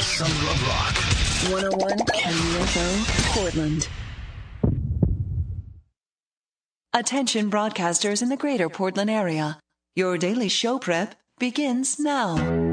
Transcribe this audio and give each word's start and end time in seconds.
Summer 0.00 0.50
of 0.50 0.68
Rock. 0.68 0.94
101 1.50 1.98
KUFO, 1.98 3.34
Portland. 3.34 3.88
Attention 6.94 7.50
broadcasters 7.50 8.22
in 8.22 8.28
the 8.28 8.36
greater 8.36 8.68
Portland 8.68 9.10
area. 9.10 9.58
Your 9.96 10.16
daily 10.16 10.48
show 10.48 10.78
prep 10.78 11.16
begins 11.38 11.98
now. 11.98 12.67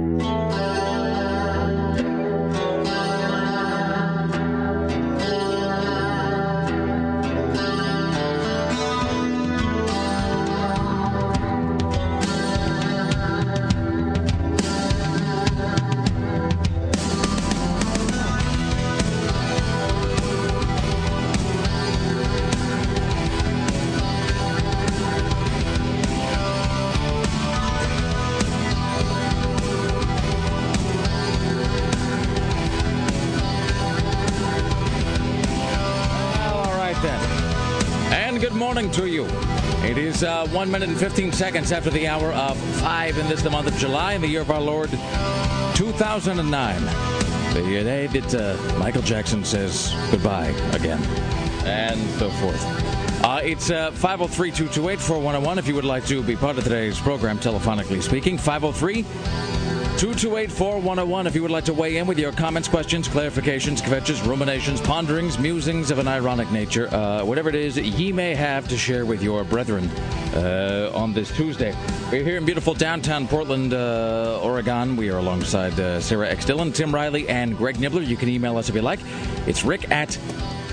One 40.55 40.71
minute 40.71 40.87
and 40.87 40.97
15 40.97 41.33
seconds 41.33 41.73
after 41.73 41.89
the 41.89 42.07
hour 42.07 42.31
of 42.31 42.57
five 42.79 43.17
in 43.17 43.27
this, 43.27 43.41
the 43.41 43.49
month 43.49 43.67
of 43.67 43.75
July, 43.75 44.13
in 44.13 44.21
the 44.21 44.27
year 44.27 44.39
of 44.39 44.49
our 44.49 44.61
Lord 44.61 44.89
2009. 45.75 46.81
The 47.53 47.61
day 47.61 48.07
that 48.07 48.33
uh, 48.33 48.79
Michael 48.79 49.01
Jackson 49.01 49.43
says 49.43 49.93
goodbye 50.11 50.47
again, 50.71 51.03
and 51.65 51.99
so 52.11 52.29
forth. 52.29 52.63
Uh, 53.21 53.41
it's 53.43 53.69
uh, 53.69 53.91
503 53.91 54.51
228 54.51 54.99
4101 54.99 55.59
if 55.59 55.67
you 55.67 55.75
would 55.75 55.83
like 55.83 56.05
to 56.05 56.23
be 56.23 56.37
part 56.37 56.57
of 56.57 56.63
today's 56.63 56.99
program, 56.99 57.37
telephonically 57.37 58.01
speaking. 58.01 58.37
503 58.37 59.03
228 59.97 60.51
4101 60.51 61.25
if 61.25 61.35
you 61.35 61.41
would 61.41 61.51
like 61.51 61.63
to 61.63 61.73
weigh 61.73 61.95
in 61.95 62.05
with 62.05 62.19
your 62.19 62.33
comments, 62.33 62.67
questions, 62.67 63.07
clarifications, 63.07 63.81
kvetches, 63.81 64.27
ruminations, 64.27 64.81
ponderings, 64.81 65.39
musings 65.39 65.89
of 65.89 65.99
an 65.99 66.07
ironic 66.07 66.51
nature, 66.51 66.93
uh, 66.93 67.23
whatever 67.23 67.47
it 67.47 67.55
is 67.55 67.77
ye 67.77 68.11
may 68.11 68.35
have 68.35 68.67
to 68.67 68.77
share 68.77 69.05
with 69.05 69.23
your 69.23 69.45
brethren 69.45 69.89
uh, 70.35 70.91
on 70.93 71.13
this 71.13 71.33
Tuesday. 71.37 71.73
We're 72.11 72.25
here 72.25 72.35
in 72.35 72.43
beautiful 72.43 72.73
downtown 72.73 73.25
Portland, 73.25 73.73
uh, 73.73 74.41
Oregon. 74.43 74.97
We 74.97 75.09
are 75.11 75.17
alongside 75.17 75.79
uh, 75.79 76.01
Sarah 76.01 76.27
X. 76.27 76.43
Dillon, 76.43 76.73
Tim 76.73 76.93
Riley, 76.93 77.29
and 77.29 77.57
Greg 77.57 77.77
Nibler. 77.77 78.05
You 78.05 78.17
can 78.17 78.27
email 78.27 78.57
us 78.57 78.67
if 78.67 78.75
you 78.75 78.81
like. 78.81 78.99
It's 79.47 79.63
rick 79.63 79.89
at 79.91 80.09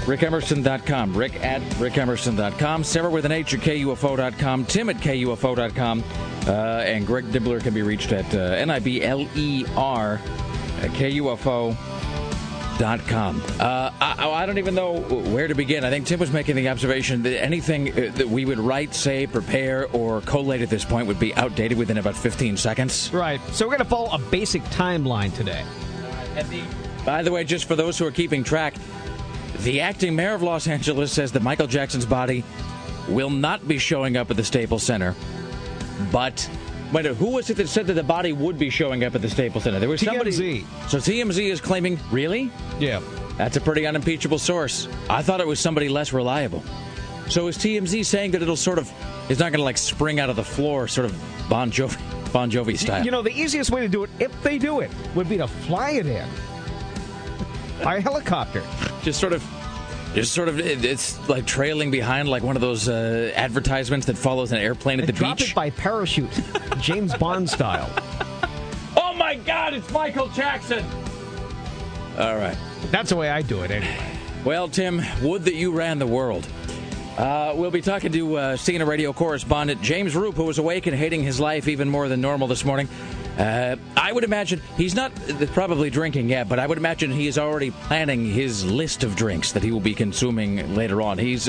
rickemerson.com. 0.04 1.16
Rick 1.16 1.40
at 1.44 1.62
rickemerson.com. 1.74 2.82
Sarah 2.82 3.10
with 3.10 3.24
an 3.24 3.30
H 3.30 3.54
at 3.54 3.60
KUFO.com. 3.60 4.64
Tim 4.64 4.88
at 4.88 4.96
KUFO.com. 4.96 6.02
Uh, 6.46 6.82
and 6.84 7.06
Greg 7.06 7.26
Nibler 7.26 7.60
can 7.62 7.72
be 7.72 7.82
reached 7.82 8.12
at 8.12 8.34
uh, 8.34 8.38
N-I-B-L-E-R 8.38 10.20
at 10.80 10.90
KUFO.com. 10.90 11.76
Uh, 13.60 13.90
I, 14.00 14.28
I 14.28 14.46
don't 14.46 14.58
even 14.58 14.74
know 14.74 15.00
where 15.00 15.46
to 15.46 15.54
begin. 15.54 15.84
I 15.84 15.90
think 15.90 16.06
Tim 16.06 16.18
was 16.18 16.32
making 16.32 16.56
the 16.56 16.68
observation 16.68 17.22
that 17.22 17.40
anything 17.40 17.92
uh, 17.92 18.10
that 18.16 18.28
we 18.28 18.44
would 18.44 18.58
write, 18.58 18.92
say, 18.92 19.28
prepare, 19.28 19.86
or 19.92 20.20
collate 20.22 20.62
at 20.62 20.70
this 20.70 20.84
point 20.84 21.06
would 21.06 21.20
be 21.20 21.32
outdated 21.36 21.78
within 21.78 21.98
about 21.98 22.16
15 22.16 22.56
seconds. 22.56 23.12
Right. 23.12 23.40
So 23.52 23.66
we're 23.66 23.76
going 23.76 23.84
to 23.84 23.84
follow 23.84 24.10
a 24.10 24.18
basic 24.18 24.62
timeline 24.64 25.32
today. 25.36 25.64
By 27.04 27.22
the 27.22 27.30
way, 27.30 27.44
just 27.44 27.66
for 27.66 27.76
those 27.76 27.98
who 27.98 28.06
are 28.06 28.10
keeping 28.10 28.42
track, 28.42 28.74
the 29.60 29.80
acting 29.80 30.16
mayor 30.16 30.34
of 30.34 30.42
Los 30.42 30.66
Angeles 30.66 31.12
says 31.12 31.30
that 31.32 31.42
Michael 31.42 31.68
Jackson's 31.68 32.06
body 32.06 32.42
will 33.08 33.30
not 33.30 33.66
be 33.68 33.78
showing 33.78 34.16
up 34.16 34.30
at 34.30 34.36
the 34.36 34.44
Staples 34.44 34.82
Center. 34.82 35.14
But 36.10 36.48
wait, 36.92 37.06
who 37.06 37.30
was 37.30 37.50
it 37.50 37.56
that 37.58 37.68
said 37.68 37.86
that 37.86 37.94
the 37.94 38.02
body 38.02 38.32
would 38.32 38.58
be 38.58 38.70
showing 38.70 39.04
up 39.04 39.14
at 39.14 39.22
the 39.22 39.30
Staples 39.30 39.64
Center? 39.64 39.78
There 39.78 39.88
was 39.88 40.00
somebody. 40.00 40.30
TMZ. 40.32 40.88
So 40.88 40.98
TMZ 40.98 41.50
is 41.50 41.60
claiming, 41.60 41.98
really? 42.10 42.50
Yeah. 42.78 43.00
That's 43.36 43.56
a 43.56 43.60
pretty 43.60 43.86
unimpeachable 43.86 44.38
source. 44.38 44.88
I 45.08 45.22
thought 45.22 45.40
it 45.40 45.46
was 45.46 45.58
somebody 45.60 45.88
less 45.88 46.12
reliable. 46.12 46.62
So 47.28 47.46
is 47.48 47.56
TMZ 47.56 48.04
saying 48.04 48.32
that 48.32 48.42
it'll 48.42 48.56
sort 48.56 48.78
of, 48.78 48.92
it's 49.28 49.40
not 49.40 49.52
going 49.52 49.60
to 49.60 49.64
like 49.64 49.78
spring 49.78 50.20
out 50.20 50.28
of 50.28 50.36
the 50.36 50.44
floor, 50.44 50.86
sort 50.88 51.06
of 51.06 51.48
Bon 51.48 51.70
Jovi, 51.70 52.32
Bon 52.32 52.50
Jovi 52.50 52.76
style? 52.78 53.04
You 53.04 53.10
know, 53.10 53.22
the 53.22 53.32
easiest 53.32 53.70
way 53.70 53.80
to 53.80 53.88
do 53.88 54.04
it, 54.04 54.10
if 54.18 54.42
they 54.42 54.58
do 54.58 54.80
it, 54.80 54.90
would 55.14 55.28
be 55.28 55.38
to 55.38 55.46
fly 55.46 55.92
it 55.92 56.06
in 56.06 56.28
by 57.82 58.00
helicopter. 58.00 58.62
just 59.02 59.18
sort 59.18 59.32
of 59.32 59.42
just 60.14 60.32
sort 60.32 60.48
of 60.48 60.60
it's 60.60 61.28
like 61.28 61.46
trailing 61.46 61.90
behind 61.90 62.28
like 62.28 62.42
one 62.42 62.56
of 62.56 62.62
those 62.62 62.88
uh, 62.88 63.32
advertisements 63.34 64.06
that 64.06 64.16
follows 64.18 64.52
an 64.52 64.58
airplane 64.58 65.00
at 65.00 65.06
the 65.06 65.12
drop 65.12 65.38
beach 65.38 65.50
it 65.50 65.54
by 65.54 65.70
parachute, 65.70 66.30
James 66.80 67.14
Bond 67.16 67.48
style. 67.48 67.90
oh 68.96 69.14
my 69.14 69.34
god 69.36 69.74
it's 69.74 69.90
michael 69.90 70.28
jackson 70.28 70.84
all 72.18 72.36
right 72.36 72.56
That's 72.90 73.08
the 73.10 73.16
way 73.16 73.30
I 73.30 73.40
do 73.42 73.62
it 73.62 73.70
anyway. 73.70 73.96
well 74.44 74.68
tim 74.68 75.00
would 75.22 75.44
that 75.44 75.54
you 75.54 75.72
ran 75.72 75.98
the 75.98 76.06
world 76.06 76.46
uh, 77.16 77.52
we'll 77.54 77.70
be 77.70 77.82
talking 77.82 78.10
to 78.10 78.36
uh, 78.38 78.56
CNN 78.56 78.86
radio 78.86 79.12
correspondent 79.12 79.82
James 79.82 80.14
Roope, 80.14 80.32
who 80.32 80.44
was 80.44 80.56
awake 80.56 80.86
and 80.86 80.96
hating 80.96 81.22
his 81.22 81.38
life 81.38 81.68
even 81.68 81.90
more 81.90 82.08
than 82.08 82.22
normal 82.22 82.48
this 82.48 82.64
morning. 82.64 82.88
Uh, 83.38 83.76
I 83.96 84.12
would 84.12 84.24
imagine 84.24 84.60
he's 84.76 84.94
not 84.94 85.12
uh, 85.30 85.46
probably 85.48 85.90
drinking 85.90 86.28
yet, 86.28 86.48
but 86.48 86.58
I 86.58 86.66
would 86.66 86.78
imagine 86.78 87.10
he 87.10 87.26
is 87.26 87.38
already 87.38 87.70
planning 87.70 88.26
his 88.26 88.64
list 88.64 89.04
of 89.04 89.16
drinks 89.16 89.52
that 89.52 89.62
he 89.62 89.70
will 89.70 89.80
be 89.80 89.94
consuming 89.94 90.74
later 90.74 91.00
on. 91.00 91.18
He's, 91.18 91.48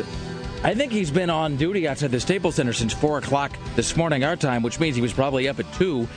I 0.63 0.73
think 0.73 0.91
he's 0.91 1.11
been 1.11 1.29
on 1.29 1.57
duty 1.57 1.87
outside 1.87 2.11
the 2.11 2.19
Staples 2.19 2.55
Center 2.55 2.73
since 2.73 2.93
four 2.93 3.17
o'clock 3.17 3.57
this 3.75 3.97
morning 3.97 4.23
our 4.23 4.37
time, 4.37 4.63
which 4.63 4.79
means 4.79 4.95
he 4.95 5.01
was 5.01 5.13
probably 5.13 5.49
up 5.49 5.59
at 5.59 5.71
two. 5.73 6.07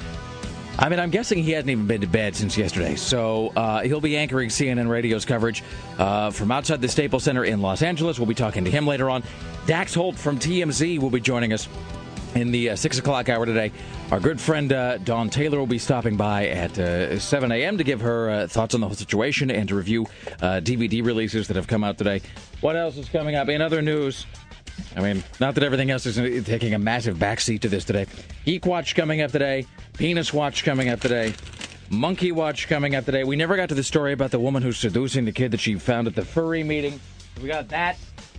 I 0.79 0.91
mean, 0.91 1.01
I'm 1.01 1.11
guessing 1.11 1.43
he 1.43 1.53
hasn't 1.53 1.71
even 1.71 1.87
been 1.87 2.03
to 2.03 2.07
bed 2.07 2.37
since 2.37 2.57
yesterday. 2.57 2.97
So 2.97 3.53
uh, 3.57 3.81
he'll 3.81 4.01
be 4.01 4.17
anchoring 4.17 4.51
CNN 4.51 4.89
Radio's 4.89 5.25
coverage 5.25 5.65
uh, 5.99 6.31
from 6.31 6.53
outside 6.53 6.83
the 6.83 6.89
Staples 6.89 7.25
Center 7.25 7.45
in 7.45 7.63
Los 7.63 7.81
Angeles. 7.81 8.19
We'll 8.19 8.27
be 8.27 8.35
talking 8.35 8.65
to 8.67 8.71
him 8.71 8.87
later 8.87 9.09
on. 9.09 9.25
Dax 9.67 9.95
Holt 9.95 10.17
from 10.17 10.39
TMZ 10.39 10.99
will 11.01 11.11
be 11.11 11.21
joining 11.21 11.55
us 11.55 11.67
in 12.35 12.51
the 12.51 12.71
uh, 12.71 12.77
6 12.77 12.99
o'clock 12.99 13.29
hour 13.29 13.47
today. 13.47 13.73
Our 14.11 14.21
good 14.21 14.41
friend 14.41 14.73
uh, 14.73 14.99
Dawn 14.99 15.31
Taylor 15.31 15.59
will 15.59 15.67
be 15.67 15.79
stopping 15.79 16.17
by 16.17 16.49
at 16.49 16.79
uh, 16.79 17.19
7 17.19 17.53
a.m. 17.53 17.79
to 17.79 17.85
give 17.85 18.01
her 18.01 18.31
uh, 18.31 18.47
thoughts 18.47 18.75
on 18.75 18.81
the 18.81 18.87
whole 18.87 18.97
situation 18.97 19.51
and 19.51 19.69
to 19.69 19.75
review 19.75 20.07
uh, 20.43 20.61
DVD 20.61 21.05
releases 21.05 21.49
that 21.49 21.57
have 21.57 21.67
come 21.67 21.85
out 21.85 21.99
today. 21.99 22.21
What 22.61 22.77
else 22.77 22.97
is 22.97 23.09
coming 23.09 23.35
up? 23.37 23.49
In 23.49 23.63
other 23.63 23.83
news, 23.83 24.27
I 24.97 25.01
mean, 25.01 25.23
not 25.41 25.55
that 25.55 25.65
everything 25.65 25.91
else 25.91 26.07
is 26.07 26.45
taking 26.45 26.75
a 26.75 26.79
massive 26.79 27.17
backseat 27.17 27.61
to 27.61 27.69
this 27.69 27.85
today. 27.85 28.07
Geek 28.45 28.67
Watch 28.67 28.95
coming 28.95 29.23
up 29.23 29.33
today. 29.33 29.67
Penis 29.95 30.33
Watch 30.33 30.65
coming 30.65 30.89
up 30.89 31.01
today. 31.01 31.35
Monkey 31.89 32.33
Watch 32.33 32.69
coming 32.69 32.95
up 32.95 33.05
today. 33.05 33.25
We 33.25 33.37
never 33.37 33.57
got 33.57 33.69
to 33.69 33.75
the 33.75 33.85
story 33.85 34.13
about 34.13 34.31
the 34.31 34.41
woman 34.41 34.63
who's 34.63 34.79
seducing 34.79 35.25
the 35.25 35.33
kid 35.33 35.53
that 35.53 35.61
she 35.61 35.77
found 35.77 36.07
at 36.07 36.15
the 36.15 36.25
furry 36.25 36.65
meeting. 36.65 37.01
We 37.41 37.49
got 37.49 37.69
that. 37.69 37.97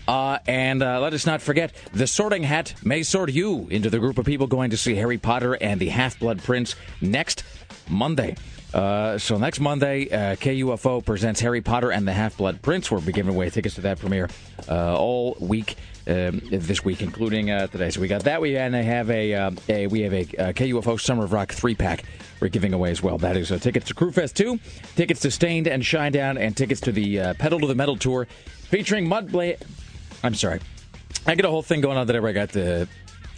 Uh, 0.07 0.39
and 0.47 0.81
uh, 0.81 1.01
let 1.01 1.13
us 1.13 1.25
not 1.25 1.41
forget, 1.41 1.73
the 1.91 2.07
sorting 2.07 2.43
hat 2.43 2.73
may 2.83 3.03
sort 3.03 3.29
you 3.31 3.67
into 3.69 3.89
the 3.89 3.99
group 3.99 4.17
of 4.17 4.25
people 4.25 4.47
going 4.47 4.69
to 4.69 4.77
see 4.77 4.95
Harry 4.95 5.17
Potter 5.17 5.53
and 5.55 5.79
the 5.79 5.89
Half 5.89 6.19
Blood 6.19 6.41
Prince 6.41 6.75
next 7.01 7.43
Monday. 7.89 8.35
Uh, 8.73 9.17
so 9.17 9.37
next 9.37 9.59
Monday, 9.59 10.09
uh, 10.09 10.35
KUFO 10.35 11.03
presents 11.03 11.39
Harry 11.39 11.61
Potter 11.61 11.91
and 11.91 12.07
the 12.07 12.13
Half 12.13 12.37
Blood 12.37 12.61
Prince. 12.61 12.91
We'll 12.91 13.01
be 13.01 13.11
giving 13.11 13.33
away 13.33 13.49
tickets 13.49 13.75
to 13.75 13.81
that 13.81 13.99
premiere 13.99 14.29
uh, 14.69 14.97
all 14.97 15.37
week 15.39 15.75
um, 16.05 16.41
this 16.49 16.83
week, 16.83 17.01
including 17.01 17.49
uh, 17.49 17.67
today. 17.67 17.89
So 17.89 18.01
we 18.01 18.07
got 18.07 18.23
that. 18.25 18.41
We 18.41 18.57
and 18.57 18.75
I 18.75 18.81
have 18.81 19.09
a, 19.09 19.33
uh, 19.33 19.51
a 19.69 19.87
we 19.87 20.01
have 20.01 20.13
a 20.13 20.21
uh, 20.21 20.53
KUFO 20.53 20.99
Summer 20.99 21.23
of 21.23 21.33
Rock 21.33 21.53
three 21.53 21.75
pack 21.75 22.03
we're 22.39 22.49
giving 22.49 22.73
away 22.73 22.91
as 22.91 23.01
well. 23.01 23.17
That 23.17 23.35
is 23.35 23.49
tickets 23.61 23.87
to 23.87 23.95
Crüe 23.95 24.13
Fest 24.13 24.35
two, 24.35 24.59
tickets 24.95 25.21
to 25.21 25.31
Staind 25.31 25.67
and 25.67 25.81
Shinedown, 25.81 26.39
and 26.39 26.55
tickets 26.55 26.81
to 26.81 26.91
the 26.91 27.33
Pedal 27.39 27.59
to 27.61 27.67
the 27.67 27.75
Metal 27.75 27.97
tour 27.97 28.27
featuring 28.69 29.07
Mudvayne. 29.07 29.59
I'm 30.23 30.33
sorry, 30.35 30.59
I 31.25 31.35
get 31.35 31.45
a 31.45 31.49
whole 31.49 31.61
thing 31.63 31.81
going 31.81 31.97
on 31.97 32.07
today 32.07 32.19
where 32.19 32.29
I 32.29 32.33
got 32.33 32.49
the 32.49 32.87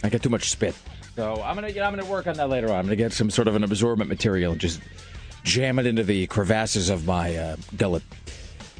I 0.02 0.08
got 0.08 0.22
too 0.22 0.28
much 0.30 0.50
spit. 0.50 0.74
So 1.16 1.34
I'm 1.42 1.54
gonna 1.54 1.68
I'm 1.68 1.74
gonna 1.74 2.04
work 2.06 2.26
on 2.26 2.34
that 2.34 2.48
later 2.48 2.68
on. 2.68 2.76
I'm 2.76 2.86
gonna 2.86 2.96
get 2.96 3.12
some 3.12 3.30
sort 3.30 3.48
of 3.48 3.54
an 3.56 3.64
absorbent 3.64 4.08
material 4.08 4.52
and 4.52 4.60
just 4.60 4.80
jam 5.44 5.78
it 5.78 5.86
into 5.86 6.02
the 6.04 6.26
crevasses 6.28 6.90
of 6.90 7.06
my 7.06 7.36
uh, 7.36 7.56
gullet. 7.76 8.02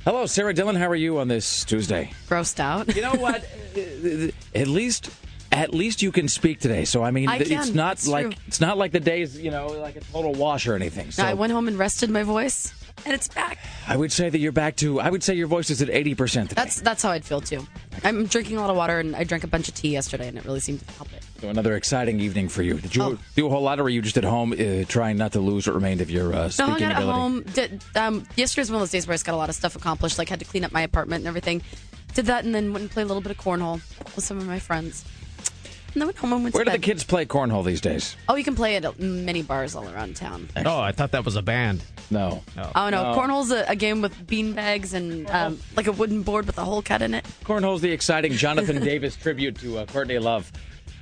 Hello, 0.05 0.25
Sarah 0.27 0.55
Dillon. 0.55 0.77
How 0.77 0.89
are 0.89 0.95
you 0.97 1.19
on 1.19 1.29
this 1.29 1.65
Tuesday? 1.65 2.11
grossed 2.29 2.59
out. 2.59 2.95
You 2.97 3.03
know 3.03 3.13
what? 3.17 3.45
at 4.55 4.67
least, 4.67 5.11
at 5.53 5.75
least 5.75 6.01
you 6.01 6.11
can 6.11 6.27
speak 6.27 6.59
today. 6.59 6.87
So 6.87 7.03
I 7.03 7.11
mean, 7.11 7.29
I 7.29 7.37
it's 7.37 7.75
not 7.75 7.95
It's 7.95 8.09
like 8.09 8.27
true. 8.27 8.35
it's 8.47 8.61
not 8.63 8.79
like 8.79 8.93
the 8.93 9.01
days 9.01 9.39
you 9.39 9.51
know 9.51 9.67
like 9.67 9.97
a 9.97 10.01
total 10.01 10.33
wash 10.33 10.67
or 10.67 10.75
anything. 10.75 11.11
So 11.11 11.23
I 11.23 11.35
went 11.35 11.53
home 11.53 11.69
and 11.69 11.79
rested 11.79 12.09
my 12.09 12.23
voice, 12.23 12.73
and 13.05 13.15
it's 13.15 13.29
back. 13.29 13.59
I 13.87 13.97
would 13.97 14.13
say 14.13 14.29
that 14.31 14.39
you're 14.39 14.53
back 14.53 14.77
to. 14.77 15.01
I 15.01 15.11
would 15.11 15.23
say 15.23 15.35
your 15.35 15.47
voice 15.47 15.71
is 15.71 15.81
at 15.83 15.91
eighty 15.91 16.15
percent. 16.15 16.51
That's 16.51 16.81
that's 16.81 17.03
how 17.03 17.11
I'd 17.11 17.25
feel 17.25 17.41
too. 17.41 17.67
I'm 18.05 18.27
drinking 18.27 18.57
a 18.57 18.61
lot 18.61 18.71
of 18.71 18.77
water, 18.77 18.99
and 18.99 19.15
I 19.17 19.25
drank 19.25 19.45
a 19.45 19.49
bunch 19.49 19.69
of 19.69 19.75
tea 19.75 19.91
yesterday, 19.91 20.29
and 20.29 20.39
it 20.39 20.45
really 20.45 20.61
seemed 20.61 20.87
to 20.87 20.93
help 20.95 21.13
it. 21.13 21.25
So 21.41 21.49
another 21.49 21.75
exciting 21.77 22.21
evening 22.21 22.49
for 22.49 22.63
you. 22.63 22.75
Did 22.81 22.95
you 22.95 23.03
Oh. 23.03 23.19
do 23.35 23.47
a 23.47 23.51
whole 23.51 23.63
lot, 23.63 23.81
or 23.81 23.85
were 23.85 23.89
you 23.89 24.03
just 24.03 24.17
at 24.19 24.25
home 24.25 24.53
uh, 24.53 24.85
trying 24.87 25.17
not 25.17 25.33
to 25.33 25.41
lose 25.41 25.67
what 25.67 25.75
remained 25.75 26.01
of 26.01 26.11
your 26.11 26.33
uh, 26.35 26.43
No, 26.45 26.49
speaking 26.49 26.73
I 26.75 26.79
got 26.79 26.91
at 26.93 26.97
ability? 26.99 27.19
home. 27.19 27.43
Did, 27.55 27.85
um, 27.97 28.27
yesterday's 28.37 28.71
one 28.71 28.77
of 28.77 28.81
those 28.83 28.91
days 28.91 29.07
where 29.07 29.15
I 29.15 29.17
just 29.17 29.25
got 29.27 29.35
a 29.35 29.39
lot 29.39 29.49
of 29.49 29.55
stuff 29.55 29.75
accomplished. 29.77 30.19
Like 30.19 30.29
had 30.29 30.39
to 30.41 30.45
clean 30.45 30.65
up 30.65 30.73
my 30.73 30.83
apartment 30.83 31.21
and 31.23 31.29
everything. 31.29 31.63
Did 32.15 32.27
that 32.27 32.45
and 32.45 32.55
then 32.55 32.73
went 32.73 32.83
and 32.83 32.91
played 32.91 33.05
a 33.05 33.07
little 33.07 33.23
bit 33.23 33.31
of 33.33 33.39
cornhole 33.39 33.81
with 34.17 34.25
some 34.25 34.37
of 34.39 34.47
my 34.47 34.59
friends. 34.59 35.05
And 35.95 36.01
then 36.03 36.07
went 36.07 36.19
home 36.19 36.33
and 36.33 36.43
went 36.45 36.55
Where 36.55 36.65
to 36.65 36.71
do 36.71 36.77
the 36.77 36.83
kids 36.83 37.03
play 37.05 37.25
cornhole 37.27 37.65
these 37.65 37.81
days? 37.81 38.17
Oh, 38.29 38.35
you 38.37 38.45
can 38.45 38.55
play 38.55 38.77
it 38.77 38.85
at 38.85 38.99
many 39.01 39.43
bars 39.43 39.75
all 39.75 39.89
around 39.89 40.17
town. 40.17 40.49
Oh, 40.65 40.81
I 40.81 40.93
thought 40.93 41.13
that 41.13 41.25
was 41.25 41.37
a 41.37 41.43
band. 41.43 41.83
No. 42.11 42.43
no. 42.57 42.71
Oh 42.75 42.91
no, 42.91 43.15
cornhole's 43.15 43.51
a, 43.51 43.65
a 43.69 43.77
game 43.77 44.03
with 44.03 44.27
bean 44.27 44.53
bags 44.53 44.95
and 44.95 45.31
um, 45.31 45.59
like 45.77 45.87
a 45.87 45.93
wooden 45.93 46.23
board 46.23 46.47
with 46.47 46.59
a 46.59 46.65
hole 46.65 46.83
cut 46.83 47.03
in 47.03 47.15
it. 47.15 47.25
Cornhole's 47.45 47.81
the 47.81 47.91
exciting 47.93 48.33
Jonathan 48.33 48.81
Davis 48.85 49.17
tribute 49.17 49.59
to 49.61 49.79
uh, 49.79 49.87
Courtney 49.87 50.19
Love. 50.19 50.51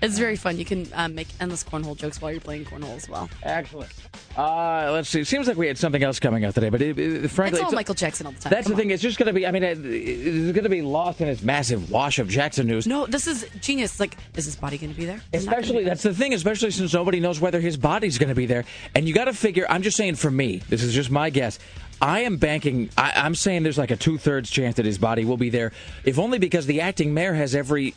It's 0.00 0.16
very 0.18 0.36
fun. 0.36 0.58
You 0.58 0.64
can 0.64 0.86
um, 0.94 1.14
make 1.14 1.26
endless 1.40 1.64
cornhole 1.64 1.96
jokes 1.96 2.20
while 2.22 2.30
you're 2.30 2.40
playing 2.40 2.66
cornhole 2.66 2.96
as 2.96 3.08
well. 3.08 3.28
Excellent. 3.42 3.90
Uh, 4.36 4.90
let's 4.92 5.08
see. 5.08 5.20
It 5.20 5.26
seems 5.26 5.48
like 5.48 5.56
we 5.56 5.66
had 5.66 5.76
something 5.76 6.02
else 6.02 6.20
coming 6.20 6.44
out 6.44 6.54
today, 6.54 6.68
but 6.68 6.80
it, 6.80 6.96
it, 6.98 7.28
frankly, 7.30 7.58
It's 7.58 7.64
all 7.64 7.70
it's- 7.70 7.74
Michael 7.74 7.94
Jackson 7.96 8.26
all 8.26 8.32
the 8.32 8.38
time. 8.40 8.50
That's 8.50 8.68
Come 8.68 8.76
the 8.76 8.76
on. 8.76 8.80
thing. 8.82 8.90
It's 8.92 9.02
just 9.02 9.18
going 9.18 9.26
to 9.26 9.32
be. 9.32 9.44
I 9.46 9.50
mean, 9.50 9.64
it, 9.64 9.78
it's 9.84 10.52
going 10.52 10.62
to 10.62 10.68
be 10.70 10.82
lost 10.82 11.20
in 11.20 11.26
this 11.26 11.42
massive 11.42 11.90
wash 11.90 12.20
of 12.20 12.28
Jackson 12.28 12.68
news. 12.68 12.86
No, 12.86 13.06
this 13.06 13.26
is 13.26 13.46
genius. 13.60 13.98
Like, 13.98 14.16
is 14.36 14.44
his 14.44 14.54
body 14.54 14.78
going 14.78 14.92
to 14.92 14.98
be 14.98 15.04
there? 15.04 15.20
it 15.32 15.38
Especially 15.38 15.78
be 15.78 15.84
that's 15.84 16.04
the 16.04 16.14
thing. 16.14 16.32
Especially 16.32 16.70
since 16.70 16.94
nobody 16.94 17.18
knows 17.18 17.40
whether 17.40 17.60
his 17.60 17.76
body's 17.76 18.18
going 18.18 18.28
to 18.28 18.36
be 18.36 18.46
there, 18.46 18.64
and 18.94 19.08
you 19.08 19.14
got 19.14 19.24
to 19.24 19.32
figure. 19.32 19.66
I'm 19.68 19.82
just 19.82 19.96
saying, 19.96 20.14
for 20.14 20.30
me, 20.30 20.58
this 20.68 20.84
is 20.84 20.94
just 20.94 21.10
my 21.10 21.30
guess. 21.30 21.58
I 22.00 22.20
am 22.20 22.36
banking. 22.36 22.90
I, 22.96 23.14
I'm 23.16 23.34
saying 23.34 23.64
there's 23.64 23.78
like 23.78 23.90
a 23.90 23.96
two 23.96 24.18
thirds 24.18 24.48
chance 24.48 24.76
that 24.76 24.86
his 24.86 24.98
body 24.98 25.24
will 25.24 25.36
be 25.36 25.50
there, 25.50 25.72
if 26.04 26.20
only 26.20 26.38
because 26.38 26.66
the 26.66 26.82
acting 26.82 27.12
mayor 27.14 27.34
has 27.34 27.56
every. 27.56 27.94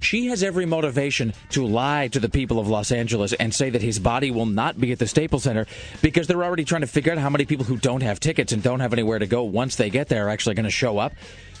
She 0.00 0.26
has 0.26 0.42
every 0.42 0.64
motivation 0.64 1.34
to 1.50 1.66
lie 1.66 2.08
to 2.08 2.20
the 2.20 2.28
people 2.28 2.58
of 2.58 2.68
Los 2.68 2.92
Angeles 2.92 3.32
and 3.32 3.52
say 3.52 3.70
that 3.70 3.82
his 3.82 3.98
body 3.98 4.30
will 4.30 4.46
not 4.46 4.80
be 4.80 4.92
at 4.92 4.98
the 4.98 5.06
Staples 5.06 5.42
Center 5.42 5.66
because 6.02 6.26
they're 6.26 6.44
already 6.44 6.64
trying 6.64 6.82
to 6.82 6.86
figure 6.86 7.12
out 7.12 7.18
how 7.18 7.30
many 7.30 7.44
people 7.44 7.64
who 7.64 7.76
don't 7.76 8.02
have 8.02 8.20
tickets 8.20 8.52
and 8.52 8.62
don't 8.62 8.80
have 8.80 8.92
anywhere 8.92 9.18
to 9.18 9.26
go 9.26 9.42
once 9.42 9.76
they 9.76 9.90
get 9.90 10.08
there 10.08 10.26
are 10.26 10.30
actually 10.30 10.54
going 10.54 10.64
to 10.64 10.70
show 10.70 10.98
up. 10.98 11.12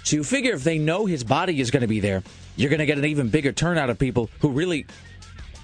So 0.04 0.16
you 0.16 0.24
figure 0.24 0.54
if 0.54 0.64
they 0.64 0.78
know 0.78 1.06
his 1.06 1.24
body 1.24 1.60
is 1.60 1.70
going 1.70 1.80
to 1.82 1.88
be 1.88 2.00
there, 2.00 2.22
you're 2.56 2.70
going 2.70 2.78
to 2.78 2.86
get 2.86 2.96
an 2.96 3.04
even 3.04 3.28
bigger 3.28 3.52
turnout 3.52 3.90
of 3.90 3.98
people 3.98 4.30
who 4.40 4.50
really 4.50 4.86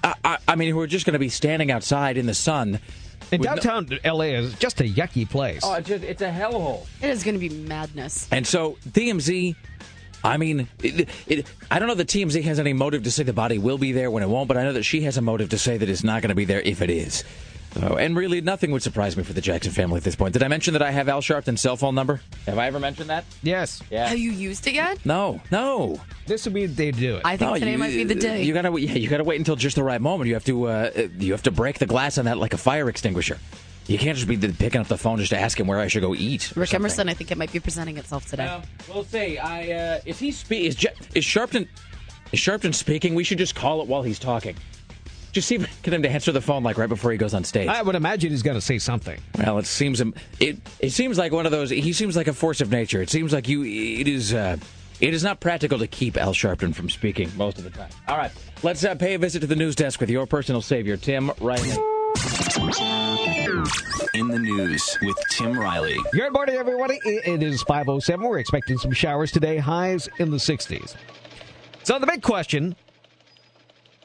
I, 0.03 0.13
I, 0.23 0.37
I 0.49 0.55
mean, 0.55 0.71
who 0.71 0.79
are 0.81 0.87
just 0.87 1.05
going 1.05 1.13
to 1.13 1.19
be 1.19 1.29
standing 1.29 1.71
outside 1.71 2.17
in 2.17 2.25
the 2.27 2.33
sun. 2.35 2.79
And 3.31 3.41
with 3.41 3.49
no- 3.49 3.55
downtown 3.55 3.99
LA 4.05 4.25
is 4.25 4.53
just 4.55 4.79
a 4.81 4.83
yucky 4.83 5.27
place. 5.27 5.61
oh, 5.63 5.73
it's 5.73 5.87
just 5.87 6.03
it's 6.03 6.21
a 6.21 6.29
hellhole. 6.29 6.85
It 7.01 7.09
is 7.09 7.23
going 7.23 7.33
to 7.33 7.39
be 7.39 7.49
madness. 7.49 8.27
And 8.31 8.45
so 8.45 8.77
TMZ, 8.89 9.55
I 10.25 10.37
mean, 10.37 10.67
it, 10.81 11.07
it, 11.27 11.45
I 11.69 11.79
don't 11.79 11.87
know 11.87 11.95
that 11.95 12.07
TMZ 12.07 12.43
has 12.43 12.59
any 12.59 12.73
motive 12.73 13.03
to 13.03 13.11
say 13.11 13.23
the 13.23 13.33
body 13.33 13.57
will 13.57 13.77
be 13.77 13.91
there 13.91 14.09
when 14.09 14.23
it 14.23 14.27
won't, 14.29 14.47
but 14.47 14.57
I 14.57 14.63
know 14.63 14.73
that 14.73 14.83
she 14.83 15.01
has 15.01 15.17
a 15.17 15.21
motive 15.21 15.49
to 15.49 15.57
say 15.57 15.77
that 15.77 15.87
it's 15.87 16.03
not 16.03 16.21
going 16.21 16.29
to 16.29 16.35
be 16.35 16.45
there 16.45 16.61
if 16.61 16.81
it 16.81 16.89
is. 16.89 17.23
So, 17.73 17.97
and 17.97 18.15
really, 18.15 18.39
nothing 18.39 18.71
would 18.71 18.81
surprise 18.81 19.17
me 19.17 19.23
for 19.23 19.33
the 19.33 19.41
Jackson 19.41 19.73
family 19.73 19.97
at 19.97 20.03
this 20.05 20.15
point. 20.15 20.31
Did 20.31 20.43
I 20.43 20.47
mention 20.47 20.71
that 20.73 20.81
I 20.81 20.91
have 20.91 21.09
Al 21.09 21.19
Sharpton's 21.21 21.59
cell 21.59 21.75
phone 21.75 21.93
number? 21.93 22.21
Have 22.45 22.57
I 22.57 22.67
ever 22.67 22.79
mentioned 22.79 23.09
that? 23.09 23.25
yes. 23.43 23.83
Yeah. 23.91 24.07
Have 24.07 24.17
you 24.17 24.31
used 24.31 24.65
it 24.65 24.75
yet? 24.75 25.05
No, 25.05 25.41
no. 25.51 25.99
This 26.25 26.45
would 26.45 26.53
be 26.53 26.65
the 26.67 26.73
day 26.73 26.91
to 26.91 26.97
do 26.97 27.15
it. 27.17 27.23
I 27.25 27.35
think 27.35 27.51
No, 27.51 27.55
today 27.55 27.73
you- 27.73 27.77
might 27.77 27.89
be 27.89 28.03
the 28.05 28.15
day. 28.15 28.43
You 28.43 28.53
gotta, 28.53 28.69
yeah, 28.79 28.93
you 28.93 29.09
gotta 29.09 29.25
wait 29.25 29.39
until 29.39 29.57
just 29.57 29.75
the 29.75 29.83
right 29.83 29.99
moment. 29.99 30.29
You 30.29 30.35
have 30.35 30.45
to, 30.45 30.63
uh, 30.67 31.07
you 31.19 31.33
have 31.33 31.43
to 31.43 31.51
break 31.51 31.79
the 31.79 31.85
glass 31.85 32.17
on 32.17 32.25
that 32.25 32.37
like 32.37 32.53
a 32.53 32.57
fire 32.57 32.87
extinguisher. 32.89 33.37
You 33.87 33.99
can't 33.99 34.17
just 34.17 34.27
be 34.27 34.37
picking 34.37 34.81
up 34.81 34.87
the 34.87 34.97
phone 34.97 35.19
just 35.19 35.29
to 35.29 35.39
ask 35.39 35.59
him 35.59 35.67
where 35.67 35.79
I 35.79 35.87
should 35.87 36.01
go 36.01 36.15
eat. 36.15 36.51
or 36.57 36.61
Rick 36.61 36.69
something. 36.69 36.81
Emerson, 36.81 37.09
I 37.09 37.13
think 37.13 37.31
it 37.31 37.37
might 37.37 37.51
be 37.51 37.59
presenting 37.59 37.97
itself 37.97 38.25
today. 38.25 38.45
Well, 38.45 38.63
we'll 38.93 39.03
see. 39.03 39.37
I 39.37 39.71
uh, 39.71 39.99
is 40.05 40.17
he 40.19 40.31
spe- 40.31 40.53
is 40.53 40.75
Je- 40.75 40.87
is 41.13 41.23
Sharpton 41.23 41.67
is 42.31 42.39
Sharpton 42.39 42.73
speaking? 42.73 43.13
We 43.13 43.23
should 43.23 43.37
just 43.37 43.53
call 43.53 43.81
it 43.81 43.87
while 43.87 44.01
he's 44.01 44.17
talking. 44.19 44.55
Just 45.33 45.47
see 45.49 45.55
if 45.55 45.61
we 45.61 45.67
can 45.67 45.75
get 45.83 45.93
him 45.93 46.01
to 46.03 46.09
answer 46.09 46.31
the 46.31 46.41
phone 46.41 46.63
like 46.63 46.77
right 46.77 46.87
before 46.89 47.11
he 47.11 47.17
goes 47.17 47.33
on 47.33 47.43
stage. 47.43 47.67
I 47.67 47.81
would 47.81 47.95
imagine 47.95 48.31
he's 48.31 48.41
going 48.41 48.55
to 48.55 48.61
say 48.61 48.79
something. 48.79 49.19
Well, 49.37 49.59
it 49.59 49.65
seems. 49.65 50.01
It 50.39 50.57
it 50.79 50.91
seems 50.91 51.17
like 51.17 51.31
one 51.31 51.45
of 51.45 51.51
those. 51.51 51.69
He 51.69 51.93
seems 51.93 52.15
like 52.15 52.27
a 52.27 52.33
force 52.33 52.61
of 52.61 52.71
nature. 52.71 53.01
It 53.01 53.09
seems 53.09 53.33
like 53.33 53.47
you. 53.47 53.63
It 53.63 54.07
is. 54.07 54.33
Uh, 54.33 54.57
it 55.01 55.13
is 55.13 55.23
not 55.23 55.41
practical 55.41 55.77
to 55.79 55.87
keep 55.87 56.15
Al 56.17 56.33
Sharpton 56.33 56.73
from 56.73 56.89
speaking 56.89 57.29
most 57.35 57.57
of 57.57 57.65
the 57.65 57.69
time. 57.69 57.89
All 58.07 58.17
right, 58.17 58.31
let's 58.63 58.83
uh, 58.85 58.95
pay 58.95 59.13
a 59.13 59.19
visit 59.19 59.41
to 59.41 59.47
the 59.47 59.55
news 59.57 59.75
desk 59.75 59.99
with 59.99 60.09
your 60.09 60.25
personal 60.25 60.61
savior, 60.61 60.95
Tim 60.95 61.29
Riley. 61.41 61.75
In 64.13 64.29
the 64.29 64.39
news 64.39 64.97
with 65.01 65.17
Tim 65.31 65.59
Riley. 65.59 65.97
Good 66.13 66.31
morning, 66.31 66.55
everybody. 66.55 66.97
It 67.03 67.43
is 67.43 67.61
5.07. 67.65 68.21
We're 68.21 68.39
expecting 68.39 68.77
some 68.77 68.93
showers 68.93 69.33
today, 69.33 69.57
highs 69.57 70.07
in 70.17 70.31
the 70.31 70.37
60s. 70.37 70.95
So 71.83 71.99
the 71.99 72.07
big 72.07 72.21
question, 72.21 72.77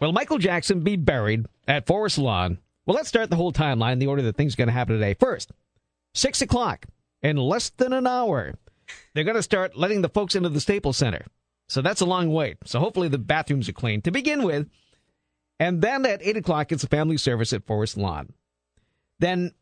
will 0.01 0.11
Michael 0.11 0.39
Jackson 0.39 0.81
be 0.81 0.97
buried 0.97 1.47
at 1.69 1.87
Forest 1.87 2.19
Lawn? 2.19 2.59
Well, 2.85 2.97
let's 2.97 3.09
start 3.09 3.31
the 3.31 3.37
whole 3.37 3.53
timeline, 3.53 4.01
the 4.01 4.09
order 4.09 4.23
that 4.23 4.37
things 4.37 4.55
are 4.55 4.57
going 4.57 4.67
to 4.67 4.73
happen 4.73 4.95
today. 4.95 5.15
First, 5.15 5.53
6 6.15 6.43
o'clock, 6.43 6.87
in 7.23 7.37
less 7.37 7.71
than 7.71 7.93
an 7.93 8.09
hour, 8.09 8.55
they're 9.15 9.23
going 9.23 9.37
to 9.37 9.43
start 9.43 9.77
letting 9.77 10.03
the 10.03 10.09
folks 10.09 10.35
into 10.35 10.49
the 10.49 10.61
Staples 10.61 10.97
Center. 10.97 11.27
So 11.69 11.81
that's 11.81 12.01
a 12.01 12.07
long 12.07 12.33
wait. 12.33 12.57
So 12.65 12.81
hopefully 12.81 13.07
the 13.07 13.19
bathrooms 13.19 13.69
are 13.69 13.73
clean 13.73 14.03
to 14.03 14.11
begin 14.11 14.43
with. 14.43 14.67
And 15.61 15.83
then 15.83 16.07
at 16.07 16.23
8 16.23 16.39
o'clock, 16.39 16.73
it's 16.73 16.85
a 16.85 16.89
family 16.89 17.19
service 17.19 17.53
at 17.53 17.67
Forest 17.67 17.99
Lawn. 17.99 18.33
Then 19.19 19.53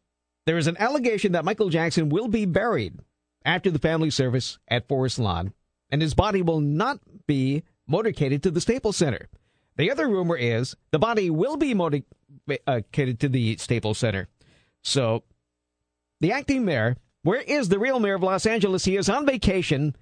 there 0.47 0.57
is 0.57 0.69
an 0.69 0.77
allegation 0.79 1.33
that 1.33 1.45
Michael 1.45 1.69
Jackson 1.69 2.09
will 2.09 2.29
be 2.29 2.47
buried 2.47 3.01
after 3.45 3.71
the 3.71 3.81
family 3.81 4.09
service 4.09 4.59
at 4.69 4.87
Forest 4.87 5.19
Lawn, 5.19 5.53
and 5.91 6.01
his 6.01 6.15
body 6.15 6.41
will 6.41 6.61
not 6.61 7.01
be 7.27 7.65
motorcaded 7.91 8.43
to 8.43 8.51
the 8.53 8.61
Staples 8.61 8.97
Center. 8.97 9.29
The 9.77 9.91
other 9.91 10.09
rumor 10.09 10.37
is 10.37 10.77
the 10.93 10.99
body 10.99 11.31
will 11.31 11.57
be 11.57 11.75
motorcaded 11.75 13.19
to 13.19 13.29
the 13.29 13.57
Staples 13.57 13.99
Center. 13.99 14.29
So, 14.83 15.25
the 16.21 16.33
acting 16.33 16.65
mayor, 16.65 16.97
where 17.23 17.41
is 17.41 17.69
the 17.69 17.79
real 17.79 17.99
mayor 17.99 18.15
of 18.15 18.23
Los 18.23 18.47
Angeles? 18.47 18.85
He 18.85 18.97
is 18.97 19.09
on 19.09 19.27
vacation 19.27 19.97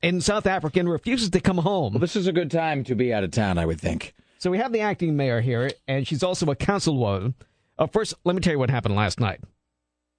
in 0.00 0.20
South 0.20 0.46
Africa 0.46 0.80
and 0.80 0.88
refuses 0.88 1.30
to 1.30 1.40
come 1.40 1.58
home. 1.58 1.94
Well, 1.94 2.00
this 2.00 2.16
is 2.16 2.28
a 2.28 2.32
good 2.32 2.50
time 2.50 2.84
to 2.84 2.94
be 2.94 3.12
out 3.12 3.24
of 3.24 3.32
town, 3.32 3.58
I 3.58 3.66
would 3.66 3.80
think. 3.80 4.14
So 4.40 4.50
we 4.50 4.56
have 4.56 4.72
the 4.72 4.80
acting 4.80 5.16
mayor 5.16 5.42
here, 5.42 5.70
and 5.86 6.08
she's 6.08 6.22
also 6.22 6.50
a 6.50 6.56
councilwoman. 6.56 7.34
Uh, 7.78 7.86
first, 7.86 8.14
let 8.24 8.34
me 8.34 8.40
tell 8.40 8.54
you 8.54 8.58
what 8.58 8.70
happened 8.70 8.96
last 8.96 9.20
night. 9.20 9.40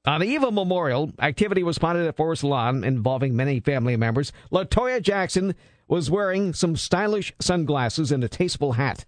On 0.05 0.21
the 0.21 0.27
eve 0.27 0.43
of 0.43 0.53
Memorial, 0.53 1.11
activity 1.19 1.63
was 1.63 1.77
spotted 1.77 2.05
at 2.05 2.15
Forest 2.15 2.43
Lawn 2.43 2.83
involving 2.83 3.35
many 3.35 3.59
family 3.59 3.95
members. 3.95 4.31
Latoya 4.51 5.01
Jackson 5.01 5.55
was 5.87 6.11
wearing 6.11 6.53
some 6.53 6.75
stylish 6.75 7.33
sunglasses 7.39 8.11
and 8.11 8.23
a 8.23 8.29
tasteful 8.29 8.73
hat. 8.73 9.05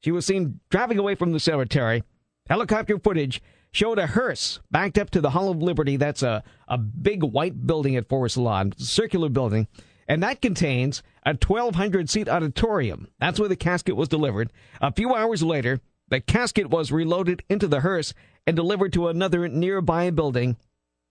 She 0.00 0.10
was 0.10 0.24
seen 0.24 0.60
driving 0.70 0.98
away 0.98 1.14
from 1.14 1.32
the 1.32 1.40
cemetery. 1.40 2.02
Helicopter 2.48 2.98
footage 2.98 3.42
showed 3.70 3.98
a 3.98 4.06
hearse 4.06 4.60
backed 4.70 4.96
up 4.96 5.10
to 5.10 5.20
the 5.20 5.30
Hall 5.30 5.50
of 5.50 5.62
Liberty. 5.62 5.96
That's 5.96 6.22
a, 6.22 6.42
a 6.68 6.78
big 6.78 7.22
white 7.22 7.66
building 7.66 7.96
at 7.96 8.08
Forest 8.08 8.38
Lawn, 8.38 8.72
circular 8.78 9.28
building. 9.28 9.68
And 10.08 10.22
that 10.22 10.42
contains 10.42 11.02
a 11.24 11.30
1,200 11.30 12.10
seat 12.10 12.28
auditorium. 12.28 13.08
That's 13.18 13.40
where 13.40 13.48
the 13.48 13.56
casket 13.56 13.96
was 13.96 14.08
delivered. 14.08 14.52
A 14.80 14.92
few 14.92 15.14
hours 15.14 15.42
later, 15.42 15.80
the 16.08 16.20
casket 16.20 16.68
was 16.70 16.92
reloaded 16.92 17.42
into 17.48 17.66
the 17.66 17.80
hearse 17.80 18.12
and 18.46 18.54
delivered 18.54 18.92
to 18.92 19.08
another 19.08 19.48
nearby 19.48 20.10
building, 20.10 20.56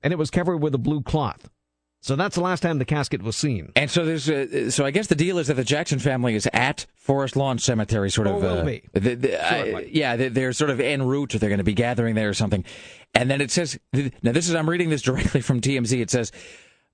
and 0.03 0.13
it 0.13 0.17
was 0.19 0.29
covered 0.29 0.57
with 0.57 0.75
a 0.75 0.79
blue 0.79 1.01
cloth. 1.01 1.49
So 2.01 2.17
that's 2.17 2.35
the 2.35 2.41
last 2.43 2.59
time 2.59 2.79
the 2.79 2.85
casket 2.85 3.23
was 3.23 3.37
seen. 3.37 3.71
And 3.77 3.89
so 3.89 4.03
there's, 4.05 4.29
uh, 4.29 4.69
so 4.69 4.83
I 4.85 4.91
guess 4.91 5.07
the 5.07 5.15
deal 5.15 5.37
is 5.37 5.47
that 5.47 5.53
the 5.53 5.63
Jackson 5.63 5.99
family 5.99 6.35
is 6.35 6.49
at 6.51 6.85
Forest 6.95 7.37
Lawn 7.37 7.57
Cemetery, 7.59 8.11
sort 8.11 8.27
Or 8.27 8.35
of. 8.35 8.41
will 8.41 8.57
uh, 8.59 8.65
be. 8.65 8.83
the- 8.91 9.15
the- 9.15 9.87
yeah, 9.89 10.17
they're, 10.17 10.29
they're 10.29 10.51
sort 10.53 10.69
of 10.69 10.81
en 10.81 11.01
route, 11.03 11.33
or 11.33 11.39
they're 11.39 11.49
going 11.49 11.59
to 11.59 11.63
be 11.63 11.73
gathering 11.73 12.13
there 12.15 12.27
or 12.27 12.33
something. 12.33 12.65
And 13.13 13.31
then 13.31 13.39
it 13.39 13.51
says, 13.51 13.79
now 13.93 14.33
this 14.33 14.49
is 14.49 14.53
I'm 14.55 14.69
reading 14.69 14.89
this 14.89 15.01
directly 15.01 15.39
from 15.39 15.61
TMZ. 15.61 16.01
It 16.01 16.11
says, 16.11 16.33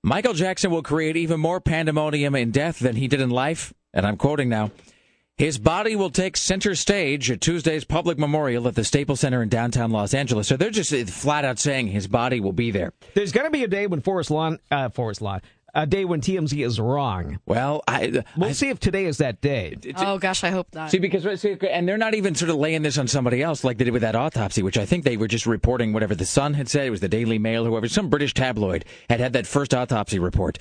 Michael 0.02 0.32
Jackson 0.32 0.70
will 0.70 0.82
create 0.82 1.16
even 1.16 1.40
more 1.40 1.60
pandemonium 1.60 2.34
in 2.34 2.52
death 2.52 2.78
than 2.78 2.96
he 2.96 3.06
did 3.06 3.20
in 3.20 3.28
life. 3.28 3.74
And 3.92 4.06
I'm 4.06 4.16
quoting 4.16 4.48
now. 4.48 4.70
His 5.36 5.58
body 5.58 5.96
will 5.96 6.10
take 6.10 6.36
center 6.36 6.74
stage 6.74 7.30
at 7.30 7.40
Tuesday's 7.40 7.84
public 7.84 8.18
memorial 8.18 8.68
at 8.68 8.74
the 8.74 8.84
Staples 8.84 9.20
Center 9.20 9.42
in 9.42 9.48
downtown 9.48 9.90
Los 9.90 10.12
Angeles. 10.12 10.48
So 10.48 10.56
they're 10.56 10.70
just 10.70 10.92
flat 11.10 11.44
out 11.44 11.58
saying 11.58 11.88
his 11.88 12.06
body 12.06 12.40
will 12.40 12.52
be 12.52 12.70
there. 12.70 12.92
There's 13.14 13.32
going 13.32 13.46
to 13.46 13.50
be 13.50 13.64
a 13.64 13.68
day 13.68 13.86
when 13.86 14.00
Forest 14.02 14.30
Lawn, 14.30 14.58
uh, 14.70 14.90
Lawn, 15.20 15.40
a 15.74 15.86
day 15.86 16.04
when 16.04 16.20
TMZ 16.20 16.64
is 16.64 16.80
wrong. 16.80 17.38
Well, 17.46 17.82
I, 17.86 18.22
We'll 18.36 18.50
I 18.50 18.52
see 18.52 18.68
if 18.68 18.80
today 18.80 19.06
is 19.06 19.18
that 19.18 19.40
day. 19.40 19.76
oh 19.96 20.18
gosh, 20.18 20.44
I 20.44 20.50
hope 20.50 20.68
not. 20.74 20.90
See, 20.90 20.98
because 20.98 21.40
see, 21.40 21.56
and 21.70 21.88
they're 21.88 21.98
not 21.98 22.14
even 22.14 22.34
sort 22.34 22.50
of 22.50 22.56
laying 22.56 22.82
this 22.82 22.98
on 22.98 23.08
somebody 23.08 23.42
else 23.42 23.64
like 23.64 23.78
they 23.78 23.84
did 23.84 23.92
with 23.92 24.02
that 24.02 24.16
autopsy, 24.16 24.62
which 24.62 24.78
I 24.78 24.86
think 24.86 25.04
they 25.04 25.16
were 25.16 25.28
just 25.28 25.46
reporting 25.46 25.92
whatever 25.92 26.14
the 26.14 26.26
Sun 26.26 26.54
had 26.54 26.68
said. 26.68 26.86
It 26.86 26.90
was 26.90 27.00
the 27.00 27.08
Daily 27.08 27.38
Mail, 27.38 27.64
whoever, 27.64 27.88
some 27.88 28.08
British 28.08 28.34
tabloid 28.34 28.84
had 29.08 29.20
had 29.20 29.32
that 29.34 29.46
first 29.46 29.74
autopsy 29.74 30.18
report. 30.18 30.58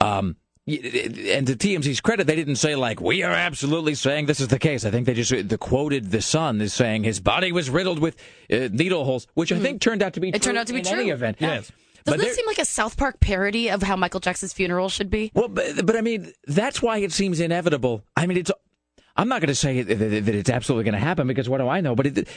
Um, 0.00 0.36
and 0.66 1.46
to 1.46 1.56
TMZ's 1.56 2.00
credit, 2.02 2.26
they 2.26 2.36
didn't 2.36 2.56
say 2.56 2.76
like 2.76 3.00
we 3.00 3.22
are 3.22 3.32
absolutely 3.32 3.94
saying 3.94 4.26
this 4.26 4.38
is 4.40 4.48
the 4.48 4.58
case. 4.58 4.84
I 4.84 4.90
think 4.90 5.06
they 5.06 5.14
just 5.14 5.48
the 5.48 5.56
quoted 5.56 6.10
the 6.10 6.20
Sun 6.20 6.60
is 6.60 6.74
saying 6.74 7.04
his 7.04 7.20
body 7.20 7.52
was 7.52 7.70
riddled 7.70 7.98
with 7.98 8.16
uh, 8.52 8.68
needle 8.70 9.04
holes, 9.04 9.26
which 9.32 9.50
I 9.50 9.58
think 9.58 9.80
turned 9.80 10.02
out 10.02 10.12
to 10.14 10.20
be. 10.20 10.28
It 10.28 10.32
true 10.32 10.40
turned 10.40 10.58
out 10.58 10.66
to 10.66 10.74
be 10.74 10.80
in 10.80 10.84
true. 10.84 11.00
any 11.00 11.10
event. 11.10 11.38
Yes. 11.40 11.70
But 11.70 11.87
Doesn't 12.10 12.20
there- 12.20 12.28
this 12.28 12.36
seem 12.36 12.46
like 12.46 12.58
a 12.58 12.64
South 12.64 12.96
Park 12.96 13.20
parody 13.20 13.70
of 13.70 13.82
how 13.82 13.96
Michael 13.96 14.20
Jackson's 14.20 14.52
funeral 14.52 14.88
should 14.88 15.10
be? 15.10 15.30
Well, 15.34 15.48
but, 15.48 15.84
but 15.86 15.96
I 15.96 16.00
mean, 16.00 16.32
that's 16.46 16.82
why 16.82 16.98
it 16.98 17.12
seems 17.12 17.40
inevitable. 17.40 18.04
I 18.16 18.26
mean, 18.26 18.38
it's. 18.38 18.50
I'm 19.16 19.28
not 19.28 19.40
going 19.40 19.48
to 19.48 19.54
say 19.54 19.82
that, 19.82 19.96
that 19.96 20.34
it's 20.34 20.50
absolutely 20.50 20.84
going 20.84 20.94
to 20.94 21.00
happen 21.00 21.26
because 21.26 21.48
what 21.48 21.58
do 21.58 21.68
I 21.68 21.80
know? 21.80 21.96
But 21.96 22.06
it, 22.06 22.28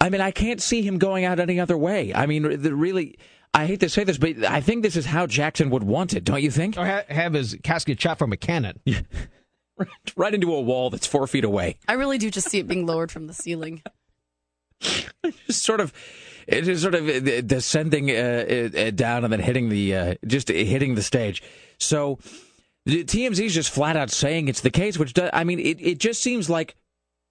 I 0.00 0.08
mean, 0.08 0.20
I 0.20 0.32
can't 0.32 0.60
see 0.60 0.82
him 0.82 0.98
going 0.98 1.24
out 1.24 1.38
any 1.38 1.60
other 1.60 1.78
way. 1.78 2.12
I 2.12 2.26
mean, 2.26 2.42
really, 2.42 3.16
I 3.54 3.66
hate 3.66 3.80
to 3.80 3.88
say 3.88 4.02
this, 4.02 4.18
but 4.18 4.44
I 4.44 4.60
think 4.60 4.82
this 4.82 4.96
is 4.96 5.06
how 5.06 5.26
Jackson 5.26 5.70
would 5.70 5.84
want 5.84 6.12
it, 6.12 6.24
don't 6.24 6.42
you 6.42 6.50
think? 6.50 6.76
Or 6.76 6.84
ha- 6.84 7.04
have 7.08 7.34
his 7.34 7.56
casket 7.62 8.00
shot 8.00 8.18
from 8.18 8.32
a 8.32 8.36
cannon. 8.36 8.80
right 10.16 10.34
into 10.34 10.52
a 10.52 10.60
wall 10.60 10.90
that's 10.90 11.06
four 11.06 11.26
feet 11.28 11.44
away. 11.44 11.78
I 11.86 11.92
really 11.92 12.18
do 12.18 12.30
just 12.30 12.50
see 12.50 12.58
it 12.58 12.66
being 12.66 12.84
lowered 12.84 13.12
from 13.12 13.28
the 13.28 13.34
ceiling. 13.34 13.82
just 14.80 15.62
sort 15.62 15.80
of 15.80 15.92
it 16.46 16.68
is 16.68 16.82
sort 16.82 16.94
of 16.94 17.08
uh, 17.08 17.40
descending 17.42 18.10
uh, 18.10 18.70
uh, 18.76 18.90
down 18.90 19.24
and 19.24 19.32
then 19.32 19.40
hitting 19.40 19.68
the 19.68 19.96
uh, 19.96 20.14
just 20.26 20.48
hitting 20.48 20.94
the 20.94 21.02
stage. 21.02 21.42
So 21.78 22.18
TMZ 22.88 23.40
is 23.40 23.54
just 23.54 23.70
flat 23.70 23.96
out 23.96 24.10
saying 24.10 24.48
it's 24.48 24.60
the 24.60 24.70
case, 24.70 24.98
which 24.98 25.14
does, 25.14 25.30
I 25.32 25.44
mean 25.44 25.58
it, 25.58 25.80
it 25.80 25.98
just 25.98 26.22
seems 26.22 26.50
like 26.50 26.74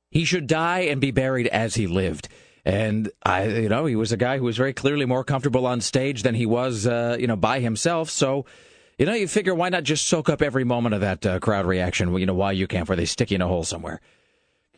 he 0.09 0.25
should 0.25 0.47
die 0.47 0.81
and 0.81 1.01
be 1.01 1.11
buried 1.11 1.47
as 1.47 1.75
he 1.75 1.87
lived. 1.87 2.29
And 2.65 3.11
I, 3.23 3.45
you 3.47 3.69
know, 3.69 3.85
he 3.85 3.95
was 3.95 4.11
a 4.11 4.17
guy 4.17 4.37
who 4.37 4.45
was 4.45 4.57
very 4.57 4.73
clearly 4.73 5.05
more 5.05 5.23
comfortable 5.23 5.65
on 5.65 5.81
stage 5.81 6.23
than 6.23 6.35
he 6.35 6.45
was, 6.45 6.87
uh, 6.87 7.17
you 7.19 7.27
know, 7.27 7.35
by 7.35 7.59
himself. 7.59 8.09
So, 8.09 8.45
you 8.97 9.05
know, 9.05 9.13
you 9.13 9.27
figure 9.27 9.53
why 9.53 9.69
not 9.69 9.83
just 9.83 10.07
soak 10.07 10.29
up 10.29 10.41
every 10.41 10.63
moment 10.63 10.95
of 10.95 11.01
that 11.01 11.25
uh, 11.25 11.39
crowd 11.39 11.65
reaction, 11.65 12.13
you 12.15 12.25
know, 12.25 12.33
while 12.33 12.53
you 12.53 12.67
can, 12.67 12.85
where 12.85 12.95
they 12.95 13.05
stick 13.05 13.31
you 13.31 13.35
in 13.35 13.41
a 13.41 13.47
hole 13.47 13.63
somewhere. 13.63 13.99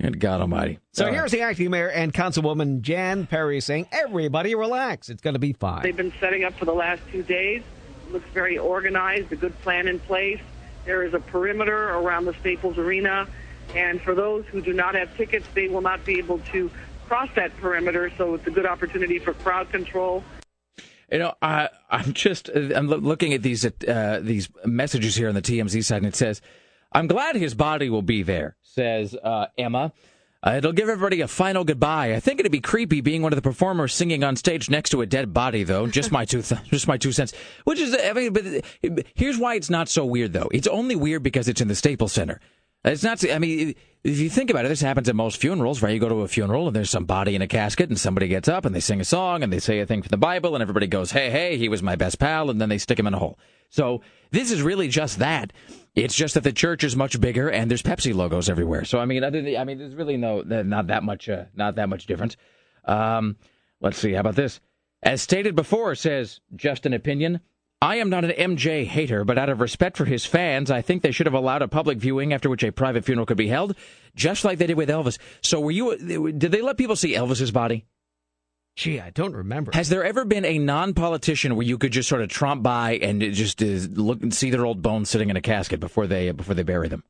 Good 0.01 0.19
God 0.19 0.41
Almighty! 0.41 0.79
So 0.91 1.05
All 1.05 1.11
here's 1.11 1.23
right. 1.23 1.31
the 1.31 1.41
acting 1.41 1.71
mayor 1.71 1.89
and 1.89 2.13
councilwoman 2.13 2.81
Jan 2.81 3.27
Perry 3.27 3.61
saying, 3.61 3.87
"Everybody 3.91 4.53
relax. 4.53 5.09
It's 5.09 5.21
going 5.21 5.35
to 5.35 5.39
be 5.39 5.53
fine." 5.53 5.83
They've 5.83 5.95
been 5.95 6.13
setting 6.19 6.43
up 6.43 6.53
for 6.53 6.65
the 6.65 6.73
last 6.73 7.01
two 7.11 7.23
days. 7.23 7.63
It 8.07 8.11
looks 8.13 8.29
very 8.33 8.57
organized. 8.57 9.31
A 9.31 9.37
good 9.37 9.57
plan 9.61 9.87
in 9.87 9.99
place. 9.99 10.41
There 10.85 11.03
is 11.03 11.13
a 11.13 11.19
perimeter 11.19 11.89
around 11.91 12.25
the 12.25 12.33
Staples 12.33 12.77
Arena, 12.77 13.27
and 13.73 14.01
for 14.01 14.13
those 14.13 14.45
who 14.47 14.61
do 14.61 14.73
not 14.73 14.95
have 14.95 15.15
tickets, 15.15 15.47
they 15.53 15.69
will 15.69 15.81
not 15.81 16.03
be 16.03 16.17
able 16.19 16.39
to 16.51 16.69
cross 17.07 17.29
that 17.35 17.55
perimeter. 17.57 18.11
So 18.17 18.35
it's 18.35 18.45
a 18.47 18.51
good 18.51 18.65
opportunity 18.65 19.17
for 19.19 19.33
crowd 19.33 19.71
control. 19.71 20.23
You 21.11 21.19
know, 21.19 21.35
I, 21.41 21.69
I'm 21.89 22.13
just 22.13 22.49
I'm 22.49 22.87
looking 22.87 23.33
at 23.33 23.43
these 23.43 23.63
uh, 23.65 24.19
these 24.21 24.49
messages 24.65 25.15
here 25.15 25.29
on 25.29 25.35
the 25.35 25.41
TMZ 25.41 25.85
side, 25.85 25.97
and 25.97 26.07
it 26.07 26.15
says 26.15 26.41
I'm 26.95 27.07
glad 27.07 27.35
his 27.35 27.53
body 27.53 27.89
will 27.89 28.01
be 28.01 28.23
there, 28.23 28.55
says 28.61 29.13
uh, 29.21 29.47
Emma. 29.57 29.91
Uh, 30.41 30.53
it'll 30.57 30.71
give 30.71 30.87
everybody 30.87 31.19
a 31.19 31.27
final 31.27 31.65
goodbye. 31.65 32.13
I 32.13 32.21
think 32.21 32.39
it'd 32.39 32.53
be 32.53 32.61
creepy 32.61 33.01
being 33.01 33.21
one 33.21 33.33
of 33.33 33.35
the 33.35 33.41
performers 33.41 33.93
singing 33.93 34.23
on 34.23 34.37
stage 34.37 34.69
next 34.69 34.91
to 34.91 35.01
a 35.01 35.05
dead 35.05 35.33
body, 35.33 35.63
though. 35.63 35.87
Just 35.87 36.09
my 36.13 36.23
two, 36.23 36.41
th- 36.41 36.63
just 36.71 36.87
my 36.87 36.95
two 36.95 37.11
cents. 37.11 37.33
Which 37.65 37.79
is, 37.79 37.97
I 38.01 38.13
mean, 38.13 38.31
but 38.31 38.45
here's 39.13 39.37
why 39.37 39.55
it's 39.55 39.69
not 39.69 39.89
so 39.89 40.05
weird, 40.05 40.31
though. 40.31 40.47
It's 40.53 40.67
only 40.67 40.95
weird 40.95 41.21
because 41.21 41.49
it's 41.49 41.59
in 41.59 41.67
the 41.67 41.75
Staples 41.75 42.13
Center. 42.13 42.39
It's 42.85 43.03
not. 43.03 43.29
I 43.29 43.39
mean, 43.39 43.75
if 44.05 44.19
you 44.19 44.29
think 44.29 44.49
about 44.49 44.63
it, 44.63 44.69
this 44.69 44.79
happens 44.79 45.09
at 45.09 45.15
most 45.15 45.41
funerals, 45.41 45.81
right? 45.81 45.93
You 45.93 45.99
go 45.99 46.07
to 46.07 46.21
a 46.21 46.29
funeral 46.29 46.67
and 46.67 46.75
there's 46.75 46.91
some 46.91 47.05
body 47.05 47.35
in 47.35 47.41
a 47.41 47.47
casket, 47.47 47.89
and 47.89 47.99
somebody 47.99 48.29
gets 48.29 48.47
up 48.47 48.63
and 48.63 48.73
they 48.73 48.79
sing 48.79 49.01
a 49.01 49.05
song 49.05 49.43
and 49.43 49.51
they 49.51 49.59
say 49.59 49.79
a 49.79 49.85
thing 49.85 50.01
from 50.01 50.11
the 50.11 50.17
Bible, 50.17 50.55
and 50.55 50.61
everybody 50.61 50.87
goes, 50.87 51.11
"Hey, 51.11 51.29
hey, 51.29 51.57
he 51.57 51.67
was 51.67 51.83
my 51.83 51.97
best 51.97 52.19
pal," 52.19 52.49
and 52.49 52.61
then 52.61 52.69
they 52.69 52.77
stick 52.77 52.99
him 52.99 53.07
in 53.07 53.15
a 53.15 53.19
hole. 53.19 53.37
So 53.71 54.01
this 54.31 54.51
is 54.51 54.61
really 54.61 54.87
just 54.87 55.19
that. 55.19 55.51
It's 55.95 56.15
just 56.15 56.33
that 56.33 56.43
the 56.43 56.51
church 56.51 56.83
is 56.83 56.95
much 56.95 57.19
bigger 57.21 57.49
and 57.49 57.71
there's 57.71 57.81
Pepsi 57.81 58.13
logos 58.13 58.49
everywhere. 58.49 58.83
So 58.83 58.99
I 58.99 59.05
mean, 59.05 59.23
other 59.23 59.41
than, 59.41 59.55
I 59.55 59.63
mean, 59.63 59.77
there's 59.77 59.95
really 59.95 60.17
no, 60.17 60.41
not 60.41 60.87
that 60.87 61.03
much, 61.03 61.29
uh, 61.29 61.45
not 61.55 61.75
that 61.75 61.87
much 61.87 62.05
difference. 62.05 62.35
Um, 62.83 63.37
let's 63.79 63.97
see. 63.97 64.13
How 64.13 64.19
about 64.19 64.35
this? 64.35 64.59
As 65.01 65.21
stated 65.21 65.55
before, 65.55 65.95
says 65.95 66.41
just 66.55 66.85
an 66.85 66.93
opinion. 66.93 67.39
I 67.81 67.97
am 67.97 68.09
not 68.09 68.25
an 68.25 68.31
MJ 68.31 68.85
hater, 68.85 69.23
but 69.23 69.37
out 69.37 69.49
of 69.49 69.59
respect 69.61 69.95
for 69.95 70.05
his 70.05 70.25
fans, 70.25 70.71
I 70.71 70.81
think 70.81 71.01
they 71.01 71.11
should 71.11 71.27
have 71.27 71.33
allowed 71.33 71.61
a 71.61 71.67
public 71.67 71.99
viewing 71.99 72.33
after 72.33 72.49
which 72.49 72.63
a 72.63 72.71
private 72.71 73.05
funeral 73.05 73.25
could 73.25 73.37
be 73.37 73.47
held, 73.47 73.75
just 74.15 74.43
like 74.43 74.57
they 74.57 74.67
did 74.67 74.77
with 74.77 74.89
Elvis. 74.89 75.19
So 75.41 75.59
were 75.59 75.71
you? 75.71 75.95
Did 76.31 76.51
they 76.51 76.61
let 76.61 76.77
people 76.77 76.95
see 76.95 77.13
Elvis's 77.13 77.51
body? 77.51 77.85
Gee, 78.75 78.99
I 78.99 79.09
don't 79.09 79.33
remember. 79.33 79.71
Has 79.73 79.87
there 79.87 80.03
ever 80.03 80.25
been 80.25 80.43
a 80.43 80.59
non-politician 80.59 81.55
where 81.55 81.65
you 81.65 81.77
could 81.77 81.93
just 81.93 82.09
sort 82.09 82.21
of 82.21 82.29
tromp 82.29 82.61
by 82.61 82.97
and 82.97 83.21
just 83.33 83.63
uh, 83.63 83.65
look 83.65 84.21
and 84.21 84.33
see 84.33 84.49
their 84.49 84.65
old 84.65 84.81
bones 84.81 85.09
sitting 85.09 85.29
in 85.29 85.37
a 85.37 85.41
casket 85.41 85.79
before 85.79 86.07
they 86.07 86.31
before 86.31 86.55
they 86.55 86.63
bury 86.63 86.89
them? 86.89 87.03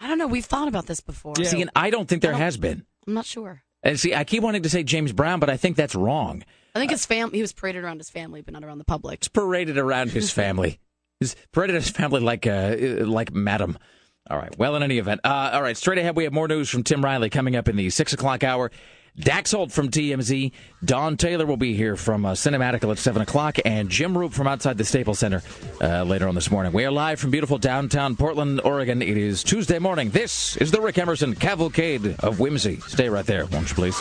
I 0.00 0.08
don't 0.08 0.18
know. 0.18 0.26
We've 0.26 0.44
thought 0.44 0.68
about 0.68 0.86
this 0.86 1.00
before. 1.00 1.34
Yeah. 1.38 1.46
See, 1.46 1.62
and 1.62 1.70
I 1.74 1.88
don't 1.88 2.06
think 2.06 2.20
there 2.20 2.32
don't, 2.32 2.40
has 2.40 2.58
been. 2.58 2.84
I'm 3.06 3.14
not 3.14 3.24
sure. 3.24 3.62
And 3.82 3.98
see, 3.98 4.14
I 4.14 4.24
keep 4.24 4.42
wanting 4.42 4.62
to 4.64 4.68
say 4.68 4.82
James 4.82 5.12
Brown, 5.12 5.40
but 5.40 5.48
I 5.48 5.56
think 5.56 5.76
that's 5.76 5.94
wrong. 5.94 6.44
I 6.74 6.78
think 6.78 6.90
his 6.90 7.06
family. 7.06 7.38
He 7.38 7.42
was 7.42 7.52
paraded 7.52 7.82
around 7.82 7.98
his 7.98 8.10
family, 8.10 8.42
but 8.42 8.52
not 8.52 8.64
around 8.64 8.78
the 8.78 8.84
public. 8.84 9.22
He's 9.22 9.28
paraded 9.28 9.78
around 9.78 10.10
his 10.10 10.30
family. 10.30 10.78
He's 11.20 11.36
paraded 11.52 11.76
his 11.76 11.88
family 11.88 12.20
like 12.20 12.46
uh, 12.46 12.76
like 13.06 13.32
Madam. 13.32 13.78
All 14.28 14.36
right. 14.38 14.54
Well, 14.58 14.74
in 14.76 14.82
any 14.82 14.98
event, 14.98 15.20
uh, 15.24 15.50
all 15.54 15.62
right. 15.62 15.76
Straight 15.76 15.98
ahead, 15.98 16.16
we 16.16 16.24
have 16.24 16.32
more 16.32 16.48
news 16.48 16.68
from 16.68 16.82
Tim 16.82 17.04
Riley 17.04 17.30
coming 17.30 17.56
up 17.56 17.68
in 17.68 17.76
the 17.76 17.88
six 17.88 18.12
o'clock 18.12 18.42
hour. 18.42 18.70
Dax 19.18 19.52
Holt 19.52 19.70
from 19.70 19.90
TMZ. 19.90 20.50
Dawn 20.84 21.16
Taylor 21.16 21.46
will 21.46 21.56
be 21.56 21.74
here 21.74 21.96
from 21.96 22.26
uh, 22.26 22.32
Cinematical 22.32 22.90
at 22.90 22.98
7 22.98 23.22
o'clock, 23.22 23.58
and 23.64 23.88
Jim 23.88 24.14
Roope 24.14 24.32
from 24.32 24.48
outside 24.48 24.76
the 24.76 24.84
Staples 24.84 25.20
Center 25.20 25.42
uh, 25.80 26.02
later 26.02 26.26
on 26.26 26.34
this 26.34 26.50
morning. 26.50 26.72
We 26.72 26.84
are 26.84 26.90
live 26.90 27.20
from 27.20 27.30
beautiful 27.30 27.58
downtown 27.58 28.16
Portland, 28.16 28.60
Oregon. 28.64 29.02
It 29.02 29.16
is 29.16 29.44
Tuesday 29.44 29.78
morning. 29.78 30.10
This 30.10 30.56
is 30.56 30.72
the 30.72 30.80
Rick 30.80 30.98
Emerson 30.98 31.34
Cavalcade 31.36 32.16
of 32.20 32.40
Whimsy. 32.40 32.80
Stay 32.88 33.08
right 33.08 33.24
there, 33.24 33.46
won't 33.46 33.68
you 33.68 33.74
please? 33.76 33.96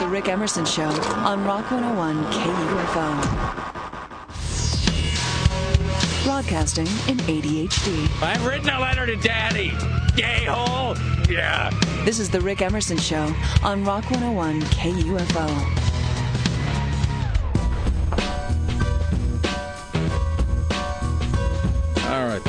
The 0.00 0.08
Rick 0.08 0.28
Emerson 0.28 0.64
Show 0.64 0.88
on 0.88 1.44
Rock 1.44 1.70
101 1.70 2.24
KUFO 2.32 3.66
broadcasting 6.24 6.86
in 7.08 7.18
ADHD. 7.18 8.10
I've 8.20 8.44
written 8.44 8.68
a 8.68 8.80
letter 8.80 9.06
to 9.06 9.14
Daddy. 9.16 9.70
Gay 10.16 10.44
hole. 10.44 10.96
Yeah. 11.28 11.70
This 12.04 12.18
is 12.18 12.30
the 12.30 12.40
Rick 12.40 12.62
Emerson 12.62 12.98
Show 12.98 13.32
on 13.62 13.84
Rock 13.84 14.10
101 14.10 14.62
KUFO. 14.62 15.46
All 22.06 22.26
right. 22.26 22.42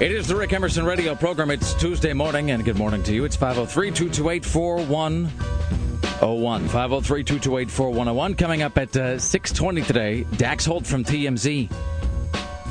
It 0.00 0.12
is 0.12 0.26
the 0.26 0.36
Rick 0.36 0.52
Emerson 0.52 0.84
radio 0.84 1.14
program. 1.14 1.50
It's 1.50 1.72
Tuesday 1.74 2.12
morning, 2.12 2.50
and 2.50 2.62
good 2.64 2.76
morning 2.76 3.02
to 3.04 3.14
you. 3.14 3.24
It's 3.24 3.36
503 3.36 3.90
228 3.90 4.44
4101. 4.44 6.68
503 6.68 7.24
228 7.24 7.70
4101. 7.70 8.34
Coming 8.34 8.62
up 8.62 8.76
at 8.78 8.96
uh, 8.96 9.18
620 9.18 9.82
today, 9.82 10.24
Dax 10.36 10.64
Holt 10.64 10.86
from 10.86 11.04
TMZ 11.04 11.68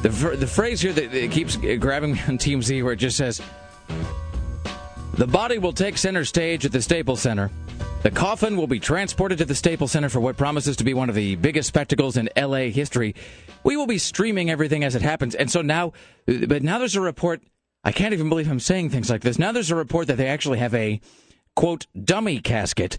the, 0.05 0.35
the 0.37 0.47
phrase 0.47 0.81
here 0.81 0.93
that 0.93 1.31
keeps 1.31 1.55
grabbing 1.55 2.13
me 2.13 2.19
on 2.27 2.37
TMZ 2.37 2.83
where 2.83 2.93
it 2.93 2.97
just 2.97 3.17
says, 3.17 3.41
The 5.17 5.25
body 5.25 5.59
will 5.59 5.71
take 5.71 5.97
center 5.97 6.25
stage 6.25 6.65
at 6.65 6.73
the 6.73 6.81
Staples 6.81 7.21
Center. 7.21 7.49
The 8.03 8.11
coffin 8.11 8.57
will 8.57 8.67
be 8.67 8.81
transported 8.81 9.37
to 9.37 9.45
the 9.45 9.55
Staples 9.55 9.93
Center 9.93 10.09
for 10.09 10.19
what 10.19 10.35
promises 10.35 10.75
to 10.75 10.83
be 10.83 10.93
one 10.93 11.07
of 11.07 11.15
the 11.15 11.37
biggest 11.37 11.69
spectacles 11.69 12.17
in 12.17 12.29
LA 12.35 12.67
history. 12.67 13.15
We 13.63 13.77
will 13.77 13.87
be 13.87 13.97
streaming 13.97 14.49
everything 14.49 14.83
as 14.83 14.93
it 14.93 15.01
happens. 15.01 15.33
And 15.33 15.49
so 15.49 15.61
now, 15.61 15.93
but 16.25 16.63
now 16.63 16.79
there's 16.79 16.97
a 16.97 17.01
report. 17.01 17.41
I 17.85 17.93
can't 17.93 18.13
even 18.13 18.27
believe 18.27 18.51
I'm 18.51 18.59
saying 18.59 18.89
things 18.89 19.09
like 19.09 19.21
this. 19.21 19.39
Now 19.39 19.53
there's 19.53 19.71
a 19.71 19.75
report 19.75 20.07
that 20.07 20.17
they 20.17 20.27
actually 20.27 20.59
have 20.59 20.75
a, 20.75 20.99
quote, 21.55 21.87
dummy 22.03 22.41
casket 22.41 22.97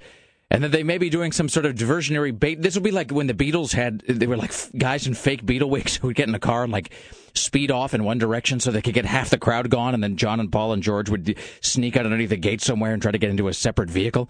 and 0.50 0.64
that 0.64 0.72
they 0.72 0.84
may 0.84 0.96
be 0.96 1.10
doing 1.10 1.32
some 1.32 1.50
sort 1.50 1.66
of 1.66 1.74
diversionary 1.74 2.36
bait. 2.36 2.62
This 2.62 2.76
would 2.76 2.82
be 2.82 2.92
like 2.92 3.10
when 3.10 3.26
the 3.26 3.34
Beatles 3.34 3.72
had, 3.72 4.00
they 4.00 4.26
were 4.26 4.38
like 4.38 4.52
guys 4.78 5.06
in 5.06 5.12
fake 5.12 5.44
Beatle 5.44 5.68
wigs 5.68 5.96
who 5.96 6.06
would 6.06 6.16
get 6.16 6.28
in 6.28 6.34
a 6.34 6.40
car 6.40 6.64
and 6.64 6.72
like 6.72 6.94
speed 7.36 7.70
off 7.70 7.94
in 7.94 8.04
one 8.04 8.18
direction 8.18 8.60
so 8.60 8.70
they 8.70 8.82
could 8.82 8.94
get 8.94 9.04
half 9.04 9.30
the 9.30 9.38
crowd 9.38 9.70
gone, 9.70 9.94
and 9.94 10.02
then 10.02 10.16
John 10.16 10.40
and 10.40 10.50
Paul 10.50 10.72
and 10.72 10.82
George 10.82 11.08
would 11.10 11.36
sneak 11.60 11.96
out 11.96 12.04
underneath 12.04 12.30
the 12.30 12.36
gate 12.36 12.60
somewhere 12.60 12.92
and 12.92 13.02
try 13.02 13.12
to 13.12 13.18
get 13.18 13.30
into 13.30 13.48
a 13.48 13.54
separate 13.54 13.90
vehicle. 13.90 14.28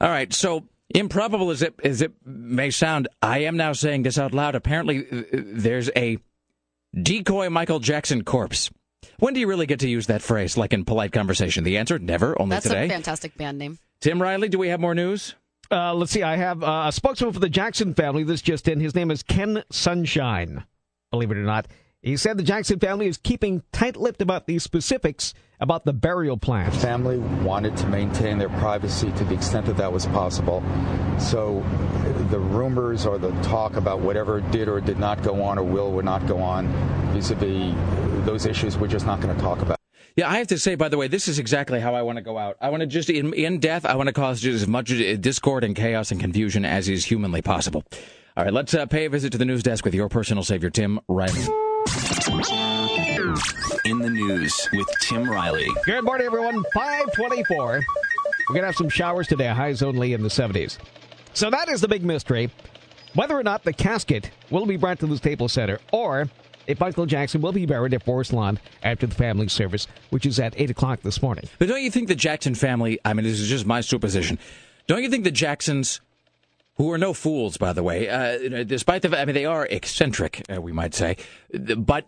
All 0.00 0.08
right, 0.08 0.32
so 0.32 0.64
improbable 0.90 1.50
as 1.50 1.62
it 1.62 1.74
as 1.82 2.02
it 2.02 2.12
may 2.24 2.70
sound, 2.70 3.08
I 3.22 3.38
am 3.40 3.56
now 3.56 3.72
saying 3.72 4.02
this 4.02 4.18
out 4.18 4.34
loud. 4.34 4.54
Apparently, 4.54 5.06
uh, 5.10 5.22
there's 5.32 5.90
a 5.96 6.18
decoy 6.94 7.50
Michael 7.50 7.80
Jackson 7.80 8.24
corpse. 8.24 8.70
When 9.18 9.34
do 9.34 9.40
you 9.40 9.46
really 9.46 9.66
get 9.66 9.80
to 9.80 9.88
use 9.88 10.06
that 10.08 10.22
phrase, 10.22 10.56
like 10.56 10.72
in 10.72 10.84
polite 10.84 11.12
conversation? 11.12 11.64
The 11.64 11.78
answer: 11.78 11.98
never. 11.98 12.40
Only 12.40 12.56
That's 12.56 12.64
today. 12.64 12.86
That's 12.86 12.90
a 12.90 12.94
fantastic 12.94 13.36
band 13.36 13.58
name. 13.58 13.78
Tim 14.00 14.20
Riley, 14.20 14.48
do 14.48 14.58
we 14.58 14.68
have 14.68 14.80
more 14.80 14.94
news? 14.94 15.34
Uh, 15.70 15.94
let's 15.94 16.12
see. 16.12 16.22
I 16.22 16.36
have 16.36 16.62
uh, 16.62 16.84
a 16.86 16.92
spokesman 16.92 17.32
for 17.32 17.40
the 17.40 17.48
Jackson 17.48 17.94
family. 17.94 18.22
This 18.22 18.42
just 18.42 18.68
in. 18.68 18.78
His 18.80 18.94
name 18.94 19.10
is 19.10 19.22
Ken 19.22 19.62
Sunshine. 19.70 20.64
Believe 21.10 21.30
it 21.30 21.36
or 21.36 21.42
not, 21.42 21.66
he 22.06 22.16
said 22.16 22.36
the 22.36 22.42
Jackson 22.42 22.78
family 22.78 23.08
is 23.08 23.16
keeping 23.16 23.62
tight-lipped 23.72 24.22
about 24.22 24.46
the 24.46 24.58
specifics 24.58 25.34
about 25.58 25.84
the 25.84 25.92
burial 25.92 26.36
plan. 26.36 26.70
The 26.70 26.76
Family 26.76 27.18
wanted 27.18 27.76
to 27.78 27.86
maintain 27.86 28.38
their 28.38 28.48
privacy 28.48 29.10
to 29.12 29.24
the 29.24 29.34
extent 29.34 29.66
that 29.66 29.76
that 29.78 29.92
was 29.92 30.06
possible. 30.06 30.62
So 31.18 31.64
the 32.30 32.38
rumors 32.38 33.06
or 33.06 33.18
the 33.18 33.30
talk 33.42 33.76
about 33.76 34.00
whatever 34.00 34.40
did 34.40 34.68
or 34.68 34.80
did 34.80 34.98
not 34.98 35.22
go 35.22 35.42
on 35.42 35.58
or 35.58 35.64
will 35.64 35.94
or 35.94 36.02
not 36.02 36.26
go 36.26 36.38
on 36.38 36.68
vis-a-vis 37.12 37.74
those 38.26 38.46
issues, 38.46 38.76
we're 38.76 38.88
just 38.88 39.06
not 39.06 39.20
going 39.20 39.34
to 39.34 39.42
talk 39.42 39.60
about. 39.62 39.78
Yeah, 40.14 40.30
I 40.30 40.38
have 40.38 40.46
to 40.48 40.58
say, 40.58 40.76
by 40.76 40.88
the 40.88 40.96
way, 40.96 41.08
this 41.08 41.28
is 41.28 41.38
exactly 41.38 41.80
how 41.80 41.94
I 41.94 42.02
want 42.02 42.16
to 42.16 42.22
go 42.22 42.38
out. 42.38 42.56
I 42.60 42.70
want 42.70 42.80
to 42.82 42.86
just, 42.86 43.10
in, 43.10 43.34
in 43.34 43.58
death, 43.58 43.84
I 43.84 43.96
want 43.96 44.08
to 44.08 44.12
cause 44.12 44.40
just 44.40 44.62
as 44.62 44.68
much 44.68 44.88
discord 44.88 45.64
and 45.64 45.74
chaos 45.74 46.10
and 46.10 46.20
confusion 46.20 46.64
as 46.64 46.88
is 46.88 47.04
humanly 47.04 47.42
possible. 47.42 47.84
All 48.36 48.44
right, 48.44 48.52
let's 48.52 48.74
uh, 48.74 48.86
pay 48.86 49.06
a 49.06 49.10
visit 49.10 49.32
to 49.32 49.38
the 49.38 49.44
news 49.44 49.62
desk 49.62 49.84
with 49.84 49.94
your 49.94 50.08
personal 50.08 50.42
savior, 50.42 50.70
Tim 50.70 51.00
Riley. 51.08 51.46
In 53.84 53.98
the 54.00 54.10
news 54.10 54.68
with 54.72 54.88
Tim 55.02 55.30
Riley. 55.30 55.68
Good 55.84 56.02
morning, 56.02 56.26
everyone. 56.26 56.64
524. 56.74 57.56
We're 57.56 57.82
going 58.48 58.62
to 58.62 58.66
have 58.66 58.74
some 58.74 58.88
showers 58.88 59.28
today, 59.28 59.46
highs 59.48 59.82
only 59.82 60.12
in 60.12 60.22
the 60.22 60.28
70s. 60.28 60.78
So 61.34 61.48
that 61.50 61.68
is 61.68 61.80
the 61.80 61.88
big 61.88 62.04
mystery. 62.04 62.50
Whether 63.14 63.38
or 63.38 63.42
not 63.42 63.62
the 63.62 63.72
casket 63.72 64.30
will 64.50 64.66
be 64.66 64.76
brought 64.76 64.98
to 64.98 65.06
the 65.06 65.16
Staples 65.16 65.52
Center 65.52 65.78
or 65.92 66.28
if 66.66 66.80
Michael 66.80 67.06
Jackson 67.06 67.40
will 67.40 67.52
be 67.52 67.66
buried 67.66 67.94
at 67.94 68.04
Forest 68.04 68.32
Lawn 68.32 68.58
after 68.82 69.06
the 69.06 69.14
family 69.14 69.46
service, 69.46 69.86
which 70.10 70.26
is 70.26 70.40
at 70.40 70.54
8 70.56 70.70
o'clock 70.70 71.02
this 71.02 71.22
morning. 71.22 71.48
But 71.58 71.68
don't 71.68 71.82
you 71.82 71.90
think 71.92 72.08
the 72.08 72.16
Jackson 72.16 72.56
family, 72.56 72.98
I 73.04 73.12
mean, 73.12 73.24
this 73.24 73.38
is 73.38 73.48
just 73.48 73.64
my 73.64 73.80
supposition, 73.80 74.38
don't 74.88 75.02
you 75.02 75.10
think 75.10 75.24
the 75.24 75.30
Jacksons, 75.30 76.00
who 76.76 76.92
are 76.92 76.98
no 76.98 77.12
fools, 77.12 77.56
by 77.56 77.72
the 77.72 77.82
way, 77.82 78.08
uh, 78.08 78.64
despite 78.64 79.02
the 79.02 79.08
fact, 79.08 79.22
I 79.22 79.24
mean, 79.24 79.34
they 79.34 79.46
are 79.46 79.66
eccentric, 79.66 80.42
uh, 80.54 80.60
we 80.60 80.72
might 80.72 80.94
say, 80.94 81.16
but 81.52 82.06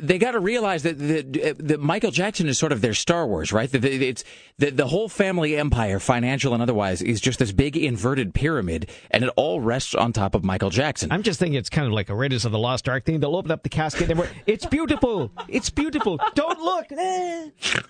they 0.00 0.18
got 0.18 0.32
to 0.32 0.40
realize 0.40 0.82
that, 0.82 0.98
that, 0.98 1.56
that 1.58 1.80
Michael 1.80 2.10
Jackson 2.10 2.46
is 2.48 2.58
sort 2.58 2.72
of 2.72 2.80
their 2.80 2.94
Star 2.94 3.26
Wars, 3.26 3.52
right? 3.52 3.70
That 3.70 3.84
it's 3.84 4.24
the, 4.58 4.70
the 4.70 4.86
whole 4.86 5.08
family 5.08 5.56
empire, 5.56 5.98
financial 5.98 6.52
and 6.52 6.62
otherwise, 6.62 7.02
is 7.02 7.20
just 7.20 7.38
this 7.38 7.52
big 7.52 7.76
inverted 7.76 8.34
pyramid, 8.34 8.90
and 9.10 9.24
it 9.24 9.30
all 9.36 9.60
rests 9.60 9.94
on 9.94 10.12
top 10.12 10.34
of 10.34 10.44
Michael 10.44 10.70
Jackson. 10.70 11.10
I'm 11.10 11.22
just 11.22 11.38
thinking 11.38 11.58
it's 11.58 11.70
kind 11.70 11.86
of 11.86 11.92
like 11.92 12.08
a 12.10 12.14
Raiders 12.14 12.44
of 12.44 12.52
the 12.52 12.58
Lost 12.58 12.88
Ark 12.88 13.04
thing. 13.04 13.20
They'll 13.20 13.36
open 13.36 13.50
up 13.50 13.62
the 13.62 13.68
casket 13.68 14.10
and 14.10 14.28
it's 14.46 14.66
beautiful. 14.66 15.30
It's 15.48 15.70
beautiful. 15.70 16.20
Don't 16.34 16.60
look. 16.60 16.86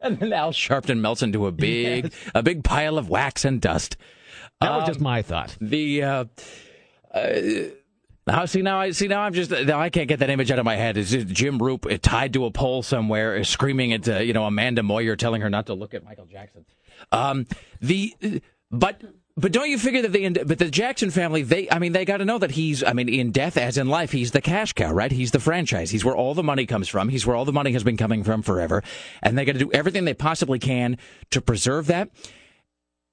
And 0.00 0.18
then 0.18 0.32
Al 0.32 0.52
Sharpton 0.52 1.00
melts 1.00 1.22
into 1.22 1.46
a 1.46 1.52
big, 1.52 2.04
yes. 2.12 2.30
a 2.36 2.42
big 2.42 2.62
pile 2.62 2.96
of 2.96 3.10
wax 3.10 3.44
and 3.44 3.60
dust. 3.60 3.96
That 4.60 4.72
was 4.72 4.82
um, 4.82 4.86
just 4.86 5.00
my 5.00 5.22
thought. 5.22 5.56
The. 5.60 6.02
Uh, 6.02 6.24
uh, 7.12 7.40
now, 8.26 8.44
see 8.44 8.62
now, 8.62 8.78
I 8.78 8.90
see 8.90 9.08
now. 9.08 9.22
I'm 9.22 9.32
just 9.32 9.50
now. 9.50 9.80
I 9.80 9.90
can't 9.90 10.06
get 10.06 10.18
that 10.20 10.30
image 10.30 10.50
out 10.50 10.58
of 10.58 10.64
my 10.64 10.76
head. 10.76 10.96
Is 10.96 11.10
Jim 11.10 11.58
Roope 11.58 12.00
tied 12.02 12.34
to 12.34 12.44
a 12.44 12.50
pole 12.50 12.82
somewhere, 12.82 13.42
screaming 13.42 13.92
at 13.92 14.08
uh, 14.08 14.18
you 14.18 14.32
know 14.32 14.44
Amanda 14.44 14.82
Moyer, 14.82 15.16
telling 15.16 15.40
her 15.40 15.50
not 15.50 15.66
to 15.66 15.74
look 15.74 15.94
at 15.94 16.04
Michael 16.04 16.26
Jackson. 16.26 16.64
Um, 17.10 17.46
the 17.80 18.14
but 18.70 19.02
but 19.36 19.52
don't 19.52 19.70
you 19.70 19.78
figure 19.78 20.02
that 20.02 20.12
they 20.12 20.28
but 20.28 20.58
the 20.58 20.70
Jackson 20.70 21.10
family 21.10 21.42
they 21.42 21.70
I 21.70 21.78
mean 21.78 21.92
they 21.92 22.04
got 22.04 22.18
to 22.18 22.24
know 22.24 22.38
that 22.38 22.50
he's 22.50 22.84
I 22.84 22.92
mean 22.92 23.08
in 23.08 23.32
death 23.32 23.56
as 23.56 23.78
in 23.78 23.88
life 23.88 24.12
he's 24.12 24.32
the 24.32 24.40
cash 24.40 24.74
cow 24.74 24.92
right 24.92 25.10
he's 25.10 25.30
the 25.30 25.40
franchise 25.40 25.90
he's 25.90 26.04
where 26.04 26.14
all 26.14 26.34
the 26.34 26.42
money 26.42 26.66
comes 26.66 26.88
from 26.88 27.08
he's 27.08 27.26
where 27.26 27.34
all 27.34 27.44
the 27.44 27.52
money 27.52 27.72
has 27.72 27.82
been 27.82 27.96
coming 27.96 28.22
from 28.22 28.42
forever 28.42 28.82
and 29.22 29.38
they 29.38 29.44
got 29.44 29.52
to 29.52 29.58
do 29.58 29.72
everything 29.72 30.04
they 30.04 30.14
possibly 30.14 30.58
can 30.58 30.98
to 31.30 31.40
preserve 31.40 31.86
that 31.86 32.10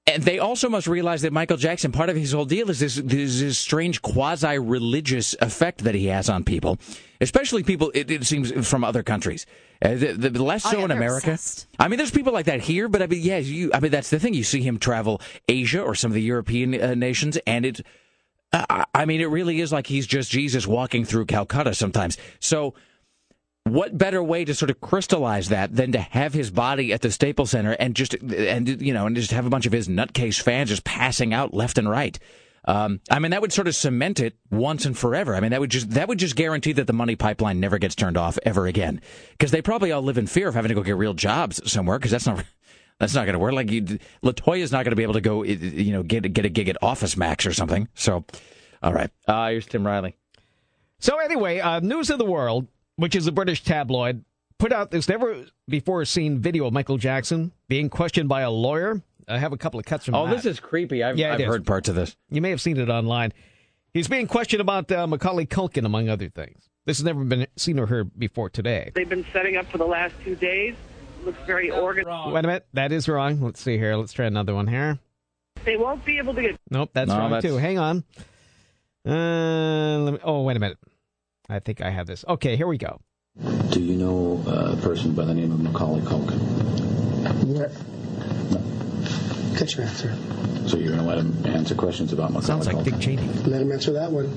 and 0.07 0.23
they 0.23 0.39
also 0.39 0.69
must 0.69 0.87
realize 0.87 1.21
that 1.23 1.33
Michael 1.33 1.57
Jackson, 1.57 1.91
part 1.91 2.09
of 2.09 2.15
his 2.15 2.31
whole 2.31 2.45
deal 2.45 2.69
is 2.69 2.79
this, 2.79 2.95
this, 2.95 3.41
this 3.41 3.59
strange 3.59 4.01
quasi 4.01 4.57
religious 4.57 5.35
effect 5.41 5.83
that 5.83 5.95
he 5.95 6.05
has 6.07 6.29
on 6.29 6.45
people, 6.45 6.79
especially 7.19 7.61
people, 7.61 7.91
it, 7.93 8.09
it 8.09 8.25
seems, 8.25 8.51
from 8.67 8.85
other 8.85 9.03
countries. 9.03 9.45
Uh, 9.81 9.89
the, 9.95 10.13
the, 10.13 10.43
less 10.43 10.63
so 10.63 10.69
oh, 10.69 10.79
yeah, 10.79 10.85
in 10.85 10.91
America. 10.91 11.31
Obsessed. 11.31 11.67
I 11.77 11.89
mean, 11.89 11.97
there's 11.97 12.11
people 12.11 12.31
like 12.31 12.45
that 12.45 12.61
here, 12.61 12.87
but 12.87 13.01
I 13.01 13.07
mean, 13.07 13.21
yeah, 13.21 13.37
you, 13.37 13.69
I 13.73 13.81
mean, 13.81 13.91
that's 13.91 14.09
the 14.09 14.19
thing. 14.19 14.33
You 14.33 14.43
see 14.43 14.61
him 14.61 14.79
travel 14.79 15.21
Asia 15.47 15.81
or 15.81 15.93
some 15.93 16.09
of 16.09 16.15
the 16.15 16.21
European 16.21 16.81
uh, 16.81 16.95
nations, 16.95 17.37
and 17.45 17.65
it, 17.65 17.81
uh, 18.53 18.85
I 18.95 19.05
mean, 19.05 19.19
it 19.19 19.29
really 19.29 19.59
is 19.59 19.73
like 19.73 19.87
he's 19.87 20.07
just 20.07 20.31
Jesus 20.31 20.65
walking 20.65 21.03
through 21.03 21.25
Calcutta 21.25 21.73
sometimes. 21.73 22.17
So, 22.39 22.73
what 23.73 23.97
better 23.97 24.23
way 24.23 24.45
to 24.45 24.53
sort 24.53 24.69
of 24.69 24.79
crystallize 24.81 25.49
that 25.49 25.75
than 25.75 25.91
to 25.91 25.99
have 25.99 26.33
his 26.33 26.51
body 26.51 26.93
at 26.93 27.01
the 27.01 27.11
Staples 27.11 27.51
Center 27.51 27.71
and 27.73 27.95
just 27.95 28.13
and 28.13 28.81
you 28.81 28.93
know 28.93 29.05
and 29.05 29.15
just 29.15 29.31
have 29.31 29.45
a 29.45 29.49
bunch 29.49 29.65
of 29.65 29.71
his 29.71 29.87
nutcase 29.87 30.41
fans 30.41 30.69
just 30.69 30.83
passing 30.83 31.33
out 31.33 31.53
left 31.53 31.77
and 31.77 31.89
right. 31.89 32.17
Um, 32.65 32.99
I 33.09 33.19
mean, 33.19 33.31
that 33.31 33.41
would 33.41 33.53
sort 33.53 33.69
of 33.69 33.75
cement 33.75 34.19
it 34.19 34.35
once 34.51 34.85
and 34.85 34.97
forever. 34.97 35.33
I 35.35 35.39
mean, 35.39 35.51
that 35.51 35.61
would 35.61 35.71
just 35.71 35.91
that 35.91 36.09
would 36.09 36.19
just 36.19 36.35
guarantee 36.35 36.73
that 36.73 36.85
the 36.85 36.93
money 36.93 37.15
pipeline 37.15 37.61
never 37.61 37.77
gets 37.77 37.95
turned 37.95 38.17
off 38.17 38.37
ever 38.43 38.67
again. 38.67 39.01
Because 39.31 39.51
they 39.51 39.61
probably 39.61 39.91
all 39.93 40.01
live 40.01 40.17
in 40.17 40.27
fear 40.27 40.49
of 40.49 40.53
having 40.53 40.69
to 40.69 40.75
go 40.75 40.83
get 40.83 40.97
real 40.97 41.13
jobs 41.13 41.61
somewhere. 41.71 41.97
Because 41.97 42.11
that's 42.11 42.25
not 42.25 42.43
that's 42.99 43.15
not 43.15 43.25
going 43.25 43.33
to 43.33 43.39
work. 43.39 43.53
Like 43.53 43.71
you, 43.71 43.99
Latoya's 44.21 44.73
not 44.73 44.83
going 44.83 44.91
to 44.91 44.97
be 44.97 45.03
able 45.03 45.13
to 45.13 45.21
go, 45.21 45.43
you 45.43 45.93
know, 45.93 46.03
get 46.03 46.31
get 46.33 46.45
a 46.45 46.49
gig 46.49 46.67
at 46.67 46.77
Office 46.83 47.15
Max 47.15 47.45
or 47.45 47.53
something. 47.53 47.87
So, 47.93 48.25
all 48.83 48.93
right, 48.93 49.09
uh, 49.27 49.49
here's 49.49 49.65
Tim 49.65 49.87
Riley. 49.87 50.17
So 50.99 51.19
anyway, 51.19 51.59
uh, 51.59 51.79
news 51.79 52.09
of 52.09 52.17
the 52.17 52.25
world 52.25 52.67
which 52.97 53.15
is 53.15 53.25
a 53.25 53.31
British 53.31 53.63
tabloid, 53.63 54.25
put 54.59 54.73
out 54.73 54.91
this 54.91 55.07
never 55.07 55.45
before 55.67 56.03
seen 56.05 56.39
video 56.39 56.67
of 56.67 56.73
Michael 56.73 56.97
Jackson 56.97 57.53
being 57.69 57.89
questioned 57.89 58.27
by 58.27 58.41
a 58.41 58.51
lawyer. 58.51 59.01
I 59.27 59.37
have 59.37 59.53
a 59.53 59.57
couple 59.57 59.79
of 59.79 59.85
cuts 59.85 60.05
from 60.05 60.15
oh, 60.15 60.25
that. 60.25 60.35
this 60.35 60.45
is 60.45 60.59
creepy. 60.59 61.03
I've, 61.03 61.17
yeah, 61.17 61.33
I've 61.33 61.41
heard 61.41 61.65
parts 61.65 61.89
of 61.89 61.95
this. 61.95 62.15
You 62.29 62.41
may 62.41 62.49
have 62.49 62.61
seen 62.61 62.77
it 62.77 62.89
online. 62.89 63.33
He's 63.93 64.07
being 64.07 64.27
questioned 64.27 64.61
about 64.61 64.91
uh, 64.91 65.07
Macaulay 65.07 65.45
Culkin, 65.45 65.85
among 65.85 66.09
other 66.09 66.29
things. 66.29 66.69
This 66.85 66.97
has 66.97 67.03
never 67.03 67.23
been 67.23 67.47
seen 67.57 67.79
or 67.79 67.87
heard 67.87 68.17
before 68.17 68.49
today. 68.49 68.91
They've 68.95 69.09
been 69.09 69.25
setting 69.33 69.57
up 69.57 69.65
for 69.69 69.77
the 69.77 69.85
last 69.85 70.15
two 70.23 70.35
days. 70.35 70.75
Looks 71.25 71.39
very 71.45 71.69
organized. 71.69 72.33
Wait 72.33 72.45
a 72.45 72.47
minute. 72.47 72.67
That 72.73 72.91
is 72.91 73.09
wrong. 73.09 73.41
Let's 73.41 73.61
see 73.61 73.77
here. 73.77 73.95
Let's 73.95 74.13
try 74.13 74.25
another 74.25 74.55
one 74.55 74.67
here. 74.67 74.99
They 75.65 75.75
won't 75.75 76.05
be 76.05 76.17
able 76.19 76.33
to 76.35 76.41
get. 76.41 76.57
Nope, 76.69 76.91
that's 76.93 77.09
no, 77.09 77.17
wrong 77.17 77.31
that's... 77.31 77.45
too. 77.45 77.57
Hang 77.57 77.79
on. 77.79 78.03
Uh, 79.05 80.11
me... 80.11 80.19
Oh, 80.23 80.43
wait 80.43 80.55
a 80.55 80.59
minute. 80.59 80.77
I 81.49 81.59
think 81.59 81.81
I 81.81 81.89
have 81.89 82.07
this. 82.07 82.25
Okay, 82.27 82.55
here 82.55 82.67
we 82.67 82.77
go. 82.77 82.99
Do 83.69 83.79
you 83.81 83.95
know 83.95 84.43
a 84.47 84.75
person 84.77 85.13
by 85.13 85.25
the 85.25 85.33
name 85.33 85.51
of 85.51 85.59
Macaulay 85.61 86.01
Culkin? 86.01 86.39
Yeah. 87.45 87.67
No. 88.51 89.57
Get 89.57 89.75
your 89.75 89.85
answer. 89.85 90.15
So 90.67 90.77
you're 90.77 90.91
going 90.93 90.99
to 90.99 91.05
let 91.07 91.17
him 91.19 91.45
answer 91.45 91.75
questions 91.75 92.11
about 92.13 92.31
Macaulay 92.31 92.45
Sounds 92.45 92.67
like 92.67 92.75
Culkin? 92.77 92.83
Dick 92.83 92.99
Cheney. 92.99 93.27
Let 93.45 93.61
him 93.61 93.71
answer 93.71 93.93
that 93.93 94.11
one. 94.11 94.35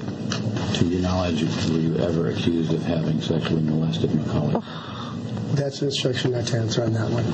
To 0.74 0.84
your 0.84 1.00
knowledge, 1.02 1.42
were 1.70 1.78
you 1.78 1.96
ever 1.98 2.28
accused 2.30 2.72
of 2.72 2.82
having 2.82 3.20
sexually 3.20 3.62
molested 3.62 4.14
Macaulay? 4.14 4.54
Oh, 4.56 5.16
that's 5.54 5.80
an 5.82 5.88
instruction 5.88 6.32
not 6.32 6.46
to 6.48 6.58
answer 6.58 6.84
on 6.84 6.92
that 6.92 7.10
one. 7.10 7.24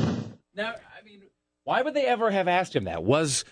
Now, 0.55 0.71
I 0.71 1.05
mean, 1.05 1.23
why 1.65 1.83
would 1.83 1.93
they 1.95 2.07
ever 2.07 2.31
have 2.31 2.49
asked 2.49 2.75
him 2.75 2.85
that? 2.85 3.03
Was 3.05 3.45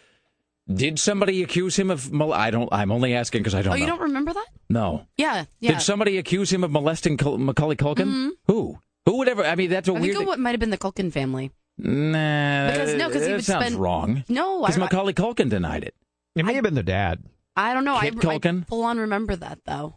did 0.73 0.99
somebody 0.99 1.43
accuse 1.43 1.77
him 1.77 1.91
of? 1.91 2.11
Mol- 2.13 2.33
I 2.33 2.51
don't. 2.51 2.69
I'm 2.73 2.91
only 2.91 3.15
asking 3.15 3.43
because 3.43 3.55
I 3.55 3.63
don't. 3.63 3.73
Oh, 3.73 3.77
know. 3.77 3.81
you 3.81 3.87
don't 3.87 4.01
remember 4.01 4.33
that? 4.33 4.47
No. 4.71 5.07
Yeah. 5.17 5.45
Yeah. 5.61 5.73
Did 5.73 5.83
somebody 5.83 6.19
accuse 6.19 6.53
him 6.53 6.65
of 6.65 6.71
molesting 6.71 7.17
Col- 7.17 7.39
Macaulay 7.39 7.77
Culkin? 7.77 8.07
Mm-hmm. 8.07 8.29
Who? 8.47 8.79
Who 9.07 9.19
would 9.19 9.29
ever? 9.29 9.45
I 9.45 9.55
mean, 9.57 9.71
that's 9.71 9.89
a 9.89 9.93
I 9.93 10.01
weird. 10.01 10.17
think 10.17 10.31
it 10.31 10.39
might 10.39 10.53
have 10.53 10.61
been 10.61 10.71
the 10.71 10.79
Culkin 10.79 11.13
family. 11.13 11.51
Nah. 11.77 12.71
Because 12.71 12.95
no, 12.95 13.09
because 13.09 13.27
he 13.27 13.33
would 13.33 13.45
sounds 13.45 13.67
spend 13.67 13.77
wrong. 13.81 14.25
No, 14.29 14.61
because 14.61 14.79
Macaulay 14.79 15.13
Culkin 15.13 15.51
denied 15.51 15.85
it. 15.85 15.95
It 16.35 16.45
may 16.45 16.55
have 16.55 16.65
been 16.65 16.75
the 16.75 16.83
dad. 16.83 17.23
I 17.57 17.75
don't 17.75 17.85
know. 17.85 17.99
Kit 18.01 18.15
I, 18.17 18.39
Culkin? 18.39 18.63
I 18.63 18.65
full 18.65 18.83
on 18.85 18.99
remember 18.99 19.37
that 19.37 19.61
though. 19.65 19.97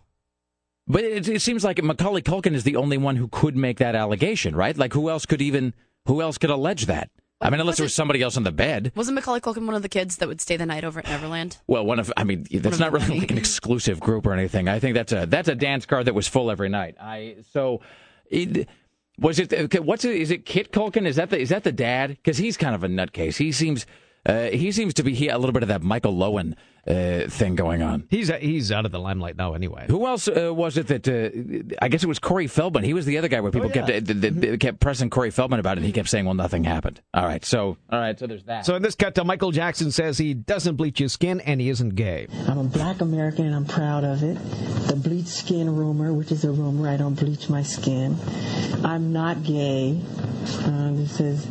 But 0.88 1.04
it, 1.04 1.28
it 1.28 1.42
seems 1.42 1.64
like 1.64 1.82
Macaulay 1.84 2.22
Culkin 2.22 2.54
is 2.54 2.64
the 2.64 2.76
only 2.76 2.98
one 2.98 3.16
who 3.18 3.28
could 3.28 3.56
make 3.56 3.78
that 3.78 3.96
allegation, 3.96 4.56
right? 4.56 4.78
Like 4.78 4.94
who 4.94 5.10
else 5.10 5.26
could 5.26 5.42
even? 5.42 5.74
Who 6.06 6.22
else 6.22 6.38
could 6.38 6.50
allege 6.50 6.86
that? 6.86 7.10
I 7.40 7.50
mean, 7.50 7.60
unless 7.60 7.74
was 7.74 7.78
there 7.78 7.86
was 7.86 7.94
somebody 7.94 8.22
else 8.22 8.36
on 8.36 8.44
the 8.44 8.52
bed. 8.52 8.92
Wasn't 8.96 9.14
Macaulay 9.14 9.40
Culkin 9.40 9.66
one 9.66 9.76
of 9.76 9.84
the 9.84 9.90
kids 9.90 10.18
that 10.18 10.28
would 10.28 10.42
stay 10.42 10.58
the 10.58 10.66
night 10.66 10.84
over 10.84 11.00
at 11.00 11.06
Neverland? 11.06 11.58
Well, 11.68 11.86
one 11.86 12.00
of 12.00 12.12
I 12.18 12.24
mean, 12.24 12.48
that's 12.52 12.80
not 12.80 12.92
really 12.92 13.20
like 13.20 13.32
an 13.32 13.38
exclusive 13.38 14.00
group 14.00 14.26
or 14.26 14.34
anything. 14.34 14.68
I 14.68 14.80
think 14.80 14.96
that's 14.96 15.12
a 15.14 15.26
that's 15.28 15.48
a 15.48 15.56
dance 15.56 15.86
card 15.86 16.06
that 16.06 16.16
was 16.16 16.28
full 16.28 16.50
every 16.50 16.70
night. 16.70 16.96
I 17.00 17.38
so 17.52 17.82
it, 18.30 18.68
was 19.20 19.40
it 19.40 19.84
what's 19.84 20.04
it 20.04 20.16
is 20.16 20.32
it 20.32 20.46
Kit 20.46 20.72
Culkin? 20.72 21.06
Is 21.06 21.18
that 21.18 21.30
the 21.30 21.40
is 21.40 21.50
that 21.50 21.64
the 21.64 21.72
dad? 21.72 22.10
Because 22.10 22.38
he's 22.38 22.58
kind 22.58 22.74
of 22.74 22.84
a 22.84 22.88
nutcase. 22.88 23.38
He 23.38 23.52
seems 23.52 23.86
uh, 24.26 24.48
he 24.48 24.72
seems 24.72 24.94
to 24.96 25.04
be 25.04 25.14
he, 25.14 25.28
a 25.30 25.38
little 25.38 25.54
bit 25.54 25.64
of 25.64 25.70
that 25.70 25.84
Michael 25.84 26.14
Lohan 26.14 26.56
uh, 26.88 27.28
thing 27.30 27.56
going 27.56 27.82
on. 27.82 28.08
He's 28.10 28.30
he's 28.40 28.72
out 28.72 28.86
of 28.86 28.92
the 28.92 29.00
limelight 29.00 29.36
now, 29.36 29.54
anyway. 29.54 29.86
Who 29.90 30.06
else 30.08 30.28
uh, 30.28 30.54
was 30.54 30.78
it 30.78 30.88
that? 30.88 31.08
Uh, 31.08 31.76
I 31.82 31.90
guess 31.90 32.04
it 32.04 32.08
was 32.08 32.20
Corey 32.20 32.48
Feldman. 32.48 32.84
He 32.84 32.94
was 32.94 33.06
the 33.06 33.18
other 33.18 33.28
guy 33.28 33.42
where 33.42 33.52
people 33.52 33.70
oh, 33.70 33.74
yeah. 33.76 34.00
kept 34.00 34.10
uh, 34.10 34.58
kept 34.58 34.80
pressing 34.80 35.10
Corey 35.10 35.32
Feldman 35.32 35.60
about 35.60 35.74
it. 35.74 35.80
and 35.80 35.86
He 35.86 35.92
kept 35.92 36.10
saying, 36.10 36.26
"Well, 36.26 36.34
nothing 36.34 36.64
happened." 36.64 37.02
All 37.14 37.26
right, 37.26 37.44
so 37.44 37.78
all 37.90 38.00
right, 38.00 38.18
so 38.18 38.28
there's 38.28 38.44
that. 38.46 38.66
So 38.66 38.76
in 38.76 38.82
this 38.82 38.96
cut, 38.96 39.16
to 39.16 39.24
Michael 39.24 39.52
Jackson 39.52 39.92
says 39.92 40.18
he 40.18 40.34
doesn't 40.34 40.76
bleach 40.76 41.00
his 41.00 41.14
skin 41.14 41.42
and 41.42 41.60
he 41.60 41.70
isn't 41.70 41.96
gay. 41.96 42.28
I'm 42.48 42.58
a 42.58 42.64
black 42.64 43.02
American 43.02 43.46
and 43.46 43.56
I'm 43.56 43.66
proud 43.66 44.04
of 44.04 44.24
it. 44.24 44.36
The 44.88 44.96
bleach 44.96 45.28
skin 45.28 45.76
rumor, 45.76 46.14
which 46.14 46.32
is 46.32 46.46
a 46.46 46.52
rumor, 46.52 46.88
I 46.88 46.98
don't 46.98 47.16
bleach 47.16 47.50
my 47.50 47.64
skin. 47.64 48.18
I'm 48.84 49.12
not 49.12 49.44
gay. 49.44 50.00
Uh, 50.64 50.92
this 50.94 51.20
is 51.20 51.46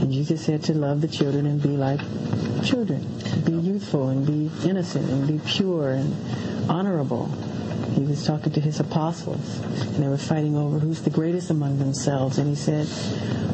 and 0.00 0.12
Jesus 0.12 0.44
said 0.44 0.62
to 0.64 0.74
love 0.74 1.00
the 1.00 1.08
children 1.08 1.44
and 1.46 1.60
be 1.60 1.70
like 1.70 2.00
children, 2.64 3.04
be 3.44 3.52
youthful 3.52 4.08
and 4.08 4.26
be 4.26 4.32
innocent 4.64 5.10
and 5.10 5.26
be 5.26 5.40
pure 5.44 5.90
and 5.90 6.70
honorable. 6.70 7.26
He 7.94 8.04
was 8.04 8.24
talking 8.24 8.52
to 8.52 8.60
his 8.60 8.78
apostles, 8.78 9.58
and 9.58 10.02
they 10.02 10.08
were 10.08 10.18
fighting 10.18 10.56
over 10.56 10.78
who's 10.78 11.02
the 11.02 11.10
greatest 11.10 11.50
among 11.50 11.78
themselves. 11.78 12.38
And 12.38 12.48
he 12.48 12.54
said, 12.54 12.86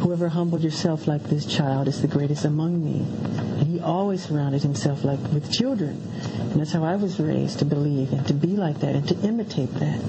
Whoever 0.02 0.28
humbled 0.28 0.62
yourself 0.62 1.06
like 1.06 1.22
this 1.24 1.46
child 1.46 1.88
is 1.88 2.02
the 2.02 2.08
greatest 2.08 2.44
among 2.44 2.84
me. 2.84 3.06
And 3.58 3.66
he 3.66 3.80
always 3.80 4.24
surrounded 4.24 4.62
himself 4.62 5.02
like 5.02 5.20
with 5.32 5.50
children. 5.50 6.02
And 6.38 6.60
that's 6.60 6.72
how 6.72 6.84
I 6.84 6.96
was 6.96 7.18
raised 7.18 7.60
to 7.60 7.64
believe 7.64 8.12
and 8.12 8.26
to 8.26 8.34
be 8.34 8.48
like 8.48 8.80
that 8.80 8.94
and 8.94 9.08
to 9.08 9.18
imitate 9.20 9.72
that. 9.74 10.00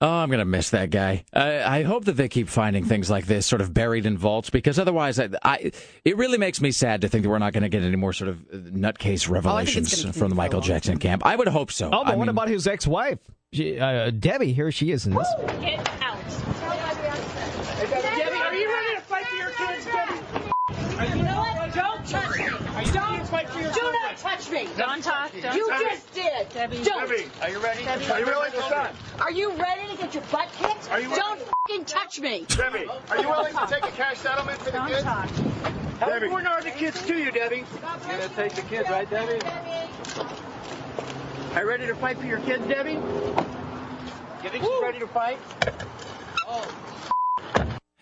Oh, 0.00 0.08
I'm 0.08 0.28
going 0.28 0.38
to 0.38 0.44
miss 0.44 0.70
that 0.70 0.90
guy. 0.90 1.24
I, 1.32 1.80
I, 1.80 1.82
hope 1.82 2.04
that 2.04 2.12
they 2.12 2.28
keep 2.28 2.48
finding 2.48 2.84
things 2.84 3.10
like 3.10 3.26
this 3.26 3.46
sort 3.46 3.60
of 3.60 3.74
buried 3.74 4.06
in 4.06 4.16
vaults 4.16 4.48
because 4.48 4.78
otherwise, 4.78 5.18
I, 5.18 5.28
I 5.42 5.72
it 6.04 6.16
really 6.16 6.38
makes 6.38 6.60
me 6.60 6.70
sad 6.70 7.00
to 7.00 7.08
think 7.08 7.24
that 7.24 7.28
we're 7.28 7.40
not 7.40 7.52
going 7.52 7.64
to 7.64 7.68
get 7.68 7.82
any 7.82 7.96
more 7.96 8.12
sort 8.12 8.30
of 8.30 8.36
nutcase 8.52 9.28
revelations 9.28 10.04
oh, 10.04 10.12
from 10.12 10.28
the 10.28 10.36
Michael 10.36 10.60
Jackson 10.60 10.98
camp. 10.98 11.26
I 11.26 11.34
would 11.34 11.48
hope 11.48 11.72
so. 11.72 11.86
Oh, 11.86 12.04
but 12.04 12.12
I 12.12 12.16
what 12.16 12.26
mean, 12.26 12.28
about 12.28 12.48
his 12.48 12.68
ex-wife? 12.68 13.18
Uh, 13.58 14.10
Debbie, 14.10 14.52
here 14.52 14.70
she 14.70 14.92
is 14.92 15.04
in 15.04 15.14
this. 15.14 15.28
Get 15.60 15.80
out. 16.00 16.16
Debbie, 17.90 18.36
are 18.36 18.54
you 18.54 18.72
ready 18.72 18.94
to 18.94 19.00
fight 19.00 19.26
for 19.26 19.36
your 19.36 19.50
kids, 19.50 19.84
Debbie? 19.84 21.16
You 21.18 21.22
know 21.24 21.40
what? 21.40 21.74
Don't 21.74 22.06
touch 22.06 22.47
me. 22.78 22.92
Don't 22.92 23.28
fight 23.28 23.48
for 23.48 23.60
your 23.60 23.72
Do 23.72 23.80
not 23.82 24.16
touch 24.16 24.50
me. 24.50 24.68
Don't 24.76 25.02
talk. 25.02 25.32
Don't 25.40 25.54
you 25.56 25.68
talk. 25.68 25.80
just 25.80 26.14
did. 26.14 26.48
Debbie. 26.50 26.82
Don't. 26.82 27.08
Debbie, 27.08 27.28
are 27.42 27.50
you 27.50 27.58
ready? 27.58 27.84
Debbie. 27.84 28.10
Are 28.10 28.20
you 28.20 28.26
willing 28.26 28.52
to 28.52 28.62
stop? 28.62 28.94
Are 29.20 29.30
you 29.32 29.52
ready 29.52 29.88
to 29.88 29.96
get 29.96 30.14
your 30.14 30.22
butt 30.30 30.48
kicked? 30.58 30.90
Are 30.90 31.00
you? 31.00 31.14
Don't 31.14 31.40
fucking 31.40 31.84
touch 31.84 32.20
me. 32.20 32.44
Debbie, 32.48 32.86
are 33.10 33.20
you 33.20 33.28
willing 33.28 33.54
to 33.54 33.66
take 33.68 33.84
a 33.84 33.92
cash 33.92 34.18
settlement 34.18 34.58
for 34.58 34.70
the 34.70 34.78
Don't 34.78 34.88
kids? 34.88 35.02
talk. 35.02 35.28
How 36.00 36.12
important 36.14 36.48
are 36.48 36.62
the 36.62 36.70
kids 36.70 37.04
to 37.06 37.16
you, 37.16 37.32
Debbie? 37.32 37.64
You're 38.08 38.18
gonna 38.18 38.28
take 38.36 38.54
the 38.54 38.62
kids, 38.62 38.88
right, 38.88 39.08
Debbie? 39.10 39.44
Are 41.54 41.62
you 41.62 41.68
ready 41.68 41.86
to 41.86 41.94
fight 41.96 42.18
for 42.18 42.26
your 42.26 42.38
kids, 42.40 42.64
Debbie? 42.68 42.92
You 42.92 44.50
think 44.50 44.62
she's 44.62 44.82
ready 44.82 45.00
to 45.00 45.08
fight? 45.08 45.38
Oh. 46.46 46.98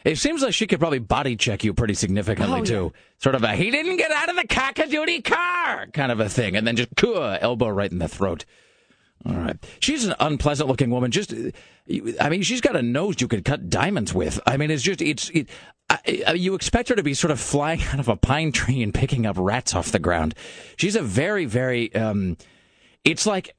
It 0.06 0.18
seems 0.18 0.40
like 0.40 0.54
she 0.54 0.68
could 0.68 0.78
probably 0.78 1.00
body 1.00 1.34
check 1.34 1.64
you 1.64 1.74
pretty 1.74 1.94
significantly 1.94 2.60
Oh, 2.60 2.64
too. 2.64 2.92
Sort 3.18 3.34
of 3.34 3.42
a 3.42 3.56
he 3.56 3.72
didn't 3.72 3.96
get 3.96 4.12
out 4.12 4.28
of 4.28 4.36
the 4.36 4.46
cock-a-doodie 4.46 5.24
car 5.24 5.88
kind 5.92 6.12
of 6.12 6.20
a 6.20 6.28
thing, 6.28 6.54
and 6.54 6.64
then 6.64 6.76
just 6.76 6.90
elbow 7.02 7.68
right 7.68 7.90
in 7.90 7.98
the 7.98 8.06
throat. 8.06 8.44
All 9.24 9.34
right, 9.34 9.56
she's 9.80 10.04
an 10.04 10.14
unpleasant-looking 10.20 10.90
woman. 10.90 11.10
Just, 11.10 11.32
uh, 11.32 11.50
I 12.20 12.28
mean, 12.28 12.42
she's 12.42 12.60
got 12.60 12.76
a 12.76 12.82
nose 12.82 13.20
you 13.20 13.26
could 13.26 13.44
cut 13.44 13.68
diamonds 13.68 14.14
with. 14.14 14.38
I 14.46 14.56
mean, 14.56 14.70
it's 14.70 14.84
just 14.84 15.02
it's 15.02 15.28
it. 15.30 15.48
I, 15.90 16.34
you 16.36 16.54
expect 16.54 16.88
her 16.90 16.94
to 16.94 17.02
be 17.02 17.14
sort 17.14 17.32
of 17.32 17.40
flying 17.40 17.82
out 17.92 17.98
of 17.98 18.08
a 18.08 18.16
pine 18.16 18.52
tree 18.52 18.84
and 18.84 18.94
picking 18.94 19.26
up 19.26 19.34
rats 19.36 19.74
off 19.74 19.90
the 19.90 19.98
ground. 19.98 20.36
She's 20.76 20.94
a 20.94 21.02
very, 21.02 21.46
very. 21.46 21.92
Um, 21.96 22.36
it's 23.04 23.26
like 23.26 23.56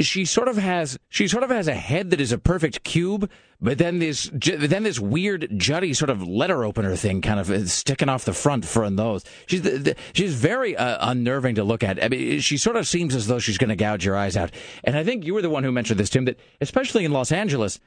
she 0.00 0.24
sort 0.24 0.48
of 0.48 0.56
has 0.56 0.98
she 1.08 1.26
sort 1.26 1.42
of 1.42 1.50
has 1.50 1.68
a 1.68 1.74
head 1.74 2.10
that 2.10 2.20
is 2.20 2.32
a 2.32 2.38
perfect 2.38 2.84
cube, 2.84 3.30
but 3.60 3.78
then 3.78 3.98
this 3.98 4.30
then 4.32 4.82
this 4.82 5.00
weird 5.00 5.48
jutty 5.52 5.94
sort 5.96 6.10
of 6.10 6.26
letter 6.26 6.64
opener 6.64 6.94
thing 6.96 7.20
kind 7.20 7.40
of 7.40 7.70
sticking 7.70 8.08
off 8.08 8.24
the 8.24 8.32
front 8.32 8.64
for 8.64 8.88
those. 8.90 9.24
She's 9.46 9.62
the, 9.62 9.70
the, 9.70 9.96
she's 10.12 10.34
very 10.34 10.76
uh, 10.76 10.98
unnerving 11.10 11.54
to 11.56 11.64
look 11.64 11.82
at. 11.82 12.02
I 12.02 12.08
mean, 12.08 12.40
she 12.40 12.56
sort 12.56 12.76
of 12.76 12.86
seems 12.86 13.14
as 13.14 13.26
though 13.26 13.38
she's 13.38 13.58
going 13.58 13.70
to 13.70 13.76
gouge 13.76 14.04
your 14.04 14.16
eyes 14.16 14.36
out. 14.36 14.50
And 14.84 14.96
I 14.96 15.04
think 15.04 15.24
you 15.24 15.34
were 15.34 15.42
the 15.42 15.50
one 15.50 15.64
who 15.64 15.72
mentioned 15.72 15.98
this, 15.98 16.10
Tim, 16.10 16.26
that 16.26 16.38
especially 16.60 17.04
in 17.04 17.12
Los 17.12 17.32
Angeles. 17.32 17.80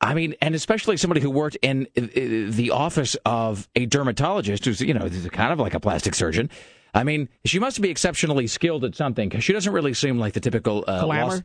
I 0.00 0.12
mean, 0.14 0.34
and 0.42 0.54
especially 0.54 0.96
somebody 0.96 1.20
who 1.20 1.30
worked 1.30 1.56
in 1.62 1.86
uh, 1.96 2.02
the 2.12 2.70
office 2.72 3.16
of 3.24 3.68
a 3.74 3.86
dermatologist, 3.86 4.64
who's 4.64 4.80
you 4.80 4.94
know 4.94 5.08
kind 5.30 5.52
of 5.52 5.58
like 5.58 5.74
a 5.74 5.80
plastic 5.80 6.14
surgeon. 6.14 6.50
I 6.94 7.04
mean, 7.04 7.28
she 7.44 7.58
must 7.58 7.80
be 7.80 7.90
exceptionally 7.90 8.46
skilled 8.46 8.84
at 8.84 8.94
something 8.94 9.28
because 9.28 9.44
she 9.44 9.52
doesn't 9.52 9.72
really 9.72 9.94
seem 9.94 10.18
like 10.18 10.32
the 10.32 10.40
typical 10.40 10.84
uh, 10.86 11.04
Glamour? 11.04 11.44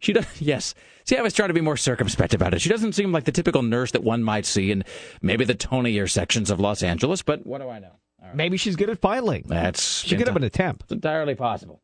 She 0.00 0.12
does. 0.12 0.26
Yes. 0.40 0.74
See, 1.06 1.16
I 1.16 1.22
was 1.22 1.34
trying 1.34 1.48
to 1.48 1.54
be 1.54 1.60
more 1.60 1.76
circumspect 1.76 2.32
about 2.32 2.54
it. 2.54 2.62
She 2.62 2.70
doesn't 2.70 2.94
seem 2.94 3.12
like 3.12 3.24
the 3.24 3.32
typical 3.32 3.62
nurse 3.62 3.90
that 3.90 4.02
one 4.02 4.22
might 4.22 4.46
see 4.46 4.70
in 4.70 4.84
maybe 5.20 5.44
the 5.44 5.54
tonier 5.54 6.10
sections 6.10 6.50
of 6.50 6.60
Los 6.60 6.82
Angeles. 6.82 7.20
But 7.20 7.46
what 7.46 7.60
do 7.60 7.68
I 7.68 7.78
know? 7.78 7.92
Maybe 8.32 8.56
she's 8.56 8.74
good 8.74 8.88
at 8.88 9.00
filing. 9.00 9.44
That's 9.46 10.02
She 10.02 10.16
could 10.16 10.26
have 10.26 10.34
been 10.34 10.44
a 10.44 10.50
temp. 10.50 10.82
It's 10.84 10.92
entirely 10.92 11.34
possible. 11.34 11.82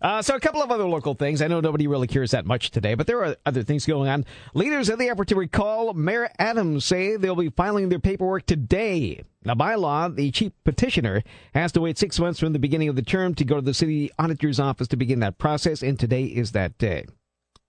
Uh, 0.00 0.20
so 0.20 0.34
a 0.34 0.40
couple 0.40 0.62
of 0.62 0.70
other 0.70 0.84
local 0.84 1.14
things. 1.14 1.40
I 1.40 1.48
know 1.48 1.60
nobody 1.60 1.86
really 1.86 2.06
cares 2.06 2.32
that 2.32 2.44
much 2.44 2.70
today, 2.70 2.94
but 2.94 3.06
there 3.06 3.24
are 3.24 3.36
other 3.46 3.62
things 3.62 3.86
going 3.86 4.10
on. 4.10 4.26
Leaders 4.52 4.90
of 4.90 4.98
the 4.98 5.08
effort 5.08 5.28
to 5.28 5.36
recall 5.36 5.94
Mayor 5.94 6.28
Adams 6.38 6.84
say 6.84 7.16
they'll 7.16 7.34
be 7.34 7.48
filing 7.48 7.88
their 7.88 7.98
paperwork 7.98 8.44
today. 8.44 9.22
Now, 9.44 9.54
by 9.54 9.74
law, 9.74 10.08
the 10.08 10.30
chief 10.30 10.52
petitioner 10.64 11.22
has 11.54 11.72
to 11.72 11.80
wait 11.80 11.96
six 11.96 12.18
months 12.18 12.38
from 12.38 12.52
the 12.52 12.58
beginning 12.58 12.88
of 12.88 12.96
the 12.96 13.02
term 13.02 13.34
to 13.36 13.44
go 13.44 13.56
to 13.56 13.62
the 13.62 13.72
city 13.72 14.10
auditor's 14.18 14.60
office 14.60 14.88
to 14.88 14.96
begin 14.96 15.20
that 15.20 15.38
process, 15.38 15.82
and 15.82 15.98
today 15.98 16.24
is 16.24 16.52
that 16.52 16.76
day. 16.76 17.06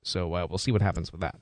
So 0.04 0.34
uh, 0.34 0.48
we'll 0.50 0.58
see 0.58 0.72
what 0.72 0.82
happens 0.82 1.12
with 1.12 1.22
that. 1.22 1.36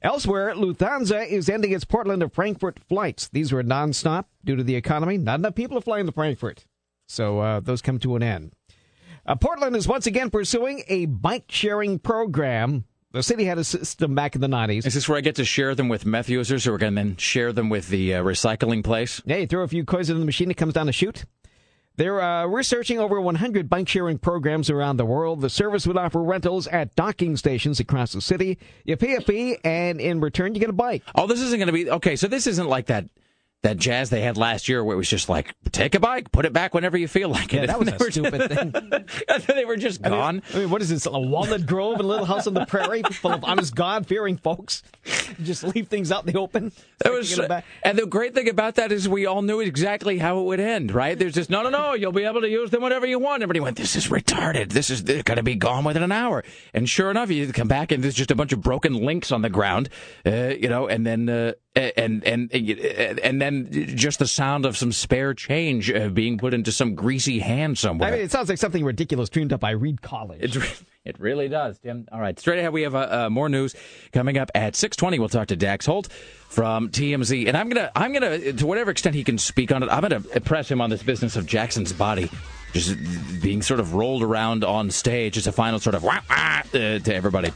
Elsewhere, 0.00 0.54
Lufthansa 0.54 1.26
is 1.26 1.48
ending 1.48 1.72
its 1.72 1.84
Portland 1.84 2.20
to 2.20 2.28
Frankfurt 2.28 2.78
flights. 2.88 3.28
These 3.28 3.52
were 3.52 3.64
nonstop 3.64 4.26
due 4.44 4.54
to 4.56 4.62
the 4.62 4.76
economy. 4.76 5.18
Not 5.18 5.40
enough 5.40 5.56
people 5.56 5.76
are 5.76 5.82
flying 5.82 6.06
to 6.06 6.12
Frankfurt. 6.12 6.64
So 7.08 7.40
uh, 7.40 7.60
those 7.60 7.82
come 7.82 7.98
to 7.98 8.14
an 8.14 8.22
end. 8.22 8.52
Uh, 9.28 9.34
Portland 9.34 9.76
is 9.76 9.86
once 9.86 10.06
again 10.06 10.30
pursuing 10.30 10.82
a 10.88 11.04
bike 11.04 11.44
sharing 11.48 11.98
program. 11.98 12.86
The 13.12 13.22
city 13.22 13.44
had 13.44 13.58
a 13.58 13.64
system 13.64 14.14
back 14.14 14.34
in 14.34 14.40
the 14.40 14.46
90s. 14.48 14.86
Is 14.86 14.94
this 14.94 15.06
where 15.06 15.18
I 15.18 15.20
get 15.20 15.34
to 15.34 15.44
share 15.44 15.74
them 15.74 15.90
with 15.90 16.06
meth 16.06 16.30
users 16.30 16.64
who 16.64 16.72
are 16.72 16.78
going 16.78 16.94
to 16.94 16.96
then 16.96 17.16
share 17.18 17.52
them 17.52 17.68
with 17.68 17.88
the 17.88 18.14
uh, 18.14 18.22
recycling 18.22 18.82
place? 18.82 19.20
Yeah, 19.26 19.36
you 19.36 19.46
throw 19.46 19.64
a 19.64 19.68
few 19.68 19.84
coins 19.84 20.08
in 20.08 20.18
the 20.18 20.24
machine, 20.24 20.50
it 20.50 20.56
comes 20.56 20.72
down 20.72 20.86
to 20.86 20.92
shoot. 20.92 21.26
They're 21.96 22.22
uh, 22.22 22.46
researching 22.46 23.00
over 23.00 23.20
100 23.20 23.68
bike 23.68 23.86
sharing 23.86 24.16
programs 24.16 24.70
around 24.70 24.96
the 24.96 25.04
world. 25.04 25.42
The 25.42 25.50
service 25.50 25.86
would 25.86 25.98
offer 25.98 26.22
rentals 26.22 26.66
at 26.66 26.94
docking 26.94 27.36
stations 27.36 27.80
across 27.80 28.12
the 28.12 28.22
city. 28.22 28.56
You 28.86 28.96
pay 28.96 29.16
a 29.16 29.20
fee, 29.20 29.58
and 29.62 30.00
in 30.00 30.20
return, 30.20 30.54
you 30.54 30.60
get 30.60 30.70
a 30.70 30.72
bike. 30.72 31.02
Oh, 31.14 31.26
this 31.26 31.42
isn't 31.42 31.58
going 31.58 31.66
to 31.66 31.72
be 31.72 31.90
okay. 31.90 32.16
So 32.16 32.28
this 32.28 32.46
isn't 32.46 32.68
like 32.68 32.86
that 32.86 33.04
that 33.62 33.76
jazz 33.76 34.10
they 34.10 34.20
had 34.20 34.36
last 34.36 34.68
year, 34.68 34.84
where 34.84 34.94
it 34.94 34.98
was 34.98 35.08
just 35.08 35.28
like 35.28 35.54
take 35.72 35.94
a 35.94 36.00
bike, 36.00 36.30
put 36.30 36.44
it 36.46 36.52
back 36.52 36.74
whenever 36.74 36.96
you 36.96 37.08
feel 37.08 37.28
like 37.28 37.52
it. 37.52 37.62
Yeah, 37.62 37.66
that 37.66 37.78
was 37.80 37.88
a 37.88 38.10
stupid 38.10 38.48
thing. 38.48 39.46
they 39.56 39.64
were 39.64 39.76
just 39.76 40.00
I 40.04 40.08
mean- 40.08 40.18
gone. 40.18 40.42
I 40.54 40.58
mean, 40.58 40.70
what 40.70 40.80
is 40.80 40.88
this? 40.90 41.06
A 41.06 41.18
walnut 41.18 41.66
grove, 41.66 41.98
a 41.98 42.02
little 42.04 42.24
house 42.24 42.46
on 42.46 42.54
the 42.54 42.66
prairie, 42.66 43.02
full 43.02 43.32
of 43.32 43.44
honest, 43.44 43.74
God-fearing 43.74 44.36
folks. 44.36 44.82
Just 45.42 45.64
leave 45.64 45.88
things 45.88 46.12
out 46.12 46.26
in 46.26 46.32
the 46.32 46.38
open. 46.38 46.72
That 46.98 47.12
was, 47.12 47.36
it 47.38 47.64
and 47.82 47.98
the 47.98 48.06
great 48.06 48.34
thing 48.34 48.48
about 48.48 48.76
that 48.76 48.92
is 48.92 49.08
we 49.08 49.26
all 49.26 49.42
knew 49.42 49.60
exactly 49.60 50.18
how 50.18 50.38
it 50.40 50.44
would 50.44 50.60
end, 50.60 50.92
right? 50.92 51.18
There's 51.18 51.34
just 51.34 51.50
no, 51.50 51.62
no, 51.62 51.70
no. 51.70 51.94
You'll 51.94 52.12
be 52.12 52.24
able 52.24 52.40
to 52.42 52.48
use 52.48 52.70
them 52.70 52.82
whenever 52.82 53.06
you 53.06 53.18
want. 53.18 53.42
Everybody 53.42 53.60
went, 53.60 53.76
"This 53.76 53.96
is 53.96 54.08
retarded. 54.08 54.70
This 54.70 54.90
is 54.90 55.04
they're 55.04 55.22
going 55.22 55.36
to 55.36 55.42
be 55.42 55.54
gone 55.56 55.84
within 55.84 56.02
an 56.02 56.12
hour." 56.12 56.44
And 56.74 56.88
sure 56.88 57.10
enough, 57.10 57.30
you 57.30 57.52
come 57.52 57.68
back 57.68 57.92
and 57.92 58.02
there's 58.04 58.14
just 58.14 58.30
a 58.30 58.34
bunch 58.36 58.52
of 58.52 58.60
broken 58.60 58.94
links 58.94 59.32
on 59.32 59.42
the 59.42 59.50
ground, 59.50 59.88
uh, 60.26 60.48
you 60.48 60.68
know, 60.68 60.86
and 60.88 61.06
then 61.06 61.28
uh, 61.28 61.52
and 61.78 62.24
and 62.24 62.52
and 62.52 63.40
then 63.40 63.68
just 63.96 64.18
the 64.18 64.26
sound 64.26 64.66
of 64.66 64.76
some 64.76 64.92
spare 64.92 65.34
change 65.34 65.90
uh, 65.90 66.08
being 66.08 66.38
put 66.38 66.54
into 66.54 66.72
some 66.72 66.94
greasy 66.94 67.38
hand 67.38 67.78
somewhere. 67.78 68.08
I 68.08 68.12
mean, 68.12 68.20
it 68.20 68.30
sounds 68.30 68.48
like 68.48 68.58
something 68.58 68.84
ridiculous 68.84 69.28
dreamed 69.28 69.52
up 69.52 69.60
by 69.60 69.70
Reed 69.70 70.02
College. 70.02 70.56
It, 70.56 70.82
it 71.04 71.20
really 71.20 71.48
does, 71.48 71.78
Tim. 71.78 72.06
All 72.12 72.20
right, 72.20 72.38
straight 72.38 72.58
ahead 72.58 72.72
we 72.72 72.82
have 72.82 72.94
uh, 72.94 73.26
uh, 73.26 73.30
more 73.30 73.48
news 73.48 73.74
coming 74.12 74.38
up 74.38 74.50
at 74.54 74.76
six 74.76 74.96
twenty. 74.96 75.18
We'll 75.18 75.28
talk 75.28 75.48
to 75.48 75.56
Dax 75.56 75.86
Holt 75.86 76.08
from 76.48 76.90
TMZ, 76.90 77.46
and 77.46 77.56
I'm 77.56 77.68
gonna, 77.68 77.90
I'm 77.94 78.12
gonna, 78.12 78.52
to 78.52 78.66
whatever 78.66 78.90
extent 78.90 79.14
he 79.14 79.24
can 79.24 79.38
speak 79.38 79.72
on 79.72 79.82
it, 79.82 79.88
I'm 79.90 80.02
gonna 80.02 80.20
press 80.20 80.70
him 80.70 80.80
on 80.80 80.90
this 80.90 81.02
business 81.02 81.36
of 81.36 81.46
Jackson's 81.46 81.92
body 81.92 82.30
just 82.72 82.96
being 83.40 83.62
sort 83.62 83.80
of 83.80 83.94
rolled 83.94 84.22
around 84.22 84.64
on 84.64 84.90
stage 84.90 85.36
as 85.38 85.46
a 85.46 85.52
final 85.52 85.78
sort 85.78 85.94
of 85.94 86.02
wah, 86.02 86.20
wah, 86.28 86.60
uh, 86.60 86.98
to 86.98 87.14
everybody. 87.14 87.50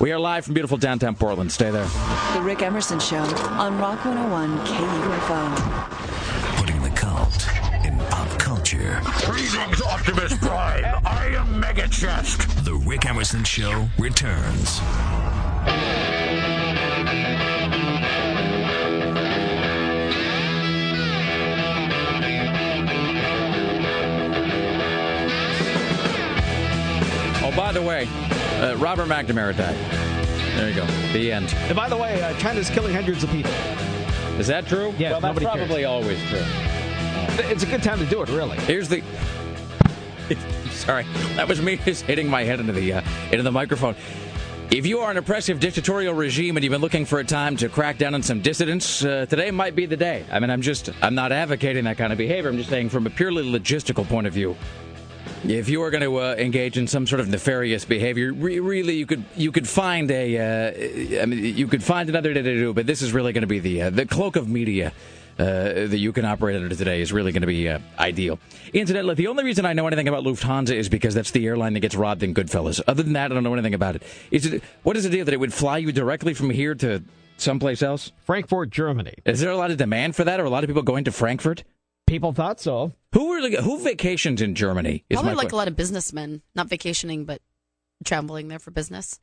We 0.00 0.10
are 0.10 0.18
live 0.18 0.44
from 0.44 0.54
beautiful 0.54 0.76
downtown 0.76 1.14
Portland. 1.14 1.52
Stay 1.52 1.70
there. 1.70 1.86
The 2.34 2.40
Rick 2.42 2.62
Emerson 2.62 2.98
Show 2.98 3.18
on 3.18 3.78
Rock 3.78 4.04
101 4.04 4.58
KUFO. 4.66 6.56
Putting 6.56 6.82
the 6.82 6.90
cult 6.90 7.48
in 7.84 7.96
pop 8.10 8.28
culture. 8.40 9.00
Greetings, 9.24 9.80
Optimus 9.82 10.36
Prime. 10.38 10.84
I 11.06 11.26
am 11.36 11.60
Mega 11.60 11.86
Chest. 11.86 12.64
The 12.64 12.74
Rick 12.74 13.06
Emerson 13.06 13.44
Show 13.44 13.88
returns. 13.96 14.80
Oh, 27.46 27.52
by 27.56 27.70
the 27.72 27.82
way, 27.82 28.08
uh, 28.64 28.76
Robert 28.76 29.06
McNamara 29.06 29.56
died. 29.56 29.76
There 30.56 30.68
you 30.68 30.74
go. 30.74 30.86
The 31.12 31.32
end. 31.32 31.52
And 31.54 31.76
by 31.76 31.88
the 31.88 31.96
way, 31.96 32.22
uh, 32.22 32.36
China's 32.38 32.70
killing 32.70 32.94
hundreds 32.94 33.22
of 33.22 33.30
people. 33.30 33.50
Is 34.38 34.46
that 34.46 34.66
true? 34.66 34.94
Yeah, 34.98 35.12
well, 35.12 35.20
that's 35.20 35.40
nobody 35.40 35.46
cares. 35.46 35.58
probably 35.66 35.84
always 35.84 36.18
true. 36.28 36.42
It's 37.50 37.62
a 37.62 37.66
good 37.66 37.82
time 37.82 37.98
to 37.98 38.06
do 38.06 38.22
it, 38.22 38.28
really. 38.28 38.56
Here's 38.60 38.88
the. 38.88 39.02
Sorry, 40.70 41.04
that 41.36 41.46
was 41.46 41.60
me 41.60 41.76
just 41.84 42.04
hitting 42.04 42.28
my 42.28 42.44
head 42.44 42.60
into 42.60 42.72
the 42.72 42.94
uh, 42.94 43.02
into 43.30 43.42
the 43.42 43.52
microphone. 43.52 43.96
If 44.70 44.86
you 44.86 45.00
are 45.00 45.10
an 45.10 45.18
oppressive 45.18 45.60
dictatorial 45.60 46.14
regime 46.14 46.56
and 46.56 46.64
you've 46.64 46.72
been 46.72 46.80
looking 46.80 47.04
for 47.04 47.20
a 47.20 47.24
time 47.24 47.56
to 47.58 47.68
crack 47.68 47.98
down 47.98 48.14
on 48.14 48.22
some 48.22 48.40
dissidents, 48.40 49.04
uh, 49.04 49.26
today 49.26 49.50
might 49.50 49.76
be 49.76 49.86
the 49.86 49.96
day. 49.96 50.24
I 50.32 50.40
mean, 50.40 50.50
I'm 50.50 50.62
just 50.62 50.90
I'm 51.02 51.14
not 51.14 51.32
advocating 51.32 51.84
that 51.84 51.98
kind 51.98 52.12
of 52.12 52.18
behavior. 52.18 52.50
I'm 52.50 52.56
just 52.56 52.70
saying 52.70 52.88
from 52.88 53.06
a 53.06 53.10
purely 53.10 53.44
logistical 53.44 54.08
point 54.08 54.26
of 54.26 54.32
view. 54.32 54.56
If 55.46 55.68
you 55.68 55.82
are 55.82 55.90
going 55.90 56.02
to 56.02 56.16
uh, 56.20 56.36
engage 56.38 56.78
in 56.78 56.86
some 56.86 57.06
sort 57.06 57.20
of 57.20 57.28
nefarious 57.28 57.84
behavior, 57.84 58.32
re- 58.32 58.60
really, 58.60 58.94
you 58.94 59.04
could 59.04 59.24
you 59.36 59.52
could 59.52 59.68
find 59.68 60.10
a 60.10 60.38
uh, 60.38 61.22
I 61.22 61.26
mean, 61.26 61.54
you 61.54 61.66
could 61.66 61.82
find 61.82 62.08
another 62.08 62.32
day 62.32 62.40
to 62.40 62.54
do. 62.54 62.72
But 62.72 62.86
this 62.86 63.02
is 63.02 63.12
really 63.12 63.34
going 63.34 63.42
to 63.42 63.46
be 63.46 63.58
the 63.58 63.82
uh, 63.82 63.90
the 63.90 64.06
cloak 64.06 64.36
of 64.36 64.48
media 64.48 64.92
uh, 65.38 65.44
that 65.44 65.98
you 65.98 66.12
can 66.12 66.24
operate 66.24 66.56
under 66.56 66.74
today 66.74 67.02
is 67.02 67.12
really 67.12 67.30
going 67.30 67.42
to 67.42 67.46
be 67.46 67.68
uh, 67.68 67.78
ideal. 67.98 68.38
Incidentally, 68.72 69.14
the 69.16 69.26
only 69.26 69.44
reason 69.44 69.66
I 69.66 69.74
know 69.74 69.86
anything 69.86 70.08
about 70.08 70.24
Lufthansa 70.24 70.74
is 70.74 70.88
because 70.88 71.14
that's 71.14 71.32
the 71.32 71.46
airline 71.46 71.74
that 71.74 71.80
gets 71.80 71.94
robbed 71.94 72.22
in 72.22 72.32
Goodfellas. 72.32 72.80
Other 72.86 73.02
than 73.02 73.12
that, 73.12 73.30
I 73.30 73.34
don't 73.34 73.44
know 73.44 73.52
anything 73.52 73.74
about 73.74 73.96
it. 73.96 74.02
Is 74.30 74.46
it 74.46 74.62
what 74.82 74.96
is 74.96 75.04
the 75.04 75.10
deal 75.10 75.26
that 75.26 75.34
it 75.34 75.40
would 75.40 75.52
fly 75.52 75.76
you 75.76 75.92
directly 75.92 76.32
from 76.32 76.48
here 76.48 76.74
to 76.76 77.02
someplace 77.36 77.82
else? 77.82 78.12
Frankfurt, 78.24 78.70
Germany. 78.70 79.14
Is 79.26 79.40
there 79.40 79.50
a 79.50 79.58
lot 79.58 79.70
of 79.70 79.76
demand 79.76 80.16
for 80.16 80.24
that? 80.24 80.40
or 80.40 80.44
a 80.44 80.50
lot 80.50 80.64
of 80.64 80.68
people 80.68 80.82
going 80.82 81.04
to 81.04 81.12
Frankfurt? 81.12 81.64
People 82.06 82.32
thought 82.32 82.60
so. 82.60 82.92
Who 83.12 83.34
really 83.34 83.56
who 83.56 83.78
vacations 83.82 84.42
in 84.42 84.54
Germany? 84.54 85.04
Is 85.08 85.16
Probably 85.16 85.34
like 85.34 85.48
que- 85.50 85.56
a 85.56 85.58
lot 85.58 85.68
of 85.68 85.76
businessmen, 85.76 86.42
not 86.54 86.68
vacationing, 86.68 87.24
but 87.24 87.40
traveling 88.04 88.48
there 88.48 88.58
for 88.58 88.70
business. 88.70 89.20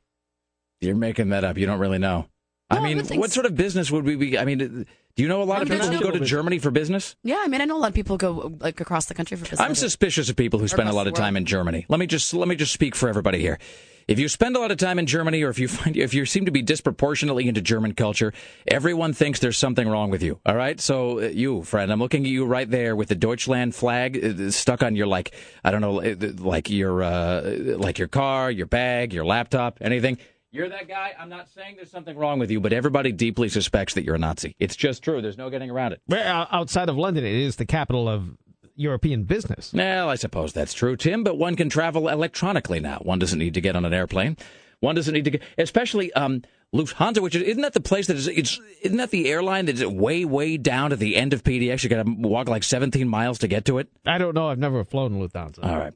You're 0.80 0.96
making 0.96 1.30
that 1.30 1.44
up. 1.44 1.58
You 1.58 1.65
don't 1.67 1.80
really 1.80 2.00
know. 2.00 2.28
I 2.70 2.76
No, 2.76 2.82
I 2.82 2.94
mean, 2.94 2.98
what 3.20 3.30
so. 3.30 3.36
sort 3.36 3.46
of 3.46 3.56
business 3.56 3.91
would 3.91 4.06
we 4.06 4.15
be? 4.15 4.38
I 4.39 4.46
mean, 4.46 4.88
do 5.15 5.24
you 5.24 5.30
know 5.30 5.41
a 5.41 5.45
lot 5.45 5.60
I 5.60 5.62
of 5.63 5.69
people 5.69 5.88
who 5.88 6.00
go 6.00 6.12
to 6.12 6.19
Germany 6.19 6.60
for 6.60 6.71
business? 6.71 7.15
Yeah, 7.24 7.39
I 7.39 7.47
mean, 7.47 7.62
I 7.62 7.65
know 7.65 7.78
a 7.78 7.80
lot 7.80 7.89
of 7.89 7.95
people 7.95 8.17
go 8.17 8.54
like 8.60 8.80
across 8.80 9.06
the 9.06 9.13
country 9.13 9.38
for 9.38 9.43
business. 9.43 9.60
I'm 9.60 9.76
suspicious 9.76 10.30
of 10.30 10.36
people 10.36 10.60
who 10.60 10.67
spend 10.67 10.89
a 10.89 10.93
lot 10.93 11.08
of 11.08 11.13
time 11.13 11.36
in 11.38 11.45
Germany. 11.45 11.86
Let 11.89 12.00
me 12.00 12.08
just 12.08 12.34
let 12.34 12.47
me 12.47 12.56
just 12.56 12.74
speak 12.74 12.95
for 12.95 13.10
everybody 13.10 13.39
here. 13.39 13.60
If 14.08 14.19
you 14.19 14.28
spend 14.28 14.56
a 14.56 14.60
lot 14.60 14.71
of 14.71 14.78
time 14.78 15.00
in 15.00 15.06
Germany, 15.06 15.41
or 15.43 15.50
if 15.50 15.60
you 15.60 15.67
find 15.69 15.95
if 15.95 16.13
you 16.13 16.26
seem 16.26 16.45
to 16.45 16.52
be 16.52 16.62
disproportionately 16.62 17.47
into 17.47 17.62
German 17.62 17.93
culture, 17.93 18.34
everyone 18.67 19.13
thinks 19.13 19.39
there's 19.39 19.58
something 19.58 19.88
wrong 19.88 20.10
with 20.10 20.24
you. 20.24 20.39
All 20.45 20.56
right, 20.56 20.80
so 20.80 21.19
uh, 21.19 21.28
you, 21.28 21.63
friend, 21.63 21.91
I'm 21.91 22.00
looking 22.00 22.26
at 22.26 22.30
you 22.30 22.45
right 22.45 22.69
there 22.69 22.95
with 22.95 23.10
the 23.10 23.15
Deutschland 23.15 23.76
flag 23.76 24.24
uh, 24.24 24.52
stuck 24.52 24.84
on 24.84 24.95
your 24.95 25.08
like 25.08 25.34
I 25.63 25.71
don't 25.71 25.82
know, 25.82 26.02
uh, 26.02 26.15
like 26.39 26.69
your 26.69 27.04
uh, 27.04 27.41
like 27.78 28.00
your 28.00 28.08
car, 28.08 28.52
your 28.52 28.65
bag, 28.65 29.13
your 29.13 29.26
laptop, 29.26 29.78
anything. 29.82 30.17
You're 30.54 30.68
that 30.68 30.90
guy. 30.90 31.14
I'm 31.18 31.30
not 31.30 31.50
saying 31.50 31.78
there's 31.78 31.92
something 31.92 32.18
wrong 32.18 32.38
with 32.38 32.52
you, 32.52 32.60
but 32.60 32.74
everybody 32.74 33.14
deeply 33.14 33.48
suspects 33.48 33.94
that 33.94 34.04
you're 34.04 34.16
a 34.16 34.20
Nazi. 34.20 34.56
It's 34.60 34.76
just 34.76 35.02
true. 35.02 35.22
There's 35.22 35.38
no 35.38 35.50
getting 35.50 35.70
around 35.70 35.94
it. 35.94 36.02
Well, 36.10 36.42
uh, 36.42 36.48
outside 36.52 36.90
of 36.90 36.98
London, 36.98 37.24
it 37.24 37.34
is 37.34 37.56
the 37.56 37.66
capital 37.66 38.10
of 38.10 38.38
European 38.76 39.24
business. 39.24 39.72
Well, 39.74 40.10
I 40.10 40.16
suppose 40.16 40.52
that's 40.52 40.74
true, 40.74 40.98
Tim, 40.98 41.24
but 41.24 41.38
one 41.38 41.56
can 41.56 41.70
travel 41.70 42.10
electronically 42.10 42.82
now. 42.82 42.98
One 42.98 43.18
doesn't 43.18 43.40
need 43.40 43.54
to 43.54 43.62
get 43.62 43.78
on 43.78 43.86
an 43.86 43.94
airplane. 43.94 44.36
One 44.82 44.96
doesn't 44.96 45.14
need 45.14 45.24
to 45.26 45.32
get, 45.32 45.42
especially 45.58 46.12
um, 46.14 46.42
Lufthansa, 46.76 47.20
which 47.20 47.36
is, 47.36 47.44
isn't 47.44 47.62
that 47.62 47.74
the 47.74 47.80
place 47.80 48.08
that 48.08 48.18
is, 48.18 48.28
it's, 48.28 48.60
isn't 48.82 48.98
that 48.98 49.12
the 49.12 49.30
airline 49.30 49.68
that's 49.68 49.86
way, 49.86 50.26
way 50.26 50.58
down 50.58 50.92
at 50.92 51.00
the 51.00 51.16
end 51.16 51.32
of 51.32 51.44
PDX? 51.44 51.84
You 51.84 51.90
got 51.90 52.06
to 52.06 52.12
walk 52.12 52.50
like 52.50 52.64
17 52.64 53.08
miles 53.08 53.40
to 53.40 53.48
get 53.48 53.64
to 53.66 53.78
it? 53.78 53.88
I 54.06 54.18
don't 54.18 54.36
know. 54.36 54.50
I've 54.50 54.60
never 54.60 54.84
flown 54.84 55.14
Lufthansa. 55.14 55.64
All 55.64 55.78
right. 55.78 55.94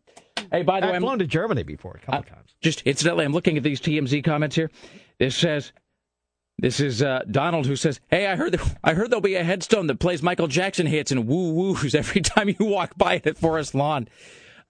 Hey, 0.55 0.63
by 0.63 0.79
the 0.79 0.87
way, 0.87 0.93
I've 0.93 1.01
flown 1.01 1.19
to 1.19 1.27
Germany 1.27 1.63
before 1.63 1.93
a 1.95 1.99
couple 1.99 2.19
Uh, 2.31 2.35
times. 2.35 2.55
just 2.61 2.81
incidentally, 2.83 3.25
I'm 3.25 3.33
looking 3.33 3.57
at 3.57 3.63
these 3.63 3.79
TMZ 3.81 4.23
comments 4.23 4.55
here. 4.55 4.69
This 5.19 5.35
says, 5.35 5.71
this 6.57 6.79
is 6.79 7.03
uh, 7.03 7.23
Donald 7.29 7.65
who 7.65 7.75
says, 7.75 7.99
"Hey, 8.09 8.27
I 8.27 8.35
heard 8.37 8.53
that, 8.53 8.77
I 8.83 8.93
heard 8.93 9.09
there'll 9.09 9.21
be 9.21 9.35
a 9.35 9.43
headstone 9.43 9.87
that 9.87 9.99
plays 9.99 10.23
Michael 10.23 10.47
Jackson 10.47 10.85
hits 10.85 11.11
and 11.11 11.27
woo 11.27 11.51
woos 11.53 11.93
every 11.93 12.21
time 12.33 12.47
you 12.47 12.65
walk 12.65 12.97
by 12.97 13.15
it 13.15 13.27
at 13.27 13.37
Forest 13.37 13.75
Lawn." 13.75 14.07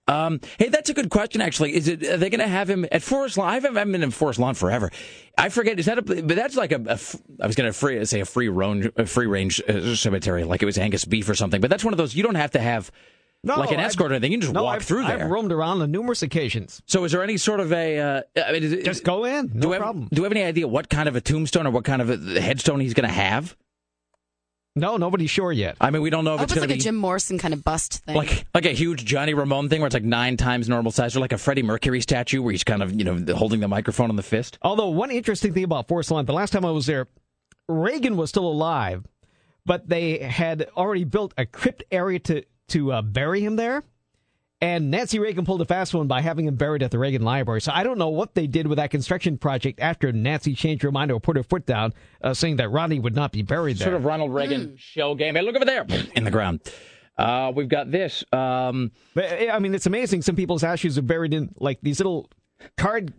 Um, 0.08 0.40
hey, 0.58 0.68
that's 0.68 0.88
a 0.88 0.94
good 0.94 1.10
question. 1.10 1.40
Actually, 1.40 1.74
is 1.74 1.88
it? 1.88 2.02
Are 2.04 2.16
they 2.16 2.30
going 2.30 2.40
to 2.40 2.48
have 2.48 2.70
him 2.70 2.86
at 2.92 3.02
Forest 3.02 3.38
Lawn? 3.38 3.48
I 3.48 3.54
haven't, 3.54 3.76
I 3.76 3.80
haven't 3.80 3.92
been 3.92 4.02
in 4.04 4.10
Forest 4.12 4.38
Lawn 4.38 4.54
forever. 4.54 4.90
I 5.38 5.48
forget. 5.48 5.78
Is 5.78 5.86
that 5.86 5.98
a? 5.98 6.02
But 6.02 6.28
that's 6.28 6.56
like 6.56 6.72
a. 6.72 6.76
a 6.86 6.98
I 7.42 7.46
was 7.46 7.56
going 7.56 7.68
to 7.68 7.72
free 7.72 8.04
say 8.04 8.20
a 8.20 8.24
free 8.24 8.48
range, 8.48 8.88
a 8.96 9.06
free 9.06 9.26
range 9.26 9.60
uh, 9.68 9.94
cemetery, 9.94 10.44
like 10.44 10.62
it 10.62 10.66
was 10.66 10.78
Angus 10.78 11.04
beef 11.04 11.28
or 11.28 11.34
something. 11.34 11.60
But 11.60 11.70
that's 11.70 11.84
one 11.84 11.92
of 11.92 11.98
those 11.98 12.14
you 12.14 12.22
don't 12.22 12.36
have 12.36 12.52
to 12.52 12.60
have 12.60 12.90
No, 13.44 13.56
like 13.60 13.70
an 13.70 13.76
I've- 13.76 13.86
escort 13.86 14.10
or 14.10 14.14
anything. 14.14 14.32
You 14.32 14.38
can 14.38 14.42
just 14.42 14.54
no, 14.54 14.64
walk 14.64 14.76
I've, 14.76 14.82
through 14.82 15.04
there. 15.04 15.24
I've 15.24 15.30
roamed 15.30 15.52
around 15.52 15.80
on 15.80 15.90
numerous 15.92 16.22
occasions. 16.22 16.82
So 16.86 17.04
is 17.04 17.12
there 17.12 17.22
any 17.22 17.36
sort 17.36 17.60
of 17.60 17.72
a? 17.72 17.98
Uh, 17.98 18.22
I 18.44 18.52
mean, 18.52 18.64
is 18.64 18.72
it- 18.72 18.84
Just 18.84 19.04
go 19.04 19.24
in. 19.24 19.50
No 19.54 19.60
do 19.60 19.68
we 19.68 19.72
have, 19.74 19.82
problem. 19.82 20.08
Do 20.12 20.22
we 20.22 20.26
have 20.26 20.32
any 20.32 20.42
idea 20.42 20.66
what 20.66 20.88
kind 20.88 21.08
of 21.08 21.14
a 21.16 21.20
tombstone 21.20 21.66
or 21.66 21.70
what 21.70 21.84
kind 21.84 22.02
of 22.02 22.10
a 22.10 22.40
headstone 22.40 22.80
he's 22.80 22.94
going 22.94 23.06
to 23.08 23.14
have? 23.14 23.56
No, 24.78 24.98
nobody's 24.98 25.30
sure 25.30 25.52
yet. 25.52 25.76
I 25.80 25.90
mean, 25.90 26.02
we 26.02 26.10
don't 26.10 26.24
know 26.24 26.34
if 26.34 26.40
I 26.40 26.42
hope 26.42 26.44
it's 26.44 26.52
it's 26.52 26.58
going 26.60 26.68
like 26.68 26.68
to 26.68 26.74
a 26.74 26.76
be 26.76 26.82
Jim 26.84 26.96
Morrison 26.96 27.38
kind 27.38 27.54
of 27.54 27.64
bust 27.64 28.04
thing. 28.04 28.14
like 28.14 28.44
like 28.54 28.66
a 28.66 28.72
huge 28.72 29.06
Johnny 29.06 29.32
Ramone 29.32 29.70
thing 29.70 29.80
where 29.80 29.86
it's 29.86 29.94
like 29.94 30.04
nine 30.04 30.36
times 30.36 30.68
normal 30.68 30.92
size, 30.92 31.16
or 31.16 31.20
like 31.20 31.32
a 31.32 31.38
Freddie 31.38 31.62
Mercury 31.62 32.02
statue 32.02 32.42
where 32.42 32.52
he's 32.52 32.64
kind 32.64 32.82
of 32.82 32.92
you 32.92 33.02
know 33.04 33.34
holding 33.34 33.60
the 33.60 33.68
microphone 33.68 34.10
in 34.10 34.16
the 34.16 34.22
fist. 34.22 34.58
Although 34.60 34.88
one 34.88 35.10
interesting 35.10 35.54
thing 35.54 35.64
about 35.64 35.88
Forest 35.88 36.10
Lawn, 36.10 36.26
the 36.26 36.34
last 36.34 36.50
time 36.52 36.64
I 36.66 36.72
was 36.72 36.84
there, 36.84 37.06
Reagan 37.68 38.18
was 38.18 38.28
still 38.28 38.46
alive, 38.46 39.06
but 39.64 39.88
they 39.88 40.18
had 40.18 40.68
already 40.76 41.04
built 41.04 41.32
a 41.38 41.46
crypt 41.46 41.82
area 41.90 42.18
to 42.18 42.42
to 42.68 42.92
uh, 42.92 43.02
bury 43.02 43.40
him 43.40 43.56
there. 43.56 43.82
And 44.60 44.90
Nancy 44.90 45.18
Reagan 45.18 45.44
pulled 45.44 45.60
a 45.60 45.66
fast 45.66 45.92
one 45.92 46.06
by 46.06 46.22
having 46.22 46.46
him 46.46 46.56
buried 46.56 46.82
at 46.82 46.90
the 46.90 46.98
Reagan 46.98 47.20
Library. 47.22 47.60
So 47.60 47.72
I 47.74 47.82
don't 47.82 47.98
know 47.98 48.08
what 48.08 48.34
they 48.34 48.46
did 48.46 48.66
with 48.66 48.76
that 48.78 48.90
construction 48.90 49.36
project 49.36 49.80
after 49.80 50.10
Nancy 50.12 50.54
changed 50.54 50.82
her 50.82 50.90
mind 50.90 51.12
or 51.12 51.20
put 51.20 51.36
her 51.36 51.42
foot 51.42 51.66
down, 51.66 51.92
uh, 52.22 52.32
saying 52.32 52.56
that 52.56 52.70
Ronnie 52.70 52.98
would 52.98 53.14
not 53.14 53.32
be 53.32 53.42
buried 53.42 53.76
there. 53.76 53.86
Sort 53.88 53.96
of 53.96 54.06
Ronald 54.06 54.32
Reagan 54.32 54.76
shell 54.78 55.14
game. 55.14 55.34
Hey, 55.34 55.42
look 55.42 55.56
over 55.56 55.66
there 55.66 55.86
in 56.16 56.24
the 56.24 56.30
ground. 56.30 56.60
Uh, 57.18 57.52
we've 57.54 57.68
got 57.68 57.90
this. 57.90 58.24
Um, 58.32 58.92
But 59.14 59.50
I 59.50 59.58
mean, 59.58 59.74
it's 59.74 59.86
amazing. 59.86 60.22
Some 60.22 60.36
people's 60.36 60.64
ashes 60.64 60.96
are 60.96 61.02
buried 61.02 61.34
in 61.34 61.54
like 61.58 61.78
these 61.82 61.98
little 61.98 62.30
card 62.78 63.12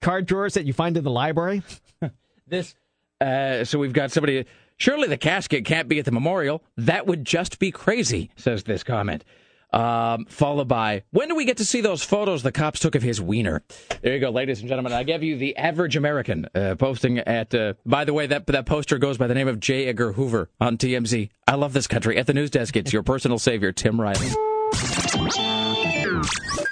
card 0.00 0.26
drawers 0.26 0.54
that 0.54 0.66
you 0.66 0.72
find 0.72 0.96
in 0.96 1.02
the 1.02 1.10
library. 1.10 1.62
this. 2.46 2.76
Uh, 3.20 3.64
so 3.64 3.78
we've 3.80 3.92
got 3.92 4.12
somebody. 4.12 4.46
Surely 4.78 5.08
the 5.08 5.16
casket 5.16 5.64
can't 5.64 5.88
be 5.88 5.98
at 5.98 6.04
the 6.04 6.12
memorial. 6.12 6.62
That 6.76 7.06
would 7.06 7.24
just 7.24 7.58
be 7.58 7.70
crazy, 7.70 8.30
says 8.36 8.64
this 8.64 8.84
comment. 8.84 9.24
Um, 9.72 10.26
followed 10.26 10.68
by, 10.68 11.02
when 11.10 11.28
do 11.28 11.34
we 11.34 11.44
get 11.44 11.56
to 11.56 11.64
see 11.64 11.80
those 11.80 12.02
photos 12.02 12.42
the 12.42 12.52
cops 12.52 12.78
took 12.80 12.94
of 12.94 13.02
his 13.02 13.20
wiener? 13.20 13.62
There 14.00 14.14
you 14.14 14.20
go, 14.20 14.30
ladies 14.30 14.60
and 14.60 14.68
gentlemen. 14.68 14.92
I 14.92 15.02
give 15.02 15.22
you 15.22 15.36
the 15.36 15.56
average 15.56 15.96
American 15.96 16.46
uh, 16.54 16.76
posting 16.78 17.18
at. 17.18 17.54
Uh, 17.54 17.74
by 17.84 18.04
the 18.04 18.12
way, 18.12 18.26
that 18.26 18.46
that 18.46 18.66
poster 18.66 18.98
goes 18.98 19.18
by 19.18 19.26
the 19.26 19.34
name 19.34 19.48
of 19.48 19.58
J. 19.58 19.86
Edgar 19.86 20.12
Hoover 20.12 20.50
on 20.60 20.76
TMZ. 20.76 21.30
I 21.48 21.54
love 21.56 21.72
this 21.72 21.86
country. 21.86 22.16
At 22.16 22.26
the 22.26 22.34
news 22.34 22.50
desk, 22.50 22.76
it's 22.76 22.92
your 22.92 23.02
personal 23.02 23.38
savior, 23.38 23.72
Tim 23.72 24.00
Riley. 24.00 24.28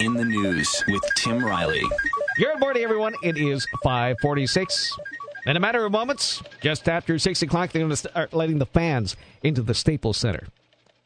In 0.00 0.14
the 0.14 0.24
news 0.24 0.84
with 0.88 1.02
Tim 1.16 1.44
Riley. 1.44 1.82
Good 2.36 2.60
morning, 2.60 2.84
everyone. 2.84 3.14
It 3.22 3.36
is 3.36 3.66
546. 3.82 4.96
In 5.46 5.58
a 5.58 5.60
matter 5.60 5.84
of 5.84 5.92
moments, 5.92 6.42
just 6.62 6.88
after 6.88 7.18
6 7.18 7.42
o'clock, 7.42 7.70
they're 7.70 7.80
going 7.80 7.90
to 7.90 7.96
start 7.96 8.32
letting 8.32 8.58
the 8.58 8.66
fans 8.66 9.14
into 9.42 9.60
the 9.60 9.74
Staples 9.74 10.16
Center. 10.16 10.46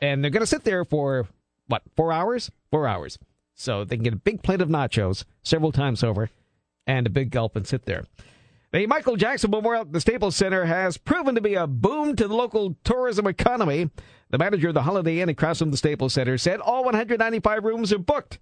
And 0.00 0.22
they're 0.22 0.30
going 0.30 0.42
to 0.42 0.46
sit 0.46 0.62
there 0.62 0.84
for, 0.84 1.26
what, 1.66 1.82
four 1.96 2.12
hours? 2.12 2.48
Four 2.70 2.86
hours. 2.86 3.18
So 3.54 3.84
they 3.84 3.96
can 3.96 4.04
get 4.04 4.12
a 4.12 4.16
big 4.16 4.44
plate 4.44 4.60
of 4.60 4.68
nachos 4.68 5.24
several 5.42 5.72
times 5.72 6.04
over 6.04 6.30
and 6.86 7.04
a 7.04 7.10
big 7.10 7.32
gulp 7.32 7.56
and 7.56 7.66
sit 7.66 7.84
there. 7.84 8.04
The 8.70 8.86
Michael 8.86 9.16
Jackson 9.16 9.50
Memorial 9.50 9.82
at 9.82 9.92
the 9.92 10.00
Staples 10.00 10.36
Center 10.36 10.66
has 10.66 10.98
proven 10.98 11.34
to 11.34 11.40
be 11.40 11.54
a 11.54 11.66
boom 11.66 12.14
to 12.14 12.28
the 12.28 12.34
local 12.34 12.76
tourism 12.84 13.26
economy. 13.26 13.90
The 14.30 14.38
manager 14.38 14.68
of 14.68 14.74
the 14.74 14.82
Holiday 14.82 15.20
Inn 15.20 15.30
across 15.30 15.58
from 15.58 15.72
the 15.72 15.76
Staples 15.76 16.14
Center 16.14 16.38
said 16.38 16.60
all 16.60 16.84
195 16.84 17.64
rooms 17.64 17.92
are 17.92 17.98
booked. 17.98 18.38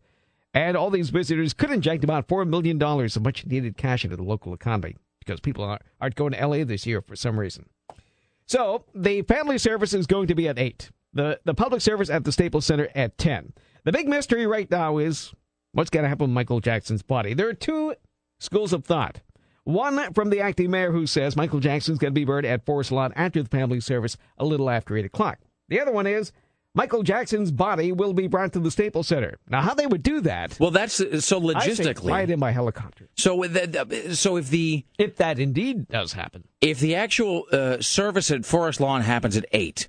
And 0.53 0.77
all 0.77 0.91
these 0.91 1.11
visitors 1.11 1.55
could 1.55 1.71
inject 1.71 2.05
about 2.05 2.29
$4 2.29 2.47
million 2.47 2.83
of 2.83 3.23
much 3.23 3.47
needed 3.47 3.79
cash 3.79 4.05
into 4.05 4.17
the 4.17 4.23
local 4.23 4.53
economy 4.53 4.97
because 5.27 5.41
people 5.41 5.65
aren't, 5.65 5.83
aren't 6.01 6.15
going 6.15 6.33
to 6.33 6.47
LA 6.47 6.65
this 6.65 6.87
year 6.87 7.03
for 7.03 7.17
some 7.17 7.39
reason. 7.39 7.67
So 8.47 8.85
the 8.95 9.23
family 9.23 9.59
service 9.59 9.93
is 9.93 10.07
going 10.07 10.29
to 10.29 10.35
be 10.35 10.49
at 10.49 10.59
8. 10.59 10.91
The, 11.13 11.41
the 11.45 11.55
public 11.55 11.81
service 11.81 12.09
at 12.09 12.25
the 12.25 12.33
Staples 12.33 12.67
Center 12.67 12.89
at 12.95 13.19
10. 13.19 13.53
The 13.85 13.93
big 13.93 14.09
mystery 14.09 14.47
right 14.47 14.71
now 14.71 14.99
is 14.99 15.33
what's 15.73 15.91
going 15.91 16.05
to 16.05 16.09
happen 16.09 16.29
with 16.29 16.35
Michael 16.35 16.61
Jackson's 16.61 17.03
body. 17.03 17.35
There 17.35 17.49
are 17.49 17.55
two 17.55 17.95
schools 18.39 18.73
of 18.73 18.85
thought. 18.85 19.21
One 19.65 20.13
from 20.13 20.31
the 20.31 20.41
acting 20.41 20.71
mayor 20.71 20.93
who 20.93 21.07
says 21.07 21.37
Michael 21.37 21.59
Jackson's 21.59 21.99
going 21.99 22.13
to 22.13 22.21
be 22.21 22.25
buried 22.25 22.45
at 22.45 22.65
Forest 22.65 22.93
Lawn 22.93 23.13
after 23.17 23.43
the 23.43 23.49
family 23.49 23.81
service 23.81 24.17
a 24.39 24.45
little 24.45 24.71
after 24.71 24.97
8 24.97 25.05
o'clock. 25.07 25.41
The 25.69 25.81
other 25.81 25.91
one 25.91 26.07
is 26.07 26.31
Michael 26.77 27.03
Jackson's 27.03 27.51
body 27.51 27.91
will 27.91 28.13
be 28.13 28.27
brought 28.29 28.53
to 28.53 28.61
the 28.61 28.71
Staples 28.71 29.09
Center. 29.09 29.39
Now, 29.49 29.63
how 29.63 29.73
they 29.73 29.87
would 29.87 30.03
do 30.03 30.21
that? 30.21 30.61
Well, 30.61 30.71
that's 30.71 31.01
uh, 31.01 31.23
so 31.23 31.41
logistically. 31.41 32.01
fly 32.03 32.21
it 32.21 32.31
in 32.31 32.39
by 32.39 32.51
helicopter. 32.51 33.09
So, 33.17 33.45
the, 33.45 34.15
so 34.15 34.37
if 34.37 34.51
the 34.51 34.85
If 34.99 35.17
that 35.17 35.39
indeed 35.39 35.89
does 35.89 36.13
happen. 36.13 36.45
if 36.61 36.79
the 36.79 36.95
actual 36.95 37.47
uh, 37.51 37.81
service 37.81 38.31
at 38.31 38.45
Forest 38.45 38.79
Lawn 38.81 39.01
happens 39.01 39.39
at 39.39 39.47
eight, 39.53 39.89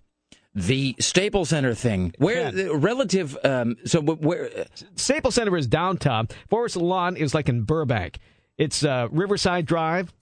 the 0.55 0.95
Staples 0.99 1.49
Center 1.49 1.73
thing, 1.75 2.13
where 2.19 2.51
the 2.51 2.73
relative, 2.73 3.37
um, 3.43 3.75
so 3.85 4.01
where 4.01 4.45
uh, 4.57 4.63
Staples 4.95 5.35
Center 5.35 5.55
is 5.57 5.67
downtown. 5.67 6.29
Forest 6.49 6.77
Lawn 6.77 7.17
is 7.17 7.35
like 7.35 7.49
in 7.49 7.63
Burbank. 7.63 8.17
It's 8.57 8.83
uh, 8.85 9.09
Riverside 9.11 9.65
Drive. 9.65 10.13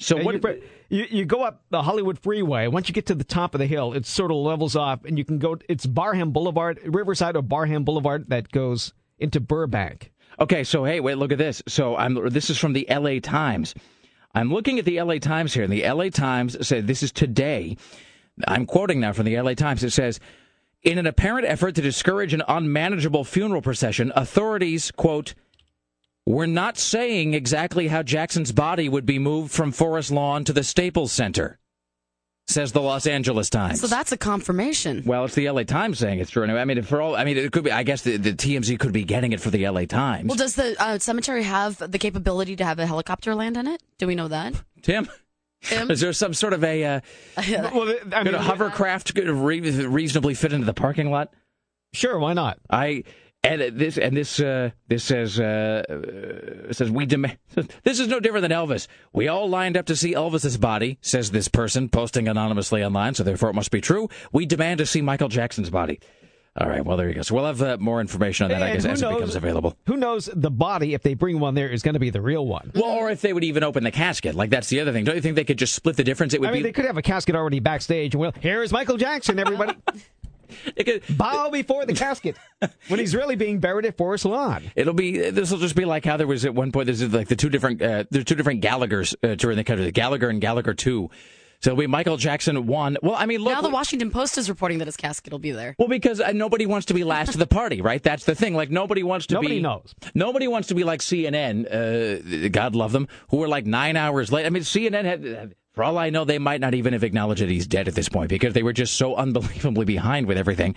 so 0.00 0.18
And 0.18 0.26
what? 0.26 0.60
You, 0.88 1.06
you, 1.10 1.24
go 1.24 1.42
up 1.42 1.62
the 1.70 1.82
Hollywood 1.82 2.18
Freeway. 2.18 2.66
Once 2.66 2.88
you 2.88 2.94
get 2.94 3.06
to 3.06 3.14
the 3.14 3.24
top 3.24 3.54
of 3.54 3.58
the 3.58 3.66
hill, 3.66 3.92
it 3.92 4.06
sort 4.06 4.30
of 4.30 4.38
levels 4.38 4.76
off, 4.76 5.04
and 5.04 5.18
you 5.18 5.24
can 5.24 5.38
go. 5.38 5.58
It's 5.68 5.86
Barham 5.86 6.32
Boulevard, 6.32 6.80
Riverside 6.84 7.36
or 7.36 7.42
Barham 7.42 7.84
Boulevard 7.84 8.28
that 8.28 8.50
goes 8.50 8.92
into 9.18 9.40
Burbank. 9.40 10.12
Okay, 10.40 10.64
so 10.64 10.84
hey, 10.84 11.00
wait, 11.00 11.18
look 11.18 11.32
at 11.32 11.38
this. 11.38 11.62
So 11.66 11.96
I'm 11.96 12.30
this 12.30 12.48
is 12.50 12.58
from 12.58 12.72
the 12.72 12.88
L.A. 12.88 13.20
Times. 13.20 13.74
I'm 14.34 14.52
looking 14.52 14.78
at 14.78 14.84
the 14.84 14.98
L.A. 14.98 15.18
Times 15.18 15.52
here, 15.52 15.64
and 15.64 15.72
the 15.72 15.84
L.A. 15.84 16.10
Times 16.10 16.66
said 16.66 16.86
this 16.86 17.02
is 17.02 17.12
today. 17.12 17.76
I'm 18.46 18.66
quoting 18.66 19.00
now 19.00 19.12
from 19.12 19.26
the 19.26 19.36
L.A. 19.36 19.54
Times. 19.54 19.82
It 19.82 19.90
says, 19.90 20.20
in 20.82 20.98
an 20.98 21.06
apparent 21.06 21.46
effort 21.46 21.74
to 21.74 21.82
discourage 21.82 22.34
an 22.34 22.42
unmanageable 22.46 23.24
funeral 23.24 23.62
procession, 23.62 24.12
authorities 24.14 24.90
quote. 24.92 25.34
We're 26.28 26.44
not 26.44 26.76
saying 26.76 27.32
exactly 27.32 27.88
how 27.88 28.02
Jackson's 28.02 28.52
body 28.52 28.86
would 28.86 29.06
be 29.06 29.18
moved 29.18 29.50
from 29.50 29.72
Forest 29.72 30.10
Lawn 30.10 30.44
to 30.44 30.52
the 30.52 30.62
Staples 30.62 31.10
Center, 31.10 31.58
says 32.46 32.72
the 32.72 32.82
Los 32.82 33.06
Angeles 33.06 33.48
Times. 33.48 33.80
so 33.80 33.86
that's 33.86 34.12
a 34.12 34.18
confirmation. 34.18 35.04
Well, 35.06 35.24
it's 35.24 35.34
the 35.34 35.48
LA 35.48 35.62
Times 35.62 35.98
saying 35.98 36.18
it's 36.18 36.30
true. 36.30 36.44
Anyway, 36.44 36.60
I 36.60 36.66
mean, 36.66 36.82
for 36.82 37.00
all, 37.00 37.16
I 37.16 37.24
mean, 37.24 37.38
it 37.38 37.50
could 37.50 37.64
be. 37.64 37.72
I 37.72 37.82
guess 37.82 38.02
the, 38.02 38.18
the 38.18 38.34
TMZ 38.34 38.78
could 38.78 38.92
be 38.92 39.04
getting 39.04 39.32
it 39.32 39.40
for 39.40 39.48
the 39.48 39.66
LA 39.66 39.86
Times. 39.86 40.28
Well, 40.28 40.36
does 40.36 40.54
the 40.54 40.76
uh, 40.78 40.98
cemetery 40.98 41.44
have 41.44 41.78
the 41.78 41.98
capability 41.98 42.56
to 42.56 42.64
have 42.66 42.78
a 42.78 42.84
helicopter 42.84 43.34
land 43.34 43.56
in 43.56 43.66
it? 43.66 43.82
Do 43.96 44.06
we 44.06 44.14
know 44.14 44.28
that? 44.28 44.52
Tim, 44.82 45.08
Tim? 45.62 45.90
is 45.90 46.00
there 46.00 46.12
some 46.12 46.34
sort 46.34 46.52
of 46.52 46.62
a 46.62 46.84
uh, 46.84 47.00
Well, 47.48 47.94
I 48.12 48.22
could 48.22 48.34
a 48.34 48.42
hovercraft 48.42 49.14
could 49.14 49.30
re- 49.30 49.60
reasonably 49.86 50.34
fit 50.34 50.52
into 50.52 50.66
the 50.66 50.74
parking 50.74 51.10
lot? 51.10 51.32
sure, 51.94 52.18
why 52.18 52.34
not? 52.34 52.58
I 52.68 53.04
And 53.44 53.62
uh, 53.62 53.70
this 53.72 53.96
and 53.98 54.16
this 54.16 54.40
uh, 54.40 54.70
this 54.88 55.04
says 55.04 55.38
uh, 55.38 55.84
uh, 55.88 56.72
says 56.72 56.90
we 56.90 57.06
demand. 57.06 57.38
This 57.84 58.00
is 58.00 58.08
no 58.08 58.20
different 58.20 58.42
than 58.42 58.50
Elvis. 58.50 58.88
We 59.12 59.28
all 59.28 59.48
lined 59.48 59.76
up 59.76 59.86
to 59.86 59.96
see 59.96 60.14
Elvis's 60.14 60.56
body, 60.58 60.98
says 61.00 61.30
this 61.30 61.48
person 61.48 61.88
posting 61.88 62.28
anonymously 62.28 62.84
online. 62.84 63.14
So 63.14 63.22
therefore, 63.22 63.50
it 63.50 63.54
must 63.54 63.70
be 63.70 63.80
true. 63.80 64.08
We 64.32 64.44
demand 64.44 64.78
to 64.78 64.86
see 64.86 65.02
Michael 65.02 65.28
Jackson's 65.28 65.70
body. 65.70 66.00
All 66.60 66.68
right. 66.68 66.84
Well, 66.84 66.96
there 66.96 67.08
you 67.08 67.14
go. 67.14 67.22
So 67.22 67.36
we'll 67.36 67.46
have 67.46 67.62
uh, 67.62 67.76
more 67.78 68.00
information 68.00 68.44
on 68.44 68.50
that, 68.50 68.62
I 68.62 68.72
guess, 68.72 68.84
who 68.84 68.90
as 68.90 69.02
it 69.02 69.08
becomes 69.08 69.36
available. 69.36 69.76
Who 69.86 69.96
knows 69.96 70.28
the 70.34 70.50
body, 70.50 70.92
if 70.92 71.02
they 71.02 71.14
bring 71.14 71.38
one 71.38 71.54
there, 71.54 71.68
is 71.68 71.82
going 71.82 71.94
to 71.94 72.00
be 72.00 72.10
the 72.10 72.20
real 72.20 72.44
one. 72.44 72.72
Well, 72.74 72.84
or 72.84 73.10
if 73.10 73.20
they 73.20 73.32
would 73.32 73.44
even 73.44 73.62
open 73.62 73.84
the 73.84 73.92
casket, 73.92 74.34
like 74.34 74.50
that's 74.50 74.68
the 74.68 74.80
other 74.80 74.92
thing. 74.92 75.04
Don't 75.04 75.14
you 75.14 75.20
think 75.20 75.36
they 75.36 75.44
could 75.44 75.58
just 75.58 75.74
split 75.74 75.96
the 75.96 76.02
difference? 76.02 76.34
It 76.34 76.40
would 76.40 76.48
I 76.48 76.52
mean, 76.52 76.62
be 76.62 76.68
they 76.70 76.72
could 76.72 76.86
have 76.86 76.96
a 76.96 77.02
casket 77.02 77.36
already 77.36 77.60
backstage. 77.60 78.16
Well, 78.16 78.32
here's 78.40 78.72
Michael 78.72 78.96
Jackson, 78.96 79.38
everybody. 79.38 79.74
Bow 81.10 81.50
before 81.50 81.86
the 81.86 81.94
casket 81.94 82.36
when 82.88 83.00
he's 83.00 83.14
really 83.14 83.36
being 83.36 83.60
buried 83.60 83.86
at 83.86 83.96
Forest 83.96 84.24
Lawn. 84.24 84.70
It'll 84.76 84.94
be. 84.94 85.30
This 85.30 85.50
will 85.50 85.58
just 85.58 85.76
be 85.76 85.84
like 85.84 86.04
how 86.04 86.16
there 86.16 86.26
was 86.26 86.44
at 86.44 86.54
one 86.54 86.72
point. 86.72 86.86
There's 86.86 87.02
like 87.12 87.28
the 87.28 87.36
two 87.36 87.48
different. 87.48 87.80
Uh, 87.82 88.04
there's 88.10 88.24
two 88.24 88.34
different 88.34 88.60
Gallagher's 88.60 89.14
uh, 89.22 89.36
touring 89.36 89.56
the 89.56 89.64
country. 89.64 89.84
The 89.84 89.92
Gallagher 89.92 90.28
and 90.28 90.40
Gallagher 90.40 90.74
two. 90.74 91.10
So 91.60 91.72
it'll 91.72 91.80
be 91.80 91.88
Michael 91.88 92.16
Jackson 92.16 92.66
one. 92.66 92.96
Well, 93.02 93.16
I 93.16 93.26
mean, 93.26 93.40
look. 93.40 93.52
now 93.52 93.62
the 93.62 93.68
Washington 93.68 94.12
Post 94.12 94.38
is 94.38 94.48
reporting 94.48 94.78
that 94.78 94.86
his 94.86 94.96
casket 94.96 95.32
will 95.32 95.40
be 95.40 95.50
there. 95.50 95.74
well, 95.76 95.88
because 95.88 96.20
uh, 96.20 96.30
nobody 96.30 96.66
wants 96.66 96.86
to 96.86 96.94
be 96.94 97.02
last 97.02 97.32
to 97.32 97.38
the 97.38 97.48
party, 97.48 97.80
right? 97.80 98.00
That's 98.00 98.24
the 98.24 98.36
thing. 98.36 98.54
Like 98.54 98.70
nobody 98.70 99.02
wants 99.02 99.26
to 99.26 99.34
Nobody 99.34 99.56
be. 99.56 99.60
Nobody 99.60 99.82
knows. 99.82 100.12
Nobody 100.14 100.46
wants 100.46 100.68
to 100.68 100.76
be 100.76 100.84
like 100.84 101.00
CNN. 101.00 101.66
Uh, 102.44 102.48
God 102.50 102.76
love 102.76 102.92
them, 102.92 103.08
who 103.30 103.38
were 103.38 103.48
like 103.48 103.66
nine 103.66 103.96
hours 103.96 104.30
late. 104.30 104.46
I 104.46 104.50
mean, 104.50 104.62
CNN 104.62 105.04
had. 105.04 105.54
For 105.78 105.84
all 105.84 105.96
I 105.96 106.10
know, 106.10 106.24
they 106.24 106.40
might 106.40 106.60
not 106.60 106.74
even 106.74 106.92
have 106.92 107.04
acknowledged 107.04 107.40
that 107.40 107.50
he's 107.50 107.68
dead 107.68 107.86
at 107.86 107.94
this 107.94 108.08
point 108.08 108.30
because 108.30 108.52
they 108.52 108.64
were 108.64 108.72
just 108.72 108.96
so 108.96 109.14
unbelievably 109.24 109.84
behind 109.84 110.26
with 110.26 110.36
everything. 110.36 110.74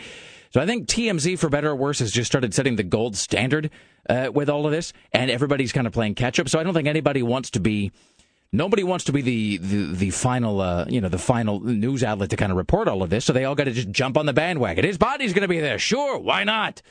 So 0.51 0.61
I 0.61 0.67
think 0.67 0.87
TMZ, 0.87 1.39
for 1.39 1.49
better 1.49 1.71
or 1.71 1.75
worse, 1.75 1.97
has 1.97 2.11
just 2.11 2.29
started 2.29 2.53
setting 2.53 2.75
the 2.75 2.83
gold 2.83 3.15
standard 3.15 3.71
uh, 4.07 4.29
with 4.31 4.47
all 4.47 4.67
of 4.67 4.71
this, 4.71 4.93
and 5.11 5.31
everybody's 5.31 5.71
kind 5.71 5.87
of 5.87 5.93
playing 5.93 6.13
catch 6.13 6.39
up. 6.39 6.47
So 6.49 6.59
I 6.59 6.63
don't 6.63 6.75
think 6.75 6.87
anybody 6.87 7.23
wants 7.23 7.49
to 7.49 7.59
be. 7.59 7.91
Nobody 8.51 8.83
wants 8.83 9.05
to 9.05 9.11
be 9.11 9.23
the 9.23 9.57
the, 9.57 9.91
the 9.91 10.09
final, 10.11 10.61
uh, 10.61 10.85
you 10.87 11.01
know, 11.01 11.09
the 11.09 11.17
final 11.17 11.59
news 11.61 12.03
outlet 12.03 12.29
to 12.29 12.35
kind 12.37 12.51
of 12.51 12.59
report 12.59 12.87
all 12.87 13.01
of 13.01 13.09
this. 13.09 13.25
So 13.25 13.33
they 13.33 13.45
all 13.45 13.55
got 13.55 13.63
to 13.63 13.71
just 13.71 13.89
jump 13.89 14.19
on 14.19 14.27
the 14.27 14.33
bandwagon. 14.33 14.85
His 14.85 14.99
body's 14.99 15.33
going 15.33 15.41
to 15.41 15.47
be 15.47 15.59
there. 15.59 15.79
Sure, 15.79 16.19
why 16.19 16.43
not? 16.43 16.83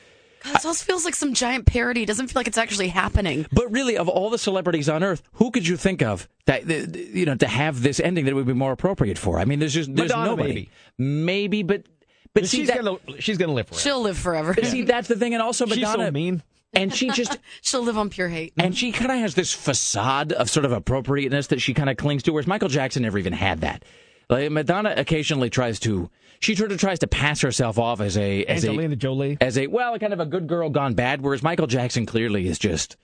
God, 0.43 0.55
this 0.55 0.65
also 0.65 0.83
feels 0.83 1.05
like 1.05 1.15
some 1.15 1.33
giant 1.33 1.65
parody. 1.65 2.03
It 2.03 2.07
doesn't 2.07 2.27
feel 2.27 2.39
like 2.39 2.47
it's 2.47 2.57
actually 2.57 2.87
happening. 2.87 3.45
But 3.51 3.71
really, 3.71 3.97
of 3.97 4.09
all 4.09 4.29
the 4.29 4.37
celebrities 4.37 4.89
on 4.89 5.03
Earth, 5.03 5.21
who 5.33 5.51
could 5.51 5.67
you 5.67 5.77
think 5.77 6.01
of 6.01 6.27
that 6.45 6.67
that, 6.67 6.95
you 6.95 7.25
know 7.25 7.35
to 7.35 7.47
have 7.47 7.81
this 7.81 7.99
ending 7.99 8.25
that 8.25 8.35
would 8.35 8.47
be 8.47 8.53
more 8.53 8.71
appropriate 8.71 9.17
for? 9.17 9.39
I 9.39 9.45
mean, 9.45 9.59
there's 9.59 9.73
just 9.73 9.95
there's 9.95 10.09
Madonna, 10.09 10.29
nobody. 10.31 10.49
maybe. 10.49 10.69
Maybe, 10.97 11.63
but 11.63 11.85
but 12.33 12.47
see 12.47 12.57
she's 12.59 12.67
that, 12.69 12.83
gonna 12.83 12.97
she's 13.19 13.37
gonna 13.37 13.53
live 13.53 13.67
forever. 13.67 13.81
She'll 13.81 14.01
live 14.01 14.17
forever. 14.17 14.53
but 14.53 14.65
see 14.65 14.81
that's 14.83 15.07
the 15.07 15.15
thing, 15.15 15.33
and 15.33 15.41
also 15.43 15.65
She's 15.65 15.77
Madonna. 15.77 16.05
so 16.07 16.11
mean. 16.11 16.43
And 16.73 16.93
she 16.95 17.09
just 17.09 17.37
She'll 17.61 17.83
live 17.83 17.97
on 17.97 18.09
pure 18.09 18.29
hate. 18.29 18.53
and 18.57 18.75
she 18.75 18.91
kind 18.93 19.11
of 19.11 19.17
has 19.19 19.35
this 19.35 19.53
facade 19.53 20.31
of 20.31 20.49
sort 20.49 20.65
of 20.65 20.71
appropriateness 20.71 21.47
that 21.47 21.61
she 21.61 21.73
kind 21.73 21.89
of 21.89 21.97
clings 21.97 22.23
to, 22.23 22.31
whereas 22.31 22.47
Michael 22.47 22.69
Jackson 22.69 23.03
never 23.03 23.17
even 23.17 23.33
had 23.33 23.59
that. 23.61 23.83
Like 24.31 24.49
Madonna 24.49 24.93
occasionally 24.95 25.49
tries 25.49 25.79
to, 25.81 26.09
she 26.39 26.55
sort 26.55 26.71
of 26.71 26.79
tries 26.79 26.99
to 26.99 27.07
pass 27.07 27.41
herself 27.41 27.77
off 27.77 27.99
as 27.99 28.17
a 28.17 28.45
as 28.45 28.63
Angelina 28.63 28.93
a 28.93 28.95
Jolie 28.95 29.37
as 29.41 29.57
a 29.57 29.67
well, 29.67 29.99
kind 29.99 30.13
of 30.13 30.21
a 30.21 30.25
good 30.25 30.47
girl 30.47 30.69
gone 30.69 30.93
bad, 30.93 31.21
whereas 31.21 31.43
Michael 31.43 31.67
Jackson 31.67 32.05
clearly 32.05 32.47
is 32.47 32.57
just. 32.57 32.95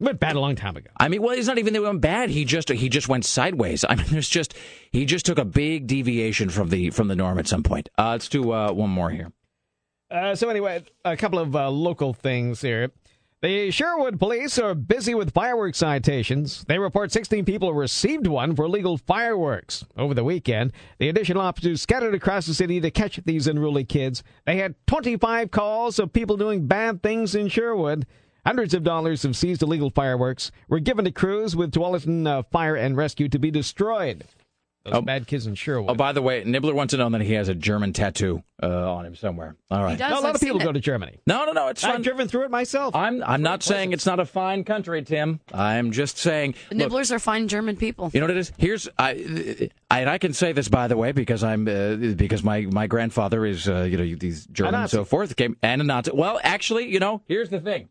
went 0.00 0.18
bad 0.18 0.34
a 0.34 0.40
long 0.40 0.56
time 0.56 0.76
ago. 0.76 0.90
I 0.98 1.08
mean, 1.08 1.22
well, 1.22 1.36
he's 1.36 1.46
not 1.46 1.58
even 1.58 1.72
that 1.72 1.78
he 1.78 1.84
went 1.84 2.00
bad. 2.00 2.30
He 2.30 2.44
just 2.44 2.68
he 2.70 2.88
just 2.88 3.08
went 3.08 3.24
sideways. 3.24 3.84
I 3.88 3.94
mean, 3.94 4.06
there's 4.10 4.28
just 4.28 4.52
he 4.90 5.04
just 5.04 5.24
took 5.24 5.38
a 5.38 5.44
big 5.44 5.86
deviation 5.86 6.50
from 6.50 6.70
the 6.70 6.90
from 6.90 7.06
the 7.06 7.16
norm 7.16 7.38
at 7.38 7.46
some 7.46 7.62
point. 7.62 7.88
Uh, 7.96 8.10
let's 8.10 8.28
do 8.28 8.52
uh, 8.52 8.72
one 8.72 8.90
more 8.90 9.10
here. 9.10 9.30
Uh, 10.10 10.34
so 10.34 10.48
anyway, 10.48 10.82
a 11.04 11.16
couple 11.16 11.38
of 11.38 11.54
uh, 11.54 11.68
local 11.70 12.14
things 12.14 12.62
here. 12.62 12.90
The 13.40 13.70
Sherwood 13.70 14.18
police 14.18 14.58
are 14.58 14.74
busy 14.74 15.14
with 15.14 15.32
fireworks 15.32 15.78
citations. 15.78 16.64
They 16.66 16.76
report 16.76 17.12
16 17.12 17.44
people 17.44 17.72
received 17.72 18.26
one 18.26 18.56
for 18.56 18.64
illegal 18.64 18.98
fireworks 18.98 19.84
over 19.96 20.12
the 20.12 20.24
weekend. 20.24 20.72
The 20.98 21.08
additional 21.08 21.42
officers 21.42 21.80
scattered 21.80 22.16
across 22.16 22.46
the 22.46 22.54
city 22.54 22.80
to 22.80 22.90
catch 22.90 23.20
these 23.24 23.46
unruly 23.46 23.84
kids. 23.84 24.24
They 24.44 24.56
had 24.56 24.74
25 24.88 25.52
calls 25.52 26.00
of 26.00 26.12
people 26.12 26.36
doing 26.36 26.66
bad 26.66 27.00
things 27.00 27.36
in 27.36 27.46
Sherwood. 27.46 28.06
Hundreds 28.44 28.74
of 28.74 28.82
dollars 28.82 29.24
of 29.24 29.36
seized 29.36 29.62
illegal 29.62 29.90
fireworks 29.90 30.50
were 30.68 30.80
given 30.80 31.04
to 31.04 31.12
crews 31.12 31.54
with 31.54 31.70
Tualatin 31.70 32.26
uh, 32.26 32.42
Fire 32.50 32.74
and 32.74 32.96
Rescue 32.96 33.28
to 33.28 33.38
be 33.38 33.52
destroyed. 33.52 34.24
Those 34.84 35.02
bad 35.02 35.26
kids 35.26 35.46
in 35.46 35.54
Sherwood. 35.54 35.90
Oh, 35.90 35.94
by 35.94 36.12
the 36.12 36.22
way, 36.22 36.44
Nibler 36.44 36.72
wants 36.72 36.92
to 36.92 36.96
know 36.98 37.08
that 37.10 37.20
he 37.20 37.34
has 37.34 37.48
a 37.48 37.54
German 37.54 37.92
tattoo 37.92 38.42
uh, 38.62 38.92
on 38.94 39.04
him 39.04 39.14
somewhere. 39.14 39.56
All 39.70 39.82
right. 39.82 39.98
does. 39.98 40.10
No, 40.10 40.18
a 40.18 40.20
lot 40.20 40.28
I've 40.30 40.34
of 40.36 40.40
people 40.40 40.58
seen 40.60 40.66
go 40.66 40.72
to 40.72 40.80
Germany. 40.80 41.20
No, 41.26 41.44
no, 41.44 41.52
no. 41.52 41.68
It's 41.68 41.84
I've 41.84 41.94
fun. 41.94 42.02
driven 42.02 42.28
through 42.28 42.44
it 42.44 42.50
myself. 42.50 42.94
I'm 42.94 43.22
I'm 43.22 43.42
not 43.42 43.62
saying 43.62 43.92
it's 43.92 44.06
not 44.06 44.20
a 44.20 44.24
fine 44.24 44.64
country, 44.64 45.02
Tim. 45.02 45.40
I'm 45.52 45.92
just 45.92 46.16
saying. 46.16 46.54
The 46.70 46.76
look, 46.76 46.92
Niblers 46.92 47.12
are 47.12 47.18
fine 47.18 47.48
German 47.48 47.76
people. 47.76 48.10
you 48.14 48.20
know 48.20 48.26
what 48.26 48.36
it 48.36 48.38
is? 48.38 48.52
Here's 48.56 48.88
I, 48.98 49.68
I 49.90 50.00
and 50.00 50.10
I 50.10 50.18
can 50.18 50.32
say 50.32 50.52
this 50.52 50.68
by 50.68 50.88
the 50.88 50.96
way 50.96 51.12
because 51.12 51.44
I'm 51.44 51.68
uh, 51.68 52.14
because 52.14 52.42
my 52.42 52.62
my 52.62 52.86
grandfather 52.86 53.44
is 53.44 53.68
uh, 53.68 53.82
you 53.82 53.96
know 53.98 54.16
these 54.16 54.46
German 54.46 54.74
and 54.74 54.90
so 54.90 55.04
forth 55.04 55.36
came 55.36 55.56
and 55.62 55.82
a 55.82 55.84
Nazi. 55.84 56.12
Well, 56.14 56.40
actually, 56.42 56.90
you 56.90 56.98
know, 57.00 57.22
here's 57.26 57.50
the 57.50 57.60
thing. 57.60 57.88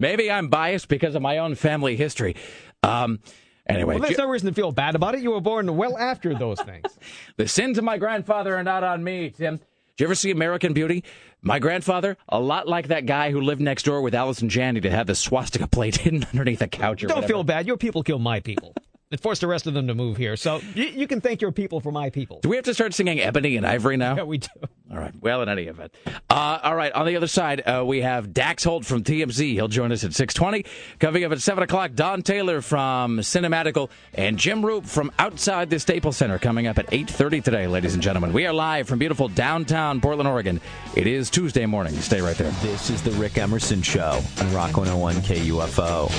Maybe 0.00 0.30
I'm 0.30 0.48
biased 0.48 0.88
because 0.88 1.14
of 1.14 1.22
my 1.22 1.38
own 1.38 1.54
family 1.54 1.96
history. 1.96 2.34
Um, 2.82 3.20
anyway, 3.68 3.94
Well, 3.94 4.04
there's 4.04 4.18
no 4.18 4.28
reason 4.28 4.48
to 4.48 4.54
feel 4.54 4.72
bad 4.72 4.94
about 4.94 5.14
it. 5.14 5.20
You 5.22 5.32
were 5.32 5.40
born 5.40 5.76
well 5.76 5.96
after 5.98 6.34
those 6.34 6.60
things. 6.60 6.86
the 7.36 7.48
sins 7.48 7.78
of 7.78 7.84
my 7.84 7.98
grandfather 7.98 8.56
are 8.56 8.62
not 8.62 8.84
on 8.84 9.02
me, 9.04 9.30
Tim. 9.30 9.56
Did 9.56 9.64
you 10.02 10.06
ever 10.06 10.14
see 10.14 10.30
American 10.30 10.72
Beauty? 10.72 11.04
My 11.40 11.58
grandfather, 11.58 12.16
a 12.28 12.40
lot 12.40 12.66
like 12.66 12.88
that 12.88 13.06
guy 13.06 13.30
who 13.30 13.40
lived 13.40 13.60
next 13.60 13.84
door 13.84 14.00
with 14.00 14.14
Allison 14.14 14.48
Janney 14.48 14.80
to 14.80 14.90
have 14.90 15.06
the 15.06 15.14
swastika 15.14 15.66
plate 15.68 15.96
hidden 15.98 16.24
underneath 16.32 16.58
the 16.60 16.68
couch 16.68 17.04
or 17.04 17.06
Don't 17.06 17.18
whatever. 17.18 17.32
feel 17.32 17.44
bad. 17.44 17.66
Your 17.66 17.76
people 17.76 18.02
kill 18.02 18.18
my 18.18 18.40
people. 18.40 18.74
It 19.14 19.20
forced 19.20 19.42
the 19.42 19.46
rest 19.46 19.68
of 19.68 19.74
them 19.74 19.86
to 19.86 19.94
move 19.94 20.16
here. 20.16 20.34
So 20.34 20.60
you, 20.74 20.86
you 20.86 21.06
can 21.06 21.20
thank 21.20 21.40
your 21.40 21.52
people 21.52 21.78
for 21.78 21.92
my 21.92 22.10
people. 22.10 22.40
Do 22.42 22.48
we 22.48 22.56
have 22.56 22.64
to 22.64 22.74
start 22.74 22.94
singing 22.94 23.20
Ebony 23.20 23.56
and 23.56 23.64
Ivory 23.64 23.96
now? 23.96 24.16
Yeah, 24.16 24.24
we 24.24 24.38
do. 24.38 24.48
All 24.90 24.98
right. 24.98 25.14
Well, 25.20 25.40
in 25.40 25.48
any 25.48 25.62
event. 25.64 25.94
Uh, 26.28 26.58
all 26.60 26.74
right. 26.74 26.90
On 26.90 27.06
the 27.06 27.14
other 27.14 27.28
side, 27.28 27.60
uh, 27.60 27.84
we 27.86 28.00
have 28.00 28.34
Dax 28.34 28.64
Holt 28.64 28.84
from 28.84 29.04
TMZ. 29.04 29.52
He'll 29.52 29.68
join 29.68 29.92
us 29.92 30.02
at 30.02 30.14
620. 30.14 30.64
Coming 30.98 31.22
up 31.22 31.30
at 31.30 31.40
7 31.40 31.62
o'clock, 31.62 31.94
Dawn 31.94 32.22
Taylor 32.22 32.60
from 32.60 33.18
Cinematical 33.18 33.88
and 34.14 34.36
Jim 34.36 34.62
Roope 34.62 34.88
from 34.88 35.12
outside 35.20 35.70
the 35.70 35.78
Staples 35.78 36.16
Center 36.16 36.40
coming 36.40 36.66
up 36.66 36.76
at 36.80 36.88
8.30 36.88 37.44
today, 37.44 37.66
ladies 37.68 37.94
and 37.94 38.02
gentlemen. 38.02 38.32
We 38.32 38.46
are 38.46 38.52
live 38.52 38.88
from 38.88 38.98
beautiful 38.98 39.28
downtown 39.28 40.00
Portland, 40.00 40.26
Oregon. 40.26 40.60
It 40.96 41.06
is 41.06 41.30
Tuesday 41.30 41.66
morning. 41.66 41.94
Stay 42.00 42.20
right 42.20 42.36
there. 42.36 42.50
This 42.62 42.90
is 42.90 43.00
the 43.00 43.12
Rick 43.12 43.38
Emerson 43.38 43.80
Show 43.80 44.20
on 44.40 44.52
Rock 44.52 44.76
101 44.76 45.14
KUFO. 45.18 46.10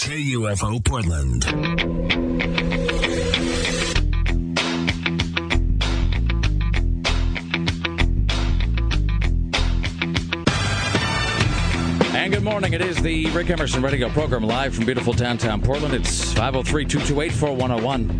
KUFO 0.00 0.82
Portland. 0.82 1.44
And 12.16 12.32
good 12.32 12.42
morning. 12.42 12.72
It 12.72 12.80
is 12.80 13.02
the 13.02 13.26
Rick 13.32 13.50
Emerson 13.50 13.82
Radio 13.82 14.08
program 14.08 14.42
live 14.42 14.74
from 14.74 14.86
beautiful 14.86 15.12
downtown 15.12 15.60
Portland. 15.60 15.92
It's 15.92 16.32
503 16.32 16.86
228 16.86 17.32
4101. 17.32 18.18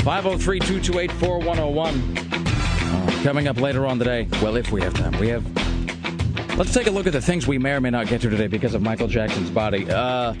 503 0.00 0.60
228 0.60 1.12
4101. 1.12 3.24
Coming 3.24 3.48
up 3.48 3.58
later 3.58 3.86
on 3.86 3.98
today. 3.98 4.28
Well, 4.42 4.56
if 4.56 4.70
we 4.70 4.82
have 4.82 4.92
time, 4.92 5.18
we 5.18 5.28
have. 5.28 5.46
Let's 6.58 6.74
take 6.74 6.88
a 6.88 6.90
look 6.90 7.06
at 7.06 7.14
the 7.14 7.22
things 7.22 7.46
we 7.46 7.56
may 7.56 7.72
or 7.72 7.80
may 7.80 7.88
not 7.88 8.06
get 8.06 8.20
to 8.20 8.28
today 8.28 8.48
because 8.48 8.74
of 8.74 8.82
Michael 8.82 9.08
Jackson's 9.08 9.48
body. 9.48 9.90
Uh, 9.90 10.34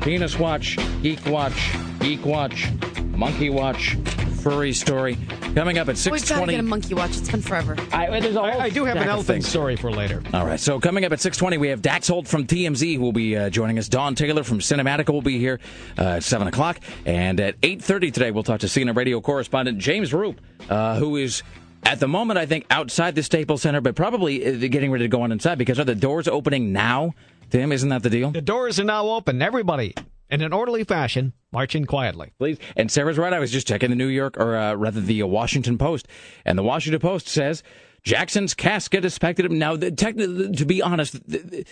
penis 0.00 0.38
watch, 0.38 0.78
geek 1.02 1.24
watch, 1.26 1.72
geek 2.00 2.24
watch, 2.24 2.68
monkey 3.16 3.50
watch, 3.50 3.96
furry 4.42 4.72
story. 4.72 5.18
Coming 5.54 5.78
up 5.78 5.88
at 5.88 5.98
six 5.98 6.04
twenty. 6.04 6.12
We've 6.12 6.28
got 6.28 6.46
to 6.46 6.46
620. 6.46 6.52
get 6.52 6.60
a 6.60 6.62
monkey 6.62 6.94
watch. 6.94 7.16
It's 7.16 7.30
been 7.30 7.42
forever. 7.42 7.76
I, 7.92 8.20
there's 8.20 8.36
a 8.36 8.40
I, 8.40 8.52
whole 8.52 8.60
I 8.60 8.68
do 8.70 8.84
have 8.84 8.94
stack 8.94 9.04
an 9.04 9.08
of 9.08 9.14
elephant 9.14 9.44
story 9.44 9.76
for 9.76 9.90
later. 9.90 10.22
All 10.32 10.46
right. 10.46 10.60
So 10.60 10.78
coming 10.78 11.04
up 11.04 11.12
at 11.12 11.18
6:20, 11.18 11.58
we 11.58 11.68
have 11.68 11.82
Dax 11.82 12.08
Holt 12.08 12.28
from 12.28 12.46
TMZ 12.46 12.96
who 12.96 13.00
will 13.02 13.12
be 13.12 13.36
uh, 13.36 13.50
joining 13.50 13.78
us. 13.78 13.88
Dawn 13.88 14.14
Taylor 14.14 14.44
from 14.44 14.60
Cinematical 14.60 15.12
will 15.14 15.22
be 15.22 15.38
here 15.38 15.58
uh, 15.98 16.16
at 16.16 16.22
7 16.22 16.46
o'clock, 16.46 16.80
and 17.04 17.40
at 17.40 17.60
8:30 17.60 18.12
today 18.12 18.30
we'll 18.30 18.44
talk 18.44 18.60
to 18.60 18.66
CNN 18.66 18.96
radio 18.96 19.20
correspondent 19.20 19.78
James 19.78 20.12
Roope, 20.12 20.38
uh, 20.68 20.98
who 20.98 21.16
is. 21.16 21.42
At 21.84 22.00
the 22.00 22.08
moment, 22.08 22.38
I 22.38 22.44
think 22.44 22.66
outside 22.70 23.14
the 23.14 23.22
Staples 23.22 23.62
Center, 23.62 23.80
but 23.80 23.94
probably 23.94 24.44
uh, 24.44 24.68
getting 24.68 24.90
ready 24.90 25.04
to 25.04 25.08
go 25.08 25.22
on 25.22 25.30
inside 25.30 25.58
because 25.58 25.78
are 25.78 25.84
the 25.84 25.94
doors 25.94 26.26
opening 26.26 26.72
now? 26.72 27.14
Tim, 27.50 27.72
isn't 27.72 27.88
that 27.88 28.02
the 28.02 28.10
deal? 28.10 28.30
The 28.30 28.40
doors 28.40 28.78
are 28.78 28.84
now 28.84 29.08
open. 29.08 29.40
Everybody, 29.40 29.94
in 30.30 30.42
an 30.42 30.52
orderly 30.52 30.84
fashion, 30.84 31.32
marching 31.52 31.84
quietly. 31.84 32.32
Please. 32.38 32.58
And 32.76 32.90
Sarah's 32.90 33.18
right. 33.18 33.32
I 33.32 33.38
was 33.38 33.50
just 33.50 33.66
checking 33.66 33.90
the 33.90 33.96
New 33.96 34.08
York, 34.08 34.36
or 34.38 34.56
uh, 34.56 34.74
rather 34.74 35.00
the 35.00 35.22
uh, 35.22 35.26
Washington 35.26 35.78
Post, 35.78 36.08
and 36.44 36.58
the 36.58 36.62
Washington 36.62 37.00
Post 37.00 37.28
says 37.28 37.62
Jackson's 38.02 38.54
casket 38.54 39.04
is 39.04 39.12
expected. 39.12 39.50
Now, 39.50 39.76
the, 39.76 39.90
to 39.90 40.64
be 40.64 40.82
honest, 40.82 41.14
the, 41.28 41.64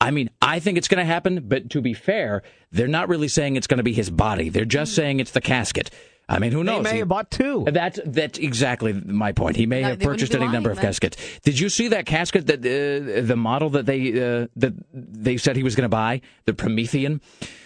I 0.00 0.10
mean, 0.10 0.30
I 0.40 0.58
think 0.58 0.78
it's 0.78 0.88
going 0.88 0.98
to 0.98 1.04
happen, 1.04 1.48
but 1.48 1.70
to 1.70 1.80
be 1.80 1.94
fair, 1.94 2.42
they're 2.72 2.88
not 2.88 3.08
really 3.08 3.28
saying 3.28 3.54
it's 3.54 3.68
going 3.68 3.78
to 3.78 3.84
be 3.84 3.92
his 3.92 4.10
body. 4.10 4.48
They're 4.48 4.64
just 4.64 4.96
saying 4.96 5.20
it's 5.20 5.30
the 5.30 5.40
casket. 5.40 5.90
I 6.32 6.38
mean, 6.38 6.50
who 6.52 6.64
knows? 6.64 6.82
They 6.84 6.90
may 6.90 6.92
He- 6.94 6.98
have 7.00 7.08
bought 7.08 7.30
two. 7.30 7.64
That's 7.70 8.00
that's 8.06 8.38
exactly 8.38 8.92
my 8.94 9.32
point. 9.32 9.56
He 9.56 9.66
may 9.66 9.82
No, 9.82 9.88
have 9.90 10.00
purchased 10.00 10.32
be 10.32 10.38
any 10.38 10.48
number 10.48 10.70
of 10.70 10.76
then. 10.78 10.86
caskets. 10.86 11.16
Did 11.44 11.58
you 11.60 11.68
see 11.68 11.88
that 11.88 12.06
casket 12.06 12.46
that 12.46 12.60
uh, 12.60 13.20
the 13.26 13.36
model 13.36 13.68
that 13.70 13.86
they 13.86 14.00
uh, 14.12 14.46
that 14.56 14.72
they 14.94 15.36
said 15.36 15.56
he 15.56 15.62
was 15.62 15.74
going 15.76 15.84
to 15.84 15.88
buy, 16.04 16.22
the 16.46 16.54
Promethean? 16.54 17.20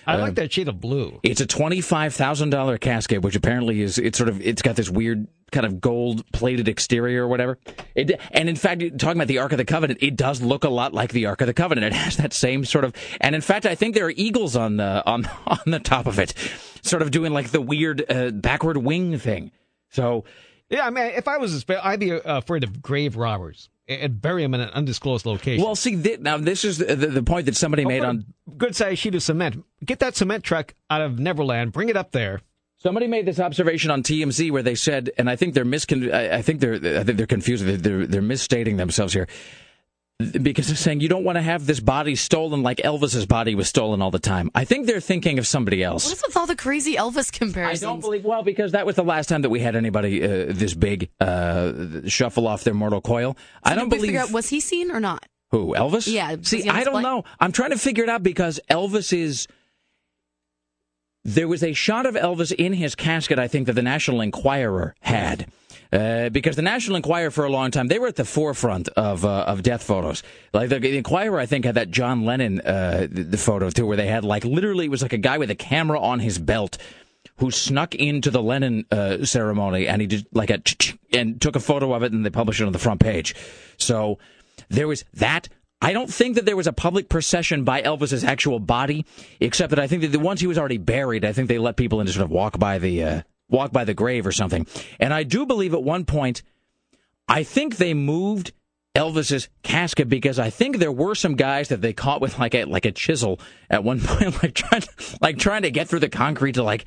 I 0.06 0.14
Uh, 0.14 0.18
like 0.20 0.34
that 0.36 0.52
shade 0.52 0.68
of 0.68 0.80
blue. 0.80 1.18
It's 1.22 1.40
a 1.40 1.46
twenty 1.46 1.80
five 1.80 2.12
thousand 2.14 2.50
dollar 2.50 2.76
casket, 2.78 3.22
which 3.22 3.36
apparently 3.36 3.82
is 3.82 3.98
it's 3.98 4.18
sort 4.18 4.28
of 4.28 4.40
it's 4.44 4.62
got 4.62 4.76
this 4.76 4.90
weird 4.90 5.26
kind 5.52 5.64
of 5.64 5.80
gold 5.80 6.24
plated 6.32 6.68
exterior 6.68 7.24
or 7.24 7.28
whatever. 7.28 7.58
It 7.94 8.20
and 8.32 8.48
in 8.48 8.56
fact, 8.56 8.80
talking 8.98 9.16
about 9.18 9.28
the 9.28 9.38
Ark 9.38 9.52
of 9.52 9.58
the 9.58 9.64
Covenant, 9.64 10.00
it 10.02 10.16
does 10.16 10.42
look 10.42 10.64
a 10.64 10.68
lot 10.68 10.92
like 10.92 11.12
the 11.12 11.26
Ark 11.26 11.40
of 11.40 11.46
the 11.46 11.54
Covenant. 11.54 11.86
It 11.86 11.92
has 11.92 12.16
that 12.16 12.32
same 12.32 12.64
sort 12.64 12.84
of, 12.84 12.92
and 13.20 13.34
in 13.34 13.40
fact, 13.40 13.64
I 13.66 13.74
think 13.74 13.94
there 13.94 14.06
are 14.06 14.12
eagles 14.16 14.56
on 14.56 14.76
the 14.76 15.02
on 15.06 15.28
on 15.46 15.58
the 15.66 15.78
top 15.78 16.06
of 16.06 16.18
it, 16.18 16.34
sort 16.82 17.02
of 17.02 17.10
doing 17.10 17.32
like 17.32 17.50
the 17.50 17.60
weird 17.60 18.04
uh, 18.10 18.30
backward 18.30 18.76
wing 18.78 19.18
thing. 19.18 19.52
So 19.90 20.24
Yeah, 20.68 20.84
I 20.86 20.90
mean, 20.90 21.06
if 21.06 21.28
I 21.28 21.38
was 21.38 21.64
I'd 21.68 22.00
be 22.00 22.12
uh, 22.12 22.18
afraid 22.24 22.64
of 22.64 22.82
grave 22.82 23.16
robbers 23.16 23.70
and- 23.88 24.20
bury 24.20 24.42
them 24.42 24.52
in 24.54 24.60
an 24.60 24.70
undisclosed 24.70 25.24
location. 25.26 25.64
Well, 25.64 25.76
see, 25.76 25.94
thi- 25.94 26.16
now 26.20 26.38
this 26.38 26.64
is 26.64 26.78
the, 26.78 26.96
the, 26.96 27.06
the 27.06 27.22
point 27.22 27.46
that 27.46 27.54
somebody 27.54 27.84
Oh, 27.84 27.88
made 27.88 28.02
on. 28.04 28.24
good 28.58 28.74
sized 28.74 28.98
sheet 28.98 29.14
of 29.14 29.22
cement. 29.22 29.64
Get 29.84 30.00
that 30.00 30.16
cement 30.16 30.42
truck 30.42 30.74
out 30.90 31.02
of 31.02 31.20
Neverland, 31.20 31.70
bring 31.72 31.88
it 31.88 31.96
up 31.96 32.10
there. 32.10 32.40
Somebody 32.78 33.06
made 33.06 33.26
this 33.26 33.40
observation 33.40 33.90
on 33.90 34.02
TMZ 34.02 34.50
where 34.50 34.62
they 34.62 34.74
said, 34.74 35.10
and 35.16 35.30
I 35.30 35.36
think 35.36 35.54
they're 35.54 35.64
miscon- 35.64 36.12
I 36.12 36.36
I 36.36 36.42
think 36.42 36.60
they're, 36.60 36.74
I 36.74 37.04
think 37.04 37.16
they're 37.16 37.26
confused. 37.26 37.64
They're, 37.64 37.76
they're, 37.76 38.06
they're 38.06 38.22
misstating 38.22 38.76
themselves 38.76 39.12
here 39.14 39.26
because 40.18 40.66
they're 40.66 40.76
saying 40.76 41.00
you 41.00 41.08
don't 41.08 41.24
want 41.24 41.36
to 41.36 41.42
have 41.42 41.66
this 41.66 41.80
body 41.80 42.16
stolen 42.16 42.62
like 42.62 42.78
Elvis's 42.78 43.26
body 43.26 43.54
was 43.54 43.68
stolen 43.68 44.00
all 44.00 44.10
the 44.10 44.18
time. 44.18 44.50
I 44.54 44.64
think 44.64 44.86
they're 44.86 45.00
thinking 45.00 45.38
of 45.38 45.46
somebody 45.46 45.82
else. 45.82 46.08
What's 46.08 46.26
with 46.26 46.36
all 46.36 46.46
the 46.46 46.56
crazy 46.56 46.96
Elvis 46.96 47.30
comparisons? 47.32 47.82
I 47.82 47.86
don't 47.86 48.00
believe 48.00 48.24
well 48.24 48.42
because 48.42 48.72
that 48.72 48.86
was 48.86 48.96
the 48.96 49.04
last 49.04 49.28
time 49.28 49.42
that 49.42 49.50
we 49.50 49.60
had 49.60 49.76
anybody 49.76 50.22
uh, 50.22 50.46
this 50.48 50.74
big 50.74 51.10
uh, 51.20 51.72
shuffle 52.06 52.46
off 52.46 52.64
their 52.64 52.74
mortal 52.74 53.00
coil. 53.00 53.36
I 53.62 53.74
don't 53.74 53.88
believe 53.88 54.06
figure 54.06 54.20
out 54.20 54.32
was 54.32 54.48
he 54.48 54.60
seen 54.60 54.90
or 54.90 55.00
not? 55.00 55.26
Who 55.50 55.74
Elvis? 55.74 56.10
Yeah, 56.10 56.36
See, 56.42 56.68
I 56.68 56.82
don't 56.84 57.02
know. 57.02 57.24
I'm 57.38 57.52
trying 57.52 57.70
to 57.70 57.78
figure 57.78 58.04
it 58.04 58.10
out 58.10 58.22
because 58.22 58.60
Elvis 58.70 59.12
is. 59.16 59.48
There 61.26 61.48
was 61.48 61.64
a 61.64 61.72
shot 61.72 62.06
of 62.06 62.14
Elvis 62.14 62.52
in 62.52 62.72
his 62.72 62.94
casket. 62.94 63.36
I 63.36 63.48
think 63.48 63.66
that 63.66 63.72
the 63.72 63.82
National 63.82 64.20
Enquirer 64.20 64.94
had. 65.00 65.50
Uh, 65.92 66.28
because 66.28 66.54
the 66.54 66.62
National 66.62 66.94
Enquirer 66.96 67.32
for 67.32 67.44
a 67.44 67.50
long 67.50 67.72
time 67.72 67.88
they 67.88 67.98
were 67.98 68.06
at 68.06 68.14
the 68.14 68.24
forefront 68.24 68.88
of 68.90 69.24
uh, 69.24 69.44
of 69.46 69.64
death 69.64 69.82
photos. 69.82 70.22
Like 70.52 70.68
the, 70.68 70.78
the 70.78 70.96
Enquirer, 70.96 71.40
I 71.40 71.46
think 71.46 71.64
had 71.64 71.74
that 71.74 71.90
John 71.90 72.24
Lennon 72.24 72.60
uh, 72.60 73.08
the, 73.10 73.24
the 73.24 73.38
photo 73.38 73.70
too, 73.70 73.86
where 73.86 73.96
they 73.96 74.06
had 74.06 74.24
like 74.24 74.44
literally 74.44 74.84
it 74.84 74.90
was 74.90 75.02
like 75.02 75.12
a 75.12 75.18
guy 75.18 75.38
with 75.38 75.50
a 75.50 75.56
camera 75.56 76.00
on 76.00 76.20
his 76.20 76.38
belt 76.38 76.78
who 77.38 77.50
snuck 77.50 77.96
into 77.96 78.30
the 78.30 78.42
Lennon 78.42 78.84
uh, 78.92 79.24
ceremony 79.24 79.88
and 79.88 80.00
he 80.00 80.06
did 80.06 80.26
like 80.32 80.50
a 80.50 80.62
and 81.12 81.40
took 81.40 81.56
a 81.56 81.60
photo 81.60 81.92
of 81.92 82.04
it 82.04 82.12
and 82.12 82.24
they 82.24 82.30
published 82.30 82.60
it 82.60 82.66
on 82.66 82.72
the 82.72 82.78
front 82.78 83.00
page. 83.00 83.34
So 83.78 84.18
there 84.68 84.86
was 84.86 85.04
that. 85.14 85.48
I 85.80 85.92
don't 85.92 86.12
think 86.12 86.36
that 86.36 86.46
there 86.46 86.56
was 86.56 86.66
a 86.66 86.72
public 86.72 87.08
procession 87.08 87.64
by 87.64 87.82
Elvis's 87.82 88.24
actual 88.24 88.58
body, 88.58 89.04
except 89.40 89.70
that 89.70 89.78
I 89.78 89.86
think 89.86 90.02
that 90.02 90.08
the 90.08 90.18
once 90.18 90.40
he 90.40 90.46
was 90.46 90.58
already 90.58 90.78
buried, 90.78 91.24
I 91.24 91.32
think 91.32 91.48
they 91.48 91.58
let 91.58 91.76
people 91.76 92.00
in 92.00 92.06
to 92.06 92.12
sort 92.12 92.24
of 92.24 92.30
walk 92.30 92.58
by 92.58 92.78
the 92.78 93.04
uh, 93.04 93.22
walk 93.48 93.72
by 93.72 93.84
the 93.84 93.94
grave 93.94 94.26
or 94.26 94.32
something. 94.32 94.66
And 94.98 95.12
I 95.12 95.22
do 95.22 95.44
believe 95.44 95.74
at 95.74 95.82
one 95.82 96.04
point, 96.04 96.42
I 97.28 97.42
think 97.42 97.76
they 97.76 97.92
moved 97.92 98.52
Elvis's 98.94 99.48
casket 99.62 100.08
because 100.08 100.38
I 100.38 100.48
think 100.48 100.78
there 100.78 100.90
were 100.90 101.14
some 101.14 101.34
guys 101.34 101.68
that 101.68 101.82
they 101.82 101.92
caught 101.92 102.22
with 102.22 102.38
like 102.38 102.54
a 102.54 102.64
like 102.64 102.86
a 102.86 102.92
chisel 102.92 103.38
at 103.68 103.84
one 103.84 104.00
point, 104.04 104.42
like 104.42 104.54
trying 104.54 104.82
like 105.20 105.38
trying 105.38 105.62
to 105.62 105.70
get 105.70 105.88
through 105.88 106.00
the 106.00 106.08
concrete 106.08 106.52
to 106.52 106.62
like 106.62 106.86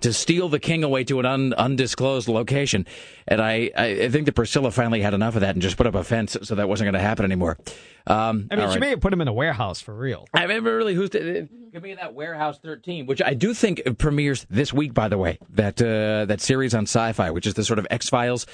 to 0.00 0.12
steal 0.12 0.48
the 0.48 0.58
king 0.58 0.84
away 0.84 1.04
to 1.04 1.20
an 1.20 1.26
un, 1.26 1.54
undisclosed 1.54 2.28
location. 2.28 2.86
And 3.26 3.40
I, 3.40 3.70
I 3.76 4.08
think 4.08 4.26
that 4.26 4.34
Priscilla 4.34 4.70
finally 4.70 5.00
had 5.00 5.14
enough 5.14 5.34
of 5.34 5.40
that 5.40 5.54
and 5.54 5.62
just 5.62 5.76
put 5.76 5.86
up 5.86 5.94
a 5.94 6.04
fence 6.04 6.36
so 6.42 6.54
that 6.54 6.68
wasn't 6.68 6.86
going 6.86 6.94
to 6.94 7.00
happen 7.00 7.24
anymore. 7.24 7.58
Um, 8.06 8.48
I 8.50 8.56
mean, 8.56 8.66
she 8.66 8.72
right. 8.72 8.80
may 8.80 8.90
have 8.90 9.00
put 9.00 9.12
him 9.12 9.20
in 9.20 9.28
a 9.28 9.32
warehouse 9.32 9.80
for 9.80 9.94
real. 9.94 10.26
I 10.34 10.42
remember 10.42 10.76
really 10.76 10.94
who's 10.94 11.10
the, 11.10 11.48
give 11.72 11.82
me 11.82 11.94
that 11.94 12.14
Warehouse 12.14 12.58
13, 12.62 13.06
which 13.06 13.22
I 13.22 13.34
do 13.34 13.54
think 13.54 13.82
premieres 13.98 14.46
this 14.50 14.72
week. 14.72 14.92
By 14.92 15.08
the 15.08 15.18
way, 15.18 15.38
that 15.50 15.80
uh, 15.80 16.26
that 16.26 16.40
series 16.40 16.74
on 16.74 16.82
Sci-Fi, 16.82 17.30
which 17.30 17.46
is 17.46 17.54
the 17.54 17.64
sort 17.64 17.78
of 17.78 17.86
X 17.90 18.08
Files 18.08 18.46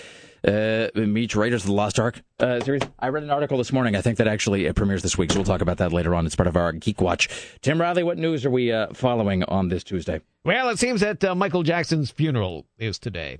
uh, 0.46 0.88
meets 0.94 1.36
Raiders 1.36 1.62
of 1.62 1.68
the 1.68 1.74
Lost 1.74 1.98
Ark 1.98 2.22
uh, 2.38 2.60
series. 2.60 2.82
I 2.98 3.08
read 3.08 3.22
an 3.22 3.30
article 3.30 3.58
this 3.58 3.72
morning. 3.72 3.96
I 3.96 4.00
think 4.00 4.18
that 4.18 4.28
actually 4.28 4.66
it 4.66 4.74
premieres 4.74 5.02
this 5.02 5.18
week, 5.18 5.32
so 5.32 5.38
we'll 5.38 5.44
talk 5.44 5.60
about 5.60 5.78
that 5.78 5.92
later 5.92 6.14
on. 6.14 6.26
It's 6.26 6.36
part 6.36 6.46
of 6.46 6.56
our 6.56 6.72
Geek 6.72 7.00
Watch. 7.00 7.28
Tim 7.60 7.80
Riley, 7.80 8.02
what 8.02 8.18
news 8.18 8.44
are 8.46 8.50
we 8.50 8.72
uh, 8.72 8.88
following 8.94 9.44
on 9.44 9.68
this 9.68 9.84
Tuesday? 9.84 10.20
Well, 10.44 10.68
it 10.70 10.78
seems 10.78 11.00
that 11.00 11.22
uh, 11.22 11.34
Michael 11.34 11.62
Jackson's 11.62 12.10
funeral 12.10 12.66
is 12.78 12.98
today. 12.98 13.38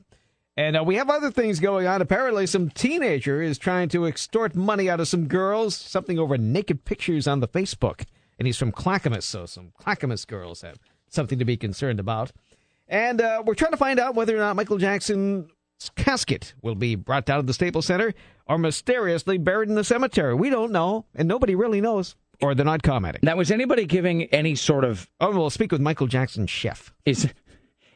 And 0.57 0.77
uh, 0.77 0.85
we 0.85 0.97
have 0.97 1.09
other 1.09 1.31
things 1.31 1.59
going 1.61 1.87
on. 1.87 2.03
Apparently, 2.03 2.47
some 2.47 2.69
teenager 2.71 3.41
is 3.41 3.57
trying 3.57 3.89
to 3.91 4.05
extort 4.05 4.55
money 4.55 4.91
out 4.91 5.01
of 5.01 5.09
some 5.09 5.27
girls, 5.27 5.75
something 5.75 6.19
over 6.19 6.37
naked 6.37 6.85
pictures 6.85 7.27
on 7.27 7.41
the 7.41 7.49
Facebook. 7.49 8.05
And 8.39 8.47
he's 8.47 8.59
from 8.59 8.73
Clackamas, 8.73 9.25
so 9.25 9.47
some 9.47 9.73
Clackamas 9.79 10.25
girls 10.25 10.63
have 10.63 10.79
something 11.09 11.39
to 11.39 11.45
be 11.45 11.57
concerned 11.57 12.01
about. 12.01 12.33
And 12.89 13.21
uh, 13.21 13.43
we're 13.47 13.55
trying 13.55 13.71
to 13.71 13.77
find 13.77 14.01
out 14.01 14.15
whether 14.15 14.37
or 14.37 14.41
not 14.41 14.57
Michael 14.57 14.79
Jackson's 14.79 15.51
casket 15.97 16.55
will 16.63 16.75
be 16.75 16.95
brought 16.95 17.25
down 17.27 17.39
to 17.41 17.47
the 17.47 17.55
Staples 17.55 17.87
Center 17.87 18.13
or 18.47 18.59
mysteriously 18.59 19.39
buried 19.39 19.69
in 19.69 19.75
the 19.75 19.85
cemetery. 19.85 20.35
We 20.35 20.51
don't 20.51 20.73
know, 20.73 21.07
and 21.15 21.27
nobody 21.27 21.55
really 21.55 21.81
knows, 21.81 22.17
or 22.43 22.55
they're 22.55 22.65
not 22.67 22.83
commenting. 22.83 23.21
Now, 23.23 23.37
was 23.37 23.51
anybody 23.51 23.87
giving 23.87 24.25
any 24.25 24.55
sort 24.55 24.85
of? 24.85 25.09
Oh, 25.21 25.31
we'll 25.37 25.51
speak 25.51 25.73
with 25.73 25.81
Michael 25.81 26.07
Jackson's 26.07 26.51
chef. 26.51 26.93
Is 27.07 27.33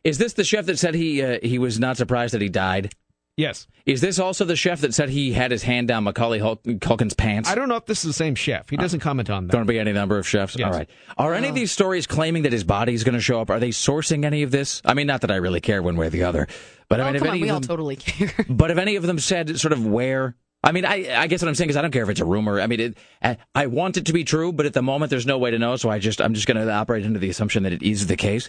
is 0.03 0.19
this 0.19 0.33
the 0.35 0.45
chef 0.45 0.67
that 0.67 0.79
said 0.79 0.95
he 0.95 1.23
uh, 1.23 1.39
he 1.43 1.59
was 1.59 1.79
not 1.79 1.97
surprised 1.97 2.35
that 2.35 2.41
he 2.43 2.49
died? 2.49 2.93
Yes. 3.37 3.67
Is 3.85 4.01
this 4.01 4.21
also 4.21 4.45
the 4.45 4.55
chef 4.55 4.81
that 4.83 4.95
said 4.95 5.09
he 5.09 5.33
had 5.33 5.51
his 5.51 5.65
hand 5.65 5.89
down 5.89 6.05
Macaulay 6.05 6.39
Hul- 6.39 6.57
Culkin's 6.59 7.15
pants? 7.15 7.49
I 7.49 7.57
don't 7.57 7.69
know 7.69 7.75
if 7.75 7.85
this 7.85 7.99
is 8.05 8.05
the 8.05 8.13
same 8.13 8.37
chef. 8.37 8.71
He 8.71 8.77
doesn't 8.77 9.01
comment 9.01 9.29
on 9.29 9.49
that. 9.49 9.53
Going 9.53 9.65
to 9.67 9.69
be 9.69 9.79
any 9.79 9.93
number 9.93 10.19
of 10.19 10.27
chefs. 10.29 10.57
Yes. 10.57 10.67
All 10.67 10.73
right. 10.79 10.89
Are 11.19 11.35
any 11.35 11.49
of 11.49 11.57
these 11.57 11.73
stories 11.73 12.07
claiming 12.07 12.45
that 12.45 12.53
his 12.53 12.63
body 12.63 12.95
is 12.95 13.03
going 13.03 13.17
to 13.17 13.21
show 13.21 13.41
up? 13.41 13.51
Are 13.51 13.59
they 13.59 13.71
sourcing 13.71 14.25
any 14.25 14.45
of 14.45 14.53
this? 14.53 14.81
I 14.85 14.95
mean, 14.95 15.09
not 15.09 15.23
that 15.23 15.33
I 15.33 15.37
really 15.37 15.61
care 15.61 15.83
one 15.83 15.97
way 15.97 16.07
or 16.07 16.11
the 16.11 16.23
other, 16.23 16.47
but 16.89 17.01
I 17.01 17.05
oh, 17.05 17.07
mean, 17.07 17.17
if 17.17 17.21
come 17.21 17.29
on, 17.29 17.35
any 17.35 17.43
we 17.43 17.49
of 17.49 17.55
all 17.55 17.61
them, 17.61 17.69
totally 17.69 17.97
care. 17.97 18.33
but 18.49 18.71
if 18.71 18.79
any 18.79 18.97
of 18.97 19.03
them 19.05 19.19
said 19.19 19.59
sort 19.59 19.73
of 19.73 19.87
where. 19.87 20.37
I 20.63 20.73
mean, 20.73 20.87
I, 20.87 21.15
I 21.15 21.27
guess 21.27 21.43
what 21.43 21.49
I'm 21.49 21.55
saying 21.55 21.69
is 21.69 21.77
I 21.77 21.83
don't 21.83 21.91
care 21.91 22.05
if 22.05 22.09
it's 22.09 22.21
a 22.21 22.25
rumor. 22.25 22.59
I 22.59 22.67
mean, 22.67 22.81
it, 22.81 22.99
I, 23.23 23.37
I 23.55 23.67
want 23.67 23.99
it 23.99 24.07
to 24.07 24.15
be 24.15 24.25
true, 24.25 24.51
but 24.51 24.65
at 24.65 24.73
the 24.73 24.81
moment 24.81 25.11
there's 25.11 25.27
no 25.27 25.37
way 25.37 25.51
to 25.51 25.59
know. 25.59 25.77
So 25.77 25.91
I 25.91 25.99
just 25.99 26.23
I'm 26.23 26.33
just 26.33 26.47
going 26.47 26.57
to 26.57 26.73
operate 26.73 27.05
under 27.05 27.19
the 27.19 27.29
assumption 27.29 27.65
that 27.65 27.75
it 27.75 27.83
is 27.83 28.07
the 28.07 28.17
case. 28.17 28.49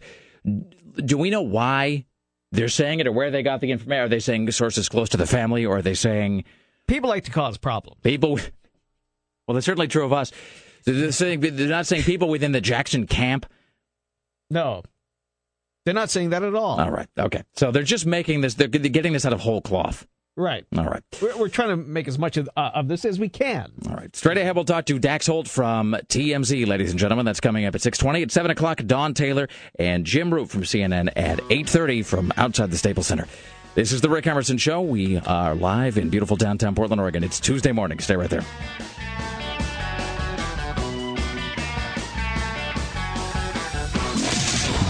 Do 0.95 1.17
we 1.17 1.29
know 1.29 1.41
why 1.41 2.05
they're 2.53 2.69
saying 2.69 3.01
it 3.01 3.07
or 3.07 3.11
where 3.11 3.31
they 3.31 3.43
got 3.43 3.59
the 3.59 3.69
information? 3.71 4.05
Are 4.05 4.07
they 4.07 4.21
saying 4.21 4.49
sources 4.51 4.87
close 4.87 5.09
to 5.09 5.17
the 5.17 5.27
family, 5.27 5.65
or 5.65 5.77
are 5.77 5.81
they 5.81 5.93
saying 5.93 6.45
People 6.87 7.09
like 7.09 7.23
to 7.25 7.31
cause 7.31 7.57
problems. 7.57 7.99
people? 8.03 8.39
Well, 9.47 9.55
that's 9.55 9.65
certainly 9.65 9.87
true 9.87 10.05
of 10.05 10.13
us. 10.13 10.31
They're, 10.85 11.11
saying, 11.11 11.39
they're 11.39 11.67
not 11.67 11.87
saying 11.87 12.03
people 12.03 12.29
within 12.29 12.51
the 12.51 12.61
Jackson 12.61 13.07
camp. 13.07 13.45
No. 14.49 14.83
They're 15.85 15.93
not 15.93 16.09
saying 16.09 16.31
that 16.31 16.43
at 16.43 16.55
all. 16.55 16.79
All 16.79 16.91
right. 16.91 17.07
Okay. 17.17 17.43
So 17.53 17.71
they're 17.71 17.83
just 17.83 18.05
making 18.05 18.41
this. 18.41 18.55
They're 18.55 18.67
getting 18.67 19.13
this 19.13 19.25
out 19.25 19.33
of 19.33 19.39
whole 19.39 19.61
cloth. 19.61 20.07
Right. 20.37 20.65
All 20.77 20.85
right. 20.85 21.01
We're, 21.21 21.37
we're 21.37 21.47
trying 21.49 21.69
to 21.69 21.77
make 21.77 22.09
as 22.09 22.19
much 22.19 22.35
of, 22.35 22.49
uh, 22.57 22.71
of 22.73 22.89
this 22.89 23.05
as 23.05 23.17
we 23.19 23.29
can. 23.29 23.71
All 23.87 23.95
right. 23.95 24.13
Straight 24.13 24.37
ahead, 24.37 24.53
we'll 24.55 24.65
talk 24.65 24.85
to 24.87 24.99
Dax 24.99 25.27
Holt 25.27 25.47
from 25.47 25.95
TMZ, 26.07 26.67
ladies 26.67 26.89
and 26.91 26.99
gentlemen. 26.99 27.25
That's 27.25 27.39
coming 27.39 27.65
up 27.65 27.73
at 27.73 27.81
620. 27.81 28.23
At 28.23 28.31
7 28.31 28.51
o'clock, 28.51 28.81
Dawn 28.85 29.13
Taylor 29.13 29.47
and 29.79 30.05
Jim 30.05 30.31
Roope 30.31 30.49
from 30.49 30.63
CNN 30.63 31.07
at 31.15 31.39
830 31.39 32.01
from 32.03 32.33
outside 32.35 32.69
the 32.69 32.77
Staples 32.77 33.07
Center. 33.07 33.27
This 33.75 33.93
is 33.93 34.01
the 34.01 34.09
Rick 34.09 34.27
Emerson 34.27 34.57
Show. 34.57 34.81
We 34.81 35.17
are 35.19 35.55
live 35.55 35.97
in 35.97 36.09
beautiful 36.09 36.35
downtown 36.35 36.75
Portland, 36.75 36.99
Oregon. 37.01 37.23
It's 37.23 37.39
Tuesday 37.39 37.71
morning. 37.71 37.99
Stay 37.99 38.17
right 38.17 38.29
there. 38.29 38.43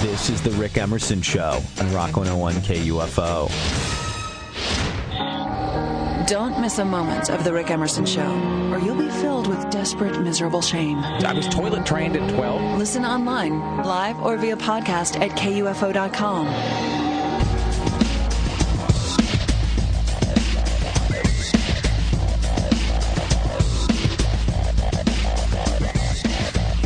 This 0.05 0.29
is 0.29 0.39
the 0.39 0.51
Rick 0.51 0.77
Emerson 0.77 1.19
Show 1.23 1.59
on 1.81 1.91
Rock 1.91 2.15
101 2.15 2.53
KUFO. 2.57 3.49
Don't 6.27 6.61
miss 6.61 6.77
a 6.77 6.85
moment 6.85 7.31
of 7.31 7.43
The 7.43 7.51
Rick 7.51 7.71
Emerson 7.71 8.05
Show, 8.05 8.21
or 8.71 8.77
you'll 8.77 8.95
be 8.99 9.09
filled 9.09 9.47
with 9.47 9.67
desperate, 9.71 10.21
miserable 10.21 10.61
shame. 10.61 10.99
I 10.99 11.33
was 11.33 11.47
toilet 11.47 11.87
trained 11.87 12.15
at 12.17 12.29
12. 12.35 12.77
Listen 12.77 13.03
online, 13.03 13.59
live 13.83 14.19
or 14.19 14.37
via 14.37 14.57
podcast 14.57 15.19
at 15.19 15.31
KUFO.com. 15.31 16.94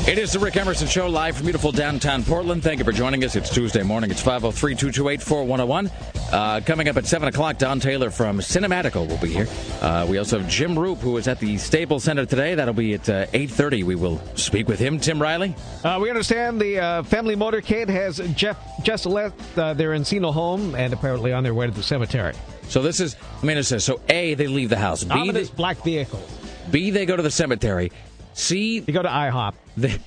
It 0.09 0.17
is 0.17 0.31
the 0.31 0.39
Rick 0.39 0.57
Emerson 0.57 0.87
Show 0.87 1.07
live 1.07 1.37
from 1.37 1.45
beautiful 1.45 1.71
downtown 1.71 2.23
Portland. 2.23 2.63
Thank 2.63 2.79
you 2.79 2.83
for 2.83 2.91
joining 2.91 3.23
us. 3.23 3.35
It's 3.35 3.47
Tuesday 3.47 3.83
morning. 3.83 4.09
It's 4.09 4.23
503 4.23 4.73
228 4.73 5.21
4101. 5.21 5.91
Uh, 6.33 6.61
coming 6.65 6.89
up 6.89 6.97
at 6.97 7.05
7 7.05 7.27
o'clock, 7.27 7.59
Dawn 7.59 7.79
Taylor 7.79 8.09
from 8.09 8.39
Cinematical 8.39 9.07
will 9.07 9.19
be 9.19 9.31
here. 9.31 9.47
Uh, 9.81 10.07
we 10.09 10.17
also 10.17 10.39
have 10.39 10.49
Jim 10.49 10.73
Roope, 10.73 10.97
who 10.97 11.15
is 11.17 11.27
at 11.27 11.39
the 11.39 11.59
Staples 11.59 12.05
Center 12.05 12.25
today. 12.25 12.55
That'll 12.55 12.73
be 12.73 12.95
at 12.95 13.07
uh, 13.07 13.27
8.30. 13.27 13.83
We 13.83 13.93
will 13.93 14.19
speak 14.33 14.67
with 14.67 14.79
him. 14.79 14.99
Tim 14.99 15.21
Riley? 15.21 15.55
Uh, 15.83 15.99
we 16.01 16.09
understand 16.09 16.59
the 16.59 16.79
uh, 16.79 17.03
family 17.03 17.35
motorcade 17.35 17.87
has 17.87 18.17
Jeff, 18.33 18.57
just 18.81 19.05
left 19.05 19.39
uh, 19.59 19.75
their 19.75 19.91
Encino 19.91 20.33
home 20.33 20.73
and 20.73 20.91
apparently 20.91 21.33
on 21.33 21.43
their 21.43 21.53
way 21.53 21.67
to 21.67 21.71
the 21.71 21.83
cemetery. 21.83 22.33
So 22.63 22.81
this 22.81 22.99
is, 22.99 23.15
I 23.43 23.45
mean, 23.45 23.59
it 23.59 23.63
says, 23.63 23.83
so 23.83 24.01
A, 24.09 24.33
they 24.33 24.47
leave 24.47 24.69
the 24.69 24.77
house. 24.77 25.03
B, 25.03 25.11
Ominous 25.11 25.51
they, 25.51 25.55
black 25.55 25.83
vehicle. 25.83 26.23
B, 26.71 26.89
they 26.89 27.05
go 27.05 27.15
to 27.15 27.21
the 27.21 27.31
cemetery. 27.31 27.91
C, 28.39 28.75
You 28.85 28.93
go 28.93 29.01
to 29.01 29.09
IHOP. 29.09 29.53
the 29.77 29.99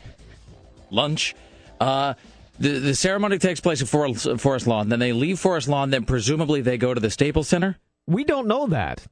lunch. 0.91 1.35
Uh, 1.81 2.15
the 2.59 2.79
the 2.79 2.95
ceremony 2.95 3.39
takes 3.39 3.61
place 3.61 3.83
at 3.83 3.89
Forest, 3.89 4.39
Forest 4.41 4.67
Lawn. 4.67 4.89
Then 4.89 4.99
they 4.99 5.13
leave 5.13 5.39
Forest 5.39 5.69
Lawn. 5.69 5.91
Then 5.91 6.05
presumably 6.05 6.61
they 6.61 6.79
go 6.79 6.95
to 6.95 7.01
the 7.01 7.11
Staples 7.11 7.49
Center. 7.49 7.79
We 8.07 8.25
don't 8.25 8.47
know 8.47 8.67
that. 8.69 9.05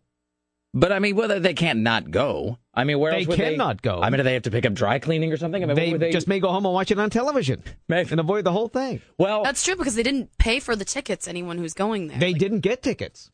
But 0.72 0.92
I 0.92 1.00
mean, 1.00 1.16
well, 1.16 1.40
they 1.40 1.54
can't 1.54 1.80
not 1.80 2.12
go. 2.12 2.58
I 2.72 2.84
mean, 2.84 3.00
where 3.00 3.10
They 3.10 3.18
else 3.18 3.26
would 3.26 3.36
cannot 3.36 3.82
go. 3.82 4.00
I 4.00 4.08
mean, 4.10 4.18
do 4.18 4.22
they 4.22 4.34
have 4.34 4.44
to 4.44 4.52
pick 4.52 4.64
up 4.64 4.72
dry 4.72 5.00
cleaning 5.00 5.32
or 5.32 5.36
something? 5.36 5.60
I 5.64 5.66
mean, 5.66 5.74
what 5.74 5.82
They, 5.82 5.90
would 5.92 6.00
they 6.00 6.12
just 6.12 6.28
may 6.28 6.38
go 6.38 6.48
home 6.52 6.64
and 6.64 6.72
watch 6.72 6.92
it 6.92 6.98
on 7.00 7.10
television 7.10 7.64
Maybe. 7.88 8.10
and 8.12 8.20
avoid 8.20 8.44
the 8.44 8.52
whole 8.52 8.68
thing. 8.68 9.02
Well, 9.18 9.42
That's 9.42 9.64
true 9.64 9.74
because 9.74 9.96
they 9.96 10.04
didn't 10.04 10.38
pay 10.38 10.60
for 10.60 10.76
the 10.76 10.84
tickets. 10.84 11.26
Anyone 11.26 11.58
who's 11.58 11.74
going 11.74 12.06
there. 12.06 12.18
They 12.20 12.32
didn't 12.32 12.60
get 12.60 12.84
tickets. 12.84 13.32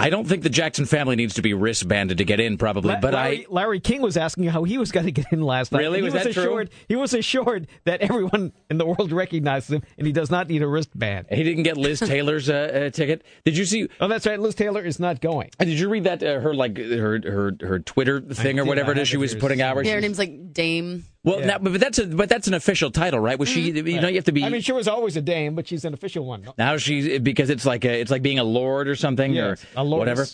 I 0.00 0.10
don't 0.10 0.26
think 0.26 0.42
the 0.42 0.48
Jackson 0.50 0.86
family 0.86 1.14
needs 1.14 1.34
to 1.34 1.42
be 1.42 1.52
wristbanded 1.52 2.18
to 2.18 2.24
get 2.24 2.40
in, 2.40 2.56
probably. 2.58 2.94
La- 2.94 3.00
but 3.00 3.12
Larry, 3.12 3.44
I, 3.44 3.46
Larry 3.50 3.80
King 3.80 4.00
was 4.02 4.16
asking 4.16 4.44
how 4.44 4.64
he 4.64 4.78
was 4.78 4.90
going 4.92 5.06
to 5.06 5.12
get 5.12 5.26
in 5.32 5.42
last 5.42 5.72
night. 5.72 5.80
Really? 5.80 5.98
And 5.98 6.06
Was 6.06 6.14
he 6.14 6.32
that 6.32 6.32
true? 6.32 6.66
He 6.88 6.96
was 6.96 7.12
assured 7.14 7.68
that 7.84 8.00
everyone 8.00 8.52
in 8.70 8.78
the 8.78 8.86
world 8.86 9.12
recognizes 9.12 9.70
him, 9.70 9.82
and 9.98 10.06
he 10.06 10.12
does 10.12 10.30
not 10.30 10.48
need 10.48 10.62
a 10.62 10.66
wristband. 10.66 11.26
he 11.30 11.42
didn't 11.42 11.64
get 11.64 11.76
Liz 11.76 12.00
Taylor's 12.00 12.48
uh, 12.48 12.86
uh, 12.86 12.90
ticket. 12.90 13.24
Did 13.44 13.56
you 13.56 13.64
see? 13.64 13.88
Oh, 14.00 14.08
that's 14.08 14.26
right. 14.26 14.40
Liz 14.40 14.54
Taylor 14.54 14.82
is 14.82 14.98
not 14.98 15.20
going. 15.20 15.50
Did 15.58 15.68
you 15.68 15.88
read 15.88 16.04
that 16.04 16.22
uh, 16.22 16.40
her 16.40 16.54
like 16.54 16.78
her 16.78 17.20
her 17.22 17.52
her 17.60 17.78
Twitter 17.78 18.20
thing 18.20 18.58
or 18.58 18.64
whatever 18.64 18.88
I 18.88 18.92
it 18.92 18.96
have 18.96 19.02
is 19.02 19.08
she 19.08 19.16
was 19.18 19.34
putting 19.34 19.60
out? 19.60 19.76
where 19.76 19.84
Yeah, 19.84 19.94
her 19.94 20.00
name's 20.00 20.18
like 20.18 20.52
Dame. 20.52 21.04
Well, 21.22 21.40
Yeah. 21.40 21.46
now, 21.46 21.58
but 21.58 21.78
that's 21.78 21.98
a 21.98 22.06
but 22.06 22.28
that's 22.28 22.48
an 22.48 22.54
official 22.54 22.90
title, 22.90 23.20
right? 23.20 23.38
Was 23.38 23.48
she? 23.48 23.70
You 23.72 24.00
know, 24.00 24.08
you 24.08 24.14
have 24.16 24.24
to 24.24 24.32
be. 24.32 24.42
I 24.44 24.48
mean, 24.48 24.62
she 24.62 24.72
was 24.72 24.88
always 24.88 25.16
a 25.16 25.20
dame, 25.20 25.54
but 25.54 25.68
she's 25.68 25.84
an 25.84 25.92
official 25.92 26.24
one. 26.24 26.46
Now 26.56 26.76
she's 26.78 27.18
because 27.20 27.50
it's 27.50 27.66
like 27.66 27.84
a, 27.84 28.00
it's 28.00 28.10
like 28.10 28.22
being 28.22 28.38
a 28.38 28.44
lord 28.44 28.88
or 28.88 28.94
something 28.96 29.34
Yes, 29.34 29.64
or 29.76 29.84
whatever. 29.86 30.26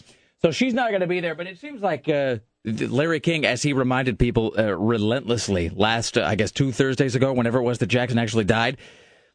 So 0.43 0.51
she's 0.53 0.75
not 0.75 0.91
going 0.91 1.01
to 1.01 1.07
be 1.07 1.21
there. 1.21 1.35
But 1.35 1.49
it 1.49 1.59
seems 1.59 1.81
like 1.83 2.09
uh, 2.09 2.37
Larry 2.65 3.21
King, 3.21 3.47
as 3.47 3.63
he 3.63 3.73
reminded 3.73 4.19
people 4.19 4.55
uh, 4.57 4.77
relentlessly 4.77 5.71
last, 5.71 6.19
uh, 6.19 6.25
I 6.25 6.35
guess, 6.37 6.53
two 6.53 6.71
Thursdays 6.73 7.15
ago, 7.17 7.33
whenever 7.33 7.59
it 7.59 7.63
was 7.63 7.79
that 7.79 7.87
Jackson 7.87 8.19
actually 8.19 8.45
died. 8.45 8.77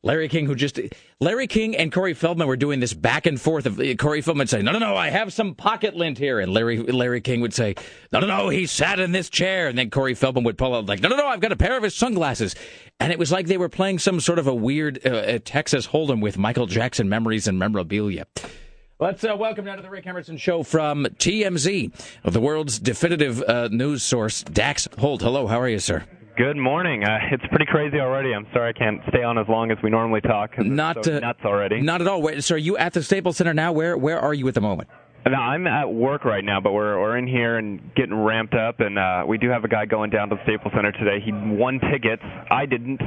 Larry 0.03 0.29
King, 0.29 0.47
who 0.47 0.55
just 0.55 0.79
Larry 1.19 1.45
King 1.45 1.77
and 1.77 1.91
Corey 1.91 2.15
Feldman 2.15 2.47
were 2.47 2.57
doing 2.57 2.79
this 2.79 2.93
back 2.93 3.27
and 3.27 3.39
forth 3.39 3.67
of 3.67 3.79
uh, 3.79 3.93
Corey 3.95 4.21
Feldman 4.21 4.47
saying, 4.47 4.65
"No, 4.65 4.71
no, 4.71 4.79
no, 4.79 4.95
I 4.95 5.09
have 5.11 5.31
some 5.31 5.53
pocket 5.53 5.95
lint 5.95 6.17
here," 6.17 6.39
and 6.39 6.51
Larry 6.51 6.77
Larry 6.79 7.21
King 7.21 7.41
would 7.41 7.53
say, 7.53 7.75
"No, 8.11 8.19
no, 8.19 8.25
no, 8.25 8.49
he 8.49 8.65
sat 8.65 8.99
in 8.99 9.11
this 9.11 9.29
chair," 9.29 9.67
and 9.67 9.77
then 9.77 9.91
Corey 9.91 10.15
Feldman 10.15 10.43
would 10.45 10.57
pull 10.57 10.73
out 10.73 10.87
like, 10.87 11.01
"No, 11.01 11.09
no, 11.09 11.17
no, 11.17 11.27
I've 11.27 11.39
got 11.39 11.51
a 11.51 11.55
pair 11.55 11.77
of 11.77 11.83
his 11.83 11.93
sunglasses," 11.93 12.55
and 12.99 13.11
it 13.11 13.19
was 13.19 13.31
like 13.31 13.45
they 13.45 13.59
were 13.59 13.69
playing 13.69 13.99
some 13.99 14.19
sort 14.19 14.39
of 14.39 14.47
a 14.47 14.55
weird 14.55 14.99
uh, 15.05 15.09
uh, 15.09 15.39
Texas 15.45 15.87
Hold'em 15.87 16.19
with 16.19 16.35
Michael 16.35 16.65
Jackson 16.65 17.07
memories 17.07 17.47
and 17.47 17.59
memorabilia. 17.59 18.25
Let's 18.97 19.23
uh, 19.23 19.35
welcome 19.37 19.65
now 19.65 19.75
to 19.75 19.83
the 19.83 19.89
Rick 19.89 20.07
Emerson 20.07 20.37
Show 20.37 20.63
from 20.63 21.05
TMZ, 21.05 21.91
the 22.23 22.41
world's 22.41 22.79
definitive 22.79 23.43
uh, 23.43 23.67
news 23.71 24.01
source, 24.01 24.41
Dax 24.43 24.87
Holt. 24.97 25.21
Hello, 25.21 25.45
how 25.45 25.59
are 25.61 25.69
you, 25.69 25.79
sir? 25.79 26.05
Good 26.41 26.57
morning. 26.57 27.03
Uh, 27.03 27.19
it's 27.31 27.45
pretty 27.49 27.67
crazy 27.67 27.99
already. 27.99 28.33
I'm 28.33 28.47
sorry 28.51 28.69
I 28.69 28.73
can't 28.73 28.99
stay 29.09 29.21
on 29.21 29.37
as 29.37 29.47
long 29.47 29.69
as 29.69 29.77
we 29.83 29.91
normally 29.91 30.21
talk. 30.21 30.57
Not 30.57 31.05
so 31.05 31.17
uh, 31.17 31.19
nuts 31.19 31.41
already. 31.45 31.81
Not 31.81 32.01
at 32.01 32.07
all. 32.07 32.19
Wait, 32.19 32.43
so 32.43 32.55
are 32.55 32.57
you 32.57 32.75
at 32.77 32.93
the 32.93 33.03
Staples 33.03 33.37
Center 33.37 33.53
now? 33.53 33.71
Where 33.73 33.95
where 33.95 34.19
are 34.19 34.33
you 34.33 34.47
at 34.47 34.55
the 34.55 34.61
moment? 34.61 34.89
No, 35.25 35.37
I'm 35.37 35.67
at 35.67 35.93
work 35.93 36.25
right 36.25 36.43
now, 36.43 36.59
but 36.59 36.73
we're 36.73 36.99
we're 36.99 37.17
in 37.17 37.27
here 37.27 37.57
and 37.57 37.93
getting 37.95 38.15
ramped 38.15 38.55
up, 38.55 38.79
and 38.79 38.97
uh, 38.97 39.23
we 39.27 39.37
do 39.37 39.49
have 39.49 39.63
a 39.63 39.67
guy 39.67 39.85
going 39.85 40.09
down 40.09 40.29
to 40.29 40.35
the 40.35 40.43
Staples 40.43 40.73
Center 40.73 40.91
today. 40.91 41.19
He 41.23 41.31
won 41.31 41.79
tickets. 41.79 42.23
I 42.49 42.65
didn't. 42.65 43.01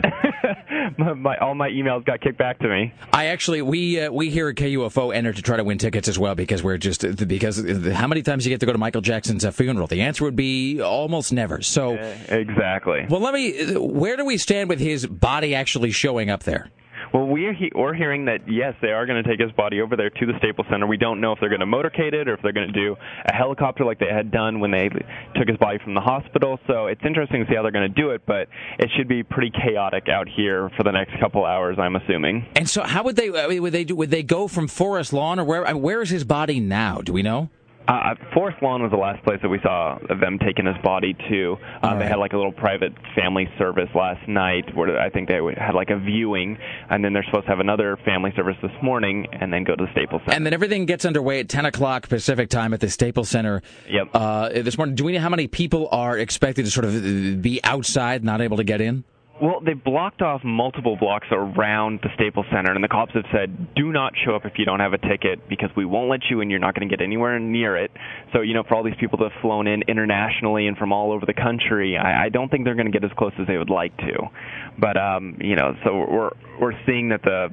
my, 0.99 1.13
my, 1.15 1.37
all 1.39 1.57
my 1.57 1.69
emails 1.71 2.05
got 2.05 2.21
kicked 2.21 2.39
back 2.39 2.61
to 2.61 2.69
me. 2.69 2.93
I 3.13 3.27
actually 3.27 3.63
we 3.63 4.01
uh, 4.01 4.13
we 4.13 4.31
here 4.31 4.49
at 4.49 4.55
KUFO 4.55 5.13
enter 5.13 5.33
to 5.33 5.43
try 5.43 5.57
to 5.57 5.65
win 5.65 5.79
tickets 5.79 6.07
as 6.07 6.17
well 6.17 6.37
because 6.37 6.63
we're 6.63 6.79
just 6.79 7.03
because 7.27 7.59
how 7.93 8.07
many 8.07 8.23
times 8.23 8.47
you 8.47 8.51
get 8.51 8.61
to 8.61 8.67
go 8.67 8.73
to 8.73 8.79
Michael 8.79 9.01
Jackson's 9.01 9.45
uh, 9.45 9.51
funeral? 9.51 9.89
The 9.89 10.03
answer 10.03 10.25
would 10.25 10.37
be 10.37 10.81
almost 10.81 11.33
never. 11.33 11.63
So 11.63 11.95
Exactly. 12.29 13.07
well, 13.11 13.21
let 13.21 13.35
me. 13.35 13.75
Where 13.75 14.17
do 14.17 14.25
we 14.25 14.39
stand 14.39 14.69
with 14.69 14.79
his 14.79 15.05
body 15.05 15.55
actually 15.55 15.91
showing 15.91 16.31
up 16.31 16.45
there? 16.45 16.71
Well, 17.15 17.27
we're 17.29 17.53
he- 17.53 17.71
we're 17.73 17.95
hearing 17.95 18.25
that 18.25 18.41
yes, 18.49 18.75
they 18.83 18.91
are 18.91 19.07
going 19.07 19.23
to 19.23 19.29
take 19.29 19.41
his 19.41 19.53
body 19.53 19.81
over 19.81 19.95
there 19.95 20.11
to 20.11 20.27
the 20.27 20.37
Staples 20.39 20.67
Center. 20.69 20.85
We 20.89 20.97
don't 20.97 21.21
know 21.21 21.31
if 21.31 21.39
they're 21.39 21.49
going 21.49 21.61
to 21.61 21.67
motorcade 21.67 22.13
it 22.13 22.27
or 22.29 22.35
if 22.35 22.43
they're 22.43 22.53
going 22.53 22.67
to 22.67 22.73
do 22.73 22.97
a 23.25 23.33
helicopter 23.33 23.85
like 23.85 24.01
they 24.01 24.09
had 24.13 24.33
done 24.33 24.59
when 24.59 24.73
they 24.73 24.89
took 25.37 25.47
his 25.47 25.57
body 25.59 25.79
from 25.79 25.95
the 25.95 26.01
hospital. 26.01 26.59
So 26.67 26.89
it's 26.89 27.03
interesting 27.07 27.45
to 27.45 27.49
see 27.49 27.55
how 27.55 27.63
they're 27.63 27.71
going 27.71 27.89
to 27.95 28.01
do 28.03 28.11
it, 28.11 28.23
but 28.27 28.49
it 28.81 28.91
should 28.97 29.07
be 29.07 29.23
pretty 29.23 29.53
chaotic 29.53 30.09
out 30.09 30.29
here 30.29 30.71
for 30.77 30.83
the 30.83 30.91
next 30.91 31.13
couple 31.21 31.45
hours, 31.45 31.79
I'm 31.79 31.95
assuming. 31.95 32.47
And 32.57 32.69
so, 32.69 32.83
how 32.83 33.05
would 33.05 33.15
they 33.15 33.31
I 33.31 33.47
mean, 33.47 33.63
would 33.63 33.73
they 33.73 33.85
do? 33.85 33.95
Would 33.95 34.11
they 34.11 34.25
go 34.25 34.49
from 34.49 34.67
Forest 34.67 35.13
Lawn 35.13 35.39
or 35.39 35.45
where? 35.45 35.65
Uh, 35.69 35.77
where 35.77 36.03
is 36.03 36.11
his 36.11 36.25
body 36.25 36.59
now? 36.59 36.99
Do 37.01 37.13
we 37.13 37.23
know? 37.23 37.49
Uh, 37.87 38.15
Forest 38.33 38.63
Lawn 38.63 38.83
was 38.83 38.91
the 38.91 38.97
last 38.97 39.23
place 39.25 39.39
that 39.43 39.49
we 39.49 39.61
saw 39.61 39.99
them 40.21 40.39
taking 40.39 40.67
his 40.67 40.77
body 40.83 41.15
to. 41.29 41.59
Um, 41.83 41.99
They 41.99 42.07
had 42.07 42.17
like 42.17 42.33
a 42.33 42.37
little 42.37 42.53
private 42.53 42.93
family 43.15 43.49
service 43.59 43.89
last 43.95 44.27
night 44.27 44.75
where 44.75 44.99
I 44.99 45.11
think 45.11 45.29
they 45.29 45.39
had 45.57 45.75
like 45.75 45.91
a 45.91 45.99
viewing, 45.99 46.57
and 46.89 47.05
then 47.05 47.13
they're 47.13 47.25
supposed 47.25 47.45
to 47.45 47.51
have 47.51 47.61
another 47.61 47.99
family 48.05 48.33
service 48.37 48.57
this 48.63 48.73
morning, 48.83 49.27
and 49.33 49.53
then 49.53 49.65
go 49.65 49.77
to 49.77 49.85
the 49.85 49.93
Staples 49.93 50.23
Center. 50.23 50.37
And 50.37 50.47
then 50.47 50.55
everything 50.55 50.87
gets 50.87 51.05
underway 51.05 51.41
at 51.41 51.49
10 51.49 51.67
o'clock 51.67 52.09
Pacific 52.09 52.49
time 52.49 52.73
at 52.73 52.81
the 52.81 52.89
Staples 52.89 53.29
Center. 53.29 53.63
Yep. 53.91 54.09
Uh, 54.15 54.49
this 54.49 54.79
morning, 54.79 54.95
do 54.95 55.05
we 55.05 55.13
know 55.13 55.21
how 55.21 55.29
many 55.29 55.47
people 55.47 55.89
are 55.93 56.17
expected 56.19 56.65
to 56.65 56.71
sort 56.71 56.87
of 56.87 56.97
uh, 56.97 57.37
be 57.37 57.61
outside, 57.65 58.25
not 58.25 58.41
able 58.41 58.57
to 58.57 58.65
get 58.65 58.81
in? 58.81 59.05
Well, 59.43 59.61
they 59.61 59.75
blocked 59.75 60.23
off 60.23 60.43
multiple 60.45 60.97
blocks 60.97 61.27
around 61.33 62.01
the 62.03 62.09
Staples 62.15 62.47
Center, 62.53 62.73
and 62.73 62.85
the 62.85 62.89
cops 62.89 63.13
have 63.15 63.25
said, 63.33 63.75
"Do 63.75 63.91
not 63.91 64.13
show 64.25 64.37
up 64.37 64.47
if 64.47 64.53
you 64.59 64.65
don't 64.65 64.79
have 64.79 64.93
a 64.93 64.99
ticket, 64.99 65.49
because 65.49 65.71
we 65.77 65.85
won't 65.85 66.09
let 66.09 66.21
you 66.31 66.41
in. 66.41 66.51
You're 66.51 66.61
not 66.61 66.75
going 66.75 66.89
to 66.89 66.97
get 66.97 67.03
anywhere 67.03 67.39
near 67.41 67.77
it." 67.77 67.91
So, 68.33 68.43
you 68.43 68.55
know, 68.55 68.63
for 68.63 68.77
all 68.77 68.85
these 68.85 68.95
people 69.01 69.19
that 69.19 69.33
have 69.33 69.43
flown 69.43 69.67
in 69.67 69.83
internationally 69.89 70.69
and 70.69 70.77
from 70.79 70.93
all 70.93 71.11
over 71.11 71.27
the 71.27 71.35
country, 71.35 71.97
I, 71.97 72.27
I 72.27 72.29
don't 72.29 72.49
think 72.49 72.65
they're 72.65 72.77
going 72.77 72.91
to 72.91 72.93
get 72.93 73.05
as 73.05 73.11
close 73.19 73.33
as 73.41 73.49
they 73.49 73.59
would 73.59 73.71
like 73.71 73.97
to. 73.99 74.31
But, 74.79 74.97
um, 74.97 75.37
you 75.41 75.57
know, 75.57 75.75
so 75.85 75.97
we're 75.97 76.31
we're 76.61 76.87
seeing 76.87 77.09
that 77.09 77.23
the 77.23 77.49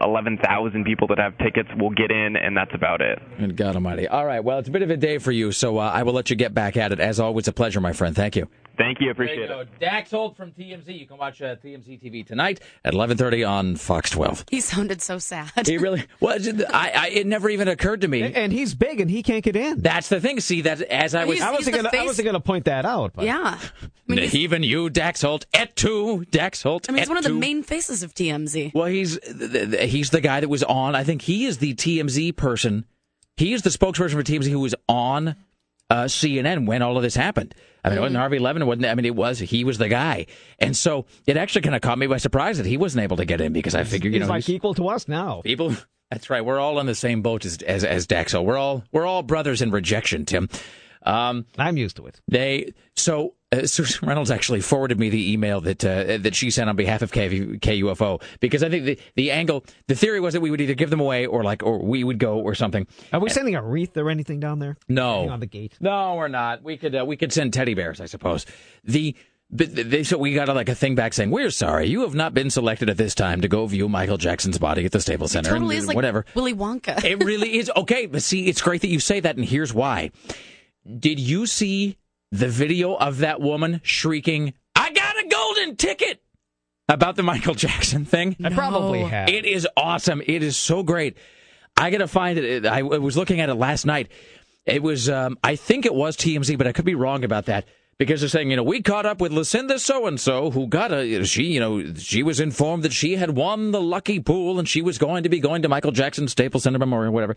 11,000 0.00 0.84
people 0.84 1.08
that 1.08 1.18
have 1.18 1.36
tickets 1.38 1.68
will 1.78 1.90
get 1.90 2.10
in, 2.10 2.36
and 2.36 2.56
that's 2.56 2.74
about 2.74 3.02
it. 3.02 3.18
And 3.38 3.54
God 3.54 3.74
Almighty! 3.74 4.08
All 4.08 4.24
right, 4.24 4.42
well, 4.42 4.58
it's 4.58 4.68
a 4.68 4.72
bit 4.72 4.82
of 4.82 4.88
a 4.88 4.96
day 4.96 5.18
for 5.18 5.30
you, 5.30 5.52
so 5.52 5.78
uh, 5.78 5.90
I 5.92 6.04
will 6.04 6.14
let 6.14 6.30
you 6.30 6.36
get 6.36 6.54
back 6.54 6.78
at 6.78 6.90
it. 6.90 7.00
As 7.00 7.20
always, 7.20 7.48
a 7.48 7.52
pleasure, 7.52 7.80
my 7.80 7.92
friend. 7.92 8.16
Thank 8.16 8.34
you. 8.34 8.48
Thank 8.76 9.00
you. 9.00 9.10
Appreciate 9.10 9.46
There 9.48 9.56
you 9.56 9.62
it. 9.62 9.68
go. 9.70 9.76
Dax 9.86 10.10
Holt 10.10 10.36
from 10.36 10.52
TMZ. 10.52 10.98
You 10.98 11.06
can 11.06 11.18
watch 11.18 11.40
uh, 11.42 11.56
TMZ 11.56 12.00
TV 12.02 12.26
tonight 12.26 12.60
at 12.84 12.94
11:30 12.94 13.48
on 13.48 13.76
Fox 13.76 14.10
12. 14.10 14.46
He 14.50 14.60
sounded 14.60 15.02
so 15.02 15.18
sad. 15.18 15.50
He 15.66 15.78
really 15.78 16.04
was. 16.20 16.48
I, 16.48 16.92
I, 16.94 17.08
it 17.10 17.26
never 17.26 17.48
even 17.50 17.68
occurred 17.68 18.00
to 18.00 18.08
me. 18.08 18.22
And 18.22 18.52
he's 18.52 18.74
big, 18.74 19.00
and 19.00 19.10
he 19.10 19.22
can't 19.22 19.44
get 19.44 19.56
in. 19.56 19.80
That's 19.82 20.08
the 20.08 20.20
thing. 20.20 20.40
See, 20.40 20.62
that 20.62 20.80
as 20.82 21.14
I 21.14 21.24
was, 21.24 21.36
He's- 21.38 21.46
I 21.48 21.52
wasn't 21.52 21.76
gonna. 21.76 21.88
I 21.88 21.92
face- 21.92 22.06
wasn't 22.06 22.26
gonna 22.26 22.40
point 22.40 22.64
that 22.64 22.84
out. 22.84 23.12
But. 23.14 23.24
yeah. 23.26 23.58
I 24.08 24.14
mean, 24.14 24.18
he's, 24.24 24.34
even 24.36 24.62
you, 24.62 24.90
Dax 24.90 25.22
Holt, 25.22 25.46
et 25.54 25.76
tu, 25.76 26.24
Dax 26.30 26.62
Holt. 26.62 26.86
I 26.88 26.92
mean, 26.92 26.98
he's 27.00 27.08
one 27.08 27.18
of 27.18 27.24
the 27.24 27.30
main 27.30 27.62
faces 27.62 28.02
of 28.02 28.14
TMZ. 28.14 28.74
Well, 28.74 28.86
he's 28.86 29.18
th- 29.18 29.52
th- 29.70 29.90
he's 29.90 30.10
the 30.10 30.20
guy 30.20 30.40
that 30.40 30.48
was 30.48 30.62
on. 30.64 30.94
I 30.94 31.04
think 31.04 31.22
he 31.22 31.46
is 31.46 31.58
the 31.58 31.74
TMZ 31.74 32.36
person. 32.36 32.84
He 33.36 33.52
is 33.54 33.62
the 33.62 33.70
spokesperson 33.70 34.12
for 34.12 34.22
TMZ 34.22 34.48
who 34.50 34.60
was 34.60 34.74
on 34.88 35.36
uh, 35.88 36.04
CNN 36.04 36.66
when 36.66 36.82
all 36.82 36.96
of 36.96 37.02
this 37.02 37.14
happened. 37.14 37.54
I 37.84 37.88
mean, 37.88 37.98
it 37.98 38.00
wasn't 38.00 38.16
Harvey 38.18 38.38
Levin. 38.38 38.62
It 38.62 38.66
wasn't. 38.66 38.86
I 38.86 38.94
mean, 38.94 39.04
it 39.04 39.16
was. 39.16 39.38
He 39.40 39.64
was 39.64 39.78
the 39.78 39.88
guy, 39.88 40.26
and 40.58 40.76
so 40.76 41.06
it 41.26 41.36
actually 41.36 41.62
kind 41.62 41.74
of 41.74 41.82
caught 41.82 41.98
me 41.98 42.06
by 42.06 42.18
surprise 42.18 42.58
that 42.58 42.66
he 42.66 42.76
wasn't 42.76 43.02
able 43.02 43.16
to 43.16 43.24
get 43.24 43.40
in 43.40 43.52
because 43.52 43.74
I 43.74 43.84
figured, 43.84 44.12
you 44.12 44.20
he's 44.20 44.28
know, 44.28 44.34
like 44.34 44.44
he's- 44.44 44.54
equal 44.56 44.74
to 44.74 44.88
us 44.88 45.08
now. 45.08 45.40
people. 45.44 45.74
That's 46.10 46.28
right. 46.30 46.44
We're 46.44 46.60
all 46.60 46.78
on 46.78 46.86
the 46.86 46.94
same 46.94 47.22
boat 47.22 47.44
as 47.46 47.56
as, 47.62 47.84
as 47.84 48.06
Daxo. 48.06 48.44
We're 48.44 48.58
all 48.58 48.84
we're 48.92 49.06
all 49.06 49.22
brothers 49.22 49.62
in 49.62 49.70
rejection, 49.70 50.26
Tim. 50.26 50.48
Um, 51.04 51.46
I'm 51.58 51.76
used 51.76 51.96
to 51.96 52.06
it. 52.06 52.20
they 52.28 52.74
so 52.94 53.34
uh, 53.52 53.66
Susan 53.66 54.08
Reynolds 54.08 54.30
actually 54.30 54.60
forwarded 54.60 54.98
me 54.98 55.10
the 55.10 55.32
email 55.32 55.60
that 55.60 55.84
uh, 55.84 56.18
that 56.18 56.34
she 56.34 56.50
sent 56.50 56.70
on 56.70 56.76
behalf 56.76 57.02
of 57.02 57.12
KV, 57.12 57.60
KUFO 57.60 58.22
because 58.40 58.62
I 58.62 58.70
think 58.70 58.84
the 58.84 58.98
the 59.14 59.30
angle 59.30 59.64
the 59.88 59.94
theory 59.94 60.20
was 60.20 60.34
that 60.34 60.40
we 60.40 60.50
would 60.50 60.60
either 60.60 60.74
give 60.74 60.90
them 60.90 61.00
away 61.00 61.26
or 61.26 61.44
like 61.44 61.62
or 61.62 61.78
we 61.78 62.02
would 62.04 62.18
go 62.18 62.38
or 62.38 62.54
something. 62.54 62.86
Are 63.12 63.20
we 63.20 63.28
sending 63.28 63.54
a 63.54 63.62
wreath 63.62 63.96
or 63.96 64.10
anything 64.10 64.40
down 64.40 64.58
there? 64.58 64.76
No, 64.88 65.28
on 65.28 65.40
the 65.40 65.46
gate. 65.46 65.74
no, 65.80 66.14
we're 66.14 66.28
not. 66.28 66.62
We 66.62 66.76
could 66.76 66.94
uh, 66.94 67.04
we 67.04 67.16
could 67.16 67.32
send 67.32 67.52
teddy 67.52 67.74
bears, 67.74 68.00
I 68.00 68.06
suppose. 68.06 68.46
The 68.84 69.14
but 69.50 69.74
they 69.74 70.02
so 70.02 70.16
we 70.16 70.32
got 70.32 70.48
like 70.48 70.70
a 70.70 70.74
thing 70.74 70.94
back 70.94 71.12
saying 71.12 71.30
we're 71.30 71.50
sorry 71.50 71.86
you 71.86 72.00
have 72.00 72.14
not 72.14 72.32
been 72.32 72.48
selected 72.48 72.88
at 72.88 72.96
this 72.96 73.14
time 73.14 73.42
to 73.42 73.48
go 73.48 73.66
view 73.66 73.86
Michael 73.86 74.16
Jackson's 74.16 74.56
body 74.56 74.86
at 74.86 74.92
the 74.92 75.00
Staples 75.00 75.32
Center 75.32 75.50
Totally 75.50 75.76
and 75.76 75.82
is 75.82 75.88
like 75.88 75.94
whatever. 75.94 76.24
Willy 76.34 76.54
Wonka. 76.54 77.04
It 77.04 77.22
really 77.22 77.58
is 77.58 77.70
okay, 77.76 78.06
but 78.06 78.22
see, 78.22 78.46
it's 78.46 78.62
great 78.62 78.80
that 78.80 78.88
you 78.88 78.98
say 78.98 79.20
that, 79.20 79.36
and 79.36 79.44
here's 79.44 79.74
why. 79.74 80.10
Did 80.98 81.20
you 81.20 81.46
see 81.46 81.98
the 82.32 82.48
video 82.48 82.94
of 82.94 83.18
that 83.18 83.40
woman 83.40 83.80
shrieking, 83.84 84.54
I 84.74 84.90
got 84.90 85.16
a 85.22 85.28
golden 85.28 85.76
ticket 85.76 86.22
about 86.88 87.14
the 87.14 87.22
Michael 87.22 87.54
Jackson 87.54 88.04
thing? 88.04 88.34
I 88.42 88.50
probably 88.50 89.02
have. 89.02 89.28
It 89.28 89.44
is 89.44 89.68
awesome. 89.76 90.22
It 90.26 90.42
is 90.42 90.56
so 90.56 90.82
great. 90.82 91.16
I 91.76 91.90
gotta 91.90 92.08
find 92.08 92.38
it. 92.38 92.66
I 92.66 92.82
was 92.82 93.16
looking 93.16 93.40
at 93.40 93.48
it 93.48 93.54
last 93.54 93.86
night. 93.86 94.10
It 94.66 94.82
was, 94.82 95.08
um, 95.08 95.38
I 95.42 95.56
think 95.56 95.86
it 95.86 95.94
was 95.94 96.16
TMZ, 96.16 96.56
but 96.56 96.66
I 96.66 96.72
could 96.72 96.84
be 96.84 96.94
wrong 96.94 97.24
about 97.24 97.46
that 97.46 97.66
because 97.98 98.20
they're 98.20 98.28
saying, 98.28 98.50
you 98.50 98.56
know, 98.56 98.62
we 98.62 98.80
caught 98.80 99.06
up 99.06 99.20
with 99.20 99.32
Lucinda 99.32 99.78
so 99.78 100.06
and 100.06 100.20
so 100.20 100.50
who 100.50 100.68
got 100.68 100.92
a, 100.92 101.24
she, 101.24 101.44
you 101.44 101.60
know, 101.60 101.94
she 101.94 102.22
was 102.22 102.40
informed 102.40 102.82
that 102.84 102.92
she 102.92 103.16
had 103.16 103.30
won 103.30 103.72
the 103.72 103.80
lucky 103.80 104.20
pool 104.20 104.58
and 104.58 104.68
she 104.68 104.82
was 104.82 104.98
going 104.98 105.24
to 105.24 105.28
be 105.28 105.40
going 105.40 105.62
to 105.62 105.68
Michael 105.68 105.92
Jackson 105.92 106.28
Staples 106.28 106.62
Center 106.62 106.78
Memorial, 106.78 107.12
whatever. 107.12 107.36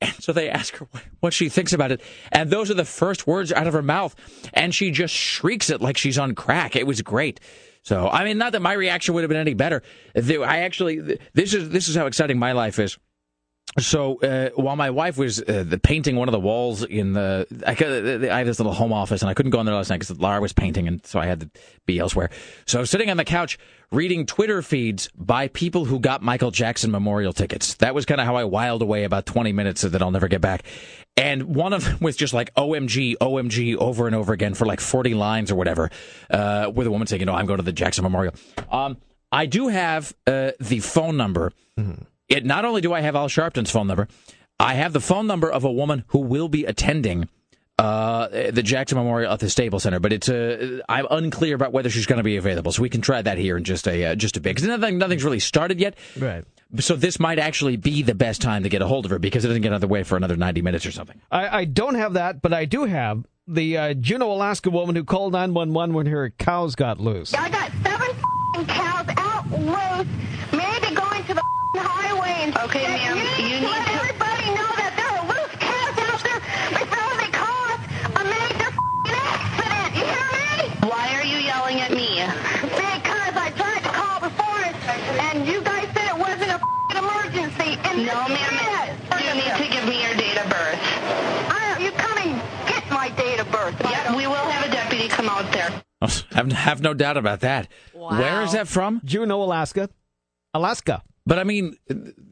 And 0.00 0.14
so 0.20 0.32
they 0.32 0.48
ask 0.48 0.76
her 0.76 0.86
what 1.20 1.32
she 1.32 1.48
thinks 1.48 1.72
about 1.72 1.90
it. 1.90 2.00
And 2.30 2.50
those 2.50 2.70
are 2.70 2.74
the 2.74 2.84
first 2.84 3.26
words 3.26 3.52
out 3.52 3.66
of 3.66 3.72
her 3.72 3.82
mouth. 3.82 4.14
And 4.54 4.74
she 4.74 4.90
just 4.90 5.12
shrieks 5.12 5.70
it 5.70 5.80
like 5.80 5.96
she's 5.96 6.18
on 6.18 6.34
crack. 6.34 6.76
It 6.76 6.86
was 6.86 7.02
great. 7.02 7.40
So, 7.82 8.08
I 8.08 8.24
mean, 8.24 8.38
not 8.38 8.52
that 8.52 8.62
my 8.62 8.74
reaction 8.74 9.14
would 9.14 9.22
have 9.22 9.28
been 9.28 9.38
any 9.38 9.54
better. 9.54 9.82
I 10.14 10.58
actually, 10.60 11.18
this 11.32 11.54
is, 11.54 11.70
this 11.70 11.88
is 11.88 11.96
how 11.96 12.06
exciting 12.06 12.38
my 12.38 12.52
life 12.52 12.78
is. 12.78 12.98
So 13.78 14.20
uh, 14.20 14.50
while 14.54 14.76
my 14.76 14.90
wife 14.90 15.16
was 15.16 15.40
uh, 15.40 15.64
the 15.66 15.78
painting 15.78 16.16
one 16.16 16.28
of 16.28 16.32
the 16.32 16.40
walls 16.40 16.82
in 16.82 17.12
the, 17.12 17.46
I, 17.66 17.72
I, 18.32 18.38
have 18.38 18.46
this 18.46 18.58
little 18.58 18.72
home 18.72 18.92
office 18.92 19.22
and 19.22 19.30
I 19.30 19.34
couldn't 19.34 19.50
go 19.50 19.60
in 19.60 19.66
there 19.66 19.74
last 19.74 19.90
night 19.90 20.00
because 20.00 20.18
Lara 20.18 20.40
was 20.40 20.52
painting 20.52 20.88
and 20.88 21.04
so 21.06 21.20
I 21.20 21.26
had 21.26 21.40
to 21.40 21.50
be 21.86 21.98
elsewhere. 21.98 22.30
So 22.66 22.84
sitting 22.84 23.10
on 23.10 23.16
the 23.16 23.24
couch 23.24 23.58
reading 23.90 24.26
Twitter 24.26 24.62
feeds 24.62 25.08
by 25.14 25.48
people 25.48 25.84
who 25.84 26.00
got 26.00 26.22
Michael 26.22 26.50
Jackson 26.50 26.90
memorial 26.90 27.32
tickets. 27.32 27.74
That 27.74 27.94
was 27.94 28.04
kind 28.04 28.20
of 28.20 28.26
how 28.26 28.36
I 28.36 28.44
wiled 28.44 28.82
away 28.82 29.04
about 29.04 29.26
20 29.26 29.52
minutes 29.52 29.82
that 29.82 30.02
I'll 30.02 30.10
never 30.10 30.28
get 30.28 30.40
back. 30.40 30.62
And 31.16 31.54
one 31.54 31.72
of 31.72 31.84
them 31.84 31.98
was 32.00 32.16
just 32.16 32.34
like 32.34 32.52
OMG, 32.54 33.16
OMG 33.20 33.76
over 33.76 34.06
and 34.06 34.16
over 34.16 34.32
again 34.32 34.54
for 34.54 34.66
like 34.66 34.80
40 34.80 35.14
lines 35.14 35.50
or 35.50 35.56
whatever, 35.56 35.90
uh, 36.30 36.70
with 36.74 36.86
a 36.86 36.90
woman 36.90 37.06
saying, 37.06 37.20
you 37.20 37.26
know, 37.26 37.34
I'm 37.34 37.46
going 37.46 37.58
to 37.58 37.64
the 37.64 37.72
Jackson 37.72 38.02
Memorial. 38.02 38.34
Um, 38.70 38.96
I 39.30 39.46
do 39.46 39.68
have 39.68 40.14
uh, 40.26 40.52
the 40.58 40.80
phone 40.80 41.16
number. 41.16 41.52
Mm-hmm 41.78 42.02
it 42.28 42.44
not 42.44 42.64
only 42.64 42.80
do 42.80 42.92
I 42.92 43.00
have 43.00 43.16
Al 43.16 43.28
Sharpton's 43.28 43.70
phone 43.70 43.86
number, 43.86 44.08
I 44.60 44.74
have 44.74 44.92
the 44.92 45.00
phone 45.00 45.26
number 45.26 45.50
of 45.50 45.64
a 45.64 45.70
woman 45.70 46.04
who 46.08 46.18
will 46.18 46.48
be 46.48 46.64
attending 46.64 47.28
uh, 47.78 48.50
the 48.50 48.62
Jackson 48.62 48.98
Memorial 48.98 49.32
at 49.32 49.38
the 49.38 49.48
Staples 49.48 49.84
Center, 49.84 50.00
but 50.00 50.12
it's 50.12 50.28
uh, 50.28 50.80
I'm 50.88 51.06
unclear 51.10 51.54
about 51.54 51.72
whether 51.72 51.88
she's 51.88 52.06
going 52.06 52.16
to 52.16 52.24
be 52.24 52.36
available. 52.36 52.72
So 52.72 52.82
we 52.82 52.88
can 52.88 53.00
try 53.00 53.22
that 53.22 53.38
here 53.38 53.56
in 53.56 53.62
just 53.64 53.86
a 53.86 54.06
uh, 54.06 54.14
just 54.16 54.36
a 54.36 54.40
bit 54.40 54.56
because 54.56 54.66
nothing 54.66 54.98
nothing's 54.98 55.22
really 55.22 55.38
started 55.38 55.78
yet. 55.78 55.96
Right. 56.18 56.44
So 56.80 56.96
this 56.96 57.18
might 57.20 57.38
actually 57.38 57.76
be 57.76 58.02
the 58.02 58.16
best 58.16 58.42
time 58.42 58.64
to 58.64 58.68
get 58.68 58.82
a 58.82 58.86
hold 58.86 59.04
of 59.04 59.10
her 59.12 59.18
because 59.18 59.44
it 59.44 59.48
doesn't 59.48 59.62
get 59.62 59.72
out 59.72 59.76
of 59.76 59.80
the 59.80 59.88
way 59.88 60.02
for 60.02 60.16
another 60.16 60.36
90 60.36 60.60
minutes 60.60 60.84
or 60.84 60.92
something. 60.92 61.18
I, 61.30 61.60
I 61.60 61.64
don't 61.64 61.94
have 61.94 62.14
that, 62.14 62.42
but 62.42 62.52
I 62.52 62.66
do 62.66 62.84
have 62.84 63.24
the 63.46 63.78
uh, 63.78 63.94
Juneau, 63.94 64.32
Alaska 64.32 64.68
woman 64.68 64.94
who 64.94 65.04
called 65.04 65.32
911 65.32 65.94
when 65.94 66.06
her 66.06 66.28
cows 66.30 66.74
got 66.74 67.00
loose. 67.00 67.32
I 67.32 67.48
got 67.48 67.72
seven 67.82 68.66
cows 68.66 69.06
out 69.16 69.50
loose, 69.50 70.06
maybe 70.52 70.94
going 70.94 71.24
to 71.24 71.34
the 71.34 71.42
highway. 72.52 72.68
Okay, 72.68 72.86
ma'am, 72.88 73.16
you 73.38 73.60
need 73.60 73.68
let 73.68 73.86
to... 73.86 73.92
everybody 73.92 74.46
know 74.54 74.70
that 74.80 74.92
there 74.96 75.10
are 75.14 75.24
loose 75.28 75.54
cows 75.58 75.96
out 76.08 76.20
there 76.24 76.40
before 76.76 77.12
they 77.20 77.30
cause 77.32 77.80
a 78.16 78.24
major 78.24 78.70
accident. 79.08 79.90
You 79.96 80.04
hear 80.06 80.30
me? 80.36 80.88
Why 80.88 81.06
are 81.16 81.24
you 81.24 81.38
yelling 81.38 81.80
at 81.80 81.92
me? 81.92 82.24
Because 82.62 83.34
I 83.36 83.52
tried 83.56 83.82
to 83.84 83.92
call 83.92 84.20
before 84.20 84.58
and 85.28 85.46
you 85.46 85.60
guys 85.62 85.86
said 85.94 86.08
it 86.08 86.18
wasn't 86.18 86.52
a 86.52 86.58
emergency. 86.98 87.78
And 87.84 88.06
no, 88.06 88.28
ma'am. 88.28 88.96
You 89.18 89.34
need 89.34 89.54
to 89.56 89.68
give 89.70 89.86
me 89.86 90.02
your 90.02 90.14
date 90.14 90.38
of 90.38 90.48
birth. 90.48 90.78
I, 91.50 91.76
you 91.80 91.90
come 91.92 92.18
and 92.18 92.40
get 92.68 92.88
my 92.90 93.10
date 93.10 93.40
of 93.40 93.50
birth. 93.50 93.76
Yep, 93.84 94.16
we 94.16 94.26
will 94.26 94.34
have 94.34 94.66
a 94.66 94.72
deputy 94.72 95.08
come 95.08 95.28
out 95.28 95.50
there. 95.52 95.82
I 96.00 96.54
have 96.54 96.80
no 96.80 96.94
doubt 96.94 97.16
about 97.16 97.40
that. 97.40 97.68
Wow. 97.94 98.18
Where 98.18 98.42
is 98.42 98.52
that 98.52 98.68
from? 98.68 99.00
Juneau, 99.04 99.42
Alaska. 99.42 99.90
Alaska. 100.54 101.02
But 101.28 101.38
I 101.38 101.44
mean, 101.44 101.76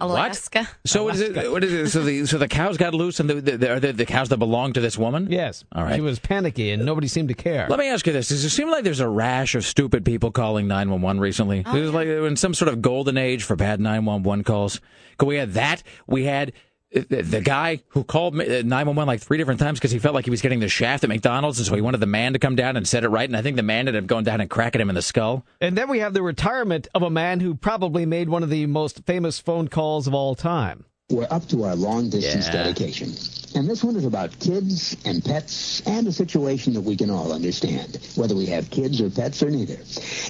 Alaska. 0.00 0.60
What? 0.60 0.68
So 0.86 1.04
Alaska. 1.04 1.24
Is 1.24 1.36
it, 1.36 1.52
what 1.52 1.62
is 1.62 1.72
it? 1.74 1.90
So 1.90 2.02
the 2.02 2.24
so 2.24 2.38
the 2.38 2.48
cows 2.48 2.78
got 2.78 2.94
loose, 2.94 3.20
and 3.20 3.28
the, 3.28 3.42
the, 3.42 3.72
are 3.72 3.78
the, 3.78 3.92
the 3.92 4.06
cows 4.06 4.30
that 4.30 4.38
belong 4.38 4.72
to 4.72 4.80
this 4.80 4.96
woman? 4.96 5.30
Yes. 5.30 5.64
All 5.72 5.84
right. 5.84 5.96
She 5.96 6.00
was 6.00 6.18
panicky, 6.18 6.70
and 6.70 6.82
nobody 6.86 7.06
seemed 7.06 7.28
to 7.28 7.34
care. 7.34 7.66
Let 7.68 7.78
me 7.78 7.88
ask 7.88 8.06
you 8.06 8.14
this: 8.14 8.28
Does 8.28 8.42
it 8.42 8.48
seem 8.48 8.70
like 8.70 8.84
there's 8.84 9.00
a 9.00 9.08
rash 9.08 9.54
of 9.54 9.66
stupid 9.66 10.06
people 10.06 10.30
calling 10.30 10.66
nine 10.66 10.88
one 10.88 11.02
one 11.02 11.20
recently? 11.20 11.62
Oh, 11.66 11.76
yeah. 11.76 11.90
like 11.90 12.08
in 12.08 12.36
some 12.36 12.54
sort 12.54 12.70
of 12.70 12.80
golden 12.80 13.18
age 13.18 13.42
for 13.42 13.54
bad 13.54 13.80
nine 13.80 14.06
one 14.06 14.22
one 14.22 14.42
calls. 14.42 14.80
Because 15.10 15.26
we 15.26 15.36
had 15.36 15.52
that. 15.52 15.82
We 16.06 16.24
had 16.24 16.54
the 17.00 17.42
guy 17.44 17.80
who 17.88 18.04
called 18.04 18.34
uh, 18.34 18.44
911 18.62 19.06
like 19.06 19.20
three 19.20 19.38
different 19.38 19.60
times 19.60 19.78
because 19.78 19.90
he 19.90 19.98
felt 19.98 20.14
like 20.14 20.24
he 20.24 20.30
was 20.30 20.40
getting 20.42 20.60
the 20.60 20.68
shaft 20.68 21.04
at 21.04 21.08
McDonald's, 21.08 21.58
and 21.58 21.66
so 21.66 21.74
he 21.74 21.80
wanted 21.80 21.98
the 21.98 22.06
man 22.06 22.32
to 22.32 22.38
come 22.38 22.56
down 22.56 22.76
and 22.76 22.86
set 22.86 23.04
it 23.04 23.08
right. 23.08 23.28
And 23.28 23.36
I 23.36 23.42
think 23.42 23.56
the 23.56 23.62
man 23.62 23.88
ended 23.88 23.96
up 24.02 24.06
going 24.06 24.24
down 24.24 24.40
and 24.40 24.48
cracking 24.50 24.80
him 24.80 24.88
in 24.88 24.94
the 24.94 25.02
skull. 25.02 25.44
And 25.60 25.76
then 25.76 25.88
we 25.88 25.98
have 26.00 26.14
the 26.14 26.22
retirement 26.22 26.88
of 26.94 27.02
a 27.02 27.10
man 27.10 27.40
who 27.40 27.54
probably 27.54 28.06
made 28.06 28.28
one 28.28 28.42
of 28.42 28.50
the 28.50 28.66
most 28.66 29.04
famous 29.06 29.38
phone 29.38 29.68
calls 29.68 30.06
of 30.06 30.14
all 30.14 30.34
time. 30.34 30.84
We're 31.08 31.28
up 31.30 31.46
to 31.50 31.62
our 31.64 31.76
long 31.76 32.10
distance 32.10 32.46
Yeah. 32.46 32.64
dedication. 32.64 33.12
And 33.54 33.68
this 33.70 33.84
one 33.84 33.94
is 33.96 34.04
about 34.04 34.38
kids 34.40 34.96
and 35.04 35.24
pets 35.24 35.80
and 35.86 36.06
a 36.08 36.12
situation 36.12 36.74
that 36.74 36.80
we 36.80 36.96
can 36.96 37.10
all 37.10 37.32
understand, 37.32 37.98
whether 38.16 38.34
we 38.34 38.46
have 38.46 38.70
kids 38.70 39.00
or 39.00 39.08
pets 39.08 39.40
or 39.42 39.48
neither. 39.50 39.76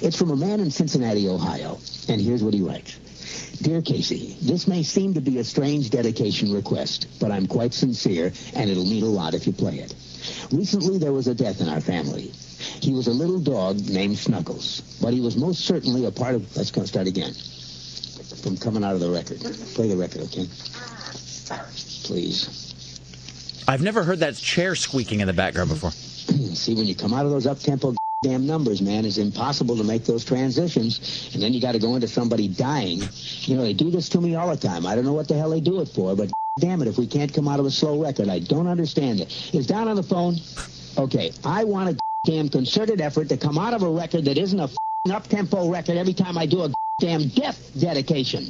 It's 0.03 0.15
from 0.15 0.29
a 0.31 0.35
man 0.35 0.59
in 0.59 0.69
Cincinnati, 0.69 1.27
Ohio. 1.27 1.79
And 2.09 2.21
here's 2.21 2.43
what 2.43 2.53
he 2.53 2.61
writes. 2.61 2.99
Dear 3.61 3.81
Casey, 3.81 4.37
this 4.41 4.67
may 4.67 4.83
seem 4.83 5.15
to 5.15 5.21
be 5.21 5.39
a 5.39 5.43
strange 5.43 5.89
dedication 5.89 6.53
request, 6.53 7.07
but 7.19 7.31
I'm 7.31 7.47
quite 7.47 7.73
sincere, 7.73 8.31
and 8.53 8.69
it'll 8.69 8.85
mean 8.85 9.03
a 9.03 9.07
lot 9.07 9.33
if 9.33 9.47
you 9.47 9.53
play 9.53 9.79
it. 9.79 9.95
Recently, 10.51 10.97
there 10.99 11.11
was 11.11 11.27
a 11.27 11.33
death 11.33 11.59
in 11.59 11.67
our 11.67 11.81
family. 11.81 12.31
He 12.81 12.93
was 12.93 13.07
a 13.07 13.11
little 13.11 13.39
dog 13.39 13.79
named 13.89 14.17
Snuggles, 14.17 14.81
but 15.01 15.13
he 15.13 15.21
was 15.21 15.35
most 15.35 15.65
certainly 15.65 16.05
a 16.05 16.11
part 16.11 16.35
of... 16.35 16.55
Let's 16.55 16.71
go 16.71 16.85
start 16.85 17.07
again. 17.07 17.33
From 18.43 18.57
coming 18.57 18.83
out 18.83 18.93
of 18.93 18.99
the 18.99 19.09
record. 19.09 19.39
Play 19.73 19.89
the 19.89 19.97
record, 19.97 20.21
okay? 20.23 20.47
Please. 22.03 22.73
I've 23.67 23.81
never 23.81 24.03
heard 24.03 24.19
that 24.19 24.35
chair 24.35 24.75
squeaking 24.75 25.21
in 25.21 25.27
the 25.27 25.33
background 25.33 25.69
before. 25.69 25.91
See, 25.91 26.75
when 26.75 26.85
you 26.85 26.95
come 26.95 27.13
out 27.13 27.25
of 27.25 27.31
those 27.31 27.47
up-tempo 27.47 27.95
damn 28.23 28.47
numbers, 28.47 28.81
man, 28.81 29.05
it's 29.05 29.19
impossible 29.19 29.77
to 29.77 29.83
make 29.83 30.05
those 30.05 30.25
transitions. 30.25 31.29
And 31.33 31.43
then 31.43 31.53
you 31.53 31.61
got 31.61 31.73
to 31.73 31.79
go 31.79 31.95
into 31.95 32.07
somebody 32.07 32.47
dying. 32.47 33.01
You 33.41 33.55
know, 33.55 33.61
they 33.61 33.73
do 33.73 33.91
this 33.91 34.09
to 34.09 34.21
me 34.21 34.35
all 34.35 34.49
the 34.49 34.57
time. 34.57 34.87
I 34.87 34.95
don't 34.95 35.05
know 35.05 35.13
what 35.13 35.27
the 35.27 35.35
hell 35.35 35.51
they 35.51 35.61
do 35.61 35.81
it 35.81 35.89
for, 35.89 36.15
but 36.15 36.31
damn 36.59 36.81
it, 36.81 36.87
if 36.87 36.97
we 36.97 37.05
can't 37.05 37.31
come 37.31 37.47
out 37.47 37.59
of 37.59 37.67
a 37.67 37.71
slow 37.71 38.01
record, 38.01 38.27
I 38.27 38.39
don't 38.39 38.67
understand 38.67 39.19
it. 39.19 39.53
Is 39.53 39.67
Don 39.67 39.87
on 39.87 39.95
the 39.95 40.03
phone? 40.03 40.37
Okay, 40.97 41.31
I 41.45 41.63
want 41.63 41.91
a 41.91 41.97
damn 42.25 42.49
concerted 42.49 43.01
effort 43.01 43.29
to 43.29 43.37
come 43.37 43.59
out 43.59 43.75
of 43.75 43.83
a 43.83 43.89
record 43.89 44.25
that 44.25 44.37
isn't 44.37 44.59
a 44.59 44.69
up-tempo 45.11 45.69
record 45.69 45.95
every 45.95 46.13
time 46.13 46.37
I 46.37 46.47
do 46.47 46.63
a 46.63 46.73
damn 46.99 47.27
death 47.29 47.71
dedication. 47.79 48.47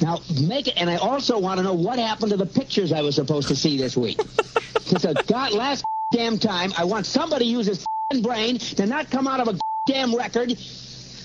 Now, 0.00 0.18
make 0.40 0.68
it, 0.68 0.74
and 0.76 0.88
I 0.88 0.96
also 0.96 1.38
want 1.38 1.58
to 1.58 1.64
know 1.64 1.74
what 1.74 1.98
happened 1.98 2.30
to 2.30 2.36
the 2.36 2.46
pictures 2.46 2.92
I 2.92 3.02
was 3.02 3.16
supposed 3.16 3.48
to 3.48 3.56
see 3.56 3.76
this 3.76 3.96
week. 3.96 4.20
Because 4.92 5.14
god 5.26 5.52
last 5.52 5.84
damn 6.12 6.38
time, 6.38 6.70
I 6.76 6.84
want 6.84 7.06
somebody 7.06 7.46
to 7.46 7.50
use 7.50 7.66
his 7.66 7.86
brain 8.20 8.58
to 8.58 8.86
not 8.86 9.10
come 9.10 9.26
out 9.26 9.40
of 9.40 9.48
a 9.48 9.58
damn 9.86 10.14
record 10.14 10.50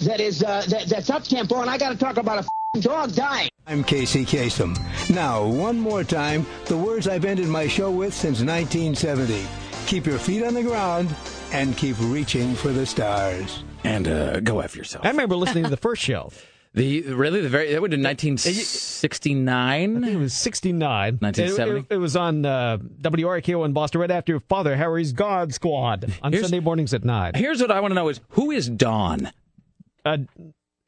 that 0.04 0.20
is 0.20 0.44
uh, 0.44 0.64
that, 0.68 0.88
that's 0.88 1.10
up 1.10 1.24
tempo, 1.24 1.62
and 1.62 1.70
I 1.70 1.78
got 1.78 1.90
to 1.90 1.98
talk 1.98 2.18
about 2.18 2.46
a 2.76 2.80
dog 2.80 3.14
dying. 3.14 3.50
I'm 3.66 3.84
Casey 3.84 4.24
Kasem. 4.24 4.78
Now, 5.10 5.46
one 5.46 5.80
more 5.80 6.04
time, 6.04 6.46
the 6.66 6.78
words 6.78 7.08
I've 7.08 7.26
ended 7.26 7.48
my 7.48 7.68
show 7.68 7.92
with 7.92 8.14
since 8.14 8.42
1970. 8.42 9.46
Keep 9.88 10.06
your 10.06 10.20
feet 10.20 10.44
on 10.44 10.54
the 10.54 10.64
ground 10.64 11.14
and 11.52 11.76
keep 11.76 11.96
reaching 12.00 12.56
for 12.56 12.70
the 12.70 12.86
stars. 12.86 13.64
And 13.84 14.08
uh, 14.08 14.40
go 14.42 14.60
F 14.60 14.76
yourself. 14.76 15.06
I 15.06 15.10
remember 15.10 15.36
listening 15.36 15.64
to 15.64 15.70
the 15.70 15.78
first 15.78 16.02
show. 16.02 16.32
The 16.78 17.01
really 17.13 17.41
the 17.41 17.49
very 17.49 17.71
that 17.73 17.82
would 17.82 17.93
in 17.93 18.03
1969. 18.03 20.03
It 20.03 20.15
was 20.17 20.34
69. 20.34 21.17
1970? 21.19 21.80
It, 21.80 21.86
it- 21.89 21.95
it 21.95 21.97
was 21.97 22.15
on 22.15 22.45
uh, 22.45 22.78
WRKO 22.78 23.65
in 23.65 23.73
Boston 23.73 24.01
right 24.01 24.11
after 24.11 24.39
Father 24.39 24.75
Harry's 24.75 25.13
God 25.13 25.53
Squad 25.53 26.13
on 26.21 26.32
Here's- 26.32 26.45
Sunday 26.45 26.59
mornings 26.63 26.93
at 26.93 27.03
9. 27.03 27.34
Here's 27.36 27.61
what 27.61 27.71
I 27.71 27.80
want 27.80 27.91
to 27.91 27.95
know: 27.95 28.09
is 28.09 28.21
who 28.30 28.51
is 28.51 28.69
Don? 28.69 29.32
Uh, 30.05 30.17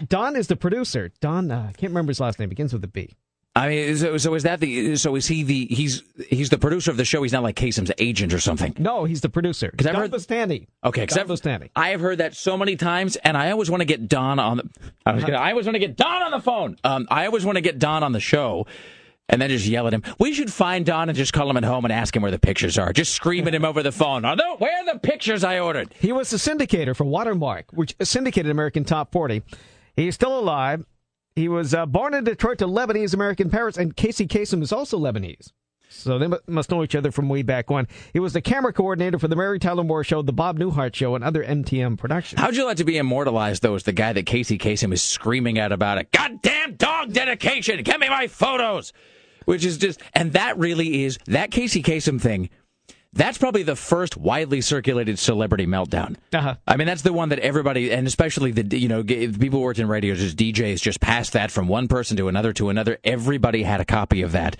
Don 0.07 0.35
is 0.35 0.47
the 0.47 0.55
producer. 0.55 1.11
Don, 1.21 1.49
uh, 1.51 1.65
I 1.69 1.73
can't 1.73 1.91
remember 1.91 2.11
his 2.11 2.19
last 2.19 2.39
name. 2.39 2.49
Begins 2.49 2.71
with 2.71 2.83
a 2.83 2.87
B. 2.87 3.15
I 3.59 3.67
mean, 3.67 3.97
so, 3.97 4.17
so 4.17 4.33
is 4.35 4.43
that 4.43 4.61
the? 4.61 4.95
So 4.95 5.15
is 5.15 5.27
he 5.27 5.43
the? 5.43 5.65
He's 5.65 6.01
he's 6.29 6.49
the 6.49 6.57
producer 6.57 6.91
of 6.91 6.97
the 6.97 7.03
show. 7.03 7.21
He's 7.23 7.33
not 7.33 7.43
like 7.43 7.57
Kasem's 7.57 7.91
agent 7.97 8.33
or 8.33 8.39
something. 8.39 8.73
No, 8.79 9.03
he's 9.03 9.19
the 9.19 9.27
producer. 9.27 9.69
Because 9.69 9.85
I've 9.85 9.95
heard 9.95 10.11
Bustany. 10.11 10.69
Okay, 10.85 11.05
Don 11.05 11.69
I 11.75 11.89
have 11.89 11.99
heard 11.99 12.19
that 12.19 12.37
so 12.37 12.55
many 12.55 12.77
times, 12.77 13.17
and 13.17 13.35
I 13.35 13.51
always 13.51 13.69
want 13.69 13.81
to 13.81 13.85
get 13.85 14.07
Don 14.07 14.39
on 14.39 14.57
the. 14.57 14.69
I, 15.05 15.11
was 15.11 15.25
gonna, 15.25 15.37
I 15.37 15.51
always 15.51 15.65
want 15.65 15.75
to 15.75 15.79
get 15.79 15.97
Don 15.97 16.23
on 16.23 16.31
the 16.31 16.39
phone. 16.39 16.77
Um, 16.85 17.05
I 17.11 17.25
always 17.25 17.43
want 17.43 17.57
to 17.57 17.61
get 17.61 17.79
Don 17.79 18.01
on 18.01 18.13
the 18.13 18.21
show, 18.21 18.65
and 19.27 19.41
then 19.41 19.49
just 19.49 19.65
yell 19.65 19.87
at 19.87 19.93
him. 19.93 20.03
We 20.19 20.33
should 20.33 20.53
find 20.53 20.85
Don 20.85 21.09
and 21.09 21.17
just 21.17 21.33
call 21.33 21.49
him 21.49 21.57
at 21.57 21.65
home 21.65 21.83
and 21.83 21.91
ask 21.91 22.15
him 22.15 22.21
where 22.21 22.31
the 22.31 22.39
pictures 22.39 22.77
are. 22.77 22.93
Just 22.93 23.13
scream 23.13 23.45
at 23.45 23.53
him 23.53 23.65
over 23.65 23.83
the 23.83 23.91
phone. 23.91 24.23
Oh, 24.23 24.35
no, 24.35 24.55
where 24.55 24.71
are 24.71 24.93
the 24.93 24.99
pictures 24.99 25.43
I 25.43 25.59
ordered? 25.59 25.93
He 25.99 26.13
was 26.13 26.29
the 26.29 26.37
syndicator 26.37 26.95
for 26.95 27.03
Watermark, 27.03 27.73
which 27.73 27.93
syndicated 28.01 28.51
American 28.51 28.85
Top 28.85 29.11
40. 29.11 29.43
He's 29.97 30.15
still 30.15 30.39
alive. 30.39 30.85
He 31.39 31.47
was 31.47 31.73
uh, 31.73 31.85
born 31.85 32.13
in 32.13 32.25
Detroit 32.25 32.57
to 32.57 32.67
Lebanese 32.67 33.13
American 33.13 33.49
parents, 33.49 33.77
and 33.77 33.95
Casey 33.95 34.27
Kasem 34.27 34.61
is 34.61 34.73
also 34.73 34.99
Lebanese. 34.99 35.53
So 35.87 36.19
they 36.19 36.27
must 36.47 36.69
know 36.69 36.83
each 36.83 36.95
other 36.95 37.11
from 37.11 37.29
way 37.29 37.43
back 37.43 37.69
when. 37.69 37.87
He 38.11 38.19
was 38.19 38.33
the 38.33 38.41
camera 38.41 38.73
coordinator 38.73 39.17
for 39.17 39.29
the 39.29 39.37
Mary 39.37 39.57
Tyler 39.57 39.85
Moore 39.85 40.03
Show, 40.03 40.21
the 40.21 40.33
Bob 40.33 40.59
Newhart 40.59 40.93
Show, 40.93 41.15
and 41.15 41.23
other 41.23 41.41
MTM 41.41 41.97
productions. 41.97 42.41
How'd 42.41 42.57
you 42.57 42.65
like 42.65 42.75
to 42.77 42.83
be 42.83 42.97
immortalized, 42.97 43.63
though, 43.63 43.75
as 43.75 43.83
the 43.83 43.93
guy 43.93 44.11
that 44.11 44.25
Casey 44.25 44.57
Kasem 44.57 44.91
is 44.91 45.01
screaming 45.01 45.57
at 45.57 45.71
about 45.71 45.97
it? 45.97 46.11
Goddamn 46.11 46.75
dog 46.75 47.13
dedication! 47.13 47.81
Get 47.83 48.01
me 48.01 48.09
my 48.09 48.27
photos! 48.27 48.91
Which 49.45 49.63
is 49.63 49.77
just, 49.77 50.01
and 50.13 50.33
that 50.33 50.57
really 50.59 51.05
is, 51.05 51.17
that 51.27 51.51
Casey 51.51 51.81
Kasem 51.81 52.19
thing, 52.19 52.49
that's 53.13 53.37
probably 53.37 53.63
the 53.63 53.75
first 53.75 54.17
widely 54.17 54.61
circulated 54.61 55.17
celebrity 55.17 55.65
meltdown. 55.65 56.15
Uh-huh. 56.31 56.55
I 56.67 56.77
mean, 56.77 56.87
that's 56.87 57.01
the 57.01 57.13
one 57.13 57.29
that 57.29 57.39
everybody, 57.39 57.91
and 57.91 58.05
especially 58.05 58.51
the 58.51 58.77
you 58.77 58.87
know 58.87 59.03
people 59.03 59.59
who 59.59 59.59
worked 59.59 59.79
in 59.79 59.87
radio, 59.87 60.13
just 60.15 60.37
DJs, 60.37 60.81
just 60.81 61.01
passed 61.01 61.33
that 61.33 61.51
from 61.51 61.67
one 61.67 61.87
person 61.87 62.17
to 62.17 62.27
another 62.27 62.53
to 62.53 62.69
another. 62.69 62.99
Everybody 63.03 63.63
had 63.63 63.81
a 63.81 63.85
copy 63.85 64.21
of 64.21 64.31
that 64.33 64.57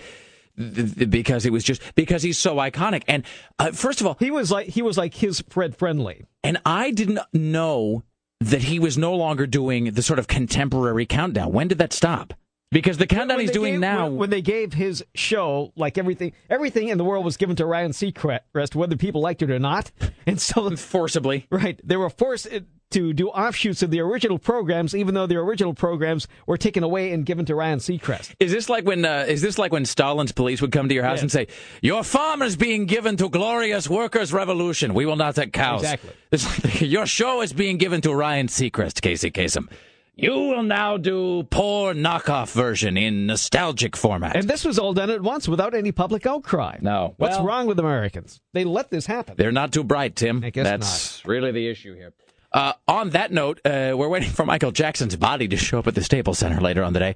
th- 0.58 0.94
th- 0.94 1.10
because 1.10 1.46
it 1.46 1.52
was 1.52 1.64
just 1.64 1.82
because 1.94 2.22
he's 2.22 2.38
so 2.38 2.56
iconic. 2.56 3.02
And 3.06 3.24
uh, 3.58 3.72
first 3.72 4.00
of 4.00 4.06
all, 4.06 4.16
he 4.18 4.30
was 4.30 4.50
like 4.50 4.68
he 4.68 4.82
was 4.82 4.98
like 4.98 5.14
his 5.14 5.42
Fred 5.48 5.76
Friendly, 5.76 6.24
and 6.42 6.58
I 6.66 6.90
didn't 6.90 7.20
know 7.32 8.02
that 8.40 8.62
he 8.64 8.78
was 8.78 8.96
no 8.96 9.14
longer 9.14 9.46
doing 9.46 9.92
the 9.92 10.02
sort 10.02 10.18
of 10.18 10.26
contemporary 10.26 11.06
countdown. 11.06 11.52
When 11.52 11.68
did 11.68 11.78
that 11.78 11.92
stop? 11.92 12.34
Because 12.72 12.98
the 12.98 13.06
countdown 13.08 13.40
he's 13.40 13.50
doing 13.50 13.74
gave- 13.74 13.80
now. 13.80 14.04
when, 14.06 14.16
when 14.16 14.30
they 14.30 14.42
gave 14.42 14.72
his 14.72 15.04
show, 15.14 15.72
like 15.76 15.98
everything, 15.98 16.32
everything 16.48 16.88
in 16.88 16.98
the 16.98 17.04
world 17.04 17.24
was 17.24 17.36
given 17.36 17.56
to 17.56 17.66
Ryan 17.66 17.90
Seacrest, 17.90 18.74
whether 18.76 18.96
people 18.96 19.20
liked 19.20 19.42
it 19.42 19.50
or 19.50 19.58
not, 19.58 19.90
and 20.26 20.40
so 20.40 20.70
forcibly, 20.76 21.46
right? 21.50 21.80
They 21.82 21.96
were 21.96 22.10
forced 22.10 22.46
uh, 22.52 22.60
to 22.92 23.12
do 23.12 23.28
offshoots 23.28 23.82
of 23.82 23.90
the 23.90 24.00
original 24.00 24.38
programs, 24.38 24.94
even 24.94 25.14
though 25.14 25.26
the 25.26 25.36
original 25.36 25.74
programs 25.74 26.28
were 26.46 26.56
taken 26.56 26.82
away 26.84 27.12
and 27.12 27.26
given 27.26 27.44
to 27.46 27.54
Ryan 27.56 27.78
Seacrest. 27.80 28.34
Is 28.40 28.52
this 28.52 28.68
like 28.68 28.84
when 28.84 29.04
uh, 29.04 29.24
is 29.28 29.42
this 29.42 29.58
like 29.58 29.72
when 29.72 29.84
Stalin's 29.84 30.30
police 30.32 30.60
would 30.60 30.70
come 30.72 30.88
to 30.88 30.94
your 30.94 31.04
house 31.04 31.18
Yeah. 31.18 31.22
and 31.22 31.32
say, 31.32 31.46
"Your 31.82 32.04
farm 32.04 32.40
is 32.42 32.56
being 32.56 32.86
given 32.86 33.16
to 33.16 33.28
glorious 33.28 33.90
workers' 33.90 34.32
revolution. 34.32 34.94
We 34.94 35.06
will 35.06 35.16
not 35.16 35.34
take 35.34 35.52
cows." 35.52 35.82
Exactly. 35.82 36.10
It's 36.30 36.64
like, 36.64 36.80
your 36.88 37.06
show 37.06 37.42
is 37.42 37.52
being 37.52 37.78
given 37.78 38.00
to 38.02 38.14
Ryan 38.14 38.46
Seacrest, 38.46 39.00
Casey 39.02 39.30
Kasem. 39.32 39.68
You 40.20 40.32
will 40.32 40.62
now 40.62 40.96
do 40.98 41.44
poor 41.50 41.94
knockoff 41.94 42.52
version 42.52 42.96
in 42.96 43.26
nostalgic 43.26 43.96
format. 43.96 44.36
And 44.36 44.48
this 44.48 44.64
was 44.64 44.78
all 44.78 44.92
done 44.92 45.08
at 45.10 45.22
once 45.22 45.48
without 45.48 45.74
any 45.74 45.92
public 45.92 46.26
outcry. 46.26 46.76
No. 46.80 47.14
What's 47.16 47.36
Well- 47.36 47.46
wrong 47.46 47.66
with 47.66 47.78
Americans? 47.78 48.40
They 48.52 48.64
let 48.64 48.90
this 48.90 49.06
happen. 49.06 49.34
They're 49.38 49.52
not 49.52 49.72
too 49.72 49.82
bright, 49.84 50.16
Tim. 50.16 50.40
guess 50.40 50.64
That's 50.64 51.24
really 51.26 51.52
the 51.52 51.68
issue 51.68 51.94
here. 51.94 52.12
Uh, 52.52 52.72
on 52.88 53.10
that 53.10 53.32
note, 53.32 53.60
uh, 53.64 53.92
we're 53.96 54.08
waiting 54.08 54.30
for 54.30 54.44
Michael 54.44 54.72
Jackson's 54.72 55.16
body 55.16 55.48
to 55.48 55.56
show 55.56 55.78
up 55.78 55.86
at 55.86 55.94
the 55.94 56.02
Staples 56.02 56.38
Center 56.38 56.60
later 56.60 56.82
on 56.82 56.92
today. 56.92 57.14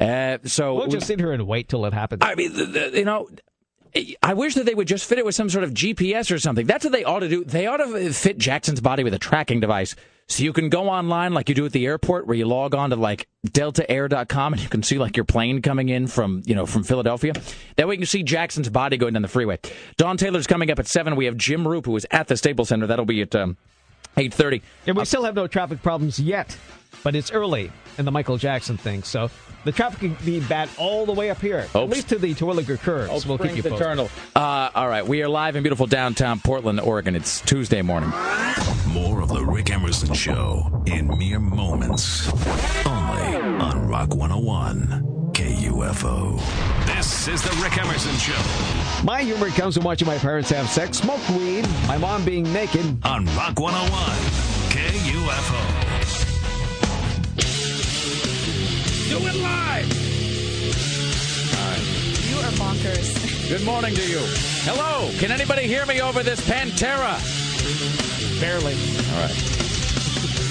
Uh, 0.00 0.38
so 0.44 0.74
We'll 0.74 0.88
just 0.88 1.06
sit 1.06 1.18
here 1.18 1.32
and 1.32 1.46
wait 1.46 1.68
till 1.68 1.84
it 1.86 1.94
happens. 1.94 2.20
I 2.22 2.34
mean, 2.34 2.52
the, 2.52 2.66
the, 2.66 2.98
you 2.98 3.04
know, 3.06 3.28
I 4.22 4.34
wish 4.34 4.54
that 4.54 4.66
they 4.66 4.74
would 4.74 4.86
just 4.86 5.08
fit 5.08 5.18
it 5.18 5.24
with 5.24 5.34
some 5.34 5.48
sort 5.48 5.64
of 5.64 5.72
GPS 5.72 6.30
or 6.30 6.38
something. 6.38 6.66
That's 6.66 6.84
what 6.84 6.92
they 6.92 7.04
ought 7.04 7.20
to 7.20 7.28
do. 7.28 7.44
They 7.44 7.66
ought 7.66 7.78
to 7.78 8.12
fit 8.12 8.36
Jackson's 8.38 8.80
body 8.80 9.02
with 9.02 9.14
a 9.14 9.18
tracking 9.18 9.60
device. 9.60 9.96
So 10.28 10.42
you 10.42 10.52
can 10.52 10.68
go 10.68 10.88
online 10.88 11.34
like 11.34 11.48
you 11.48 11.54
do 11.54 11.66
at 11.66 11.72
the 11.72 11.86
airport 11.86 12.26
where 12.26 12.36
you 12.36 12.46
log 12.46 12.74
on 12.74 12.90
to 12.90 12.96
like 12.96 13.28
deltaair.com 13.46 14.52
and 14.54 14.62
you 14.62 14.68
can 14.68 14.82
see 14.82 14.98
like 14.98 15.16
your 15.16 15.24
plane 15.24 15.62
coming 15.62 15.88
in 15.88 16.08
from, 16.08 16.42
you 16.44 16.54
know, 16.54 16.66
from 16.66 16.82
Philadelphia. 16.82 17.32
That 17.76 17.86
way 17.86 17.94
you 17.94 17.98
can 17.98 18.06
see 18.06 18.24
Jackson's 18.24 18.68
body 18.68 18.96
going 18.96 19.12
down 19.12 19.22
the 19.22 19.28
freeway. 19.28 19.60
Dawn 19.96 20.16
Taylor's 20.16 20.48
coming 20.48 20.70
up 20.70 20.80
at 20.80 20.88
7. 20.88 21.14
We 21.14 21.26
have 21.26 21.36
Jim 21.36 21.64
Roope 21.64 21.86
who 21.86 21.96
is 21.96 22.06
at 22.10 22.26
the 22.26 22.36
Staples 22.36 22.68
Center. 22.68 22.88
That'll 22.88 23.04
be 23.04 23.22
at 23.22 23.36
um, 23.36 23.56
8:30. 24.16 24.62
And 24.86 24.96
we 24.96 25.04
still 25.04 25.24
have 25.24 25.34
no 25.34 25.46
traffic 25.46 25.80
problems 25.82 26.18
yet, 26.18 26.56
but 27.04 27.14
it's 27.14 27.30
early 27.30 27.70
in 27.96 28.04
the 28.04 28.10
Michael 28.10 28.36
Jackson 28.36 28.76
thing. 28.76 29.04
So 29.04 29.30
the 29.66 29.72
traffic 29.72 29.98
can 30.00 30.16
be 30.24 30.40
bad 30.40 30.68
all 30.78 31.04
the 31.04 31.12
way 31.12 31.28
up 31.30 31.40
here, 31.40 31.62
Hope- 31.72 31.84
at 31.84 31.88
least 31.90 32.08
to 32.10 32.18
the 32.18 32.32
Terwilliger 32.34 32.78
curves. 32.78 33.10
Hope 33.10 33.26
we'll 33.26 33.38
keep 33.38 33.56
you 33.56 33.62
posted. 33.62 33.80
eternal. 33.80 34.08
Uh, 34.34 34.70
all 34.74 34.88
right, 34.88 35.06
we 35.06 35.22
are 35.22 35.28
live 35.28 35.56
in 35.56 35.62
beautiful 35.62 35.86
downtown 35.86 36.40
Portland, 36.40 36.80
Oregon. 36.80 37.14
It's 37.16 37.40
Tuesday 37.42 37.82
morning. 37.82 38.10
More 38.88 39.20
of 39.20 39.28
the 39.28 39.44
Rick 39.44 39.70
Emerson 39.70 40.14
Show 40.14 40.82
in 40.86 41.08
mere 41.18 41.40
moments. 41.40 42.28
Only 42.86 43.36
on 43.36 43.86
Rock 43.88 44.14
101 44.14 45.02
KUFO. 45.34 46.40
This 46.86 47.28
is 47.28 47.42
the 47.42 47.50
Rick 47.62 47.76
Emerson 47.76 48.14
Show 48.16 49.02
My 49.04 49.22
humor 49.22 49.48
comes 49.50 49.74
from 49.74 49.84
watching 49.84 50.06
my 50.06 50.16
parents 50.18 50.48
have 50.50 50.68
sex, 50.70 50.98
smoke 50.98 51.28
weed, 51.30 51.66
my 51.88 51.98
mom 51.98 52.24
being 52.24 52.50
naked. 52.52 53.04
on 53.04 53.26
Rock 53.36 53.58
101 53.60 54.00
KUFO. 54.70 56.05
Do 59.08 59.18
it 59.18 59.36
live! 59.36 59.88
You 62.28 62.36
are 62.38 62.50
bonkers. 62.52 63.48
Good 63.48 63.64
morning 63.64 63.94
to 63.94 64.02
you. 64.02 64.18
Hello. 64.64 65.10
Can 65.18 65.30
anybody 65.30 65.68
hear 65.68 65.86
me 65.86 66.00
over 66.00 66.24
this 66.24 66.40
Pantera? 66.40 67.20
Barely. 68.40 68.74
All 68.74 69.20
right. 69.20 69.65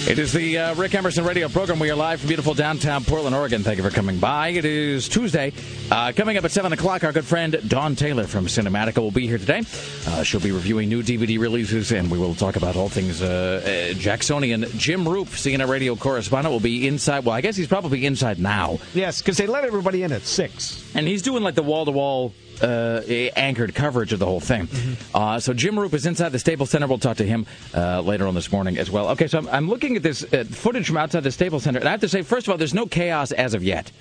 It 0.07 0.19
is 0.19 0.31
the 0.33 0.59
uh, 0.59 0.75
Rick 0.75 0.93
Emerson 0.93 1.25
radio 1.25 1.49
program. 1.49 1.79
We 1.79 1.89
are 1.89 1.95
live 1.95 2.19
from 2.19 2.27
beautiful 2.27 2.53
downtown 2.53 3.03
Portland, 3.03 3.35
Oregon. 3.35 3.63
Thank 3.63 3.77
you 3.77 3.83
for 3.83 3.89
coming 3.89 4.19
by. 4.19 4.49
It 4.49 4.63
is 4.63 5.09
Tuesday. 5.09 5.51
Uh, 5.89 6.11
coming 6.15 6.37
up 6.37 6.45
at 6.45 6.51
7 6.51 6.71
o'clock, 6.73 7.03
our 7.03 7.11
good 7.11 7.25
friend 7.25 7.59
Dawn 7.67 7.95
Taylor 7.95 8.25
from 8.27 8.45
Cinematical 8.45 8.99
will 8.99 9.09
be 9.09 9.25
here 9.25 9.39
today. 9.39 9.63
Uh, 10.05 10.21
she'll 10.21 10.39
be 10.39 10.51
reviewing 10.51 10.89
new 10.89 11.01
DVD 11.01 11.39
releases, 11.39 11.91
and 11.91 12.11
we 12.11 12.19
will 12.19 12.35
talk 12.35 12.55
about 12.55 12.75
all 12.75 12.87
things 12.87 13.23
uh, 13.23 13.63
uh, 13.65 13.93
Jacksonian. 13.95 14.65
Jim 14.77 15.05
Roope, 15.05 15.29
CNN 15.29 15.67
radio 15.67 15.95
correspondent, 15.95 16.53
will 16.53 16.59
be 16.59 16.87
inside. 16.87 17.25
Well, 17.25 17.33
I 17.33 17.41
guess 17.41 17.55
he's 17.55 17.67
probably 17.67 18.05
inside 18.05 18.37
now. 18.37 18.77
Yes, 18.93 19.23
because 19.23 19.37
they 19.37 19.47
let 19.47 19.63
everybody 19.65 20.03
in 20.03 20.11
at 20.11 20.21
six. 20.21 20.87
And 20.93 21.07
he's 21.07 21.23
doing 21.23 21.41
like 21.41 21.55
the 21.55 21.63
wall 21.63 21.83
to 21.83 21.91
wall 21.91 22.31
anchored 22.63 23.75
coverage 23.75 24.13
of 24.13 24.19
the 24.19 24.25
whole 24.25 24.39
thing. 24.39 24.67
Uh, 25.13 25.39
so 25.39 25.53
Jim 25.53 25.75
Roope 25.75 25.93
is 25.93 26.05
inside 26.05 26.29
the 26.29 26.39
Staples 26.39 26.69
Center. 26.69 26.87
We'll 26.87 26.97
talk 26.97 27.17
to 27.17 27.25
him 27.25 27.45
uh, 27.73 28.01
later 28.01 28.27
on 28.27 28.35
this 28.35 28.51
morning 28.51 28.77
as 28.77 28.89
well. 28.91 29.09
Okay, 29.09 29.27
so 29.27 29.37
I'm, 29.39 29.47
I'm 29.49 29.69
looking 29.69 29.95
at 29.95 30.03
this 30.03 30.23
uh, 30.33 30.43
footage 30.49 30.87
from 30.87 30.97
outside 30.97 31.23
the 31.23 31.31
Staples 31.31 31.63
Center, 31.63 31.79
and 31.79 31.87
I 31.87 31.91
have 31.91 32.01
to 32.01 32.09
say, 32.09 32.21
first 32.21 32.47
of 32.47 32.51
all, 32.51 32.57
there's 32.57 32.73
no 32.73 32.85
chaos 32.85 33.31
as 33.31 33.53
of 33.53 33.63
yet. 33.63 33.91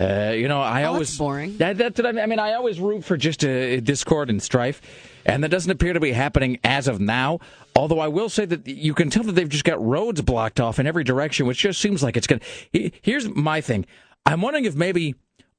Uh, 0.00 0.32
you 0.36 0.48
know, 0.48 0.60
I 0.60 0.82
Oh, 0.84 0.94
always 0.94 1.08
that's 1.08 1.18
boring. 1.18 1.56
That, 1.58 1.78
that's 1.78 1.98
what 1.98 2.06
I, 2.06 2.12
mean. 2.12 2.22
I 2.22 2.26
mean. 2.26 2.38
I 2.40 2.54
always 2.54 2.80
root 2.80 3.04
for 3.04 3.16
just 3.16 3.44
uh, 3.44 3.78
discord 3.78 4.28
and 4.28 4.42
strife, 4.42 4.82
and 5.24 5.44
that 5.44 5.50
doesn't 5.50 5.70
appear 5.70 5.92
to 5.92 6.00
be 6.00 6.10
happening 6.10 6.58
as 6.64 6.88
of 6.88 7.00
now. 7.00 7.38
Although 7.76 8.00
I 8.00 8.08
will 8.08 8.28
say 8.28 8.44
that 8.44 8.66
you 8.66 8.92
can 8.92 9.08
tell 9.08 9.22
that 9.22 9.32
they've 9.32 9.48
just 9.48 9.64
got 9.64 9.84
roads 9.84 10.20
blocked 10.20 10.58
off 10.58 10.80
in 10.80 10.88
every 10.88 11.04
direction, 11.04 11.46
which 11.46 11.58
just 11.58 11.80
seems 11.80 12.02
like 12.02 12.16
it's 12.16 12.26
going. 12.26 12.40
to... 12.72 12.90
Here's 13.02 13.28
my 13.28 13.60
thing. 13.60 13.86
I'm 14.26 14.40
wondering 14.40 14.64
if 14.64 14.74
maybe 14.74 15.14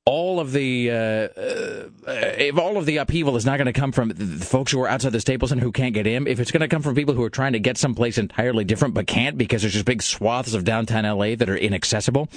all 0.06 0.40
of 0.40 0.52
the 0.52 0.92
uh, 0.92 0.94
uh, 0.94 1.90
if 2.06 2.58
all 2.60 2.78
of 2.78 2.86
the 2.86 2.98
upheaval 2.98 3.36
is 3.36 3.46
not 3.46 3.58
going 3.58 3.66
to 3.66 3.74
come 3.74 3.92
from 3.92 4.12
folks 4.40 4.72
who 4.72 4.80
are 4.82 4.88
outside 4.88 5.12
the 5.12 5.20
Staples 5.20 5.50
Center 5.50 5.64
who 5.64 5.72
can't 5.72 5.96
get 5.96 6.06
in, 6.06 6.28
if 6.28 6.40
it's 6.40 6.52
going 6.52 6.62
to 6.62 6.68
come 6.68 6.84
from 6.84 6.94
people 6.94 7.16
who 7.16 7.24
are 7.24 7.30
trying 7.30 7.54
to 7.54 7.60
get 7.60 7.78
someplace 7.78 8.18
entirely 8.18 8.64
different 8.64 8.94
but 8.94 9.08
can't 9.08 9.38
because 9.38 9.64
there's 9.64 9.74
just 9.74 9.86
big 9.86 10.04
swaths 10.04 10.54
of 10.54 10.64
downtown 10.64 11.06
LA 11.06 11.36
that 11.36 11.50
are 11.50 11.58
inaccessible. 11.58 12.30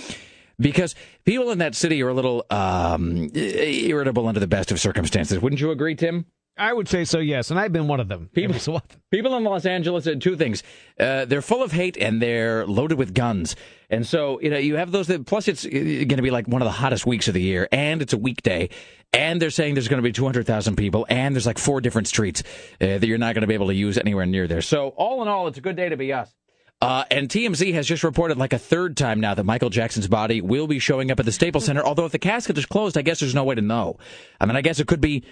Because 0.61 0.97
people 1.25 1.51
in 1.53 1.59
that 1.59 1.77
city 1.77 2.03
are 2.03 2.09
a 2.09 2.14
little 2.14 2.45
um, 2.51 3.31
irritable 3.35 4.27
under 4.27 4.41
the 4.41 4.49
best 4.49 4.73
of 4.73 4.81
circumstances. 4.81 5.39
Wouldn't 5.39 5.61
you 5.61 5.71
agree, 5.71 5.95
Tim? 5.95 6.27
I 6.59 6.72
would 6.72 6.88
say 6.88 7.04
so, 7.04 7.18
yes, 7.18 7.50
and 7.50 7.59
I've 7.59 7.72
been 7.72 7.88
one 7.88 8.00
of 8.00 8.09
them. 8.09 8.28
People, 8.32 8.59
so 8.59 8.80
people 9.11 9.36
in 9.36 9.44
Los 9.44 9.64
Angeles 9.64 10.06
are 10.06 10.16
two 10.16 10.36
things. 10.36 10.62
Uh, 10.98 11.24
they're 11.24 11.42
full 11.42 11.62
of 11.62 11.72
hate 11.72 11.96
and 11.96 12.20
they're 12.20 12.66
loaded 12.66 12.98
with 12.98 13.14
guns. 13.14 13.56
And 13.90 14.06
so, 14.06 14.40
you 14.40 14.50
know, 14.50 14.59
you 14.59 14.76
have 14.76 14.90
those 14.90 15.06
that, 15.06 15.26
plus 15.26 15.48
it's 15.48 15.64
going 15.64 16.09
to 16.09 16.22
be 16.22 16.30
like 16.30 16.46
one 16.46 16.61
of 16.61 16.66
the 16.66 16.72
hottest 16.72 17.06
weeks 17.06 17.28
of 17.28 17.34
the 17.34 17.40
year 17.40 17.68
and 17.72 18.02
it's 18.02 18.12
a 18.12 18.18
weekday. 18.18 18.68
And 19.12 19.40
they're 19.40 19.50
saying 19.50 19.74
there's 19.74 19.88
going 19.88 20.02
to 20.02 20.06
be 20.06 20.12
200,000 20.12 20.76
people 20.76 21.06
and 21.09 21.34
there's 21.34 21.46
like 21.46 21.59
four 21.59 21.80
different 21.80 22.09
streets 22.09 22.42
uh, 22.80 22.98
that 22.98 23.06
you're 23.06 23.16
not 23.16 23.34
going 23.34 23.42
to 23.42 23.46
be 23.46 23.54
able 23.54 23.68
to 23.68 23.74
use 23.74 23.96
anywhere 23.96 24.26
near 24.26 24.46
there. 24.46 24.61
So 24.61 24.88
all 24.88 25.22
in 25.22 25.28
all, 25.28 25.46
it's 25.46 25.59
a 25.59 25.62
good 25.62 25.76
day 25.76 25.88
to 25.88 25.96
be 25.96 26.12
us. 26.12 26.34
Uh, 26.80 27.04
and 27.11 27.28
TMZ 27.28 27.74
has 27.74 27.86
just 27.88 28.04
reported 28.04 28.38
like 28.38 28.52
a 28.52 28.59
third 28.59 28.96
time 28.96 29.18
now 29.18 29.34
that 29.34 29.42
Michael 29.42 29.70
Jackson's 29.70 30.06
body 30.06 30.40
will 30.40 30.68
be 30.68 30.78
showing 30.78 31.11
up 31.11 31.18
at 31.18 31.26
the 31.26 31.32
Staples 31.32 31.64
Center. 31.64 31.82
Although 31.82 32.04
if 32.04 32.12
the 32.12 32.20
casket 32.20 32.56
is 32.56 32.66
closed, 32.66 32.96
I 32.96 33.02
guess 33.02 33.18
there's 33.18 33.34
no 33.34 33.42
way 33.42 33.56
to 33.56 33.62
know. 33.62 33.98
I 34.40 34.46
mean, 34.46 34.54
I 34.54 34.61
guess 34.61 34.78
it 34.78 34.86
could 34.86 35.00
be, 35.00 35.24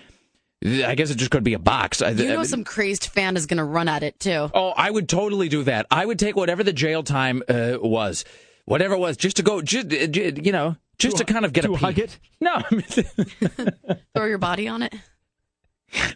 I 0.64 0.94
guess 0.94 1.10
it 1.10 1.16
just 1.16 1.30
could 1.30 1.44
be 1.44 1.54
a 1.54 1.58
box. 1.58 2.00
I- 2.02 2.10
You 2.10 2.28
know, 2.28 2.42
some 2.44 2.64
crazed 2.64 3.06
fan 3.06 3.36
is 3.36 3.46
going 3.46 3.58
to 3.58 3.64
run 3.64 3.88
at 3.88 4.02
it 4.02 4.18
too. 4.18 4.50
Oh, 4.54 4.72
I 4.76 4.90
would 4.90 5.08
totally 5.08 5.48
do 5.48 5.62
that. 5.64 5.86
I 5.90 6.06
would 6.06 6.18
take 6.18 6.34
whatever 6.34 6.62
the 6.64 6.72
jail 6.72 7.02
time 7.02 7.42
uh, 7.48 7.76
was, 7.80 8.24
whatever 8.64 8.94
it 8.94 8.98
was, 8.98 9.16
just 9.16 9.36
to 9.36 9.42
go, 9.42 9.60
just 9.60 9.92
uh, 9.92 9.96
you 10.42 10.52
know, 10.52 10.76
just 10.98 11.18
to, 11.18 11.24
kind 11.24 11.44
of 11.44 11.52
get 11.52 11.64
to 11.64 11.74
a 11.74 11.76
hug 11.76 11.94
peek. 11.96 12.04
it? 12.04 12.18
No, 12.40 12.60
Throw 14.14 14.24
your 14.26 14.38
body 14.38 14.66
on 14.66 14.82
it. 14.82 14.94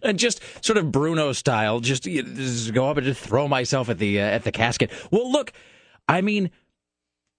and 0.03 0.18
just 0.18 0.41
sort 0.64 0.78
of 0.78 0.91
Bruno 0.91 1.32
style, 1.32 1.80
just, 1.80 2.07
you 2.07 2.22
know, 2.22 2.34
just 2.34 2.72
go 2.74 2.88
up 2.88 2.97
and 2.97 3.07
just 3.07 3.20
throw 3.20 3.47
myself 3.47 3.88
at 3.88 3.99
the 3.99 4.20
uh, 4.20 4.24
at 4.24 4.45
the 4.45 4.53
casket. 4.53 4.91
Well, 5.11 5.30
look, 5.30 5.53
I 6.09 6.20
mean. 6.22 6.51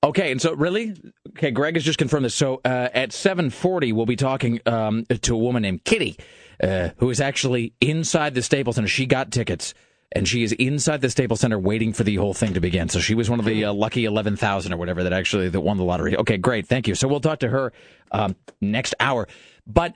Okay, 0.03 0.31
and 0.31 0.41
so 0.41 0.53
really, 0.55 0.95
okay, 1.37 1.51
Greg 1.51 1.75
has 1.75 1.83
just 1.83 1.99
confirmed 1.99 2.25
this. 2.25 2.33
So 2.33 2.59
uh, 2.65 2.89
at 2.91 3.13
seven 3.13 3.51
forty, 3.51 3.93
we'll 3.93 4.07
be 4.07 4.15
talking 4.15 4.59
um, 4.65 5.05
to 5.05 5.35
a 5.35 5.37
woman 5.37 5.61
named 5.61 5.83
Kitty, 5.83 6.17
uh, 6.61 6.89
who 6.97 7.09
is 7.09 7.19
actually 7.19 7.73
inside 7.81 8.33
the 8.35 8.41
Staples 8.41 8.75
Center. 8.75 8.87
She 8.87 9.05
got 9.05 9.31
tickets, 9.31 9.73
and 10.11 10.27
she 10.27 10.43
is 10.43 10.51
inside 10.53 11.01
the 11.01 11.09
Staples 11.09 11.39
Center 11.39 11.59
waiting 11.59 11.93
for 11.93 12.03
the 12.03 12.15
whole 12.15 12.33
thing 12.33 12.53
to 12.53 12.59
begin. 12.59 12.89
So 12.89 12.99
she 12.99 13.15
was 13.15 13.29
one 13.29 13.39
of 13.39 13.45
the 13.45 13.65
uh, 13.65 13.73
lucky 13.73 14.05
eleven 14.05 14.35
thousand 14.35 14.73
or 14.73 14.77
whatever 14.77 15.03
that 15.03 15.13
actually 15.13 15.49
that 15.49 15.61
won 15.61 15.77
the 15.77 15.83
lottery. 15.83 16.15
Okay, 16.17 16.37
great, 16.37 16.67
thank 16.67 16.87
you. 16.87 16.95
So 16.95 17.07
we'll 17.07 17.19
talk 17.19 17.39
to 17.39 17.49
her 17.49 17.73
um, 18.11 18.35
next 18.61 18.95
hour, 18.99 19.27
but. 19.65 19.95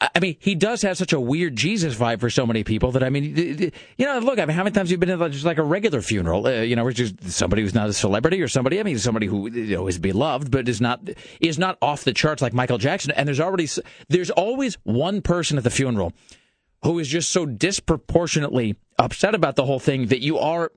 I 0.00 0.20
mean, 0.20 0.36
he 0.38 0.54
does 0.54 0.82
have 0.82 0.96
such 0.96 1.12
a 1.12 1.18
weird 1.18 1.56
Jesus 1.56 1.96
vibe 1.96 2.20
for 2.20 2.30
so 2.30 2.46
many 2.46 2.62
people 2.62 2.92
that 2.92 3.02
I 3.02 3.10
mean, 3.10 3.34
you 3.36 4.06
know, 4.06 4.18
look, 4.20 4.38
I 4.38 4.44
mean, 4.44 4.56
how 4.56 4.62
many 4.62 4.72
times 4.72 4.92
you've 4.92 5.02
you 5.02 5.06
been 5.06 5.20
in 5.20 5.32
just 5.32 5.44
like 5.44 5.58
a 5.58 5.62
regular 5.62 6.00
funeral? 6.00 6.46
Uh, 6.46 6.60
you 6.60 6.76
know, 6.76 6.88
just 6.92 7.20
somebody 7.28 7.62
who's 7.62 7.74
not 7.74 7.88
a 7.88 7.92
celebrity 7.92 8.40
or 8.40 8.46
somebody. 8.46 8.78
I 8.78 8.84
mean, 8.84 8.98
somebody 8.98 9.26
who 9.26 9.50
you 9.50 9.76
know 9.76 9.88
is 9.88 9.98
beloved 9.98 10.52
but 10.52 10.68
is 10.68 10.80
not 10.80 11.00
is 11.40 11.58
not 11.58 11.78
off 11.82 12.04
the 12.04 12.12
charts 12.12 12.40
like 12.40 12.52
Michael 12.52 12.78
Jackson. 12.78 13.10
And 13.10 13.26
there's 13.26 13.40
already 13.40 13.68
there's 14.08 14.30
always 14.30 14.76
one 14.84 15.20
person 15.20 15.58
at 15.58 15.64
the 15.64 15.70
funeral 15.70 16.12
who 16.84 17.00
is 17.00 17.08
just 17.08 17.30
so 17.30 17.44
disproportionately 17.44 18.76
upset 19.00 19.34
about 19.34 19.56
the 19.56 19.64
whole 19.64 19.80
thing 19.80 20.06
that 20.06 20.20
you 20.20 20.38
are. 20.38 20.70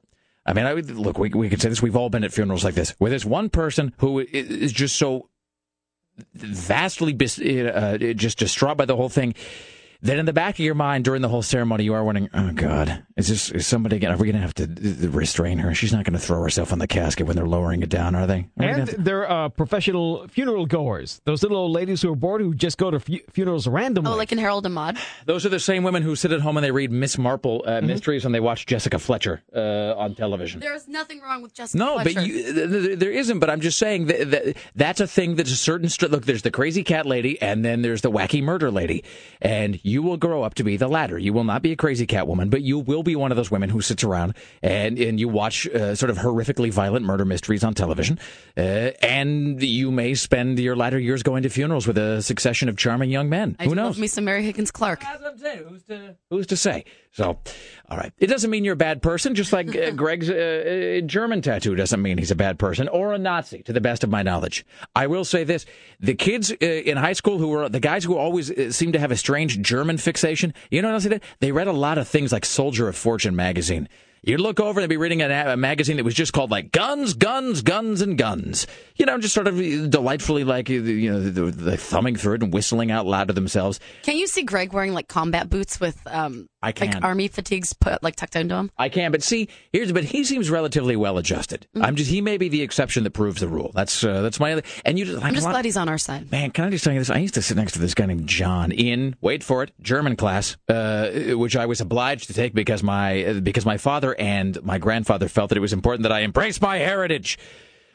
I 0.48 0.54
mean, 0.54 0.66
I 0.66 0.74
would 0.74 0.90
look. 0.90 1.20
We 1.20 1.30
we 1.30 1.48
could 1.48 1.62
say 1.62 1.70
this. 1.70 1.82
We've 1.82 1.96
all 1.96 2.10
been 2.10 2.24
at 2.24 2.34
funerals 2.34 2.64
like 2.64 2.74
this, 2.74 2.96
where 2.98 3.12
there's 3.12 3.26
one 3.26 3.50
person 3.50 3.94
who 3.98 4.20
is 4.20 4.72
just 4.72 4.96
so 4.96 5.30
vastly 6.34 7.14
uh, 7.68 7.98
just 8.14 8.38
distraught 8.38 8.78
by 8.78 8.86
the 8.86 8.96
whole 8.96 9.10
thing. 9.10 9.34
Then 10.04 10.18
in 10.20 10.26
the 10.26 10.34
back 10.34 10.56
of 10.56 10.60
your 10.60 10.74
mind 10.76 11.06
during 11.06 11.22
the 11.22 11.30
whole 11.30 11.42
ceremony, 11.44 11.84
you 11.84 11.94
are 11.94 12.04
wondering, 12.04 12.30
"Oh 12.34 12.52
God, 12.54 13.04
is 13.18 13.28
this 13.28 13.52
is 13.52 13.68
somebody 13.68 14.00
going? 14.00 14.14
Are 14.14 14.18
we 14.18 14.26
going 14.32 14.36
to 14.36 14.42
have 14.42 14.54
to 14.56 15.10
restrain 15.10 15.60
her? 15.60 15.74
She's 15.76 15.94
not 15.94 16.06
going 16.06 16.14
to 16.14 16.20
throw 16.20 16.42
herself 16.42 16.72
on 16.72 16.80
the 16.80 16.88
casket 16.88 17.28
when 17.28 17.36
they're 17.36 17.46
lowering 17.48 17.84
it 17.84 17.90
down, 17.90 18.16
are 18.16 18.26
they? 18.26 18.48
Are 18.60 18.66
And 18.66 18.88
to- 18.90 18.98
they're 18.98 19.30
uh, 19.30 19.50
professional 19.50 20.28
funeral 20.28 20.66
goers. 20.66 21.22
Those 21.26 21.44
little 21.44 21.58
old 21.58 21.72
ladies 21.72 22.02
who 22.02 22.12
are 22.12 22.16
bored 22.16 22.42
who 22.42 22.56
just 22.56 22.78
go 22.80 22.90
to 22.90 23.00
fu- 23.00 23.20
funerals 23.30 23.68
randomly. 23.68 24.12
Oh, 24.12 24.16
like 24.16 24.32
in 24.32 24.38
Harold 24.40 24.66
and 24.66 24.74
Maude. 24.74 24.98
Those 25.26 25.46
are 25.46 25.50
the 25.50 25.60
same 25.60 25.84
women 25.84 26.02
who 26.02 26.16
sit 26.16 26.32
at 26.32 26.42
home 26.42 26.58
and 26.58 26.64
they 26.64 26.72
read 26.72 26.92
Miss 26.92 27.18
Marple 27.20 27.64
uh, 27.68 27.82
mysteries 27.82 28.26
and 28.26 28.34
they 28.34 28.40
watch 28.40 28.66
Jessica 28.66 28.98
Fletcher 28.98 29.44
uh, 29.56 29.94
on 29.98 30.16
television. 30.16 30.62
There's 30.62 30.88
nothing 30.88 31.20
wrong 31.22 31.44
with 31.44 31.54
Jessica 31.54 31.78
No, 31.78 32.00
Fletcher. 32.00 32.16
but 32.16 32.26
you, 32.28 32.54
th- 32.54 32.70
th- 32.72 33.00
there 33.00 33.12
isn't. 33.12 33.38
But 33.40 33.50
I'm 33.52 33.62
just 33.62 33.78
saying 33.78 34.08
that, 34.08 34.32
that 34.32 34.58
that's 34.76 35.00
a 35.00 35.06
thing 35.08 35.36
that's 35.36 35.52
a 35.52 35.56
certain. 35.56 35.90
St- 35.90 36.12
look, 36.12 36.26
there's 36.26 36.42
the 36.42 36.50
crazy 36.52 36.84
cat 36.84 37.06
lady, 37.06 37.40
and 37.42 37.64
then 37.64 37.84
there's 37.84 38.02
the 38.02 38.10
wacky 38.12 38.42
murder 38.42 38.72
lady, 38.72 39.04
and 39.42 39.80
you 39.84 39.91
will 40.00 40.18
grow 40.18 40.44
up 40.44 40.54
to 40.56 40.64
be 40.64 40.78
the 40.78 40.88
latter. 40.88 41.18
You 41.18 41.34
will 41.34 41.44
not 41.44 41.62
be 41.62 41.72
a 41.72 41.76
crazy 41.76 42.06
cat 42.06 42.28
woman, 42.28 42.50
but 42.50 42.62
you 42.62 42.80
will 42.80 43.04
be 43.04 43.16
one 43.16 43.32
of 43.32 43.38
those 43.38 43.50
women 43.50 43.70
who 43.70 43.82
sits 43.82 44.04
around 44.04 44.36
and 44.62 45.00
and 45.00 45.20
you 45.20 45.28
watch 45.28 45.68
uh, 45.68 45.96
sort 45.96 46.10
of 46.10 46.18
horrifically 46.18 46.72
violent 46.72 47.06
murder 47.06 47.26
mysteries 47.26 47.64
on 47.64 47.74
television, 47.74 48.20
uh, 48.58 48.92
and 49.02 49.62
you 49.64 49.92
may 49.92 50.14
spend 50.14 50.60
your 50.60 50.76
latter 50.76 51.00
years 51.00 51.24
going 51.24 51.44
to 51.44 51.50
funerals 51.50 51.88
with 51.88 51.98
a 51.98 52.22
succession 52.22 52.70
of 52.70 52.78
charming 52.78 53.10
young 53.10 53.30
men. 53.30 53.56
I 53.60 53.64
who 53.66 53.76
knows? 53.76 53.96
love 53.96 54.00
me 54.00 54.08
some 54.08 54.26
Mary 54.26 54.44
Higgins 54.44 54.72
Clark. 54.72 55.04
Who's 55.04 55.84
to, 55.84 56.16
who's 56.30 56.48
to 56.48 56.58
say? 56.58 56.86
So, 57.14 57.40
all 57.92 57.98
right. 57.98 58.14
It 58.20 58.28
doesn't 58.28 58.50
mean 58.50 58.64
you're 58.64 58.76
a 58.76 58.78
bad 58.78 59.02
person, 59.02 59.36
just 59.36 59.52
like 59.52 59.76
uh, 59.76 59.92
Greg's 59.96 60.30
uh, 60.30 60.34
uh, 60.34 61.06
German 61.06 61.42
tattoo 61.42 61.76
doesn't 61.76 62.02
mean 62.02 62.18
he's 62.18 62.32
a 62.32 62.36
bad 62.36 62.58
person 62.58 62.88
or 62.88 63.12
a 63.12 63.18
Nazi, 63.18 63.64
to 63.64 63.74
the 63.74 63.82
best 63.82 64.06
of 64.06 64.10
my 64.10 64.24
knowledge. 64.24 64.66
I 64.96 65.08
will 65.08 65.26
say 65.26 65.44
this 65.44 65.66
the 66.00 66.16
kids 66.16 66.52
uh, 66.54 66.66
in 66.66 66.96
high 66.96 67.12
school 67.12 67.38
who 67.38 67.50
were 67.50 67.68
the 67.68 67.82
guys 67.82 68.06
who 68.06 68.16
always 68.16 68.50
uh, 68.50 68.72
seem 68.72 68.94
to 68.94 69.00
have 69.00 69.12
a 69.12 69.18
strange 69.18 69.60
German 69.60 69.98
fixation, 69.98 70.54
you 70.70 70.82
know 70.82 70.88
what 70.88 70.94
else 70.94 71.04
they 71.04 71.10
did? 71.10 71.24
They 71.42 71.52
read 71.52 71.68
a 71.68 71.74
lot 71.74 71.98
of 71.98 72.08
things 72.08 72.32
like 72.32 72.46
Soldier 72.46 72.88
of 72.88 72.96
Fortune 72.96 73.36
magazine. 73.36 73.90
You'd 74.24 74.40
look 74.40 74.60
over 74.60 74.80
and 74.80 74.84
they'd 74.84 74.94
be 74.94 74.98
reading 74.98 75.24
a, 75.24 75.54
a 75.54 75.58
magazine 75.58 75.98
that 75.98 76.04
was 76.04 76.14
just 76.14 76.32
called 76.32 76.52
like 76.52 76.72
Guns, 76.72 77.16
Guns, 77.16 77.64
Guns, 77.64 78.02
and 78.02 78.18
Guns. 78.18 78.68
You 78.96 79.08
know, 79.08 79.18
just 79.18 79.34
sort 79.34 79.48
of 79.48 79.56
delightfully 79.90 80.44
like, 80.44 80.70
uh, 80.70 80.74
you 80.74 81.12
know, 81.12 81.20
the, 81.20 81.46
the 81.50 81.76
thumbing 81.78 82.16
through 82.16 82.36
it 82.36 82.44
and 82.44 82.54
whistling 82.54 82.92
out 82.92 83.08
loud 83.08 83.30
to 83.30 83.34
themselves. 83.34 83.80
Can 84.04 84.18
you 84.18 84.28
see 84.28 84.44
Greg 84.44 84.74
wearing 84.74 84.94
like 84.94 85.08
combat 85.08 85.50
boots 85.50 85.80
with 85.80 86.00
um 86.06 86.48
I 86.62 86.72
can. 86.72 86.92
like 86.92 87.04
army 87.04 87.28
fatigues 87.28 87.74
put 87.74 88.04
like 88.04 88.16
tucked 88.16 88.36
into 88.36 88.54
him? 88.54 88.70
I 88.78 88.90
can, 88.90 89.12
but 89.12 89.24
see, 89.24 89.50
here's 89.74 89.92
but 89.92 90.04
he 90.04 90.24
seems 90.24 90.52
relatively 90.52 90.96
well 90.96 91.18
adjusted. 91.18 91.66
Mm-hmm. 91.76 91.84
I'm 91.86 91.96
just 91.96 92.12
he 92.12 92.22
may 92.22 92.38
be 92.38 92.50
the 92.50 92.62
exception 92.62 93.04
that 93.06 93.12
proves 93.12 93.42
the 93.42 93.48
rule. 93.48 93.72
That's 93.74 94.04
uh, 94.04 94.22
that's 94.22 94.40
my 94.40 94.54
other. 94.54 94.62
And 94.86 95.00
you 95.00 95.06
just 95.06 95.18
like 95.18 95.26
I'm 95.30 95.34
just 95.34 95.46
lot- 95.46 95.54
glad 95.54 95.66
he's 95.66 95.78
on 95.78 95.90
our 95.90 95.98
side. 95.98 96.32
Man, 96.32 96.52
can 96.52 96.66
I 96.66 96.70
just 96.70 96.84
tell 96.84 96.94
you 96.94 97.00
this? 97.00 97.10
I 97.10 97.18
used 97.18 97.34
to 97.34 97.42
sit 97.42 97.58
next 97.58 97.72
to 97.72 97.80
this 97.80 97.96
guy 97.96 98.06
named 98.06 98.28
John 98.28 98.72
in 98.72 99.16
wait 99.20 99.44
for 99.44 99.64
it 99.64 99.72
German 99.82 100.16
class, 100.16 100.58
uh, 100.70 101.10
which 101.36 101.56
I 101.56 101.66
was 101.66 101.82
obliged 101.82 102.28
to 102.28 102.34
take 102.34 102.54
because 102.54 102.84
my 102.84 103.24
uh, 103.26 103.40
because 103.40 103.66
my 103.66 103.78
father 103.78 104.11
and 104.20 104.62
my 104.64 104.78
grandfather 104.78 105.28
felt 105.28 105.50
that 105.50 105.58
it 105.58 105.62
was 105.62 105.74
important 105.74 106.04
that 106.04 106.12
I 106.12 106.20
embrace 106.22 106.62
my 106.62 106.78
heritage. 106.78 107.38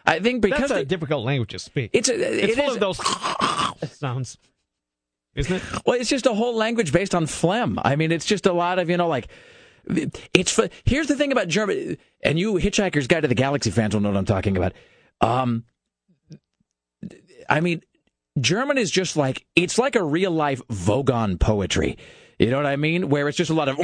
I 0.04 0.20
think 0.20 0.40
because 0.42 0.60
That's 0.60 0.70
a 0.72 0.74
they- 0.76 0.84
difficult 0.84 1.24
language 1.24 1.50
to 1.50 1.58
speak. 1.58 1.90
it's 1.92 2.08
a, 2.08 2.14
it's 2.14 2.52
it 2.52 2.56
full 2.56 2.68
is- 2.70 2.74
of 2.74 2.80
those 2.80 3.00
sounds, 3.98 4.38
isn't 5.34 5.56
it? 5.56 5.62
Well, 5.84 5.98
it's 6.00 6.08
just 6.10 6.26
a 6.26 6.34
whole 6.34 6.54
language 6.54 6.92
based 6.92 7.14
on 7.14 7.26
phlegm. 7.26 7.78
I 7.84 7.96
mean, 7.96 8.12
it's 8.12 8.24
just 8.26 8.46
a 8.46 8.52
lot 8.52 8.78
of 8.78 8.88
you 8.88 8.96
know, 8.96 9.08
like 9.08 9.28
it's. 10.34 10.58
Here's 10.84 11.06
the 11.08 11.16
thing 11.16 11.32
about 11.32 11.48
German, 11.48 11.96
and 12.22 12.38
you 12.38 12.54
Hitchhiker's 12.54 13.06
Guide 13.06 13.20
to 13.20 13.28
the 13.28 13.34
Galaxy 13.34 13.70
fans 13.70 13.94
will 13.94 14.00
know 14.00 14.10
what 14.10 14.18
I'm 14.18 14.24
talking 14.24 14.56
about. 14.56 14.72
Um, 15.20 15.64
I 17.48 17.60
mean, 17.60 17.82
German 18.40 18.78
is 18.78 18.90
just 18.90 19.16
like 19.16 19.44
it's 19.54 19.78
like 19.78 19.96
a 19.96 20.02
real 20.02 20.30
life 20.30 20.60
Vogon 20.68 21.38
poetry. 21.38 21.96
You 22.38 22.50
know 22.50 22.58
what 22.58 22.66
I 22.66 22.76
mean? 22.76 23.08
Where 23.08 23.28
it's 23.28 23.36
just 23.38 23.50
a 23.50 23.54
lot 23.54 23.68
of 23.68 23.78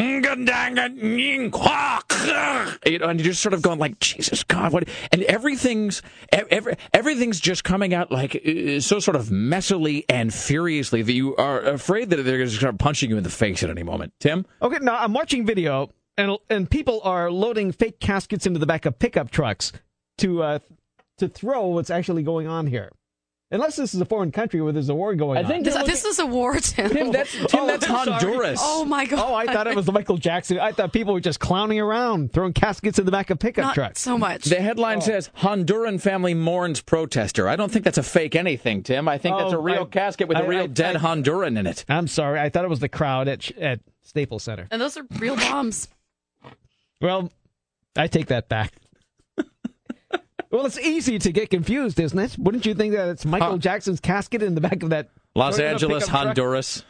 you 2.84 2.98
know, 2.98 3.08
and 3.08 3.18
you're 3.18 3.30
just 3.30 3.40
sort 3.40 3.54
of 3.54 3.62
going 3.62 3.78
like, 3.78 3.98
Jesus 3.98 4.44
God, 4.44 4.72
what? 4.72 4.88
And 5.10 5.22
everything's 5.22 6.02
every, 6.30 6.76
everything's 6.92 7.40
just 7.40 7.64
coming 7.64 7.94
out 7.94 8.12
like 8.12 8.36
uh, 8.36 8.80
so 8.80 9.00
sort 9.00 9.16
of 9.16 9.28
messily 9.28 10.04
and 10.08 10.34
furiously 10.34 11.00
that 11.00 11.12
you 11.12 11.34
are 11.36 11.60
afraid 11.60 12.10
that 12.10 12.16
they're 12.16 12.36
going 12.36 12.50
to 12.50 12.54
start 12.54 12.78
punching 12.78 13.08
you 13.08 13.16
in 13.16 13.22
the 13.22 13.30
face 13.30 13.62
at 13.62 13.70
any 13.70 13.82
moment. 13.82 14.12
Tim, 14.20 14.44
Okay, 14.60 14.78
now 14.82 14.98
I'm 14.98 15.14
watching 15.14 15.46
video, 15.46 15.90
and 16.18 16.36
and 16.50 16.70
people 16.70 17.00
are 17.04 17.30
loading 17.30 17.72
fake 17.72 18.00
caskets 18.00 18.46
into 18.46 18.58
the 18.58 18.66
back 18.66 18.84
of 18.84 18.98
pickup 18.98 19.30
trucks 19.30 19.72
to 20.18 20.42
uh, 20.42 20.58
to 21.16 21.26
throw 21.26 21.68
what's 21.68 21.90
actually 21.90 22.22
going 22.22 22.48
on 22.48 22.66
here. 22.66 22.90
Unless 23.52 23.76
this 23.76 23.94
is 23.94 24.00
a 24.00 24.04
foreign 24.04 24.32
country 24.32 24.60
where 24.60 24.72
there's 24.72 24.88
a 24.88 24.94
war 24.94 25.14
going 25.14 25.36
on. 25.36 25.36
I 25.36 25.42
on. 25.42 25.46
think 25.48 25.64
This, 25.64 25.74
this 25.84 26.04
is 26.04 26.18
a 26.18 26.26
war, 26.26 26.54
Tim. 26.54 26.90
Tim, 26.90 27.12
that's 27.12 27.36
oh, 27.40 27.46
Tim, 27.46 27.66
that's 27.66 27.84
I'm 27.88 28.06
sorry. 28.06 28.10
Honduras. 28.12 28.58
oh 28.62 28.84
my 28.86 29.04
god. 29.04 29.24
Oh, 29.24 29.34
I 29.34 29.46
thought 29.46 29.66
it 29.66 29.76
was 29.76 29.90
Michael 29.92 30.16
Jackson. 30.16 30.58
I 30.58 30.72
thought 30.72 30.92
people 30.92 31.12
were 31.12 31.20
just 31.20 31.38
clowning 31.38 31.78
around, 31.78 32.32
throwing 32.32 32.54
caskets 32.54 32.98
in 32.98 33.04
the 33.04 33.12
back 33.12 33.30
of 33.30 33.38
pickup 33.38 33.64
Not 33.66 33.74
trucks. 33.74 34.00
so 34.00 34.16
much. 34.18 34.44
The 34.46 34.56
headline 34.56 34.98
oh. 34.98 35.00
says 35.00 35.30
Honduran 35.38 36.00
family 36.00 36.34
mourns 36.34 36.80
protester. 36.80 37.46
I 37.48 37.56
don't 37.56 37.70
think 37.70 37.84
that's 37.84 37.98
a 37.98 38.02
fake 38.02 38.34
anything, 38.34 38.82
Tim. 38.82 39.06
I 39.06 39.18
think 39.18 39.36
that's 39.36 39.52
a 39.52 39.58
Oh, 39.58 39.62
real 39.62 39.82
I- 39.82 39.84
casket 39.84 40.28
with 40.28 40.38
a 40.38 40.42
I- 40.44 40.46
real 40.46 40.62
I- 40.62 40.66
dead 40.68 40.96
I- 40.96 41.00
Honduran 41.00 41.58
in 41.58 41.66
it. 41.66 41.84
I'm 41.88 42.08
sorry. 42.08 42.40
I 42.40 42.48
thought 42.48 42.64
it 42.64 42.70
was 42.70 42.80
the 42.80 42.88
crowd 42.88 43.28
at 43.28 43.50
at 43.58 43.80
Staples 44.02 44.42
Center. 44.44 44.66
and 44.70 44.80
those 44.80 44.96
are 44.96 45.04
real 45.18 45.36
bombs. 45.36 45.88
Well, 47.00 47.30
I 47.96 48.06
take 48.06 48.26
that 48.28 48.48
back. 48.48 48.72
Well, 50.52 50.66
it's 50.66 50.78
easy 50.78 51.18
to 51.18 51.32
get 51.32 51.50
confused, 51.50 51.98
isn't 51.98 52.18
it? 52.18 52.36
Wouldn't 52.38 52.66
you 52.66 52.74
think 52.74 52.94
that 52.94 53.08
it's 53.08 53.24
Michael 53.24 53.52
Huh. 53.52 53.56
Jackson's 53.58 54.00
casket 54.00 54.42
in 54.42 54.54
the 54.54 54.60
back 54.60 54.82
of 54.82 54.90
that 54.90 55.08
Los 55.34 55.58
Angeles, 55.58 56.04
pickup 56.04 56.10
truck? 56.10 56.26
Honduras, 56.26 56.84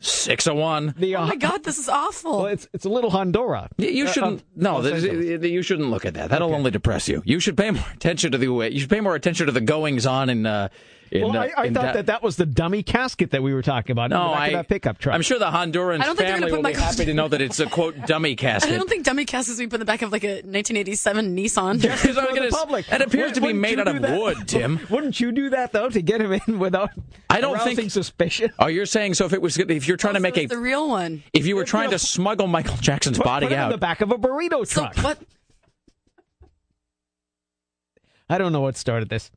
six 0.00 0.46
of 0.46 0.56
one. 0.56 0.94
The, 0.98 1.16
uh, 1.16 1.22
Oh 1.22 1.26
my 1.26 1.36
god, 1.36 1.62
this 1.62 1.78
is 1.78 1.88
awful. 1.88 2.38
Well, 2.38 2.46
it's 2.46 2.68
it's 2.72 2.84
a 2.84 2.88
little 2.88 3.10
Honduras. 3.10 3.68
Y- 3.78 3.86
You 3.86 4.06
Uh, 4.06 4.12
shouldn't. 4.12 4.40
uh, 4.40 4.44
no, 4.56 4.74
Los 4.78 4.84
this- 5.02 5.44
you 5.44 5.62
shouldn't 5.62 5.90
look 5.90 6.04
at 6.04 6.14
that. 6.14 6.30
That'll 6.30 6.54
only 6.54 6.70
depress 6.70 7.08
you. 7.08 7.22
You 7.24 7.38
should 7.40 7.56
pay 7.56 7.70
more 7.70 7.84
attention 7.94 8.32
to 8.32 8.38
the. 8.38 8.46
You 8.46 8.80
should 8.80 8.90
pay 8.90 9.00
more 9.00 9.14
attention 9.14 9.46
to 9.46 9.52
the 9.52 9.60
goings 9.60 10.06
on 10.06 10.28
in. 10.30 10.46
Uh, 10.46 10.68
in 11.10 11.22
Well, 11.22 11.36
uh, 11.36 11.40
I, 11.56 11.62
I 11.62 11.70
thought 11.70 11.82
da- 11.82 11.92
that 11.94 12.06
that 12.06 12.22
was 12.22 12.36
the 12.36 12.46
dummy 12.46 12.82
casket 12.82 13.30
that 13.32 13.42
we 13.42 13.52
were 13.52 13.62
talking 13.62 13.92
about. 13.92 14.06
in 14.06 14.10
No, 14.10 14.28
the 14.28 14.32
back 14.34 14.40
I. 14.40 14.46
of 14.48 14.52
that 14.54 14.68
pickup 14.68 14.98
truck. 14.98 15.14
I'm 15.14 15.22
sure 15.22 15.38
the 15.38 15.46
Honduran 15.50 16.00
I 16.00 16.06
don't 16.06 16.16
think 16.16 16.28
family 16.28 16.50
gonna 16.50 16.62
will 16.62 16.68
be 16.68 16.72
happy 16.78 17.04
to 17.04 17.14
know 17.14 17.26
that 17.28 17.40
it's 17.40 17.58
a 17.60 17.66
quote 17.66 18.06
dummy 18.06 18.36
casket. 18.36 18.72
I 18.72 18.76
don't 18.76 18.88
think 18.88 19.04
dummy 19.04 19.24
caskets 19.24 19.58
we 19.58 19.66
put 19.66 19.74
in 19.76 19.80
the 19.80 19.84
back 19.86 20.02
of 20.02 20.12
like 20.12 20.22
a 20.24 20.34
1987 20.42 21.36
Nissan. 21.36 21.80
Because 21.82 22.16
I'm 22.16 22.26
gonna 22.34 22.42
the 22.42 22.56
public. 22.56 22.86
It 22.92 23.00
appears 23.02 23.32
to 23.32 23.40
be 23.40 23.52
made 23.52 23.78
out 23.80 23.88
of 23.88 24.00
that? 24.02 24.20
wood, 24.20 24.46
Tim. 24.46 24.80
Wouldn't 24.90 25.18
you 25.20 25.32
do 25.32 25.50
that 25.50 25.72
though 25.72 25.88
to 25.88 26.00
get 26.02 26.20
him 26.20 26.32
in 26.46 26.58
without? 26.58 26.90
I 27.28 27.40
don't 27.40 27.56
arousing 27.56 27.76
think- 27.76 27.90
suspicion. 27.90 28.52
Oh, 28.58 28.66
you're 28.68 28.86
saying 28.86 29.14
so? 29.14 29.24
If 29.26 29.32
it 29.32 29.42
was, 29.42 29.58
if 29.58 29.88
you're 29.88 29.96
trying 29.96 30.14
to 30.14 30.20
make 30.20 30.34
So 30.36 30.42
a, 30.42 30.46
the 30.46 30.58
real 30.58 30.88
one. 30.88 31.22
if 31.32 31.46
you 31.46 31.56
were 31.56 31.64
trying 31.64 31.90
to 31.90 31.98
smuggle 31.98 32.46
Michael 32.46 32.76
Jackson's 32.76 33.18
Put, 33.18 33.24
body 33.24 33.46
put 33.46 33.52
him 33.52 33.58
in 33.58 33.64
out, 33.64 33.70
the 33.72 33.78
back 33.78 34.00
of 34.00 34.10
a 34.12 34.16
burrito 34.18 34.66
So 34.66 34.82
truck. 34.82 34.96
what? 34.98 35.18
I 38.28 38.38
don't 38.38 38.52
know 38.52 38.60
what 38.60 38.76
started 38.76 39.08
this. 39.08 39.30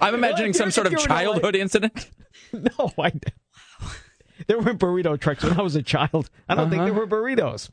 I'm 0.00 0.14
imagining 0.14 0.52
some 0.52 0.70
sort 0.70 0.86
of 0.86 0.92
you're 0.92 1.02
in 1.02 1.08
LA 1.08 1.14
childhood 1.16 1.56
incident. 1.56 2.10
No, 2.52 2.92
I. 2.98 3.12
There 4.48 4.58
were 4.58 4.74
burrito 4.74 5.18
trucks 5.18 5.42
when 5.44 5.58
I 5.58 5.62
was 5.62 5.76
a 5.76 5.82
child. 5.82 6.28
I 6.48 6.54
don't 6.54 6.68
think 6.70 6.82
Uh-huh. 6.82 6.90
there 6.92 6.94
were 6.94 7.06
burritos. 7.06 7.68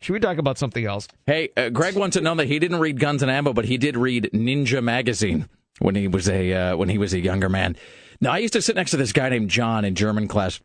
Should 0.00 0.12
we 0.12 0.20
talk 0.20 0.38
about 0.38 0.58
something 0.58 0.84
else? 0.84 1.08
Hey, 1.26 1.50
uh, 1.56 1.68
Greg 1.70 1.94
wants 1.96 2.16
to 2.16 2.20
know 2.22 2.34
that 2.36 2.46
he 2.46 2.58
didn't 2.58 2.78
read 2.80 3.00
Guns 3.00 3.22
and 3.22 3.30
Ammo, 3.30 3.52
but 3.52 3.64
he 3.64 3.76
did 3.76 3.96
read 3.96 4.30
Ninja 4.32 4.82
magazine 4.82 5.48
when 5.80 5.94
he 5.94 6.06
was 6.08 6.28
a 6.28 6.52
uh, 6.52 6.76
when 6.76 6.88
he 6.88 6.98
was 6.98 7.12
a 7.14 7.18
younger 7.20 7.48
man. 7.48 7.76
Now, 8.20 8.32
I 8.32 8.38
used 8.38 8.52
to 8.54 8.62
sit 8.62 8.76
next 8.76 8.92
to 8.92 8.96
this 8.96 9.12
guy 9.12 9.28
named 9.28 9.50
John 9.50 9.84
in 9.84 9.94
German 9.94 10.28
class. 10.28 10.60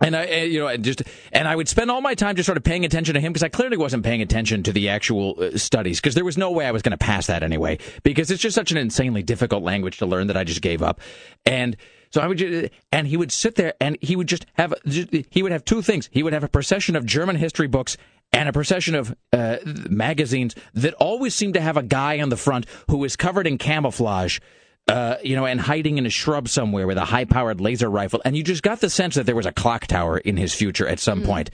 And 0.00 0.16
I, 0.16 0.24
and, 0.24 0.52
you 0.52 0.58
know, 0.58 0.66
and 0.66 0.84
just 0.84 1.02
and 1.32 1.46
I 1.46 1.54
would 1.54 1.68
spend 1.68 1.88
all 1.88 2.00
my 2.00 2.14
time 2.14 2.34
just 2.34 2.46
sort 2.46 2.58
of 2.58 2.64
paying 2.64 2.84
attention 2.84 3.14
to 3.14 3.20
him 3.20 3.32
because 3.32 3.44
I 3.44 3.48
clearly 3.48 3.76
wasn't 3.76 4.04
paying 4.04 4.22
attention 4.22 4.64
to 4.64 4.72
the 4.72 4.88
actual 4.88 5.36
uh, 5.38 5.56
studies 5.56 6.00
because 6.00 6.16
there 6.16 6.24
was 6.24 6.36
no 6.36 6.50
way 6.50 6.66
I 6.66 6.72
was 6.72 6.82
going 6.82 6.92
to 6.92 6.98
pass 6.98 7.28
that 7.28 7.44
anyway 7.44 7.78
because 8.02 8.30
it's 8.32 8.42
just 8.42 8.56
such 8.56 8.72
an 8.72 8.76
insanely 8.76 9.22
difficult 9.22 9.62
language 9.62 9.98
to 9.98 10.06
learn 10.06 10.26
that 10.26 10.36
I 10.36 10.42
just 10.42 10.62
gave 10.62 10.82
up. 10.82 11.00
And 11.46 11.76
so 12.10 12.20
I 12.20 12.26
would, 12.26 12.38
just, 12.38 12.72
and 12.90 13.06
he 13.06 13.16
would 13.16 13.30
sit 13.30 13.54
there 13.54 13.74
and 13.80 13.96
he 14.00 14.16
would 14.16 14.26
just 14.26 14.46
have 14.54 14.74
he 14.84 15.42
would 15.42 15.52
have 15.52 15.64
two 15.64 15.80
things. 15.80 16.08
He 16.12 16.24
would 16.24 16.32
have 16.32 16.44
a 16.44 16.48
procession 16.48 16.96
of 16.96 17.06
German 17.06 17.36
history 17.36 17.68
books 17.68 17.96
and 18.32 18.48
a 18.48 18.52
procession 18.52 18.96
of 18.96 19.14
uh, 19.32 19.58
magazines 19.88 20.56
that 20.74 20.94
always 20.94 21.36
seemed 21.36 21.54
to 21.54 21.60
have 21.60 21.76
a 21.76 21.82
guy 21.84 22.20
on 22.20 22.30
the 22.30 22.36
front 22.36 22.66
who 22.90 22.98
was 22.98 23.14
covered 23.14 23.46
in 23.46 23.58
camouflage 23.58 24.40
uh, 24.88 25.16
you 25.22 25.34
know, 25.36 25.46
and 25.46 25.60
hiding 25.60 25.98
in 25.98 26.06
a 26.06 26.10
shrub 26.10 26.48
somewhere 26.48 26.86
with 26.86 26.98
a 26.98 27.04
high-powered 27.04 27.60
laser 27.60 27.88
rifle, 27.88 28.20
and 28.24 28.36
you 28.36 28.42
just 28.42 28.62
got 28.62 28.80
the 28.80 28.90
sense 28.90 29.14
that 29.14 29.24
there 29.26 29.36
was 29.36 29.46
a 29.46 29.52
clock 29.52 29.86
tower 29.86 30.18
in 30.18 30.36
his 30.36 30.54
future 30.54 30.86
at 30.86 30.98
some 30.98 31.22
point. 31.22 31.50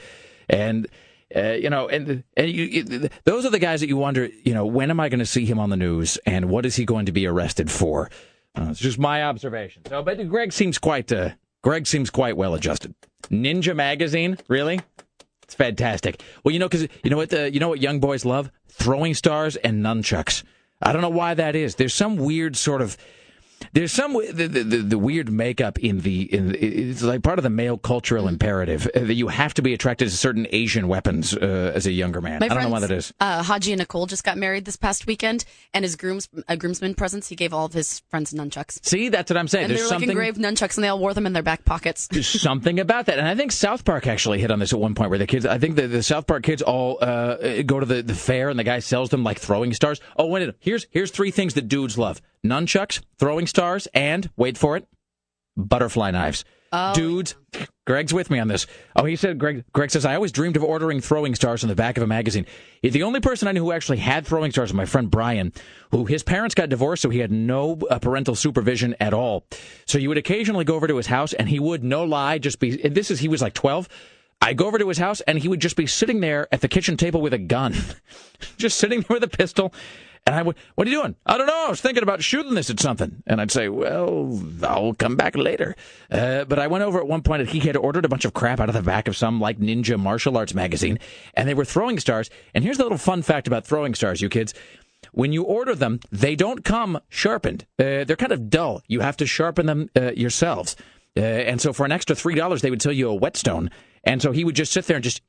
and. 0.49 0.87
Uh, 1.33 1.53
you 1.53 1.71
know, 1.71 1.87
and 1.87 2.25
and 2.37 2.51
you, 2.51 2.65
you, 2.65 3.09
those 3.23 3.47
are 3.47 3.51
the 3.51 3.61
guys 3.61 3.79
that 3.83 3.87
you 3.87 3.97
wonder. 3.97 4.29
You 4.43 4.53
know, 4.53 4.67
when 4.67 4.91
am 4.91 4.99
I 4.99 5.09
going 5.09 5.21
to 5.21 5.25
see 5.27 5.47
him 5.47 5.61
on 5.61 5.71
the 5.71 5.77
news, 5.77 6.19
and 6.27 6.51
what 6.51 6.67
is 6.67 6.75
he 6.75 6.85
going 6.85 7.07
to 7.07 7.13
be 7.13 7.25
arrested 7.25 7.71
for? 7.71 8.11
Uh, 8.59 8.67
it's 8.71 8.81
just 8.81 8.99
my 8.99 9.23
observation. 9.23 9.85
So, 9.89 10.03
but 10.03 10.29
Greg 10.29 10.53
seems 10.53 10.77
quite 10.77 11.13
uh, 11.13 11.31
Greg 11.63 11.87
seems 11.87 12.11
quite 12.11 12.37
well 12.37 12.55
adjusted. 12.55 12.97
Ninja 13.29 13.77
magazine, 13.77 14.39
really? 14.49 14.81
It's 15.45 15.55
fantastic. 15.55 16.21
Well, 16.43 16.53
you 16.53 16.59
know, 16.59 16.69
because 16.69 16.89
you 17.05 17.11
know 17.11 17.17
what 17.17 17.31
the 17.31 17.53
you 17.53 17.61
know 17.61 17.69
what 17.69 17.81
young 17.81 18.01
boys 18.01 18.25
love? 18.25 18.51
Throwing 18.69 19.15
stars 19.15 19.55
and 19.55 19.85
nunchucks. 19.85 20.43
I 20.83 20.93
don't 20.93 21.03
know 21.03 21.11
why 21.11 21.35
that 21.35 21.55
is. 21.55 21.77
There's 21.77 21.95
some 21.95 22.17
weird 22.17 22.57
sort 22.57 22.83
of 22.83 22.97
there's 23.73 23.93
some 23.93 24.13
the, 24.15 24.47
the, 24.47 24.63
the, 24.63 24.77
the 24.79 24.99
weird 24.99 25.31
makeup 25.31 25.79
in 25.79 26.01
the 26.01 26.23
in 26.35 26.55
it's 26.55 27.03
like 27.03 27.23
part 27.23 27.39
of 27.39 27.43
the 27.43 27.51
male 27.51 27.79
cultural 27.79 28.29
imperative 28.29 28.89
uh, 28.95 29.01
that 29.01 29.15
you 29.15 29.29
have 29.29 29.55
to 29.55 29.63
be 29.63 29.75
attracted 29.75 30.09
to 30.09 30.17
certain 30.17 30.47
Asian 30.51 30.89
weapons 30.89 31.35
uh, 31.35 31.73
as 31.75 31.87
a 31.87 31.93
younger 31.93 32.21
man. 32.21 32.41
My 32.41 32.47
I 32.47 32.49
don't 32.49 32.63
know 32.65 32.69
why 32.71 32.81
that 32.81 32.91
is. 32.91 33.13
Uh, 33.21 33.43
Haji 33.43 33.73
and 33.73 33.79
Nicole 33.79 34.07
just 34.07 34.25
got 34.25 34.39
married 34.39 34.65
this 34.65 34.77
past 34.77 35.07
weekend, 35.07 35.45
and 35.75 35.85
his 35.85 35.97
grooms, 35.97 36.29
uh, 36.49 36.57
groomsman 36.57 36.95
presents, 36.95 37.29
he 37.29 37.37
gave 37.37 37.53
all 37.53 37.67
of 37.67 37.73
his 37.73 38.01
friends 38.09 38.33
nunchucks. 38.33 38.85
See, 38.85 39.09
that's 39.09 39.31
what 39.31 39.37
I'm 39.37 39.49
saying. 39.49 39.65
And 39.65 39.73
they 39.73 39.77
There's 39.77 39.91
were 39.91 39.99
like 39.99 40.09
engraved 40.09 40.39
nunchucks, 40.39 40.77
and 40.77 40.85
they 40.85 40.89
all 40.89 40.99
wore 40.99 41.15
them 41.15 41.27
in 41.27 41.33
their 41.33 41.43
back 41.43 41.65
pockets. 41.65 42.09
There's 42.09 42.29
something 42.41 42.81
about 42.81 43.07
that, 43.07 43.19
and 43.19 43.29
I 43.29 43.35
think 43.35 43.53
South 43.53 43.85
Park 43.85 44.07
actually 44.07 44.41
hit 44.41 44.51
on 44.51 44.59
this 44.59 44.73
at 44.73 44.79
one 44.79 44.95
point, 44.95 45.11
where 45.11 45.19
the 45.19 45.27
kids, 45.27 45.47
I 45.47 45.59
think 45.59 45.77
the, 45.77 45.87
the 45.87 46.03
South 46.03 46.27
Park 46.27 46.43
kids 46.43 46.63
all 46.63 46.99
uh, 47.01 47.63
go 47.63 47.81
to 47.81 47.87
the, 47.87 48.03
the 48.03 48.15
fair, 48.15 48.49
and 48.49 48.59
the 48.59 48.65
guy 48.65 48.79
sells 48.81 49.11
them 49.11 49.23
like 49.23 49.39
throwing 49.39 49.73
stars. 49.73 50.01
Oh, 50.17 50.27
wait, 50.27 50.55
here's 50.61 50.87
here's 50.91 51.11
three 51.11 51.31
things 51.31 51.55
that 51.55 51.69
dudes 51.69 51.99
love: 51.99 52.21
nunchucks, 52.45 53.01
throwing 53.19 53.47
stars, 53.47 53.89
and 53.95 54.31
wait 54.37 54.57
for 54.59 54.77
it, 54.77 54.87
butterfly 55.57 56.11
knives. 56.11 56.45
Oh. 56.73 56.95
Dudes, 56.95 57.35
Greg's 57.85 58.15
with 58.15 58.31
me 58.31 58.39
on 58.39 58.47
this. 58.47 58.69
Oh, 58.95 59.05
he 59.05 59.17
said, 59.17 59.39
Greg, 59.39 59.65
Greg 59.73 59.91
says, 59.91 60.05
I 60.05 60.15
always 60.15 60.31
dreamed 60.31 60.57
of 60.57 60.63
ordering 60.63 61.01
throwing 61.01 61.35
stars 61.35 61.65
on 61.65 61.69
the 61.69 61.75
back 61.75 61.97
of 61.97 62.03
a 62.05 62.07
magazine. 62.07 62.47
The 62.83 63.03
only 63.03 63.19
person 63.19 63.49
I 63.49 63.53
knew 63.53 63.65
who 63.65 63.73
actually 63.73 63.99
had 63.99 64.25
throwing 64.25 64.53
stars 64.53 64.71
was 64.71 64.75
my 64.75 64.85
friend 64.85 65.11
Brian, 65.11 65.53
who 65.91 66.05
his 66.05 66.23
parents 66.23 66.55
got 66.55 66.69
divorced, 66.69 67.03
so 67.03 67.11
he 67.11 67.19
had 67.19 67.33
no 67.33 67.77
uh, 67.91 67.99
parental 67.99 68.37
supervision 68.37 68.95
at 69.01 69.13
all. 69.13 69.45
So 69.87 69.99
you 69.99 70.09
would 70.09 70.19
occasionally 70.19 70.65
go 70.65 70.77
over 70.77 70.87
to 70.87 70.97
his 70.97 71.09
house, 71.09 71.33
and 71.33 71.49
he 71.49 71.59
would, 71.59 71.83
no 71.83 72.05
lie, 72.05 72.39
just 72.39 72.61
be, 72.61 72.77
this 72.77 73.11
is, 73.11 73.19
he 73.19 73.29
was 73.29 73.43
like 73.43 73.55
12. 73.55 73.89
I 74.41 74.55
go 74.55 74.67
over 74.67 74.79
to 74.79 74.89
his 74.89 74.99
house, 74.99 75.21
and 75.23 75.39
he 75.39 75.49
would 75.49 75.61
just 75.61 75.77
be 75.77 75.89
sitting 75.89 76.21
there 76.21 76.47
at 76.53 76.61
the 76.61 76.69
kitchen 76.69 76.97
table 76.97 77.21
with 77.21 77.35
a 77.35 77.39
gun, 77.39 77.75
just 78.57 78.79
sitting 78.79 79.01
there 79.01 79.17
with 79.17 79.25
a 79.25 79.29
pistol. 79.29 79.75
And 80.27 80.35
I 80.37 80.43
would, 80.43 80.57
what 80.75 80.87
are 80.87 80.91
you 80.91 81.01
doing? 81.01 81.17
I 81.27 81.39
don't 81.39 81.47
know. 81.47 81.67
I 81.67 81.71
was 81.71 81.81
thinking 81.81 82.03
about 82.03 82.23
shooting 82.23 82.55
this 82.55 82.71
at 82.71 82.79
something. 82.79 83.23
And 83.27 83.41
I'd 83.41 83.51
say, 83.51 83.69
well, 83.69 84.41
I'll 84.63 84.95
come 84.95 85.17
back 85.17 85.37
later. 85.37 85.75
Uh, 86.11 86.45
but 86.45 86.59
I 86.59 86.67
went 86.67 86.85
over 86.85 87.01
at 87.01 87.09
one 87.09 87.23
point 87.23 87.41
and 87.41 87.51
he 87.51 87.61
had 87.61 87.77
ordered 87.77 88.05
a 88.05 88.09
bunch 88.09 88.25
of 88.25 88.35
crap 88.35 88.61
out 88.61 88.69
of 88.69 88.75
the 88.75 88.83
back 88.83 89.09
of 89.09 89.17
some 89.17 89.41
like 89.41 89.59
ninja 89.59 89.99
martial 89.99 90.37
arts 90.37 90.55
magazine. 90.55 90.99
And 91.35 91.49
they 91.49 91.55
were 91.55 91.65
throwing 91.65 91.99
stars. 91.99 92.31
And 92.55 92.63
here's 92.63 92.77
the 92.77 92.85
little 92.85 92.99
fun 92.99 93.23
fact 93.23 93.47
about 93.47 93.67
throwing 93.67 93.95
stars, 93.95 94.21
you 94.21 94.29
kids. 94.29 94.55
When 95.13 95.33
you 95.33 95.43
order 95.43 95.75
them, 95.75 96.01
they 96.13 96.37
don't 96.37 96.65
come 96.65 97.01
sharpened. 97.09 97.67
Uh, 97.79 98.05
they're 98.05 98.17
kind 98.17 98.33
of 98.33 98.51
dull. 98.51 98.83
You 98.87 99.01
have 99.01 99.17
to 99.19 99.27
sharpen 99.27 99.67
them 99.67 99.89
uh, 99.97 100.13
yourselves. 100.13 100.77
Uh, 101.17 101.21
and 101.21 101.61
so 101.61 101.73
for 101.73 101.85
an 101.85 101.93
extra 101.93 102.15
$3, 102.15 102.61
they 102.61 102.71
would 102.71 102.83
sell 102.83 102.93
you 102.93 103.09
a 103.09 103.15
whetstone. 103.15 103.71
And 104.05 104.23
so 104.23 104.33
he 104.33 104.45
would 104.45 104.55
just 104.55 104.73
sit 104.73 104.87
there 104.87 104.97
and 104.97 105.05
just, 105.05 105.21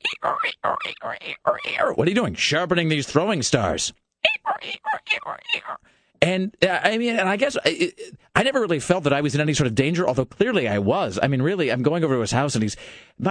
what 1.95 2.07
are 2.07 2.11
you 2.11 2.15
doing? 2.15 2.35
Sharpening 2.35 2.89
these 2.89 3.07
throwing 3.07 3.41
stars. 3.41 3.93
And 6.21 6.55
uh, 6.61 6.79
I 6.83 6.99
mean, 6.99 7.17
and 7.17 7.27
I 7.27 7.35
guess 7.35 7.57
I, 7.65 7.93
I 8.35 8.43
never 8.43 8.61
really 8.61 8.79
felt 8.79 9.05
that 9.05 9.13
I 9.13 9.21
was 9.21 9.33
in 9.33 9.41
any 9.41 9.55
sort 9.55 9.65
of 9.65 9.73
danger, 9.73 10.07
although 10.07 10.25
clearly 10.25 10.67
I 10.67 10.77
was. 10.77 11.17
I 11.21 11.27
mean, 11.27 11.41
really, 11.41 11.71
I'm 11.71 11.81
going 11.81 12.03
over 12.03 12.13
to 12.13 12.21
his 12.21 12.31
house 12.31 12.53
and 12.53 12.61
he's, 12.61 12.77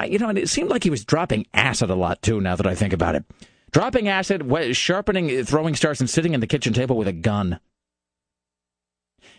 you 0.08 0.18
know, 0.18 0.28
and 0.28 0.36
it 0.36 0.48
seemed 0.48 0.70
like 0.70 0.82
he 0.82 0.90
was 0.90 1.04
dropping 1.04 1.46
acid 1.54 1.88
a 1.90 1.94
lot 1.94 2.20
too. 2.20 2.40
Now 2.40 2.56
that 2.56 2.66
I 2.66 2.74
think 2.74 2.92
about 2.92 3.14
it, 3.14 3.24
dropping 3.70 4.08
acid, 4.08 4.44
sharpening 4.76 5.44
throwing 5.44 5.76
stars, 5.76 6.00
and 6.00 6.10
sitting 6.10 6.34
in 6.34 6.40
the 6.40 6.48
kitchen 6.48 6.72
table 6.72 6.96
with 6.96 7.06
a 7.06 7.12
gun. 7.12 7.60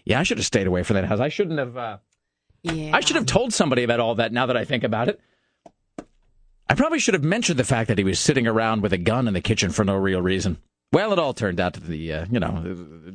Yeah, 0.06 0.22
I 0.22 0.24
should 0.24 0.38
have 0.38 0.48
stayed 0.48 0.68
away 0.68 0.84
from 0.84 0.96
that 0.96 1.06
house. 1.06 1.20
I 1.20 1.28
shouldn't 1.28 1.60
have. 1.60 1.76
Uh, 1.76 1.98
yeah. 2.64 2.96
I 2.96 3.02
should 3.02 3.18
have 3.18 3.26
told 3.26 3.54
somebody 3.54 3.84
about 3.84 4.00
all 4.00 4.16
that. 4.16 4.32
Now 4.32 4.46
that 4.46 4.56
I 4.56 4.64
think 4.64 4.86
about 4.86 5.10
it, 5.10 5.20
I 6.70 6.74
probably 6.74 7.00
should 7.00 7.16
have 7.16 7.24
mentioned 7.24 7.60
the 7.60 7.66
fact 7.66 7.90
that 7.90 7.98
he 7.98 8.06
was 8.06 8.18
sitting 8.18 8.48
around 8.48 8.82
with 8.82 8.94
a 8.94 8.98
gun 8.98 9.28
in 9.28 9.34
the 9.34 9.42
kitchen 9.42 9.72
for 9.72 9.84
no 9.84 9.96
real 9.96 10.22
reason. 10.22 10.58
Well, 10.94 11.14
it 11.14 11.20
all 11.20 11.34
turned 11.34 11.62
out 11.62 11.76
to 11.76 11.80
the, 11.80 12.14
uh, 12.14 12.26
you 12.30 12.42
know, 12.42 12.62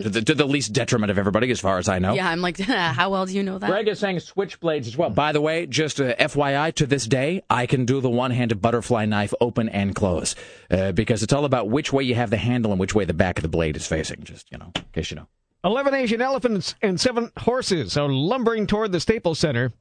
to 0.00 0.08
the, 0.08 0.22
to 0.22 0.34
the, 0.34 0.46
least 0.46 0.72
detriment 0.72 1.10
of 1.10 1.18
everybody, 1.18 1.50
as 1.50 1.60
far 1.60 1.76
as 1.76 1.90
I 1.90 1.98
know. 1.98 2.14
Yeah, 2.14 2.26
I'm 2.26 2.40
like, 2.40 2.58
how 2.60 3.10
well 3.10 3.26
do 3.26 3.34
you 3.34 3.42
know 3.42 3.58
that? 3.58 3.68
Greg 3.68 3.86
is 3.86 3.98
saying 3.98 4.16
switchblades 4.16 4.86
as 4.86 4.96
well. 4.96 5.10
By 5.10 5.32
the 5.32 5.42
way, 5.42 5.66
just 5.66 6.00
uh, 6.00 6.14
FYI, 6.16 6.72
to 6.76 6.86
this 6.86 7.06
day, 7.06 7.42
I 7.50 7.66
can 7.66 7.84
do 7.84 8.00
the 8.00 8.08
one-handed 8.08 8.62
butterfly 8.62 9.04
knife 9.04 9.34
open 9.42 9.68
and 9.68 9.94
close 9.94 10.34
uh, 10.70 10.92
because 10.92 11.22
it's 11.22 11.34
all 11.34 11.44
about 11.44 11.68
which 11.68 11.92
way 11.92 12.02
you 12.02 12.14
have 12.14 12.30
the 12.30 12.38
handle 12.38 12.72
and 12.72 12.80
which 12.80 12.94
way 12.94 13.04
the 13.04 13.12
back 13.12 13.38
of 13.38 13.42
the 13.42 13.48
blade 13.48 13.76
is 13.76 13.86
facing. 13.86 14.22
Just 14.24 14.50
you 14.50 14.56
know, 14.56 14.72
in 14.74 14.84
case 14.94 15.10
you 15.10 15.16
know. 15.16 15.28
11 15.62 15.94
Asian 15.94 16.22
elephants 16.22 16.76
and 16.80 16.98
seven 16.98 17.30
horses 17.36 17.96
are 17.98 18.08
lumbering 18.08 18.66
toward 18.66 18.92
the 18.92 19.00
Staples 19.00 19.38
Center. 19.38 19.72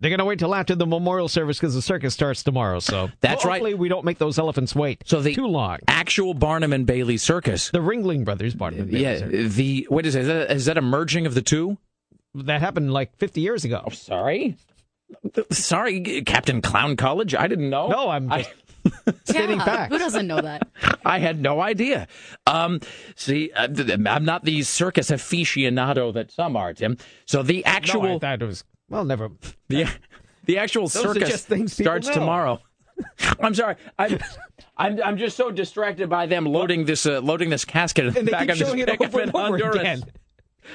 They're 0.00 0.10
going 0.10 0.18
to 0.18 0.24
wait 0.24 0.38
till 0.38 0.54
after 0.54 0.74
the 0.74 0.86
memorial 0.86 1.28
service 1.28 1.58
because 1.58 1.74
the 1.74 1.82
circus 1.82 2.14
starts 2.14 2.42
tomorrow. 2.42 2.80
So 2.80 3.10
that's 3.20 3.42
hopefully 3.42 3.50
right. 3.50 3.60
Hopefully, 3.60 3.74
we 3.74 3.88
don't 3.88 4.04
make 4.04 4.18
those 4.18 4.38
elephants 4.38 4.74
wait 4.74 5.02
so 5.06 5.20
the 5.20 5.34
too 5.34 5.46
long. 5.46 5.78
Actual 5.88 6.34
Barnum 6.34 6.72
and 6.72 6.86
Bailey 6.86 7.18
circus, 7.18 7.70
the 7.70 7.80
Ringling 7.80 8.24
Brothers 8.24 8.54
Barnum 8.54 8.80
and 8.80 8.90
Bailey. 8.90 9.02
Yeah, 9.02 9.18
circus. 9.18 9.54
the 9.54 9.86
what 9.90 10.06
is 10.06 10.14
it? 10.14 10.22
Is 10.22 10.26
that, 10.26 10.50
is 10.50 10.64
that 10.64 10.78
a 10.78 10.82
merging 10.82 11.26
of 11.26 11.34
the 11.34 11.42
two? 11.42 11.76
That 12.34 12.60
happened 12.60 12.92
like 12.92 13.16
50 13.16 13.40
years 13.40 13.64
ago. 13.64 13.82
Oh, 13.86 13.90
sorry, 13.90 14.56
sorry, 15.50 16.22
Captain 16.22 16.62
Clown 16.62 16.96
College. 16.96 17.34
I 17.34 17.46
didn't 17.46 17.70
know. 17.70 17.88
No, 17.88 18.08
I'm. 18.08 18.30
Just... 18.30 18.50
Stating 19.24 19.58
yeah, 19.58 19.64
facts. 19.64 19.92
Who 19.92 19.98
doesn't 19.98 20.26
know 20.26 20.40
that? 20.40 20.66
I 21.04 21.18
had 21.18 21.38
no 21.38 21.60
idea. 21.60 22.08
Um, 22.46 22.80
see, 23.14 23.52
I'm 23.54 24.24
not 24.24 24.44
the 24.44 24.62
circus 24.62 25.10
aficionado 25.10 26.14
that 26.14 26.30
some 26.30 26.56
are, 26.56 26.72
Tim. 26.72 26.96
So 27.26 27.42
the 27.42 27.62
actual 27.66 28.04
no, 28.04 28.16
I 28.16 28.18
thought 28.18 28.42
it 28.42 28.46
was 28.46 28.64
well, 28.90 29.04
never. 29.04 29.30
The 29.68 29.86
the 30.44 30.58
actual 30.58 30.88
Those 30.88 31.02
circus 31.02 31.72
starts 31.72 32.08
know. 32.08 32.14
tomorrow. 32.14 32.60
I'm 33.40 33.54
sorry. 33.54 33.76
I'm, 33.98 34.18
I'm 34.76 35.02
I'm 35.02 35.16
just 35.16 35.36
so 35.36 35.50
distracted 35.50 36.10
by 36.10 36.26
them 36.26 36.44
loading 36.44 36.84
this 36.84 37.06
uh, 37.06 37.20
loading 37.20 37.48
this 37.48 37.64
casket 37.64 38.06
in 38.06 38.16
and 38.18 38.28
the 38.28 38.32
back 38.32 38.48
of 38.48 38.58
this 38.58 38.72
pickup 38.74 39.14
in 39.14 39.28
Honduras. 39.30 39.76
Again. 39.76 40.02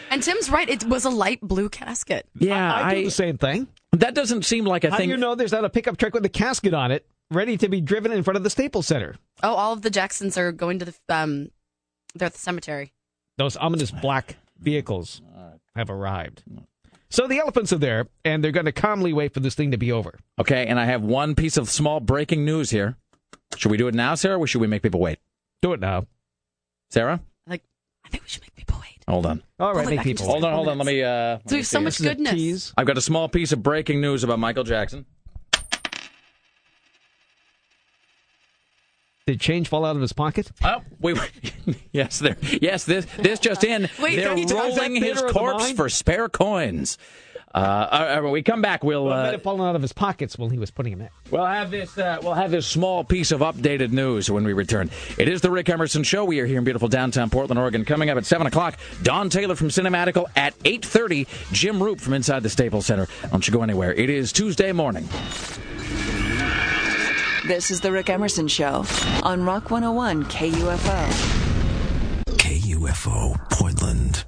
And 0.10 0.24
Tim's 0.24 0.50
right. 0.50 0.68
It 0.68 0.84
was 0.86 1.06
a 1.06 1.10
light 1.10 1.40
blue 1.42 1.70
casket. 1.70 2.28
Yeah, 2.40 2.74
I, 2.74 2.90
I 2.90 2.96
do 2.96 3.06
the 3.06 3.12
same 3.12 3.38
thing. 3.38 3.68
That 3.92 4.16
doesn't 4.16 4.44
seem 4.44 4.66
like 4.66 4.84
a 4.84 4.90
How 4.90 4.98
thing. 4.98 5.10
you 5.10 5.18
know 5.18 5.36
there's 5.36 5.52
not 5.52 5.64
a 5.64 5.70
pickup 5.70 5.98
truck 5.98 6.14
with 6.14 6.26
a 6.26 6.30
casket 6.30 6.74
on 6.74 6.92
it, 6.92 7.06
ready 7.32 7.56
to 7.58 7.70
be 7.70 7.80
driven 7.80 8.12
in 8.12 8.24
front 8.24 8.36
of 8.36 8.44
the 8.44 8.50
Staples 8.50 8.88
Center? 8.88 9.16
Oh, 9.44 9.54
all 9.54 9.74
of 9.74 9.84
the 9.84 9.90
Jacksons 9.90 10.38
are 10.38 10.52
going 10.52 10.80
to 10.80 10.86
the 10.86 10.94
um, 11.10 11.50
they're 12.16 12.26
at 12.26 12.34
the 12.34 12.40
cemetery. 12.40 12.92
Those 13.38 13.56
ominous 13.56 13.92
black 13.92 14.38
vehicles 14.60 15.22
have 15.76 15.90
arrived. 15.90 16.44
So 17.10 17.28
the 17.28 17.38
elephants 17.40 17.72
are 17.72 17.78
there, 17.78 18.08
and 18.24 18.44
they're 18.44 18.52
going 18.52 18.66
to 18.66 18.72
calmly 18.72 19.14
wait 19.14 19.34
for 19.34 19.40
this 19.40 19.56
thing 19.56 19.72
to 19.72 19.78
be 19.78 19.92
over. 19.92 20.18
Okay, 20.40 20.66
and 20.68 20.80
I 20.80 20.86
have 20.86 21.02
one 21.04 21.36
piece 21.36 21.56
of 21.58 21.70
small 21.70 22.00
breaking 22.00 22.44
news 22.46 22.70
here. 22.72 22.98
Should 23.56 23.72
we 23.72 23.78
do 23.78 23.88
it 23.88 23.94
now, 23.96 24.16
Sarah, 24.16 24.38
or 24.40 24.48
should 24.48 24.62
we 24.62 24.68
make 24.68 24.82
people 24.82 25.00
wait? 25.00 25.20
Do 25.62 25.74
it 25.74 25.80
now. 25.80 26.08
Sarah? 26.90 27.22
Like, 27.48 27.64
I 28.06 28.10
think 28.10 28.24
we 28.24 28.30
should 28.30 28.42
make 28.44 28.56
people 28.56 28.78
wait. 28.82 29.04
Hold 29.08 29.26
on. 29.28 29.44
All 29.60 29.74
right, 29.74 29.88
make 29.88 30.00
it, 30.00 30.04
people 30.04 30.26
Hold 30.26 30.44
on, 30.44 30.54
hold 30.54 30.68
on. 30.68 30.78
Let 30.78 30.88
me. 30.88 31.04
Uh, 31.04 31.38
let 31.46 31.50
So 31.50 31.52
me 31.52 31.52
we 31.52 31.58
have 31.60 31.68
so 31.68 31.80
see. 31.80 31.84
much 31.84 32.02
goodness. 32.02 32.74
I've 32.76 32.88
got 32.88 32.98
a 32.98 33.02
small 33.02 33.30
piece 33.30 33.52
of 33.52 33.62
breaking 33.64 34.02
news 34.02 34.24
about 34.24 34.40
Michael 34.40 34.64
Jackson. 34.64 35.06
Did 39.28 39.40
change 39.40 39.70
fall 39.70 39.86
out 39.86 39.96
of 39.96 40.04
his 40.04 40.14
pocket? 40.14 40.52
Oh, 40.64 40.84
wait, 41.02 41.18
yes, 41.92 42.20
there. 42.20 42.38
Yes, 42.62 42.84
this 42.86 43.08
this 43.18 43.40
just 43.40 43.64
in. 43.64 43.90
Wait, 44.00 44.18
They're 44.18 44.36
don't- 44.36 44.52
rolling 44.52 44.94
his 44.98 45.04
theater 45.04 45.26
of 45.26 45.34
the 45.34 45.40
corpse 45.40 45.72
for 45.72 45.90
spare 45.90 46.30
coins. 46.30 47.00
Uh, 47.52 47.88
all 47.92 48.00
right, 48.06 48.20
when 48.22 48.32
we 48.34 48.44
come 48.44 48.62
back, 48.62 48.84
we'll 48.84 49.06
Well, 49.06 49.14
it 49.14 49.18
might 49.24 49.28
uh, 49.30 49.32
have 49.32 49.42
fallen 49.42 49.62
out 49.68 49.76
of 49.76 49.82
his 49.82 49.94
pockets 49.94 50.38
while 50.38 50.50
he 50.50 50.60
was 50.60 50.70
putting 50.70 50.94
him 50.94 51.02
in. 51.02 51.10
we'll 51.32 51.44
have 51.44 51.72
this 51.72 51.98
uh, 51.98 52.20
we'll 52.22 52.36
have 52.36 52.52
this 52.52 52.68
small 52.68 53.04
piece 53.04 53.32
of 53.32 53.40
updated 53.40 53.90
news 53.92 54.30
when 54.30 54.44
we 54.44 54.54
return. 54.54 54.92
It 55.18 55.28
is 55.28 55.42
the 55.42 55.50
Rick 55.50 55.70
Emerson 55.70 56.04
Show. 56.04 56.24
We 56.26 56.40
are 56.40 56.46
here 56.46 56.60
in 56.60 56.64
beautiful 56.64 56.88
downtown 56.88 57.32
Portland, 57.32 57.58
Oregon. 57.58 57.84
Coming 57.84 58.12
up 58.12 58.20
at 58.20 58.28
seven 58.28 58.46
o'clock, 58.46 58.78
Dawn 59.02 59.32
Taylor 59.32 59.56
from 59.56 59.70
Cinematical 59.70 60.28
at 60.36 60.54
eight 60.66 60.86
thirty. 60.86 61.26
Jim 61.52 61.80
Roope 61.80 62.00
from 62.00 62.14
inside 62.14 62.44
the 62.44 62.50
Staples 62.52 62.86
Center. 62.86 63.08
Don't 63.32 63.48
you 63.48 63.52
go 63.54 63.64
anywhere. 63.64 63.92
It 63.92 64.12
is 64.12 64.32
Tuesday 64.32 64.72
morning. 64.72 65.10
This 67.48 67.70
is 67.70 67.80
The 67.80 67.92
Rick 67.92 68.10
Emerson 68.10 68.48
Show 68.48 68.84
on 69.22 69.46
Rock 69.46 69.70
101 69.70 70.24
KUFO. 70.26 71.10
KUFO 72.38 73.50
Portland. 73.52 74.26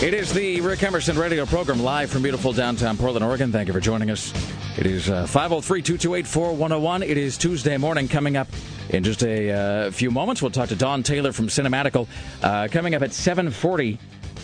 It 0.00 0.14
is 0.14 0.32
the 0.32 0.60
Rick 0.60 0.84
Emerson 0.84 1.18
radio 1.18 1.44
program 1.46 1.82
live 1.82 2.08
from 2.08 2.22
beautiful 2.22 2.52
downtown 2.52 2.96
Portland, 2.96 3.24
Oregon. 3.24 3.50
Thank 3.50 3.66
you 3.66 3.74
for 3.74 3.80
joining 3.80 4.10
us. 4.10 4.32
It 4.78 4.86
is 4.86 5.10
uh, 5.10 5.26
503 5.26 5.82
228 5.82 6.26
4101. 6.28 7.02
It 7.02 7.18
is 7.18 7.36
Tuesday 7.36 7.76
morning 7.76 8.06
coming 8.06 8.36
up 8.36 8.46
in 8.88 9.02
just 9.02 9.22
a 9.24 9.50
uh, 9.50 9.90
few 9.90 10.10
moments. 10.10 10.40
We'll 10.40 10.52
talk 10.52 10.68
to 10.68 10.76
Dawn 10.76 11.02
Taylor 11.02 11.32
from 11.32 11.48
Cinematical. 11.48 12.06
Uh, 12.42 12.68
coming 12.70 12.94
up 12.94 13.02
at 13.02 13.12
740, 13.12 13.98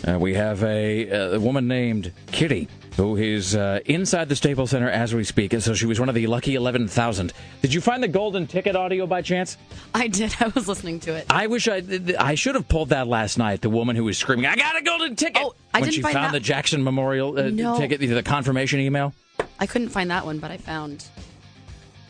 uh, 0.05 0.17
we 0.19 0.33
have 0.33 0.63
a, 0.63 1.33
a 1.35 1.39
woman 1.39 1.67
named 1.67 2.11
Kitty 2.27 2.67
who 2.95 3.15
is 3.15 3.55
uh, 3.55 3.79
inside 3.85 4.27
the 4.27 4.35
Staples 4.35 4.71
Center 4.71 4.89
as 4.89 5.13
we 5.13 5.23
speak. 5.23 5.53
And 5.53 5.61
so 5.61 5.75
she 5.75 5.85
was 5.85 5.99
one 5.99 6.09
of 6.09 6.15
the 6.15 6.25
lucky 6.25 6.55
11,000. 6.55 7.31
Did 7.61 7.71
you 7.73 7.79
find 7.79 8.01
the 8.01 8.07
golden 8.07 8.47
ticket 8.47 8.75
audio 8.75 9.05
by 9.05 9.21
chance? 9.21 9.55
I 9.93 10.07
did. 10.07 10.35
I 10.39 10.47
was 10.47 10.67
listening 10.67 10.99
to 11.01 11.13
it. 11.13 11.25
I 11.29 11.45
wish 11.47 11.67
I 11.67 11.83
I 12.19 12.33
should 12.35 12.55
have 12.55 12.67
pulled 12.67 12.89
that 12.89 13.07
last 13.07 13.37
night. 13.37 13.61
The 13.61 13.69
woman 13.69 13.95
who 13.95 14.03
was 14.03 14.17
screaming, 14.17 14.47
"I 14.47 14.55
got 14.55 14.75
a 14.79 14.83
golden 14.83 15.15
ticket!" 15.15 15.41
Oh, 15.45 15.53
I 15.73 15.79
when 15.79 15.83
didn't 15.89 15.95
she 15.95 16.01
find 16.01 16.13
found 16.13 16.25
that- 16.33 16.39
the 16.39 16.39
Jackson 16.39 16.83
Memorial 16.83 17.37
uh, 17.37 17.49
No. 17.49 17.77
ticket, 17.77 17.99
the 17.99 18.23
confirmation 18.23 18.79
email. 18.79 19.13
I 19.59 19.67
couldn't 19.67 19.89
find 19.89 20.09
that 20.09 20.25
one, 20.25 20.39
but 20.39 20.49
I 20.49 20.57
found 20.57 21.05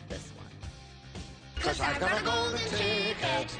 this 0.08 0.30
one. 0.36 0.46
Cause 1.60 1.80
I've 1.80 2.00
got 2.00 2.20
a 2.20 2.24
golden 2.24 2.58
ticket. 2.70 3.56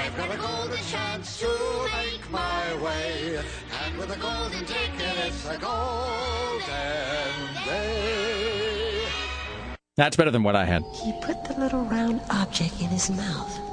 I've 0.00 0.16
got 0.16 0.34
a 0.34 0.38
golden 0.38 0.84
chance 0.84 1.40
to 1.40 1.48
make 1.96 2.30
my 2.30 2.74
way. 2.82 3.42
And 3.84 3.98
with 3.98 4.10
a 4.10 4.18
golden 4.18 4.64
ticket, 4.64 5.16
it's 5.26 5.48
a 5.48 5.58
golden 5.58 6.64
day. 7.66 9.06
That's 9.96 10.16
better 10.16 10.30
than 10.30 10.42
what 10.42 10.56
I 10.56 10.64
had. 10.64 10.82
He 11.04 11.12
put 11.22 11.44
the 11.44 11.54
little 11.58 11.84
round 11.84 12.22
object 12.30 12.80
in 12.80 12.88
his 12.88 13.10
mouth. 13.10 13.71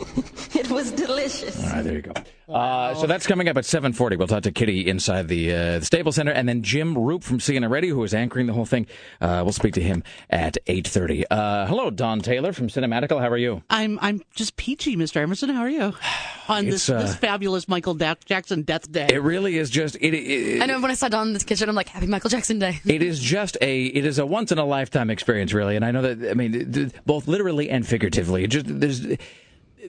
it 0.54 0.70
was 0.70 0.90
delicious. 0.92 1.62
All 1.64 1.70
right, 1.70 1.84
there 1.84 1.94
you 1.94 2.02
go. 2.02 2.12
Uh, 2.52 2.94
so 2.96 3.06
that's 3.06 3.28
coming 3.28 3.48
up 3.48 3.56
at 3.56 3.62
7:40. 3.64 4.18
We'll 4.18 4.26
talk 4.26 4.42
to 4.42 4.50
Kitty 4.50 4.88
inside 4.88 5.28
the, 5.28 5.52
uh, 5.54 5.78
the 5.78 5.84
Staples 5.84 6.16
Center, 6.16 6.32
and 6.32 6.48
then 6.48 6.62
Jim 6.62 6.96
Roope 6.96 7.22
from 7.22 7.38
CNN 7.38 7.70
Radio, 7.70 7.94
who 7.94 8.02
is 8.02 8.12
anchoring 8.12 8.46
the 8.46 8.52
whole 8.52 8.66
thing. 8.66 8.86
Uh, 9.20 9.42
we'll 9.44 9.52
speak 9.52 9.74
to 9.74 9.80
him 9.80 10.02
at 10.28 10.56
8:30. 10.66 11.24
Uh, 11.30 11.66
hello, 11.66 11.90
Dawn 11.90 12.20
Taylor 12.20 12.52
from 12.52 12.66
Cinematical. 12.66 13.20
How 13.20 13.28
are 13.28 13.36
you? 13.36 13.62
I'm 13.70 13.98
I'm 14.02 14.20
just 14.34 14.56
peachy, 14.56 14.96
Mr. 14.96 15.18
Emerson. 15.18 15.50
How 15.50 15.60
are 15.60 15.70
you 15.70 15.94
on 16.48 16.64
this 16.64 16.88
uh, 16.90 17.00
this 17.02 17.14
fabulous 17.14 17.68
Michael 17.68 17.94
Da- 17.94 18.14
Jackson 18.24 18.62
Death 18.62 18.90
Day? 18.90 19.06
It 19.12 19.22
really 19.22 19.56
is 19.56 19.70
just 19.70 19.96
it. 20.00 20.12
it 20.14 20.60
I 20.60 20.66
know 20.66 20.80
when 20.80 20.90
I 20.90 20.94
saw 20.94 21.08
Dawn 21.08 21.28
in 21.28 21.32
the 21.34 21.38
kitchen, 21.44 21.68
I'm 21.68 21.76
like, 21.76 21.88
Happy 21.88 22.06
Michael 22.08 22.30
Jackson 22.30 22.58
Day. 22.58 22.80
it 22.84 23.02
is 23.02 23.20
just 23.20 23.56
a 23.60 23.86
it 23.86 24.04
is 24.04 24.18
a 24.18 24.26
once 24.26 24.50
in 24.50 24.58
a 24.58 24.64
lifetime 24.64 25.10
experience 25.10 25.52
really 25.52 25.76
and 25.76 25.84
i 25.84 25.90
know 25.90 26.02
that 26.02 26.30
i 26.30 26.34
mean 26.34 26.52
th- 26.52 26.72
th- 26.72 26.92
both 27.06 27.28
literally 27.28 27.68
and 27.70 27.86
figuratively 27.86 28.44
It 28.44 28.48
just 28.48 28.66
there's 28.68 29.06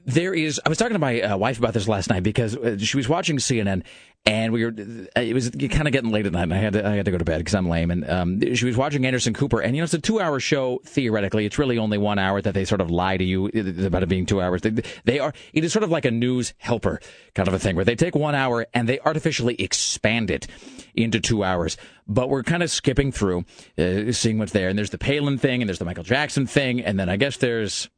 there 0.06 0.34
is 0.34 0.60
i 0.66 0.70
was 0.70 0.78
talking 0.78 0.94
to 0.94 1.00
my 1.00 1.22
uh, 1.22 1.38
wife 1.38 1.58
about 1.60 1.74
this 1.74 1.88
last 1.88 2.10
night 2.10 2.24
because 2.24 2.56
uh, 2.56 2.78
she 2.78 2.98
was 2.98 3.08
watching 3.08 3.38
cnn 3.38 3.84
and 4.26 4.54
we 4.54 4.64
were 4.64 4.74
it 5.16 5.34
was 5.34 5.50
kind 5.50 5.88
of 5.88 5.92
getting 5.92 6.12
late 6.12 6.26
at 6.26 6.32
night 6.32 6.44
and 6.44 6.54
i 6.54 6.58
had 6.58 6.74
to 6.74 6.88
i 6.88 6.96
had 6.96 7.06
to 7.06 7.12
go 7.12 7.18
to 7.18 7.26
bed 7.26 7.40
because 7.40 7.56
i'm 7.56 7.68
lame 7.68 7.92
and 7.92 8.10
um, 8.10 8.56
she 8.56 8.66
was 8.66 8.78
watching 8.78 9.06
anderson 9.06 9.34
cooper 9.34 9.60
and 9.60 9.76
you 9.76 9.82
know 9.82 9.84
it's 9.84 9.94
a 9.94 10.00
two 10.00 10.20
hour 10.20 10.40
show 10.40 10.80
theoretically 10.86 11.46
it's 11.46 11.58
really 11.58 11.78
only 11.78 11.98
one 11.98 12.20
hour 12.20 12.42
that 12.42 12.54
they 12.54 12.66
sort 12.66 12.82
of 12.82 12.90
lie 12.90 13.18
to 13.18 13.24
you 13.24 13.48
about 13.86 14.04
it 14.04 14.10
being 14.10 14.26
two 14.26 14.42
hours 14.42 14.62
they, 14.62 14.72
they 15.06 15.20
are 15.20 15.34
it 15.54 15.64
is 15.64 15.72
sort 15.72 15.84
of 15.84 15.90
like 15.90 16.06
a 16.06 16.12
news 16.12 16.54
helper 16.58 17.00
kind 17.34 17.48
of 17.48 17.54
a 17.54 17.60
thing 17.60 17.76
where 17.76 17.86
they 17.86 17.96
take 17.96 18.16
one 18.16 18.36
hour 18.36 18.66
and 18.74 18.90
they 18.90 19.00
artificially 19.00 19.56
expand 19.56 20.30
it 20.32 20.48
into 20.96 21.20
two 21.20 21.44
hours. 21.44 21.78
But 22.08 22.30
we're 22.30 22.44
kind 22.44 22.64
of 22.64 22.70
skipping 22.70 23.12
through, 23.12 23.46
uh, 23.78 24.12
seeing 24.12 24.38
what's 24.38 24.52
there. 24.52 24.70
And 24.70 24.78
there's 24.78 24.90
the 24.90 24.98
Palin 24.98 25.38
thing, 25.38 25.62
and 25.62 25.70
there's 25.70 25.80
the 25.80 25.86
Michael 25.86 26.04
Jackson 26.04 26.46
thing, 26.48 26.82
and 26.82 27.00
then 27.00 27.10
I 27.10 27.18
guess 27.18 27.38
there's. 27.38 27.90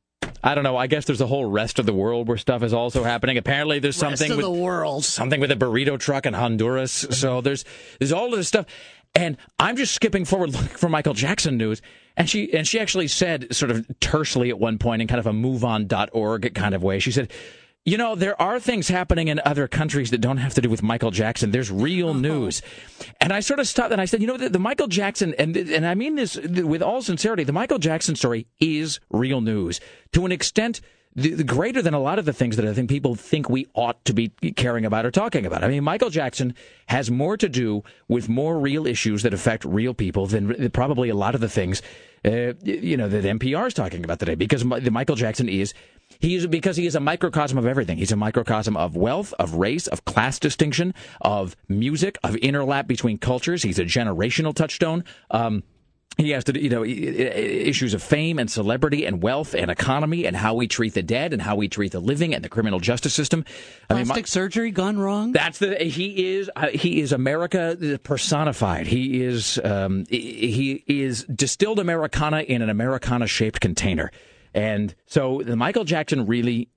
I 0.41 0.55
don't 0.55 0.63
know. 0.63 0.77
I 0.77 0.87
guess 0.87 1.05
there's 1.05 1.21
a 1.21 1.27
whole 1.27 1.45
rest 1.45 1.79
of 1.79 1.85
the 1.85 1.93
world 1.93 2.27
where 2.27 2.37
stuff 2.37 2.63
is 2.63 2.73
also 2.73 3.03
happening. 3.03 3.37
Apparently, 3.37 3.79
there's 3.79 4.01
Rest 4.01 4.17
something 4.19 4.37
with 4.37 4.45
the 4.45 4.51
world. 4.51 5.05
something 5.05 5.39
with 5.39 5.51
a 5.51 5.55
burrito 5.55 5.99
truck 5.99 6.25
in 6.25 6.33
Honduras. 6.33 6.91
So 6.91 7.41
there's 7.41 7.65
there's 7.99 8.11
all 8.11 8.31
this 8.31 8.47
stuff, 8.47 8.65
and 9.15 9.37
I'm 9.59 9.75
just 9.75 9.93
skipping 9.93 10.25
forward 10.25 10.51
looking 10.51 10.67
for 10.69 10.89
Michael 10.89 11.13
Jackson 11.13 11.57
news. 11.57 11.81
And 12.15 12.29
she 12.29 12.53
and 12.53 12.67
she 12.67 12.79
actually 12.79 13.07
said 13.07 13.55
sort 13.55 13.71
of 13.71 13.85
tersely 13.99 14.49
at 14.49 14.59
one 14.59 14.77
point 14.77 15.01
in 15.01 15.07
kind 15.07 15.19
of 15.19 15.27
a 15.27 15.31
MoveOn.org 15.31 16.53
kind 16.55 16.75
of 16.75 16.83
way. 16.83 16.99
She 16.99 17.11
said. 17.11 17.31
You 17.85 17.97
know, 17.97 18.15
there 18.15 18.41
are 18.41 18.61
things 18.61 18.87
happening 18.87 19.27
in 19.27 19.41
other 19.43 19.67
countries 19.67 20.09
that 20.11 20.19
don't 20.19 20.37
have 20.37 20.53
to 20.53 20.61
do 20.61 20.69
with 20.69 20.81
Michael 20.81 21.11
Jackson. 21.11 21.51
There's 21.51 21.69
real 21.69 22.13
news. 22.13 22.61
And 23.19 23.33
I 23.33 23.41
sort 23.41 23.59
of 23.59 23.67
stopped 23.67 23.91
and 23.91 23.99
I 23.99 24.05
said, 24.05 24.21
you 24.21 24.27
know, 24.27 24.37
the, 24.37 24.47
the 24.47 24.59
Michael 24.59 24.87
Jackson, 24.87 25.33
and, 25.33 25.57
and 25.57 25.85
I 25.85 25.93
mean 25.93 26.15
this 26.15 26.37
with 26.37 26.81
all 26.81 27.01
sincerity, 27.01 27.43
the 27.43 27.51
Michael 27.51 27.79
Jackson 27.79 28.15
story 28.15 28.47
is 28.61 29.01
real 29.09 29.41
news 29.41 29.81
to 30.13 30.25
an 30.25 30.31
extent 30.31 30.79
the, 31.15 31.33
the 31.33 31.43
greater 31.43 31.81
than 31.81 31.93
a 31.93 31.99
lot 31.99 32.19
of 32.19 32.25
the 32.25 32.33
things 32.33 32.55
that 32.55 32.65
I 32.65 32.73
think 32.73 32.89
people 32.89 33.15
think 33.15 33.49
we 33.49 33.67
ought 33.73 34.03
to 34.05 34.13
be 34.13 34.29
caring 34.55 34.85
about 34.85 35.05
or 35.05 35.11
talking 35.11 35.45
about. 35.45 35.63
I 35.63 35.67
mean, 35.67 35.83
Michael 35.83 36.09
Jackson 36.09 36.55
has 36.87 37.11
more 37.11 37.37
to 37.37 37.47
do 37.47 37.83
with 38.07 38.29
more 38.29 38.59
real 38.59 38.87
issues 38.87 39.23
that 39.23 39.33
affect 39.33 39.63
real 39.65 39.93
people 39.93 40.25
than 40.25 40.71
probably 40.71 41.09
a 41.09 41.15
lot 41.15 41.35
of 41.35 41.41
the 41.41 41.49
things, 41.49 41.81
uh, 42.25 42.53
you 42.63 42.97
know, 42.97 43.07
that 43.07 43.25
NPR 43.25 43.67
is 43.67 43.73
talking 43.73 44.03
about 44.03 44.19
today. 44.19 44.35
Because 44.35 44.63
the 44.63 44.91
Michael 44.91 45.15
Jackson 45.15 45.49
is 45.49 45.73
he 46.19 46.35
is 46.35 46.47
because 46.47 46.77
he 46.77 46.85
is 46.85 46.95
a 46.95 46.99
microcosm 46.99 47.57
of 47.57 47.65
everything. 47.65 47.97
He's 47.97 48.11
a 48.11 48.15
microcosm 48.15 48.77
of 48.77 48.95
wealth, 48.95 49.33
of 49.39 49.55
race, 49.55 49.87
of 49.87 50.05
class 50.05 50.39
distinction, 50.39 50.93
of 51.21 51.55
music, 51.67 52.17
of 52.23 52.35
interlap 52.35 52.87
between 52.87 53.17
cultures. 53.17 53.63
He's 53.63 53.79
a 53.79 53.85
generational 53.85 54.53
touchstone. 54.53 55.03
Um, 55.31 55.63
he 56.17 56.29
has 56.29 56.43
to, 56.43 56.61
you 56.61 56.69
know, 56.69 56.85
issues 56.85 57.95
of 57.95 58.03
fame 58.03 58.37
and 58.37 58.49
celebrity 58.49 59.05
and 59.05 59.23
wealth 59.23 59.55
and 59.55 59.71
economy 59.71 60.27
and 60.27 60.35
how 60.35 60.53
we 60.53 60.67
treat 60.67 60.93
the 60.93 61.01
dead 61.01 61.33
and 61.33 61.41
how 61.41 61.55
we 61.55 61.67
treat 61.67 61.91
the 61.91 61.99
living 61.99 62.35
and 62.35 62.43
the 62.43 62.49
criminal 62.49 62.79
justice 62.79 63.15
system. 63.15 63.43
I 63.89 63.95
mean, 63.95 64.05
Plastic 64.05 64.27
surgery 64.27 64.69
gone 64.69 64.99
wrong. 64.99 65.31
that's 65.31 65.57
the 65.57 65.75
he 65.77 66.35
is 66.35 66.51
uh, 66.55 66.67
he 66.67 67.01
is 67.01 67.13
America 67.13 67.99
personified. 68.03 68.85
He 68.85 69.23
is 69.23 69.59
um, 69.63 70.05
he 70.07 70.83
is 70.87 71.23
distilled 71.23 71.79
Americana 71.79 72.41
in 72.41 72.61
an 72.61 72.69
Americana 72.69 73.25
shaped 73.25 73.59
container, 73.59 74.11
and 74.53 74.93
so 75.05 75.41
the 75.43 75.55
Michael 75.55 75.83
Jackson 75.83 76.25
really. 76.25 76.69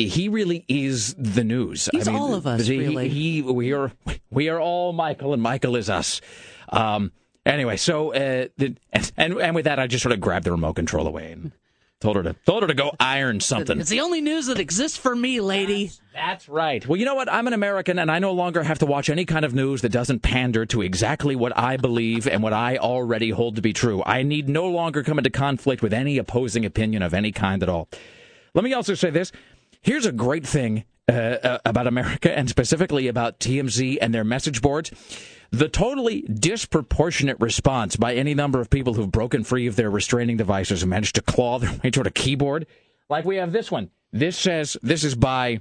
He 0.00 0.28
really 0.28 0.64
is 0.68 1.14
the 1.18 1.42
news. 1.42 1.88
He's 1.90 2.06
all 2.06 2.32
of 2.32 2.46
us, 2.46 2.66
he- 2.68 2.78
really. 2.78 3.08
He, 3.08 3.42
we 3.42 3.72
are 3.72 3.90
we 4.30 4.48
are 4.48 4.60
all 4.60 4.92
Michael, 4.92 5.32
and 5.32 5.42
Michael 5.42 5.74
is 5.74 5.90
us. 5.90 6.20
Um, 6.68 7.10
anyway, 7.44 7.76
so 7.76 8.14
uh, 8.14 8.46
the, 8.58 8.76
and 9.16 9.40
and 9.40 9.54
with 9.56 9.64
that, 9.64 9.80
I 9.80 9.88
just 9.88 10.04
sort 10.04 10.12
of 10.12 10.20
grabbed 10.20 10.46
the 10.46 10.52
remote 10.52 10.74
control 10.74 11.08
away 11.08 11.32
and 11.32 11.50
told 12.00 12.16
her 12.16 12.22
to 12.22 12.32
told 12.46 12.62
her 12.62 12.68
to 12.68 12.74
go 12.74 12.92
iron 13.00 13.40
something. 13.40 13.80
It's 13.80 13.90
the 13.90 14.00
only 14.00 14.20
news 14.20 14.46
that 14.46 14.58
exists 14.58 14.96
for 14.96 15.14
me, 15.14 15.40
lady. 15.40 15.90
That's 16.14 16.48
right. 16.48 16.86
Well, 16.86 16.96
you 16.96 17.04
know 17.04 17.14
what? 17.14 17.32
I'm 17.32 17.46
an 17.46 17.52
American, 17.52 17.98
and 17.98 18.10
I 18.10 18.18
no 18.18 18.32
longer 18.32 18.62
have 18.62 18.78
to 18.80 18.86
watch 18.86 19.10
any 19.10 19.24
kind 19.24 19.44
of 19.44 19.54
news 19.54 19.82
that 19.82 19.90
doesn't 19.90 20.20
pander 20.20 20.66
to 20.66 20.82
exactly 20.82 21.36
what 21.36 21.56
I 21.56 21.76
believe 21.76 22.26
and 22.26 22.42
what 22.42 22.52
I 22.52 22.76
already 22.76 23.30
hold 23.30 23.56
to 23.56 23.62
be 23.62 23.72
true. 23.72 24.02
I 24.04 24.22
need 24.22 24.48
no 24.48 24.66
longer 24.66 25.02
come 25.02 25.18
into 25.18 25.30
conflict 25.30 25.82
with 25.82 25.92
any 25.92 26.18
opposing 26.18 26.64
opinion 26.64 27.02
of 27.02 27.14
any 27.14 27.32
kind 27.32 27.62
at 27.62 27.68
all. 27.68 27.88
Let 28.54 28.64
me 28.64 28.72
also 28.72 28.94
say 28.94 29.10
this. 29.10 29.32
Here's 29.80 30.06
a 30.06 30.12
great 30.12 30.46
thing 30.46 30.84
uh, 31.08 31.12
uh, 31.12 31.58
about 31.64 31.86
America, 31.86 32.36
and 32.36 32.48
specifically 32.48 33.08
about 33.08 33.40
TMZ 33.40 33.98
and 34.00 34.12
their 34.12 34.24
message 34.24 34.60
boards. 34.60 34.90
The 35.50 35.68
totally 35.68 36.22
disproportionate 36.22 37.40
response 37.40 37.96
by 37.96 38.14
any 38.14 38.34
number 38.34 38.60
of 38.60 38.68
people 38.68 38.94
who've 38.94 39.10
broken 39.10 39.44
free 39.44 39.66
of 39.66 39.76
their 39.76 39.90
restraining 39.90 40.36
devices 40.36 40.82
and 40.82 40.90
managed 40.90 41.14
to 41.14 41.22
claw 41.22 41.58
their 41.58 41.72
way 41.82 41.90
toward 41.90 42.06
a 42.06 42.10
keyboard. 42.10 42.66
Like 43.08 43.24
we 43.24 43.36
have 43.36 43.52
this 43.52 43.70
one. 43.70 43.90
This 44.12 44.36
says, 44.36 44.76
this 44.82 45.04
is 45.04 45.14
by 45.14 45.60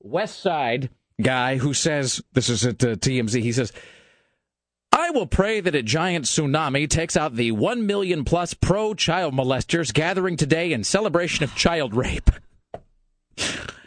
West 0.00 0.40
Side 0.40 0.90
guy 1.20 1.56
who 1.56 1.72
says, 1.72 2.22
this 2.32 2.48
is 2.48 2.66
at 2.66 2.82
uh, 2.84 2.96
TMZ, 2.96 3.40
he 3.40 3.52
says, 3.52 3.72
I 4.92 5.10
will 5.10 5.26
pray 5.26 5.60
that 5.60 5.74
a 5.74 5.82
giant 5.82 6.26
tsunami 6.26 6.88
takes 6.88 7.16
out 7.16 7.34
the 7.34 7.52
1 7.52 7.86
million 7.86 8.24
plus 8.24 8.52
pro 8.52 8.92
child 8.92 9.32
molesters 9.32 9.92
gathering 9.92 10.36
today 10.36 10.72
in 10.72 10.84
celebration 10.84 11.44
of 11.44 11.54
child 11.54 11.94
rape. 11.94 12.30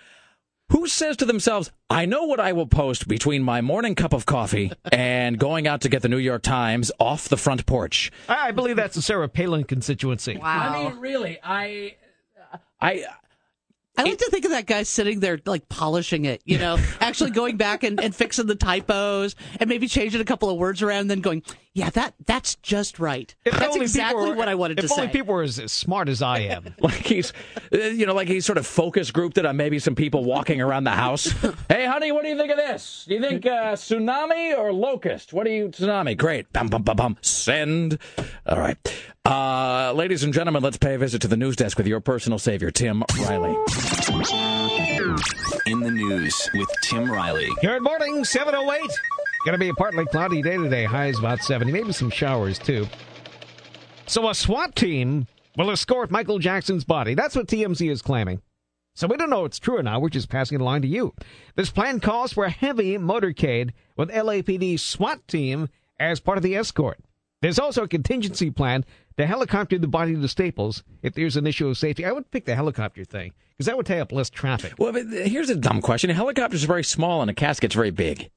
Who 0.71 0.87
says 0.87 1.15
to 1.17 1.25
themselves, 1.25 1.71
I 1.89 2.05
know 2.05 2.23
what 2.23 2.39
I 2.39 2.51
will 2.51 2.65
post 2.65 3.07
between 3.07 3.43
my 3.43 3.61
morning 3.61 3.93
cup 3.93 4.13
of 4.13 4.25
coffee 4.25 4.71
and 4.91 5.37
going 5.37 5.67
out 5.67 5.81
to 5.81 5.89
get 5.89 6.01
the 6.01 6.09
New 6.09 6.17
York 6.17 6.41
Times 6.41 6.91
off 6.99 7.29
the 7.29 7.37
front 7.37 7.65
porch? 7.65 8.11
I 8.27 8.47
I 8.47 8.51
believe 8.51 8.75
that's 8.75 8.95
the 8.95 9.01
Sarah 9.01 9.29
Palin 9.29 9.63
constituency. 9.63 10.37
Wow. 10.37 10.45
I 10.45 10.83
mean, 10.89 10.99
really, 10.99 11.39
I. 11.43 11.95
I. 12.81 13.05
I 13.97 14.03
like 14.03 14.17
to 14.17 14.29
think 14.29 14.43
of 14.45 14.51
that 14.51 14.65
guy 14.65 14.83
sitting 14.83 15.21
there 15.21 15.39
like 15.45 15.69
polishing 15.69 16.25
it, 16.25 16.41
you 16.45 16.57
know, 16.57 16.77
actually 16.99 17.31
going 17.31 17.55
back 17.57 17.83
and, 17.83 17.99
and 17.99 18.13
fixing 18.13 18.45
the 18.45 18.55
typos 18.55 19.35
and 19.59 19.69
maybe 19.69 19.87
changing 19.87 20.19
a 20.19 20.25
couple 20.25 20.49
of 20.49 20.57
words 20.57 20.81
around 20.81 21.01
and 21.01 21.11
then 21.11 21.21
going, 21.21 21.43
yeah, 21.75 21.89
that 21.89 22.13
that's 22.25 22.55
just 22.55 22.99
right. 22.99 23.35
If 23.43 23.53
that's 23.59 23.75
exactly 23.75 24.29
were- 24.29 24.35
what 24.35 24.47
I 24.47 24.55
wanted 24.55 24.77
to 24.77 24.87
say. 24.87 24.93
if 24.93 24.95
to 24.95 25.01
only 25.01 25.11
people 25.11 25.35
were 25.35 25.43
as, 25.43 25.59
as 25.59 25.73
smart 25.73 26.07
as 26.07 26.21
I 26.21 26.39
am. 26.39 26.73
like 26.79 26.93
he's 27.05 27.33
uh, 27.73 27.77
you 27.77 28.05
know 28.05 28.13
like 28.13 28.29
he's 28.29 28.45
sort 28.45 28.57
of 28.57 28.65
focus 28.65 29.11
grouped 29.11 29.37
it 29.37 29.45
on 29.45 29.57
maybe 29.57 29.77
some 29.79 29.93
people 29.93 30.23
walking 30.23 30.61
around 30.61 30.85
the 30.85 30.91
house 30.91 31.25
hey 31.69 31.85
honey 31.85 32.13
what 32.13 32.23
do 32.23 32.29
you 32.29 32.37
think 32.37 32.49
of 32.49 32.55
this 32.55 33.03
do 33.07 33.15
you 33.15 33.21
think 33.21 33.45
uh, 33.45 33.73
tsunami 33.73 34.57
or 34.57 34.71
locust 34.71 35.33
what 35.33 35.45
do 35.45 35.51
you 35.51 35.67
tsunami 35.67 36.15
great 36.17 36.51
bum 36.53 36.69
bum 36.69 36.81
bum 36.83 36.95
bum 36.95 37.17
send 37.21 37.99
all 38.45 38.57
right 38.57 38.77
uh, 39.25 39.91
ladies 39.93 40.23
and 40.23 40.33
gentlemen 40.33 40.63
let's 40.63 40.77
pay 40.77 40.93
a 40.93 40.97
visit 40.97 41.21
to 41.21 41.27
the 41.27 41.37
news 41.37 41.55
desk 41.57 41.77
with 41.77 41.87
your 41.87 41.99
personal 41.99 42.39
savior 42.39 42.71
tim 42.71 43.03
riley 43.19 43.53
In 45.67 45.79
the 45.79 45.91
news 45.91 46.49
with 46.53 46.69
Tim 46.83 47.09
Riley. 47.11 47.49
Good 47.61 47.81
morning, 47.81 48.23
708. 48.23 48.81
Going 49.45 49.53
to 49.53 49.59
be 49.59 49.69
a 49.69 49.75
partly 49.75 50.05
cloudy 50.05 50.41
day 50.41 50.57
today. 50.57 50.85
Highs 50.85 51.19
about 51.19 51.43
70, 51.43 51.71
maybe 51.71 51.91
some 51.91 52.09
showers 52.09 52.57
too. 52.57 52.87
So 54.07 54.27
a 54.27 54.33
SWAT 54.33 54.75
team 54.75 55.27
will 55.55 55.69
escort 55.69 56.09
Michael 56.09 56.39
Jackson's 56.39 56.83
body. 56.83 57.13
That's 57.13 57.35
what 57.35 57.45
TMZ 57.45 57.91
is 57.91 58.01
claiming. 58.01 58.41
So 58.95 59.05
we 59.05 59.17
don't 59.17 59.29
know 59.29 59.45
if 59.45 59.49
it's 59.49 59.59
true 59.59 59.77
or 59.77 59.83
not. 59.83 60.01
We're 60.01 60.09
just 60.09 60.29
passing 60.29 60.55
it 60.55 60.61
along 60.61 60.81
to 60.81 60.87
you. 60.87 61.13
This 61.55 61.69
plan 61.69 61.99
calls 61.99 62.33
for 62.33 62.45
a 62.45 62.49
heavy 62.49 62.97
motorcade 62.97 63.69
with 63.95 64.09
LAPD 64.09 64.79
SWAT 64.79 65.27
team 65.27 65.69
as 65.99 66.19
part 66.19 66.39
of 66.39 66.43
the 66.43 66.55
escort. 66.55 66.97
There's 67.43 67.59
also 67.59 67.83
a 67.83 67.87
contingency 67.87 68.49
plan 68.49 68.83
to 69.17 69.27
helicopter 69.27 69.77
the 69.77 69.87
body 69.87 70.15
to 70.15 70.27
Staples 70.27 70.83
if 71.03 71.13
there's 71.13 71.37
an 71.37 71.45
issue 71.45 71.67
of 71.67 71.77
safety. 71.77 72.03
I 72.03 72.13
would 72.13 72.31
pick 72.31 72.45
the 72.45 72.55
helicopter 72.55 73.05
thing 73.05 73.31
because 73.51 73.67
that 73.67 73.77
would 73.77 73.85
tie 73.85 73.99
up 73.99 74.11
less 74.11 74.31
traffic. 74.31 74.73
Well, 74.79 74.93
here's 74.93 75.51
a 75.51 75.55
dumb 75.55 75.83
question: 75.83 76.09
a 76.09 76.15
helicopter's 76.15 76.63
very 76.63 76.83
small 76.83 77.21
and 77.21 77.29
a 77.29 77.35
casket's 77.35 77.75
very 77.75 77.91
big. 77.91 78.31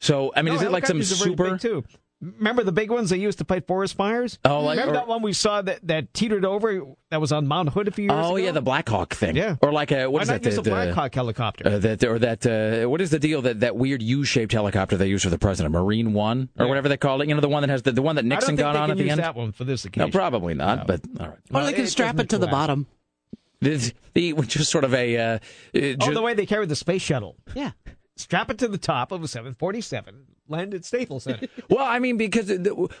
So, 0.00 0.32
I 0.36 0.42
mean, 0.42 0.54
No, 0.54 0.60
is 0.60 0.66
it 0.66 0.72
like 0.72 0.86
some 0.86 1.00
are 1.00 1.04
super? 1.04 1.52
big, 1.52 1.60
too? 1.60 1.84
Remember 2.22 2.64
the 2.64 2.72
big 2.72 2.90
ones 2.90 3.10
they 3.10 3.18
used 3.18 3.38
to 3.38 3.44
fight 3.44 3.66
forest 3.66 3.94
fires? 3.94 4.38
Oh, 4.44 4.60
like- 4.62 4.78
remember 4.78 4.94
or- 4.94 5.00
that 5.00 5.06
one 5.08 5.20
we 5.20 5.34
saw 5.34 5.60
that, 5.60 5.86
that 5.86 6.14
teetered 6.14 6.46
over 6.46 6.82
that 7.10 7.20
was 7.20 7.30
on 7.30 7.46
Mount 7.46 7.68
Hood 7.70 7.88
a 7.88 7.90
few 7.90 8.04
years 8.04 8.12
ago? 8.12 8.22
Oh 8.22 8.36
yeah, 8.36 8.52
the 8.52 8.62
Black 8.62 8.88
Hawk 8.88 9.12
thing. 9.14 9.36
Yeah. 9.36 9.56
Or 9.60 9.70
like 9.70 9.92
a 9.92 10.06
what 10.06 10.20
Why 10.20 10.22
is 10.22 10.28
not 10.28 10.42
that? 10.42 10.46
use 10.48 10.54
the, 10.54 10.60
a 10.62 10.64
Black 10.64 10.88
the- 10.88 10.94
Hawk 10.94 11.14
helicopter? 11.14 11.68
Uh, 11.68 11.78
that 11.78 12.04
or 12.04 12.18
that 12.20 12.46
uh, 12.46 12.88
what 12.88 13.02
is 13.02 13.10
the 13.10 13.18
deal 13.18 13.42
that 13.42 13.60
that 13.60 13.76
weird 13.76 14.02
U-shaped 14.02 14.52
helicopter 14.52 14.96
they 14.96 15.08
use 15.08 15.24
for 15.24 15.28
the 15.30 15.38
president, 15.38 15.74
Marine 15.74 16.14
One 16.14 16.48
or 16.58 16.64
Yeah. 16.64 16.68
whatever 16.70 16.88
they 16.88 16.96
call 16.96 17.20
it? 17.20 17.28
You 17.28 17.34
know, 17.34 17.42
the 17.42 17.50
one 17.50 17.60
that 17.62 17.68
has 17.70 17.82
the, 17.82 17.92
the 17.92 18.00
one 18.02 18.16
that 18.16 18.20
I 18.20 18.22
don't 18.22 18.28
Nixon 18.30 18.46
think 18.56 18.60
got 18.60 18.72
they 18.72 18.78
on 18.78 18.88
can 18.88 18.90
at 18.92 18.96
the 18.96 19.02
use 19.04 19.12
end. 19.12 19.20
that 19.20 19.36
one 19.36 19.52
for 19.52 19.64
this 19.64 19.84
occasion. 19.84 20.08
No, 20.08 20.10
probably 20.12 20.54
not. 20.54 20.86
But 20.86 21.02
all 21.20 21.26
right. 21.26 21.34
Or 21.36 21.40
Well, 21.50 21.66
they 21.66 21.74
can 21.74 21.84
it 21.84 21.88
strap 21.88 22.16
doesn't 22.16 22.26
it 22.26 22.30
to 22.30 22.38
the 22.38 22.46
bottom. 22.48 22.86
The, 23.58 23.92
the 24.12 24.34
just 24.42 24.70
sort 24.70 24.84
of 24.84 24.92
a 24.92 25.16
uh, 25.16 25.22
uh, 25.74 25.94
Oh, 26.02 26.12
the 26.12 26.20
way 26.20 26.34
they 26.34 26.44
carry 26.44 26.66
the 26.66 26.76
space 26.76 27.00
shuttle. 27.00 27.36
Yeah. 27.54 27.70
Strap 28.16 28.50
it 28.50 28.58
to 28.58 28.68
the 28.68 28.78
top 28.78 29.12
of 29.12 29.22
a 29.22 29.28
747, 29.28 30.24
land 30.48 30.72
at 30.72 30.84
Staples 30.84 31.24
Center. 31.24 31.46
Well, 31.68 31.84
I 31.84 31.98
mean, 31.98 32.16
because 32.16 32.48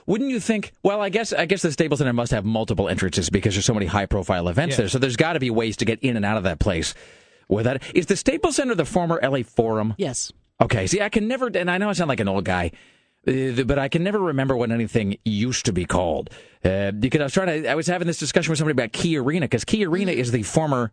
wouldn't 0.06 0.30
you 0.30 0.40
think? 0.40 0.72
Well, 0.82 1.00
I 1.00 1.08
guess 1.08 1.32
I 1.32 1.46
guess 1.46 1.62
the 1.62 1.72
Staples 1.72 1.98
Center 1.98 2.12
must 2.12 2.32
have 2.32 2.44
multiple 2.44 2.88
entrances 2.88 3.30
because 3.30 3.54
there's 3.54 3.64
so 3.64 3.72
many 3.74 3.86
high-profile 3.86 4.48
events 4.48 4.72
Yeah. 4.74 4.82
there. 4.82 4.88
So 4.88 4.98
there's 4.98 5.16
got 5.16 5.32
to 5.34 5.40
be 5.40 5.48
ways 5.50 5.76
to 5.78 5.84
get 5.86 6.00
in 6.00 6.16
and 6.16 6.24
out 6.24 6.36
of 6.36 6.42
that 6.44 6.58
place. 6.58 6.94
Without 7.48 7.80
is 7.94 8.06
the 8.06 8.16
Staples 8.16 8.56
Center 8.56 8.74
the 8.74 8.84
former 8.84 9.18
LA 9.22 9.42
Forum? 9.42 9.94
Yes. 9.96 10.32
Okay. 10.60 10.86
See, 10.86 11.00
I 11.00 11.08
can 11.08 11.28
never, 11.28 11.46
and 11.46 11.70
I 11.70 11.78
know 11.78 11.88
I 11.88 11.92
sound 11.92 12.08
like 12.08 12.20
an 12.20 12.28
old 12.28 12.44
guy, 12.44 12.72
uh, 13.26 13.62
but 13.64 13.78
I 13.78 13.88
can 13.88 14.02
never 14.02 14.18
remember 14.18 14.56
what 14.56 14.70
anything 14.70 15.16
used 15.24 15.64
to 15.66 15.72
be 15.72 15.84
called. 15.86 16.28
Uh, 16.64 16.90
because 16.90 17.20
I 17.20 17.24
was 17.24 17.32
trying 17.32 17.62
to, 17.62 17.70
I 17.70 17.74
was 17.74 17.86
having 17.86 18.06
this 18.06 18.18
discussion 18.18 18.50
with 18.50 18.58
somebody 18.58 18.72
about 18.72 18.92
Key 18.92 19.16
Arena 19.16 19.46
because 19.46 19.64
Key 19.64 19.86
Arena 19.86 20.12
is 20.12 20.30
the 20.32 20.42
former. 20.42 20.92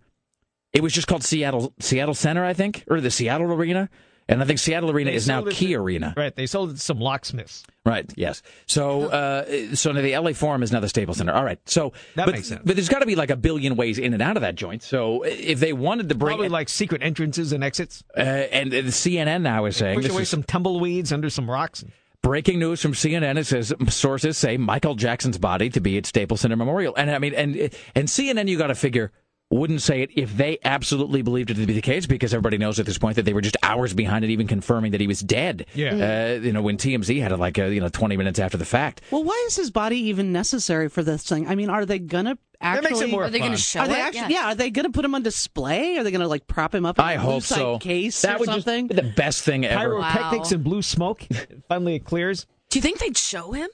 It 0.72 0.82
was 0.84 0.94
just 0.94 1.08
called 1.08 1.24
Seattle 1.24 1.74
Seattle 1.80 2.14
Center, 2.14 2.46
I 2.46 2.54
think, 2.54 2.84
or 2.90 3.02
the 3.02 3.12
Seattle 3.12 3.52
Arena, 3.52 3.90
and 4.30 4.42
I 4.42 4.46
think 4.46 4.60
Seattle 4.60 4.90
Arena 4.92 5.12
They 5.12 5.16
is 5.18 5.28
now 5.28 5.44
Key 5.44 5.68
to- 5.70 5.76
Arena. 5.76 6.14
Right, 6.16 6.36
they 6.36 6.46
sold 6.46 6.72
it 6.72 6.74
to 6.74 6.80
some 6.80 7.00
locksmiths. 7.00 7.64
Right. 7.86 8.10
Yes. 8.16 8.42
So, 8.66 9.08
uh, 9.10 9.76
so 9.76 9.92
now 9.92 10.02
the 10.02 10.18
LA 10.18 10.32
Forum 10.32 10.64
is 10.64 10.72
now 10.72 10.80
the 10.80 10.88
Staples 10.88 11.18
Center. 11.18 11.34
All 11.34 11.44
right. 11.44 11.60
So 11.66 11.92
That 12.16 12.28
but, 12.28 12.36
makes 12.36 12.48
sense. 12.48 12.62
But 12.64 12.76
there's 12.78 12.88
got 12.88 13.00
to 13.00 13.06
be 13.06 13.16
like 13.16 13.30
a 13.30 13.36
billion 13.36 13.76
ways 13.76 14.00
in 14.00 14.14
and 14.14 14.22
out 14.22 14.38
of 14.38 14.42
that 14.42 14.56
joint. 14.56 14.84
So 14.84 15.24
if 15.24 15.60
they 15.60 15.74
wanted 15.74 16.08
to 16.10 16.16
bring 16.16 16.30
Probably 16.38 16.48
like 16.48 16.70
secret 16.70 17.04
entrances 17.04 17.52
and 17.52 17.62
exits. 17.64 18.02
uh, 18.18 18.22
and 18.22 18.72
the 18.72 18.84
CNN 18.84 19.42
now 19.42 19.66
is 19.66 19.76
saying 19.76 19.96
Push 19.96 20.04
this 20.06 20.14
away 20.14 20.22
is 20.22 20.30
some 20.30 20.44
tumbleweeds 20.44 21.12
under 21.12 21.30
some 21.30 21.52
rocks. 21.52 21.84
breaking 22.22 22.58
news 22.60 22.82
from 22.82 22.94
CNN. 22.94 23.38
It 23.38 23.48
says 23.48 23.74
sources 23.90 24.38
say 24.38 24.56
Michael 24.56 24.96
Jackson's 24.96 25.38
body 25.38 25.70
to 25.72 25.82
be 25.82 25.98
at 25.98 26.06
Staples 26.06 26.40
Center 26.40 26.56
Memorial. 26.56 26.96
And 26.96 27.12
I 27.12 27.20
mean, 27.20 27.34
and 27.34 27.70
and 27.96 28.08
CNN, 28.08 28.48
you 28.48 28.58
got 28.58 28.68
to 28.68 28.76
figure 28.76 29.12
wouldn't 29.54 29.82
say 29.82 30.02
it 30.02 30.10
if 30.16 30.36
they 30.36 30.58
absolutely 30.64 31.22
believed 31.22 31.52
it 31.52 31.56
to 31.56 31.66
be 31.66 31.74
the 31.74 31.82
case 31.82 32.06
because 32.06 32.34
everybody 32.34 32.58
knows 32.58 32.80
at 32.80 32.86
this 32.86 32.98
point 32.98 33.16
that 33.16 33.24
they 33.24 33.34
were 33.34 33.42
just 33.42 33.58
hours 33.64 33.94
behind 33.94 34.26
it 34.26 34.30
even 34.32 34.48
confirming 34.48 34.92
that 34.92 35.02
he 35.02 35.08
was 35.08 35.20
dead. 35.22 35.66
Yeah. 35.74 36.36
Uh, 36.38 36.42
you 36.42 36.52
know, 36.54 36.62
when 36.62 36.78
TMZ 36.78 37.22
had 37.22 37.32
it 37.32 37.38
like 37.38 37.58
uh, 37.60 37.66
you 37.66 37.80
know 37.82 37.90
20 37.90 38.18
minutes 38.18 38.40
after 38.40 38.58
the 38.58 38.66
fact. 38.66 39.02
Well, 39.12 39.24
why 39.24 39.44
is 39.48 39.56
his 39.56 39.72
body 39.72 39.98
even 39.98 40.32
necessary 40.32 40.90
for 40.90 41.04
this 41.04 41.24
thing? 41.24 41.48
I 41.48 41.56
mean, 41.56 41.70
are 41.70 41.86
they 41.86 42.00
gonna 42.00 42.38
actually? 42.62 42.82
That 42.84 42.92
makes 42.92 43.02
it 43.02 43.10
more 43.12 43.24
Are 43.26 43.30
they 43.30 43.40
going 43.40 43.52
to 43.52 43.58
show 43.58 43.82
Are 43.82 43.88
they 43.88 43.96
it? 43.96 44.00
actually? 44.16 44.34
Yeah. 44.34 44.48
Are 44.52 44.56
they 44.56 44.70
gonna 44.72 44.90
put 44.92 45.06
him 45.06 45.16
on 45.16 45.24
display? 45.24 45.98
Are 45.98 46.04
they 46.04 46.12
gonna 46.12 46.28
like 46.28 46.48
prop 46.48 46.74
him 46.74 46.86
up? 46.86 46.98
In 47.00 47.06
I 47.06 47.14
a 47.14 47.20
hope 47.20 47.44
lucite 47.44 47.56
so. 47.56 47.80
Case 47.80 48.22
that 48.24 48.36
or 48.36 48.40
would 48.40 48.46
something. 48.48 48.88
just 48.88 49.02
be 49.02 49.08
the 49.08 49.14
best 49.16 49.44
thing 49.44 49.66
ever. 49.66 49.96
Pyrotechnics 50.00 50.52
Wow. 50.52 50.56
and 50.56 50.64
blue 50.64 50.82
smoke. 50.82 51.24
Finally, 51.68 51.96
it 51.96 52.06
clears. 52.06 52.48
Do 52.70 52.80
you 52.80 52.82
think 52.82 53.00
they'd 53.00 53.18
show 53.18 53.52
him? 53.52 53.70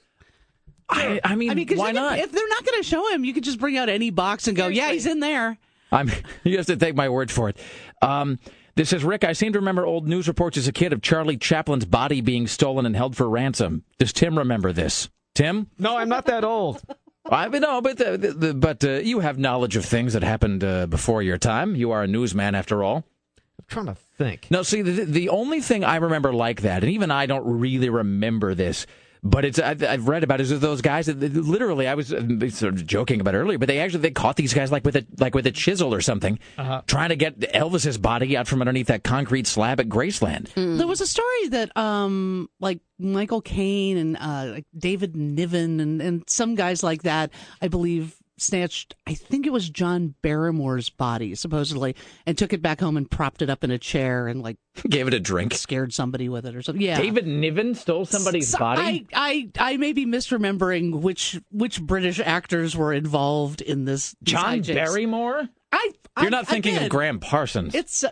I, 0.89 1.19
I 1.23 1.35
mean, 1.35 1.51
I 1.51 1.53
mean, 1.53 1.67
'cause 1.67 1.77
why 1.77 1.89
you 1.89 1.93
can- 1.93 2.03
not? 2.03 2.17
If 2.19 2.31
they're 2.31 2.47
not 2.47 2.65
going 2.65 2.81
to 2.81 2.83
show 2.87 3.07
him, 3.13 3.23
you 3.23 3.31
could 3.33 3.43
just 3.43 3.59
bring 3.59 3.77
out 3.77 3.89
any 3.89 4.09
box 4.09 4.47
and 4.47 4.57
go, 4.57 4.67
"Yeah, 4.67 4.91
he's 4.91 5.05
in 5.05 5.19
there." 5.19 5.57
I'm, 5.91 6.11
you 6.43 6.57
have 6.57 6.65
to 6.67 6.77
take 6.77 6.95
my 6.95 7.09
word 7.09 7.31
for 7.31 7.49
it. 7.49 7.57
Um, 8.01 8.39
this 8.75 8.89
says, 8.89 9.03
Rick, 9.03 9.23
I 9.23 9.33
seem 9.33 9.53
to 9.53 9.59
remember 9.59 9.85
old 9.85 10.07
news 10.07 10.27
reports 10.27 10.57
as 10.57 10.67
a 10.67 10.71
kid 10.71 10.93
of 10.93 11.01
Charlie 11.01 11.37
Chaplin's 11.37 11.85
body 11.85 12.21
being 12.21 12.47
stolen 12.47 12.85
and 12.85 12.95
held 12.95 13.15
for 13.17 13.29
ransom. 13.29 13.83
Does 13.97 14.13
Tim 14.13 14.37
remember 14.37 14.71
this? 14.71 15.09
Tim? 15.35 15.67
No, 15.77 15.97
I'm 15.97 16.09
not 16.09 16.25
that 16.27 16.43
old. 16.43 16.81
I 17.29 17.47
mean, 17.49 17.61
no, 17.61 17.81
but 17.81 18.01
uh, 18.01 18.17
the, 18.17 18.31
the, 18.31 18.53
but 18.53 18.83
uh, 18.83 18.91
you 18.93 19.19
have 19.19 19.37
knowledge 19.37 19.75
of 19.75 19.85
things 19.85 20.13
that 20.13 20.23
happened 20.23 20.63
uh, 20.63 20.87
before 20.87 21.21
your 21.21 21.37
time. 21.37 21.75
You 21.75 21.91
are 21.91 22.03
a 22.03 22.07
newsman, 22.07 22.55
after 22.55 22.83
all. 22.83 23.03
I'm 23.37 23.65
trying 23.67 23.85
to 23.87 23.95
think. 23.95 24.47
No, 24.49 24.63
see, 24.63 24.81
the, 24.81 25.03
the 25.03 25.29
only 25.29 25.61
thing 25.61 25.83
I 25.83 25.97
remember 25.97 26.33
like 26.33 26.61
that, 26.61 26.83
and 26.83 26.91
even 26.91 27.11
I 27.11 27.25
don't 27.25 27.59
really 27.59 27.89
remember 27.89 28.55
this, 28.55 28.87
but 29.23 29.43
it's 29.45 29.59
I've, 29.59 29.83
I've 29.83 30.07
read 30.07 30.23
about 30.23 30.39
it, 30.39 30.49
is 30.51 30.59
those 30.59 30.81
guys 30.81 31.07
that 31.07 31.19
that 31.19 31.33
literally 31.35 31.87
I 31.87 31.95
was 31.95 32.13
uh, 32.13 32.21
sort 32.49 32.73
of 32.75 32.85
joking 32.87 33.19
about 33.21 33.35
earlier, 33.35 33.57
but 33.57 33.67
they 33.67 33.79
actually 33.79 34.01
they 34.01 34.11
caught 34.11 34.35
these 34.35 34.53
guys 34.53 34.71
like 34.71 34.85
with 34.85 34.95
a 34.95 35.05
like 35.19 35.35
with 35.35 35.45
a 35.47 35.51
chisel 35.51 35.93
or 35.93 36.01
something, 36.01 36.39
Uh-huh. 36.57 36.81
trying 36.87 37.09
to 37.09 37.15
get 37.15 37.39
Elvis's 37.39 37.97
body 37.97 38.37
out 38.37 38.47
from 38.47 38.61
underneath 38.61 38.87
that 38.87 39.03
concrete 39.03 39.47
slab 39.47 39.79
at 39.79 39.89
Graceland. 39.89 40.53
There 40.55 40.87
was 40.87 41.01
a 41.01 41.07
story 41.07 41.47
that, 41.49 41.75
um, 41.77 42.49
like 42.59 42.79
Michael 42.97 43.41
Caine 43.41 43.97
and 43.97 44.17
uh, 44.17 44.51
like 44.53 44.65
David 44.77 45.15
Niven 45.15 45.79
and, 45.79 46.01
and 46.01 46.23
some 46.27 46.55
guys 46.55 46.83
like 46.83 47.03
that, 47.03 47.31
I 47.61 47.67
believe, 47.69 48.15
snatched. 48.41 48.95
I 49.07 49.13
think 49.13 49.45
it 49.45 49.53
was 49.53 49.69
John 49.69 50.15
Barrymore's 50.21 50.89
body, 50.89 51.35
supposedly, 51.35 51.95
and 52.25 52.37
took 52.37 52.53
it 52.53 52.61
back 52.61 52.79
home 52.79 52.97
and 52.97 53.09
propped 53.09 53.41
it 53.41 53.49
up 53.49 53.63
in 53.63 53.71
a 53.71 53.77
chair 53.77 54.27
and 54.27 54.41
like 54.41 54.57
Gave 54.89 55.07
it 55.07 55.13
a 55.13 55.19
drink. 55.19 55.53
scared 55.53 55.93
somebody 55.93 56.29
with 56.29 56.45
it 56.45 56.55
or 56.55 56.61
something. 56.61 56.81
Yeah, 56.81 56.97
David 56.99 57.27
Niven 57.27 57.75
stole 57.75 58.05
somebody's 58.05 58.49
So 58.49 58.59
body. 58.59 59.07
I, 59.13 59.49
I 59.59 59.71
I 59.73 59.77
may 59.77 59.93
be 59.93 60.05
misremembering 60.05 61.01
which 61.01 61.39
which 61.51 61.81
British 61.81 62.19
actors 62.19 62.75
were 62.75 62.93
involved 62.93 63.61
in 63.61 63.85
this. 63.85 64.15
John 64.23 64.59
hijinks. 64.59 64.73
Barrymore. 64.73 65.49
I, 65.71 65.91
You're 66.21 66.31
not 66.31 66.47
thinking 66.47 66.73
again, 66.75 66.85
of 66.85 66.89
Gram 66.89 67.19
Parsons. 67.19 67.75
It's 67.75 68.03
uh, 68.03 68.09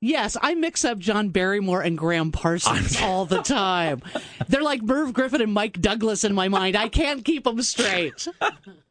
yes, 0.00 0.36
I 0.40 0.54
mix 0.54 0.84
up 0.84 0.98
John 0.98 1.30
Barrymore 1.30 1.82
and 1.82 1.98
Gram 1.98 2.30
Parsons 2.30 3.00
all 3.02 3.26
the 3.26 3.42
time. 3.42 4.02
They're 4.48 4.62
like 4.62 4.82
Merv 4.82 5.12
Griffin 5.12 5.40
and 5.40 5.52
Mike 5.52 5.80
Douglas 5.80 6.22
in 6.22 6.32
my 6.34 6.46
mind. 6.48 6.76
I 6.76 6.88
can't 6.88 7.24
keep 7.24 7.42
them 7.44 7.60
straight. 7.62 8.28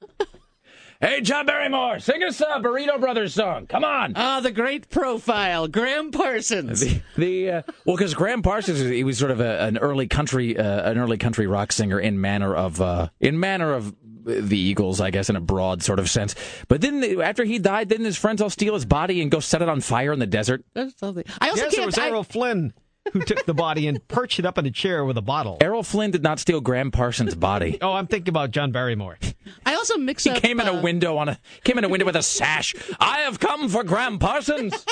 hey, 1.06 1.22
John 1.22 1.46
Barrymore, 1.46 2.00
sing 2.00 2.24
us 2.24 2.42
a 2.42 2.60
Burrito 2.60 3.00
Brothers 3.00 3.34
song. 3.34 3.68
Come 3.68 3.84
on. 3.84 4.14
Ah, 4.16 4.40
the 4.40 4.52
great 4.52 4.90
profile, 4.90 5.68
Gram 5.68 6.12
Parsons. 6.12 6.80
The, 6.82 7.02
the 7.18 7.52
uh, 7.52 7.62
well, 7.86 7.96
because 7.96 8.14
Gram 8.14 8.42
Parsons, 8.42 8.80
he 8.80 9.04
was 9.04 9.18
sort 9.18 9.32
of 9.32 9.40
a, 9.40 9.62
an 9.62 9.78
early 9.78 10.08
country, 10.08 10.58
uh, 10.58 10.92
an 10.92 10.98
early 10.98 11.18
country 11.18 11.48
rock 11.48 11.72
singer 11.72 12.00
in 12.00 12.20
manner 12.20 12.56
of, 12.56 12.82
uh, 12.82 13.10
in 13.20 13.40
manner 13.40 13.74
of 13.74 13.96
the 14.26 14.58
Eagles, 14.58 15.00
I 15.00 15.12
guess, 15.12 15.30
in 15.30 15.36
a 15.36 15.42
broad 15.42 15.84
sort 15.84 16.00
of 16.00 16.10
sense. 16.10 16.34
But 16.68 16.82
then, 16.82 17.22
after 17.22 17.44
he 17.44 17.60
died, 17.60 17.90
didn't 17.90 18.06
his 18.06 18.18
friends 18.18 18.42
all 18.42 18.50
steal 18.50 18.74
his 18.74 18.86
body 18.86 19.22
and 19.22 19.30
go 19.30 19.40
set 19.40 19.62
it 19.62 19.70
on 19.70 19.82
fire 19.82 20.12
in 20.12 20.20
the 20.20 20.26
desert? 20.26 20.66
That's 20.74 20.98
something. 21.00 21.24
I 21.40 21.50
also 21.50 21.66
yes, 21.66 21.74
it 21.74 21.76
can't. 21.76 21.86
was 21.86 21.98
I- 21.98 22.08
Errol 22.08 22.24
Flynn 22.24 22.74
who 23.14 23.22
took 23.22 23.46
the 23.46 23.54
body 23.54 23.88
and 23.88 24.06
perched 24.08 24.40
it 24.40 24.46
up 24.46 24.58
in 24.58 24.66
a 24.66 24.72
chair 24.72 25.06
with 25.06 25.18
a 25.18 25.22
bottle. 25.22 25.58
Errol 25.62 25.84
Flynn 25.84 26.12
did 26.12 26.24
not 26.24 26.40
steal 26.40 26.62
Gram 26.62 26.92
Parsons' 26.92 27.36
body. 27.36 27.78
Oh, 27.82 27.94
I'm 27.94 28.08
thinking 28.08 28.30
about 28.30 28.52
John 28.52 28.72
Barrymore. 28.72 29.18
I 29.66 29.76
also 29.76 29.98
mix 29.98 30.24
He 30.24 30.32
up. 30.32 30.42
came 30.42 30.60
in 30.60 30.68
a 30.68 30.74
uh, 30.74 30.82
window 30.82 31.18
on 31.18 31.30
a 31.30 31.40
came 31.64 31.78
in 31.78 31.84
a 31.84 31.90
window 31.90 32.06
with 32.06 32.16
a 32.16 32.24
sash. 32.24 32.74
I 33.00 33.20
have 33.20 33.40
come 33.40 33.70
for 33.70 33.84
Gram 33.84 34.18
Parsons. 34.20 34.86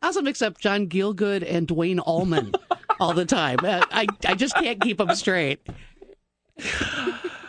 I 0.00 0.06
also 0.06 0.22
mix 0.22 0.42
up 0.42 0.58
John 0.58 0.88
Gielgud 0.88 1.44
and 1.48 1.66
Duane 1.68 2.00
Allman 2.00 2.52
all 3.00 3.12
the 3.14 3.24
time. 3.26 3.58
Uh, 3.62 3.84
I 3.90 4.06
I 4.26 4.34
just 4.34 4.54
can't 4.56 4.80
keep 4.80 4.98
them 4.98 5.14
straight. 5.14 5.60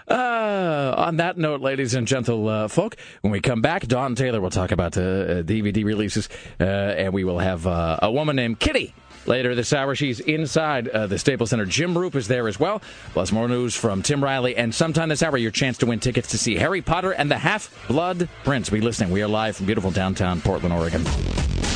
Uh, 0.06 0.94
on 0.98 1.18
that 1.18 1.38
note, 1.38 1.62
ladies 1.62 1.94
and 1.96 2.06
gentle 2.06 2.48
uh, 2.50 2.68
folk, 2.68 2.98
when 3.22 3.32
we 3.32 3.40
come 3.40 3.62
back, 3.62 3.88
Dawn 3.88 4.16
Taylor 4.16 4.42
will 4.42 4.50
talk 4.50 4.72
about 4.72 4.98
uh, 4.98 5.02
uh, 5.02 5.44
DVD 5.44 5.86
releases, 5.86 6.28
uh, 6.60 6.64
and 6.64 7.14
we 7.14 7.24
will 7.24 7.40
have 7.40 7.66
uh, 7.66 8.00
a 8.02 8.12
woman 8.12 8.36
named 8.36 8.60
Kitty 8.60 8.94
later 9.26 9.56
this 9.56 9.74
hour. 9.74 9.96
She's 9.96 10.20
inside 10.20 10.88
uh, 10.90 11.08
the 11.08 11.18
Staples 11.18 11.50
Center. 11.52 11.66
Jim 11.66 11.94
Roope 11.94 12.16
is 12.16 12.28
there 12.28 12.48
as 12.48 12.60
well. 12.60 12.82
Plus, 13.14 13.32
more 13.32 13.48
news 13.48 13.76
from 13.76 14.02
Tim 14.02 14.24
Riley, 14.24 14.56
and 14.56 14.74
sometime 14.74 15.10
this 15.10 15.24
hour, 15.24 15.38
your 15.38 15.52
chance 15.52 15.78
to 15.80 15.86
win 15.86 16.00
tickets 16.00 16.30
to 16.32 16.38
see 16.38 16.56
Harry 16.56 16.82
Potter 16.82 17.12
and 17.12 17.30
the 17.32 17.38
Half 17.38 17.88
Blood 17.88 18.28
Prince. 18.44 18.70
Be 18.70 18.82
listening. 18.82 19.12
We 19.12 19.22
are 19.22 19.28
live 19.28 19.56
from 19.58 19.66
beautiful 19.66 19.92
downtown 19.92 20.42
Portland, 20.42 20.74
Oregon. 20.74 21.04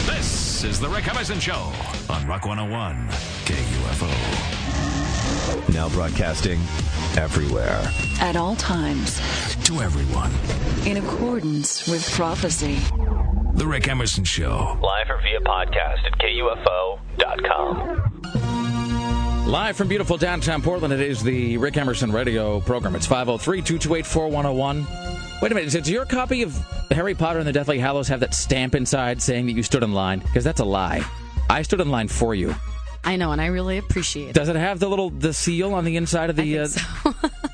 This 0.07 0.63
is 0.63 0.79
the 0.79 0.89
Rick 0.89 1.07
Emerson 1.07 1.39
Show 1.39 1.71
on 2.09 2.25
Rock 2.27 2.45
101 2.45 3.07
KUFO. 3.45 4.09
Now 5.73 5.89
broadcasting 5.89 6.59
everywhere. 7.17 7.81
At 8.19 8.35
all 8.35 8.55
times, 8.55 9.19
To 9.65 9.81
everyone. 9.81 10.31
in 10.87 10.97
accordance 10.97 11.87
with 11.87 12.09
prophecy. 12.13 12.79
The 13.57 13.65
Rick 13.65 13.87
Emerson 13.87 14.23
Show. 14.23 14.77
Live 14.83 15.09
or 15.09 15.19
via 15.19 15.39
podcast 15.39 16.05
at 16.05 16.15
KUFO.com. 16.19 18.03
Live 19.47 19.75
from 19.75 19.87
beautiful 19.87 20.15
downtown 20.15 20.61
Portland, 20.61 20.93
it 20.93 21.01
is 21.01 21.23
the 21.23 21.57
Rick 21.57 21.75
Emerson 21.75 22.11
radio 22.11 22.59
program. 22.59 22.95
It's 22.95 23.07
503 23.07 23.63
228 23.63 24.05
4101. 24.05 24.85
Wait 25.41 25.51
a 25.51 25.55
minute, 25.55 25.71
does 25.71 25.89
your 25.89 26.05
copy 26.05 26.43
of 26.43 26.55
Harry 26.91 27.15
Potter 27.15 27.39
and 27.39 27.47
the 27.47 27.51
Deathly 27.51 27.79
Hallows 27.79 28.07
have 28.09 28.19
that 28.19 28.35
stamp 28.35 28.75
inside 28.75 29.23
saying 29.23 29.47
that 29.47 29.53
you 29.53 29.63
stood 29.63 29.81
in 29.81 29.91
line? 29.91 30.19
Because 30.19 30.43
that's 30.43 30.59
a 30.59 30.65
lie. 30.65 31.03
I 31.49 31.63
stood 31.63 31.81
in 31.81 31.89
line 31.89 32.09
for 32.09 32.35
you. 32.35 32.53
I 33.03 33.15
know, 33.15 33.31
and 33.31 33.41
I 33.41 33.47
really 33.47 33.79
appreciate 33.79 34.29
it. 34.29 34.35
Does 34.35 34.49
it 34.49 34.55
have 34.55 34.79
the 34.79 34.87
little 34.87 35.09
the 35.09 35.33
seal 35.33 35.73
on 35.73 35.83
the 35.83 35.97
inside 35.97 36.29
of 36.29 36.35
the? 36.35 36.59
uh, 36.59 36.67
so. 36.67 37.13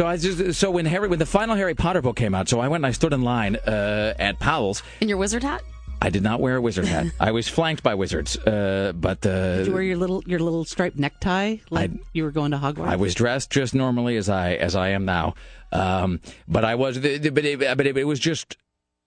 I 0.00 0.16
just 0.16 0.58
so 0.58 0.70
when 0.70 0.86
Harry 0.86 1.08
when 1.08 1.18
the 1.18 1.26
final 1.26 1.54
Harry 1.54 1.74
Potter 1.74 2.00
book 2.02 2.16
came 2.16 2.34
out, 2.34 2.48
so 2.48 2.60
I 2.60 2.68
went 2.68 2.80
and 2.80 2.86
I 2.86 2.92
stood 2.92 3.12
in 3.12 3.22
line 3.22 3.56
uh, 3.56 4.14
at 4.18 4.38
Powell's. 4.38 4.82
In 5.00 5.08
your 5.08 5.18
wizard 5.18 5.42
hat? 5.42 5.62
I 6.00 6.10
did 6.10 6.22
not 6.22 6.40
wear 6.40 6.56
a 6.56 6.60
wizard 6.60 6.86
hat. 6.86 7.06
I 7.20 7.30
was 7.30 7.46
flanked 7.48 7.82
by 7.84 7.94
wizards, 7.94 8.36
uh, 8.38 8.92
but 8.96 9.24
uh, 9.24 9.58
Did 9.58 9.66
you 9.68 9.72
wear 9.72 9.82
your 9.82 9.96
little 9.96 10.22
your 10.26 10.40
little 10.40 10.64
striped 10.64 10.98
necktie 10.98 11.58
like 11.70 11.90
you 12.12 12.24
were 12.24 12.32
going 12.32 12.50
to 12.50 12.56
Hogwarts? 12.56 12.88
I 12.88 12.96
was 12.96 13.14
dressed 13.14 13.50
just 13.50 13.74
normally 13.74 14.16
as 14.16 14.28
I 14.28 14.54
as 14.54 14.74
I 14.74 14.88
am 14.88 15.04
now. 15.04 15.34
Um, 15.70 16.20
but 16.48 16.64
I 16.64 16.74
was, 16.74 16.98
but 16.98 17.04
it, 17.04 17.34
but 17.34 17.86
it, 17.86 17.96
it 17.96 18.04
was 18.04 18.18
just. 18.18 18.56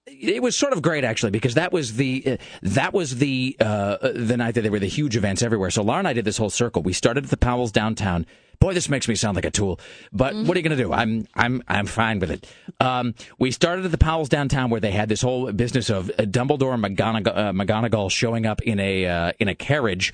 It 0.08 0.44
was 0.44 0.56
sort 0.56 0.72
of 0.72 0.84
great 0.84 1.04
actually 1.04 1.32
because 1.32 1.56
that 1.56 1.74
was 1.74 1.96
the 1.96 2.24
uh, 2.26 2.38
that 2.62 2.94
was 2.94 3.18
the 3.18 3.58
uh, 3.60 3.98
the 4.14 4.38
night 4.38 4.54
that 4.54 4.62
there 4.62 4.72
were 4.72 4.80
the 4.80 4.86
huge 4.88 5.18
events 5.18 5.42
everywhere. 5.42 5.72
So 5.72 5.82
Laura 5.82 5.98
and 5.98 6.08
I 6.08 6.14
did 6.14 6.26
this 6.26 6.38
whole 6.38 6.52
circle. 6.52 6.84
We 6.84 6.94
started 6.94 7.24
at 7.24 7.32
the 7.32 7.38
Powell's 7.38 7.72
downtown. 7.72 8.28
Boy, 8.66 8.74
this 8.74 8.90
makes 8.90 9.08
me 9.08 9.14
sound 9.14 9.36
like 9.36 9.46
a 9.46 9.52
tool, 9.52 9.80
but 10.12 10.34
what 10.34 10.58
are 10.58 10.60
you 10.60 10.68
going 10.68 10.76
to 10.76 10.84
do? 10.84 10.92
I'm 10.92 11.28
I'm 11.36 11.62
I'm 11.68 11.86
fine 11.86 12.18
with 12.18 12.32
it. 12.32 12.52
Um, 12.80 13.14
we 13.38 13.52
started 13.52 13.86
at 13.86 13.92
the 13.92 14.00
Powell's 14.00 14.28
downtown 14.28 14.72
where 14.72 14.82
they 14.82 14.90
had 14.90 15.08
this 15.08 15.22
whole 15.22 15.52
business 15.52 15.92
of 15.92 16.10
uh, 16.10 16.24
Dumbledore 16.24 16.74
and 16.74 16.84
McGonagall, 16.84 17.38
uh, 17.38 17.52
McGonagall 17.52 18.10
showing 18.10 18.48
up 18.48 18.64
in 18.64 18.80
a 18.80 19.06
uh, 19.06 19.32
in 19.38 19.50
a 19.50 19.54
carriage. 19.54 20.14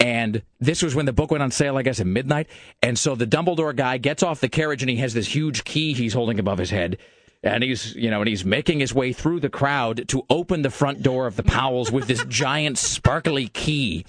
And 0.00 0.42
this 0.58 0.82
was 0.82 0.96
when 0.96 1.06
the 1.06 1.12
book 1.12 1.30
went 1.30 1.40
on 1.40 1.52
sale, 1.52 1.76
I 1.76 1.82
guess, 1.82 2.00
at 2.00 2.06
midnight. 2.08 2.48
And 2.82 2.98
so 2.98 3.14
the 3.14 3.28
Dumbledore 3.28 3.76
guy 3.76 3.98
gets 3.98 4.24
off 4.24 4.40
the 4.40 4.48
carriage 4.48 4.82
and 4.82 4.90
he 4.90 4.96
has 4.96 5.14
this 5.14 5.32
huge 5.32 5.62
key 5.62 5.94
he's 5.94 6.14
holding 6.14 6.40
above 6.40 6.58
his 6.58 6.70
head. 6.70 6.98
And 7.44 7.62
he's, 7.62 7.94
you 7.94 8.10
know, 8.10 8.20
and 8.20 8.28
he's 8.28 8.44
making 8.44 8.80
his 8.80 8.92
way 8.92 9.12
through 9.12 9.38
the 9.38 9.50
crowd 9.50 10.08
to 10.08 10.26
open 10.28 10.62
the 10.62 10.70
front 10.70 11.04
door 11.04 11.28
of 11.28 11.36
the 11.36 11.44
Powells 11.44 11.92
with 11.92 12.08
this 12.08 12.24
giant 12.28 12.76
sparkly 12.76 13.46
key, 13.46 14.04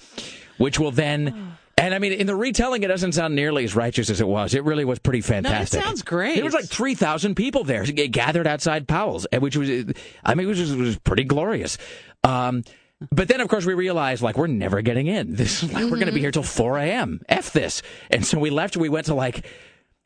which 0.58 0.80
will 0.80 0.90
then. 0.90 1.56
And 1.80 1.94
I 1.94 1.98
mean, 1.98 2.12
in 2.12 2.26
the 2.26 2.36
retelling, 2.36 2.82
it 2.82 2.88
doesn't 2.88 3.12
sound 3.12 3.34
nearly 3.34 3.64
as 3.64 3.74
righteous 3.74 4.10
as 4.10 4.20
it 4.20 4.28
was. 4.28 4.54
It 4.54 4.64
really 4.64 4.84
was 4.84 4.98
pretty 4.98 5.22
fantastic. 5.22 5.82
sounds 5.82 6.02
great. 6.02 6.34
There 6.34 6.44
was 6.44 6.52
like 6.52 6.66
three 6.66 6.94
thousand 6.94 7.36
people 7.36 7.64
there 7.64 7.84
gathered 7.84 8.46
outside 8.46 8.86
Powell's, 8.86 9.26
which 9.32 9.56
was, 9.56 9.70
I 10.22 10.34
mean, 10.34 10.46
it 10.46 10.48
was, 10.48 10.72
it 10.72 10.76
was 10.76 10.98
pretty 10.98 11.24
glorious. 11.24 11.78
Um, 12.22 12.64
but 13.10 13.28
then, 13.28 13.40
of 13.40 13.48
course, 13.48 13.64
we 13.64 13.72
realized 13.72 14.22
like 14.22 14.36
we're 14.36 14.46
never 14.46 14.82
getting 14.82 15.06
in. 15.06 15.34
This 15.40 15.62
like 15.62 15.84
we're 15.84 15.96
going 15.96 16.06
to 16.06 16.12
be 16.12 16.20
here 16.20 16.30
till 16.30 16.42
four 16.42 16.76
a.m. 16.76 17.22
F 17.30 17.52
this. 17.52 17.80
And 18.10 18.26
so 18.26 18.38
we 18.38 18.50
left. 18.50 18.76
We 18.76 18.90
went 18.90 19.06
to 19.06 19.14
like 19.14 19.46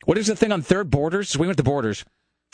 what 0.05 0.17
is 0.17 0.27
the 0.27 0.35
thing 0.35 0.53
on 0.53 0.61
Third 0.61 0.89
Borders? 0.89 1.29
So 1.29 1.39
we 1.39 1.47
went 1.47 1.57
to 1.57 1.63
Borders. 1.63 2.05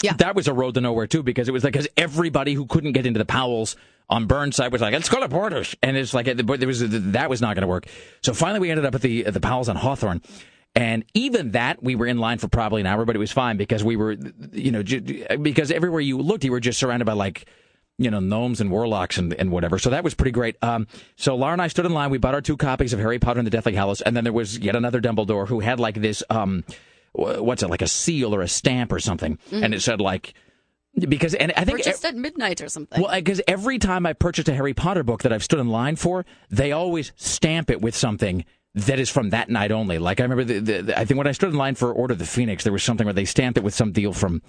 Yeah, 0.01 0.13
that 0.13 0.35
was 0.35 0.47
a 0.47 0.53
road 0.53 0.73
to 0.75 0.81
nowhere 0.81 1.05
too 1.05 1.21
because 1.21 1.47
it 1.47 1.51
was 1.51 1.63
like 1.63 1.73
because 1.73 1.87
everybody 1.95 2.55
who 2.55 2.65
couldn't 2.65 2.93
get 2.93 3.05
into 3.05 3.19
the 3.19 3.25
Powells 3.25 3.75
on 4.11 4.27
Burnside 4.27 4.71
was 4.71 4.81
like, 4.81 4.93
let's 4.93 5.09
go 5.09 5.19
to 5.21 5.27
Borders, 5.27 5.75
and 5.81 5.97
it's 5.97 6.13
like 6.13 6.25
there 6.27 6.67
was 6.67 6.81
that 7.13 7.29
was 7.29 7.41
not 7.41 7.55
going 7.55 7.61
to 7.63 7.67
work. 7.67 7.87
So 8.21 8.33
finally, 8.33 8.59
we 8.59 8.69
ended 8.69 8.85
up 8.85 8.93
at 8.93 9.01
the 9.01 9.25
at 9.25 9.33
the 9.33 9.39
Powells 9.39 9.69
on 9.69 9.75
Hawthorne. 9.77 10.21
And 10.75 11.03
even 11.13 11.51
that, 11.51 11.83
we 11.83 11.95
were 11.95 12.05
in 12.05 12.17
line 12.19 12.37
for 12.37 12.47
probably 12.47 12.79
an 12.79 12.87
hour, 12.87 13.03
but 13.03 13.15
it 13.15 13.19
was 13.19 13.31
fine 13.31 13.57
because 13.57 13.83
we 13.83 13.97
were, 13.97 14.15
you 14.53 14.71
know, 14.71 14.83
because 15.41 15.69
everywhere 15.69 15.99
you 15.99 16.17
looked, 16.17 16.45
you 16.45 16.51
were 16.51 16.61
just 16.61 16.79
surrounded 16.79 17.05
by 17.05 17.13
like 17.13 17.45
you 17.97 18.09
know, 18.09 18.19
gnomes 18.19 18.61
and 18.61 18.71
warlocks 18.71 19.17
and, 19.17 19.31
and 19.33 19.51
whatever. 19.51 19.77
So 19.77 19.91
that 19.91 20.03
was 20.03 20.15
pretty 20.15 20.31
great. 20.31 20.55
Um, 20.63 20.87
so 21.17 21.35
Laura 21.35 21.53
and 21.53 21.61
I 21.61 21.67
stood 21.67 21.85
in 21.85 21.93
line. 21.93 22.09
We 22.09 22.17
bought 22.17 22.33
our 22.33 22.41
two 22.41 22.57
copies 22.57 22.93
of 22.93 22.99
Harry 22.99 23.19
Potter 23.19 23.39
and 23.39 23.45
the 23.45 23.51
Deathly 23.51 23.75
Hallows, 23.75 24.01
and 24.01 24.15
then 24.17 24.23
there 24.23 24.33
was 24.33 24.57
yet 24.57 24.75
another 24.75 24.99
Dumbledore 24.99 25.47
who 25.47 25.59
had 25.59 25.79
like 25.79 25.95
this, 26.01 26.23
um, 26.31 26.63
what's 27.11 27.61
it, 27.61 27.69
like 27.69 27.83
a 27.83 27.87
seal 27.87 28.33
or 28.33 28.41
a 28.41 28.47
stamp 28.47 28.91
or 28.91 28.99
something, 28.99 29.37
Mhm. 29.51 29.63
and 29.65 29.73
it 29.73 29.81
said 29.81 30.01
like. 30.01 30.33
Because 30.99 31.33
and 31.33 31.53
I 31.55 31.63
think 31.63 31.79
or 31.79 31.83
just 31.83 32.03
at 32.03 32.15
midnight 32.15 32.61
or 32.61 32.67
something. 32.67 33.01
well, 33.01 33.15
because 33.15 33.41
every 33.47 33.79
time 33.79 34.05
I 34.05 34.11
purchased 34.13 34.49
a 34.49 34.53
Harry 34.53 34.73
Potter 34.73 35.03
book 35.03 35.23
that 35.23 35.31
I've 35.31 35.43
stood 35.43 35.59
in 35.59 35.69
line 35.69 35.95
for, 35.95 36.25
they 36.49 36.73
always 36.73 37.13
stamp 37.15 37.69
it 37.69 37.81
with 37.81 37.95
something 37.95 38.43
that 38.75 38.99
is 38.99 39.09
from 39.09 39.29
that 39.29 39.49
night 39.49 39.71
only. 39.71 39.99
Like 39.99 40.19
I 40.19 40.23
remember, 40.23 40.43
the, 40.43 40.59
the, 40.59 40.81
the- 40.81 40.99
I 40.99 41.05
think 41.05 41.17
when 41.17 41.27
I 41.27 41.31
stood 41.31 41.49
in 41.51 41.55
line 41.57 41.75
for 41.75 41.93
Order 41.93 42.13
of 42.13 42.19
the 42.19 42.25
Phoenix, 42.25 42.63
there 42.65 42.73
was 42.73 42.83
something 42.83 43.05
where 43.05 43.13
they 43.13 43.25
stamped 43.25 43.57
it 43.57 43.63
with 43.63 43.73
some 43.73 43.91
deal 43.93 44.11
from. 44.11 44.41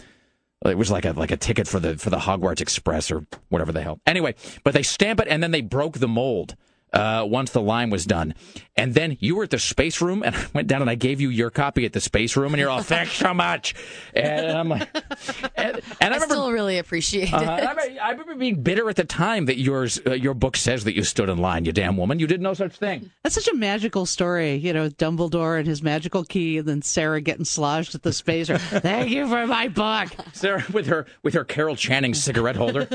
It 0.65 0.77
was 0.79 0.91
like 0.91 1.05
a 1.05 1.13
like 1.13 1.31
a 1.31 1.37
ticket 1.37 1.67
for 1.69 1.79
the 1.81 1.97
for 1.97 2.11
the 2.11 2.19
Hogwarts 2.19 2.61
Express 2.61 3.11
or 3.11 3.25
whatever 3.49 3.71
the 3.73 3.83
hell. 3.83 4.01
Anyway, 4.07 4.35
but 4.65 4.75
they 4.75 4.83
stamp 4.83 5.21
it 5.21 5.29
and 5.29 5.43
then 5.43 5.51
they 5.53 5.61
broke 5.61 5.99
the 5.99 6.09
mold. 6.09 6.57
Uh, 6.93 7.25
once 7.27 7.53
the 7.53 7.61
line 7.61 7.89
was 7.89 8.05
done, 8.05 8.35
and 8.77 8.95
then 8.95 9.17
you 9.21 9.37
were 9.37 9.45
at 9.45 9.51
the 9.51 9.59
space 9.59 10.01
room, 10.01 10.23
and 10.23 10.35
I 10.37 10.47
went 10.55 10.69
down 10.69 10.81
and 10.81 10.91
I 10.91 10.95
gave 10.95 11.21
you 11.21 11.29
your 11.29 11.51
copy 11.51 11.85
at 11.85 11.93
the 11.93 12.01
space 12.01 12.37
room, 12.37 12.53
and 12.53 12.61
you're 12.61 12.71
all 12.71 12.83
thanks 12.83 13.13
so 13.13 13.35
much, 13.35 13.75
and 14.15 14.47
I'm 14.47 14.69
like, 14.69 14.89
and, 15.57 15.81
and 16.01 16.15
I, 16.15 16.17
I, 16.17 16.19
still 16.21 16.51
really 16.51 16.79
appreciate 16.79 17.29
it. 17.29 17.35
uh, 17.35 17.39
I, 17.39 17.59
remember, 17.61 17.83
I 18.03 18.11
remember 18.11 18.35
being 18.35 18.63
bitter 18.63 18.89
at 18.89 18.97
the 18.97 19.05
time 19.05 19.47
that 19.47 19.59
yours 19.59 20.01
uh, 20.07 20.13
your 20.13 20.35
book 20.35 20.57
says 20.57 20.85
that 20.85 20.95
you 20.95 21.05
stood 21.05 21.29
in 21.29 21.39
line. 21.39 21.65
You 21.65 21.73
damn 21.73 21.97
woman, 21.97 22.19
you 22.19 22.27
did 22.27 22.41
no 22.41 22.55
such 22.55 22.77
thing. 22.77 23.11
That's 23.23 23.35
such 23.35 23.49
a 23.49 23.55
magical 23.55 24.07
story, 24.07 24.55
you 24.55 24.73
know, 24.73 24.89
Dumbledore 24.89 25.59
and 25.59 25.67
his 25.67 25.83
magical 25.83 26.25
key, 26.25 26.59
and 26.59 26.69
then 26.69 26.83
Sarah 26.83 27.21
getting 27.21 27.45
sloshed 27.45 27.95
at 27.95 28.03
the 28.03 28.13
spacer. 28.13 28.59
Thank 28.59 29.11
you 29.11 29.29
for 29.29 29.47
my 29.47 29.69
book. 29.69 30.09
Sarah 30.33 30.65
with 30.73 30.87
her 30.87 31.07
with 31.23 31.35
her 31.35 31.45
Carol 31.45 31.77
Channing 31.77 32.15
cigarette 32.15 32.57
holder. 32.57 32.89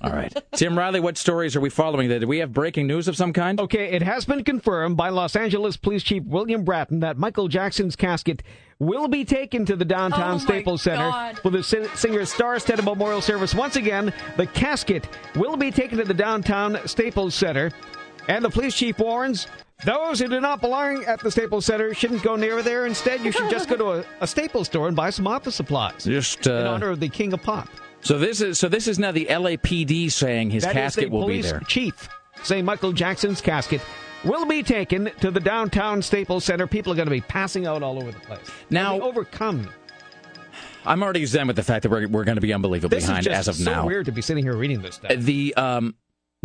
All 0.00 0.12
right, 0.12 0.32
Tim 0.52 0.78
Riley, 0.78 1.00
what 1.00 1.18
stories 1.18 1.56
are 1.56 1.60
we 1.60 1.70
following? 1.70 2.08
There, 2.08 2.18
do 2.18 2.26
we 2.26 2.38
have 2.38 2.52
breaking 2.52 2.86
news 2.86 3.08
of 3.08 3.16
some 3.16 3.29
kind? 3.32 3.60
Okay, 3.60 3.90
it 3.92 4.02
has 4.02 4.24
been 4.24 4.44
confirmed 4.44 4.96
by 4.96 5.08
Los 5.08 5.36
Angeles 5.36 5.76
Police 5.76 6.02
Chief 6.02 6.22
William 6.24 6.64
Bratton 6.64 7.00
that 7.00 7.16
Michael 7.18 7.48
Jackson's 7.48 7.96
casket 7.96 8.42
will 8.78 9.08
be 9.08 9.24
taken 9.24 9.64
to 9.66 9.76
the 9.76 9.84
downtown 9.84 10.32
Oh, 10.32 10.38
my 10.38 10.44
Staples 10.44 10.82
Center 10.82 11.10
God. 11.10 11.38
for 11.38 11.50
the 11.50 11.62
singer's 11.62 12.32
star-studded 12.32 12.84
memorial 12.84 13.20
service. 13.20 13.54
Once 13.54 13.76
again, 13.76 14.12
the 14.36 14.46
casket 14.46 15.06
will 15.36 15.56
be 15.56 15.70
taken 15.70 15.98
to 15.98 16.04
the 16.04 16.14
downtown 16.14 16.78
Staples 16.86 17.34
Center, 17.34 17.70
and 18.28 18.44
the 18.44 18.50
police 18.50 18.74
chief 18.74 18.98
warns. 18.98 19.46
Those 19.84 20.20
who 20.20 20.28
do 20.28 20.40
not 20.40 20.60
belong 20.60 21.04
at 21.04 21.20
the 21.20 21.30
Staples 21.30 21.64
Center 21.64 21.94
shouldn't 21.94 22.22
go 22.22 22.36
near 22.36 22.62
there. 22.62 22.84
Instead, 22.86 23.20
you 23.22 23.32
should 23.32 23.48
just 23.50 23.68
go 23.68 23.76
to 23.76 23.90
a, 24.00 24.04
a 24.20 24.26
Staples 24.26 24.66
store 24.66 24.88
and 24.88 24.96
buy 24.96 25.08
some 25.08 25.26
office 25.26 25.54
supplies 25.54 26.04
Just 26.04 26.46
uh, 26.46 26.52
in 26.52 26.66
honor 26.66 26.90
of 26.90 27.00
the 27.00 27.08
King 27.08 27.32
of 27.32 27.42
Pop. 27.42 27.68
So 28.02 28.18
this 28.18 28.40
is 28.40 28.58
so 28.58 28.68
this 28.68 28.88
is 28.88 28.98
now 28.98 29.12
the 29.12 29.26
LAPD 29.26 30.10
saying 30.12 30.50
his 30.50 30.64
That 30.64 30.70
is 30.70 30.74
casket 30.74 31.04
the 31.04 31.10
will 31.10 31.26
be 31.26 31.42
there. 31.42 31.60
Chief 31.60 32.08
saying 32.42 32.64
Michael 32.64 32.92
Jackson's 32.92 33.40
casket 33.40 33.80
will 34.24 34.46
be 34.46 34.62
taken 34.62 35.10
to 35.20 35.30
the 35.30 35.40
downtown 35.40 36.02
Staples 36.02 36.44
Center. 36.44 36.66
People 36.66 36.92
are 36.92 36.96
going 36.96 37.06
to 37.08 37.12
be 37.12 37.20
passing 37.22 37.66
out 37.66 37.82
all 37.82 37.98
over 38.00 38.12
the 38.12 38.20
place. 38.20 38.50
Now- 38.70 38.96
be 38.98 39.02
overcome. 39.02 39.68
I'm 40.86 41.02
already 41.02 41.26
zen 41.26 41.46
with 41.46 41.56
the 41.56 41.62
fact 41.62 41.82
that 41.82 41.90
we're 41.90 42.08
we're 42.08 42.24
going 42.24 42.36
to 42.36 42.40
be 42.40 42.54
unbelievably 42.54 42.96
This 42.96 43.04
behind 43.06 43.26
is 43.26 43.32
just 43.32 43.48
as 43.48 43.48
of 43.48 43.54
so 43.56 43.70
now. 43.70 43.86
weird 43.86 44.06
to 44.06 44.12
be 44.12 44.22
sitting 44.22 44.44
here 44.44 44.56
reading 44.56 44.80
this 44.80 44.94
stuff. 44.94 45.12
The 45.14 45.54
um, 45.54 45.94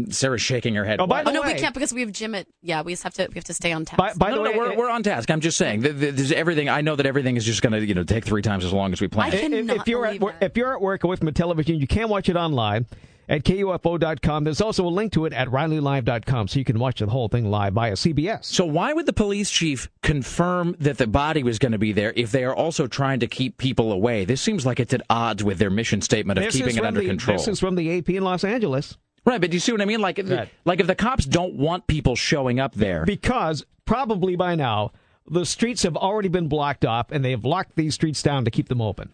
Sarah's 0.09 0.41
shaking 0.41 0.75
her 0.75 0.83
head. 0.83 0.99
Oh, 0.99 1.07
by 1.07 1.21
oh 1.21 1.25
the 1.25 1.31
no, 1.31 1.41
we 1.41 1.53
can't 1.53 1.73
because 1.73 1.93
we 1.93 2.01
have 2.01 2.11
gym 2.11 2.35
at. 2.35 2.47
Yeah, 2.61 2.81
we 2.81 2.91
just 2.91 3.03
have 3.03 3.13
to. 3.13 3.27
We 3.29 3.35
have 3.35 3.45
to 3.45 3.53
stay 3.53 3.71
on 3.71 3.85
task. 3.85 3.97
By, 3.97 4.13
by 4.13 4.29
no, 4.31 4.43
the 4.43 4.43
no, 4.43 4.51
way, 4.51 4.57
we're, 4.57 4.75
we're 4.77 4.89
on 4.89 5.03
task. 5.03 5.31
I'm 5.31 5.39
just 5.39 5.57
saying. 5.57 5.83
th- 5.83 5.97
th- 5.97 6.15
There's 6.15 6.31
everything. 6.33 6.67
I 6.67 6.81
know 6.81 6.97
that 6.97 7.05
everything 7.05 7.37
is 7.37 7.45
just 7.45 7.61
going 7.61 7.73
to 7.73 7.85
you 7.85 7.93
know 7.93 8.03
take 8.03 8.25
three 8.25 8.41
times 8.41 8.65
as 8.65 8.73
long 8.73 8.91
as 8.91 8.99
we 8.99 9.07
plan. 9.07 9.31
I 9.31 9.35
if, 9.35 9.41
cannot 9.41 9.77
if 9.77 9.87
you're 9.87 10.05
at 10.05 10.09
believe 10.09 10.21
work, 10.21 10.35
if 10.41 10.57
you're 10.57 10.73
at 10.73 10.81
work 10.81 11.05
or 11.05 11.07
with 11.07 11.23
my 11.23 11.31
television, 11.31 11.79
you 11.79 11.87
can't 11.87 12.09
watch 12.09 12.27
it 12.27 12.35
online 12.35 12.87
at 13.27 13.43
KUFO.com. 13.43 14.43
There's 14.43 14.61
also 14.61 14.85
a 14.87 14.89
link 14.89 15.13
to 15.13 15.25
it 15.25 15.33
at 15.33 15.47
RileyLive.com, 15.47 16.47
so 16.47 16.59
you 16.59 16.65
can 16.65 16.79
watch 16.79 16.99
the 16.99 17.07
whole 17.07 17.27
thing 17.27 17.49
live 17.49 17.73
via 17.73 17.93
CBS. 17.93 18.45
So 18.45 18.65
why 18.65 18.93
would 18.93 19.05
the 19.05 19.13
police 19.13 19.49
chief 19.49 19.89
confirm 20.03 20.75
that 20.79 20.97
the 20.97 21.07
body 21.07 21.43
was 21.43 21.59
going 21.59 21.71
to 21.71 21.77
be 21.77 21.91
there 21.91 22.13
if 22.15 22.31
they 22.31 22.43
are 22.43 22.55
also 22.55 22.87
trying 22.87 23.19
to 23.21 23.27
keep 23.27 23.57
people 23.57 23.91
away? 23.91 24.25
This 24.25 24.41
seems 24.41 24.65
like 24.65 24.79
it's 24.79 24.93
at 24.93 25.01
odds 25.09 25.43
with 25.43 25.57
their 25.57 25.69
mission 25.69 26.01
statement 26.01 26.37
of 26.39 26.45
This 26.45 26.55
keeping 26.55 26.77
it 26.77 26.85
under 26.85 27.01
the, 27.01 27.07
control. 27.07 27.37
This 27.37 27.47
is 27.47 27.59
from 27.59 27.75
the 27.75 27.97
AP 27.97 28.09
in 28.09 28.23
Los 28.23 28.43
Angeles. 28.43 28.97
Right, 29.25 29.41
but 29.41 29.49
do 29.49 29.55
you 29.55 29.59
see 29.61 29.71
what 29.71 29.81
I 29.81 29.85
mean? 29.85 30.01
Like, 30.01 30.19
Right. 30.23 30.49
like 30.65 30.79
if 30.79 30.87
the 30.87 30.95
cops 30.95 31.25
don't 31.25 31.55
want 31.55 31.87
people 31.87 32.15
showing 32.15 32.59
up 32.59 32.75
there, 32.75 33.05
Because 33.05 33.65
probably 33.85 34.35
by 34.35 34.53
now, 34.55 34.91
the 35.27 35.45
streets 35.45 35.81
have 35.81 35.97
already 35.97 36.29
been 36.29 36.47
blocked 36.47 36.85
off, 36.85 37.11
and 37.11 37.25
they've 37.25 37.43
locked 37.43 37.75
these 37.75 37.95
streets 37.95 38.21
down 38.21 38.45
to 38.45 38.51
keep 38.51 38.67
them 38.69 38.81
open. 38.81 39.13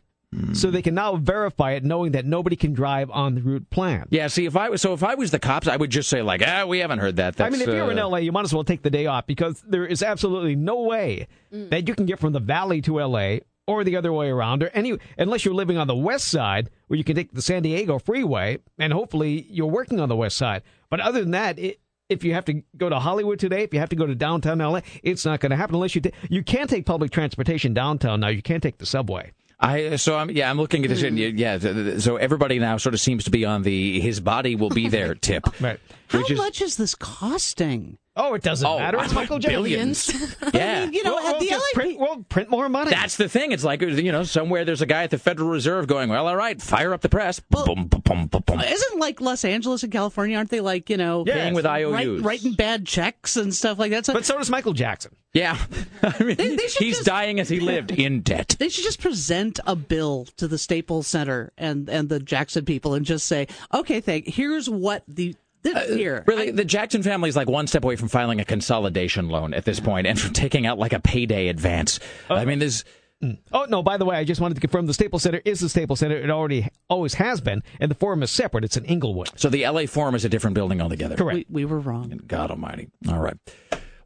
So 0.53 0.71
they 0.71 0.81
can 0.81 0.95
now 0.95 1.17
verify 1.17 1.73
it, 1.73 1.83
knowing 1.83 2.13
that 2.13 2.25
nobody 2.25 2.55
can 2.55 2.71
drive 2.73 3.11
on 3.11 3.35
the 3.35 3.41
route 3.41 3.69
plan. 3.69 4.05
yeah. 4.11 4.27
See, 4.27 4.45
if 4.45 4.55
I 4.55 4.69
was 4.69 4.81
so, 4.81 4.93
if 4.93 5.03
I 5.03 5.15
was 5.15 5.31
the 5.31 5.39
cops, 5.39 5.67
I 5.67 5.75
would 5.75 5.89
just 5.89 6.09
say 6.09 6.21
like, 6.21 6.41
ah, 6.45 6.65
we 6.65 6.79
haven't 6.79 6.99
heard 6.99 7.17
that. 7.17 7.39
I 7.41 7.49
mean, 7.49 7.59
if 7.61 7.67
you're 7.67 7.91
in 7.91 7.99
uh, 7.99 8.07
LA, 8.07 8.17
you 8.19 8.31
might 8.31 8.45
as 8.45 8.53
well 8.53 8.63
take 8.63 8.81
the 8.81 8.89
day 8.89 9.07
off 9.07 9.27
because 9.27 9.61
there 9.67 9.85
is 9.85 10.01
absolutely 10.01 10.55
no 10.55 10.83
way 10.83 11.27
that 11.51 11.87
you 11.87 11.95
can 11.95 12.05
get 12.05 12.19
from 12.19 12.31
the 12.31 12.39
valley 12.39 12.81
to 12.83 12.99
LA 13.01 13.37
or 13.67 13.83
the 13.83 13.95
other 13.97 14.11
way 14.13 14.29
around, 14.29 14.63
or 14.63 14.69
any 14.69 14.97
unless 15.17 15.43
you're 15.43 15.53
living 15.53 15.77
on 15.77 15.87
the 15.87 15.95
west 15.95 16.29
side 16.29 16.69
where 16.87 16.97
you 16.97 17.03
can 17.03 17.15
take 17.15 17.33
the 17.33 17.41
San 17.41 17.61
Diego 17.63 17.99
freeway, 17.99 18.57
and 18.79 18.93
hopefully 18.93 19.45
you're 19.49 19.67
working 19.67 19.99
on 19.99 20.07
the 20.09 20.15
west 20.15 20.37
side. 20.37 20.63
But 20.89 20.99
other 21.01 21.19
than 21.21 21.31
that, 21.31 21.59
it, 21.59 21.79
if 22.09 22.23
you 22.23 22.33
have 22.33 22.45
to 22.45 22.63
go 22.77 22.89
to 22.89 22.99
Hollywood 22.99 23.39
today, 23.39 23.63
if 23.63 23.73
you 23.73 23.79
have 23.79 23.89
to 23.89 23.95
go 23.95 24.05
to 24.05 24.15
downtown 24.15 24.59
LA, 24.59 24.79
it's 25.03 25.25
not 25.25 25.39
going 25.41 25.51
to 25.51 25.55
happen 25.55 25.75
unless 25.75 25.93
you 25.95 26.01
ta- 26.01 26.09
you 26.29 26.43
can 26.43 26.67
take 26.67 26.85
public 26.85 27.11
transportation 27.11 27.73
downtown 27.73 28.21
now. 28.21 28.27
You 28.29 28.41
can't 28.41 28.63
take 28.63 28.77
the 28.77 28.85
subway. 28.85 29.31
I 29.61 29.95
so 29.97 30.17
I'm 30.17 30.31
yeah 30.31 30.49
I'm 30.49 30.57
looking 30.57 30.83
at 30.83 30.89
this 30.89 31.03
and 31.03 31.17
hmm. 31.17 31.38
yeah 31.38 31.57
th- 31.57 31.73
th- 31.75 32.01
so 32.01 32.17
everybody 32.17 32.57
now 32.57 32.77
sort 32.77 32.95
of 32.95 32.99
seems 32.99 33.25
to 33.25 33.29
be 33.29 33.45
on 33.45 33.61
the 33.61 33.99
his 34.01 34.19
body 34.19 34.55
will 34.55 34.69
be 34.69 34.89
there 34.97 35.13
tip. 35.15 35.43
Right. 35.61 35.79
How 36.07 36.21
is- 36.21 36.38
much 36.38 36.61
is 36.61 36.77
this 36.77 36.95
costing? 36.95 37.97
Oh, 38.13 38.33
it 38.33 38.41
doesn't 38.43 38.67
Oh, 38.67 38.77
matter. 38.77 38.97
It's 39.01 39.13
Michael 39.13 39.39
Jackson. 39.39 39.55
billions. 39.61 40.35
Yeah. 40.53 40.83
you 40.91 41.01
know, 41.03 41.15
We'll, 41.15 41.27
at 41.27 41.31
we'll 41.31 41.39
the 41.39 41.47
just 41.47 41.65
LA 41.75 41.81
print, 41.81 41.99
we'll 41.99 42.23
print 42.23 42.49
more 42.49 42.67
money. 42.67 42.91
That's 42.91 43.15
the 43.15 43.29
thing. 43.29 43.53
It's 43.53 43.63
like 43.63 43.81
you 43.81 44.11
know 44.11 44.23
somewhere 44.23 44.65
there's 44.65 44.81
a 44.81 44.85
guy 44.85 45.03
at 45.03 45.11
the 45.11 45.17
Federal 45.17 45.47
Reserve 45.49 45.88
going 45.88 46.09
well 46.09 46.27
all 46.27 46.35
right 46.35 46.61
fire 46.61 46.93
up 46.93 46.99
the 47.01 47.07
press. 47.09 47.39
Boom, 47.39 47.88
boom, 47.88 48.01
boom, 48.03 48.27
boom, 48.27 48.43
boom. 48.45 48.59
Isn't 48.59 48.99
like 48.99 49.21
Los 49.21 49.45
Angeles 49.45 49.83
and 49.83 49.91
California? 49.93 50.35
Aren't 50.35 50.49
they 50.49 50.59
like 50.59 50.89
you 50.89 50.97
know 50.97 51.23
Yeah. 51.25 51.35
Paying 51.35 51.53
with 51.53 51.65
write- 51.65 51.85
IOUs. 51.85 52.21
writing 52.21 52.53
bad 52.53 52.85
checks 52.85 53.38
and 53.38 53.55
stuff 53.55 53.79
like 53.79 53.91
that? 53.91 54.05
So 54.05 54.11
but 54.13 54.25
so 54.25 54.38
does 54.38 54.49
Michael 54.49 54.73
Jackson. 54.73 55.15
Yeah, 55.33 55.57
I 56.03 56.21
mean, 56.21 56.35
They- 56.35 56.55
they 56.57 56.63
he's 56.63 56.77
just- 56.97 57.05
dying 57.05 57.39
as 57.39 57.47
he 57.47 57.61
lived 57.61 57.91
in 57.91 58.19
debt. 58.21 58.57
they 58.59 58.67
should 58.67 58.83
just 58.83 58.99
present 58.99 59.61
a 59.65 59.77
bill 59.77 60.27
to 60.35 60.49
the 60.49 60.57
Staples 60.57 61.07
Center 61.07 61.53
and 61.57 61.88
and 61.89 62.09
the 62.09 62.19
Jackson 62.19 62.65
people 62.65 62.93
and 62.93 63.05
just 63.05 63.25
say, 63.25 63.47
okay, 63.73 64.01
thank. 64.01 64.27
Here's 64.27 64.69
what 64.69 65.03
the 65.07 65.33
this, 65.63 65.75
uh, 65.75 65.95
here. 65.95 66.23
Really, 66.27 66.51
the 66.51 66.65
Jackson 66.65 67.03
family 67.03 67.29
is 67.29 67.35
like 67.35 67.49
one 67.49 67.67
step 67.67 67.83
away 67.83 67.95
from 67.95 68.07
filing 68.07 68.39
a 68.39 68.45
consolidation 68.45 69.29
loan 69.29 69.53
at 69.53 69.65
this 69.65 69.79
point 69.79 70.07
and 70.07 70.19
from 70.19 70.33
taking 70.33 70.65
out 70.65 70.79
like 70.79 70.93
a 70.93 70.99
payday 70.99 71.47
advance. 71.47 71.99
Oh. 72.29 72.35
I 72.35 72.45
mean, 72.45 72.59
there's. 72.59 72.83
Mm. 73.23 73.38
Oh 73.53 73.67
no! 73.69 73.83
By 73.83 73.97
the 73.97 74.05
way, 74.05 74.15
I 74.17 74.23
just 74.23 74.41
wanted 74.41 74.55
to 74.55 74.61
confirm 74.61 74.88
the 74.88 74.95
Staples 74.95 75.21
Center 75.21 75.41
is 75.45 75.59
the 75.59 75.69
Staples 75.69 75.99
Center. 75.99 76.15
It 76.17 76.31
already 76.31 76.67
always 76.89 77.13
has 77.13 77.39
been, 77.39 77.61
and 77.79 77.91
the 77.91 77.95
Forum 77.95 78.23
is 78.23 78.31
separate. 78.31 78.63
It's 78.63 78.77
in 78.77 78.85
Inglewood. 78.85 79.29
So 79.35 79.47
the 79.47 79.67
LA 79.67 79.85
Forum 79.85 80.15
is 80.15 80.25
a 80.25 80.29
different 80.29 80.55
building 80.55 80.81
altogether. 80.81 81.15
Correct. 81.17 81.47
we, 81.47 81.63
we 81.63 81.65
were 81.65 81.79
wrong. 81.79 82.19
God 82.25 82.49
Almighty. 82.49 82.88
All 83.07 83.19
right. 83.19 83.38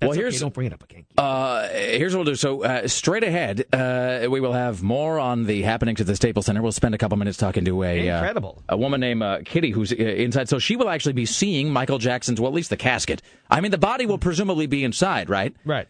Well, 0.06 0.11
okay, 0.14 0.22
here's 0.22 0.40
don't 0.40 0.53
bring 0.53 0.68
it 0.68 0.73
up 0.73 0.84
again. 0.84 1.06
uh, 1.18 1.68
here's 1.69 2.14
what 2.15 2.19
we'll 2.26 2.34
do. 2.34 2.36
So 2.36 2.64
uh, 2.64 2.88
straight 2.88 3.23
ahead, 3.23 3.65
uh, 3.73 4.27
we 4.30 4.40
will 4.40 4.53
have 4.53 4.82
more 4.84 5.19
on 5.19 5.45
the 5.45 5.61
happenings 5.61 6.02
at 6.02 6.07
the 6.07 6.15
Staples 6.15 6.45
Center. 6.45 6.61
We'll 6.61 6.72
spend 6.72 6.95
a 6.95 6.98
couple 6.98 7.18
minutes 7.18 7.38
talking 7.38 7.65
to 7.65 7.84
a 7.84 8.10
uh, 8.10 8.15
Incredible. 8.15 8.64
a 8.69 8.77
woman 8.77 8.99
named 9.02 9.22
uh, 9.23 9.40
Kitty 9.45 9.72
who's 9.72 9.91
uh, 9.91 9.95
inside. 9.95 10.49
So 10.49 10.60
she 10.60 10.76
will 10.76 10.90
actually 10.90 11.14
be 11.14 11.26
seeing 11.26 11.72
Michael 11.72 11.98
Jackson's, 11.98 12.40
well, 12.40 12.49
at 12.49 12.56
least 12.56 12.69
the 12.69 12.77
casket. 12.77 13.22
I 13.49 13.61
mean, 13.61 13.72
the 13.72 13.77
body 13.77 14.06
will 14.06 14.18
presumably 14.18 14.68
be 14.68 14.84
inside, 14.84 15.30
right? 15.30 15.56
Right. 15.65 15.88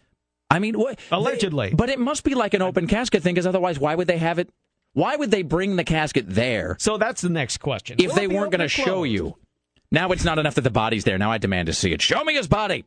I 0.50 0.58
mean, 0.60 0.78
what? 0.78 0.98
Allegedly. 1.10 1.74
but 1.74 1.88
it 1.90 1.98
must 1.98 2.22
be 2.22 2.34
like 2.34 2.54
an 2.54 2.62
open 2.62 2.86
casket 2.86 3.22
thing, 3.22 3.34
because 3.34 3.46
otherwise, 3.46 3.78
why 3.78 3.94
would 3.94 4.06
they 4.06 4.18
have 4.18 4.38
it? 4.38 4.48
Why 4.92 5.14
would 5.16 5.30
they 5.30 5.42
bring 5.42 5.76
the 5.76 5.84
casket 5.84 6.24
there 6.26 6.76
So 6.78 6.96
that's 6.96 7.20
the 7.20 7.28
next 7.28 7.58
question. 7.58 7.96
if 7.98 8.08
Will 8.08 8.14
they 8.14 8.28
weren't 8.28 8.50
going 8.52 8.60
to 8.60 8.68
show 8.68 9.02
you? 9.02 9.36
Now 9.90 10.10
it's 10.12 10.24
not 10.24 10.38
enough 10.38 10.54
that 10.54 10.62
the 10.62 10.70
body's 10.70 11.04
there. 11.04 11.18
Now 11.18 11.30
I 11.30 11.38
demand 11.38 11.66
to 11.66 11.72
see 11.72 11.92
it. 11.92 12.00
Show 12.00 12.24
me 12.24 12.34
his 12.34 12.48
body. 12.48 12.84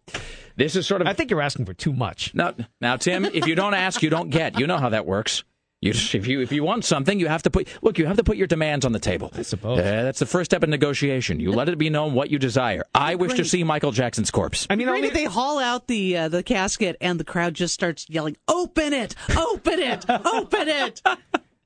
This 0.60 0.76
is 0.76 0.86
sort 0.86 1.02
of 1.02 1.08
I 1.08 1.14
think 1.14 1.32
you're 1.32 1.42
asking 1.42 1.66
for 1.66 1.74
too 1.74 1.94
much. 1.94 2.36
now, 2.36 2.54
now, 2.82 2.98
Tim. 2.98 3.24
If 3.24 3.48
you 3.48 3.56
don't 3.56 3.74
ask, 3.74 4.04
you 4.04 4.10
don't 4.10 4.30
get. 4.30 4.60
You 4.60 4.68
know 4.68 4.78
how 4.78 4.90
that 4.90 5.06
works. 5.06 5.46
You 5.82 5.94
just, 5.94 6.14
if 6.14 6.28
you 6.28 6.42
if 6.42 6.52
you 6.52 6.62
want 6.66 6.84
something, 6.84 7.18
you 7.18 7.30
have 7.30 7.44
to 7.44 7.50
put 7.50 7.70
look. 7.82 7.98
You 7.98 8.06
have 8.08 8.18
to 8.18 8.24
put 8.26 8.36
your 8.36 8.48
demands 8.48 8.86
on 8.86 8.92
the 8.92 9.00
table. 9.00 9.32
I 9.34 9.44
suppose. 9.44 9.78
that's 9.78 10.20
the 10.20 10.26
first 10.26 10.52
step 10.52 10.62
in 10.62 10.70
negotiation. 10.70 11.40
You 11.40 11.54
let 11.54 11.70
it 11.70 11.78
be 11.78 11.90
known 11.90 12.14
what 12.14 12.30
you 12.30 12.38
desire. 12.38 12.84
I 12.94 13.16
wish 13.16 13.36
to 13.36 13.46
see 13.46 13.64
Michael 13.64 13.94
Jackson's 13.94 14.30
corpse. 14.30 14.68
I 14.70 14.76
mean, 14.76 14.88
Great 14.88 14.98
only, 14.98 15.08
if 15.08 15.14
they 15.14 15.24
haul 15.24 15.60
out 15.60 15.88
the 15.88 16.18
uh, 16.18 16.28
the 16.28 16.44
casket 16.44 16.98
and 17.00 17.18
the 17.18 17.24
crowd 17.24 17.54
just 17.54 17.74
starts 17.74 18.06
yelling, 18.10 18.36
"Open 18.50 18.92
it! 18.92 19.16
Open 19.38 19.80
it! 19.80 20.06
Open 20.10 20.68
it!" 20.68 21.02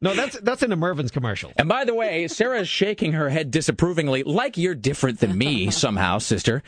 no, 0.01 0.13
that's 0.13 0.39
that's 0.41 0.61
in 0.61 0.71
a 0.71 0.75
Mervyn's 0.75 1.09
commercial. 1.09 1.51
And 1.57 1.67
by 1.67 1.83
the 1.83 1.95
way, 1.95 2.27
Sarah's 2.27 2.69
shaking 2.69 3.13
her 3.13 3.29
head 3.29 3.49
disapprovingly, 3.49 4.21
like 4.21 4.55
you're 4.55 4.75
different 4.75 5.19
than 5.21 5.35
me 5.35 5.71
somehow, 5.71 6.19
sister. 6.19 6.61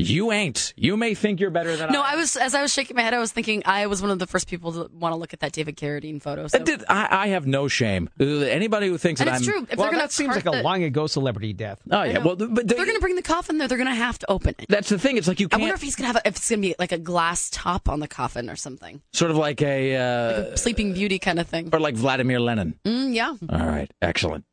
You 0.00 0.32
ain't. 0.32 0.72
You 0.76 0.96
may 0.96 1.14
think 1.14 1.40
you're 1.40 1.50
better 1.50 1.76
than 1.76 1.92
No, 1.92 2.00
I. 2.02 2.12
I 2.12 2.16
was 2.16 2.36
as 2.36 2.54
I 2.54 2.62
was 2.62 2.72
shaking 2.72 2.96
my 2.96 3.02
head, 3.02 3.12
I 3.14 3.18
was 3.18 3.32
thinking 3.32 3.62
I 3.66 3.86
was 3.86 4.00
one 4.00 4.10
of 4.10 4.18
the 4.18 4.26
first 4.26 4.48
people 4.48 4.72
to 4.72 4.90
want 4.92 5.12
to 5.12 5.16
look 5.16 5.32
at 5.34 5.40
that 5.40 5.52
David 5.52 5.76
Carradine 5.76 6.20
photo. 6.22 6.46
So. 6.46 6.58
I, 6.58 6.62
did, 6.62 6.84
I, 6.88 7.08
I 7.10 7.26
have 7.28 7.46
no 7.46 7.68
shame. 7.68 8.08
Anybody 8.18 8.88
who 8.88 8.96
thinks 8.98 9.20
and 9.20 9.28
that 9.28 9.38
it's 9.40 9.46
I'm 9.46 9.52
true. 9.52 9.66
If 9.70 9.78
well, 9.78 9.90
that 9.92 10.10
seems 10.12 10.32
cart 10.34 10.44
like 10.46 10.54
a 10.54 10.58
the- 10.58 10.62
long 10.62 10.82
ago 10.84 11.06
celebrity 11.06 11.52
death. 11.52 11.80
oh 11.90 12.02
yeah, 12.02 12.18
well, 12.18 12.36
but 12.36 12.50
if 12.64 12.66
they're 12.66 12.84
going 12.84 12.94
to 12.96 13.00
bring 13.00 13.16
the 13.16 13.22
coffin 13.22 13.58
there, 13.58 13.68
they're 13.68 13.78
going 13.78 13.88
to 13.88 13.94
have 13.94 14.18
to 14.20 14.30
open 14.30 14.54
it. 14.58 14.66
that's 14.68 14.88
the 14.88 14.98
thing. 14.98 15.16
It's 15.16 15.28
like 15.28 15.40
you 15.40 15.48
can't 15.48 15.60
I 15.60 15.64
wonder 15.64 15.74
if 15.74 15.82
he's 15.82 15.96
going 15.96 16.04
to 16.10 16.14
have 16.14 16.22
a, 16.24 16.28
if 16.28 16.36
it's 16.36 16.48
going 16.48 16.62
to 16.62 16.68
be 16.68 16.74
like 16.78 16.92
a 16.92 16.98
glass 16.98 17.50
top 17.50 17.88
on 17.88 18.00
the 18.00 18.08
coffin 18.08 18.48
or 18.48 18.56
something, 18.56 19.02
sort 19.12 19.30
of 19.30 19.36
like 19.36 19.60
a, 19.62 19.96
uh, 19.96 20.56
Sleeping 20.56 20.94
Beauty 20.94 21.18
kind 21.18 21.38
of 21.38 21.46
thing. 21.46 21.68
or 21.72 21.80
like 21.80 21.94
Vladimir 21.94 22.40
Lenin. 22.40 22.78
Mm, 22.84 23.14
yeah. 23.14 23.34
All 23.48 23.66
right, 23.66 23.92
excellent. 24.00 24.44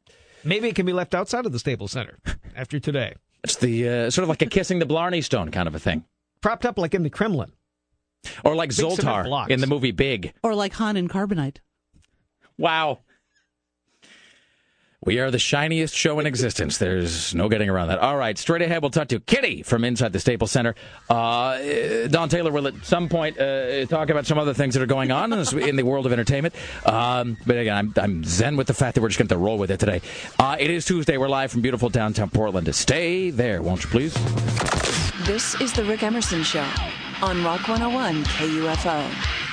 Maybe 0.44 0.68
it 0.70 0.76
can 0.76 0.86
be 0.86 0.94
left 0.94 1.16
outside 1.16 1.46
of 1.46 1.52
the 1.52 1.60
Staples 1.60 1.92
Center 1.92 2.18
after 2.56 2.80
today, 2.80 3.16
It's 3.48 3.56
the 3.56 3.88
uh, 3.88 4.10
sort 4.10 4.24
of 4.24 4.30
like 4.30 4.42
a 4.42 4.46
kissing 4.46 4.80
the 4.80 4.86
Blarney 4.86 5.22
Stone 5.22 5.52
kind 5.52 5.70
of 5.70 5.76
a 5.76 5.80
thing, 5.80 6.04
propped 6.42 6.66
up 6.66 6.78
like 6.78 6.94
in 6.94 7.04
the 7.04 7.10
Kremlin. 7.10 7.54
or 8.44 8.56
like 8.56 8.74
cement 8.74 9.00
Zoltar 9.00 9.50
in 9.50 9.62
the 9.62 9.68
movie 9.68 9.92
Big. 9.92 10.34
Or 10.44 10.54
like 10.54 10.74
Han 10.74 10.98
and 10.98 11.10
Carbonite. 11.10 11.60
Wow. 12.58 13.00
We 15.06 15.20
are 15.20 15.30
the 15.30 15.38
shiniest 15.38 15.94
show 15.94 16.20
in 16.20 16.26
existence. 16.26 16.80
There's 16.80 17.36
no 17.36 17.50
getting 17.50 17.70
around 17.70 17.90
that. 17.90 18.00
All 18.00 18.18
right, 18.18 18.36
straight 18.36 18.64
ahead, 18.64 18.82
we'll 18.82 18.90
talk 18.90 19.10
to 19.10 19.20
Kitty 19.20 19.62
from 19.62 19.84
inside 19.84 20.12
the 20.12 20.20
Staples 20.20 20.50
Center. 20.50 20.74
Uh, 21.08 22.08
Dawn 22.08 22.30
Taylor 22.30 22.52
will 22.52 22.68
at 22.68 22.84
some 22.84 23.08
point 23.08 23.40
uh, 23.40 23.86
talk 23.86 24.10
about 24.10 24.26
some 24.26 24.40
other 24.40 24.56
things 24.56 24.74
that 24.74 24.82
are 24.82 24.88
going 24.88 25.12
on 25.12 25.32
in, 25.32 25.38
this, 25.38 25.54
in 25.54 25.76
the 25.76 25.84
world 25.84 26.08
of 26.08 26.14
entertainment. 26.14 26.56
Um, 26.84 27.38
but 27.46 27.58
again, 27.58 27.76
I'm, 27.78 27.94
I'm 27.96 28.24
zen 28.24 28.58
with 28.58 28.66
the 28.66 28.74
fact 28.74 28.96
that 28.96 29.02
we're 29.02 29.10
just 29.10 29.20
going 29.20 29.28
to 29.28 29.38
roll 29.38 29.60
with 29.60 29.70
it 29.70 29.80
today. 29.80 30.02
Uh, 30.40 30.58
it 30.60 30.72
is 30.72 30.84
Tuesday. 30.84 31.18
We're 31.18 31.30
live 31.30 31.52
from 31.52 31.62
beautiful 31.62 31.90
downtown 31.90 32.32
Portland. 32.32 32.74
Stay 32.74 33.30
there, 33.30 33.62
won't 33.62 33.84
you 33.84 33.92
please? 33.92 34.16
This 35.28 35.62
is 35.62 35.74
The 35.74 35.86
Rick 35.86 36.02
Emerson 36.02 36.42
Show 36.42 36.68
on 37.22 37.44
Rock 37.44 37.68
101 37.68 38.24
KUFO. 38.24 39.47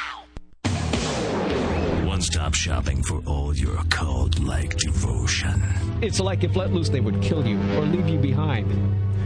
One 2.67 2.73
stop 2.73 2.85
shopping 2.85 3.03
for 3.03 3.21
all 3.27 3.55
your 3.55 3.77
cult 3.91 4.39
like 4.41 4.77
devotion. 4.77 5.63
It's 6.01 6.19
like 6.21 6.45
if 6.45 6.57
let 6.57 6.73
loose, 6.73 6.89
they 6.89 7.01
would 7.01 7.21
kill 7.21 7.47
you 7.47 7.59
or 7.77 7.83
leave 7.83 8.09
you 8.09 8.19
behind 8.19 8.71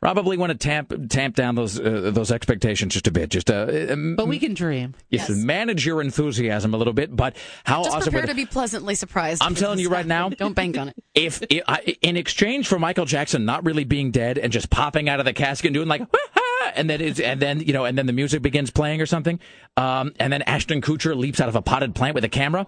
Probably 0.00 0.36
want 0.36 0.52
to 0.52 0.58
tamp 0.58 0.92
tamp 1.08 1.34
down 1.34 1.54
those 1.54 1.80
uh, 1.80 2.10
those 2.12 2.30
expectations 2.30 2.92
just 2.92 3.06
a 3.06 3.10
bit. 3.10 3.30
Just 3.30 3.50
uh, 3.50 3.86
um, 3.90 4.14
But 4.14 4.28
we 4.28 4.38
can 4.38 4.54
dream. 4.54 4.94
yes, 5.10 5.28
manage 5.30 5.86
your 5.86 6.00
enthusiasm 6.02 6.74
a 6.74 6.76
little 6.76 6.92
bit. 6.92 7.16
But 7.16 7.34
how 7.64 7.82
Just 7.82 7.96
awesome! 7.96 8.12
prepare 8.12 8.22
would- 8.22 8.28
to 8.28 8.34
be 8.34 8.46
pleasantly 8.46 8.94
surprised. 8.94 9.42
I'm 9.42 9.54
telling 9.54 9.78
you 9.78 9.88
right 9.88 10.06
now. 10.06 10.28
Don't 10.28 10.54
bank 10.54 10.76
on 10.78 10.88
it. 10.90 10.96
if, 11.14 11.42
if 11.48 11.62
I, 11.66 11.96
in 12.02 12.16
exchange 12.16 12.68
for 12.68 12.78
Michael 12.78 13.06
Jackson 13.06 13.44
not 13.46 13.64
really 13.64 13.84
being 13.84 14.10
dead 14.10 14.38
and 14.38 14.52
just 14.52 14.70
popping 14.70 15.08
out 15.08 15.18
of 15.18 15.24
the 15.26 15.32
casket 15.32 15.68
and 15.68 15.74
doing 15.74 15.88
like 15.88 16.02
and 16.74 16.90
then 16.90 17.00
it's 17.00 17.18
and 17.18 17.40
then 17.40 17.60
you 17.60 17.72
know 17.72 17.84
and 17.86 17.96
then 17.96 18.06
the 18.06 18.12
music 18.12 18.42
begins 18.42 18.70
playing 18.70 19.00
or 19.00 19.06
something 19.06 19.40
um, 19.76 20.12
and 20.20 20.32
then 20.32 20.42
Ashton 20.42 20.82
Kutcher 20.82 21.16
leaps 21.16 21.40
out 21.40 21.48
of 21.48 21.56
a 21.56 21.62
potted 21.62 21.94
plant 21.94 22.14
with 22.14 22.24
a 22.24 22.28
camera 22.28 22.66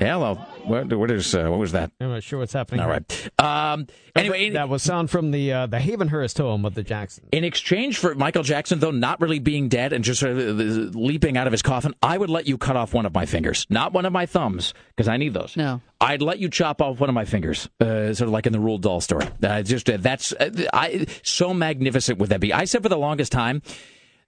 yeah 0.00 0.16
well 0.16 0.46
what, 0.64 0.92
what 0.92 1.10
is 1.10 1.34
uh, 1.34 1.46
what 1.48 1.58
was 1.58 1.72
that 1.72 1.90
I'm 2.00 2.10
not 2.10 2.22
sure 2.22 2.38
what's 2.38 2.52
happening. 2.52 2.80
all 2.80 2.86
here. 2.88 3.04
right 3.38 3.72
um, 3.72 3.86
anyway 4.14 4.46
in, 4.46 4.52
that 4.54 4.68
was 4.68 4.82
sound 4.82 5.10
from 5.10 5.30
the 5.30 5.52
uh, 5.52 5.66
the 5.66 5.78
Havenhurst 5.78 6.38
home 6.38 6.64
of 6.64 6.74
the 6.74 6.82
Jacksons. 6.82 7.28
in 7.32 7.44
exchange 7.44 7.98
for 7.98 8.14
Michael 8.14 8.42
Jackson 8.42 8.78
though 8.78 8.90
not 8.90 9.20
really 9.20 9.38
being 9.38 9.68
dead 9.68 9.92
and 9.92 10.04
just 10.04 10.20
sort 10.20 10.36
of 10.36 10.38
uh, 10.38 10.62
leaping 10.98 11.36
out 11.36 11.46
of 11.46 11.52
his 11.52 11.62
coffin 11.62 11.94
I 12.02 12.18
would 12.18 12.30
let 12.30 12.46
you 12.46 12.58
cut 12.58 12.76
off 12.76 12.94
one 12.94 13.06
of 13.06 13.14
my 13.14 13.26
fingers 13.26 13.66
not 13.70 13.92
one 13.92 14.04
of 14.04 14.12
my 14.12 14.26
thumbs 14.26 14.74
because 14.96 15.08
I 15.08 15.16
need 15.16 15.34
those 15.34 15.56
No. 15.56 15.80
I'd 16.00 16.22
let 16.22 16.38
you 16.38 16.48
chop 16.48 16.80
off 16.80 16.98
one 16.98 17.10
of 17.10 17.14
my 17.14 17.26
fingers, 17.26 17.68
uh, 17.78 18.14
sort 18.14 18.22
of 18.22 18.30
like 18.30 18.46
in 18.46 18.54
the 18.54 18.58
Roald 18.58 18.80
Dahl 18.80 19.02
story. 19.02 19.26
Uh, 19.42 19.60
just 19.60 19.90
uh, 19.90 19.98
that's 19.98 20.32
uh, 20.32 20.50
I, 20.72 21.04
so 21.22 21.52
magnificent 21.52 22.18
would 22.18 22.30
that 22.30 22.40
be? 22.40 22.54
I 22.54 22.64
said 22.64 22.82
for 22.82 22.88
the 22.88 22.96
longest 22.96 23.32
time 23.32 23.60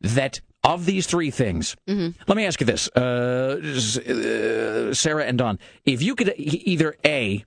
that 0.02 0.42
Of 0.64 0.86
these 0.86 1.08
three 1.08 1.32
things, 1.32 1.76
let 1.88 2.36
me 2.36 2.46
ask 2.46 2.60
you 2.60 2.66
this, 2.66 2.88
uh, 2.94 3.60
uh, 3.60 4.94
Sarah 4.94 5.24
and 5.24 5.36
Dawn. 5.36 5.58
If 5.84 6.02
you 6.02 6.14
could 6.14 6.28
e- 6.38 6.62
either 6.66 6.94
A, 7.04 7.44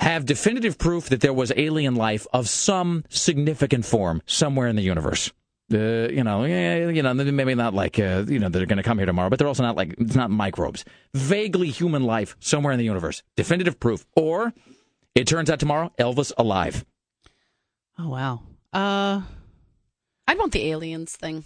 have 0.00 0.26
definitive 0.26 0.76
proof 0.76 1.08
that 1.10 1.20
there 1.20 1.32
was 1.32 1.52
alien 1.56 1.94
life 1.94 2.26
of 2.32 2.48
some 2.48 3.04
significant 3.08 3.84
form 3.84 4.22
somewhere 4.26 4.66
in 4.66 4.74
the 4.74 4.82
universe. 4.82 5.30
Uh, 5.72 6.08
you 6.08 6.24
know, 6.24 6.44
yeah, 6.44 6.88
you 6.88 7.02
know, 7.02 7.14
maybe 7.14 7.54
not 7.54 7.72
like 7.74 8.00
uh, 8.00 8.24
you 8.26 8.40
know 8.40 8.48
they're 8.48 8.66
going 8.66 8.76
to 8.76 8.82
come 8.82 8.98
here 8.98 9.06
tomorrow, 9.06 9.30
but 9.30 9.38
they're 9.38 9.46
also 9.48 9.62
not 9.62 9.76
like 9.76 9.94
it's 9.98 10.16
not 10.16 10.30
microbes. 10.30 10.84
Vaguely 11.14 11.70
human 11.70 12.02
life 12.02 12.36
somewhere 12.40 12.72
in 12.72 12.78
the 12.78 12.84
universe. 12.84 13.22
Definitive 13.36 13.78
proof. 13.78 14.04
Or 14.16 14.52
it 15.14 15.28
turns 15.28 15.48
out 15.48 15.60
tomorrow 15.60 15.92
Elvis 15.98 16.32
alive. 16.36 16.84
Oh 17.98 18.08
wow. 18.08 18.40
Uh, 18.72 19.22
I'd 20.26 20.38
want 20.38 20.52
the 20.52 20.66
aliens 20.72 21.14
thing. 21.14 21.44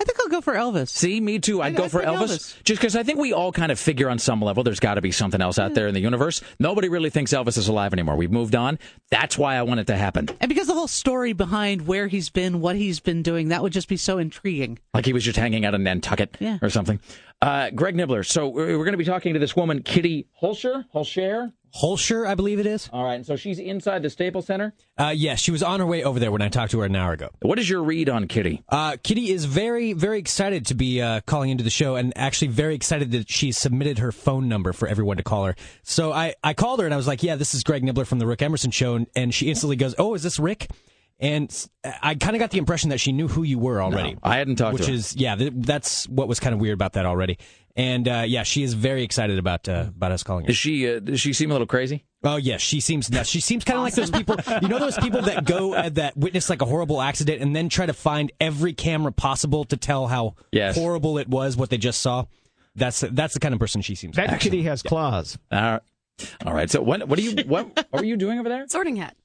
I 0.00 0.04
think 0.04 0.18
I'll 0.20 0.28
go 0.28 0.40
for 0.40 0.54
Elvis. 0.54 0.88
See, 0.88 1.20
me 1.20 1.38
too. 1.38 1.62
I'd 1.62 1.74
I- 1.74 1.76
go 1.76 1.88
for 1.88 2.02
Elvis, 2.02 2.24
Elvis. 2.24 2.62
just 2.64 2.80
because 2.80 2.96
I 2.96 3.04
think 3.04 3.18
we 3.18 3.32
all 3.32 3.52
kind 3.52 3.70
of 3.70 3.78
figure 3.78 4.10
on 4.10 4.18
some 4.18 4.42
level 4.42 4.64
there's 4.64 4.80
got 4.80 4.94
to 4.94 5.00
be 5.00 5.12
something 5.12 5.40
else 5.40 5.58
out 5.58 5.68
hmm. 5.68 5.74
there 5.74 5.86
in 5.86 5.94
the 5.94 6.00
universe. 6.00 6.42
Nobody 6.58 6.88
really 6.88 7.10
thinks 7.10 7.32
Elvis 7.32 7.56
is 7.56 7.68
alive 7.68 7.92
anymore. 7.92 8.16
We've 8.16 8.30
moved 8.30 8.54
on. 8.54 8.78
That's 9.10 9.38
why 9.38 9.56
I 9.56 9.62
want 9.62 9.80
it 9.80 9.86
to 9.86 9.96
happen. 9.96 10.28
And 10.40 10.48
because 10.48 10.66
the 10.66 10.74
whole 10.74 10.88
story 10.88 11.32
behind 11.32 11.86
where 11.86 12.08
he's 12.08 12.28
been, 12.28 12.60
what 12.60 12.76
he's 12.76 13.00
been 13.00 13.22
doing, 13.22 13.48
that 13.48 13.62
would 13.62 13.72
just 13.72 13.88
be 13.88 13.96
so 13.96 14.18
intriguing. 14.18 14.78
Like 14.92 15.06
he 15.06 15.12
was 15.12 15.24
just 15.24 15.38
hanging 15.38 15.64
out 15.64 15.74
in 15.74 15.84
Nantucket 15.84 16.36
Yeah. 16.40 16.58
or 16.60 16.70
something. 16.70 17.00
Uh, 17.44 17.68
Greg 17.68 17.94
Nibler. 17.94 18.24
So 18.24 18.48
we're 18.48 18.72
going 18.78 18.92
to 18.92 18.96
be 18.96 19.04
talking 19.04 19.34
to 19.34 19.38
this 19.38 19.54
woman, 19.54 19.82
Kitty 19.82 20.28
Holscher. 20.42 20.86
Holscher. 20.94 21.52
Holscher, 21.78 22.26
I 22.26 22.34
believe 22.36 22.58
it 22.58 22.64
is. 22.64 22.88
All 22.90 23.04
right. 23.04 23.16
And 23.16 23.26
so 23.26 23.36
she's 23.36 23.58
inside 23.58 24.02
the 24.02 24.08
Staples 24.08 24.46
Center. 24.46 24.72
Uh, 24.96 25.12
yes, 25.14 25.40
she 25.40 25.50
was 25.50 25.62
on 25.62 25.78
her 25.80 25.84
way 25.84 26.04
over 26.04 26.18
there 26.18 26.32
when 26.32 26.40
I 26.40 26.48
talked 26.48 26.70
to 26.70 26.78
her 26.78 26.86
an 26.86 26.96
hour 26.96 27.12
ago. 27.12 27.28
What 27.42 27.58
is 27.58 27.68
your 27.68 27.82
read 27.82 28.08
on 28.08 28.28
Kitty? 28.28 28.62
Uh, 28.70 28.96
Kitty 29.02 29.30
is 29.30 29.44
very, 29.44 29.92
very 29.92 30.18
excited 30.18 30.64
to 30.66 30.74
be 30.74 31.02
uh, 31.02 31.20
calling 31.26 31.50
into 31.50 31.64
the 31.64 31.70
show, 31.70 31.96
and 31.96 32.14
actually 32.16 32.48
very 32.48 32.74
excited 32.76 33.10
that 33.10 33.28
she 33.28 33.52
submitted 33.52 33.98
her 33.98 34.10
phone 34.10 34.48
number 34.48 34.72
for 34.72 34.88
everyone 34.88 35.18
to 35.18 35.22
call 35.22 35.44
her. 35.44 35.54
So 35.82 36.12
I, 36.14 36.36
I 36.42 36.54
called 36.54 36.80
her 36.80 36.86
and 36.86 36.94
I 36.94 36.96
was 36.96 37.06
like, 37.06 37.22
"Yeah, 37.22 37.36
this 37.36 37.52
is 37.54 37.62
Greg 37.62 37.82
Nibler 37.82 38.06
from 38.06 38.20
the 38.20 38.26
Rick 38.26 38.40
Emerson 38.40 38.70
Show," 38.70 38.94
and, 38.94 39.06
and 39.14 39.34
she 39.34 39.50
instantly 39.50 39.76
goes, 39.76 39.94
"Oh, 39.98 40.14
is 40.14 40.22
this 40.22 40.38
Rick?" 40.38 40.70
And 41.20 41.68
I 42.02 42.16
kind 42.16 42.34
of 42.34 42.40
got 42.40 42.50
the 42.50 42.58
impression 42.58 42.90
that 42.90 42.98
she 42.98 43.12
knew 43.12 43.28
who 43.28 43.44
you 43.44 43.58
were 43.58 43.80
already. 43.80 44.14
No, 44.14 44.18
I 44.24 44.36
hadn't 44.38 44.56
talked 44.56 44.76
to 44.76 44.80
which 44.82 44.88
her. 44.88 44.94
is 44.94 45.14
yeah, 45.16 45.36
th- 45.36 45.52
that's 45.54 46.08
what 46.08 46.26
was 46.28 46.40
kind 46.40 46.52
of 46.54 46.60
weird 46.60 46.74
about 46.74 46.94
that 46.94 47.06
already. 47.06 47.38
And 47.76 48.06
uh, 48.08 48.24
yeah, 48.26 48.42
she 48.42 48.62
is 48.62 48.74
very 48.74 49.02
excited 49.04 49.38
about 49.38 49.68
uh, 49.68 49.86
about 49.96 50.12
us 50.12 50.22
calling 50.22 50.44
her. 50.44 50.50
Is 50.50 50.56
she? 50.56 50.88
Uh, 50.92 50.98
does 51.00 51.20
she 51.20 51.32
seem 51.32 51.50
a 51.50 51.54
little 51.54 51.66
crazy? 51.68 52.04
Oh 52.24 52.36
yes, 52.36 52.60
she 52.60 52.80
seems 52.80 53.10
nuts. 53.10 53.28
She 53.28 53.40
seems 53.40 53.64
kind 53.64 53.76
of 53.78 53.84
like 53.84 53.94
those 53.94 54.10
people. 54.10 54.36
You 54.60 54.68
know 54.68 54.78
those 54.78 54.98
people 54.98 55.22
that 55.22 55.44
go 55.44 55.74
uh, 55.74 55.88
that 55.90 56.16
witness 56.16 56.50
like 56.50 56.62
a 56.62 56.66
horrible 56.66 57.00
accident 57.00 57.40
and 57.42 57.54
then 57.54 57.68
try 57.68 57.86
to 57.86 57.92
find 57.92 58.32
every 58.40 58.72
camera 58.72 59.12
possible 59.12 59.64
to 59.66 59.76
tell 59.76 60.06
how 60.08 60.34
Yes. 60.52 60.74
horrible 60.76 61.18
it 61.18 61.28
was 61.28 61.56
what 61.56 61.70
they 61.70 61.78
just 61.78 62.00
saw. 62.00 62.24
That's 62.76 63.00
that's 63.00 63.34
the 63.34 63.40
kind 63.40 63.54
of 63.54 63.60
person 63.60 63.82
she 63.82 63.94
seems. 63.94 64.16
That 64.16 64.30
like. 64.30 64.40
kitty 64.40 64.62
has 64.64 64.82
claws. 64.82 65.38
All 65.52 65.60
right. 65.60 65.80
All 66.46 66.54
right. 66.54 66.70
So 66.70 66.82
what? 66.82 67.06
What 67.08 67.18
are 67.18 67.22
you? 67.22 67.36
What, 67.44 67.74
what 67.76 67.92
were 67.92 68.04
you 68.04 68.16
doing 68.16 68.38
over 68.40 68.48
there? 68.48 68.66
Sorting 68.68 68.96
hat. 68.96 69.16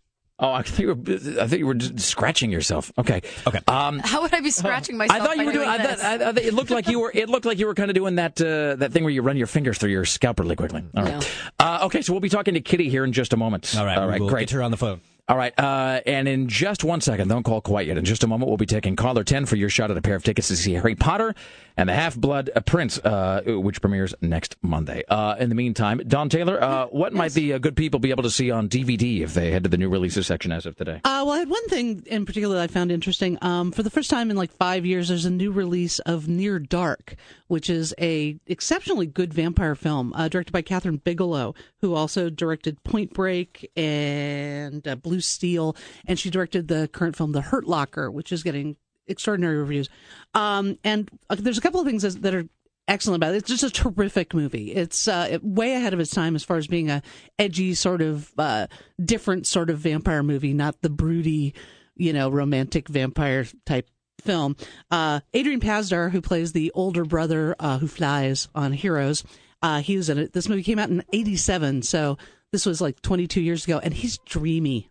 Oh, 0.41 0.53
I 0.53 0.61
thought 0.61 0.79
you 0.79 0.87
were. 0.87 1.41
I 1.41 1.47
thought 1.47 1.59
you 1.59 1.67
were 1.67 1.73
just 1.73 1.99
scratching 1.99 2.49
yourself. 2.49 2.91
Okay. 2.97 3.21
Okay. 3.45 3.59
Um, 3.67 3.99
How 3.99 4.21
would 4.21 4.33
I 4.33 4.39
be 4.39 4.51
scratching 4.51 4.95
myself? 4.95 5.21
I 5.21 5.25
thought 5.25 5.35
you 5.35 5.41
by 5.41 5.45
were 5.47 5.51
doing. 5.51 5.67
I 5.67 5.77
this? 5.77 6.01
thought, 6.01 6.21
I, 6.21 6.29
I, 6.29 6.33
thought 6.33 6.37
it 6.37 6.53
looked 6.53 6.71
like 6.71 6.87
you 6.87 7.01
were. 7.01 7.11
It 7.13 7.29
looked 7.29 7.45
like 7.45 7.59
you 7.59 7.67
were 7.67 7.75
kind 7.75 7.91
of 7.91 7.95
doing 7.95 8.15
that 8.15 8.39
uh, 8.41 8.75
that 8.77 8.93
thing 8.93 9.03
where 9.03 9.11
you 9.11 9.21
run 9.21 9.35
your 9.35 9.47
fingers 9.47 9.77
through 9.77 9.91
your 9.91 10.05
scalp 10.05 10.39
really 10.39 10.55
quickly. 10.55 10.83
All 10.95 11.03
right. 11.03 11.31
Uh, 11.59 11.79
okay, 11.83 12.01
so 12.01 12.13
we'll 12.13 12.21
be 12.21 12.29
talking 12.29 12.53
to 12.53 12.61
Kitty 12.61 12.89
here 12.89 13.03
in 13.03 13.11
just 13.11 13.33
a 13.33 13.37
moment. 13.37 13.75
All 13.77 13.85
right, 13.85 13.97
All 13.97 14.07
right. 14.07 14.19
we'll 14.21 14.29
great. 14.29 14.47
get 14.47 14.51
her 14.51 14.63
on 14.63 14.71
the 14.71 14.77
phone. 14.77 15.01
All 15.27 15.37
right, 15.37 15.53
uh, 15.59 16.01
and 16.07 16.27
in 16.27 16.47
just 16.47 16.83
one 16.83 17.01
second, 17.01 17.27
don't 17.27 17.43
call 17.43 17.61
quite 17.61 17.85
yet. 17.85 17.99
In 17.99 18.05
just 18.05 18.23
a 18.23 18.27
moment, 18.27 18.49
we'll 18.49 18.57
be 18.57 18.65
taking 18.65 18.95
caller 18.95 19.23
10 19.23 19.45
for 19.45 19.57
your 19.57 19.69
shot 19.69 19.91
at 19.91 19.97
a 19.97 20.01
pair 20.01 20.15
of 20.15 20.23
tickets 20.23 20.47
to 20.47 20.55
see 20.55 20.73
Harry 20.73 20.95
Potter 20.95 21.35
and 21.79 21.87
the 21.87 21.93
Half 21.93 22.17
Blood 22.17 22.49
Prince, 22.65 22.97
uh, 22.97 23.41
which 23.45 23.79
premieres 23.79 24.13
next 24.19 24.57
Monday. 24.61 25.05
Uh, 25.07 25.37
in 25.39 25.47
the 25.47 25.55
meantime, 25.55 25.99
Dawn 26.05 26.27
Taylor, 26.27 26.61
uh, 26.61 26.87
what 26.87 27.13
might 27.13 27.31
the 27.31 27.53
uh, 27.53 27.57
good 27.57 27.77
people 27.77 28.01
be 28.01 28.09
able 28.09 28.23
to 28.23 28.29
see 28.29 28.51
on 28.51 28.67
DVD 28.67 29.21
if 29.21 29.33
they 29.33 29.49
head 29.49 29.63
to 29.63 29.69
the 29.69 29.77
new 29.77 29.87
releases 29.87 30.27
section 30.27 30.51
as 30.51 30.65
of 30.65 30.75
today? 30.75 30.99
Uh, 31.05 31.23
well, 31.25 31.31
I 31.31 31.39
had 31.39 31.49
one 31.49 31.65
thing 31.69 32.03
in 32.05 32.25
particular 32.25 32.57
that 32.57 32.63
I 32.63 32.67
found 32.67 32.91
interesting. 32.91 33.37
Um, 33.41 33.71
for 33.71 33.81
the 33.81 33.89
first 33.89 34.09
time 34.09 34.29
in 34.29 34.35
like 34.35 34.51
five 34.51 34.85
years, 34.85 35.07
there's 35.07 35.23
a 35.23 35.29
new 35.29 35.53
release 35.53 35.99
of 35.99 36.27
Near 36.27 36.59
Dark, 36.59 37.15
which 37.47 37.69
is 37.69 37.93
a 37.97 38.37
exceptionally 38.45 39.05
good 39.05 39.33
vampire 39.33 39.75
film 39.75 40.11
uh, 40.15 40.27
directed 40.27 40.51
by 40.51 40.61
Kathryn 40.61 41.01
Bigelow, 41.01 41.55
who 41.79 41.93
also 41.93 42.29
directed 42.29 42.83
Point 42.83 43.13
Break 43.13 43.71
and 43.77 44.85
uh, 44.85 44.97
Blue 44.97 45.21
Steel, 45.21 45.77
and 46.05 46.19
she 46.19 46.29
directed 46.29 46.67
the 46.67 46.89
current 46.89 47.15
film 47.15 47.31
The 47.31 47.39
Hurt 47.39 47.67
Locker, 47.67 48.11
which 48.11 48.33
is 48.33 48.43
getting 48.43 48.75
extraordinary 49.09 49.57
reviews. 49.57 49.89
Um, 50.33 50.77
and 50.83 51.09
uh, 51.29 51.35
there's 51.39 51.57
a 51.57 51.61
couple 51.61 51.79
of 51.79 51.87
things 51.87 52.03
that 52.03 52.35
are 52.35 52.45
excellent 52.87 53.21
about 53.23 53.33
it. 53.33 53.37
It's 53.37 53.49
just 53.49 53.63
a 53.63 53.69
terrific 53.69 54.33
movie. 54.33 54.73
It's 54.73 55.07
uh, 55.07 55.37
way 55.41 55.73
ahead 55.73 55.93
of 55.93 55.99
its 55.99 56.11
time 56.11 56.35
as 56.35 56.43
far 56.43 56.57
as 56.57 56.67
being 56.67 56.89
a 56.89 57.01
edgy 57.37 57.73
sort 57.73 58.01
of 58.01 58.31
uh, 58.37 58.67
different 59.03 59.47
sort 59.47 59.69
of 59.69 59.79
vampire 59.79 60.23
movie, 60.23 60.53
not 60.53 60.81
the 60.81 60.89
broody, 60.89 61.53
you 61.95 62.13
know, 62.13 62.29
romantic 62.29 62.87
vampire 62.87 63.45
type 63.65 63.87
film. 64.21 64.55
Uh, 64.91 65.21
Adrian 65.33 65.59
Pasdar, 65.59 66.11
who 66.11 66.21
plays 66.21 66.51
the 66.51 66.71
older 66.73 67.05
brother 67.05 67.55
uh, 67.59 67.77
who 67.77 67.87
flies 67.87 68.49
on 68.55 68.73
Heroes, 68.73 69.23
uh, 69.61 69.81
he 69.81 69.95
was 69.95 70.09
in 70.09 70.17
it. 70.17 70.33
This 70.33 70.49
movie 70.49 70.63
came 70.63 70.79
out 70.79 70.89
in 70.89 71.03
'87, 71.13 71.83
so 71.83 72.17
this 72.51 72.65
was 72.65 72.81
like 72.81 73.01
22 73.01 73.41
years 73.41 73.65
ago, 73.65 73.79
and 73.79 73.93
he's 73.93 74.17
dreamy 74.25 74.89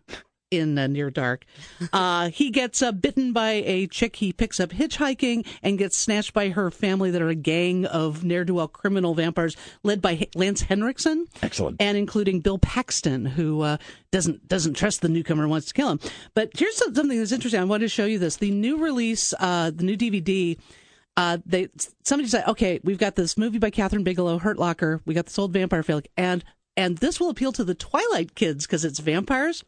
in 0.51 0.77
uh, 0.77 0.87
Near 0.87 1.09
Dark. 1.09 1.45
Uh, 1.91 2.29
he 2.29 2.51
gets 2.51 2.81
uh, 2.81 2.91
bitten 2.91 3.33
by 3.33 3.51
a 3.65 3.87
chick 3.87 4.17
he 4.17 4.31
picks 4.31 4.59
up 4.59 4.69
hitchhiking 4.69 5.45
and 5.63 5.77
gets 5.77 5.97
snatched 5.97 6.33
by 6.33 6.49
her 6.49 6.69
family 6.69 7.09
that 7.09 7.21
are 7.21 7.29
a 7.29 7.35
gang 7.35 7.85
of 7.85 8.23
ne'er 8.23 8.43
do 8.43 8.55
well 8.55 8.67
criminal 8.67 9.15
vampires 9.15 9.55
led 9.81 10.01
by 10.01 10.11
H- 10.11 10.29
Lance 10.35 10.61
Henriksen. 10.61 11.25
Excellent. 11.41 11.77
And 11.81 11.97
including 11.97 12.41
Bill 12.41 12.59
Paxton, 12.59 13.25
who 13.25 13.61
uh, 13.61 13.77
doesn't 14.11 14.47
doesn't 14.47 14.75
trust 14.75 15.01
the 15.01 15.09
newcomer 15.09 15.43
and 15.43 15.51
wants 15.51 15.67
to 15.67 15.73
kill 15.73 15.89
him. 15.89 15.99
But 16.35 16.51
here's 16.53 16.75
something 16.75 17.07
that's 17.07 17.31
interesting. 17.31 17.59
I 17.59 17.63
wanted 17.63 17.85
to 17.85 17.89
show 17.89 18.05
you 18.05 18.19
this. 18.19 18.37
The 18.37 18.51
new 18.51 18.77
release, 18.77 19.33
uh, 19.39 19.71
the 19.71 19.83
new 19.83 19.97
DVD. 19.97 20.59
Uh, 21.17 21.37
they 21.45 21.69
somebody 22.03 22.29
said, 22.29 22.47
okay, 22.47 22.79
we've 22.83 22.99
got 22.99 23.15
this 23.15 23.37
movie 23.37 23.59
by 23.59 23.71
Kathryn 23.71 24.03
Bigelow, 24.03 24.37
Hurt 24.37 24.59
Locker. 24.59 25.01
We 25.05 25.13
got 25.13 25.25
this 25.25 25.39
old 25.39 25.53
vampire 25.53 25.83
flick, 25.83 26.11
and 26.17 26.43
and 26.77 26.97
this 26.99 27.19
will 27.19 27.29
appeal 27.29 27.51
to 27.53 27.63
the 27.63 27.75
Twilight 27.75 28.35
kids 28.35 28.65
because 28.67 28.85
it's 28.85 28.99
vampires. 28.99 29.63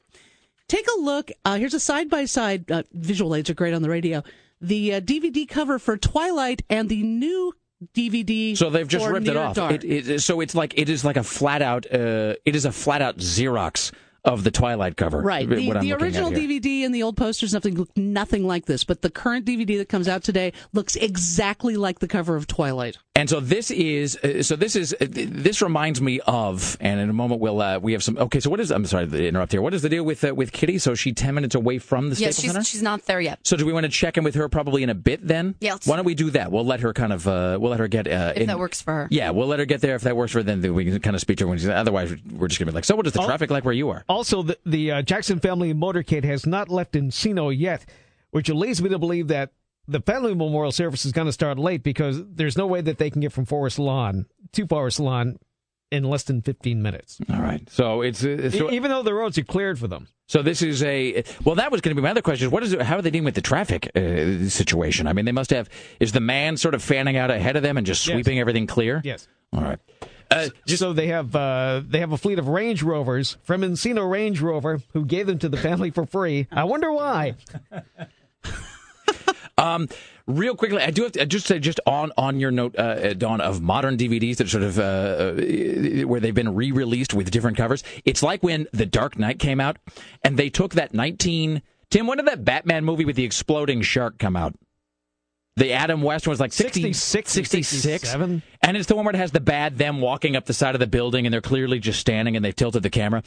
Take 0.72 0.88
a 0.88 1.02
look. 1.02 1.32
Uh, 1.44 1.58
here's 1.58 1.74
a 1.74 1.82
side 1.82 2.10
by 2.10 2.24
side. 2.24 2.72
Visual 2.94 3.36
aids 3.36 3.50
are 3.50 3.54
great 3.54 3.74
on 3.74 3.82
the 3.82 3.90
radio. 3.90 4.24
The 4.62 4.94
uh, 4.94 5.02
DVD 5.02 5.46
cover 5.46 5.78
for 5.78 5.98
Twilight 5.98 6.62
and 6.70 6.88
the 6.88 7.04
new 7.04 7.54
DVD. 7.94 8.56
So 8.56 8.70
they've 8.70 8.88
just 8.88 9.06
ripped 9.06 9.28
it 9.28 9.36
off. 9.36 9.58
It, 9.58 9.84
it, 9.84 10.22
so 10.22 10.40
it's 10.40 10.56
like 10.56 10.74
it 10.78 10.88
is 10.88 11.04
like 11.04 11.18
a 11.18 11.24
flat 11.24 11.62
out. 11.62 11.86
Uh, 11.94 12.36
it 12.46 12.56
is 12.56 12.64
a 12.64 12.72
flat 12.72 13.02
out 13.02 13.18
Xerox 13.18 13.92
of 14.24 14.44
the 14.44 14.52
Twilight 14.52 14.98
cover. 14.98 15.20
Right. 15.22 15.48
what 15.50 15.56
The, 15.56 15.56
I'm 15.56 15.60
the 15.60 15.72
looking 15.72 15.92
at 15.92 16.02
original 16.02 16.30
here. 16.32 16.48
DVD 16.62 16.86
and 16.86 16.94
the 16.94 17.04
old 17.04 17.18
posters, 17.18 17.54
nothing 17.54 17.76
look 17.76 17.90
nothing 17.98 18.46
like 18.46 18.66
this. 18.66 18.84
But 18.84 19.02
the 19.02 19.10
current 19.10 19.46
DVD 19.46 19.78
that 19.80 19.90
comes 19.90 20.08
out 20.08 20.24
today 20.24 20.54
looks 20.74 20.96
exactly 20.96 21.76
like 21.76 22.00
the 22.00 22.08
cover 22.08 22.36
of 22.36 22.48
Twilight. 22.48 22.98
And 23.16 23.30
so 23.30 23.40
this 23.40 23.70
is 23.72 24.16
uh, 24.18 24.42
so 24.42 24.56
this 24.56 24.76
is 24.76 24.94
uh, 25.00 25.06
this 25.10 25.62
reminds 25.62 26.02
me 26.02 26.22
of, 26.26 26.78
and 26.80 27.00
in 27.00 27.10
a 27.10 27.14
moment 27.14 27.42
we'll 27.42 27.62
uh, 27.62 27.78
we 27.80 27.92
have 27.94 28.04
some. 28.04 28.18
Okay, 28.18 28.40
so 28.40 28.50
what 28.50 28.60
is? 28.60 28.72
I'm 28.72 28.86
sorry 28.86 29.06
to 29.08 29.28
interrupt 29.28 29.52
here. 29.52 29.62
What 29.62 29.74
is 29.74 29.82
the 29.82 29.90
deal 29.90 30.04
with 30.04 30.24
uh, 30.24 30.34
with 30.34 30.52
Kitty? 30.54 30.78
So 30.78 30.96
she's 30.96 31.14
ten 31.16 31.36
minutes 31.36 31.54
away 31.54 31.78
from 31.80 32.10
the 32.10 32.16
Yes, 32.16 32.36
Staples 32.38 32.42
she's 32.42 32.52
Center. 32.54 32.64
she's 32.64 32.82
not 32.82 33.06
there 33.08 33.20
yet. 33.20 33.40
So 33.44 33.58
do 33.58 33.66
we 33.66 33.74
want 33.74 33.84
to 33.86 33.90
check 33.92 34.18
in 34.18 34.24
with 34.24 34.36
her 34.36 34.48
probably 34.48 34.82
in 34.82 34.90
a 34.90 34.96
bit 34.96 35.28
then? 35.28 35.56
Yeah, 35.60 35.78
Why 35.86 35.98
don't 35.98 36.06
we 36.06 36.16
do 36.16 36.30
that? 36.32 36.52
We'll 36.52 36.66
let 36.66 36.80
her 36.80 36.94
kind 36.94 37.12
of 37.12 37.28
uh, 37.28 37.58
we'll 37.60 37.72
let 37.72 37.80
her 37.82 37.88
get 37.90 38.08
uh, 38.08 38.32
If 38.36 38.44
in- 38.44 38.48
that 38.48 38.60
works 38.60 38.82
for 38.82 38.94
her. 38.94 39.08
Yeah, 39.12 39.32
we'll 39.32 39.48
let 39.48 39.60
her 39.60 39.66
get 39.66 39.82
there 39.82 39.96
if 39.96 40.04
that 40.04 40.16
works 40.16 40.32
for 40.32 40.40
her. 40.40 40.44
Then 40.44 40.74
we 40.74 40.86
can 40.86 41.00
kind 41.02 41.16
of 41.16 41.22
speak 41.22 41.38
to 41.40 41.44
her 41.44 41.50
when 41.50 41.58
she's. 41.58 41.68
Otherwise, 41.68 42.14
we're 42.32 42.48
just 42.48 42.60
gonna 42.60 42.72
be 42.72 42.76
like, 42.76 42.86
so 42.86 42.96
what 42.96 43.06
is 43.08 43.14
the 43.14 43.22
Oh. 43.22 43.26
traffic 43.26 43.52
like 43.52 43.66
where 43.66 43.74
you 43.74 43.90
are? 43.90 44.06
Also, 44.12 44.44
the, 44.44 44.58
the 44.66 44.92
uh, 44.92 45.02
Jackson 45.02 45.40
family 45.40 45.74
motorcade 45.74 46.26
has 46.26 46.46
not 46.46 46.68
left 46.68 46.94
Encino 46.94 47.56
yet, 47.58 47.86
which 48.32 48.50
leads 48.50 48.82
me 48.82 48.90
to 48.90 49.00
believe 49.00 49.30
that 49.30 49.52
the 49.88 50.02
family 50.02 50.36
memorial 50.36 50.72
service 50.72 51.06
is 51.06 51.14
going 51.14 51.28
to 51.28 51.32
start 51.32 51.58
late 51.58 51.82
because 51.82 52.22
there's 52.28 52.58
no 52.58 52.68
way 52.68 52.82
that 52.82 52.98
they 52.98 53.10
can 53.10 53.22
get 53.22 53.32
from 53.32 53.46
Forest 53.46 53.80
Lawn 53.80 54.26
to 54.52 54.68
Forest 54.68 55.00
Lawn 55.00 55.40
in 55.92 56.04
less 56.04 56.24
than 56.24 56.42
15 56.42 56.82
minutes. 56.82 57.20
All 57.30 57.42
right. 57.42 57.68
So 57.70 58.02
it's 58.02 58.24
uh, 58.24 58.50
so, 58.52 58.72
even 58.72 58.92
though 58.92 59.02
the 59.02 59.14
roads 59.14 59.38
are 59.38 59.44
cleared 59.44 59.80
for 59.80 59.88
them. 59.88 60.08
So 60.28 60.42
this 60.42 60.62
is 60.62 60.82
a 60.84 61.24
well. 61.44 61.56
That 61.56 61.72
was 61.72 61.82
going 61.82 61.94
to 61.96 62.02
be 62.02 62.04
my 62.04 62.12
other 62.12 62.22
question. 62.22 62.48
Is 62.48 62.52
what 62.52 62.64
is 62.64 62.72
it, 62.72 62.82
how 62.82 62.98
are 62.98 63.02
they 63.02 63.12
dealing 63.12 63.26
with 63.26 63.36
the 63.36 63.42
traffic 63.42 63.92
uh, 63.96 64.48
situation? 64.48 65.08
I 65.08 65.14
mean, 65.14 65.26
they 65.26 65.34
must 65.34 65.50
have. 65.50 65.70
Is 66.00 66.14
the 66.14 66.22
man 66.22 66.56
sort 66.56 66.74
of 66.74 66.82
fanning 66.82 67.18
out 67.18 67.32
ahead 67.32 67.58
of 67.58 67.64
them 67.64 67.78
and 67.78 67.86
just 67.86 68.06
Yes. 68.08 68.14
sweeping 68.16 68.40
everything 68.40 68.66
clear? 68.68 69.02
Yes. 69.04 69.28
All 69.52 69.62
right. 69.62 69.80
Uh, 70.32 70.48
so 70.66 70.94
they 70.94 71.08
have 71.08 71.36
uh, 71.36 71.82
they 71.86 72.00
have 72.00 72.12
a 72.14 72.18
fleet 72.18 72.40
of 72.40 72.48
Range 72.48 72.82
Rovers 72.82 73.38
from 73.44 73.62
Encino 73.62 74.10
Range 74.10 74.40
Rover 74.42 74.80
who 74.94 75.06
gave 75.06 75.28
them 75.28 75.38
to 75.40 75.50
the 75.50 75.58
family 75.58 75.92
for 75.92 76.06
free. 76.06 76.48
I 76.52 76.64
wonder 76.64 76.92
why. 76.92 77.36
Um, 79.62 79.90
real 80.26 80.56
quickly, 80.56 80.82
I 80.82 80.90
do 80.90 81.04
have 81.04 81.12
to 81.14 81.26
just 81.26 81.46
say, 81.46 81.60
just 81.60 81.80
on 81.86 82.12
on 82.18 82.40
your 82.40 82.50
note, 82.52 82.76
uh, 82.78 82.82
uh, 82.82 83.14
Dawn, 83.14 83.42
of 83.42 83.62
modern 83.62 83.96
DVDs 83.96 84.38
that 84.38 84.50
sort 84.50 84.64
of 84.64 84.80
uh, 84.80 84.82
uh, 84.82 86.08
where 86.08 86.20
they've 86.20 86.34
been 86.34 86.56
re-released 86.56 87.14
with 87.14 87.30
different 87.30 87.58
covers. 87.58 87.84
It's 88.04 88.24
like 88.24 88.42
when 88.42 88.68
The 88.74 88.88
Dark 88.88 89.20
Knight 89.20 89.38
came 89.40 89.60
out, 89.60 89.78
and 90.24 90.38
they 90.38 90.50
took 90.50 90.74
that 90.74 90.94
nineteen. 90.94 91.62
Tim, 91.92 92.08
when 92.08 92.18
did 92.18 92.28
that 92.28 92.44
Batman 92.46 92.86
movie 92.86 93.06
with 93.06 93.18
the 93.18 93.26
exploding 93.26 93.82
shark 93.82 94.18
come 94.18 94.36
out? 94.36 94.56
The 95.58 95.74
Adam 95.74 96.02
West 96.02 96.26
one 96.26 96.32
was 96.32 96.40
like 96.40 96.54
60, 96.54 96.94
66, 96.94 97.30
66. 97.30 97.84
67. 97.84 98.42
And 98.62 98.78
it's 98.78 98.88
the 98.88 98.96
one 98.96 99.04
where 99.04 99.14
it 99.14 99.18
has 99.18 99.32
the 99.32 99.42
bad 99.42 99.78
them 99.78 100.00
walking 100.00 100.38
up 100.38 100.46
the 100.46 100.54
side 100.54 100.76
of 100.76 100.80
the 100.80 100.88
building 100.88 101.26
and 101.26 101.34
they're 101.34 101.42
clearly 101.42 101.78
just 101.78 102.00
standing 102.00 102.38
and 102.38 102.46
they've 102.46 102.56
tilted 102.56 102.84
the 102.84 102.90
camera. 102.90 103.22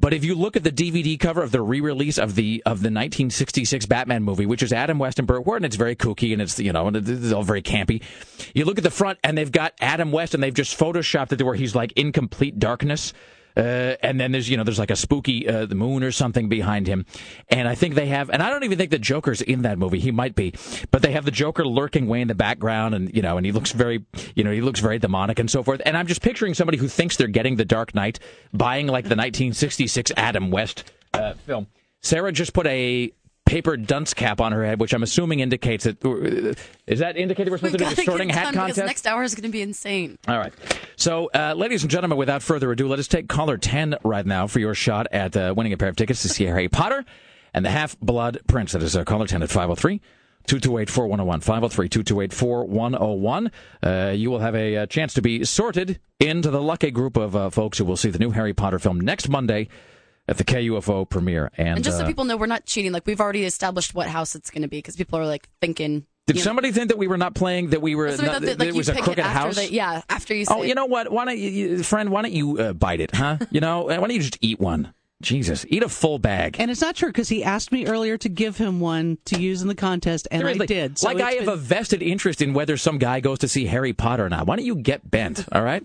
But 0.00 0.14
if 0.14 0.24
you 0.24 0.34
look 0.36 0.56
at 0.56 0.64
the 0.64 0.72
DVD 0.72 1.20
cover 1.20 1.42
of 1.42 1.52
the 1.52 1.60
re-release 1.60 2.16
of 2.16 2.34
the 2.34 2.62
of 2.64 2.78
the 2.78 2.88
1966 2.88 3.84
Batman 3.84 4.22
movie, 4.22 4.46
which 4.46 4.62
is 4.62 4.72
Adam 4.72 4.98
West 4.98 5.18
and 5.18 5.28
Burt 5.28 5.44
Ward, 5.44 5.58
and 5.58 5.66
it's 5.66 5.76
very 5.76 5.94
kooky 5.94 6.32
and 6.32 6.40
it's 6.40 6.58
you 6.58 6.72
know 6.72 6.86
and 6.86 6.96
it's 6.96 7.32
all 7.32 7.42
very 7.42 7.62
campy. 7.62 8.02
You 8.54 8.64
look 8.64 8.78
at 8.78 8.84
the 8.84 8.90
front 8.90 9.18
and 9.22 9.36
they've 9.36 9.52
got 9.52 9.74
Adam 9.78 10.12
West 10.12 10.32
and 10.32 10.42
they've 10.42 10.54
just 10.54 10.78
photoshopped 10.78 11.32
it 11.32 11.36
to 11.36 11.44
where 11.44 11.54
he's 11.54 11.74
like 11.74 11.92
in 11.92 12.10
complete 12.10 12.58
darkness. 12.58 13.12
Uh, 13.56 13.96
and 14.02 14.20
then 14.20 14.32
there's 14.32 14.50
you 14.50 14.56
know 14.56 14.64
there's 14.64 14.78
like 14.78 14.90
a 14.90 14.96
spooky 14.96 15.48
uh, 15.48 15.64
the 15.64 15.74
moon 15.74 16.02
or 16.02 16.12
something 16.12 16.48
behind 16.48 16.86
him, 16.86 17.06
and 17.48 17.66
I 17.66 17.74
think 17.74 17.94
they 17.94 18.06
have 18.08 18.28
and 18.28 18.42
I 18.42 18.50
don't 18.50 18.64
even 18.64 18.76
think 18.76 18.90
the 18.90 18.98
Joker's 18.98 19.40
in 19.40 19.62
that 19.62 19.78
movie. 19.78 19.98
He 19.98 20.10
might 20.10 20.34
be, 20.34 20.52
but 20.90 21.00
they 21.02 21.12
have 21.12 21.24
the 21.24 21.30
Joker 21.30 21.64
lurking 21.66 22.06
way 22.06 22.20
in 22.20 22.28
the 22.28 22.34
background, 22.34 22.94
and 22.94 23.14
you 23.16 23.22
know, 23.22 23.36
and 23.38 23.46
he 23.46 23.52
looks 23.52 23.72
very 23.72 24.04
you 24.34 24.44
know 24.44 24.50
he 24.50 24.60
looks 24.60 24.80
very 24.80 24.98
demonic 24.98 25.38
and 25.38 25.50
so 25.50 25.62
forth. 25.62 25.80
And 25.86 25.96
I'm 25.96 26.06
just 26.06 26.20
picturing 26.22 26.52
somebody 26.54 26.76
who 26.76 26.86
thinks 26.88 27.16
they're 27.16 27.28
getting 27.28 27.56
the 27.56 27.64
Dark 27.64 27.94
Knight 27.94 28.18
buying 28.52 28.88
like 28.88 29.04
the 29.04 29.16
1966 29.16 30.12
Adam 30.16 30.50
West 30.50 30.84
uh, 31.14 31.32
film. 31.34 31.66
Sarah 32.02 32.32
just 32.32 32.52
put 32.52 32.66
a 32.66 33.10
paper 33.46 33.76
dunce 33.76 34.12
cap 34.12 34.40
on 34.40 34.52
her 34.52 34.64
head, 34.64 34.80
which 34.80 34.92
I'm 34.92 35.02
assuming 35.02 35.40
indicates 35.40 35.84
that 35.84 36.04
uh, 36.04 36.52
is 36.86 36.98
that 36.98 37.16
indicating 37.16 37.50
we're 37.52 37.58
supposed 37.58 37.80
We 37.80 37.86
to 37.86 37.94
do 37.94 38.02
a 38.02 38.04
sorting 38.04 38.28
hat 38.28 38.52
contest. 38.52 38.74
because 38.76 38.86
next 38.86 39.06
hour 39.06 39.22
is 39.22 39.34
going 39.34 39.44
to 39.44 39.48
be 39.48 39.62
insane. 39.62 40.18
All 40.28 40.36
right. 40.38 40.52
So, 40.96 41.30
uh, 41.34 41.52
ladies 41.54 41.82
and 41.82 41.90
gentlemen, 41.90 42.16
without 42.16 42.42
further 42.42 42.72
ado, 42.72 42.88
let 42.88 42.98
us 42.98 43.06
take 43.06 43.28
caller 43.28 43.58
10 43.58 43.96
right 44.02 44.24
now 44.24 44.46
for 44.46 44.60
your 44.60 44.74
shot 44.74 45.06
at 45.12 45.36
uh, 45.36 45.52
winning 45.56 45.74
a 45.74 45.76
pair 45.76 45.88
of 45.88 45.96
tickets 45.96 46.22
to 46.22 46.28
see 46.30 46.44
Harry 46.44 46.68
Potter 46.68 47.04
and 47.52 47.64
the 47.64 47.70
Half 47.70 48.00
Blood 48.00 48.38
Prince. 48.48 48.72
That 48.72 48.82
is 48.82 48.96
uh, 48.96 49.04
caller 49.04 49.26
10 49.26 49.42
at 49.42 49.50
503 49.50 50.00
228 50.46 50.88
4101. 50.88 51.40
503 51.40 51.88
228 51.90 52.32
4101. 52.32 53.50
Uh, 53.82 54.12
You 54.12 54.30
will 54.30 54.38
have 54.38 54.54
a 54.54 54.76
uh, 54.78 54.86
chance 54.86 55.12
to 55.14 55.22
be 55.22 55.44
sorted 55.44 56.00
into 56.18 56.50
the 56.50 56.62
lucky 56.62 56.90
group 56.90 57.18
of 57.18 57.36
uh, 57.36 57.50
folks 57.50 57.76
who 57.76 57.84
will 57.84 57.96
see 57.96 58.08
the 58.08 58.18
new 58.18 58.30
Harry 58.30 58.54
Potter 58.54 58.78
film 58.78 58.98
next 58.98 59.28
Monday 59.28 59.68
at 60.26 60.38
the 60.38 60.44
KUFO 60.44 61.08
premiere. 61.08 61.50
And, 61.58 61.76
And 61.76 61.84
just 61.84 61.98
so 61.98 62.04
uh, 62.04 62.06
people 62.06 62.24
know, 62.24 62.38
we're 62.38 62.46
not 62.46 62.64
cheating. 62.64 62.92
Like 62.92 63.06
we've 63.06 63.20
already 63.20 63.44
established 63.44 63.94
what 63.94 64.06
house 64.06 64.34
it's 64.34 64.50
going 64.50 64.62
to 64.62 64.68
be 64.68 64.78
because 64.78 64.96
people 64.96 65.18
are 65.18 65.26
like 65.26 65.48
thinking. 65.60 66.06
Did 66.26 66.36
you 66.36 66.40
know- 66.40 66.44
somebody 66.44 66.72
think 66.72 66.88
that 66.88 66.98
we 66.98 67.06
were 67.08 67.16
not 67.18 67.34
playing, 67.34 67.70
that 67.70 67.82
we 67.82 67.94
were, 67.94 68.10
So 68.12 68.22
we 68.22 68.26
not, 68.26 68.32
thought 68.34 68.40
that, 68.42 68.46
that, 68.46 68.58
like, 68.60 68.68
it 68.68 68.74
was 68.74 68.88
a 68.88 68.94
crooked 69.00 69.24
house? 69.24 69.56
the- 69.56 69.72
yeah, 69.72 70.02
after 70.08 70.34
you 70.34 70.44
Oh, 70.50 70.62
say 70.62 70.68
you 70.68 70.74
know 70.74 70.86
what? 70.86 71.10
Why 71.10 71.24
don't 71.24 71.38
you, 71.38 71.50
you- 71.50 71.82
friend? 71.82 72.10
Why 72.10 72.22
don't 72.22 72.32
you 72.32 72.58
uh, 72.58 72.72
bite 72.72 73.00
it, 73.00 73.14
huh? 73.14 73.38
You 73.50 73.60
know, 73.60 73.82
why 73.84 73.96
don't 73.96 74.10
you 74.10 74.20
just 74.20 74.38
eat 74.40 74.58
one? 74.60 74.92
Jesus, 75.22 75.64
eat 75.70 75.82
a 75.82 75.88
full 75.88 76.18
bag. 76.18 76.56
And 76.58 76.70
it's 76.70 76.82
not 76.82 76.94
true 76.94 77.08
because 77.08 77.30
he 77.30 77.42
asked 77.42 77.72
me 77.72 77.86
earlier 77.86 78.18
to 78.18 78.28
give 78.28 78.58
him 78.58 78.80
one 78.80 79.16
to 79.24 79.40
use 79.40 79.62
in 79.62 79.68
the 79.68 79.74
contest, 79.74 80.28
and 80.30 80.42
Seriously, 80.42 80.64
I 80.64 80.66
did. 80.66 80.98
So 80.98 81.08
like 81.08 81.20
I 81.22 81.30
have 81.32 81.40
been- 81.46 81.48
a 81.54 81.56
vested 81.56 82.02
interest 82.02 82.42
in 82.42 82.52
whether 82.52 82.76
some 82.76 82.98
guy 82.98 83.20
goes 83.20 83.38
to 83.38 83.48
see 83.48 83.64
Harry 83.66 83.94
Potter 83.94 84.26
or 84.26 84.28
not. 84.28 84.46
Why 84.46 84.56
don't 84.56 84.66
you 84.66 84.74
get 84.76 85.10
bent? 85.10 85.46
All 85.52 85.62
right. 85.62 85.84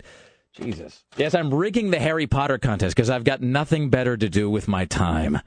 Jesus. 0.54 1.02
Yes, 1.16 1.34
I'm 1.34 1.52
rigging 1.54 1.92
the 1.92 1.98
Harry 1.98 2.26
Potter 2.26 2.58
contest 2.58 2.94
because 2.94 3.08
I've 3.08 3.24
got 3.24 3.40
nothing 3.40 3.88
better 3.88 4.18
to 4.18 4.28
do 4.28 4.50
with 4.50 4.68
my 4.68 4.84
time. 4.84 5.40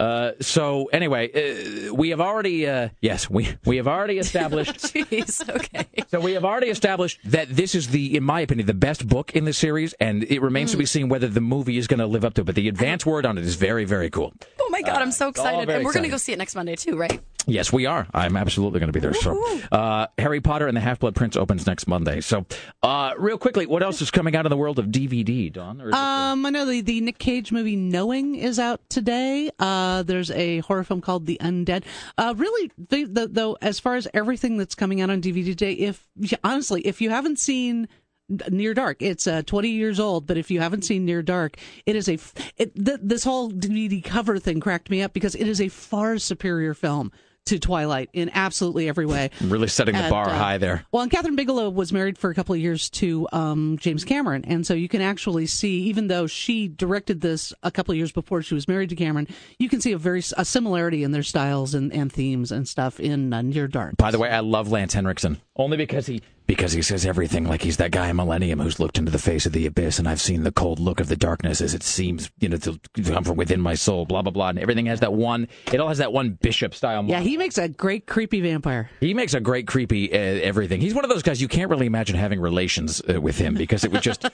Uh, 0.00 0.32
so 0.40 0.86
anyway, 0.86 1.28
uh, 1.30 1.94
we 1.94 2.08
have 2.08 2.20
already 2.22 2.66
uh, 2.66 2.88
yes 3.02 3.28
we 3.28 3.54
we 3.66 3.76
have 3.76 3.86
already 3.86 4.18
established. 4.26 4.76
Jeez, 4.78 5.46
okay. 5.56 5.86
So 6.08 6.20
we 6.20 6.32
have 6.32 6.44
already 6.44 6.68
established 6.68 7.20
that 7.26 7.48
this 7.50 7.74
is 7.74 7.88
the, 7.88 8.16
in 8.16 8.24
my 8.24 8.40
opinion, 8.40 8.66
the 8.66 8.72
best 8.74 9.06
book 9.06 9.36
in 9.36 9.44
the 9.44 9.52
series, 9.52 9.92
and 10.00 10.24
it 10.24 10.40
remains 10.40 10.70
to 10.72 10.76
Mm. 10.76 10.80
be 10.80 10.86
seen 10.86 11.08
whether 11.10 11.28
the 11.28 11.40
movie 11.42 11.76
is 11.76 11.86
going 11.86 12.00
to 12.00 12.06
live 12.06 12.24
up 12.24 12.32
to 12.34 12.40
it. 12.40 12.44
But 12.44 12.54
the 12.54 12.68
advance 12.68 13.04
word 13.04 13.26
on 13.26 13.36
it 13.36 13.44
is 13.44 13.56
very, 13.56 13.84
very 13.84 14.08
cool. 14.08 14.32
Oh 14.58 14.68
my 14.70 14.80
god, 14.80 15.02
I'm 15.02 15.12
so 15.12 15.28
excited! 15.28 15.68
And 15.68 15.84
we're 15.84 15.92
going 15.92 16.04
to 16.04 16.08
go 16.08 16.16
see 16.16 16.32
it 16.32 16.38
next 16.38 16.54
Monday 16.54 16.76
too, 16.76 16.96
right? 16.96 17.20
Yes, 17.46 17.72
we 17.72 17.86
are. 17.86 18.06
I'm 18.12 18.36
absolutely 18.36 18.80
going 18.80 18.88
to 18.88 18.92
be 18.92 19.00
there. 19.00 19.14
So, 19.14 19.60
uh, 19.72 20.06
Harry 20.18 20.40
Potter 20.40 20.66
and 20.66 20.76
the 20.76 20.80
Half 20.80 21.00
Blood 21.00 21.14
Prince 21.14 21.36
opens 21.36 21.66
next 21.66 21.86
Monday. 21.86 22.20
So, 22.20 22.46
uh, 22.82 23.14
real 23.18 23.38
quickly, 23.38 23.66
what 23.66 23.82
else 23.82 24.02
is 24.02 24.10
coming 24.10 24.36
out 24.36 24.46
in 24.46 24.50
the 24.50 24.56
world 24.56 24.78
of 24.78 24.86
DVD, 24.86 25.52
Dawn? 25.52 25.80
Um, 25.92 26.46
I 26.46 26.50
know 26.50 26.64
the, 26.64 26.80
the 26.80 27.00
Nick 27.00 27.18
Cage 27.18 27.52
movie 27.52 27.76
Knowing 27.76 28.34
is 28.34 28.58
out 28.58 28.80
today. 28.88 29.50
Uh, 29.58 30.02
there's 30.02 30.30
a 30.30 30.58
horror 30.60 30.84
film 30.84 31.00
called 31.00 31.26
The 31.26 31.38
Undead. 31.40 31.84
Uh, 32.18 32.34
really, 32.36 32.70
the, 32.88 33.04
the, 33.04 33.28
though, 33.28 33.56
as 33.62 33.80
far 33.80 33.96
as 33.96 34.06
everything 34.14 34.56
that's 34.56 34.74
coming 34.74 35.00
out 35.00 35.10
on 35.10 35.20
DVD 35.20 35.46
today, 35.46 35.72
if 35.72 36.08
honestly, 36.44 36.82
if 36.82 37.00
you 37.00 37.10
haven't 37.10 37.38
seen 37.38 37.88
Near 38.48 38.74
Dark, 38.74 39.02
it's 39.02 39.26
uh, 39.26 39.42
20 39.42 39.68
years 39.70 39.98
old, 39.98 40.26
but 40.26 40.36
if 40.36 40.50
you 40.50 40.60
haven't 40.60 40.82
seen 40.82 41.04
Near 41.04 41.22
Dark, 41.22 41.56
it 41.84 41.96
is 41.96 42.08
a 42.08 42.18
it, 42.56 42.74
th- 42.76 43.00
this 43.02 43.24
whole 43.24 43.50
DVD 43.50 44.02
cover 44.02 44.38
thing 44.38 44.60
cracked 44.60 44.88
me 44.88 45.02
up 45.02 45.12
because 45.12 45.34
it 45.34 45.48
is 45.48 45.60
a 45.60 45.68
far 45.68 46.18
superior 46.18 46.74
film 46.74 47.10
to 47.50 47.58
Twilight 47.58 48.10
in 48.12 48.30
absolutely 48.32 48.88
every 48.88 49.06
way. 49.06 49.30
really 49.40 49.68
setting 49.68 49.94
the 49.94 50.02
And, 50.02 50.10
bar 50.10 50.28
uh, 50.28 50.36
high 50.36 50.58
there. 50.58 50.84
Well, 50.92 51.02
and 51.02 51.10
Kathryn 51.10 51.36
Bigelow 51.36 51.70
was 51.70 51.92
married 51.92 52.16
for 52.16 52.30
a 52.30 52.34
couple 52.34 52.54
of 52.54 52.60
years 52.60 52.88
to 52.90 53.28
um, 53.32 53.76
James 53.78 54.04
Cameron, 54.04 54.44
and 54.46 54.66
so 54.66 54.74
you 54.74 54.88
can 54.88 55.00
actually 55.00 55.46
see, 55.46 55.82
even 55.82 56.06
though 56.06 56.26
she 56.26 56.68
directed 56.68 57.20
this 57.20 57.52
a 57.62 57.70
couple 57.70 57.92
of 57.92 57.98
years 57.98 58.12
before 58.12 58.42
she 58.42 58.54
was 58.54 58.68
married 58.68 58.88
to 58.90 58.96
Cameron, 58.96 59.28
you 59.58 59.68
can 59.68 59.80
see 59.80 59.92
a 59.92 59.98
very 59.98 60.22
a 60.36 60.44
similarity 60.44 61.02
in 61.02 61.12
their 61.12 61.22
styles 61.22 61.74
and, 61.74 61.92
and 61.92 62.12
themes 62.12 62.52
and 62.52 62.68
stuff 62.68 63.00
in 63.00 63.32
uh, 63.32 63.42
Near 63.42 63.68
Dark. 63.68 63.96
By 63.96 64.10
the 64.10 64.18
way, 64.18 64.30
I 64.30 64.40
love 64.40 64.70
Lance 64.70 64.94
Henriksen 64.94 65.40
only 65.56 65.76
because 65.76 66.06
he 66.06 66.22
because 66.50 66.72
he 66.72 66.82
says 66.82 67.06
everything 67.06 67.44
like 67.44 67.62
he's 67.62 67.76
that 67.76 67.92
guy 67.92 68.08
in 68.08 68.16
Millennium 68.16 68.58
who's 68.58 68.80
looked 68.80 68.98
into 68.98 69.12
the 69.12 69.20
face 69.20 69.46
of 69.46 69.52
the 69.52 69.66
abyss, 69.66 70.00
and 70.00 70.08
I've 70.08 70.20
seen 70.20 70.42
the 70.42 70.50
cold 70.50 70.80
look 70.80 70.98
of 70.98 71.06
the 71.06 71.14
darkness 71.14 71.60
as 71.60 71.74
it 71.74 71.84
seems, 71.84 72.28
you 72.40 72.48
know, 72.48 72.56
to 72.56 72.80
come 73.04 73.22
from 73.22 73.36
within 73.36 73.60
my 73.60 73.74
soul. 73.74 74.04
Blah 74.04 74.22
blah 74.22 74.32
blah, 74.32 74.48
and 74.48 74.58
everything 74.58 74.86
has 74.86 74.98
that 74.98 75.12
one. 75.12 75.46
It 75.72 75.78
all 75.78 75.86
has 75.86 75.98
that 75.98 76.12
one 76.12 76.30
bishop 76.30 76.74
style. 76.74 77.04
Yeah, 77.04 77.20
he 77.20 77.36
makes 77.36 77.56
a 77.56 77.68
great 77.68 78.08
creepy 78.08 78.40
vampire. 78.40 78.90
He 78.98 79.14
makes 79.14 79.32
a 79.32 79.38
great 79.38 79.68
creepy 79.68 80.12
uh, 80.12 80.16
everything. 80.16 80.80
He's 80.80 80.92
one 80.92 81.04
of 81.04 81.08
those 81.08 81.22
guys 81.22 81.40
you 81.40 81.46
can't 81.46 81.70
really 81.70 81.86
imagine 81.86 82.16
having 82.16 82.40
relations 82.40 83.00
uh, 83.08 83.20
with 83.20 83.38
him 83.38 83.54
because 83.54 83.84
it 83.84 83.92
would 83.92 84.02
just, 84.02 84.28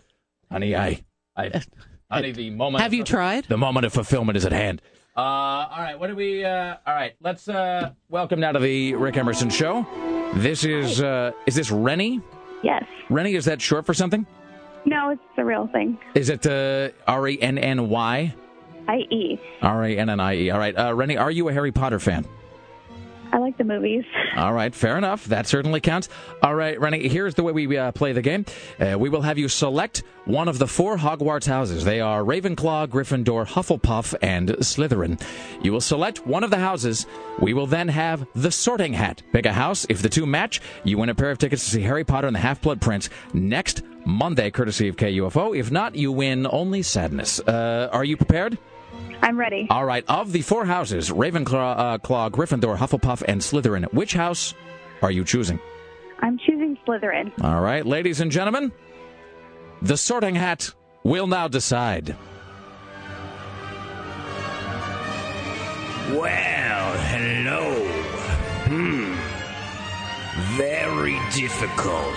honey, 0.50 0.74
I, 0.74 1.04
I, 1.36 1.62
honey, 2.10 2.32
the 2.32 2.50
moment. 2.50 2.82
Have 2.82 2.94
you 2.94 3.04
tried? 3.04 3.44
The 3.44 3.56
moment 3.56 3.86
of 3.86 3.92
fulfillment 3.92 4.36
is 4.36 4.44
at 4.44 4.50
hand. 4.50 4.82
Uh, 5.20 5.68
all 5.70 5.82
right, 5.82 5.98
what 6.00 6.06
do 6.06 6.16
we? 6.16 6.42
Uh, 6.42 6.76
all 6.86 6.94
right, 6.94 7.12
let's 7.20 7.46
uh, 7.46 7.90
welcome 8.08 8.40
now 8.40 8.52
to 8.52 8.58
the 8.58 8.94
Rick 8.94 9.18
Emerson 9.18 9.50
Show. 9.50 9.84
This 10.36 10.64
is 10.64 11.02
uh, 11.02 11.32
is 11.44 11.54
this 11.54 11.70
Rennie? 11.70 12.22
Yes. 12.62 12.84
Rennie, 13.10 13.34
is 13.34 13.44
that 13.44 13.60
short 13.60 13.84
for 13.84 13.92
something? 13.92 14.26
No, 14.86 15.10
it's 15.10 15.20
a 15.36 15.44
real 15.44 15.66
thing. 15.66 15.98
Is 16.14 16.30
it 16.30 16.46
uh, 16.46 16.88
R 17.06 17.28
E 17.28 17.38
N 17.38 17.58
N 17.58 17.90
Y? 17.90 18.34
I.E. 18.88 19.38
R 19.60 19.84
A 19.84 19.98
N 19.98 20.08
N 20.08 20.20
I 20.20 20.36
E. 20.36 20.50
All 20.52 20.58
right, 20.58 20.74
uh, 20.74 20.94
Rennie, 20.94 21.18
are 21.18 21.30
you 21.30 21.50
a 21.50 21.52
Harry 21.52 21.70
Potter 21.70 21.98
fan? 21.98 22.26
I 23.32 23.38
like 23.38 23.56
the 23.58 23.64
movies. 23.64 24.04
All 24.36 24.52
right, 24.52 24.74
fair 24.74 24.98
enough. 24.98 25.24
That 25.26 25.46
certainly 25.46 25.80
counts. 25.80 26.08
All 26.42 26.54
right, 26.54 26.78
Rennie, 26.80 27.08
here's 27.08 27.34
the 27.34 27.42
way 27.42 27.52
we 27.52 27.76
uh, 27.76 27.92
play 27.92 28.12
the 28.12 28.22
game. 28.22 28.44
Uh, 28.78 28.96
we 28.98 29.08
will 29.08 29.22
have 29.22 29.38
you 29.38 29.48
select 29.48 30.02
one 30.24 30.48
of 30.48 30.58
the 30.58 30.66
four 30.66 30.96
Hogwarts 30.96 31.46
houses. 31.46 31.84
They 31.84 32.00
are 32.00 32.22
Ravenclaw, 32.22 32.88
Gryffindor, 32.88 33.46
Hufflepuff, 33.46 34.14
and 34.22 34.48
Slytherin. 34.48 35.20
You 35.62 35.72
will 35.72 35.80
select 35.80 36.26
one 36.26 36.44
of 36.44 36.50
the 36.50 36.58
houses. 36.58 37.06
We 37.40 37.54
will 37.54 37.66
then 37.66 37.88
have 37.88 38.26
the 38.34 38.50
sorting 38.50 38.92
hat. 38.92 39.22
Pick 39.32 39.46
a 39.46 39.52
house. 39.52 39.86
If 39.88 40.02
the 40.02 40.08
two 40.08 40.26
match, 40.26 40.60
you 40.84 40.98
win 40.98 41.08
a 41.08 41.14
pair 41.14 41.30
of 41.30 41.38
tickets 41.38 41.64
to 41.64 41.70
see 41.70 41.82
Harry 41.82 42.04
Potter 42.04 42.26
and 42.26 42.36
the 42.36 42.40
Half 42.40 42.62
Blood 42.62 42.80
Prince 42.80 43.10
next 43.32 43.82
Monday, 44.04 44.50
courtesy 44.50 44.88
of 44.88 44.96
KUFO. 44.96 45.56
If 45.56 45.70
not, 45.70 45.94
you 45.94 46.10
win 46.12 46.46
only 46.50 46.82
sadness. 46.82 47.38
Uh, 47.40 47.88
are 47.92 48.04
you 48.04 48.16
prepared? 48.16 48.58
I'm 49.22 49.38
ready. 49.38 49.66
All 49.70 49.84
right. 49.84 50.04
Of 50.08 50.32
the 50.32 50.42
four 50.42 50.64
houses, 50.64 51.10
Ravenclaw, 51.10 51.78
uh, 51.78 51.98
Claw, 51.98 52.30
Gryffindor, 52.30 52.76
Hufflepuff, 52.76 53.22
and 53.28 53.40
Slytherin, 53.40 53.92
which 53.92 54.14
house 54.14 54.54
are 55.02 55.10
you 55.10 55.24
choosing? 55.24 55.60
I'm 56.20 56.38
choosing 56.38 56.76
Slytherin. 56.86 57.32
All 57.42 57.60
right, 57.60 57.84
ladies 57.84 58.20
and 58.20 58.30
gentlemen, 58.30 58.72
the 59.82 59.96
sorting 59.96 60.34
hat 60.34 60.72
will 61.02 61.26
now 61.26 61.48
decide. 61.48 62.16
Well, 66.10 66.92
hello. 67.08 67.86
Hmm. 68.66 69.14
Very 70.56 71.18
difficult. 71.32 72.14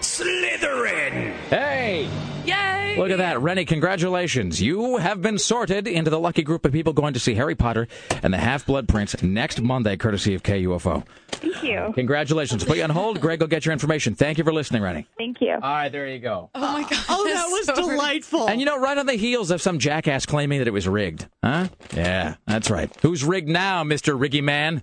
Slytherin! 0.00 1.34
Hey! 1.48 2.08
Yay! 2.44 2.96
Look 2.96 3.10
at 3.10 3.18
that. 3.18 3.40
Rennie, 3.40 3.64
congratulations. 3.64 4.60
You 4.62 4.98
have 4.98 5.20
been 5.20 5.38
sorted 5.38 5.88
into 5.88 6.10
the 6.10 6.20
lucky 6.20 6.42
group 6.42 6.64
of 6.64 6.72
people 6.72 6.92
going 6.92 7.14
to 7.14 7.20
see 7.20 7.34
Harry 7.34 7.54
Potter 7.54 7.88
and 8.22 8.32
the 8.32 8.38
Half 8.38 8.66
Blood 8.66 8.86
Prince 8.88 9.20
next 9.22 9.60
Monday, 9.60 9.96
courtesy 9.96 10.34
of 10.34 10.42
KUFO. 10.42 11.04
Thank 11.28 11.62
you. 11.62 11.92
Congratulations. 11.94 12.64
Put 12.64 12.76
you 12.76 12.84
on 12.84 12.90
hold. 12.90 13.20
Greg 13.20 13.40
will 13.40 13.48
get 13.48 13.66
your 13.66 13.72
information. 13.72 14.14
Thank 14.14 14.38
you 14.38 14.44
for 14.44 14.52
listening, 14.52 14.82
Rennie. 14.82 15.06
Thank 15.18 15.40
you. 15.40 15.52
All 15.52 15.60
right, 15.60 15.90
there 15.90 16.06
you 16.08 16.18
go. 16.20 16.50
Oh 16.54 16.60
my 16.72 16.82
god! 16.82 17.04
Oh, 17.08 17.24
that 17.24 17.46
was 17.48 17.66
so 17.66 17.74
delightful. 17.74 18.48
And 18.48 18.60
you 18.60 18.66
know, 18.66 18.78
right 18.78 18.96
on 18.96 19.06
the 19.06 19.14
heels 19.14 19.50
of 19.50 19.60
some 19.60 19.78
jackass 19.78 20.24
claiming 20.26 20.60
that 20.60 20.68
it 20.68 20.72
was 20.72 20.88
rigged. 20.88 21.26
Huh? 21.42 21.68
Yeah, 21.94 22.36
that's 22.46 22.70
right. 22.70 22.90
Who's 23.02 23.24
rigged 23.24 23.48
now, 23.48 23.82
Mr. 23.84 24.18
Riggy 24.18 24.42
Man? 24.42 24.82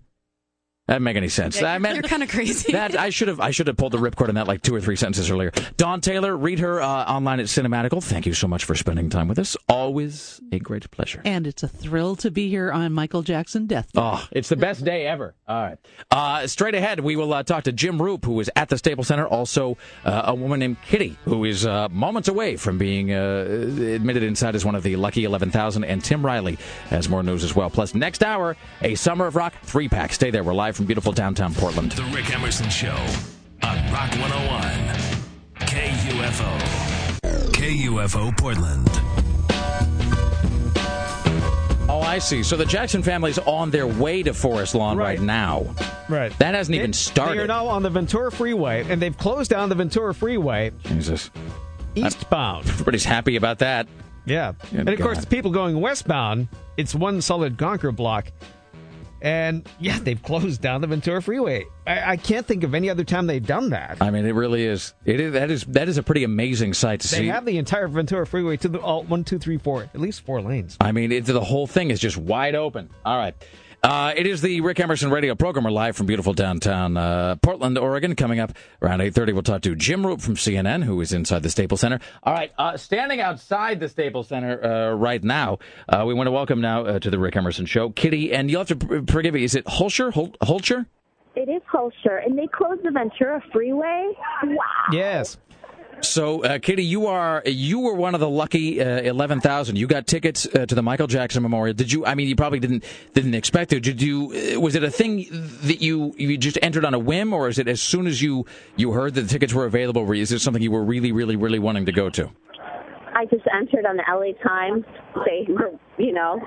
That 0.92 0.96
didn't 0.96 1.06
make 1.06 1.16
any 1.16 1.30
sense. 1.30 1.62
Yeah, 1.62 1.78
you're, 1.78 1.94
you're 1.94 2.02
kind 2.02 2.22
of 2.22 2.28
crazy. 2.28 2.74
that 2.74 2.98
I 3.00 3.12
should 3.12 3.30
have 3.30 3.40
I 3.40 3.52
should 3.52 3.68
have 3.68 3.78
pulled 3.78 3.94
the 3.94 3.98
ripcord 3.98 4.28
on 4.28 4.36
that 4.36 4.46
like 4.46 4.62
two 4.62 4.76
or 4.76 4.82
three 4.82 4.98
sentences 4.98 5.32
earlier. 5.32 5.54
Dawn 5.78 6.02
Taylor, 6.02 6.36
read 6.36 6.60
her 6.60 6.82
uh, 6.82 6.86
online 6.86 7.40
at 7.40 7.46
Cinematical. 7.46 8.04
Thank 8.04 8.26
you 8.26 8.34
so 8.34 8.46
much 8.46 8.66
for 8.66 8.76
spending 8.76 9.10
time 9.10 9.30
with 9.30 9.40
us. 9.40 9.56
Always 9.70 10.42
a 10.52 10.60
great 10.60 10.92
pleasure. 10.92 11.22
And 11.24 11.48
it's 11.48 11.64
a 11.64 11.70
thrill 11.70 12.18
to 12.18 12.30
be 12.30 12.50
here 12.50 12.74
on 12.74 12.92
Michael 12.92 13.22
Jackson 13.22 13.68
Death 13.68 13.94
Day. 13.94 14.02
Oh, 14.04 14.28
it's 14.34 14.50
the 14.50 14.58
best 14.58 14.84
day 14.84 15.08
ever. 15.08 15.34
All 15.48 15.62
right. 15.64 15.78
Uh, 16.12 16.46
straight 16.48 16.76
ahead, 16.76 17.00
we 17.00 17.16
will 17.16 17.34
uh, 17.34 17.44
talk 17.44 17.64
to 17.64 17.72
Jim 17.72 17.98
Roope, 17.98 18.26
who 18.26 18.38
is 18.42 18.52
at 18.58 18.68
the 18.68 18.78
Staples 18.78 19.08
Center. 19.08 19.26
Also, 19.26 19.78
uh, 20.04 20.24
a 20.26 20.36
woman 20.36 20.60
named 20.60 20.76
Kitty, 20.86 21.16
who 21.24 21.46
is 21.46 21.66
uh, 21.66 21.88
moments 21.88 22.28
away 22.28 22.58
from 22.58 22.78
being 22.78 23.14
uh, 23.14 23.46
admitted 23.48 24.24
inside 24.24 24.56
as 24.56 24.66
one 24.66 24.76
of 24.76 24.84
the 24.84 24.98
lucky 24.98 25.24
11,000. 25.24 25.86
And 25.86 26.04
Tim 26.04 26.26
Riley 26.26 26.58
has 26.90 27.08
more 27.08 27.24
news 27.24 27.46
as 27.46 27.56
well. 27.56 27.70
Plus, 27.70 27.96
next 27.96 28.24
hour, 28.24 28.58
a 28.82 28.96
Summer 28.96 29.28
of 29.28 29.38
Rock 29.38 29.54
three 29.64 29.88
pack. 29.88 30.12
Stay 30.12 30.32
there. 30.32 30.44
We're 30.44 30.54
live 30.54 30.81
from 30.82 30.88
beautiful 30.88 31.12
downtown 31.12 31.54
Portland. 31.54 31.92
The 31.92 32.04
Rick 32.06 32.34
Emerson 32.34 32.68
Show 32.70 32.96
on 33.62 33.78
Rock 33.94 34.10
101. 34.18 34.62
KUFO. 35.60 36.60
KUFO 37.52 38.36
Portland. 38.36 38.88
Oh, 41.88 42.02
I 42.02 42.18
see. 42.18 42.42
So 42.42 42.58
the 42.58 42.66
Jackson 42.66 43.04
family's 43.04 43.38
on 43.38 43.70
their 43.70 43.86
way 43.86 44.24
to 44.24 44.34
Forest 44.34 44.74
Lawn 44.74 44.98
right, 44.98 45.20
Right. 45.20 45.22
now. 45.22 45.68
Right. 46.10 46.36
That 46.40 46.56
hasn't 46.56 46.74
even 46.76 46.94
started. 46.94 47.38
They 47.38 47.44
are 47.44 47.48
now 47.48 47.68
on 47.68 47.84
the 47.84 47.92
Ventura 47.92 48.32
Freeway, 48.32 48.84
and 48.90 49.00
they've 49.00 49.16
closed 49.18 49.52
down 49.52 49.70
the 49.70 49.76
Ventura 49.76 50.16
Freeway 50.16 50.72
Jesus. 50.86 51.30
eastbound. 51.94 52.68
Everybody's 52.68 53.06
happy 53.06 53.36
about 53.36 53.60
that. 53.60 53.88
Yeah. 54.26 54.54
Good 54.72 54.80
and 54.80 54.90
of 54.90 55.00
course, 55.00 55.20
the 55.20 55.28
people 55.28 55.52
going 55.52 55.80
westbound, 55.80 56.48
it's 56.76 56.96
one 56.96 57.22
solid 57.22 57.56
Gonker 57.58 57.96
block. 57.96 58.32
And 59.22 59.70
yeah, 59.80 60.00
they've 60.00 60.22
closed 60.22 60.62
down 60.62 60.82
the 60.82 60.88
Ventura 60.88 61.22
Freeway. 61.22 61.66
I, 61.86 62.12
I 62.14 62.18
can't 62.18 62.46
think 62.46 62.64
of 62.64 62.74
any 62.74 62.90
other 62.90 63.04
time 63.04 63.28
they've 63.28 63.46
done 63.46 63.70
that. 63.70 63.98
I 64.02 64.10
mean, 64.10 64.26
it 64.26 64.34
really 64.34 64.66
is. 64.66 64.94
It 65.06 65.20
is 65.20 65.34
that 65.34 65.52
is 65.52 65.64
that 65.66 65.88
is 65.88 65.98
a 65.98 66.04
pretty 66.04 66.24
amazing 66.24 66.74
sight 66.74 67.02
to 67.02 67.08
see. 67.08 67.22
They 67.22 67.28
have 67.28 67.46
the 67.46 67.58
entire 67.58 67.88
Ventura 67.88 68.26
Freeway 68.26 68.58
to 68.58 68.68
the 68.68 68.80
all, 68.80 69.04
one, 69.04 69.24
two, 69.24 69.38
three, 69.38 69.58
four, 69.58 69.84
at 69.84 70.00
least 70.00 70.22
four 70.26 70.42
lanes. 70.42 70.78
I 70.82 70.92
mean, 70.92 71.12
it, 71.12 71.26
the 71.26 71.40
whole 71.40 71.68
thing 71.68 71.92
is 71.92 72.00
just 72.00 72.18
wide 72.18 72.56
open. 72.56 72.90
All 73.06 73.18
right. 73.18 73.36
Uh, 73.84 74.14
it 74.16 74.28
is 74.28 74.42
the 74.42 74.62
Rick 74.62 74.80
Emerson 74.80 75.10
radio 75.10 75.34
program. 75.34 75.64
We're 75.64 75.72
live 75.72 75.96
from 75.98 76.06
beautiful 76.06 76.34
downtown 76.34 76.98
uh, 76.98 77.36
Portland, 77.38 77.80
Oregon. 77.80 78.16
Coming 78.16 78.40
up 78.40 78.54
around 78.80 79.00
8.30, 79.00 79.34
we'll 79.34 79.42
talk 79.42 79.64
to 79.64 79.76
Jim 79.76 80.04
Roope 80.04 80.22
from 80.22 80.36
CNN, 80.36 80.84
who 80.84 81.02
is 81.02 81.12
inside 81.14 81.42
the 81.42 81.50
Staples 81.50 81.82
Center. 81.82 82.00
All 82.22 82.32
right, 82.34 82.52
uh, 82.60 82.78
standing 82.78 83.22
outside 83.22 83.80
the 83.80 83.90
Staples 83.90 84.28
Center 84.28 84.64
uh, 84.64 84.94
right 84.94 85.24
now, 85.24 85.58
uh, 85.90 86.04
we 86.06 86.14
want 86.14 86.28
to 86.28 86.32
welcome 86.32 86.62
now 86.62 86.86
uh, 86.86 87.00
to 87.00 87.10
the 87.10 87.18
Rick 87.18 87.36
Emerson 87.36 87.66
Show, 87.66 87.90
Kitty, 87.90 88.32
and 88.32 88.52
you'll 88.52 88.60
have 88.64 88.68
to 88.68 88.76
pr- 88.76 89.12
forgive 89.12 89.34
me, 89.34 89.44
is 89.44 89.56
it 89.56 89.66
Holscher? 89.66 90.14
Hol- 90.14 90.36
Holscher? 90.44 90.86
It 91.36 91.50
is 91.50 91.64
Holscher, 91.74 92.24
and 92.24 92.38
they 92.38 92.46
closed 92.48 92.84
the 92.84 92.92
Ventura 92.92 93.42
Freeway. 93.52 94.12
Wow. 94.44 94.56
Yes. 94.92 95.38
So, 96.02 96.44
uh, 96.44 96.60
Kitty, 96.60 96.84
you 96.84 97.08
are 97.08 97.44
you 97.46 97.80
were 97.80 97.94
one 97.94 98.14
of 98.14 98.20
the 98.20 98.30
lucky 98.30 98.82
uh, 98.82 99.02
eleven 99.02 99.40
thousand. 99.40 99.78
You 99.78 99.88
got 99.88 100.08
tickets 100.08 100.48
uh, 100.48 100.66
to 100.66 100.76
the 100.76 100.82
Michael 100.82 101.08
Jackson 101.08 101.44
Memorial. 101.44 101.74
Did 101.74 101.92
you? 101.92 102.06
I 102.06 102.16
mean, 102.16 102.28
you 102.28 102.36
probably 102.36 102.60
didn't 102.60 102.84
didn't 103.14 103.36
expect 103.36 103.74
it. 103.74 103.82
Did 103.82 104.02
you? 104.02 104.56
Uh, 104.56 104.60
was 104.60 104.76
it 104.76 104.84
a 104.84 104.92
thing 104.92 105.28
that 105.64 105.82
you 105.82 106.14
you 106.18 106.38
just 106.38 106.58
entered 106.62 106.86
on 106.86 106.94
a 106.94 107.00
whim, 107.00 107.34
or 107.34 107.48
is 107.48 107.60
it 107.60 107.68
as 107.68 107.82
soon 107.82 108.08
as 108.08 108.22
you 108.22 108.46
you 108.76 108.92
heard 108.92 109.14
that 109.16 109.22
the 109.22 109.28
tickets 109.28 109.54
were 109.54 109.66
available? 109.66 110.04
Were, 110.04 110.16
is 110.16 110.32
it 110.32 110.40
something 110.40 110.62
you 110.62 110.72
were 110.72 110.84
really, 110.84 111.12
really, 111.12 111.36
really 111.36 111.60
wanting 111.60 111.86
to 111.86 111.92
go 111.92 112.10
to? 112.10 112.32
I 113.14 113.26
just 113.26 113.46
entered 113.54 113.86
on 113.86 113.98
the 113.98 114.04
LA 114.10 114.34
Times. 114.44 114.86
They 115.26 115.46
were, 115.52 115.72
you 115.98 116.14
know, 116.14 116.40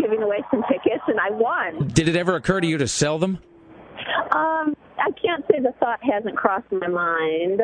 giving 0.00 0.22
away 0.22 0.42
some 0.50 0.62
tickets, 0.68 1.04
and 1.06 1.20
I 1.20 1.30
won. 1.30 1.88
Did 1.88 2.08
it 2.08 2.16
ever 2.16 2.36
occur 2.36 2.60
to 2.60 2.66
you 2.66 2.78
to 2.78 2.88
sell 2.88 3.18
them? 3.18 3.38
Um, 4.32 4.76
I 4.98 5.10
can't 5.12 5.44
say 5.50 5.60
the 5.60 5.72
thought 5.80 5.98
hasn't 6.02 6.36
crossed 6.36 6.70
my 6.70 6.86
mind. 6.86 7.62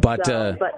But 0.00 0.26
So, 0.26 0.34
uh, 0.34 0.52
but 0.58 0.74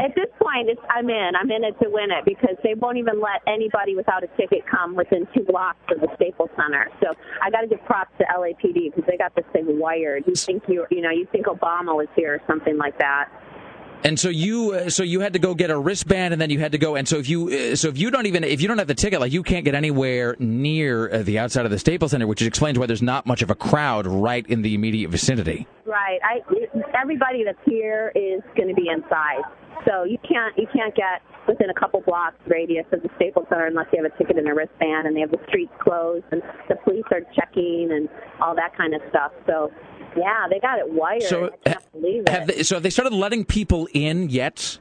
at 0.00 0.14
this 0.14 0.26
point, 0.40 0.68
it's, 0.68 0.80
I'm 0.90 1.08
in. 1.08 1.32
I'm 1.38 1.50
in 1.50 1.64
it 1.64 1.78
to 1.82 1.88
win 1.88 2.10
it 2.10 2.24
because 2.24 2.56
they 2.62 2.74
won't 2.74 2.98
even 2.98 3.20
let 3.20 3.42
anybody 3.46 3.94
without 3.94 4.24
a 4.24 4.28
ticket 4.36 4.66
come 4.66 4.96
within 4.96 5.26
two 5.34 5.44
blocks 5.44 5.80
of 5.90 6.00
the 6.00 6.08
Staples 6.16 6.50
Center. 6.56 6.88
So 7.00 7.12
I 7.42 7.50
got 7.50 7.62
to 7.62 7.68
give 7.68 7.84
props 7.84 8.10
to 8.18 8.24
LAPD 8.24 8.94
because 8.94 9.04
they 9.08 9.16
got 9.16 9.34
this 9.34 9.46
thing 9.52 9.78
wired. 9.78 10.24
You 10.26 10.34
think 10.34 10.64
you, 10.68 10.86
you 10.90 11.00
know, 11.00 11.10
you 11.10 11.26
think 11.30 11.46
Obama 11.46 11.94
was 11.94 12.08
here 12.16 12.34
or 12.34 12.40
something 12.46 12.76
like 12.76 12.98
that. 12.98 13.28
And 14.04 14.18
so 14.18 14.28
you 14.28 14.72
uh, 14.72 14.90
so 14.90 15.02
you 15.02 15.20
had 15.20 15.32
to 15.34 15.38
go 15.38 15.54
get 15.54 15.70
a 15.70 15.78
wristband, 15.78 16.32
and 16.32 16.40
then 16.40 16.50
you 16.50 16.58
had 16.58 16.72
to 16.72 16.78
go. 16.78 16.96
And 16.96 17.06
so 17.06 17.16
if 17.18 17.28
you 17.28 17.48
uh, 17.48 17.76
so 17.76 17.88
if 17.88 17.98
you 17.98 18.10
don't 18.10 18.26
even 18.26 18.44
if 18.44 18.60
you 18.60 18.68
don't 18.68 18.78
have 18.78 18.88
the 18.88 18.94
ticket, 18.94 19.20
like 19.20 19.32
you 19.32 19.42
can't 19.42 19.64
get 19.64 19.74
anywhere 19.74 20.36
near 20.38 21.12
uh, 21.12 21.22
the 21.22 21.38
outside 21.38 21.64
of 21.64 21.70
the 21.70 21.78
Staples 21.78 22.12
Center, 22.12 22.26
which 22.26 22.42
explains 22.42 22.78
why 22.78 22.86
there's 22.86 23.02
not 23.02 23.26
much 23.26 23.42
of 23.42 23.50
a 23.50 23.54
crowd 23.54 24.06
right 24.06 24.46
in 24.46 24.62
the 24.62 24.74
immediate 24.74 25.10
vicinity. 25.10 25.66
Right. 25.84 26.18
I 26.22 26.40
everybody 27.00 27.44
that's 27.44 27.58
here 27.66 28.12
is 28.14 28.42
going 28.56 28.68
to 28.68 28.74
be 28.74 28.88
inside. 28.88 29.42
So 29.88 30.04
you 30.04 30.18
can't 30.18 30.56
you 30.56 30.66
can't 30.72 30.94
get 30.94 31.22
within 31.48 31.70
a 31.70 31.74
couple 31.74 32.00
blocks 32.00 32.36
radius 32.46 32.86
of 32.92 33.02
the 33.02 33.08
Staples 33.16 33.46
Center 33.48 33.66
unless 33.66 33.86
you 33.92 34.02
have 34.02 34.12
a 34.12 34.16
ticket 34.16 34.38
and 34.38 34.48
a 34.48 34.54
wristband, 34.54 35.06
and 35.06 35.16
they 35.16 35.20
have 35.20 35.30
the 35.30 35.40
streets 35.48 35.72
closed, 35.80 36.24
and 36.30 36.42
the 36.68 36.76
police 36.84 37.04
are 37.10 37.22
checking 37.34 37.88
and 37.92 38.08
all 38.40 38.54
that 38.54 38.76
kind 38.76 38.94
of 38.94 39.00
stuff. 39.08 39.32
So 39.46 39.70
yeah, 40.16 40.46
they 40.50 40.58
got 40.58 40.78
it 40.78 40.90
wired. 40.90 41.22
So 41.22 41.50
I 41.66 41.70
can't 41.70 41.92
believe 41.92 42.22
it. 42.22 42.28
Have 42.28 42.46
they, 42.46 42.62
so 42.62 42.76
have 42.76 42.82
they 42.82 42.90
started 42.90 43.14
letting 43.14 43.44
people 43.44 43.88
in 43.92 44.28
yet? 44.28 44.78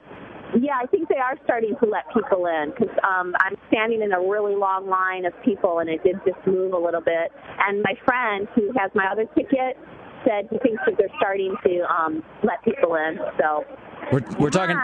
Yeah, 0.60 0.82
I 0.82 0.88
think 0.88 1.10
they 1.10 1.18
are 1.18 1.38
starting 1.44 1.76
to 1.82 1.86
let 1.86 2.12
people 2.12 2.48
in 2.48 2.72
because 2.72 2.96
um, 3.04 3.36
I'm 3.40 3.56
standing 3.68 4.02
in 4.02 4.12
a 4.14 4.20
really 4.20 4.56
long 4.56 4.90
line 4.90 5.26
of 5.26 5.34
people, 5.46 5.78
and 5.78 5.90
it 5.90 6.04
did 6.04 6.16
just 6.26 6.40
move 6.48 6.74
a 6.74 6.78
little 6.78 7.02
bit. 7.02 7.32
And 7.60 7.84
my 7.84 7.94
friend, 8.04 8.48
who 8.56 8.72
has 8.80 8.90
my 8.96 9.06
other 9.12 9.26
ticket, 9.38 9.78
said 10.26 10.50
he 10.50 10.58
thinks 10.60 10.82
that 10.88 10.98
they're 10.98 11.14
starting 11.18 11.56
to 11.64 11.86
um, 11.86 12.24
let 12.44 12.64
people 12.64 12.96
in. 12.96 13.20
So 13.38 13.64
We're, 14.12 14.22
we're 14.40 14.50
talking. 14.50 14.78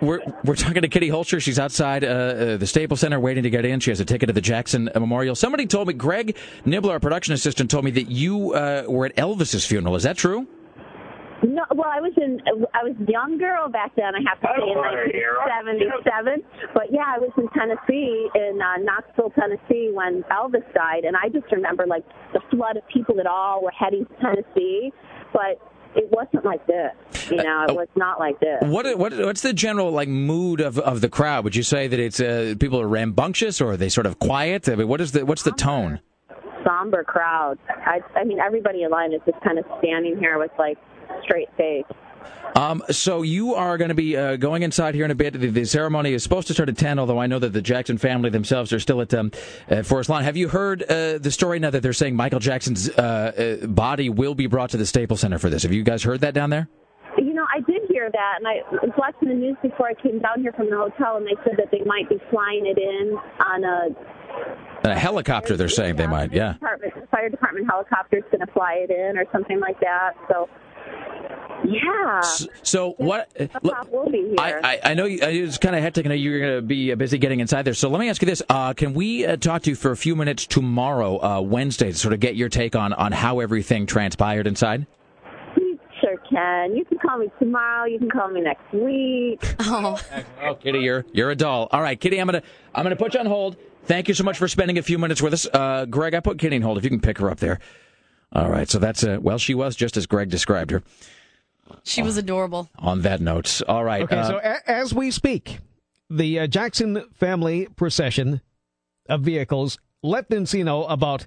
We're, 0.00 0.20
we're 0.44 0.54
talking 0.54 0.82
to 0.82 0.88
Kitty 0.88 1.08
Holscher. 1.08 1.42
She's 1.42 1.58
outside 1.58 2.04
uh, 2.04 2.06
uh, 2.06 2.56
the 2.56 2.66
Staples 2.66 3.00
Center 3.00 3.18
waiting 3.18 3.42
to 3.42 3.50
get 3.50 3.64
in. 3.64 3.80
She 3.80 3.90
has 3.90 3.98
a 3.98 4.04
ticket 4.04 4.28
to 4.28 4.32
the 4.32 4.40
Jackson 4.40 4.88
Memorial. 4.94 5.34
Somebody 5.34 5.66
told 5.66 5.88
me, 5.88 5.94
Greg 5.94 6.36
Nibler, 6.64 6.90
our 6.90 7.00
production 7.00 7.34
assistant, 7.34 7.70
told 7.70 7.84
me 7.84 7.90
that 7.92 8.08
you 8.08 8.54
uh, 8.54 8.84
were 8.86 9.06
at 9.06 9.16
Elvis's 9.16 9.64
funeral. 9.64 9.96
Is 9.96 10.04
that 10.04 10.16
true? 10.16 10.46
No, 11.42 11.62
well, 11.74 11.86
I 11.86 12.00
was 12.00 12.12
in. 12.16 12.40
I 12.74 12.82
was 12.82 12.94
a 12.98 13.10
young 13.10 13.38
girl 13.38 13.68
back 13.68 13.94
then. 13.94 14.10
I 14.14 14.18
have 14.26 14.40
to 14.40 14.48
say, 14.58 14.70
in 14.70 14.78
1977. 14.78 16.42
But 16.74 16.90
yeah, 16.90 17.06
I 17.06 17.18
was 17.18 17.30
in 17.38 17.46
Tennessee, 17.54 18.26
in 18.34 18.58
uh, 18.58 18.82
Knoxville, 18.82 19.30
Tennessee, 19.38 19.90
when 19.94 20.24
Elvis 20.34 20.66
died, 20.74 21.04
and 21.04 21.16
I 21.16 21.28
just 21.28 21.46
remember 21.52 21.86
like 21.86 22.02
the 22.34 22.40
flood 22.50 22.76
of 22.76 22.82
people 22.88 23.14
that 23.16 23.26
all 23.26 23.62
were 23.62 23.70
heading 23.70 24.06
to 24.06 24.14
Tennessee, 24.18 24.90
but 25.32 25.62
it 25.98 26.10
wasn't 26.12 26.44
like 26.44 26.64
this. 26.66 26.92
You 27.30 27.42
know, 27.42 27.66
it 27.68 27.74
was 27.74 27.88
not 27.96 28.18
like 28.18 28.38
this. 28.40 28.62
What, 28.62 28.96
what 28.98 29.12
what's 29.18 29.42
the 29.42 29.52
general 29.52 29.90
like 29.90 30.08
mood 30.08 30.60
of, 30.60 30.78
of 30.78 31.00
the 31.00 31.08
crowd? 31.08 31.44
Would 31.44 31.56
you 31.56 31.62
say 31.62 31.88
that 31.88 31.98
it's 31.98 32.20
uh, 32.20 32.54
people 32.58 32.80
are 32.80 32.88
rambunctious 32.88 33.60
or 33.60 33.72
are 33.72 33.76
they 33.76 33.88
sort 33.88 34.06
of 34.06 34.18
quiet? 34.18 34.68
I 34.68 34.76
mean, 34.76 34.88
what 34.88 35.00
is 35.00 35.12
the 35.12 35.26
what's 35.26 35.42
the 35.42 35.52
tone? 35.52 36.00
Somber 36.64 37.04
crowd. 37.04 37.58
I, 37.68 38.00
I 38.16 38.24
mean, 38.24 38.40
everybody 38.40 38.82
in 38.82 38.90
line 38.90 39.12
is 39.12 39.20
just 39.26 39.40
kind 39.42 39.58
of 39.58 39.64
standing 39.78 40.18
here 40.18 40.38
with 40.38 40.50
like 40.58 40.78
straight 41.22 41.48
face. 41.56 41.84
Um, 42.54 42.82
so 42.90 43.22
you 43.22 43.54
are 43.54 43.78
going 43.78 43.90
to 43.90 43.94
be 43.94 44.16
uh, 44.16 44.36
going 44.36 44.62
inside 44.62 44.94
here 44.94 45.04
in 45.04 45.10
a 45.10 45.14
bit. 45.14 45.34
The, 45.34 45.48
the 45.48 45.64
ceremony 45.64 46.12
is 46.12 46.22
supposed 46.22 46.48
to 46.48 46.54
start 46.54 46.68
at 46.68 46.76
ten, 46.76 46.98
although 46.98 47.18
I 47.20 47.26
know 47.26 47.38
that 47.38 47.52
the 47.52 47.62
Jackson 47.62 47.98
family 47.98 48.30
themselves 48.30 48.72
are 48.72 48.80
still 48.80 49.00
at 49.00 49.12
um, 49.14 49.30
uh, 49.70 49.82
Forest 49.82 50.10
Lawn. 50.10 50.24
Have 50.24 50.36
you 50.36 50.48
heard 50.48 50.82
uh, 50.82 51.18
the 51.18 51.30
story 51.30 51.58
now 51.60 51.70
that 51.70 51.82
they're 51.82 51.92
saying 51.92 52.16
Michael 52.16 52.40
Jackson's 52.40 52.88
uh, 52.90 53.58
uh, 53.62 53.66
body 53.66 54.08
will 54.08 54.34
be 54.34 54.46
brought 54.46 54.70
to 54.70 54.76
the 54.76 54.86
Staples 54.86 55.20
Center 55.20 55.38
for 55.38 55.50
this? 55.50 55.62
Have 55.62 55.72
you 55.72 55.84
guys 55.84 56.02
heard 56.02 56.20
that 56.22 56.34
down 56.34 56.50
there? 56.50 56.68
You 57.16 57.34
know, 57.34 57.44
I 57.54 57.60
did 57.60 57.82
hear 57.88 58.10
that, 58.10 58.34
and 58.38 58.46
I 58.48 58.62
was 58.72 58.92
watching 58.96 59.28
the 59.28 59.34
news 59.34 59.56
before 59.62 59.88
I 59.88 59.94
came 59.94 60.18
down 60.20 60.40
here 60.40 60.52
from 60.52 60.70
the 60.70 60.76
hotel, 60.76 61.16
and 61.16 61.26
they 61.26 61.36
said 61.44 61.54
that 61.58 61.70
they 61.70 61.84
might 61.84 62.08
be 62.08 62.16
flying 62.30 62.64
it 62.66 62.78
in 62.78 63.18
on 63.44 63.64
a 63.64 64.88
A 64.88 64.94
helicopter, 64.94 65.56
they're 65.56 65.68
saying 65.68 65.96
they 65.96 66.06
might. 66.06 66.32
Yeah. 66.32 66.54
department, 66.54 66.94
fire 67.10 67.28
department 67.28 67.66
helicopter 67.68 68.18
is 68.18 68.24
going 68.30 68.46
to 68.46 68.52
fly 68.52 68.84
it 68.88 68.90
in 68.90 69.18
or 69.18 69.24
something 69.32 69.58
like 69.60 69.78
that. 69.80 70.12
So, 70.28 70.48
yeah. 71.64 72.20
So 72.62 72.94
what? 72.98 73.28
uh, 73.38 73.46
look, 73.62 73.92
will 73.92 74.10
be 74.10 74.18
here. 74.18 74.34
I, 74.38 74.52
I, 74.62 74.80
I 74.90 74.94
know 74.94 75.04
you, 75.04 75.20
uh, 75.22 75.26
it's 75.28 75.58
kind 75.58 75.74
of 75.76 75.82
hectic. 75.82 76.06
I 76.06 76.10
know 76.10 76.14
you're 76.14 76.40
going 76.40 76.56
to 76.56 76.62
be 76.62 76.92
uh, 76.92 76.96
busy 76.96 77.18
getting 77.18 77.40
inside 77.40 77.62
there. 77.62 77.74
So 77.74 77.88
let 77.88 78.00
me 78.00 78.08
ask 78.08 78.20
you 78.22 78.26
this: 78.26 78.42
uh, 78.48 78.72
Can 78.74 78.94
we 78.94 79.26
uh, 79.26 79.36
talk 79.36 79.62
to 79.62 79.70
you 79.70 79.76
for 79.76 79.90
a 79.90 79.96
few 79.96 80.14
minutes 80.16 80.46
tomorrow, 80.46 81.22
uh, 81.22 81.40
Wednesday, 81.40 81.92
to 81.92 81.98
sort 81.98 82.14
of 82.14 82.20
get 82.20 82.36
your 82.36 82.48
take 82.48 82.76
on 82.76 82.92
on 82.92 83.12
how 83.12 83.40
everything 83.40 83.86
transpired 83.86 84.46
inside? 84.46 84.86
You 85.56 85.78
sure 86.00 86.16
can. 86.30 86.76
You 86.76 86.84
can 86.84 86.98
call 86.98 87.18
me 87.18 87.30
tomorrow. 87.38 87.86
You 87.86 87.98
can 87.98 88.10
call 88.10 88.28
me 88.28 88.40
next 88.40 88.72
week. 88.72 89.42
Oh, 89.60 89.98
Oh, 90.42 90.54
Kitty, 90.54 90.78
you're 90.80 91.04
you're 91.12 91.30
a 91.30 91.36
doll. 91.36 91.68
All 91.72 91.82
right, 91.82 91.98
Kitty, 92.00 92.18
I'm 92.20 92.26
gonna 92.26 92.42
I'm 92.74 92.84
gonna 92.84 92.96
put 92.96 93.14
you 93.14 93.20
on 93.20 93.26
hold. 93.26 93.56
Thank 93.84 94.08
you 94.08 94.14
so 94.14 94.22
much 94.22 94.36
for 94.38 94.48
spending 94.48 94.76
a 94.78 94.82
few 94.82 94.98
minutes 94.98 95.22
with 95.22 95.32
us, 95.32 95.46
uh, 95.52 95.86
Greg. 95.86 96.14
I 96.14 96.20
put 96.20 96.38
Kitty 96.38 96.56
on 96.56 96.62
hold. 96.62 96.78
If 96.78 96.84
you 96.84 96.90
can 96.90 97.00
pick 97.00 97.18
her 97.18 97.30
up 97.30 97.38
there. 97.40 97.58
All 98.30 98.50
right, 98.50 98.68
so 98.68 98.78
that's 98.78 99.02
uh, 99.04 99.18
well, 99.20 99.38
she 99.38 99.54
was 99.54 99.74
just 99.74 99.96
as 99.96 100.06
Greg 100.06 100.28
described 100.28 100.70
her. 100.70 100.82
She 101.84 102.02
was 102.02 102.16
adorable. 102.16 102.68
On 102.78 103.02
that 103.02 103.20
note, 103.20 103.60
all 103.68 103.84
right. 103.84 104.02
Okay, 104.02 104.16
uh, 104.16 104.26
so 104.26 104.36
a- 104.42 104.70
as 104.70 104.92
we 104.94 105.10
speak, 105.10 105.58
the 106.10 106.40
uh, 106.40 106.46
Jackson 106.46 107.04
family 107.14 107.66
procession 107.76 108.40
of 109.08 109.22
vehicles 109.22 109.78
left 110.02 110.30
Encino 110.30 110.86
about 110.90 111.26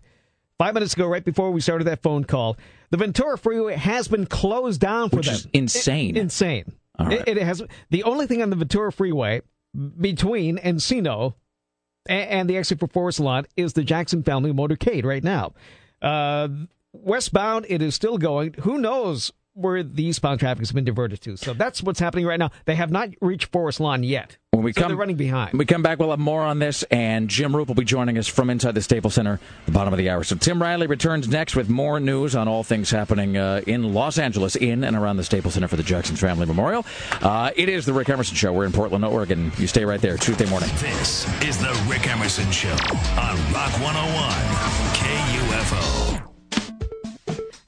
five 0.58 0.74
minutes 0.74 0.94
ago, 0.94 1.08
right 1.08 1.24
before 1.26 1.52
we 1.52 1.62
started 1.62 1.86
that 1.86 2.02
phone 2.02 2.24
call, 2.24 2.58
the 2.90 2.98
Ventura 2.98 3.38
Freeway 3.38 3.76
has 3.76 4.08
been 4.08 4.26
closed 4.26 4.80
down 4.82 5.10
for 5.10 5.18
Which 5.18 5.26
them. 5.28 5.36
is 5.36 5.48
insane. 5.54 6.18
I- 6.18 6.22
insane. 6.22 6.72
All 7.00 7.08
right. 7.08 7.28
It, 7.28 7.38
it 7.38 7.44
has 7.44 7.64
the 7.90 8.04
only 8.04 8.28
thing 8.28 8.42
on 8.42 8.50
the 8.50 8.56
Ventura 8.56 8.92
Freeway 8.92 9.42
between 10.00 10.58
Encino 10.58 11.34
and, 12.08 12.30
and 12.30 12.50
the 12.50 12.58
exit 12.58 12.80
for 12.80 12.88
Forest 12.88 13.20
Lawn 13.20 13.46
is 13.56 13.74
the 13.74 13.84
Jackson 13.84 14.22
Family 14.24 14.52
Motorcade 14.52 15.06
right 15.06 15.24
now. 15.24 15.54
Uh, 16.02 16.48
westbound, 16.94 17.66
it 17.70 17.82
is 17.82 17.96
still 17.96 18.18
going. 18.18 18.54
Who 18.62 18.78
knows 18.80 19.32
where 19.62 19.84
the 19.84 20.04
eastbound 20.04 20.40
traffic 20.40 20.60
has 20.60 20.72
been 20.72 20.86
diverted 20.86 21.22
to? 21.22 21.38
So 21.38 21.54
that's 21.54 21.82
what's 21.84 22.00
happening 22.00 22.26
right 22.26 22.40
now. 22.40 22.52
They 22.66 22.76
have 22.76 22.92
not 22.92 23.10
reached 23.22 23.52
Forest 23.52 23.80
Lawn 23.80 24.04
yet. 24.04 24.38
When 24.52 24.64
we 24.64 24.74
so 24.74 24.82
come, 24.82 24.90
they're 24.90 24.98
running 24.98 25.16
behind. 25.16 25.54
When 25.54 25.60
we 25.60 25.66
come 25.66 25.82
back, 25.82 26.00
we'll 26.00 26.10
have 26.10 26.20
more 26.20 26.42
on 26.42 26.60
this, 26.60 26.84
and 26.92 27.30
Jim 27.30 27.54
Roope 27.54 27.68
will 27.68 27.76
be 27.76 27.86
joining 27.86 28.18
us 28.18 28.28
from 28.28 28.50
inside 28.50 28.76
the 28.76 28.82
Staples 28.82 29.14
Center, 29.14 29.36
at 29.36 29.66
the 29.66 29.72
bottom 29.72 29.94
of 29.94 29.98
the 29.98 30.10
hour. 30.10 30.26
So 30.26 30.36
Tim 30.36 30.62
Riley 30.62 30.88
returns 30.88 31.30
next 31.30 31.56
with 31.56 31.70
more 31.70 32.02
news 32.02 32.36
on 32.36 32.50
all 32.50 32.62
things 32.64 32.92
happening 32.92 33.38
uh, 33.38 33.62
in 33.66 33.94
Los 33.94 34.18
Angeles, 34.18 34.58
in 34.58 34.84
and 34.84 34.98
around 34.98 35.16
the 35.16 35.24
Staples 35.24 35.54
Center 35.54 35.70
for 35.70 35.78
the 35.78 35.84
Jackson 35.84 36.18
Family 36.18 36.46
Memorial. 36.46 36.86
Uh, 37.22 37.52
it 37.56 37.70
is 37.70 37.86
the 37.86 37.94
Rick 37.94 38.10
Emerson 38.10 38.36
Show. 38.36 38.52
We're 38.52 38.66
in 38.66 38.74
Portland, 38.74 39.06
Oregon. 39.06 39.54
You 39.58 39.68
stay 39.68 39.86
right 39.86 40.02
there. 40.02 40.18
Tuesday 40.18 40.50
morning. 40.50 40.70
This 40.80 41.26
is 41.42 41.58
the 41.58 41.72
Rick 41.90 42.08
Emerson 42.08 42.52
Show 42.52 42.72
on 42.72 43.38
Rock 43.54 43.72
101 43.80 44.02
KUFO. 44.96 46.31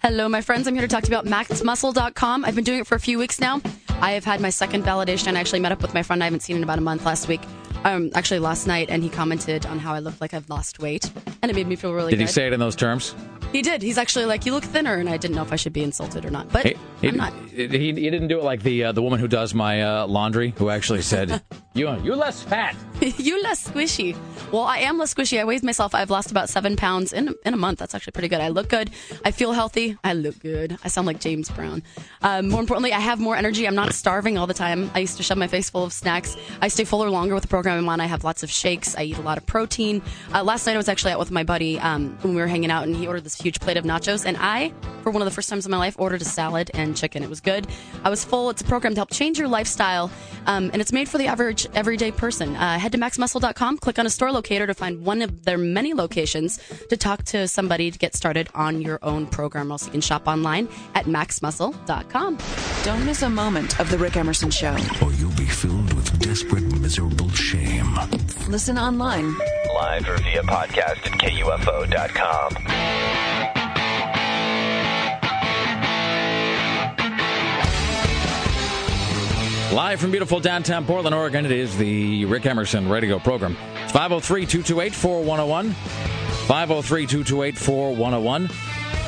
Hello, 0.04 0.28
my 0.28 0.42
friends. 0.42 0.68
I'm 0.68 0.74
here 0.74 0.82
to 0.82 0.88
talk 0.88 1.04
to 1.04 1.12
you 1.12 1.18
about 1.18 1.32
maxmuscle.com. 1.32 2.44
I've 2.44 2.56
been 2.56 2.66
doing 2.66 2.80
it 2.80 2.88
for 2.88 2.96
a 2.96 3.00
few 3.00 3.18
weeks 3.18 3.40
now. 3.40 3.62
I 4.02 4.12
have 4.12 4.26
had 4.26 4.42
my 4.42 4.50
second 4.50 4.84
validation. 4.84 5.38
I 5.38 5.40
actually 5.40 5.62
met 5.62 5.72
up 5.72 5.82
with 5.82 5.94
my 5.94 6.04
friend 6.04 6.22
I 6.22 6.26
haven't 6.26 6.42
seen 6.42 6.58
in 6.58 6.64
about 6.64 6.78
a 6.78 6.82
month 6.82 7.06
last 7.06 7.30
week. 7.30 7.40
Um, 7.86 8.12
actually, 8.14 8.40
last 8.40 8.68
night, 8.68 8.90
and 8.90 9.02
he 9.02 9.10
commented 9.10 9.66
on 9.66 9.80
how 9.80 9.94
I 9.94 10.00
look 10.00 10.20
like 10.20 10.34
I've 10.34 10.50
lost 10.50 10.80
weight, 10.80 11.10
and 11.42 11.50
it 11.50 11.56
made 11.56 11.68
me 11.68 11.76
feel 11.78 11.94
really 11.94 12.12
Did 12.12 12.18
good. 12.18 12.28
he 12.28 12.32
say 12.32 12.48
it 12.48 12.54
in 12.54 12.60
those 12.60 12.76
terms? 12.76 13.16
He 13.54 13.62
did. 13.62 13.82
He's 13.82 13.98
actually 13.98 14.26
like, 14.26 14.46
"You 14.46 14.54
look 14.54 14.64
thinner," 14.64 14.96
and 14.96 15.10
I 15.10 15.18
didn't 15.18 15.36
know 15.36 15.42
if 15.42 15.52
I 15.52 15.58
should 15.58 15.74
be 15.74 15.84
insulted 15.84 16.26
or 16.26 16.30
not. 16.32 16.50
But 16.52 16.66
He, 16.66 16.76
he, 17.02 17.08
I'm 17.10 17.18
not. 17.18 17.34
he, 17.52 17.68
he 17.68 17.92
didn't 17.92 18.30
do 18.30 18.40
it 18.40 18.44
like 18.44 18.64
the 18.64 18.86
uh, 18.86 18.92
the 18.94 19.02
woman 19.02 19.20
who 19.20 19.28
does 19.28 19.54
my 19.54 19.82
uh, 19.84 20.08
laundry, 20.08 20.54
who 20.58 20.70
actually 20.70 21.02
said, 21.02 21.42
"You 21.74 21.92
you're 22.02 22.16
less 22.16 22.42
fat." 22.42 22.76
you 23.18 23.42
less 23.44 23.68
squishy. 23.68 24.16
Well, 24.52 24.64
I 24.64 24.80
am 24.80 24.98
less 24.98 25.14
squishy. 25.14 25.40
I 25.40 25.44
weighed 25.44 25.64
myself. 25.64 25.94
I've 25.94 26.10
lost 26.10 26.32
about 26.32 26.48
seven 26.50 26.76
pounds 26.76 27.12
in 27.12 27.34
in 27.46 27.54
a 27.54 27.58
month. 27.58 27.80
That's 27.80 27.94
actually 27.96 28.12
pretty 28.12 28.30
good. 28.30 28.40
I 28.40 28.50
look 28.50 28.70
good. 28.70 28.92
I 29.26 29.32
feel 29.32 29.52
healthy. 29.52 29.98
I 30.04 30.14
look 30.14 30.40
good. 30.40 30.78
I 30.84 30.88
sound 30.88 31.08
like 31.08 31.20
James 31.20 31.50
Brown. 31.50 31.84
Um, 32.22 32.50
more 32.50 32.62
importantly, 32.62 32.94
I 32.94 33.00
have 33.00 33.20
more 33.20 33.36
energy. 33.36 33.68
I'm 33.68 33.76
not 33.76 33.94
starving 33.94 34.38
all 34.38 34.48
the 34.48 34.54
time. 34.54 34.90
I 34.94 35.00
used 35.00 35.18
to 35.18 35.24
shove 35.24 35.38
my 35.38 35.48
face 35.48 35.70
full 35.70 35.84
of 35.84 35.92
snacks. 35.92 36.38
I 36.62 36.68
stay 36.68 36.84
fuller 36.84 37.10
longer 37.10 37.34
with 37.34 37.42
the 37.42 37.50
program 37.50 37.78
I'm 37.78 37.90
on. 37.90 38.00
I 38.00 38.06
have 38.06 38.24
lots 38.24 38.44
of 38.44 38.52
shakes. 38.52 38.96
I 38.96 39.04
eat 39.04 39.18
a 39.18 39.22
lot 39.22 39.38
of 39.38 39.46
protein. 39.46 40.02
Uh, 40.34 40.44
last 40.44 40.66
night 40.66 40.74
I 40.76 40.78
was 40.78 40.88
actually 40.88 41.12
out 41.12 41.20
with 41.20 41.32
my 41.32 41.44
buddy 41.44 41.80
um, 41.80 42.18
when 42.22 42.36
we 42.36 42.42
were 42.42 42.48
hanging 42.48 42.72
out, 42.72 42.84
and 42.86 42.96
he 42.96 43.08
ordered 43.08 43.24
this 43.24 43.36
huge 43.36 43.60
plate 43.60 43.78
of 43.78 43.84
nachos. 43.84 44.26
And 44.26 44.38
I, 44.38 44.72
for 45.02 45.12
one 45.12 45.22
of 45.22 45.26
the 45.26 45.32
first 45.32 45.50
times 45.50 45.66
in 45.66 45.72
my 45.72 45.78
life, 45.78 45.96
ordered 46.00 46.22
a 46.22 46.26
salad 46.26 46.72
and 46.74 46.96
chicken. 46.96 47.24
It 47.24 47.30
was 47.30 47.42
good. 47.42 47.68
I 48.04 48.10
was 48.10 48.24
full. 48.24 48.50
It's 48.50 48.62
a 48.62 48.66
program 48.66 48.94
to 48.94 49.00
help 49.00 49.12
change 49.12 49.38
your 49.38 49.48
lifestyle, 49.48 50.10
um, 50.46 50.70
and 50.72 50.82
it's 50.82 50.94
made 50.94 51.10
for 51.10 51.18
the 51.18 51.28
average 51.28 51.63
everyday 51.74 52.12
person. 52.12 52.56
Uh, 52.56 52.80
head 52.80 52.92
to 52.92 52.98
maxmuscle.com, 52.98 53.78
click 53.78 54.00
on 54.00 54.06
a 54.06 54.10
store 54.10 54.32
locator 54.32 54.68
to 54.68 54.74
find 54.74 55.06
one 55.06 55.22
of 55.22 55.46
their 55.46 55.58
many 55.58 55.94
locations 55.94 56.60
to 56.90 56.98
talk 56.98 57.24
to 57.26 57.48
somebody 57.48 57.92
to 57.92 58.00
get 58.00 58.16
started 58.16 58.50
on 58.54 58.82
your 58.82 59.00
own 59.04 59.28
program. 59.28 59.72
Also, 59.72 59.86
you 59.88 59.92
can 59.92 60.02
shop 60.02 60.28
online 60.28 60.68
at 60.96 61.06
maxmuscle.com. 61.06 62.38
Don't 62.84 63.06
miss 63.06 63.22
a 63.22 63.30
moment 63.30 63.80
of 63.80 63.90
The 63.90 63.98
Rick 63.98 64.18
Emerson 64.18 64.52
Show. 64.52 64.76
Or 65.02 65.12
you'll 65.14 65.32
be 65.32 65.46
filled 65.46 65.94
with 65.94 66.20
desperate, 66.20 66.64
miserable 66.80 67.30
shame. 67.30 67.96
Listen 68.48 68.78
online. 68.78 69.36
Live 69.74 70.08
or 70.08 70.18
via 70.18 70.44
podcast 70.44 71.06
at 71.06 71.20
KUFO.com. 71.20 73.33
Live 79.74 80.00
from 80.00 80.12
beautiful 80.12 80.40
downtown 80.40 80.86
Portland, 80.86 81.16
Oregon, 81.16 81.48
it 81.48 81.52
is 81.52 81.76
the 81.76 82.26
Rick 82.26 82.46
Emerson 82.46 82.88
radio 82.88 83.18
program. 83.18 83.58
It's 83.82 83.92
503 83.92 84.46
228 84.46 84.94
4101. 84.94 85.72
503 86.46 87.08
228 87.08 87.58
4101. 87.58 88.50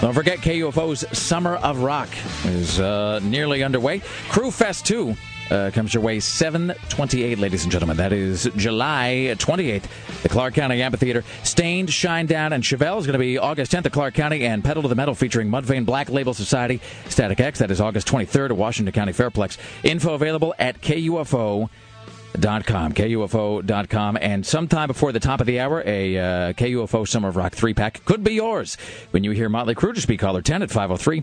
Don't 0.01 0.13
forget, 0.15 0.39
KUFO's 0.39 1.05
Summer 1.15 1.57
of 1.57 1.83
Rock 1.83 2.09
is 2.45 2.79
uh, 2.79 3.19
nearly 3.21 3.61
underway. 3.61 3.99
Crüe 4.29 4.51
Fest 4.51 4.87
2 4.87 5.15
uh, 5.51 5.71
comes 5.73 5.93
your 5.93 6.03
way 6.03 6.19
728, 6.19 7.37
ladies 7.39 7.63
and 7.63 7.71
gentlemen. 7.71 7.97
That 7.97 8.13
is 8.13 8.49
July 8.55 9.35
28th. 9.37 9.83
The 10.23 10.29
Clark 10.29 10.53
County 10.53 10.81
Amphitheater. 10.81 11.23
Staind, 11.43 11.91
Shine 11.91 12.25
Down, 12.25 12.53
and 12.53 12.63
Chevelle 12.63 12.99
is 12.99 13.05
going 13.05 13.13
to 13.13 13.19
be 13.19 13.37
August 13.37 13.71
10th 13.71 13.85
at 13.85 13.91
Clark 13.91 14.13
County, 14.13 14.45
and 14.45 14.63
Pedal 14.63 14.83
to 14.83 14.89
the 14.89 14.95
Metal 14.95 15.15
featuring 15.15 15.49
Mudvayne 15.49 15.85
Black 15.85 16.09
Label 16.09 16.33
Society, 16.33 16.81
Static 17.09 17.39
X. 17.39 17.59
That 17.59 17.71
is 17.71 17.79
August 17.81 18.07
23rd 18.07 18.51
at 18.51 18.57
Washington 18.57 18.93
County 18.93 19.13
Fairplex. 19.13 19.57
Info 19.83 20.13
available 20.13 20.53
at 20.57 20.81
KUFO. 20.81 21.69
Dot 22.39 22.65
com, 22.65 22.93
KUFO.com, 22.93 24.17
and 24.19 24.45
sometime 24.45 24.87
before 24.87 25.11
the 25.11 25.19
top 25.19 25.39
of 25.39 25.47
the 25.47 25.59
hour, 25.59 25.81
a 25.85 26.17
uh, 26.17 26.53
KUFO 26.53 27.07
Summer 27.07 27.29
of 27.29 27.35
Rock 27.35 27.53
three 27.53 27.73
pack 27.73 28.03
could 28.05 28.23
be 28.23 28.33
yours. 28.33 28.77
When 29.11 29.23
you 29.23 29.31
hear 29.31 29.47
Motley 29.49 29.75
Crue, 29.75 29.93
just 29.93 30.07
be 30.07 30.17
caller 30.17 30.41
10 30.41 30.61
at 30.61 30.69
503 30.69 31.21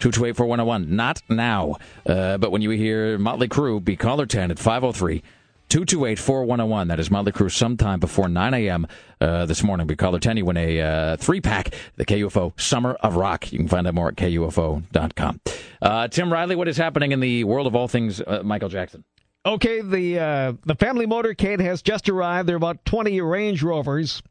228 0.00 0.36
4101. 0.36 0.96
Not 0.96 1.22
now, 1.28 1.76
uh, 2.06 2.38
but 2.38 2.50
when 2.50 2.62
you 2.62 2.70
hear 2.70 3.18
Motley 3.18 3.48
Crue, 3.48 3.82
be 3.84 3.96
caller 3.96 4.26
10 4.26 4.50
at 4.50 4.58
503 4.58 5.22
228 5.68 6.18
4101. 6.18 6.88
That 6.88 7.00
is 7.00 7.10
Motley 7.10 7.32
Crue 7.32 7.50
sometime 7.50 8.00
before 8.00 8.28
9 8.28 8.54
a.m. 8.54 8.86
Uh, 9.20 9.46
this 9.46 9.62
morning. 9.62 9.86
Be 9.86 9.96
caller 9.96 10.18
10. 10.18 10.38
You 10.38 10.44
win 10.46 10.56
a 10.56 10.80
uh, 10.80 11.16
three 11.16 11.40
pack, 11.40 11.74
the 11.96 12.06
KUFO 12.06 12.58
Summer 12.58 12.94
of 12.94 13.16
Rock. 13.16 13.52
You 13.52 13.58
can 13.58 13.68
find 13.68 13.86
out 13.86 13.94
more 13.94 14.08
at 14.08 14.16
KUFO.com. 14.16 15.40
Uh, 15.82 16.08
Tim 16.08 16.32
Riley, 16.32 16.56
what 16.56 16.68
is 16.68 16.76
happening 16.76 17.12
in 17.12 17.20
the 17.20 17.44
world 17.44 17.66
of 17.66 17.76
all 17.76 17.88
things 17.88 18.20
uh, 18.20 18.42
Michael 18.44 18.68
Jackson? 18.68 19.04
Okay, 19.46 19.80
the 19.80 20.18
uh, 20.18 20.52
the 20.64 20.74
family 20.74 21.06
motorcade 21.06 21.60
has 21.60 21.80
just 21.82 22.08
arrived. 22.08 22.48
There 22.48 22.56
are 22.56 22.58
about 22.58 22.84
20 22.84 23.20
Range 23.20 23.62
Rovers. 23.62 24.22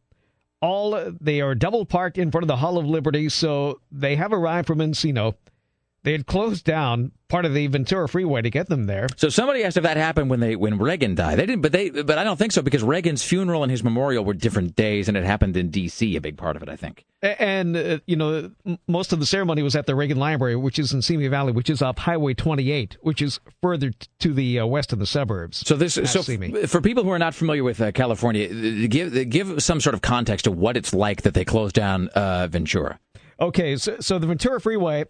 All 0.61 1.13
they 1.21 1.41
are 1.41 1.55
double 1.55 1.85
parked 1.85 2.17
in 2.17 2.31
front 2.31 2.43
of 2.43 2.47
the 2.47 2.57
Hall 2.57 2.77
of 2.77 2.85
Liberty, 2.85 3.29
so 3.29 3.79
they 3.91 4.15
have 4.15 4.33
arrived 4.33 4.67
from 4.67 4.79
Encino. 4.79 5.35
They 6.07 6.13
had 6.13 6.25
closed 6.25 6.63
down 6.63 7.11
part 7.27 7.43
of 7.43 7.53
the 7.53 7.67
Ventura 7.67 8.07
Freeway 8.07 8.41
to 8.41 8.49
get 8.49 8.69
them 8.69 8.85
there. 8.85 9.07
So 9.17 9.27
somebody 9.27 9.65
asked 9.65 9.75
if 9.75 9.83
that 9.83 9.97
happened 9.97 10.29
when 10.29 10.39
they 10.39 10.55
when 10.55 10.77
Reagan 10.77 11.15
died. 11.15 11.37
They 11.37 11.45
didn't, 11.45 11.61
but 11.63 11.73
they 11.73 11.89
but 11.89 12.17
I 12.17 12.23
don't 12.23 12.37
think 12.37 12.53
so 12.53 12.61
because 12.61 12.81
Reagan's 12.81 13.23
funeral 13.23 13.61
and 13.61 13.69
his 13.69 13.83
memorial 13.83 14.23
were 14.23 14.33
different 14.33 14.77
days, 14.77 15.09
and 15.09 15.17
it 15.17 15.25
happened 15.25 15.57
in 15.57 15.69
D.C. 15.69 16.15
A 16.15 16.21
big 16.21 16.37
part 16.37 16.55
of 16.55 16.63
it, 16.63 16.69
I 16.69 16.77
think. 16.77 17.03
And, 17.21 17.75
uh, 17.75 17.99
you 18.05 18.15
know, 18.15 18.51
most 18.87 19.11
of 19.11 19.19
the 19.19 19.25
ceremony 19.25 19.63
was 19.63 19.75
at 19.75 19.85
the 19.85 19.95
Reagan 19.95 20.17
Library, 20.17 20.55
which 20.55 20.79
is 20.79 20.93
in 20.93 21.01
Simi 21.01 21.27
Valley, 21.27 21.51
which 21.51 21.69
is 21.69 21.81
up 21.81 21.99
Highway 21.99 22.33
28, 22.33 22.95
which 23.01 23.21
is 23.21 23.41
further 23.61 23.89
t- 23.89 24.07
to 24.19 24.33
the 24.33 24.61
uh, 24.61 24.65
west 24.65 24.93
of 24.93 24.99
the 24.99 25.05
suburbs. 25.05 25.67
So 25.67 25.75
this 25.75 25.95
so 25.95 26.21
f- 26.21 26.69
for 26.69 26.79
people 26.79 27.03
who 27.03 27.09
are 27.09 27.19
not 27.19 27.35
familiar 27.35 27.65
with 27.65 27.81
uh, 27.81 27.91
California, 27.91 28.47
uh, 28.47 28.87
give 28.87 29.29
give 29.29 29.61
some 29.61 29.81
sort 29.81 29.93
of 29.93 30.01
context 30.01 30.45
to 30.45 30.51
what 30.51 30.77
it's 30.77 30.93
like 30.93 31.23
that 31.23 31.33
they 31.33 31.43
closed 31.43 31.75
down 31.75 32.07
uh, 32.09 32.47
Ventura. 32.47 32.97
Okay, 33.39 33.75
so, 33.75 33.99
so 33.99 34.17
the 34.17 34.25
Ventura 34.25 34.59
Freeway 34.59 35.03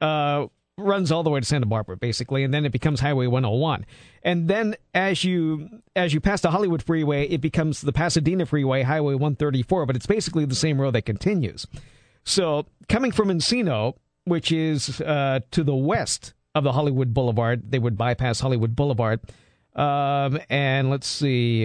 uh, 0.00 0.46
runs 0.76 1.12
all 1.12 1.22
the 1.22 1.30
way 1.30 1.40
to 1.40 1.46
Santa 1.46 1.66
Barbara, 1.66 1.96
basically, 1.96 2.42
and 2.44 2.52
then 2.52 2.64
it 2.64 2.72
becomes 2.72 3.00
Highway 3.00 3.26
101. 3.26 3.86
And 4.22 4.48
then 4.48 4.74
as 4.94 5.22
you 5.24 5.68
as 5.94 6.12
you 6.12 6.20
pass 6.20 6.40
the 6.40 6.50
Hollywood 6.50 6.82
Freeway, 6.82 7.26
it 7.28 7.40
becomes 7.40 7.80
the 7.80 7.92
Pasadena 7.92 8.46
Freeway, 8.46 8.82
Highway 8.82 9.14
134. 9.14 9.86
But 9.86 9.96
it's 9.96 10.06
basically 10.06 10.44
the 10.46 10.54
same 10.54 10.80
road 10.80 10.92
that 10.94 11.02
continues. 11.02 11.66
So 12.24 12.66
coming 12.88 13.12
from 13.12 13.28
Encino, 13.28 13.94
which 14.24 14.50
is 14.50 15.00
uh, 15.02 15.40
to 15.50 15.62
the 15.62 15.74
west 15.74 16.34
of 16.54 16.64
the 16.64 16.72
Hollywood 16.72 17.12
Boulevard, 17.12 17.70
they 17.70 17.78
would 17.78 17.96
bypass 17.98 18.40
Hollywood 18.40 18.74
Boulevard. 18.74 19.20
Um, 19.76 20.38
and 20.48 20.88
let's 20.90 21.06
see. 21.06 21.64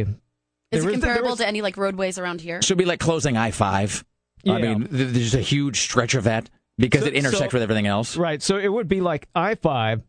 Is 0.71 0.83
There 0.83 0.89
it 0.89 0.93
comparable 0.93 1.33
is- 1.33 1.37
to 1.39 1.47
any 1.47 1.61
like 1.61 1.77
roadways 1.77 2.19
around 2.19 2.41
here? 2.41 2.61
Should 2.61 2.77
be 2.77 2.85
like 2.85 2.99
closing 2.99 3.37
I 3.37 3.51
five. 3.51 4.03
I 4.47 4.61
mean, 4.61 4.87
there's 4.89 5.35
a 5.35 5.41
huge 5.41 5.81
stretch 5.81 6.15
of 6.15 6.23
that 6.23 6.49
because 6.79 7.01
So- 7.01 7.07
it 7.07 7.13
intersects 7.13 7.51
so- 7.51 7.55
with 7.57 7.63
everything 7.63 7.85
else. 7.87 8.17
Right. 8.17 8.41
So 8.41 8.57
it 8.57 8.69
would 8.69 8.87
be 8.87 9.01
like 9.01 9.27
I 9.35 9.55
five, 9.55 10.01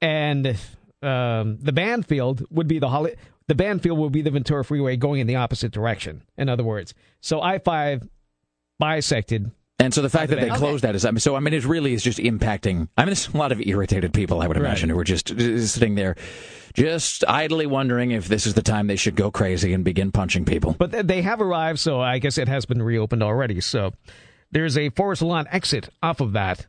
and 0.00 0.56
um, 1.02 1.58
the 1.60 1.72
Banfield 1.72 2.44
would 2.50 2.68
be 2.68 2.78
the 2.78 2.88
Holly. 2.88 3.16
The 3.46 3.54
Banfield 3.54 3.98
would 3.98 4.12
be 4.12 4.22
the 4.22 4.30
Ventura 4.30 4.64
Freeway 4.64 4.96
going 4.96 5.20
in 5.20 5.26
the 5.26 5.36
opposite 5.36 5.72
direction. 5.72 6.22
In 6.36 6.48
other 6.48 6.64
words, 6.64 6.94
so 7.20 7.40
I 7.40 7.58
five 7.58 8.06
bisected. 8.80 9.50
And 9.80 9.94
so 9.94 10.02
the 10.02 10.10
fact 10.10 10.30
that 10.30 10.40
the 10.40 10.46
they 10.46 10.50
closed 10.50 10.82
that 10.82 10.96
is, 10.96 11.04
I 11.04 11.12
mean, 11.12 11.20
so 11.20 11.36
I 11.36 11.40
mean, 11.40 11.54
it 11.54 11.64
really 11.64 11.94
is 11.94 12.02
just 12.02 12.18
impacting. 12.18 12.88
I 12.96 13.02
mean, 13.02 13.06
there's 13.10 13.28
a 13.28 13.36
lot 13.36 13.52
of 13.52 13.60
irritated 13.60 14.12
people, 14.12 14.42
I 14.42 14.48
would 14.48 14.56
imagine, 14.56 14.90
who 14.90 14.98
are 14.98 15.04
just 15.04 15.30
uh, 15.30 15.60
sitting 15.66 15.94
there, 15.94 16.16
just 16.74 17.24
idly 17.28 17.64
wondering 17.66 18.10
if 18.10 18.26
this 18.26 18.44
is 18.44 18.54
the 18.54 18.62
time 18.62 18.88
they 18.88 18.96
should 18.96 19.14
go 19.14 19.30
crazy 19.30 19.72
and 19.72 19.84
begin 19.84 20.10
punching 20.10 20.44
people. 20.46 20.74
But 20.76 21.06
they 21.06 21.22
have 21.22 21.40
arrived, 21.40 21.78
so 21.78 22.00
I 22.00 22.18
guess 22.18 22.38
it 22.38 22.48
has 22.48 22.66
been 22.66 22.82
reopened 22.82 23.22
already. 23.22 23.60
So 23.60 23.92
there's 24.50 24.76
a 24.78 24.90
Forest 24.90 25.22
Lawn 25.22 25.46
exit 25.50 25.88
off 26.02 26.20
of 26.20 26.32
that, 26.32 26.66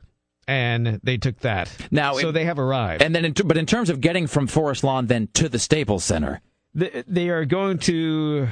and 0.48 1.00
they 1.04 1.18
took 1.18 1.40
that. 1.40 1.72
Now, 1.92 2.14
so 2.14 2.30
it- 2.30 2.32
they 2.34 2.46
have 2.46 2.60
arrived. 2.60 3.02
And 3.02 3.14
then, 3.16 3.26
in, 3.26 3.34
but 3.46 3.58
in 3.58 3.66
terms 3.66 3.90
of 3.90 4.02
getting 4.02 4.28
from 4.28 4.48
Forest 4.48 4.84
Lawn 4.84 5.08
then 5.08 5.28
to 5.36 5.50
the 5.50 5.60
Staples 5.60 6.04
Center, 6.04 6.42
They, 6.74 7.04
they 7.08 7.30
are 7.30 7.46
going 7.46 7.80
to 7.80 8.48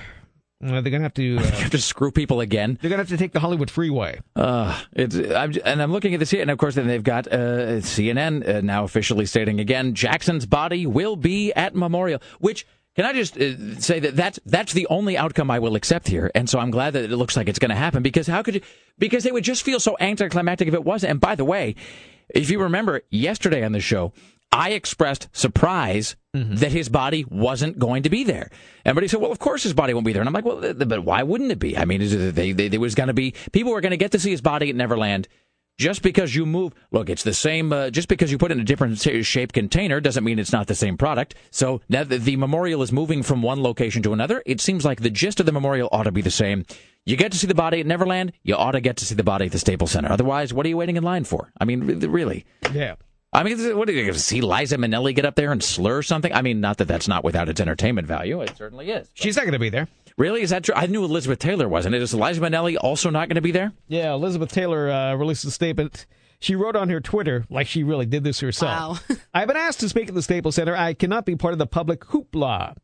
Uh, 0.64 0.82
they're 0.82 0.92
gonna 0.92 1.04
have 1.04 1.14
to. 1.14 1.38
Uh, 1.38 1.42
have 1.44 1.70
to 1.70 1.78
screw 1.78 2.10
people 2.12 2.40
again. 2.42 2.80
They're 2.82 2.90
gonna 2.90 3.02
have 3.04 3.10
to 3.10 3.18
take 3.18 3.32
the 3.32 3.40
Hollywood 3.40 3.70
freeway. 3.70 4.20
Uh, 4.36 4.80
it's, 4.94 5.16
I'm, 5.16 5.54
and 5.64 5.80
I'm 5.84 5.92
looking 5.92 6.16
at 6.16 6.20
this 6.20 6.32
here, 6.32 6.42
and 6.42 6.50
of 6.50 6.58
course, 6.58 6.74
then 6.74 6.88
they've 6.88 7.04
got 7.04 7.28
uh, 7.28 7.80
CNN 7.82 8.48
uh, 8.48 8.62
now 8.62 8.84
officially 8.84 9.28
stating 9.28 9.60
again 9.60 9.94
Jackson's 9.94 10.48
body 10.48 10.88
will 10.88 11.16
be 11.16 11.54
at 11.54 11.76
Memorial. 11.76 12.20
Which 12.40 12.66
can 12.98 13.06
I 13.06 13.14
just 13.14 13.38
uh, 13.38 13.80
say 13.80 14.02
that 14.02 14.16
that's 14.18 14.40
that's 14.46 14.74
the 14.74 14.88
only 14.90 15.18
outcome 15.18 15.50
I 15.50 15.60
will 15.60 15.76
accept 15.76 16.10
here, 16.10 16.30
and 16.36 16.50
so 16.50 16.60
I'm 16.60 16.72
glad 16.72 16.92
that 16.94 17.06
it 17.06 17.16
looks 17.16 17.38
like 17.38 17.48
it's 17.48 17.60
going 17.60 17.70
to 17.70 17.76
happen 17.76 18.04
because 18.04 18.28
how 18.28 18.42
could 18.42 18.56
you? 18.56 18.62
Because 18.98 19.26
it 19.26 19.34
would 19.34 19.46
just 19.46 19.64
feel 19.64 19.80
so 19.80 19.96
anticlimactic 20.00 20.68
if 20.68 20.74
it 20.74 20.84
wasn't. 20.84 21.12
And 21.12 21.22
by 21.22 21.36
the 21.36 21.46
way, 21.46 21.76
if 22.28 22.50
you 22.50 22.62
remember 22.62 23.04
yesterday 23.10 23.64
on 23.64 23.72
the 23.72 23.80
show. 23.80 24.12
I 24.50 24.70
expressed 24.72 25.28
surprise 25.34 26.16
Mm-hmm. 26.38 26.56
that 26.58 26.72
his 26.72 26.88
body 26.88 27.26
wasn't 27.28 27.80
going 27.80 28.04
to 28.04 28.12
be 28.12 28.24
there. 28.24 28.52
Everybody 28.86 29.08
said, 29.08 29.20
"Well, 29.20 29.32
of 29.32 29.40
course 29.40 29.64
his 29.64 29.74
body 29.74 29.96
won't 29.96 30.06
be 30.06 30.14
there." 30.14 30.22
And 30.22 30.30
I'm 30.30 30.34
like, 30.34 30.46
"Well, 30.46 30.74
but 30.76 31.04
why 31.04 31.24
wouldn't 31.24 31.52
it 31.52 31.58
be? 31.58 31.76
I 31.76 31.86
mean, 31.86 32.00
it, 32.02 32.36
they, 32.36 32.52
they, 32.52 32.68
there 32.68 32.80
was 32.80 32.94
going 32.94 33.08
to 33.08 33.14
be 33.14 33.34
people 33.52 33.72
were 33.72 33.82
going 33.82 33.92
to 33.92 33.98
get 33.98 34.12
to 34.12 34.20
see 34.20 34.30
his 34.30 34.42
body 34.42 34.70
at 34.70 34.76
Neverland." 34.76 35.28
Just 35.78 36.02
because 36.02 36.34
you 36.34 36.48
move, 36.48 36.74
look, 36.92 37.08
it's 37.08 37.22
the 37.22 37.36
same. 37.36 37.72
Uh, 37.72 37.92
just 37.92 38.08
because 38.08 38.32
you 38.32 38.40
put 38.40 38.50
it 38.50 38.56
in 38.56 38.62
a 38.62 38.64
different 38.64 38.98
shaped 38.98 39.54
container 39.54 40.00
doesn't 40.02 40.24
mean 40.24 40.40
it's 40.40 40.52
not 40.52 40.66
the 40.66 40.74
same 40.74 40.98
product. 40.98 41.36
So 41.52 41.82
now 41.88 42.04
that 42.04 42.22
the 42.22 42.36
memorial 42.36 42.82
is 42.82 42.92
moving 42.92 43.22
from 43.22 43.44
one 43.44 43.62
location 43.62 44.02
to 44.02 44.14
another, 44.14 44.42
it 44.48 44.60
seems 44.60 44.84
like 44.84 45.02
the 45.02 45.12
gist 45.12 45.40
of 45.40 45.46
the 45.46 45.52
memorial 45.52 45.88
ought 45.92 46.04
to 46.04 46.12
be 46.12 46.24
the 46.24 46.32
same. 46.32 46.66
You 47.06 47.16
get 47.16 47.32
to 47.32 47.38
see 47.38 47.46
the 47.46 47.54
body 47.54 47.80
at 47.80 47.86
Neverland, 47.86 48.34
you 48.42 48.56
ought 48.56 48.72
to 48.72 48.82
get 48.82 48.98
to 48.98 49.06
see 49.06 49.14
the 49.14 49.24
body 49.24 49.46
at 49.46 49.52
the 49.52 49.60
Staples 49.60 49.92
Center. 49.92 50.12
Otherwise, 50.12 50.52
what 50.52 50.66
are 50.66 50.70
you 50.70 50.78
waiting 50.78 50.98
in 50.98 51.04
line 51.04 51.26
for? 51.26 51.52
I 51.62 51.66
mean, 51.66 51.86
really. 51.86 52.46
Yeah. 52.74 52.96
I 53.32 53.44
mean, 53.44 53.78
what 53.78 53.88
are 53.88 53.92
you 53.92 54.02
going 54.02 54.14
to 54.14 54.20
see 54.20 54.42
Liza 54.42 54.78
Minnelli 54.78 55.14
get 55.14 55.26
up 55.26 55.36
there 55.36 55.52
and 55.52 55.64
slur 55.64 56.02
something? 56.02 56.34
I 56.34 56.42
mean, 56.42 56.60
not 56.60 56.78
that 56.78 56.88
that's 56.88 57.08
not 57.08 57.24
without 57.24 57.50
its 57.50 57.62
entertainment 57.62 58.08
value. 58.08 58.42
It 58.42 58.58
certainly 58.58 58.90
is. 58.90 59.12
She's 59.14 59.36
not 59.36 59.44
going 59.44 59.54
to 59.54 59.60
be 59.60 59.70
there. 59.70 59.88
Really? 60.18 60.42
Is 60.42 60.50
that 60.50 60.64
true? 60.64 60.74
I 60.76 60.88
knew 60.88 61.04
Elizabeth 61.04 61.40
Taylor 61.40 61.70
wasn't. 61.70 61.94
Is 61.94 62.14
Liza 62.14 62.42
Minnelli 62.42 62.76
also 62.80 63.10
not 63.12 63.30
going 63.30 63.36
to 63.36 63.42
be 63.42 63.52
there? 63.52 63.72
Yeah, 63.88 64.14
Elizabeth 64.14 64.52
Taylor 64.52 64.90
uh, 64.90 65.16
released 65.16 65.46
a 65.46 65.52
statement. 65.52 66.08
She 66.40 66.56
wrote 66.56 66.76
on 66.76 66.90
her 66.90 67.00
Twitter, 67.00 67.46
like 67.50 67.68
she 67.68 67.84
really 67.84 68.06
did 68.06 68.24
this 68.24 68.40
herself. 68.40 69.08
Wow. 69.10 69.18
I've 69.34 69.48
been 69.48 69.58
asked 69.58 69.80
to 69.82 69.90
speak 69.90 70.10
at 70.10 70.16
the 70.16 70.22
Staples 70.24 70.56
Center. 70.56 70.76
I 70.76 70.94
cannot 70.94 71.26
be 71.26 71.36
part 71.36 71.54
of 71.54 71.60
the 71.60 71.68
public 71.68 72.02
hoopla. 72.02 72.76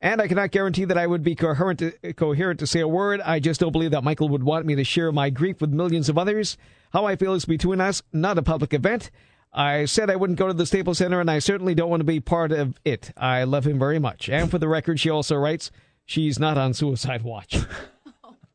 And 0.00 0.20
I 0.20 0.28
cannot 0.28 0.50
guarantee 0.50 0.84
that 0.84 0.98
I 0.98 1.06
would 1.06 1.22
be 1.22 1.34
coherent 1.34 1.78
to, 1.78 2.12
coherent 2.12 2.60
to 2.60 2.66
say 2.66 2.80
a 2.80 2.88
word. 2.88 3.22
I 3.22 3.40
just 3.40 3.60
don't 3.60 3.72
believe 3.72 3.92
that 3.92 4.04
Michael 4.04 4.28
would 4.28 4.42
want 4.42 4.66
me 4.66 4.74
to 4.74 4.84
share 4.84 5.10
my 5.10 5.30
grief 5.30 5.62
with 5.62 5.70
millions 5.70 6.10
of 6.10 6.18
others. 6.18 6.58
How 6.92 7.06
I 7.06 7.16
feel 7.16 7.32
is 7.32 7.46
between 7.46 7.80
us, 7.80 8.02
not 8.12 8.36
a 8.36 8.42
public 8.42 8.74
event. 8.74 9.10
I 9.54 9.86
said 9.86 10.10
I 10.10 10.16
wouldn't 10.16 10.38
go 10.38 10.48
to 10.48 10.52
the 10.52 10.66
Staples 10.66 10.98
Center, 10.98 11.20
and 11.20 11.30
I 11.30 11.38
certainly 11.38 11.74
don't 11.74 11.88
want 11.88 12.00
to 12.00 12.04
be 12.04 12.20
part 12.20 12.52
of 12.52 12.74
it. 12.84 13.12
I 13.16 13.44
love 13.44 13.66
him 13.66 13.78
very 13.78 13.98
much. 13.98 14.28
And 14.28 14.50
for 14.50 14.58
the 14.58 14.68
record, 14.68 15.00
she 15.00 15.08
also 15.08 15.36
writes, 15.36 15.70
she's 16.06 16.38
not 16.38 16.58
on 16.58 16.74
suicide 16.74 17.22
watch. 17.22 17.58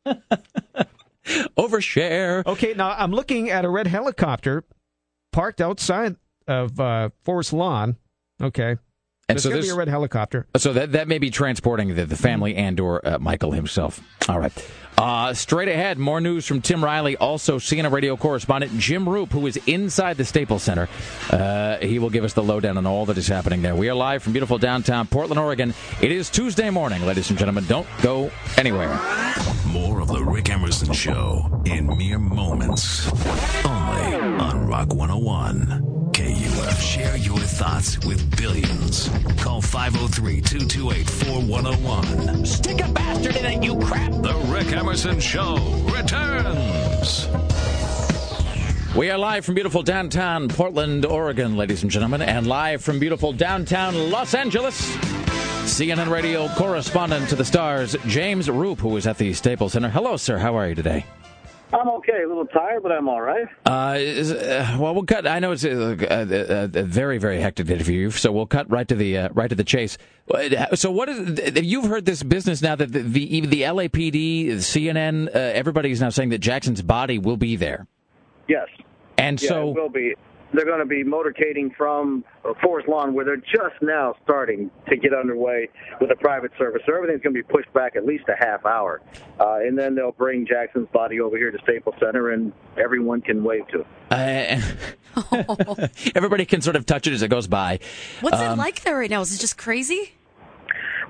Overshare. 1.56 2.44
Okay, 2.46 2.74
now 2.74 2.90
I'm 2.90 3.12
looking 3.12 3.50
at 3.50 3.64
a 3.64 3.68
red 3.68 3.86
helicopter 3.86 4.64
parked 5.32 5.60
outside 5.60 6.16
of 6.48 6.80
uh, 6.80 7.10
Forest 7.22 7.52
Lawn. 7.52 7.96
Okay. 8.42 8.76
And 9.30 9.36
There's 9.36 9.42
so 9.44 9.50
going 9.50 9.62
to 9.62 9.66
this- 9.66 9.70
be 9.72 9.74
a 9.74 9.78
red 9.78 9.88
helicopter. 9.88 10.46
So 10.56 10.72
that 10.72 10.92
that 10.92 11.08
may 11.08 11.18
be 11.18 11.30
transporting 11.30 11.94
the, 11.94 12.04
the 12.04 12.16
family 12.16 12.56
and 12.56 12.78
or 12.80 13.06
uh, 13.06 13.18
Michael 13.18 13.52
himself. 13.52 14.00
All 14.28 14.38
right. 14.38 14.52
Uh, 14.98 15.32
straight 15.32 15.68
ahead, 15.68 15.96
more 15.98 16.20
news 16.20 16.46
from 16.46 16.60
Tim 16.60 16.84
Riley, 16.84 17.16
also 17.16 17.58
CNN 17.58 17.90
radio 17.90 18.18
correspondent 18.18 18.76
Jim 18.78 19.08
Roop, 19.08 19.30
who 19.32 19.46
is 19.46 19.56
inside 19.66 20.18
the 20.18 20.26
Staples 20.26 20.62
Center. 20.62 20.88
Uh, 21.30 21.78
he 21.78 21.98
will 21.98 22.10
give 22.10 22.22
us 22.22 22.34
the 22.34 22.42
lowdown 22.42 22.76
on 22.76 22.86
all 22.86 23.06
that 23.06 23.16
is 23.16 23.26
happening 23.26 23.62
there. 23.62 23.74
We 23.74 23.88
are 23.88 23.94
live 23.94 24.22
from 24.22 24.32
beautiful 24.34 24.58
downtown 24.58 25.06
Portland, 25.06 25.38
Oregon. 25.40 25.72
It 26.02 26.12
is 26.12 26.28
Tuesday 26.28 26.68
morning, 26.68 27.06
ladies 27.06 27.30
and 27.30 27.38
gentlemen. 27.38 27.64
Don't 27.66 27.86
go 28.02 28.30
anywhere. 28.58 28.88
More 29.68 30.00
of 30.00 30.08
the 30.08 30.22
Rick 30.22 30.50
Emerson 30.50 30.92
Show 30.92 31.62
in 31.64 31.86
mere 31.96 32.18
moments. 32.18 33.08
Only 33.64 34.14
on 34.16 34.66
Rock 34.66 34.92
101. 34.92 35.99
KUF. 36.60 36.82
Share 36.82 37.16
your 37.16 37.38
thoughts 37.38 37.98
with 38.04 38.36
billions. 38.36 39.08
Call 39.38 39.62
503 39.62 40.40
228 40.40 41.08
4101. 41.08 42.44
Stick 42.46 42.84
a 42.84 42.92
bastard 42.92 43.36
in 43.36 43.44
it, 43.46 43.62
you 43.62 43.78
crap. 43.78 44.10
The 44.12 44.34
Rick 44.48 44.72
Emerson 44.72 45.20
Show 45.20 45.56
returns. 45.94 47.28
We 48.94 49.10
are 49.10 49.18
live 49.18 49.44
from 49.44 49.54
beautiful 49.54 49.82
downtown 49.82 50.48
Portland, 50.48 51.06
Oregon, 51.06 51.56
ladies 51.56 51.82
and 51.82 51.90
gentlemen, 51.90 52.22
and 52.22 52.46
live 52.46 52.82
from 52.82 52.98
beautiful 52.98 53.32
downtown 53.32 54.10
Los 54.10 54.34
Angeles. 54.34 54.80
CNN 55.64 56.10
radio 56.10 56.48
correspondent 56.56 57.28
to 57.28 57.36
the 57.36 57.44
stars, 57.44 57.96
James 58.06 58.48
Roope, 58.48 58.80
who 58.80 58.96
is 58.96 59.06
at 59.06 59.18
the 59.18 59.32
Staples 59.32 59.72
Center. 59.72 59.88
Hello, 59.88 60.16
sir. 60.16 60.38
How 60.38 60.56
are 60.56 60.68
you 60.68 60.74
today? 60.74 61.06
I'm 61.72 61.88
okay. 61.88 62.22
A 62.24 62.28
little 62.28 62.46
tired, 62.46 62.82
but 62.82 62.90
I'm 62.92 63.08
all 63.08 63.20
right. 63.20 63.46
Uh, 63.64 63.94
is, 63.98 64.32
uh, 64.32 64.76
well, 64.78 64.94
we'll 64.94 65.04
cut. 65.04 65.26
I 65.26 65.38
know 65.38 65.52
it's 65.52 65.64
a, 65.64 65.70
a, 65.70 66.80
a, 66.80 66.82
very, 66.82 67.18
very 67.18 67.40
hectic 67.40 67.66
day 67.66 67.78
for 67.82 67.92
you, 67.92 68.10
so 68.10 68.32
we'll 68.32 68.46
cut 68.46 68.68
right 68.70 68.88
to 68.88 68.94
the 68.96 69.16
uh, 69.18 69.28
right 69.32 69.48
to 69.48 69.54
the 69.54 69.64
chase. 69.64 69.96
Uh, 70.32 70.74
So, 70.74 70.90
what 70.90 71.08
is? 71.08 71.56
You've 71.62 71.86
heard 71.86 72.06
this 72.06 72.22
business 72.22 72.60
now 72.60 72.74
that 72.74 72.92
the 72.92 73.00
the, 73.02 73.36
even 73.36 73.50
the 73.50 73.62
LAPD, 73.62 74.48
CNN, 74.56 75.28
uh, 75.28 75.38
everybody's 75.38 76.00
now 76.00 76.10
saying 76.10 76.30
that 76.30 76.38
Jackson's 76.38 76.82
body 76.82 77.18
will 77.18 77.36
be 77.36 77.56
there. 77.56 77.86
Yes. 78.48 78.66
And 79.16 79.40
yeah, 79.40 79.48
so- 79.48 79.70
it 79.70 79.74
will 79.76 79.88
be. 79.90 80.14
They're 80.52 80.64
going 80.64 80.80
to 80.80 80.84
be 80.86 81.04
motorcading 81.04 81.74
from 81.76 82.24
uh, 82.44 82.54
Forest 82.62 82.88
Lawn, 82.88 83.14
where 83.14 83.24
they're 83.24 83.36
just 83.36 83.80
now 83.82 84.14
starting 84.24 84.70
to 84.88 84.96
get 84.96 85.14
underway 85.14 85.68
with 86.00 86.10
a 86.10 86.16
private 86.16 86.50
service. 86.58 86.82
So 86.86 86.94
everything's 86.94 87.22
going 87.22 87.34
to 87.34 87.42
be 87.42 87.46
pushed 87.52 87.72
back 87.72 87.94
at 87.96 88.04
least 88.04 88.24
a 88.28 88.34
half 88.44 88.66
hour, 88.66 89.00
uh, 89.38 89.58
and 89.60 89.78
then 89.78 89.94
they'll 89.94 90.12
bring 90.12 90.46
Jackson's 90.46 90.88
body 90.92 91.20
over 91.20 91.36
here 91.36 91.50
to 91.50 91.58
Staples 91.62 91.94
Center, 92.00 92.30
and 92.30 92.52
everyone 92.76 93.20
can 93.20 93.44
wave 93.44 93.66
to 93.68 93.80
him. 93.80 93.86
Uh, 94.10 95.86
everybody 96.14 96.44
can 96.44 96.60
sort 96.60 96.76
of 96.76 96.86
touch 96.86 97.06
it 97.06 97.12
as 97.12 97.22
it 97.22 97.28
goes 97.28 97.46
by. 97.46 97.78
What's 98.20 98.40
it 98.40 98.44
Um, 98.46 98.58
like 98.58 98.82
there 98.82 98.96
right 98.98 99.10
now? 99.10 99.20
Is 99.20 99.34
it 99.34 99.38
just 99.40 99.56
crazy? 99.56 100.12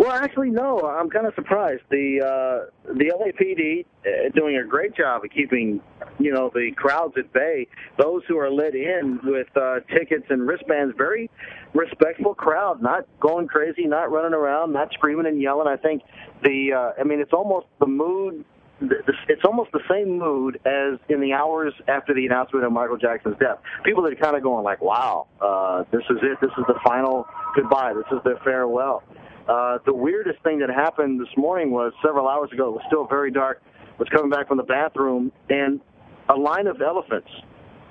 Well, 0.01 0.13
actually, 0.13 0.49
no. 0.49 0.81
I'm 0.81 1.11
kind 1.11 1.27
of 1.27 1.35
surprised. 1.35 1.83
The 1.91 2.23
uh, 2.25 2.91
the 2.95 3.13
LAPD 3.13 3.85
uh, 3.85 4.31
doing 4.35 4.57
a 4.57 4.65
great 4.65 4.97
job 4.97 5.23
of 5.23 5.31
keeping, 5.31 5.83
you 6.19 6.33
know, 6.33 6.51
the 6.55 6.73
crowds 6.75 7.13
at 7.19 7.31
bay. 7.35 7.67
Those 7.99 8.23
who 8.27 8.39
are 8.39 8.51
let 8.51 8.75
in 8.75 9.21
with 9.23 9.55
uh, 9.55 9.81
tickets 9.95 10.25
and 10.31 10.49
wristbands, 10.49 10.95
very 10.97 11.29
respectful 11.75 12.35
crowd, 12.35 12.81
not 12.81 13.07
going 13.21 13.47
crazy, 13.47 13.85
not 13.85 14.11
running 14.11 14.33
around, 14.33 14.73
not 14.73 14.91
screaming 14.95 15.27
and 15.27 15.39
yelling. 15.39 15.69
I 15.69 15.77
think 15.77 16.01
the, 16.43 16.73
uh, 16.73 16.99
I 16.99 17.05
mean, 17.05 17.21
it's 17.21 17.35
almost 17.35 17.67
the 17.79 17.87
mood. 17.87 18.47
It's 18.81 19.45
almost 19.45 19.71
the 19.73 19.83
same 19.91 20.19
mood 20.19 20.61
as 20.65 20.99
in 21.11 21.21
the 21.21 21.35
hours 21.35 21.75
after 21.89 22.15
the 22.15 22.25
announcement 22.25 22.65
of 22.65 22.73
Michael 22.73 22.97
Jackson's 22.97 23.37
death. 23.39 23.59
People 23.85 24.07
are 24.07 24.15
kind 24.15 24.35
of 24.35 24.43
going 24.43 24.65
like, 24.65 24.81
"Wow, 24.81 25.27
uh, 25.43 25.85
this 25.93 26.01
is 26.09 26.17
it. 26.23 26.39
This 26.41 26.53
is 26.57 26.65
the 26.67 26.81
final 26.83 27.29
goodbye. 27.55 27.93
This 27.93 28.11
is 28.11 28.25
the 28.25 28.39
farewell." 28.43 29.03
Uh, 29.51 29.79
the 29.85 29.93
weirdest 29.93 30.41
thing 30.45 30.61
that 30.61 30.71
happened 30.71 31.21
this 31.21 31.37
morning 31.37 31.73
was 31.73 31.93
several 32.07 32.29
hours 32.29 32.53
ago. 32.53 32.69
It 32.69 32.75
was 32.75 32.83
still 32.87 33.05
very 33.05 33.33
dark. 33.33 33.61
Was 33.99 34.09
coming 34.09 34.31
back 34.31 34.47
from 34.47 34.59
the 34.59 34.63
bathroom 34.63 35.33
and 35.49 35.81
a 36.29 36.37
line 36.37 36.69
of 36.69 36.81
elephants 36.81 37.29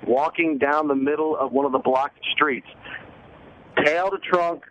walking 0.06 0.56
down 0.56 0.88
the 0.88 0.94
middle 0.94 1.36
of 1.36 1.52
one 1.52 1.66
of 1.66 1.72
the 1.72 1.78
blocked 1.78 2.18
streets, 2.32 2.66
tail 3.84 4.08
to 4.08 4.16
trunk, 4.18 4.64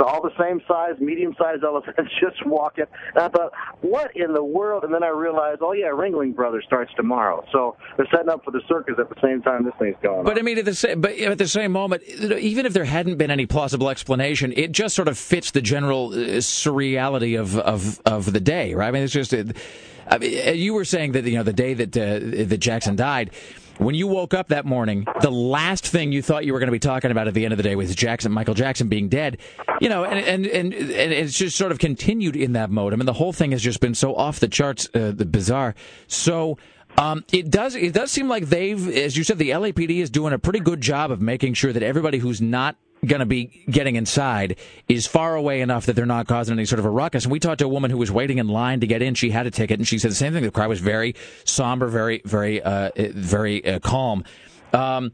all 0.00 0.22
the 0.22 0.32
same 0.38 0.60
size, 0.66 0.94
medium-sized 1.00 1.64
elephants 1.64 2.10
just 2.20 2.44
walking. 2.46 2.84
And 3.14 3.24
I 3.24 3.28
thought, 3.28 3.52
what 3.80 4.14
in 4.16 4.32
the 4.32 4.42
world? 4.42 4.84
And 4.84 4.92
then 4.92 5.02
I 5.02 5.08
realized, 5.08 5.60
oh 5.62 5.72
yeah, 5.72 5.88
Ringling 5.88 6.34
Brothers 6.34 6.64
starts 6.66 6.92
tomorrow, 6.96 7.44
so 7.52 7.76
they're 7.96 8.08
setting 8.10 8.28
up 8.28 8.44
for 8.44 8.50
the 8.50 8.62
circus 8.68 8.94
at 8.98 9.08
the 9.08 9.20
same 9.22 9.42
time 9.42 9.64
this 9.64 9.74
thing's 9.78 9.96
going 10.02 10.20
on. 10.20 10.24
But 10.24 10.38
I 10.38 10.42
mean, 10.42 10.58
at 10.58 10.64
the 10.64 10.74
same, 10.74 11.00
but 11.00 11.18
at 11.18 11.38
the 11.38 11.48
same 11.48 11.72
moment, 11.72 12.02
even 12.04 12.66
if 12.66 12.72
there 12.72 12.84
hadn't 12.84 13.16
been 13.16 13.30
any 13.30 13.46
plausible 13.46 13.90
explanation, 13.90 14.52
it 14.56 14.72
just 14.72 14.94
sort 14.94 15.08
of 15.08 15.18
fits 15.18 15.50
the 15.50 15.62
general 15.62 16.12
uh, 16.12 16.38
surreality 16.40 17.38
of 17.38 17.58
of 17.58 18.00
of 18.04 18.32
the 18.32 18.40
day, 18.40 18.74
right? 18.74 18.88
I 18.88 18.90
mean, 18.90 19.02
it's 19.02 19.12
just. 19.12 19.32
It, 19.32 19.56
I 20.10 20.18
mean, 20.18 20.56
you 20.56 20.74
were 20.74 20.84
saying 20.84 21.12
that 21.12 21.24
you 21.24 21.36
know 21.36 21.44
the 21.44 21.52
day 21.52 21.74
that 21.74 21.96
uh, 21.96 22.46
that 22.46 22.58
Jackson 22.58 22.96
died. 22.96 23.30
When 23.80 23.94
you 23.94 24.06
woke 24.06 24.34
up 24.34 24.48
that 24.48 24.66
morning, 24.66 25.06
the 25.22 25.30
last 25.30 25.86
thing 25.86 26.12
you 26.12 26.20
thought 26.20 26.44
you 26.44 26.52
were 26.52 26.58
going 26.58 26.66
to 26.66 26.72
be 26.72 26.78
talking 26.78 27.10
about 27.10 27.28
at 27.28 27.34
the 27.34 27.46
end 27.46 27.54
of 27.54 27.56
the 27.56 27.62
day 27.62 27.76
was 27.76 27.94
Jackson, 27.94 28.30
Michael 28.30 28.52
Jackson 28.52 28.88
being 28.88 29.08
dead. 29.08 29.38
You 29.80 29.88
know, 29.88 30.04
and 30.04 30.18
and 30.18 30.46
and, 30.46 30.74
and 30.74 31.12
it's 31.14 31.38
just 31.38 31.56
sort 31.56 31.72
of 31.72 31.78
continued 31.78 32.36
in 32.36 32.52
that 32.52 32.70
mode. 32.70 32.92
I 32.92 32.96
mean, 32.96 33.06
the 33.06 33.14
whole 33.14 33.32
thing 33.32 33.52
has 33.52 33.62
just 33.62 33.80
been 33.80 33.94
so 33.94 34.14
off 34.14 34.38
the 34.38 34.48
charts, 34.48 34.86
uh, 34.94 35.12
the 35.12 35.24
bizarre. 35.24 35.74
So. 36.06 36.58
Um, 36.98 37.24
it 37.32 37.50
does. 37.50 37.76
It 37.76 37.94
does 37.94 38.10
seem 38.10 38.28
like 38.28 38.46
they've, 38.46 38.88
as 38.88 39.16
you 39.16 39.22
said, 39.22 39.38
the 39.38 39.50
LAPD 39.50 40.00
is 40.00 40.10
doing 40.10 40.32
a 40.32 40.40
pretty 40.40 40.58
good 40.58 40.80
job 40.80 41.12
of 41.12 41.22
making 41.22 41.54
sure 41.54 41.72
that 41.72 41.84
everybody 41.84 42.18
who's 42.18 42.40
not 42.40 42.74
going 43.04 43.20
to 43.20 43.26
be 43.26 43.64
getting 43.70 43.96
inside 43.96 44.56
is 44.88 45.06
far 45.06 45.34
away 45.34 45.60
enough 45.60 45.86
that 45.86 45.94
they're 45.94 46.06
not 46.06 46.26
causing 46.26 46.52
any 46.54 46.66
sort 46.66 46.78
of 46.78 46.84
a 46.84 46.90
ruckus. 46.90 47.24
And 47.24 47.32
we 47.32 47.38
talked 47.38 47.60
to 47.60 47.64
a 47.64 47.68
woman 47.68 47.90
who 47.90 47.98
was 47.98 48.10
waiting 48.10 48.38
in 48.38 48.48
line 48.48 48.80
to 48.80 48.86
get 48.86 49.02
in. 49.02 49.14
She 49.14 49.30
had 49.30 49.46
a 49.46 49.50
ticket, 49.50 49.78
and 49.78 49.88
she 49.88 49.98
said 49.98 50.10
the 50.10 50.16
same 50.16 50.32
thing. 50.32 50.42
The 50.42 50.50
crowd 50.50 50.68
was 50.68 50.80
very 50.80 51.14
somber, 51.44 51.88
very, 51.88 52.22
very, 52.24 52.62
uh, 52.62 52.90
very 52.96 53.64
uh, 53.64 53.78
calm. 53.80 54.24
Um, 54.72 55.12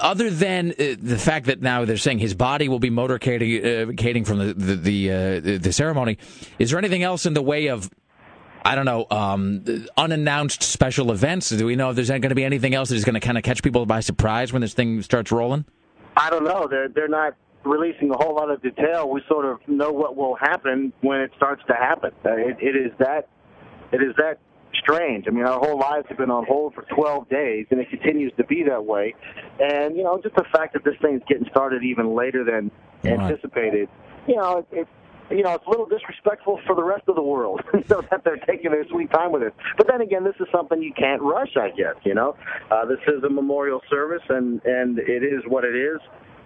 other 0.00 0.28
than 0.28 0.72
uh, 0.72 0.96
the 1.00 1.18
fact 1.18 1.46
that 1.46 1.62
now 1.62 1.84
they're 1.84 1.96
saying 1.96 2.18
his 2.18 2.34
body 2.34 2.68
will 2.68 2.80
be 2.80 2.90
motorcading 2.90 4.20
uh, 4.20 4.24
from 4.24 4.38
the 4.38 4.52
the 4.52 4.76
the, 4.76 5.10
uh, 5.10 5.58
the 5.58 5.72
ceremony, 5.72 6.18
is 6.58 6.70
there 6.70 6.78
anything 6.78 7.02
else 7.02 7.24
in 7.24 7.34
the 7.34 7.42
way 7.42 7.68
of 7.68 7.88
I 8.66 8.74
don't 8.74 8.84
know, 8.84 9.06
um, 9.12 9.64
unannounced 9.96 10.64
special 10.64 11.12
events? 11.12 11.50
Do 11.50 11.64
we 11.64 11.76
know 11.76 11.90
if 11.90 11.96
there's 11.96 12.08
going 12.08 12.22
to 12.22 12.34
be 12.34 12.44
anything 12.44 12.74
else 12.74 12.88
that 12.88 12.96
is 12.96 13.04
going 13.04 13.14
to 13.14 13.20
kind 13.20 13.38
of 13.38 13.44
catch 13.44 13.62
people 13.62 13.86
by 13.86 14.00
surprise 14.00 14.52
when 14.52 14.60
this 14.60 14.74
thing 14.74 15.02
starts 15.02 15.30
rolling? 15.30 15.64
I 16.16 16.30
don't 16.30 16.44
know. 16.44 16.66
They're 16.68 16.88
they're 16.88 17.08
not 17.08 17.34
releasing 17.64 18.10
a 18.10 18.16
whole 18.16 18.34
lot 18.34 18.50
of 18.50 18.62
detail. 18.62 19.08
We 19.08 19.22
sort 19.28 19.44
of 19.44 19.58
know 19.68 19.90
what 19.92 20.16
will 20.16 20.36
happen 20.36 20.92
when 21.00 21.20
it 21.20 21.32
starts 21.36 21.62
to 21.68 21.74
happen. 21.74 22.12
Uh, 22.24 22.36
It, 22.36 22.56
it 22.60 22.76
is 22.76 22.92
that 22.98 23.28
it 23.92 24.02
is 24.02 24.14
that 24.16 24.38
strange. 24.74 25.26
I 25.26 25.30
mean, 25.30 25.44
our 25.44 25.58
whole 25.58 25.78
lives 25.78 26.06
have 26.08 26.18
been 26.18 26.30
on 26.30 26.44
hold 26.46 26.74
for 26.74 26.82
12 26.94 27.28
days, 27.28 27.66
and 27.70 27.80
it 27.80 27.88
continues 27.90 28.32
to 28.36 28.44
be 28.44 28.62
that 28.64 28.84
way. 28.84 29.14
And 29.60 29.96
you 29.96 30.04
know, 30.04 30.20
just 30.22 30.36
the 30.36 30.44
fact 30.52 30.72
that 30.74 30.84
this 30.84 30.94
thing's 31.02 31.22
getting 31.28 31.46
started 31.50 31.82
even 31.82 32.14
later 32.14 32.44
than 32.44 32.70
anticipated, 33.04 33.88
you 34.26 34.36
know, 34.36 34.58
it, 34.58 34.66
it 34.72 34.88
you 35.30 35.42
know, 35.42 35.54
it's 35.54 35.66
a 35.66 35.70
little 35.70 35.86
disrespectful 35.86 36.60
for 36.66 36.74
the 36.74 36.82
rest 36.82 37.04
of 37.08 37.16
the 37.16 37.22
world, 37.22 37.60
you 37.74 37.84
know, 37.90 38.02
that 38.10 38.22
they're 38.24 38.36
taking 38.36 38.70
their 38.70 38.86
sweet 38.88 39.10
time 39.10 39.32
with 39.32 39.42
it. 39.42 39.54
But 39.76 39.88
then 39.88 40.00
again, 40.00 40.24
this 40.24 40.34
is 40.40 40.46
something 40.52 40.82
you 40.82 40.92
can't 40.92 41.22
rush, 41.22 41.56
I 41.56 41.70
guess. 41.70 41.96
You 42.04 42.14
know, 42.14 42.36
uh, 42.70 42.84
this 42.86 43.00
is 43.08 43.22
a 43.24 43.30
memorial 43.30 43.82
service, 43.90 44.22
and 44.28 44.64
and 44.64 44.98
it 44.98 45.22
is 45.22 45.42
what 45.46 45.64
it 45.64 45.74
is. 45.74 46.00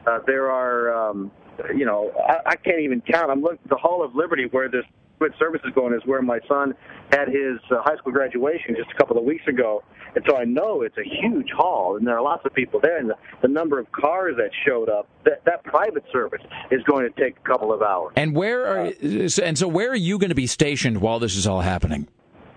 Uh, 0.06 0.20
there 0.26 0.50
are, 0.50 1.10
um, 1.10 1.30
you 1.74 1.84
know, 1.84 2.10
I, 2.26 2.52
I 2.52 2.56
can't 2.56 2.80
even 2.80 3.02
count. 3.02 3.30
I'm 3.30 3.42
looking 3.42 3.58
the 3.68 3.76
Hall 3.76 4.02
of 4.02 4.14
Liberty 4.14 4.46
where 4.50 4.68
this 4.68 4.84
good 5.20 5.34
service 5.38 5.60
is 5.64 5.72
going 5.74 5.94
is 5.94 6.00
where 6.06 6.22
my 6.22 6.40
son 6.48 6.74
had 7.12 7.28
his 7.28 7.58
uh, 7.70 7.82
high 7.82 7.96
school 7.96 8.12
graduation 8.12 8.74
just 8.76 8.90
a 8.90 8.96
couple 8.96 9.18
of 9.18 9.24
weeks 9.24 9.46
ago, 9.46 9.82
and 10.14 10.24
so 10.28 10.36
I 10.36 10.44
know 10.44 10.82
it's 10.82 10.96
a 10.98 11.04
huge 11.04 11.50
hall, 11.54 11.96
and 11.96 12.06
there 12.06 12.16
are 12.16 12.22
lots 12.22 12.44
of 12.44 12.54
people 12.54 12.80
there, 12.80 12.98
and 12.98 13.10
the, 13.10 13.14
the 13.42 13.48
number 13.48 13.78
of 13.78 13.90
cars 13.92 14.34
that 14.38 14.50
showed 14.66 14.88
up. 14.88 15.08
That 15.24 15.44
that 15.44 15.62
private 15.64 16.04
service 16.12 16.40
is 16.70 16.82
going 16.84 17.10
to 17.10 17.20
take 17.20 17.36
a 17.36 17.48
couple 17.48 17.72
of 17.72 17.82
hours. 17.82 18.14
And 18.16 18.34
where 18.34 18.66
are 18.66 18.92
and 19.02 19.58
so 19.58 19.68
where 19.68 19.90
are 19.90 19.94
you 19.94 20.18
going 20.18 20.30
to 20.30 20.34
be 20.34 20.46
stationed 20.46 21.00
while 21.00 21.18
this 21.18 21.36
is 21.36 21.46
all 21.46 21.60
happening? 21.60 22.08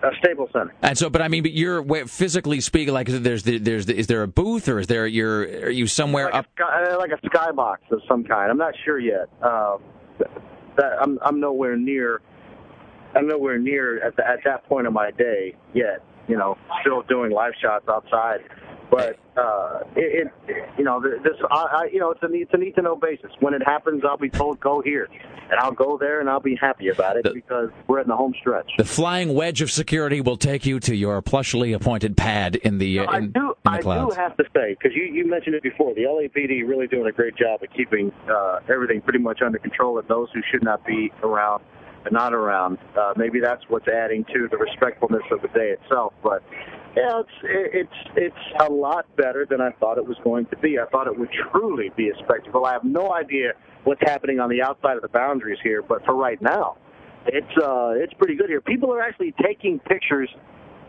Uh, 0.02 0.10
Staples 0.20 0.50
Center. 0.52 0.74
And 0.82 0.98
so, 0.98 1.10
but 1.10 1.22
I 1.22 1.30
mean, 1.30 1.44
but 1.44 1.54
you're 1.54 1.84
physically 2.08 2.60
speaking, 2.60 2.94
like 2.94 3.08
there's 3.08 3.44
the, 3.44 3.58
there's 3.58 3.86
the, 3.86 3.98
is 3.98 4.08
there 4.08 4.22
a 4.24 4.28
booth 4.28 4.68
or 4.68 4.80
is 4.80 4.88
there 4.88 5.08
you're 5.08 5.44
are 5.44 5.70
you 5.70 5.88
somewhere 5.88 6.34
up? 6.34 6.46
Sky, 6.56 6.92
uh, 6.92 6.98
like 6.98 7.12
a 7.12 7.28
skybox 7.28 7.78
of 7.92 8.02
some 8.08 8.24
kind. 8.26 8.52
I'm 8.52 8.58
not 8.58 8.74
sure 8.84 9.00
yet. 9.00 9.30
Uh, 9.42 9.78
that 10.78 10.98
I'm 11.02 11.20
I'm 11.22 11.40
nowhere 11.40 11.78
near. 11.78 12.22
I'm 13.16 13.28
nowhere 13.28 13.58
near 13.58 14.04
at 14.04 14.16
the, 14.16 14.28
at 14.28 14.40
that 14.46 14.68
point 14.68 14.88
of 14.88 14.94
my 14.94 15.12
day 15.12 15.56
yet. 15.74 16.04
You 16.28 16.38
know, 16.38 16.58
still 16.82 17.02
doing 17.04 17.32
live 17.32 17.54
shots 17.62 17.86
outside. 17.90 18.40
But 18.94 19.18
uh, 19.36 19.80
it, 19.96 20.28
it, 20.48 20.70
you 20.78 20.84
know, 20.84 21.02
this, 21.02 21.34
I, 21.50 21.56
I, 21.56 21.90
you 21.92 22.00
know, 22.00 22.12
it's 22.12 22.22
a 22.22 22.28
need, 22.28 22.44
it's 22.44 22.54
a 22.54 22.58
need 22.58 22.76
to 22.76 22.84
know 22.84 22.96
basis. 22.96 23.32
When 23.40 23.56
it 23.56 23.64
happens, 23.66 24.04
I'll 24.08 24.18
be 24.18 24.30
told 24.30 24.60
go 24.60 24.82
here, 24.82 25.10
and 25.50 25.60
I'll 25.60 25.72
go 25.72 25.98
there, 25.98 26.20
and 26.20 26.30
I'll 26.30 26.40
be 26.40 26.56
happy 26.56 26.90
about 26.90 27.18
it 27.18 27.26
because 27.34 27.70
we're 27.88 28.02
in 28.02 28.08
the 28.08 28.16
home 28.16 28.36
stretch. 28.40 28.70
The 28.78 28.86
flying 28.86 29.34
wedge 29.34 29.64
of 29.64 29.72
security 29.72 30.22
will 30.22 30.38
take 30.38 30.68
you 30.68 30.80
to 30.82 30.96
your 30.96 31.24
plushly 31.24 31.74
appointed 31.74 32.16
pad 32.16 32.56
in 32.58 32.78
the 32.78 33.00
uh, 33.00 33.06
I 33.06 33.18
in, 33.18 33.32
do, 33.32 33.56
in 33.66 33.72
the 33.82 33.90
I 33.90 34.06
do 34.06 34.12
have 34.16 34.38
to 34.38 34.44
say 34.56 34.76
because 34.80 34.96
you, 34.96 35.06
you 35.06 35.26
mentioned 35.28 35.56
it 35.56 35.64
before. 35.64 35.96
The 35.96 36.04
LAPD 36.04 36.68
really 36.68 36.86
doing 36.86 37.08
a 37.08 37.12
great 37.12 37.36
job 37.36 37.64
of 37.64 37.70
keeping 37.76 38.12
uh, 38.30 38.60
everything 38.72 39.02
pretty 39.02 39.20
much 39.20 39.42
under 39.42 39.58
control, 39.58 39.98
and 39.98 40.08
those 40.08 40.30
who 40.36 40.42
should 40.52 40.64
not 40.64 40.86
be 40.86 41.12
around 41.24 41.64
are 42.06 42.12
not 42.12 42.34
around. 42.34 42.78
Uh, 42.98 43.14
maybe 43.16 43.40
that's 43.40 43.64
what's 43.70 43.88
adding 43.88 44.26
to 44.26 44.48
the 44.50 44.58
respectfulness 44.58 45.24
of 45.32 45.42
the 45.42 45.48
day 45.50 45.76
itself. 45.80 46.14
But 46.24 46.44
yeah, 46.96 47.22
it's 47.22 47.30
it's 47.44 48.10
it's 48.16 48.62
a 48.68 48.72
lot 48.72 49.06
better 49.16 49.46
than 49.50 49.62
I 49.62 49.72
thought 49.80 49.98
it 49.98 50.06
was 50.06 50.18
going 50.24 50.46
to 50.48 50.58
be. 50.58 50.80
I 50.80 50.86
thought 50.86 51.08
it 51.08 51.18
would 51.18 51.32
truly 51.52 51.92
be 51.96 52.10
a 52.10 52.16
spectacle. 52.24 52.66
I 52.66 52.74
have 52.74 52.84
no 52.84 53.14
idea 53.14 53.54
what's 53.84 54.02
happening 54.02 54.40
on 54.40 54.50
the 54.50 54.62
outside 54.62 54.96
of 54.96 55.02
the 55.02 55.10
boundaries 55.10 55.60
here, 55.64 55.82
but 55.82 56.06
for 56.06 56.16
right 56.16 56.42
now, 56.42 56.78
it's 57.26 57.58
uh 57.58 57.94
it's 57.96 58.14
pretty 58.14 58.36
good 58.36 58.50
here. 58.50 58.62
People 58.62 58.92
are 58.94 59.02
actually 59.02 59.34
taking 59.44 59.80
pictures 59.80 60.30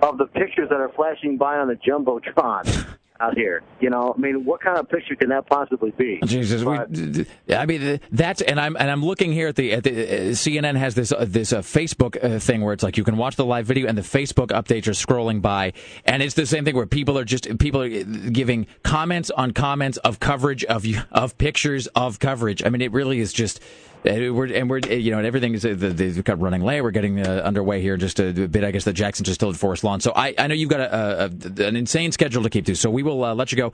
of 0.02 0.18
the 0.18 0.26
pictures 0.26 0.68
that 0.68 0.80
are 0.80 0.90
flashing 0.94 1.38
by 1.38 1.56
on 1.56 1.68
the 1.68 1.76
jumbotron 1.76 2.96
out 3.20 3.36
here. 3.36 3.62
You 3.80 3.90
know, 3.90 4.14
I 4.16 4.20
mean, 4.20 4.44
what 4.44 4.60
kind 4.60 4.78
of 4.78 4.88
picture 4.88 5.14
can 5.14 5.28
that 5.28 5.46
possibly 5.46 5.90
be? 5.92 6.20
Jesus, 6.24 6.64
we, 6.64 7.26
I 7.54 7.66
mean 7.66 8.00
that's 8.10 8.42
and 8.42 8.60
I'm 8.60 8.76
and 8.76 8.90
I'm 8.90 9.04
looking 9.04 9.32
here 9.32 9.48
at 9.48 9.56
the 9.56 9.72
at 9.72 9.84
the 9.84 9.90
uh, 9.90 10.18
CNN 10.32 10.76
has 10.76 10.94
this 10.94 11.12
uh, 11.12 11.24
this 11.28 11.52
uh, 11.52 11.60
Facebook 11.60 12.22
uh, 12.22 12.38
thing 12.38 12.62
where 12.62 12.72
it's 12.72 12.82
like 12.82 12.96
you 12.96 13.04
can 13.04 13.16
watch 13.16 13.36
the 13.36 13.44
live 13.44 13.66
video 13.66 13.86
and 13.86 13.96
the 13.96 14.02
Facebook 14.02 14.48
updates 14.48 14.86
are 14.88 14.92
scrolling 14.92 15.40
by 15.40 15.72
and 16.04 16.22
it's 16.22 16.34
the 16.34 16.46
same 16.46 16.64
thing 16.64 16.74
where 16.74 16.86
people 16.86 17.18
are 17.18 17.24
just 17.24 17.58
people 17.58 17.80
are 17.80 17.88
giving 17.88 18.66
comments 18.82 19.30
on 19.30 19.52
comments 19.52 19.98
of 19.98 20.18
coverage 20.18 20.64
of 20.64 20.84
of 21.12 21.38
pictures 21.38 21.86
of 21.88 22.18
coverage. 22.18 22.64
I 22.64 22.68
mean, 22.68 22.80
it 22.80 22.92
really 22.92 23.20
is 23.20 23.32
just. 23.32 23.60
Uh, 24.06 24.32
We're, 24.34 24.52
and 24.52 24.68
we're, 24.68 24.80
you 24.80 25.10
know, 25.10 25.16
and 25.18 25.26
everything 25.26 25.54
is, 25.54 25.64
uh, 25.64 25.70
the- 25.70 25.88
the- 25.88 26.06
we've 26.06 26.24
got 26.24 26.38
running 26.40 26.60
late. 26.60 26.82
We're 26.82 26.90
getting 26.90 27.26
uh, 27.26 27.40
underway 27.44 27.80
here 27.80 27.94
in 27.94 28.00
just 28.00 28.20
a 28.20 28.32
bit. 28.32 28.62
I 28.62 28.70
guess 28.70 28.84
that 28.84 28.92
Jackson's 28.92 29.26
just 29.28 29.40
still 29.40 29.48
at 29.50 29.56
Forest 29.56 29.82
Lawn. 29.82 30.00
So 30.00 30.12
I, 30.14 30.34
I 30.38 30.46
know 30.46 30.54
you've 30.54 30.68
got 30.68 30.80
a, 30.80 31.24
a, 31.24 31.66
an 31.66 31.74
insane 31.76 32.12
schedule 32.12 32.42
to 32.42 32.50
keep 32.50 32.66
to. 32.66 32.74
So 32.76 32.90
we 32.90 33.02
will 33.02 33.24
uh, 33.24 33.34
let 33.34 33.50
you 33.50 33.56
go. 33.56 33.72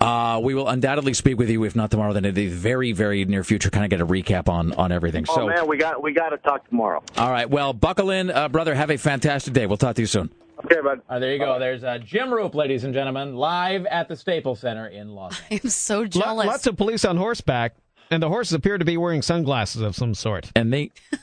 Uh, 0.00 0.38
we 0.42 0.54
will 0.54 0.68
undoubtedly 0.68 1.14
speak 1.14 1.38
with 1.38 1.48
you, 1.48 1.64
if 1.64 1.74
not 1.74 1.90
tomorrow, 1.90 2.12
then 2.12 2.24
in 2.26 2.34
the 2.34 2.48
very, 2.48 2.92
very 2.92 3.24
near 3.24 3.42
future, 3.44 3.70
kind 3.70 3.84
of 3.84 3.90
get 3.90 4.00
a 4.02 4.06
recap 4.06 4.48
on, 4.48 4.72
on 4.74 4.92
everything. 4.92 5.24
Oh 5.30 5.34
So, 5.36 5.46
man, 5.46 5.66
we 5.66 5.76
got 5.78 6.02
we 6.02 6.12
got 6.12 6.30
to 6.30 6.36
talk 6.38 6.68
tomorrow. 6.68 7.02
all 7.16 7.30
right. 7.30 7.48
Well, 7.48 7.72
buckle 7.72 8.10
in, 8.10 8.30
uh, 8.30 8.48
brother. 8.48 8.74
Have 8.74 8.90
a 8.90 8.96
fantastic 8.98 9.52
day. 9.54 9.66
We'll 9.66 9.76
talk 9.78 9.96
to 9.96 10.02
you 10.02 10.06
soon. 10.06 10.30
Okay, 10.64 10.80
bud. 10.82 11.00
Uh, 11.08 11.18
there 11.18 11.32
you 11.32 11.38
go. 11.38 11.58
There's 11.58 11.82
uh, 11.84 11.96
Jim 12.04 12.28
Roope, 12.28 12.54
ladies 12.54 12.84
and 12.84 12.92
gentlemen, 12.92 13.34
live 13.34 13.86
at 13.86 14.08
the 14.08 14.16
Staples 14.16 14.60
Center 14.60 14.86
in 14.86 15.08
Los 15.14 15.40
Angeles. 15.50 15.64
I'm 15.64 15.70
so 15.70 15.98
Lo- 16.00 16.06
jealous. 16.06 16.46
lots 16.46 16.66
of 16.66 16.76
police 16.76 17.04
on 17.06 17.16
horseback, 17.16 17.76
and 18.10 18.22
the 18.22 18.28
horses 18.28 18.54
appear 18.54 18.78
to 18.78 18.84
be 18.84 18.96
wearing 18.96 19.22
sunglasses 19.22 19.82
of 19.82 19.94
some 19.94 20.14
sort. 20.14 20.50
And 20.54 20.72
they. 20.72 20.90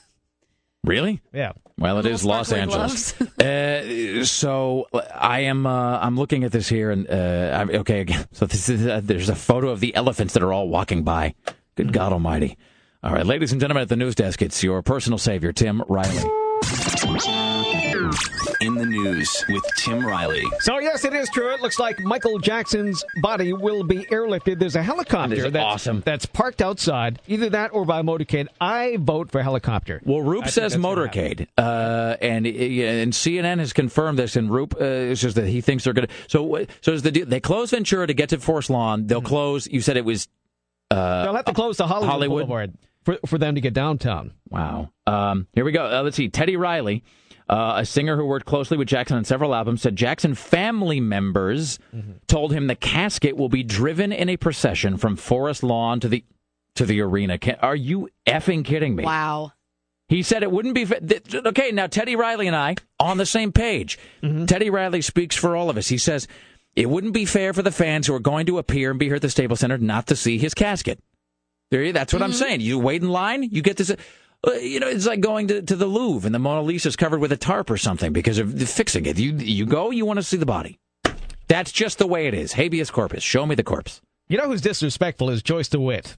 Really? 0.83 1.21
Yeah. 1.33 1.51
Well, 1.77 1.99
it 1.99 2.05
is 2.05 2.23
Los 2.23 2.51
Angeles. 2.53 3.19
uh, 3.41 4.23
so 4.23 4.87
I 5.13 5.41
am. 5.41 5.65
Uh, 5.65 5.99
I'm 5.99 6.15
looking 6.15 6.45
at 6.45 6.51
this 6.51 6.69
here, 6.69 6.91
and 6.91 7.09
uh, 7.09 7.57
I'm, 7.59 7.69
okay. 7.81 7.99
Again, 7.99 8.25
so 8.31 8.45
this 8.45 8.69
is. 8.69 8.87
Uh, 8.87 9.01
there's 9.03 9.27
a 9.27 9.35
photo 9.35 9.69
of 9.69 9.81
the 9.81 9.93
elephants 9.95 10.33
that 10.33 10.43
are 10.43 10.53
all 10.53 10.69
walking 10.69 11.03
by. 11.03 11.35
Good 11.75 11.91
God 11.91 12.13
Almighty! 12.13 12.57
All 13.03 13.13
right, 13.13 13.25
ladies 13.25 13.51
and 13.51 13.59
gentlemen, 13.59 13.81
at 13.83 13.89
the 13.89 13.97
news 13.97 14.15
desk, 14.15 14.41
it's 14.41 14.63
your 14.63 14.81
personal 14.81 15.17
savior, 15.17 15.51
Tim 15.51 15.83
Riley. 15.87 16.23
In 18.77 18.91
the 18.91 18.95
news 18.97 19.43
with 19.49 19.63
Tim 19.77 20.05
Riley. 20.05 20.43
So 20.59 20.77
yes, 20.77 21.03
it 21.03 21.13
is 21.13 21.29
true. 21.29 21.51
It 21.51 21.61
looks 21.61 21.79
like 21.79 21.99
Michael 22.01 22.37
Jackson's 22.37 23.03
body 23.23 23.51
will 23.51 23.83
be 23.83 24.05
airlifted. 24.05 24.59
There's 24.59 24.75
a 24.75 24.83
helicopter 24.83 25.35
That 25.35 25.45
is 25.47 25.51
that's, 25.53 25.65
awesome. 25.65 26.01
that's 26.05 26.27
parked 26.27 26.61
outside. 26.61 27.19
Either 27.27 27.49
that 27.49 27.73
or 27.73 27.85
by 27.85 28.03
motorcade. 28.03 28.47
I 28.61 28.97
vote 28.99 29.31
for 29.31 29.41
helicopter. 29.41 29.99
Well, 30.05 30.19
Roope 30.23 30.43
I 30.43 30.47
says 30.49 30.73
that's 30.73 30.75
gonna 30.75 31.07
happen. 31.07 31.47
motorcade, 31.47 31.47
uh, 31.57 32.17
and 32.21 32.45
and 32.45 33.13
CNN 33.13 33.57
has 33.57 33.73
confirmed 33.73 34.19
this. 34.19 34.35
And 34.35 34.49
Roope 34.51 34.75
uh, 34.75 35.15
says 35.15 35.33
that 35.33 35.47
he 35.47 35.61
thinks 35.61 35.83
they're 35.85 35.93
going 35.93 36.07
to. 36.07 36.13
So 36.27 36.65
so 36.81 36.91
is 36.93 37.01
the? 37.01 37.09
They 37.09 37.39
close 37.39 37.71
Ventura 37.71 38.05
to 38.05 38.13
get 38.13 38.29
to 38.29 38.37
Forest 38.39 38.69
Lawn. 38.69 39.07
They'll 39.07 39.21
close. 39.23 39.65
You 39.67 39.81
said 39.81 39.97
it 39.97 40.05
was. 40.05 40.27
Uh, 40.91 41.23
They'll 41.23 41.35
have 41.35 41.45
to 41.45 41.53
close 41.53 41.77
the 41.77 41.87
Hollywood, 41.87 42.09
Hollywood. 42.11 42.47
Boulevard 42.47 42.73
for 43.03 43.17
for 43.25 43.37
them 43.39 43.55
to 43.55 43.61
get 43.61 43.73
downtown. 43.73 44.33
Wow. 44.49 44.91
Um, 45.07 45.47
here 45.53 45.65
we 45.65 45.71
go. 45.71 45.85
Uh, 45.85 46.03
let's 46.03 46.15
see. 46.15 46.29
Teddy 46.29 46.57
Riley, 46.57 47.03
uh, 47.49 47.75
a 47.77 47.85
singer 47.85 48.17
who 48.17 48.25
worked 48.25 48.45
closely 48.45 48.77
with 48.77 48.87
Jackson 48.87 49.17
on 49.17 49.23
several 49.23 49.55
albums, 49.55 49.81
said 49.81 49.95
Jackson 49.95 50.35
family 50.35 50.99
members 50.99 51.79
mm-hmm. 51.95 52.13
told 52.27 52.51
him 52.51 52.67
the 52.67 52.75
casket 52.75 53.37
will 53.37 53.49
be 53.49 53.63
driven 53.63 54.11
in 54.11 54.29
a 54.29 54.37
procession 54.37 54.97
from 54.97 55.15
Forest 55.15 55.63
Lawn 55.63 55.99
to 56.01 56.09
the 56.09 56.23
to 56.75 56.85
the 56.85 57.01
arena. 57.01 57.37
Can, 57.37 57.55
are 57.61 57.75
you 57.75 58.09
effing 58.25 58.63
kidding 58.63 58.95
me? 58.95 59.03
wow. 59.03 59.53
He 60.09 60.23
said 60.23 60.41
it 60.41 60.51
wouldn't 60.51 60.73
be 60.73 60.85
fa- 60.85 61.01
th- 61.01 61.35
okay. 61.35 61.71
Now 61.71 61.87
Teddy 61.87 62.15
Riley 62.15 62.47
and 62.47 62.55
I 62.55 62.75
on 62.99 63.17
the 63.17 63.25
same 63.25 63.51
page. 63.51 63.99
Mm-hmm. 64.23 64.45
Teddy 64.45 64.69
Riley 64.69 65.01
speaks 65.01 65.35
for 65.35 65.55
all 65.55 65.69
of 65.69 65.77
us. 65.77 65.89
He 65.89 65.97
says 65.97 66.27
it 66.75 66.89
wouldn't 66.89 67.13
be 67.13 67.25
fair 67.25 67.53
for 67.53 67.61
the 67.61 67.71
fans 67.71 68.07
who 68.07 68.13
are 68.13 68.19
going 68.19 68.45
to 68.45 68.57
appear 68.57 68.89
and 68.89 68.99
be 68.99 69.07
here 69.07 69.15
at 69.15 69.21
the 69.21 69.29
Staples 69.29 69.59
Center 69.59 69.77
not 69.77 70.07
to 70.07 70.15
see 70.15 70.37
his 70.37 70.53
casket. 70.53 70.99
There, 71.71 71.83
you- 71.83 71.93
that's 71.93 72.13
what 72.13 72.21
I'm 72.21 72.31
mm-hmm. 72.31 72.39
saying. 72.39 72.61
You 72.61 72.79
wait 72.79 73.01
in 73.01 73.09
line, 73.09 73.43
you 73.43 73.61
get 73.61 73.77
this. 73.77 73.93
Uh, 74.45 74.51
you 74.53 74.79
know, 74.79 74.87
it's 74.87 75.05
like 75.05 75.19
going 75.19 75.47
to, 75.47 75.61
to 75.61 75.75
the 75.75 75.87
Louvre 75.87 76.27
and 76.27 76.35
the 76.35 76.39
Mona 76.39 76.61
Lisa's 76.61 76.95
covered 76.95 77.19
with 77.19 77.31
a 77.31 77.37
tarp 77.37 77.69
or 77.69 77.77
something 77.77 78.13
because 78.13 78.37
of 78.37 78.61
fixing 78.69 79.05
it. 79.05 79.17
You 79.17 79.33
you 79.33 79.65
go, 79.65 79.91
you 79.91 80.05
want 80.05 80.17
to 80.17 80.23
see 80.23 80.37
the 80.37 80.45
body. 80.45 80.79
That's 81.47 81.71
just 81.71 81.97
the 81.97 82.07
way 82.07 82.27
it 82.27 82.33
is. 82.33 82.53
Habeas 82.53 82.91
corpus. 82.91 83.23
Show 83.23 83.45
me 83.45 83.55
the 83.55 83.63
corpse. 83.63 84.01
You 84.27 84.37
know 84.37 84.47
who's 84.47 84.61
disrespectful 84.61 85.29
is 85.29 85.41
Joyce 85.41 85.69
DeWitt, 85.69 86.17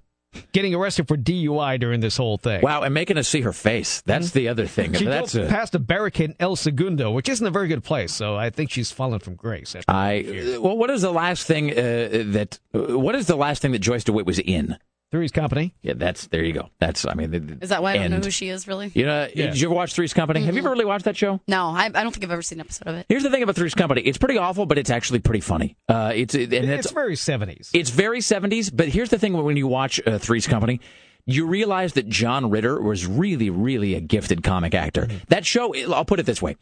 getting 0.52 0.74
arrested 0.74 1.08
for 1.08 1.16
DUI 1.16 1.80
during 1.80 2.00
this 2.00 2.18
whole 2.18 2.40
thing. 2.40 2.62
Wow, 2.62 2.82
and 2.82 2.94
making 2.94 3.20
us 3.20 3.28
see 3.28 3.41
her 3.41 3.54
face. 3.54 4.02
That's 4.02 4.32
the 4.32 4.48
other 4.48 4.66
thing. 4.66 4.94
She 4.94 5.06
That's 5.06 5.36
a, 5.36 5.46
past 5.46 5.76
a 5.76 5.80
barricade 5.80 6.32
in 6.32 6.36
El 6.40 6.56
Segundo, 6.56 7.12
which 7.12 7.30
isn't 7.30 7.46
a 7.46 7.52
very 7.52 7.68
good 7.68 7.84
place. 7.84 8.12
So 8.12 8.36
I 8.36 8.50
think 8.50 8.72
she's 8.72 8.91
fallen 8.91 9.20
from 9.20 9.36
grace. 9.36 9.76
after 9.76 9.91
I 9.91 10.58
well, 10.60 10.76
what 10.76 10.90
is 10.90 11.04
the 11.04 11.12
last 11.12 11.46
thing 11.46 11.72
uh, 11.72 12.24
that? 12.32 12.60
Uh, 12.74 12.98
what 12.98 13.14
is 13.16 13.28
the 13.28 13.36
last 13.36 13.62
thing 13.62 13.72
that 13.72 13.80
Joyce 13.80 14.04
DeWitt 14.04 14.26
was 14.26 14.40
in? 14.40 14.78
Three's 15.11 15.31
Company. 15.31 15.73
Yeah, 15.81 15.94
that's 15.95 16.27
there 16.27 16.44
you 16.44 16.53
go. 16.53 16.69
That's 16.80 17.06
I 17.06 17.14
mean, 17.15 17.31
the, 17.31 17.57
Is 17.61 17.69
that 17.69 17.81
why 17.81 17.94
I 17.94 17.98
don't 17.98 18.11
know 18.11 18.18
who 18.18 18.30
she 18.30 18.49
is, 18.49 18.68
really? 18.68 18.91
You 18.94 19.06
know, 19.06 19.27
Yeah. 19.34 19.48
did 19.48 19.60
you 19.60 19.68
ever 19.68 19.76
watch 19.76 19.94
Three's 19.94 20.14
Company? 20.14 20.41
Have 20.41 20.53
you 20.53 20.60
ever 20.61 20.69
really 20.69 20.86
watched 20.86 21.06
that 21.06 21.18
show? 21.18 21.40
No, 21.48 21.68
I, 21.69 21.86
I 21.86 21.90
don't 21.90 22.11
think 22.11 22.23
I've 22.23 22.31
ever 22.31 22.41
seen 22.44 22.60
an 22.60 22.65
episode 22.65 22.88
of 22.88 22.95
it. 22.95 23.06
Here's 23.10 23.23
the 23.23 23.30
thing 23.31 23.41
about 23.41 23.56
Three's 23.56 23.73
Company. 23.73 24.02
It's 24.02 24.18
pretty 24.19 24.38
awful, 24.38 24.65
but 24.68 24.77
it's 24.77 24.90
actually 24.91 25.19
pretty 25.19 25.41
funny. 25.41 25.77
Uh, 25.88 26.11
it's 26.14 26.36
and 26.36 26.53
It's, 26.53 26.86
it's 26.86 26.91
very 26.91 27.15
70s. 27.15 27.69
it's 27.73 27.90
very 27.90 28.19
70s. 28.19 28.69
But 28.73 28.90
here's 28.90 29.10
the 29.10 29.18
thing: 29.18 29.34
when 29.34 29.57
you 29.57 29.68
watch 29.68 29.99
uh, 30.06 30.18
Three's 30.19 30.48
Company. 30.48 30.80
You 31.26 31.45
realize 31.45 31.94
that 31.94 32.10
John 32.10 32.49
Ritter 32.49 32.81
was 32.81 33.06
really, 33.06 33.52
really 33.52 33.94
a 33.94 33.99
gifted 34.02 34.41
comic 34.41 34.73
actor. 34.73 35.07
That 35.27 35.45
show, 35.45 35.76
I'll 35.94 36.06
put 36.06 36.19
it 36.19 36.26
this 36.26 36.41
way. 36.41 36.56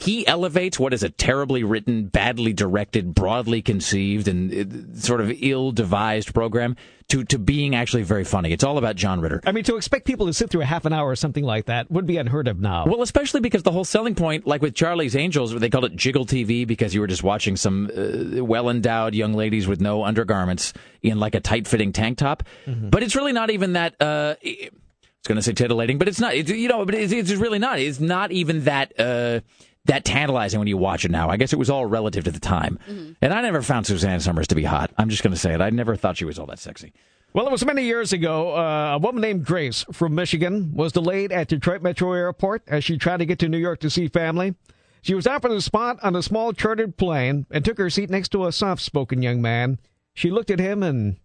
He 0.00 0.26
elevates 0.26 0.78
what 0.78 0.94
is 0.94 1.02
a 1.02 1.10
terribly 1.10 1.62
written, 1.62 2.06
badly 2.06 2.52
directed, 2.52 3.14
broadly 3.14 3.60
conceived, 3.62 4.28
and 4.28 4.52
uh, 4.52 4.98
sort 4.98 5.20
of 5.20 5.30
ill-devised 5.40 6.32
program 6.32 6.76
to 7.08 7.24
to 7.24 7.38
being 7.38 7.74
actually 7.74 8.02
very 8.02 8.24
funny. 8.24 8.52
It's 8.52 8.64
all 8.64 8.78
about 8.78 8.96
John 8.96 9.20
Ritter. 9.20 9.40
I 9.44 9.52
mean, 9.52 9.64
to 9.64 9.76
expect 9.76 10.06
people 10.06 10.26
to 10.26 10.32
sit 10.32 10.48
through 10.48 10.62
a 10.62 10.66
half 10.66 10.86
an 10.86 10.92
hour 10.92 11.08
or 11.08 11.16
something 11.16 11.44
like 11.44 11.66
that 11.66 11.90
would 11.90 12.06
be 12.06 12.16
unheard 12.16 12.48
of 12.48 12.60
now. 12.60 12.86
Well, 12.86 13.02
especially 13.02 13.40
because 13.40 13.62
the 13.62 13.72
whole 13.72 13.84
selling 13.84 14.14
point, 14.14 14.46
like 14.46 14.62
with 14.62 14.74
Charlie's 14.74 15.16
Angels, 15.16 15.52
they 15.52 15.68
called 15.68 15.84
it 15.84 15.96
jiggle 15.96 16.24
TV 16.24 16.66
because 16.66 16.94
you 16.94 17.00
were 17.00 17.06
just 17.06 17.22
watching 17.22 17.56
some 17.56 17.90
uh, 17.94 18.42
well-endowed 18.42 19.14
young 19.14 19.34
ladies 19.34 19.66
with 19.66 19.80
no 19.80 20.04
undergarments 20.04 20.72
in 21.02 21.18
like 21.18 21.34
a 21.34 21.40
tight-fitting 21.40 21.92
tank 21.92 22.16
top. 22.18 22.42
But 22.66 23.02
it's 23.02 23.16
really 23.16 23.32
not 23.32 23.50
even 23.50 23.74
that. 23.74 24.00
Uh, 24.00 24.36
I 24.42 24.70
was 24.70 25.26
going 25.26 25.36
to 25.36 25.42
say 25.42 25.52
titillating, 25.52 25.98
but 25.98 26.08
it's 26.08 26.20
not. 26.20 26.34
It's, 26.34 26.50
you 26.50 26.68
know, 26.68 26.86
but 26.86 26.94
it's, 26.94 27.12
it's 27.12 27.32
really 27.32 27.58
not. 27.58 27.78
It's 27.78 28.00
not 28.00 28.32
even 28.32 28.64
that. 28.64 28.98
Uh, 28.98 29.40
that 29.90 30.04
tantalizing 30.04 30.60
when 30.60 30.68
you 30.68 30.76
watch 30.76 31.04
it 31.04 31.10
now. 31.10 31.28
I 31.28 31.36
guess 31.36 31.52
it 31.52 31.58
was 31.58 31.68
all 31.68 31.84
relative 31.84 32.24
to 32.24 32.30
the 32.30 32.38
time. 32.40 32.78
And 33.20 33.34
I 33.34 33.42
never 33.42 33.60
found 33.60 33.86
Suzanne 33.86 34.20
Somers 34.20 34.46
to 34.48 34.54
be 34.54 34.62
hot. 34.62 34.92
I'm 34.96 35.08
just 35.08 35.22
going 35.22 35.32
to 35.32 35.38
say 35.38 35.52
it. 35.52 35.60
I 35.60 35.70
never 35.70 35.96
thought 35.96 36.16
she 36.16 36.24
was 36.24 36.38
all 36.38 36.46
that 36.46 36.60
sexy. 36.60 36.92
Well, 37.32 37.46
it 37.46 37.52
was 37.52 37.64
many 37.64 37.84
years 37.84 38.12
ago. 38.12 38.56
Uh, 38.56 38.94
a 38.94 38.98
woman 38.98 39.20
named 39.20 39.44
Grace 39.44 39.84
from 39.92 40.14
Michigan 40.14 40.72
was 40.74 40.92
delayed 40.92 41.32
at 41.32 41.48
Detroit 41.48 41.82
Metro 41.82 42.12
Airport 42.12 42.62
as 42.68 42.84
she 42.84 42.98
tried 42.98 43.18
to 43.18 43.26
get 43.26 43.38
to 43.40 43.48
New 43.48 43.58
York 43.58 43.80
to 43.80 43.90
see 43.90 44.08
family. 44.08 44.54
She 45.02 45.14
was 45.14 45.26
offered 45.26 45.52
a 45.52 45.60
spot 45.60 45.98
on 46.02 46.14
a 46.14 46.22
small 46.22 46.52
chartered 46.52 46.96
plane 46.96 47.46
and 47.50 47.64
took 47.64 47.78
her 47.78 47.90
seat 47.90 48.10
next 48.10 48.28
to 48.30 48.46
a 48.46 48.52
soft 48.52 48.82
spoken 48.82 49.22
young 49.22 49.42
man. 49.42 49.78
She 50.14 50.30
looked 50.30 50.50
at 50.50 50.58
him 50.58 50.82
and 50.82 51.16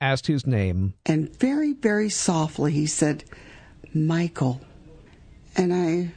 asked 0.00 0.26
his 0.26 0.46
name. 0.46 0.94
And 1.06 1.36
very, 1.38 1.72
very 1.72 2.10
softly, 2.10 2.72
he 2.72 2.86
said, 2.86 3.24
Michael. 3.94 4.60
And 5.56 5.72
I 5.72 6.12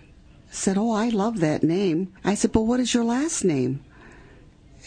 said, 0.50 0.78
Oh, 0.78 0.92
I 0.92 1.10
love 1.10 1.40
that 1.40 1.64
name. 1.64 2.14
I 2.24 2.36
said, 2.36 2.52
But 2.52 2.62
what 2.62 2.80
is 2.80 2.94
your 2.94 3.04
last 3.04 3.44
name? 3.44 3.84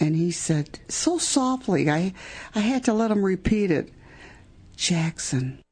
And 0.00 0.16
he 0.16 0.30
said, 0.30 0.80
so 0.88 1.18
softly, 1.18 1.90
I, 1.90 2.12
I 2.54 2.60
had 2.60 2.84
to 2.84 2.92
let 2.92 3.10
him 3.10 3.24
repeat 3.24 3.70
it 3.70 3.92
Jackson. 4.76 5.62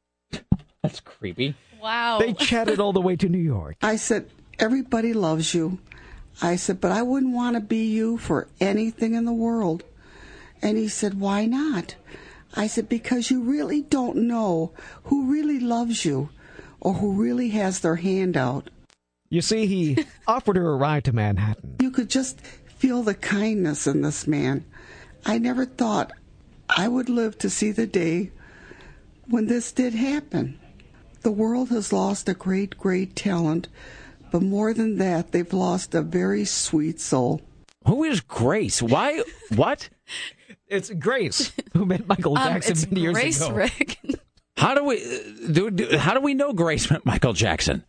That's 0.83 0.99
creepy. 0.99 1.55
Wow. 1.81 2.19
They 2.19 2.33
chatted 2.33 2.79
all 2.79 2.93
the 2.93 3.01
way 3.01 3.15
to 3.15 3.27
New 3.27 3.39
York. 3.39 3.77
I 3.81 3.95
said, 3.95 4.29
Everybody 4.59 5.13
loves 5.13 5.53
you. 5.53 5.79
I 6.41 6.55
said, 6.55 6.79
But 6.79 6.91
I 6.91 7.01
wouldn't 7.01 7.33
want 7.33 7.55
to 7.55 7.59
be 7.59 7.87
you 7.87 8.17
for 8.17 8.47
anything 8.59 9.15
in 9.15 9.25
the 9.25 9.33
world. 9.33 9.83
And 10.61 10.77
he 10.77 10.87
said, 10.87 11.19
Why 11.19 11.45
not? 11.45 11.95
I 12.53 12.67
said, 12.67 12.87
Because 12.87 13.31
you 13.31 13.41
really 13.41 13.81
don't 13.81 14.17
know 14.17 14.71
who 15.05 15.31
really 15.31 15.59
loves 15.59 16.05
you 16.05 16.29
or 16.79 16.93
who 16.93 17.21
really 17.21 17.49
has 17.49 17.79
their 17.79 17.97
hand 17.97 18.37
out. 18.37 18.69
You 19.31 19.41
see, 19.41 19.65
he 19.65 20.05
offered 20.27 20.57
her 20.57 20.69
a 20.69 20.75
ride 20.75 21.05
to 21.05 21.13
Manhattan. 21.13 21.77
You 21.79 21.89
could 21.89 22.09
just 22.09 22.39
feel 22.41 23.01
the 23.01 23.15
kindness 23.15 23.87
in 23.87 24.01
this 24.01 24.27
man. 24.27 24.65
I 25.25 25.37
never 25.39 25.65
thought 25.65 26.11
I 26.69 26.87
would 26.87 27.09
live 27.09 27.37
to 27.39 27.49
see 27.49 27.71
the 27.71 27.87
day 27.87 28.31
when 29.27 29.47
this 29.47 29.71
did 29.71 29.93
happen. 29.95 30.59
The 31.21 31.31
world 31.31 31.69
has 31.69 31.93
lost 31.93 32.27
a 32.27 32.33
great, 32.33 32.77
great 32.77 33.15
talent, 33.15 33.69
but 34.31 34.41
more 34.41 34.73
than 34.73 34.97
that, 34.97 35.31
they've 35.31 35.53
lost 35.53 35.95
a 35.95 36.01
very 36.01 36.43
sweet 36.45 36.99
soul. 36.99 37.41
Who 37.87 38.03
is 38.03 38.19
Grace? 38.21 38.81
Why? 38.81 39.23
What? 39.55 39.89
It's 40.67 40.89
Grace 40.89 41.51
who 41.73 41.85
met 41.85 42.07
Michael 42.07 42.37
Um, 42.37 42.53
Jackson 42.53 42.71
it's 42.71 42.87
many 42.89 43.01
years 43.01 43.13
Grace 43.13 43.41
ago. 43.45 43.51
Rick. 43.55 43.99
How 44.55 44.73
do 44.73 44.85
we 44.85 45.03
uh, 45.03 45.51
do, 45.51 45.69
do? 45.69 45.97
How 45.97 46.13
do 46.13 46.21
we 46.21 46.33
know 46.33 46.53
Grace 46.53 46.89
met 46.89 47.05
Michael 47.05 47.33
Jackson? 47.33 47.83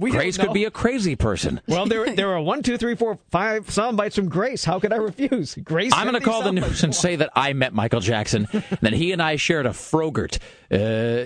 We 0.00 0.10
Grace 0.10 0.38
could 0.38 0.54
be 0.54 0.64
a 0.64 0.70
crazy 0.70 1.14
person. 1.14 1.60
Well, 1.68 1.86
there 1.86 2.14
there 2.14 2.30
are 2.30 2.40
one, 2.40 2.62
two, 2.62 2.78
three, 2.78 2.94
four, 2.96 3.18
five 3.30 3.70
sound 3.70 3.96
bites 3.96 4.16
from 4.16 4.28
Grace. 4.28 4.64
How 4.64 4.80
could 4.80 4.92
I 4.92 4.96
refuse? 4.96 5.54
Grace. 5.62 5.92
I'm 5.94 6.08
going 6.08 6.20
to 6.20 6.26
call 6.26 6.42
the 6.42 6.52
news 6.52 6.82
and 6.82 6.94
say 6.94 7.16
that 7.16 7.30
I 7.36 7.52
met 7.52 7.74
Michael 7.74 8.00
Jackson. 8.00 8.48
that 8.80 8.92
he 8.94 9.12
and 9.12 9.22
I 9.22 9.36
shared 9.36 9.66
a 9.66 9.72
Frogurt, 9.72 10.38
uh, 10.72 10.76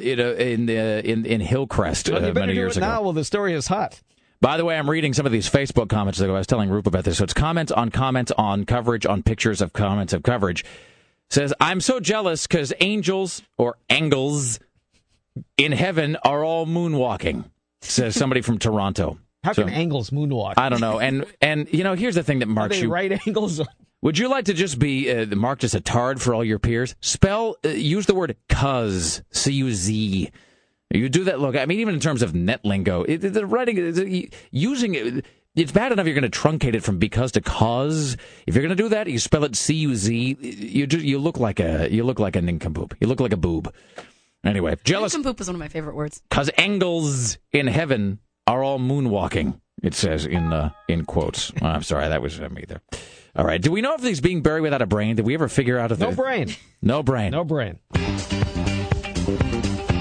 you 0.02 0.16
know, 0.16 0.32
in 0.32 0.68
uh, 0.68 1.00
in 1.04 1.24
in 1.24 1.40
Hillcrest 1.40 2.10
Well, 2.10 2.24
uh, 2.24 2.32
many 2.32 2.54
years 2.54 2.76
ago. 2.76 2.86
now 2.86 3.02
while 3.02 3.12
the 3.12 3.24
story 3.24 3.54
is 3.54 3.68
hot. 3.68 4.00
By 4.40 4.56
the 4.56 4.64
way, 4.64 4.76
I'm 4.76 4.90
reading 4.90 5.14
some 5.14 5.24
of 5.24 5.32
these 5.32 5.48
Facebook 5.48 5.88
comments. 5.88 6.20
Ago. 6.20 6.34
I 6.34 6.38
was 6.38 6.46
telling 6.46 6.68
Roope 6.68 6.86
about 6.86 7.04
this. 7.04 7.18
So 7.18 7.24
it's 7.24 7.32
comments 7.32 7.72
on 7.72 7.90
comments 7.90 8.32
on 8.36 8.64
coverage 8.64 9.06
on 9.06 9.22
pictures 9.22 9.62
of 9.62 9.72
comments 9.72 10.12
of 10.12 10.22
coverage. 10.22 10.64
Says 11.30 11.54
I'm 11.60 11.80
so 11.80 12.00
jealous 12.00 12.46
because 12.46 12.72
angels 12.80 13.40
or 13.56 13.76
angles 13.88 14.58
in 15.56 15.72
heaven 15.72 16.16
are 16.24 16.44
all 16.44 16.66
moonwalking. 16.66 17.44
Says 17.84 18.14
somebody 18.16 18.40
from 18.40 18.58
Toronto. 18.58 19.18
How 19.42 19.52
So- 19.52 19.64
can 19.64 19.72
angles 19.72 20.10
moonwalk? 20.10 20.54
I 20.56 20.68
don't 20.68 20.80
know. 20.80 20.98
And 21.00 21.24
and 21.40 21.68
you 21.72 21.84
know, 21.84 21.94
here's 21.94 22.14
the 22.14 22.22
thing 22.22 22.38
that 22.40 22.48
marks 22.48 22.80
you. 22.80 22.88
right 22.90 23.12
angles? 23.26 23.60
Would 24.02 24.18
you 24.18 24.28
like 24.28 24.46
to 24.46 24.54
just 24.54 24.78
be 24.78 25.10
uh, 25.10 25.26
marked 25.34 25.64
as 25.64 25.74
a 25.74 25.80
tard 25.80 26.20
for 26.20 26.34
all 26.34 26.44
your 26.44 26.58
peers? 26.58 26.94
Spell, 27.00 27.56
uh, 27.64 27.68
use 27.70 28.04
the 28.06 28.14
word 28.14 28.36
cuz, 28.50 29.22
C 29.30 29.52
U 29.54 29.72
Z. 29.72 30.30
You 30.90 31.08
do 31.08 31.24
that. 31.24 31.40
Look, 31.40 31.56
I 31.56 31.64
mean, 31.66 31.80
even 31.80 31.94
in 31.94 32.00
terms 32.00 32.20
of 32.22 32.34
net 32.34 32.64
lingo, 32.64 33.02
it, 33.04 33.18
the 33.18 33.46
writing, 33.46 33.78
it- 33.78 34.34
using 34.50 34.94
it, 34.94 35.24
it's 35.56 35.72
bad 35.72 35.90
enough 35.92 36.04
you're 36.06 36.14
going 36.18 36.30
to 36.30 36.38
truncate 36.38 36.74
it 36.74 36.82
from 36.82 36.98
because 36.98 37.32
to 37.32 37.40
cause. 37.40 38.16
If 38.46 38.54
you're 38.54 38.62
going 38.62 38.76
to 38.76 38.82
do 38.82 38.88
that, 38.90 39.08
you 39.08 39.18
spell 39.18 39.44
it 39.44 39.56
C 39.56 39.74
U 39.74 39.94
Z. 39.94 40.36
You 40.40 40.86
you 40.86 41.18
look 41.18 41.38
like 41.38 41.58
a 41.60 41.88
you 41.90 42.04
look 42.04 42.18
like 42.18 42.36
a 42.36 42.42
nincompoop. 42.42 42.94
You 43.00 43.06
look 43.06 43.20
like 43.20 43.32
a 43.32 43.38
boob. 43.38 43.72
Anyway, 44.44 44.76
jealous 44.84 45.16
Poop 45.16 45.40
is 45.40 45.46
one 45.48 45.56
of 45.56 45.60
my 45.60 45.68
favorite 45.68 45.94
words. 45.96 46.20
because 46.28 46.50
angels 46.58 47.38
in 47.52 47.66
heaven 47.66 48.18
are 48.46 48.62
all 48.62 48.78
moonwalking. 48.78 49.58
It 49.82 49.94
says 49.94 50.24
in 50.26 50.52
uh, 50.52 50.70
in 50.88 51.04
quotes. 51.04 51.52
Oh, 51.62 51.66
I'm 51.66 51.82
sorry, 51.82 52.08
that 52.08 52.22
was 52.22 52.38
me 52.40 52.64
there. 52.66 52.80
All 53.36 53.44
right. 53.44 53.60
Do 53.60 53.72
we 53.72 53.80
know 53.82 53.94
if 53.94 54.02
he's 54.02 54.20
being 54.20 54.42
buried 54.42 54.60
without 54.62 54.80
a 54.82 54.86
brain? 54.86 55.16
Did 55.16 55.26
we 55.26 55.34
ever 55.34 55.48
figure 55.48 55.78
out 55.78 55.90
if 55.92 55.98
No 55.98 56.10
the- 56.10 56.16
brain. 56.16 56.54
No 56.80 57.02
brain. 57.02 57.32
No 57.32 57.42
brain. 57.44 57.78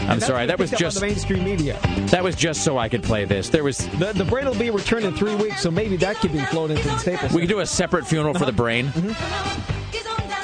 I'm 0.06 0.20
sorry. 0.20 0.46
That 0.48 0.60
was 0.60 0.70
Picked 0.70 0.82
up 0.82 0.86
on 0.86 0.92
just 0.92 1.00
the 1.00 1.06
mainstream 1.08 1.44
media. 1.44 1.80
that 2.12 2.24
was 2.24 2.36
just 2.36 2.64
so 2.64 2.78
I 2.78 2.90
could 2.90 3.02
play 3.04 3.26
this. 3.26 3.50
There 3.50 3.64
was 3.64 3.78
The, 3.98 4.12
the 4.14 4.26
brain 4.26 4.46
will 4.46 4.54
be 4.56 4.70
returned 4.70 5.06
in 5.06 5.16
three 5.16 5.36
weeks, 5.36 5.62
so 5.62 5.72
maybe 5.72 5.96
that 5.98 6.18
could 6.18 6.34
be 6.34 6.40
flown 6.46 6.72
into 6.72 6.84
the 6.84 6.98
Staples. 6.98 7.34
we 7.34 7.40
could 7.42 7.50
do 7.50 7.62
a 7.62 7.66
separate 7.66 8.06
funeral 8.06 8.34
for 8.34 8.46
the 8.46 8.52
brain. 8.52 8.92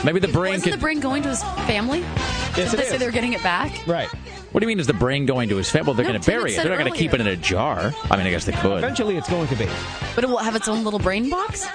Maybe 0.03 0.19
the 0.19 0.27
brain 0.29 0.53
Wasn't 0.53 0.63
could. 0.71 0.73
the 0.73 0.81
brain 0.81 0.99
going 0.99 1.23
to 1.23 1.29
his 1.29 1.43
family? 1.67 1.99
Yes, 1.99 2.55
Did 2.55 2.65
it 2.73 2.77
they 2.77 2.83
say 2.85 2.97
they 2.97 3.05
were 3.05 3.11
getting 3.11 3.33
it 3.33 3.43
back? 3.43 3.85
Right. 3.85 4.07
What 4.07 4.61
do 4.61 4.63
you 4.65 4.67
mean? 4.69 4.79
Is 4.79 4.87
the 4.87 4.93
brain 4.93 5.25
going 5.25 5.49
to 5.49 5.57
his 5.57 5.69
family? 5.69 5.87
Well, 5.87 5.95
they're 5.95 6.05
No, 6.05 6.11
going 6.13 6.21
to 6.21 6.29
bury 6.31 6.53
it. 6.53 6.57
They're 6.57 6.69
not 6.69 6.79
going 6.79 6.91
to 6.91 6.97
keep 6.97 7.13
it 7.13 7.21
in 7.21 7.27
a 7.27 7.35
jar. 7.35 7.93
I 8.09 8.17
mean, 8.17 8.25
I 8.25 8.31
guess 8.31 8.45
they 8.45 8.53
could. 8.53 8.77
Eventually, 8.77 9.17
it's 9.17 9.29
going 9.29 9.47
to 9.49 9.55
be. 9.55 9.67
But 10.15 10.23
it 10.23 10.29
will 10.29 10.37
have 10.37 10.55
its 10.55 10.67
own 10.67 10.83
little 10.83 10.99
brain 10.99 11.29
box? 11.29 11.67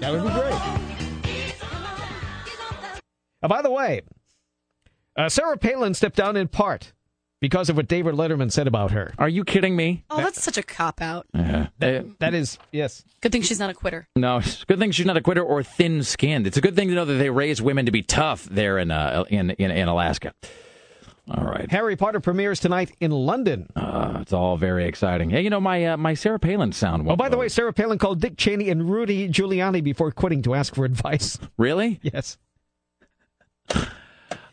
That 0.00 0.10
would 0.12 0.22
be 0.22 0.30
great. 0.30 0.54
Uh, 3.42 3.48
by 3.48 3.62
the 3.62 3.70
way, 3.70 4.02
uh, 5.16 5.28
Sarah 5.28 5.56
Palin 5.56 5.94
stepped 5.94 6.16
down 6.16 6.36
in 6.36 6.48
part 6.48 6.92
because 7.40 7.68
of 7.70 7.76
what 7.76 7.88
David 7.88 8.14
Letterman 8.14 8.52
said 8.52 8.66
about 8.66 8.90
her. 8.90 9.12
Are 9.18 9.28
you 9.28 9.44
kidding 9.44 9.74
me? 9.76 10.04
Oh, 10.10 10.18
that's 10.18 10.42
such 10.42 10.58
a 10.58 10.62
cop 10.62 11.00
out. 11.00 11.26
Uh, 11.34 11.66
uh, 11.80 12.02
That 12.18 12.34
is, 12.34 12.58
yes. 12.72 13.04
Good 13.20 13.32
thing 13.32 13.42
she's 13.42 13.58
not 13.58 13.70
a 13.70 13.74
quitter. 13.74 14.08
No, 14.16 14.38
it's 14.38 14.64
good 14.64 14.78
thing 14.78 14.90
she's 14.90 15.06
not 15.06 15.16
a 15.16 15.20
quitter 15.22 15.42
or 15.42 15.62
thin-skinned. 15.62 16.46
It's 16.46 16.56
a 16.56 16.60
good 16.60 16.76
thing 16.76 16.88
to 16.88 16.94
know 16.94 17.04
that 17.04 17.14
they 17.14 17.30
raise 17.30 17.60
women 17.62 17.86
to 17.86 17.92
be 17.92 18.02
tough 18.02 18.44
there 18.44 18.78
in 18.78 18.90
uh, 18.90 19.24
in, 19.30 19.50
in 19.50 19.70
in 19.70 19.88
Alaska. 19.88 20.32
All 21.30 21.44
right, 21.44 21.70
Harry 21.70 21.94
Potter 21.94 22.18
premieres 22.18 22.58
tonight 22.58 22.90
in 22.98 23.12
London. 23.12 23.68
uh, 23.76 24.18
it's 24.20 24.32
all 24.32 24.56
very 24.56 24.86
exciting. 24.86 25.30
Hey, 25.30 25.42
you 25.42 25.50
know 25.50 25.60
my 25.60 25.84
uh, 25.86 25.96
my 25.96 26.14
Sarah 26.14 26.40
Palin 26.40 26.72
sound. 26.72 27.08
Oh, 27.08 27.14
by 27.14 27.28
the 27.28 27.36
way, 27.36 27.48
Sarah 27.48 27.72
Palin 27.72 27.98
called 27.98 28.20
Dick 28.20 28.36
Cheney 28.36 28.68
and 28.68 28.90
Rudy 28.90 29.28
Giuliani 29.28 29.82
before 29.84 30.10
quitting 30.10 30.42
to 30.42 30.54
ask 30.54 30.74
for 30.74 30.84
advice. 30.84 31.38
really? 31.56 32.00
Yes. 32.02 32.36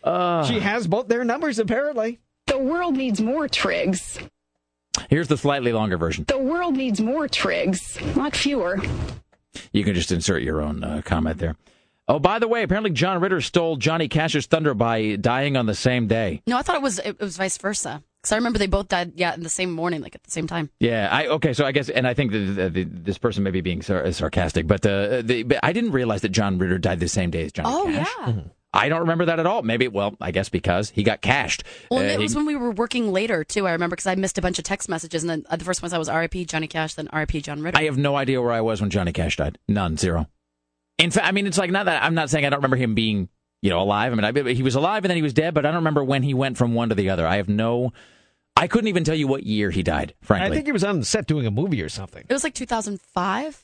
Uh, 0.03 0.45
She 0.45 0.59
has 0.59 0.87
both 0.87 1.07
their 1.07 1.23
numbers, 1.25 1.59
apparently. 1.59 2.19
The 2.57 2.63
world 2.63 2.97
needs 2.97 3.21
more 3.21 3.47
Trigs. 3.47 4.19
here's 5.11 5.27
the 5.27 5.37
slightly 5.37 5.71
longer 5.73 5.95
version. 5.95 6.25
The 6.27 6.39
world 6.39 6.75
needs 6.75 6.99
more 6.99 7.27
Trigs, 7.27 7.99
not 8.15 8.35
fewer. 8.35 8.79
You 9.71 9.83
can 9.83 9.93
just 9.93 10.11
insert 10.11 10.41
your 10.41 10.59
own 10.59 10.83
uh, 10.83 11.03
comment 11.05 11.37
there. 11.37 11.55
Oh, 12.07 12.17
by 12.17 12.39
the 12.39 12.47
way, 12.47 12.63
apparently 12.63 12.89
John 12.89 13.21
Ritter 13.21 13.41
stole 13.41 13.75
Johnny 13.75 14.07
Cash's 14.07 14.47
thunder 14.47 14.73
by 14.73 15.17
dying 15.17 15.55
on 15.55 15.67
the 15.67 15.75
same 15.75 16.07
day. 16.07 16.41
No, 16.47 16.57
I 16.57 16.63
thought 16.63 16.77
it 16.77 16.81
was 16.81 16.97
it 16.97 17.19
was 17.19 17.37
vice 17.37 17.59
versa. 17.59 18.01
Because 18.23 18.31
I 18.31 18.37
remember 18.37 18.57
they 18.57 18.65
both 18.65 18.87
died, 18.87 19.11
yeah, 19.15 19.35
in 19.35 19.43
the 19.43 19.49
same 19.49 19.71
morning, 19.71 20.01
like 20.01 20.15
at 20.15 20.23
the 20.23 20.31
same 20.31 20.47
time. 20.47 20.71
Yeah, 20.79 21.09
I 21.11 21.27
okay. 21.27 21.53
So 21.53 21.63
I 21.63 21.71
guess, 21.71 21.89
and 21.89 22.07
I 22.07 22.15
think 22.15 22.31
that 22.31 22.39
the, 22.39 22.69
the, 22.71 22.83
this 22.85 23.19
person 23.19 23.43
may 23.43 23.51
be 23.51 23.61
being 23.61 23.83
sar- 23.83 24.11
sarcastic, 24.13 24.65
but 24.65 24.83
uh, 24.83 25.21
the 25.21 25.43
but 25.43 25.59
I 25.61 25.73
didn't 25.73 25.91
realize 25.91 26.21
that 26.21 26.29
John 26.29 26.57
Ritter 26.57 26.79
died 26.79 26.99
the 27.01 27.07
same 27.07 27.29
day 27.29 27.43
as 27.43 27.51
Johnny 27.51 27.93
Cash. 27.93 28.07
Oh, 28.17 28.25
Cash. 28.25 28.35
yeah. 28.35 28.41
I 28.73 28.89
don't 28.89 28.99
remember 29.01 29.25
that 29.25 29.39
at 29.39 29.45
all. 29.45 29.61
Maybe, 29.63 29.87
well, 29.87 30.15
I 30.21 30.31
guess 30.31 30.49
because 30.49 30.89
he 30.89 31.01
got 31.03 31.21
cashed. 31.21 31.63
Well, 31.89 32.01
Uh, 32.01 32.03
it 32.03 32.11
he- 32.11 32.17
was 32.17 32.35
when 32.35 32.45
we 32.45 32.55
were 32.55 32.71
working 32.71 33.11
later, 33.11 33.43
too. 33.43 33.65
I 33.65 33.71
remember 33.71 33.95
because 33.95 34.07
I 34.07 34.15
missed 34.15 34.37
a 34.37 34.41
bunch 34.41 34.59
of 34.59 34.65
text 34.65 34.89
messages. 34.89 35.23
And 35.23 35.29
then 35.29 35.45
uh, 35.49 35.55
the 35.55 35.65
first 35.65 35.81
ones 35.81 35.93
I 35.93 35.97
was 35.97 36.09
RIP 36.09 36.45
Johnny 36.47 36.67
Cash, 36.67 36.93
then 36.95 37.07
RIP 37.13 37.31
John 37.43 37.61
Ritter. 37.61 37.77
I 37.77 37.83
have 37.85 37.97
no 37.97 38.15
idea 38.15 38.41
where 38.41 38.51
I 38.51 38.61
was 38.61 38.81
when 38.81 38.89
Johnny 38.89 39.13
Cash 39.13 39.37
died. 39.37 39.57
None, 39.67 39.97
zero. 39.97 40.27
In 40.97 41.11
fact, 41.11 41.25
I 41.27 41.31
mean, 41.31 41.47
it's 41.47 41.57
like 41.57 41.71
not 41.71 41.85
that 41.85 42.03
I'm 42.03 42.13
not 42.13 42.29
saying 42.29 42.45
I 42.45 42.49
don't 42.49 42.57
remember 42.59 42.75
him 42.77 42.93
being, 42.93 43.29
you 43.61 43.69
know, 43.69 43.79
alive. 43.81 44.11
I 44.11 44.15
mean, 44.15 44.47
I, 44.47 44.53
he 44.53 44.63
was 44.63 44.75
alive 44.75 45.03
and 45.05 45.09
then 45.09 45.15
he 45.17 45.21
was 45.23 45.33
dead, 45.33 45.53
but 45.53 45.65
I 45.65 45.69
don't 45.69 45.77
remember 45.77 46.03
when 46.03 46.23
he 46.23 46.33
went 46.33 46.57
from 46.57 46.73
one 46.73 46.89
to 46.89 46.95
the 46.95 47.09
other. 47.09 47.25
I 47.25 47.37
have 47.37 47.47
no. 47.49 47.93
I 48.55 48.67
couldn't 48.67 48.87
even 48.87 49.03
tell 49.03 49.15
you 49.15 49.27
what 49.27 49.43
year 49.43 49.69
he 49.69 49.83
died. 49.83 50.15
Frankly, 50.23 50.47
I 50.47 50.53
think 50.53 50.65
he 50.65 50.71
was 50.71 50.83
on 50.83 51.03
set 51.03 51.27
doing 51.27 51.45
a 51.45 51.51
movie 51.51 51.81
or 51.83 51.89
something. 51.89 52.25
it 52.27 52.33
was 52.33 52.43
like 52.43 52.55
2005. 52.55 53.63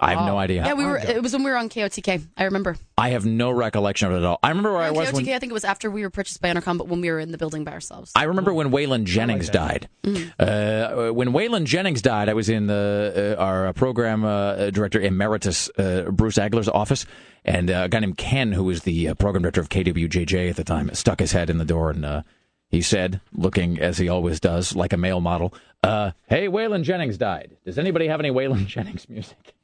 I 0.00 0.14
have 0.14 0.26
no 0.26 0.38
idea. 0.38 0.64
Yeah, 0.64 0.74
we 0.74 0.84
were. 0.84 0.96
It 0.96 1.22
was 1.22 1.32
when 1.32 1.42
we 1.42 1.50
were 1.50 1.56
on 1.56 1.68
KOTK. 1.68 2.24
I 2.36 2.44
remember. 2.44 2.76
I 2.96 3.10
have 3.10 3.26
no 3.26 3.50
recollection 3.50 4.08
of 4.08 4.14
it 4.14 4.18
at 4.18 4.24
all. 4.24 4.38
I 4.42 4.50
remember 4.50 4.72
where 4.72 4.82
I 4.82 4.90
was 4.90 5.08
KOTK, 5.08 5.12
when 5.14 5.28
I 5.30 5.38
think 5.38 5.50
it 5.50 5.54
was 5.54 5.64
after 5.64 5.90
we 5.90 6.02
were 6.02 6.10
purchased 6.10 6.40
by 6.40 6.50
Entercom, 6.52 6.78
but 6.78 6.86
when 6.86 7.00
we 7.00 7.10
were 7.10 7.18
in 7.18 7.32
the 7.32 7.38
building 7.38 7.64
by 7.64 7.72
ourselves. 7.72 8.12
I 8.14 8.24
remember 8.24 8.54
when 8.54 8.70
Waylon 8.70 9.04
Jennings 9.04 9.48
died. 9.48 9.88
Mm. 10.04 10.32
Uh, 10.38 11.12
when 11.12 11.30
Waylon 11.30 11.64
Jennings 11.64 12.00
died, 12.00 12.28
I 12.28 12.34
was 12.34 12.48
in 12.48 12.68
the 12.68 13.36
uh, 13.36 13.42
our 13.42 13.72
program 13.72 14.24
uh, 14.24 14.70
director 14.70 15.00
emeritus 15.00 15.68
uh, 15.78 16.10
Bruce 16.12 16.36
Agler's 16.36 16.68
office, 16.68 17.04
and 17.44 17.70
uh, 17.70 17.82
a 17.84 17.88
guy 17.88 17.98
named 17.98 18.18
Ken, 18.18 18.52
who 18.52 18.64
was 18.64 18.82
the 18.82 19.08
uh, 19.08 19.14
program 19.14 19.42
director 19.42 19.60
of 19.60 19.68
KWJJ 19.68 20.50
at 20.50 20.56
the 20.56 20.64
time, 20.64 20.94
stuck 20.94 21.18
his 21.18 21.32
head 21.32 21.50
in 21.50 21.58
the 21.58 21.64
door 21.64 21.90
and 21.90 22.04
uh, 22.04 22.22
he 22.70 22.82
said, 22.82 23.20
looking 23.32 23.80
as 23.80 23.98
he 23.98 24.08
always 24.08 24.40
does, 24.40 24.76
like 24.76 24.92
a 24.92 24.96
male 24.98 25.20
model, 25.20 25.54
uh, 25.82 26.10
"Hey, 26.26 26.48
Waylon 26.48 26.82
Jennings 26.82 27.16
died. 27.16 27.56
Does 27.64 27.78
anybody 27.78 28.08
have 28.08 28.20
any 28.20 28.30
Waylon 28.30 28.66
Jennings 28.68 29.08
music?" 29.08 29.54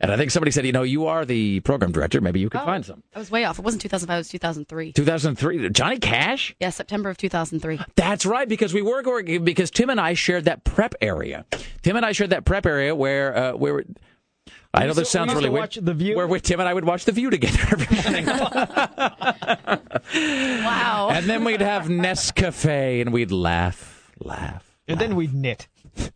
And 0.00 0.10
I 0.12 0.16
think 0.16 0.30
somebody 0.32 0.50
said, 0.50 0.66
"You 0.66 0.72
know, 0.72 0.82
you 0.82 1.06
are 1.06 1.24
the 1.24 1.60
program 1.60 1.90
director. 1.92 2.20
Maybe 2.20 2.38
you 2.40 2.50
could 2.50 2.60
Oh. 2.60 2.64
find 2.66 2.84
some." 2.84 3.02
I 3.14 3.18
was 3.18 3.30
way 3.30 3.44
off. 3.44 3.58
It 3.58 3.64
wasn't 3.64 3.80
2005. 3.82 4.14
It 4.16 4.18
was 4.18 4.28
2003. 4.28 4.92
2003, 4.92 5.70
Johnny 5.70 5.98
Cash. 5.98 6.54
Yeah, 6.60 6.70
September 6.70 7.08
of 7.08 7.16
2003. 7.16 7.80
That's 7.96 8.26
right, 8.26 8.48
because 8.48 8.74
we 8.74 8.82
were 8.82 9.02
going 9.02 9.44
because 9.44 9.70
Tim 9.70 9.88
and 9.90 10.00
I 10.00 10.12
shared 10.14 10.44
that 10.44 10.64
prep 10.64 10.94
area. 11.00 11.46
Tim 11.82 11.96
and 11.96 12.04
I 12.04 12.12
shared 12.12 12.30
that 12.30 12.44
prep 12.44 12.66
area 12.66 12.94
where 12.94 13.34
uh, 13.36 13.52
where 13.54 13.84
I 14.74 14.86
know 14.86 14.92
this 14.92 15.08
So 15.08 15.20
sounds 15.20 15.32
really 15.34 15.48
weird. 15.48 15.60
watch 15.62 15.76
The 15.80 15.94
View? 15.94 16.16
Where, 16.16 16.26
where 16.26 16.40
Tim 16.40 16.58
and 16.60 16.68
I 16.68 16.74
would 16.74 16.84
watch 16.84 17.04
The 17.06 17.12
View 17.12 17.30
together 17.30 17.60
every 17.72 17.96
morning, 18.02 18.26
Wow. 20.64 21.08
and 21.12 21.26
then 21.26 21.44
we'd 21.44 21.60
have 21.60 21.84
Nescafe 21.86 23.00
and 23.00 23.12
we'd 23.12 23.30
laugh, 23.30 24.10
laugh. 24.18 24.76
And 24.88 24.98
then 25.00 25.14
we'd 25.16 25.32
knit. 25.32 25.68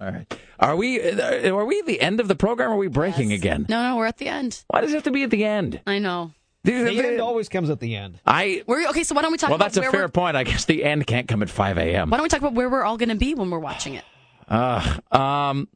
All 0.00 0.10
right, 0.10 0.38
are 0.58 0.74
we 0.74 1.00
uh, 1.00 1.54
are 1.54 1.64
we 1.66 1.78
at 1.78 1.86
the 1.86 2.00
end 2.00 2.18
of 2.20 2.28
the 2.28 2.34
program? 2.34 2.70
Or 2.70 2.74
are 2.74 2.78
we 2.78 2.88
breaking 2.88 3.32
again? 3.32 3.66
No, 3.68 3.82
no, 3.82 3.96
we're 3.96 4.06
at 4.06 4.16
the 4.18 4.26
end. 4.28 4.64
Why 4.68 4.80
does 4.80 4.90
it 4.90 4.94
have 4.94 5.02
to 5.04 5.10
be 5.10 5.22
at 5.22 5.30
the 5.30 5.44
end? 5.44 5.80
I 5.86 5.98
know. 5.98 6.32
The 6.64 6.72
end 6.72 7.20
always 7.20 7.48
comes 7.48 7.68
at 7.70 7.80
the 7.80 7.96
end. 7.96 8.20
I 8.24 8.62
We're, 8.68 8.88
okay, 8.90 9.02
so 9.02 9.14
why 9.16 9.22
don't 9.22 9.32
we 9.32 9.36
talk 9.38 9.48
about 9.48 9.50
well, 9.50 9.56
about 9.56 9.64
that's 9.74 9.76
a 9.78 9.80
where 9.80 9.90
fair 9.90 10.02
we're, 10.02 10.08
point. 10.10 10.36
I 10.36 10.44
guess 10.44 10.64
the 10.64 10.84
end 10.84 11.06
can't 11.08 11.26
come 11.26 11.42
at 11.42 11.50
five 11.50 11.76
a.m. 11.76 12.08
why 12.08 12.16
don't 12.18 12.22
we 12.22 12.28
talk 12.28 12.40
about 12.40 12.54
where 12.54 12.70
we're 12.70 12.84
all 12.84 12.96
going 12.96 13.08
to 13.08 13.16
be 13.16 13.34
when 13.34 13.50
we're 13.50 13.58
watching 13.58 13.94
it? 13.94 14.04
Uh, 14.48 14.98
um. 15.10 15.68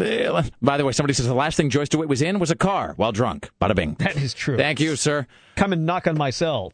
eh, 0.00 0.42
By 0.60 0.76
the 0.76 0.84
way, 0.84 0.92
somebody 0.92 1.14
says 1.14 1.26
the 1.26 1.34
last 1.34 1.56
thing 1.56 1.70
Joyce 1.70 1.88
DeWitt 1.88 2.08
was 2.10 2.20
in 2.22 2.38
was 2.38 2.50
a 2.50 2.56
car 2.56 2.92
while 2.96 3.12
drunk. 3.12 3.48
Bada 3.60 3.74
bing. 3.74 3.96
That 4.00 4.16
is 4.16 4.34
true. 4.34 4.56
Thank 4.58 4.80
you, 4.80 4.96
sir. 4.96 5.26
Come 5.56 5.72
and 5.72 5.86
knock 5.86 6.06
on 6.06 6.16
my 6.18 6.30
cell. 6.30 6.72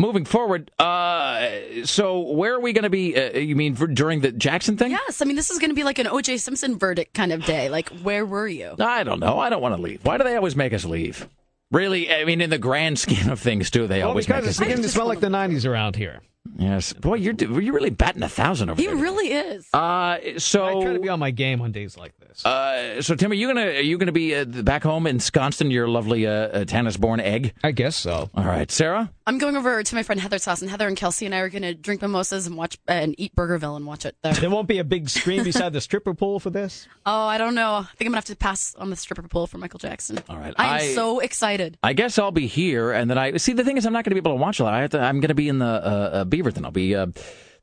Moving 0.00 0.24
forward, 0.24 0.70
uh, 0.78 1.46
so 1.84 2.20
where 2.20 2.54
are 2.54 2.60
we 2.60 2.72
going 2.72 2.84
to 2.84 2.90
be? 2.90 3.14
Uh, 3.14 3.36
you 3.38 3.54
mean 3.54 3.74
for, 3.74 3.86
during 3.86 4.20
the 4.20 4.32
Jackson 4.32 4.78
thing? 4.78 4.92
Yes, 4.92 5.20
I 5.20 5.26
mean 5.26 5.36
this 5.36 5.50
is 5.50 5.58
going 5.58 5.68
to 5.68 5.74
be 5.74 5.84
like 5.84 5.98
an 5.98 6.06
O.J. 6.06 6.38
Simpson 6.38 6.78
verdict 6.78 7.12
kind 7.12 7.32
of 7.32 7.44
day. 7.44 7.68
Like, 7.68 7.90
where 8.00 8.24
were 8.24 8.48
you? 8.48 8.74
I 8.80 9.02
don't 9.04 9.20
know. 9.20 9.38
I 9.38 9.50
don't 9.50 9.60
want 9.60 9.76
to 9.76 9.82
leave. 9.82 10.02
Why 10.02 10.16
do 10.16 10.24
they 10.24 10.36
always 10.36 10.56
make 10.56 10.72
us 10.72 10.86
leave? 10.86 11.28
Really? 11.70 12.10
I 12.10 12.24
mean, 12.24 12.40
in 12.40 12.48
the 12.48 12.56
grand 12.56 12.98
scheme 12.98 13.28
of 13.28 13.40
things, 13.40 13.70
too, 13.70 13.86
they 13.86 13.98
Well, 13.98 14.08
always 14.08 14.26
make 14.26 14.38
because 14.38 14.48
us 14.48 14.50
it's 14.52 14.60
leave. 14.60 14.68
beginning 14.68 14.82
to 14.84 14.88
smell 14.88 15.06
like 15.06 15.20
the 15.20 15.26
90s 15.28 15.68
around 15.68 15.96
here. 15.96 16.22
Yes. 16.56 16.92
Boy, 16.94 17.16
you're 17.16 17.34
you're 17.34 17.74
really 17.74 17.90
batting 17.90 18.22
a 18.22 18.28
thousand 18.28 18.70
over 18.70 18.80
He 18.80 18.86
there. 18.86 18.96
He 18.96 19.02
really 19.02 19.32
is. 19.32 19.68
Uh, 19.74 20.18
so 20.38 20.64
I 20.64 20.82
try 20.82 20.92
to 20.94 20.98
be 20.98 21.08
on 21.08 21.18
my 21.18 21.30
game 21.30 21.60
on 21.60 21.70
days 21.70 21.96
like 21.96 22.18
this. 22.18 22.44
Uh, 22.44 23.02
so 23.02 23.14
Tim, 23.14 23.30
are 23.30 23.34
you 23.34 23.46
gonna 23.46 23.66
are 23.66 23.80
you 23.80 23.98
gonna 23.98 24.10
be 24.12 24.34
uh, 24.34 24.44
back 24.44 24.82
home 24.82 25.06
ensconced 25.06 25.60
in 25.60 25.70
your 25.70 25.86
lovely 25.88 26.26
uh, 26.26 26.30
uh, 26.30 26.64
Tannis-born 26.64 27.20
egg? 27.20 27.52
I 27.62 27.72
guess 27.72 27.96
so. 27.96 28.30
All 28.34 28.44
right, 28.44 28.70
Sarah. 28.70 29.10
I'm 29.26 29.38
going 29.38 29.56
over 29.56 29.82
to 29.82 29.94
my 29.94 30.02
friend 30.02 30.20
Heather's 30.20 30.44
house, 30.44 30.60
and 30.60 30.70
Heather 30.70 30.88
and 30.88 30.96
Kelsey 30.96 31.24
and 31.24 31.34
I 31.34 31.38
are 31.38 31.48
going 31.48 31.62
to 31.62 31.72
drink 31.72 32.02
mimosas 32.02 32.48
and 32.48 32.56
watch 32.56 32.78
and 32.88 33.14
eat 33.16 33.32
Burgerville 33.36 33.76
and 33.76 33.86
watch 33.86 34.04
it 34.04 34.16
there. 34.22 34.32
There 34.34 34.50
won't 34.50 34.66
be 34.66 34.78
a 34.78 34.84
big 34.84 35.08
screen 35.08 35.44
beside 35.44 35.72
the 35.72 35.80
stripper 35.80 36.14
pole 36.14 36.40
for 36.40 36.50
this. 36.50 36.88
Oh, 37.06 37.26
I 37.26 37.38
don't 37.38 37.54
know. 37.54 37.74
I 37.74 37.82
think 37.96 38.00
I'm 38.02 38.06
gonna 38.08 38.16
have 38.16 38.24
to 38.24 38.36
pass 38.36 38.74
on 38.76 38.90
the 38.90 38.96
stripper 38.96 39.22
pole 39.28 39.46
for 39.46 39.58
Michael 39.58 39.78
Jackson. 39.78 40.18
All 40.28 40.38
right, 40.38 40.54
I 40.56 40.66
am 40.66 40.74
I- 40.74 40.94
so 40.94 41.20
excited. 41.20 41.78
I 41.82 41.92
guess 41.92 42.18
I'll 42.18 42.32
be 42.32 42.46
here, 42.46 42.90
and 42.92 43.08
then 43.10 43.18
I 43.18 43.36
see. 43.36 43.52
The 43.52 43.62
thing 43.64 43.76
is, 43.76 43.84
I'm 43.86 43.92
not 43.92 44.04
going 44.04 44.10
to 44.16 44.20
be 44.20 44.26
able 44.28 44.36
to 44.38 44.42
watch 44.42 44.58
a 44.58 44.64
lot. 44.64 44.72
I 44.74 44.80
have 44.80 44.90
to, 44.90 45.00
I'm 45.00 45.20
going 45.20 45.28
to 45.28 45.34
be 45.34 45.48
in 45.48 45.58
the 45.58 45.66
uh, 45.66 46.10
uh, 46.20 46.24
Beaverton. 46.30 46.64
I'll 46.64 46.70
be 46.70 46.94
uh, 46.94 47.08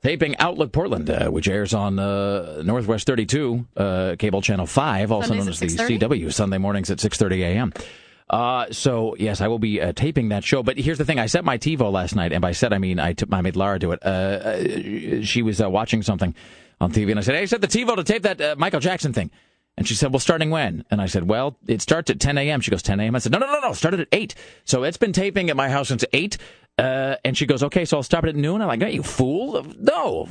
taping 0.03 0.37
Outlook 0.37 0.71
Portland, 0.71 1.09
uh, 1.09 1.29
which 1.29 1.47
airs 1.47 1.73
on 1.73 1.99
uh, 1.99 2.61
Northwest 2.63 3.07
32, 3.07 3.65
uh, 3.75 4.15
cable 4.19 4.41
channel 4.41 4.65
five, 4.65 5.11
also 5.11 5.33
known 5.33 5.47
as 5.47 5.59
the 5.59 5.67
CW, 5.67 6.31
Sunday 6.33 6.57
mornings 6.57 6.91
at 6.91 6.99
6:30 6.99 7.39
a.m. 7.41 7.73
Uh, 8.29 8.65
so 8.71 9.15
yes, 9.17 9.39
I 9.39 9.47
will 9.47 9.59
be 9.59 9.81
uh, 9.81 9.93
taping 9.93 10.29
that 10.29 10.43
show. 10.43 10.61
But 10.61 10.77
here's 10.77 10.97
the 10.97 11.05
thing: 11.05 11.19
I 11.19 11.27
set 11.27 11.45
my 11.45 11.57
TiVo 11.57 11.91
last 11.91 12.15
night, 12.15 12.33
and 12.33 12.41
by 12.41 12.51
set 12.51 12.73
I 12.73 12.77
mean 12.77 12.99
I, 12.99 13.13
took 13.13 13.31
I 13.31 13.41
made 13.41 13.55
Lara 13.55 13.79
do 13.79 13.93
it. 13.93 15.25
She 15.25 15.41
was 15.41 15.61
uh, 15.61 15.69
watching 15.69 16.03
something 16.03 16.35
on 16.81 16.91
TV, 16.91 17.11
and 17.11 17.19
I 17.19 17.23
said, 17.23 17.35
"Hey, 17.35 17.45
set 17.45 17.61
the 17.61 17.67
TiVo 17.67 17.95
to 17.95 18.03
tape 18.03 18.23
that 18.23 18.41
uh, 18.41 18.55
Michael 18.57 18.79
Jackson 18.79 19.13
thing." 19.13 19.31
And 19.77 19.87
she 19.87 19.93
said, 19.95 20.11
"Well, 20.11 20.19
starting 20.19 20.49
when?" 20.49 20.83
And 20.91 21.01
I 21.01 21.05
said, 21.05 21.27
"Well, 21.27 21.57
it 21.67 21.81
starts 21.81 22.09
at 22.09 22.19
10 22.19 22.37
a.m." 22.37 22.61
She 22.61 22.71
goes, 22.71 22.81
"10 22.83 22.99
a.m." 22.99 23.15
I 23.15 23.19
said, 23.19 23.31
"No, 23.31 23.37
no, 23.37 23.45
no, 23.45 23.59
no. 23.59 23.73
Started 23.73 24.01
at 24.01 24.07
8." 24.11 24.35
So 24.65 24.83
it's 24.83 24.97
been 24.97 25.13
taping 25.13 25.49
at 25.49 25.55
my 25.55 25.69
house 25.69 25.87
since 25.87 26.03
8. 26.11 26.37
Uh, 26.77 27.15
and 27.25 27.37
she 27.37 27.45
goes, 27.45 27.63
"Okay, 27.63 27.85
so 27.85 27.97
I'll 27.97 28.03
stop 28.03 28.23
it 28.23 28.29
at 28.29 28.35
noon." 28.35 28.61
I'm 28.61 28.67
like, 28.67 28.79
"No, 28.79 28.87
you 28.87 29.03
fool! 29.03 29.65
No, 29.79 30.27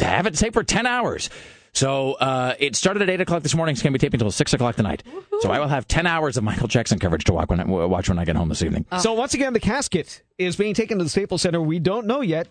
have 0.00 0.26
it 0.26 0.34
tape 0.34 0.52
for 0.52 0.64
10 0.64 0.86
hours." 0.86 1.30
So 1.72 2.12
uh, 2.14 2.54
it 2.60 2.76
started 2.76 3.02
at 3.02 3.10
8 3.10 3.20
o'clock 3.22 3.42
this 3.42 3.54
morning. 3.54 3.72
It's 3.72 3.82
going 3.82 3.92
to 3.92 3.98
be 3.98 4.00
taping 4.00 4.20
until 4.20 4.30
6 4.30 4.52
o'clock 4.54 4.76
tonight. 4.76 5.02
So 5.40 5.50
I 5.50 5.58
will 5.58 5.66
have 5.66 5.88
10 5.88 6.06
hours 6.06 6.36
of 6.36 6.44
Michael 6.44 6.68
Jackson 6.68 7.00
coverage 7.00 7.24
to 7.24 7.32
watch 7.32 7.48
when 7.48 7.58
I, 7.58 7.64
watch 7.64 8.08
when 8.08 8.18
I 8.18 8.24
get 8.24 8.36
home 8.36 8.48
this 8.48 8.62
evening. 8.62 8.86
So 9.00 9.12
once 9.14 9.34
again, 9.34 9.52
the 9.52 9.60
casket 9.60 10.22
is 10.38 10.54
being 10.54 10.74
taken 10.74 10.98
to 10.98 11.04
the 11.04 11.10
Staples 11.10 11.42
Center. 11.42 11.60
We 11.60 11.80
don't 11.80 12.06
know 12.06 12.20
yet 12.20 12.46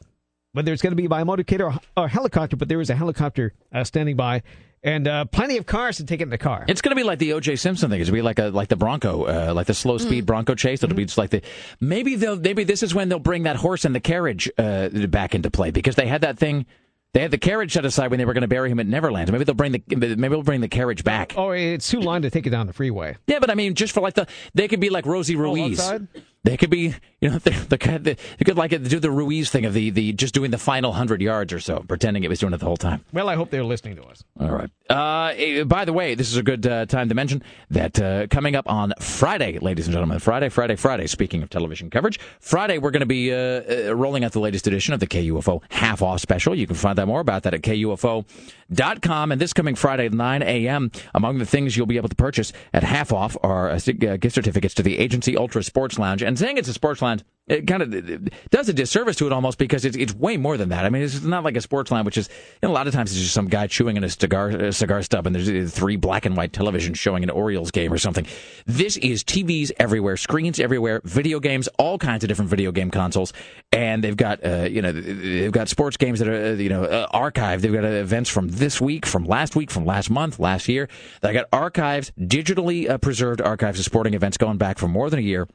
whether 0.54 0.72
it's 0.72 0.82
going 0.82 0.92
to 0.92 0.96
be 0.96 1.08
by 1.08 1.24
motorcade 1.24 1.60
or, 1.60 1.78
or 1.98 2.08
helicopter, 2.08 2.56
but 2.56 2.70
there 2.70 2.80
is 2.80 2.90
a 2.90 2.96
helicopter 2.96 3.54
uh, 3.74 3.84
standing 3.84 4.16
by, 4.16 4.44
and 4.84 5.08
uh, 5.08 5.26
plenty 5.26 5.58
of 5.58 5.66
cars 5.66 5.98
to 5.98 6.06
take 6.06 6.20
it 6.20 6.24
in 6.24 6.30
the 6.30 6.38
car. 6.38 6.66
It's 6.68 6.82
going 6.82 6.92
to 6.92 6.96
be 6.96 7.04
like 7.04 7.20
the 7.20 7.34
O.J. 7.34 7.56
Simpson 7.58 7.90
thing. 7.90 8.00
It's 8.00 8.10
going 8.10 8.18
to 8.18 8.22
be 8.22 8.26
like 8.26 8.40
a 8.40 8.50
like 8.50 8.70
the 8.70 8.76
Bronco, 8.76 9.24
uh, 9.26 9.54
like 9.54 9.68
the 9.68 9.74
slow 9.74 9.98
speed 9.98 10.26
Bronco 10.26 10.56
chase. 10.56 10.84
It'll 10.84 10.96
be 10.96 11.06
just 11.06 11.18
like 11.18 11.32
the 11.32 11.42
maybe 11.80 12.16
they'll 12.16 12.38
maybe 12.38 12.64
this 12.64 12.84
is 12.84 12.94
when 12.94 13.10
they'll 13.10 13.20
bring 13.20 13.44
that 13.44 13.56
horse 13.56 13.86
and 13.86 13.96
the 13.96 14.00
carriage 14.00 14.50
uh, 14.58 14.90
back 15.08 15.36
into 15.36 15.50
play 15.50 15.72
because 15.72 15.96
they 15.96 16.08
had 16.08 16.22
that 16.22 16.38
thing. 16.38 16.66
They 17.14 17.22
had 17.22 17.30
the 17.30 17.38
carriage 17.38 17.74
set 17.74 17.86
aside 17.86 18.10
when 18.10 18.18
they 18.18 18.26
were 18.26 18.34
going 18.34 18.42
to 18.42 18.48
bury 18.48 18.72
him 18.72 18.80
at 18.80 18.88
Neverland. 18.88 19.32
Maybe 19.32 19.44
they'll 19.44 19.54
bring 19.54 19.72
the 19.72 19.84
maybe 19.88 20.16
they'll 20.16 20.42
bring 20.42 20.62
the 20.62 20.68
carriage 20.68 21.04
back. 21.04 21.36
Oh, 21.38 21.52
it's 21.52 21.88
too 21.88 22.02
long 22.02 22.24
to 22.24 22.32
take 22.32 22.48
it 22.48 22.50
down 22.50 22.66
the 22.66 22.74
freeway. 22.74 23.16
Yeah, 23.28 23.38
but 23.40 23.52
I 23.52 23.56
mean, 23.56 23.76
just 23.76 23.94
for 23.94 24.02
like 24.02 24.16
the 24.16 24.28
they 24.56 24.68
could 24.68 24.80
be 24.80 24.90
like 24.90 25.06
Rosie 25.06 25.36
Ruiz. 25.36 25.80
outside? 25.80 26.08
They 26.44 26.58
could 26.58 26.70
be, 26.70 26.94
you 27.22 27.30
know, 27.30 27.38
the, 27.38 27.52
the, 27.52 27.78
the 27.78 28.18
they 28.38 28.46
could 28.46 28.58
like 28.58 28.72
do 28.72 29.00
the 29.00 29.10
Ruiz 29.10 29.50
thing 29.50 29.64
of 29.64 29.74
the 29.74 29.92
the 29.92 30.12
just 30.12 30.34
doing 30.34 30.52
the 30.52 30.58
final 30.58 30.92
hundred 30.92 31.22
yards 31.22 31.54
or 31.54 31.62
so, 31.62 31.86
pretending 31.88 32.26
it 32.26 32.30
was 32.30 32.40
doing 32.40 32.54
it 32.54 32.58
the 32.58 32.66
whole 32.66 32.76
time. 32.76 33.06
Well, 33.14 33.30
I 33.30 33.36
hope 33.36 33.50
they're 33.50 33.64
listening 33.64 33.96
to 33.96 34.04
us. 34.04 34.26
All 34.38 34.52
right. 34.52 34.70
Uh, 34.90 35.34
eh, 35.38 35.64
by 35.64 35.86
the 35.86 35.94
way, 35.94 36.16
this 36.16 36.30
is 36.30 36.36
a 36.36 36.44
good 36.44 36.68
uh, 36.68 36.86
time 36.86 37.08
to 37.08 37.16
mention 37.16 37.42
that 37.70 37.98
uh, 38.02 38.28
coming 38.28 38.58
up 38.58 38.70
on 38.70 38.94
Friday, 39.00 39.58
ladies 39.60 39.88
and 39.88 39.94
gentlemen, 39.94 40.20
Friday, 40.20 40.50
Friday, 40.50 40.76
Friday. 40.76 41.08
Speaking 41.08 41.42
of 41.44 41.50
television 41.50 41.90
coverage, 41.90 42.20
Friday 42.42 42.78
we're 42.78 42.92
going 42.92 43.00
to 43.00 43.06
be 43.06 43.32
uh, 43.32 43.38
uh, 43.38 43.96
rolling 43.96 44.26
out 44.26 44.34
the 44.34 44.42
latest 44.42 44.68
edition 44.68 44.94
of 44.94 45.00
the 45.00 45.08
KUFO 45.08 45.62
half 45.70 46.02
off 46.02 46.20
special. 46.20 46.54
You 46.54 46.68
can 46.68 46.76
find 46.76 47.00
out 47.00 47.08
more 47.08 47.22
about 47.22 47.44
that 47.44 47.54
at 47.54 47.62
KUFO.com. 47.62 49.32
And 49.32 49.40
this 49.40 49.54
coming 49.54 49.76
Friday, 49.76 50.10
9 50.10 50.44
a.m., 50.44 50.92
among 51.14 51.38
the 51.38 51.46
things 51.46 51.78
you'll 51.78 51.86
be 51.86 51.98
able 51.98 52.10
to 52.10 52.16
purchase 52.16 52.52
at 52.74 52.84
half 52.84 53.14
off 53.14 53.38
are 53.42 53.70
uh, 53.70 53.80
gift 53.80 54.36
certificates 54.36 54.74
to 54.74 54.84
the 54.84 54.98
Agency 54.98 55.38
Ultra 55.38 55.64
Sports 55.64 55.98
Lounge. 55.98 56.22
And 56.22 56.33
saying 56.38 56.58
it's 56.58 56.68
a 56.68 56.74
sports 56.74 57.02
land 57.02 57.24
it 57.48 57.68
kind 57.68 57.84
of 57.84 58.30
does 58.52 58.70
a 58.70 58.74
disservice 58.74 59.18
to 59.18 59.28
it 59.28 59.34
almost 59.34 59.58
because 59.58 59.84
it's, 59.84 59.98
it's 59.98 60.14
way 60.14 60.38
more 60.38 60.56
than 60.56 60.70
that. 60.70 60.86
I 60.86 60.90
mean, 60.90 61.02
it's 61.02 61.24
not 61.24 61.44
like 61.44 61.58
a 61.58 61.62
sports 61.62 61.92
lounge, 61.92 62.06
which 62.06 62.18
is 62.18 62.30
you 62.62 62.68
know, 62.68 62.72
a 62.72 62.74
lot 62.74 62.88
of 62.88 62.94
times 62.94 63.12
it's 63.12 63.20
just 63.20 63.34
some 63.34 63.48
guy 63.48 63.68
chewing 63.68 63.98
in 63.98 64.04
a 64.06 64.10
cigar 64.10 64.50
a 64.50 64.72
cigar 64.72 65.02
stub, 65.02 65.28
and 65.28 65.36
there's 65.36 65.50
uh, 65.50 65.70
three 65.70 65.98
black 65.98 66.26
and 66.26 66.38
white 66.38 66.54
televisions 66.54 66.96
showing 66.96 67.22
an 67.22 67.30
Orioles 67.30 67.72
game 67.72 67.92
or 67.92 67.98
something. 67.98 68.26
This 68.66 68.96
is 68.96 69.26
TVs 69.26 69.74
everywhere, 69.78 70.16
screens 70.16 70.58
everywhere, 70.58 71.02
video 71.04 71.42
games, 71.42 71.68
all 71.78 71.98
kinds 71.98 72.24
of 72.24 72.30
different 72.30 72.50
video 72.50 72.72
game 72.72 72.90
consoles, 72.90 73.34
and 73.74 74.02
they've 74.02 74.16
got 74.16 74.46
uh, 74.46 74.68
you 74.72 74.82
know 74.82 74.94
they've 74.94 75.52
got 75.52 75.68
sports 75.68 75.98
games 75.98 76.20
that 76.20 76.30
are 76.30 76.46
uh, 76.46 76.54
you 76.54 76.70
know 76.70 76.86
uh, 76.86 77.10
archived. 77.10 77.60
They've 77.60 77.74
got 77.74 77.84
uh, 77.84 77.88
events 77.88 78.30
from 78.30 78.48
this 78.48 78.80
week, 78.80 79.06
from 79.06 79.26
last 79.26 79.54
week, 79.54 79.70
from 79.70 79.86
last 79.86 80.10
month, 80.10 80.40
last 80.40 80.70
year. 80.70 80.88
They 81.20 81.34
got 81.34 81.48
archives, 81.52 82.14
digitally 82.18 82.90
uh, 82.90 83.00
preserved 83.00 83.42
archives 83.42 83.80
of 83.80 83.86
sporting 83.86 84.14
events 84.14 84.38
going 84.38 84.58
back 84.58 84.78
for 84.78 84.88
more 84.88 85.10
than 85.10 85.20
a 85.20 85.24
year. 85.24 85.46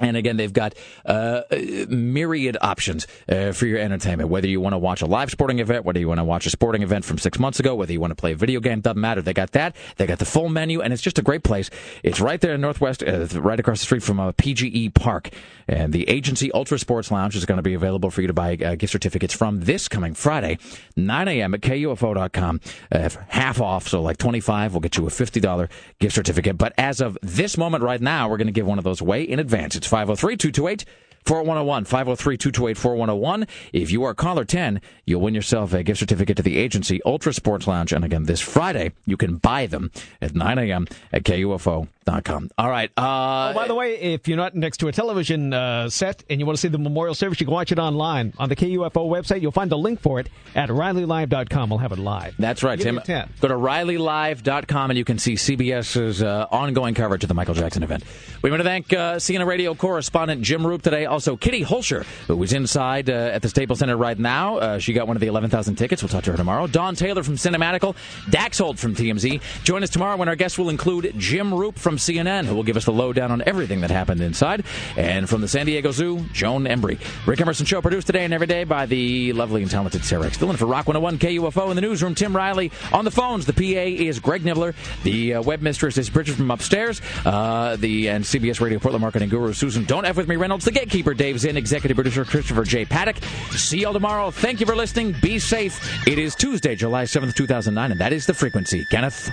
And 0.00 0.16
again, 0.16 0.36
they've 0.36 0.52
got 0.52 0.74
uh, 1.04 1.42
myriad 1.88 2.56
options 2.60 3.08
uh, 3.28 3.50
for 3.50 3.66
your 3.66 3.80
entertainment. 3.80 4.30
Whether 4.30 4.46
you 4.46 4.60
want 4.60 4.74
to 4.74 4.78
watch 4.78 5.02
a 5.02 5.06
live 5.06 5.30
sporting 5.30 5.58
event, 5.58 5.84
whether 5.84 5.98
you 5.98 6.06
want 6.06 6.18
to 6.18 6.24
watch 6.24 6.46
a 6.46 6.50
sporting 6.50 6.82
event 6.82 7.04
from 7.04 7.18
six 7.18 7.38
months 7.40 7.58
ago, 7.58 7.74
whether 7.74 7.92
you 7.92 8.00
want 8.00 8.12
to 8.12 8.14
play 8.14 8.30
a 8.32 8.36
video 8.36 8.60
game, 8.60 8.80
doesn't 8.80 9.00
matter. 9.00 9.22
They 9.22 9.34
got 9.34 9.50
that. 9.52 9.74
They 9.96 10.06
got 10.06 10.20
the 10.20 10.24
full 10.24 10.48
menu, 10.50 10.80
and 10.80 10.92
it's 10.92 11.02
just 11.02 11.18
a 11.18 11.22
great 11.22 11.42
place. 11.42 11.68
It's 12.04 12.20
right 12.20 12.40
there 12.40 12.54
in 12.54 12.60
Northwest, 12.60 13.02
uh, 13.02 13.26
right 13.40 13.58
across 13.58 13.80
the 13.80 13.86
street 13.86 14.04
from 14.04 14.20
uh, 14.20 14.32
PGE 14.32 14.94
Park. 14.94 15.30
And 15.66 15.92
the 15.92 16.08
Agency 16.08 16.52
Ultra 16.52 16.78
Sports 16.78 17.10
Lounge 17.10 17.34
is 17.34 17.44
going 17.44 17.56
to 17.56 17.62
be 17.62 17.74
available 17.74 18.10
for 18.10 18.20
you 18.20 18.28
to 18.28 18.32
buy 18.32 18.54
uh, 18.54 18.76
gift 18.76 18.92
certificates 18.92 19.34
from 19.34 19.60
this 19.60 19.88
coming 19.88 20.14
Friday, 20.14 20.58
9 20.96 21.28
a.m. 21.28 21.54
at 21.54 21.60
KUFO.com. 21.60 22.60
Uh, 22.92 23.10
half 23.28 23.60
off, 23.60 23.88
so 23.88 24.00
like 24.00 24.16
25 24.16 24.74
will 24.74 24.80
get 24.80 24.96
you 24.96 25.06
a 25.06 25.10
$50 25.10 25.68
gift 25.98 26.14
certificate. 26.14 26.56
But 26.56 26.72
as 26.78 27.00
of 27.00 27.18
this 27.20 27.58
moment 27.58 27.82
right 27.82 28.00
now, 28.00 28.28
we're 28.28 28.36
going 28.36 28.46
to 28.46 28.52
give 28.52 28.66
one 28.66 28.78
of 28.78 28.84
those 28.84 29.00
away 29.00 29.24
in 29.24 29.40
advance. 29.40 29.74
It's 29.74 29.87
503 29.88 30.36
228 30.36 30.84
4101 31.28 31.84
503 31.84 32.38
228 32.38 32.78
4101. 32.78 33.46
If 33.74 33.90
you 33.90 34.02
are 34.04 34.14
caller 34.14 34.46
10, 34.46 34.80
you'll 35.04 35.20
win 35.20 35.34
yourself 35.34 35.74
a 35.74 35.82
gift 35.82 36.00
certificate 36.00 36.38
to 36.38 36.42
the 36.42 36.56
agency 36.56 37.02
Ultra 37.04 37.34
Sports 37.34 37.66
Lounge. 37.66 37.92
And 37.92 38.02
again, 38.02 38.22
this 38.22 38.40
Friday, 38.40 38.92
you 39.04 39.18
can 39.18 39.36
buy 39.36 39.66
them 39.66 39.90
at 40.22 40.34
9 40.34 40.58
a.m. 40.58 40.86
at 41.12 41.24
KUFO.com. 41.24 42.50
All 42.56 42.70
right. 42.70 42.90
Uh, 42.96 43.50
oh, 43.50 43.54
by 43.54 43.68
the 43.68 43.74
way, 43.74 43.98
if 43.98 44.26
you're 44.26 44.38
not 44.38 44.54
next 44.54 44.78
to 44.78 44.88
a 44.88 44.92
television 44.92 45.52
uh, 45.52 45.90
set 45.90 46.24
and 46.30 46.40
you 46.40 46.46
want 46.46 46.56
to 46.56 46.62
see 46.62 46.68
the 46.68 46.78
memorial 46.78 47.14
service, 47.14 47.38
you 47.40 47.44
can 47.44 47.52
watch 47.52 47.72
it 47.72 47.78
online 47.78 48.32
on 48.38 48.48
the 48.48 48.56
KUFO 48.56 48.90
website. 48.90 49.42
You'll 49.42 49.52
find 49.52 49.70
a 49.70 49.76
link 49.76 50.00
for 50.00 50.18
it 50.20 50.30
at 50.54 50.70
RileyLive.com. 50.70 51.68
We'll 51.68 51.80
have 51.80 51.92
it 51.92 51.98
live. 51.98 52.36
That's 52.38 52.62
right, 52.62 52.80
Tim. 52.80 53.02
Go 53.40 53.48
to 53.48 53.54
RileyLive.com 53.54 54.90
and 54.90 54.96
you 54.96 55.04
can 55.04 55.18
see 55.18 55.34
CBS's 55.34 56.22
uh, 56.22 56.46
ongoing 56.50 56.94
coverage 56.94 57.22
of 57.22 57.28
the 57.28 57.34
Michael 57.34 57.54
Jackson 57.54 57.82
event. 57.82 58.02
We 58.40 58.48
want 58.48 58.60
to 58.60 58.64
thank 58.64 58.94
uh, 58.94 59.16
CNN 59.16 59.44
radio 59.44 59.74
correspondent 59.74 60.40
Jim 60.40 60.62
Roope 60.62 60.80
today. 60.80 61.04
Also, 61.04 61.17
Kitty 61.18 61.64
Holscher, 61.64 62.04
who 62.26 62.36
was 62.36 62.52
inside 62.52 63.10
uh, 63.10 63.12
at 63.12 63.42
the 63.42 63.48
Staples 63.48 63.80
Center 63.80 63.96
right 63.96 64.18
now. 64.18 64.58
Uh, 64.58 64.78
she 64.78 64.92
got 64.92 65.06
one 65.06 65.16
of 65.16 65.20
the 65.20 65.26
11,000 65.26 65.76
tickets. 65.76 66.02
We'll 66.02 66.08
talk 66.08 66.24
to 66.24 66.30
her 66.32 66.36
tomorrow. 66.36 66.66
Dawn 66.66 66.94
Taylor 66.94 67.22
from 67.22 67.34
Cinematical. 67.36 67.96
Dax 68.30 68.58
Holt 68.58 68.78
from 68.78 68.94
TMZ. 68.94 69.40
Join 69.64 69.82
us 69.82 69.90
tomorrow 69.90 70.16
when 70.16 70.28
our 70.28 70.36
guests 70.36 70.58
will 70.58 70.70
include 70.70 71.14
Jim 71.18 71.50
Roope 71.50 71.78
from 71.78 71.96
CNN, 71.96 72.44
who 72.44 72.54
will 72.54 72.62
give 72.62 72.76
us 72.76 72.84
the 72.84 72.92
lowdown 72.92 73.30
on 73.30 73.42
everything 73.46 73.80
that 73.82 73.90
happened 73.90 74.20
inside. 74.20 74.64
And 74.96 75.28
from 75.28 75.40
the 75.40 75.48
San 75.48 75.66
Diego 75.66 75.90
Zoo, 75.90 76.24
Joan 76.32 76.64
Embery. 76.64 76.98
Rick 77.26 77.40
Emerson 77.40 77.66
Show 77.66 77.80
produced 77.80 78.06
today 78.06 78.24
and 78.24 78.34
every 78.34 78.46
day 78.46 78.64
by 78.64 78.86
the 78.86 79.32
lovely 79.32 79.62
and 79.62 79.70
talented 79.70 80.04
Sarah 80.04 80.26
X. 80.26 80.36
Filling 80.36 80.56
for 80.56 80.66
Rock 80.66 80.86
101 80.86 81.18
KUFO 81.18 81.70
in 81.70 81.76
the 81.76 81.82
newsroom. 81.82 82.14
Tim 82.14 82.34
Riley 82.34 82.72
on 82.92 83.04
the 83.04 83.10
phones. 83.10 83.46
The 83.46 83.52
PA 83.52 83.60
is 83.62 84.20
Greg 84.20 84.42
Nibler. 84.42 84.74
The 85.02 85.34
uh, 85.34 85.42
web 85.42 85.62
mistress 85.62 85.98
is 85.98 86.10
Bridget 86.10 86.36
from 86.36 86.50
upstairs. 86.50 87.00
Uh, 87.24 87.76
the 87.76 88.08
and 88.08 88.24
CBS 88.24 88.60
Radio 88.60 88.78
Portland 88.78 89.02
marketing 89.02 89.28
guru 89.28 89.52
Susan 89.52 89.84
Don't 89.84 90.04
F 90.04 90.16
with 90.16 90.28
me 90.28 90.36
Reynolds. 90.36 90.64
The 90.64 90.70
gatekeeper 90.70 91.07
Dave 91.14 91.38
Zinn. 91.40 91.56
Executive 91.56 91.94
producer 91.94 92.24
Christopher 92.24 92.64
J. 92.64 92.84
Paddock. 92.84 93.16
See 93.52 93.80
y'all 93.80 93.92
tomorrow. 93.92 94.30
Thank 94.30 94.60
you 94.60 94.66
for 94.66 94.76
listening. 94.76 95.14
Be 95.20 95.38
safe. 95.38 96.06
It 96.06 96.18
is 96.18 96.34
Tuesday, 96.34 96.74
July 96.74 97.04
7th, 97.04 97.34
2009, 97.34 97.92
and 97.92 98.00
that 98.00 98.12
is 98.12 98.26
the 98.26 98.34
frequency. 98.34 98.84
Kenneth. 98.90 99.30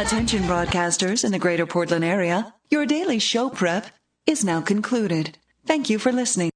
Attention 0.00 0.42
broadcasters 0.44 1.24
in 1.24 1.32
the 1.32 1.38
greater 1.38 1.66
Portland 1.66 2.04
area. 2.04 2.54
Your 2.70 2.86
daily 2.86 3.18
show 3.18 3.50
prep 3.50 3.86
is 4.26 4.44
now 4.44 4.60
concluded. 4.60 5.36
Thank 5.66 5.90
you 5.90 5.98
for 5.98 6.10
listening. 6.10 6.48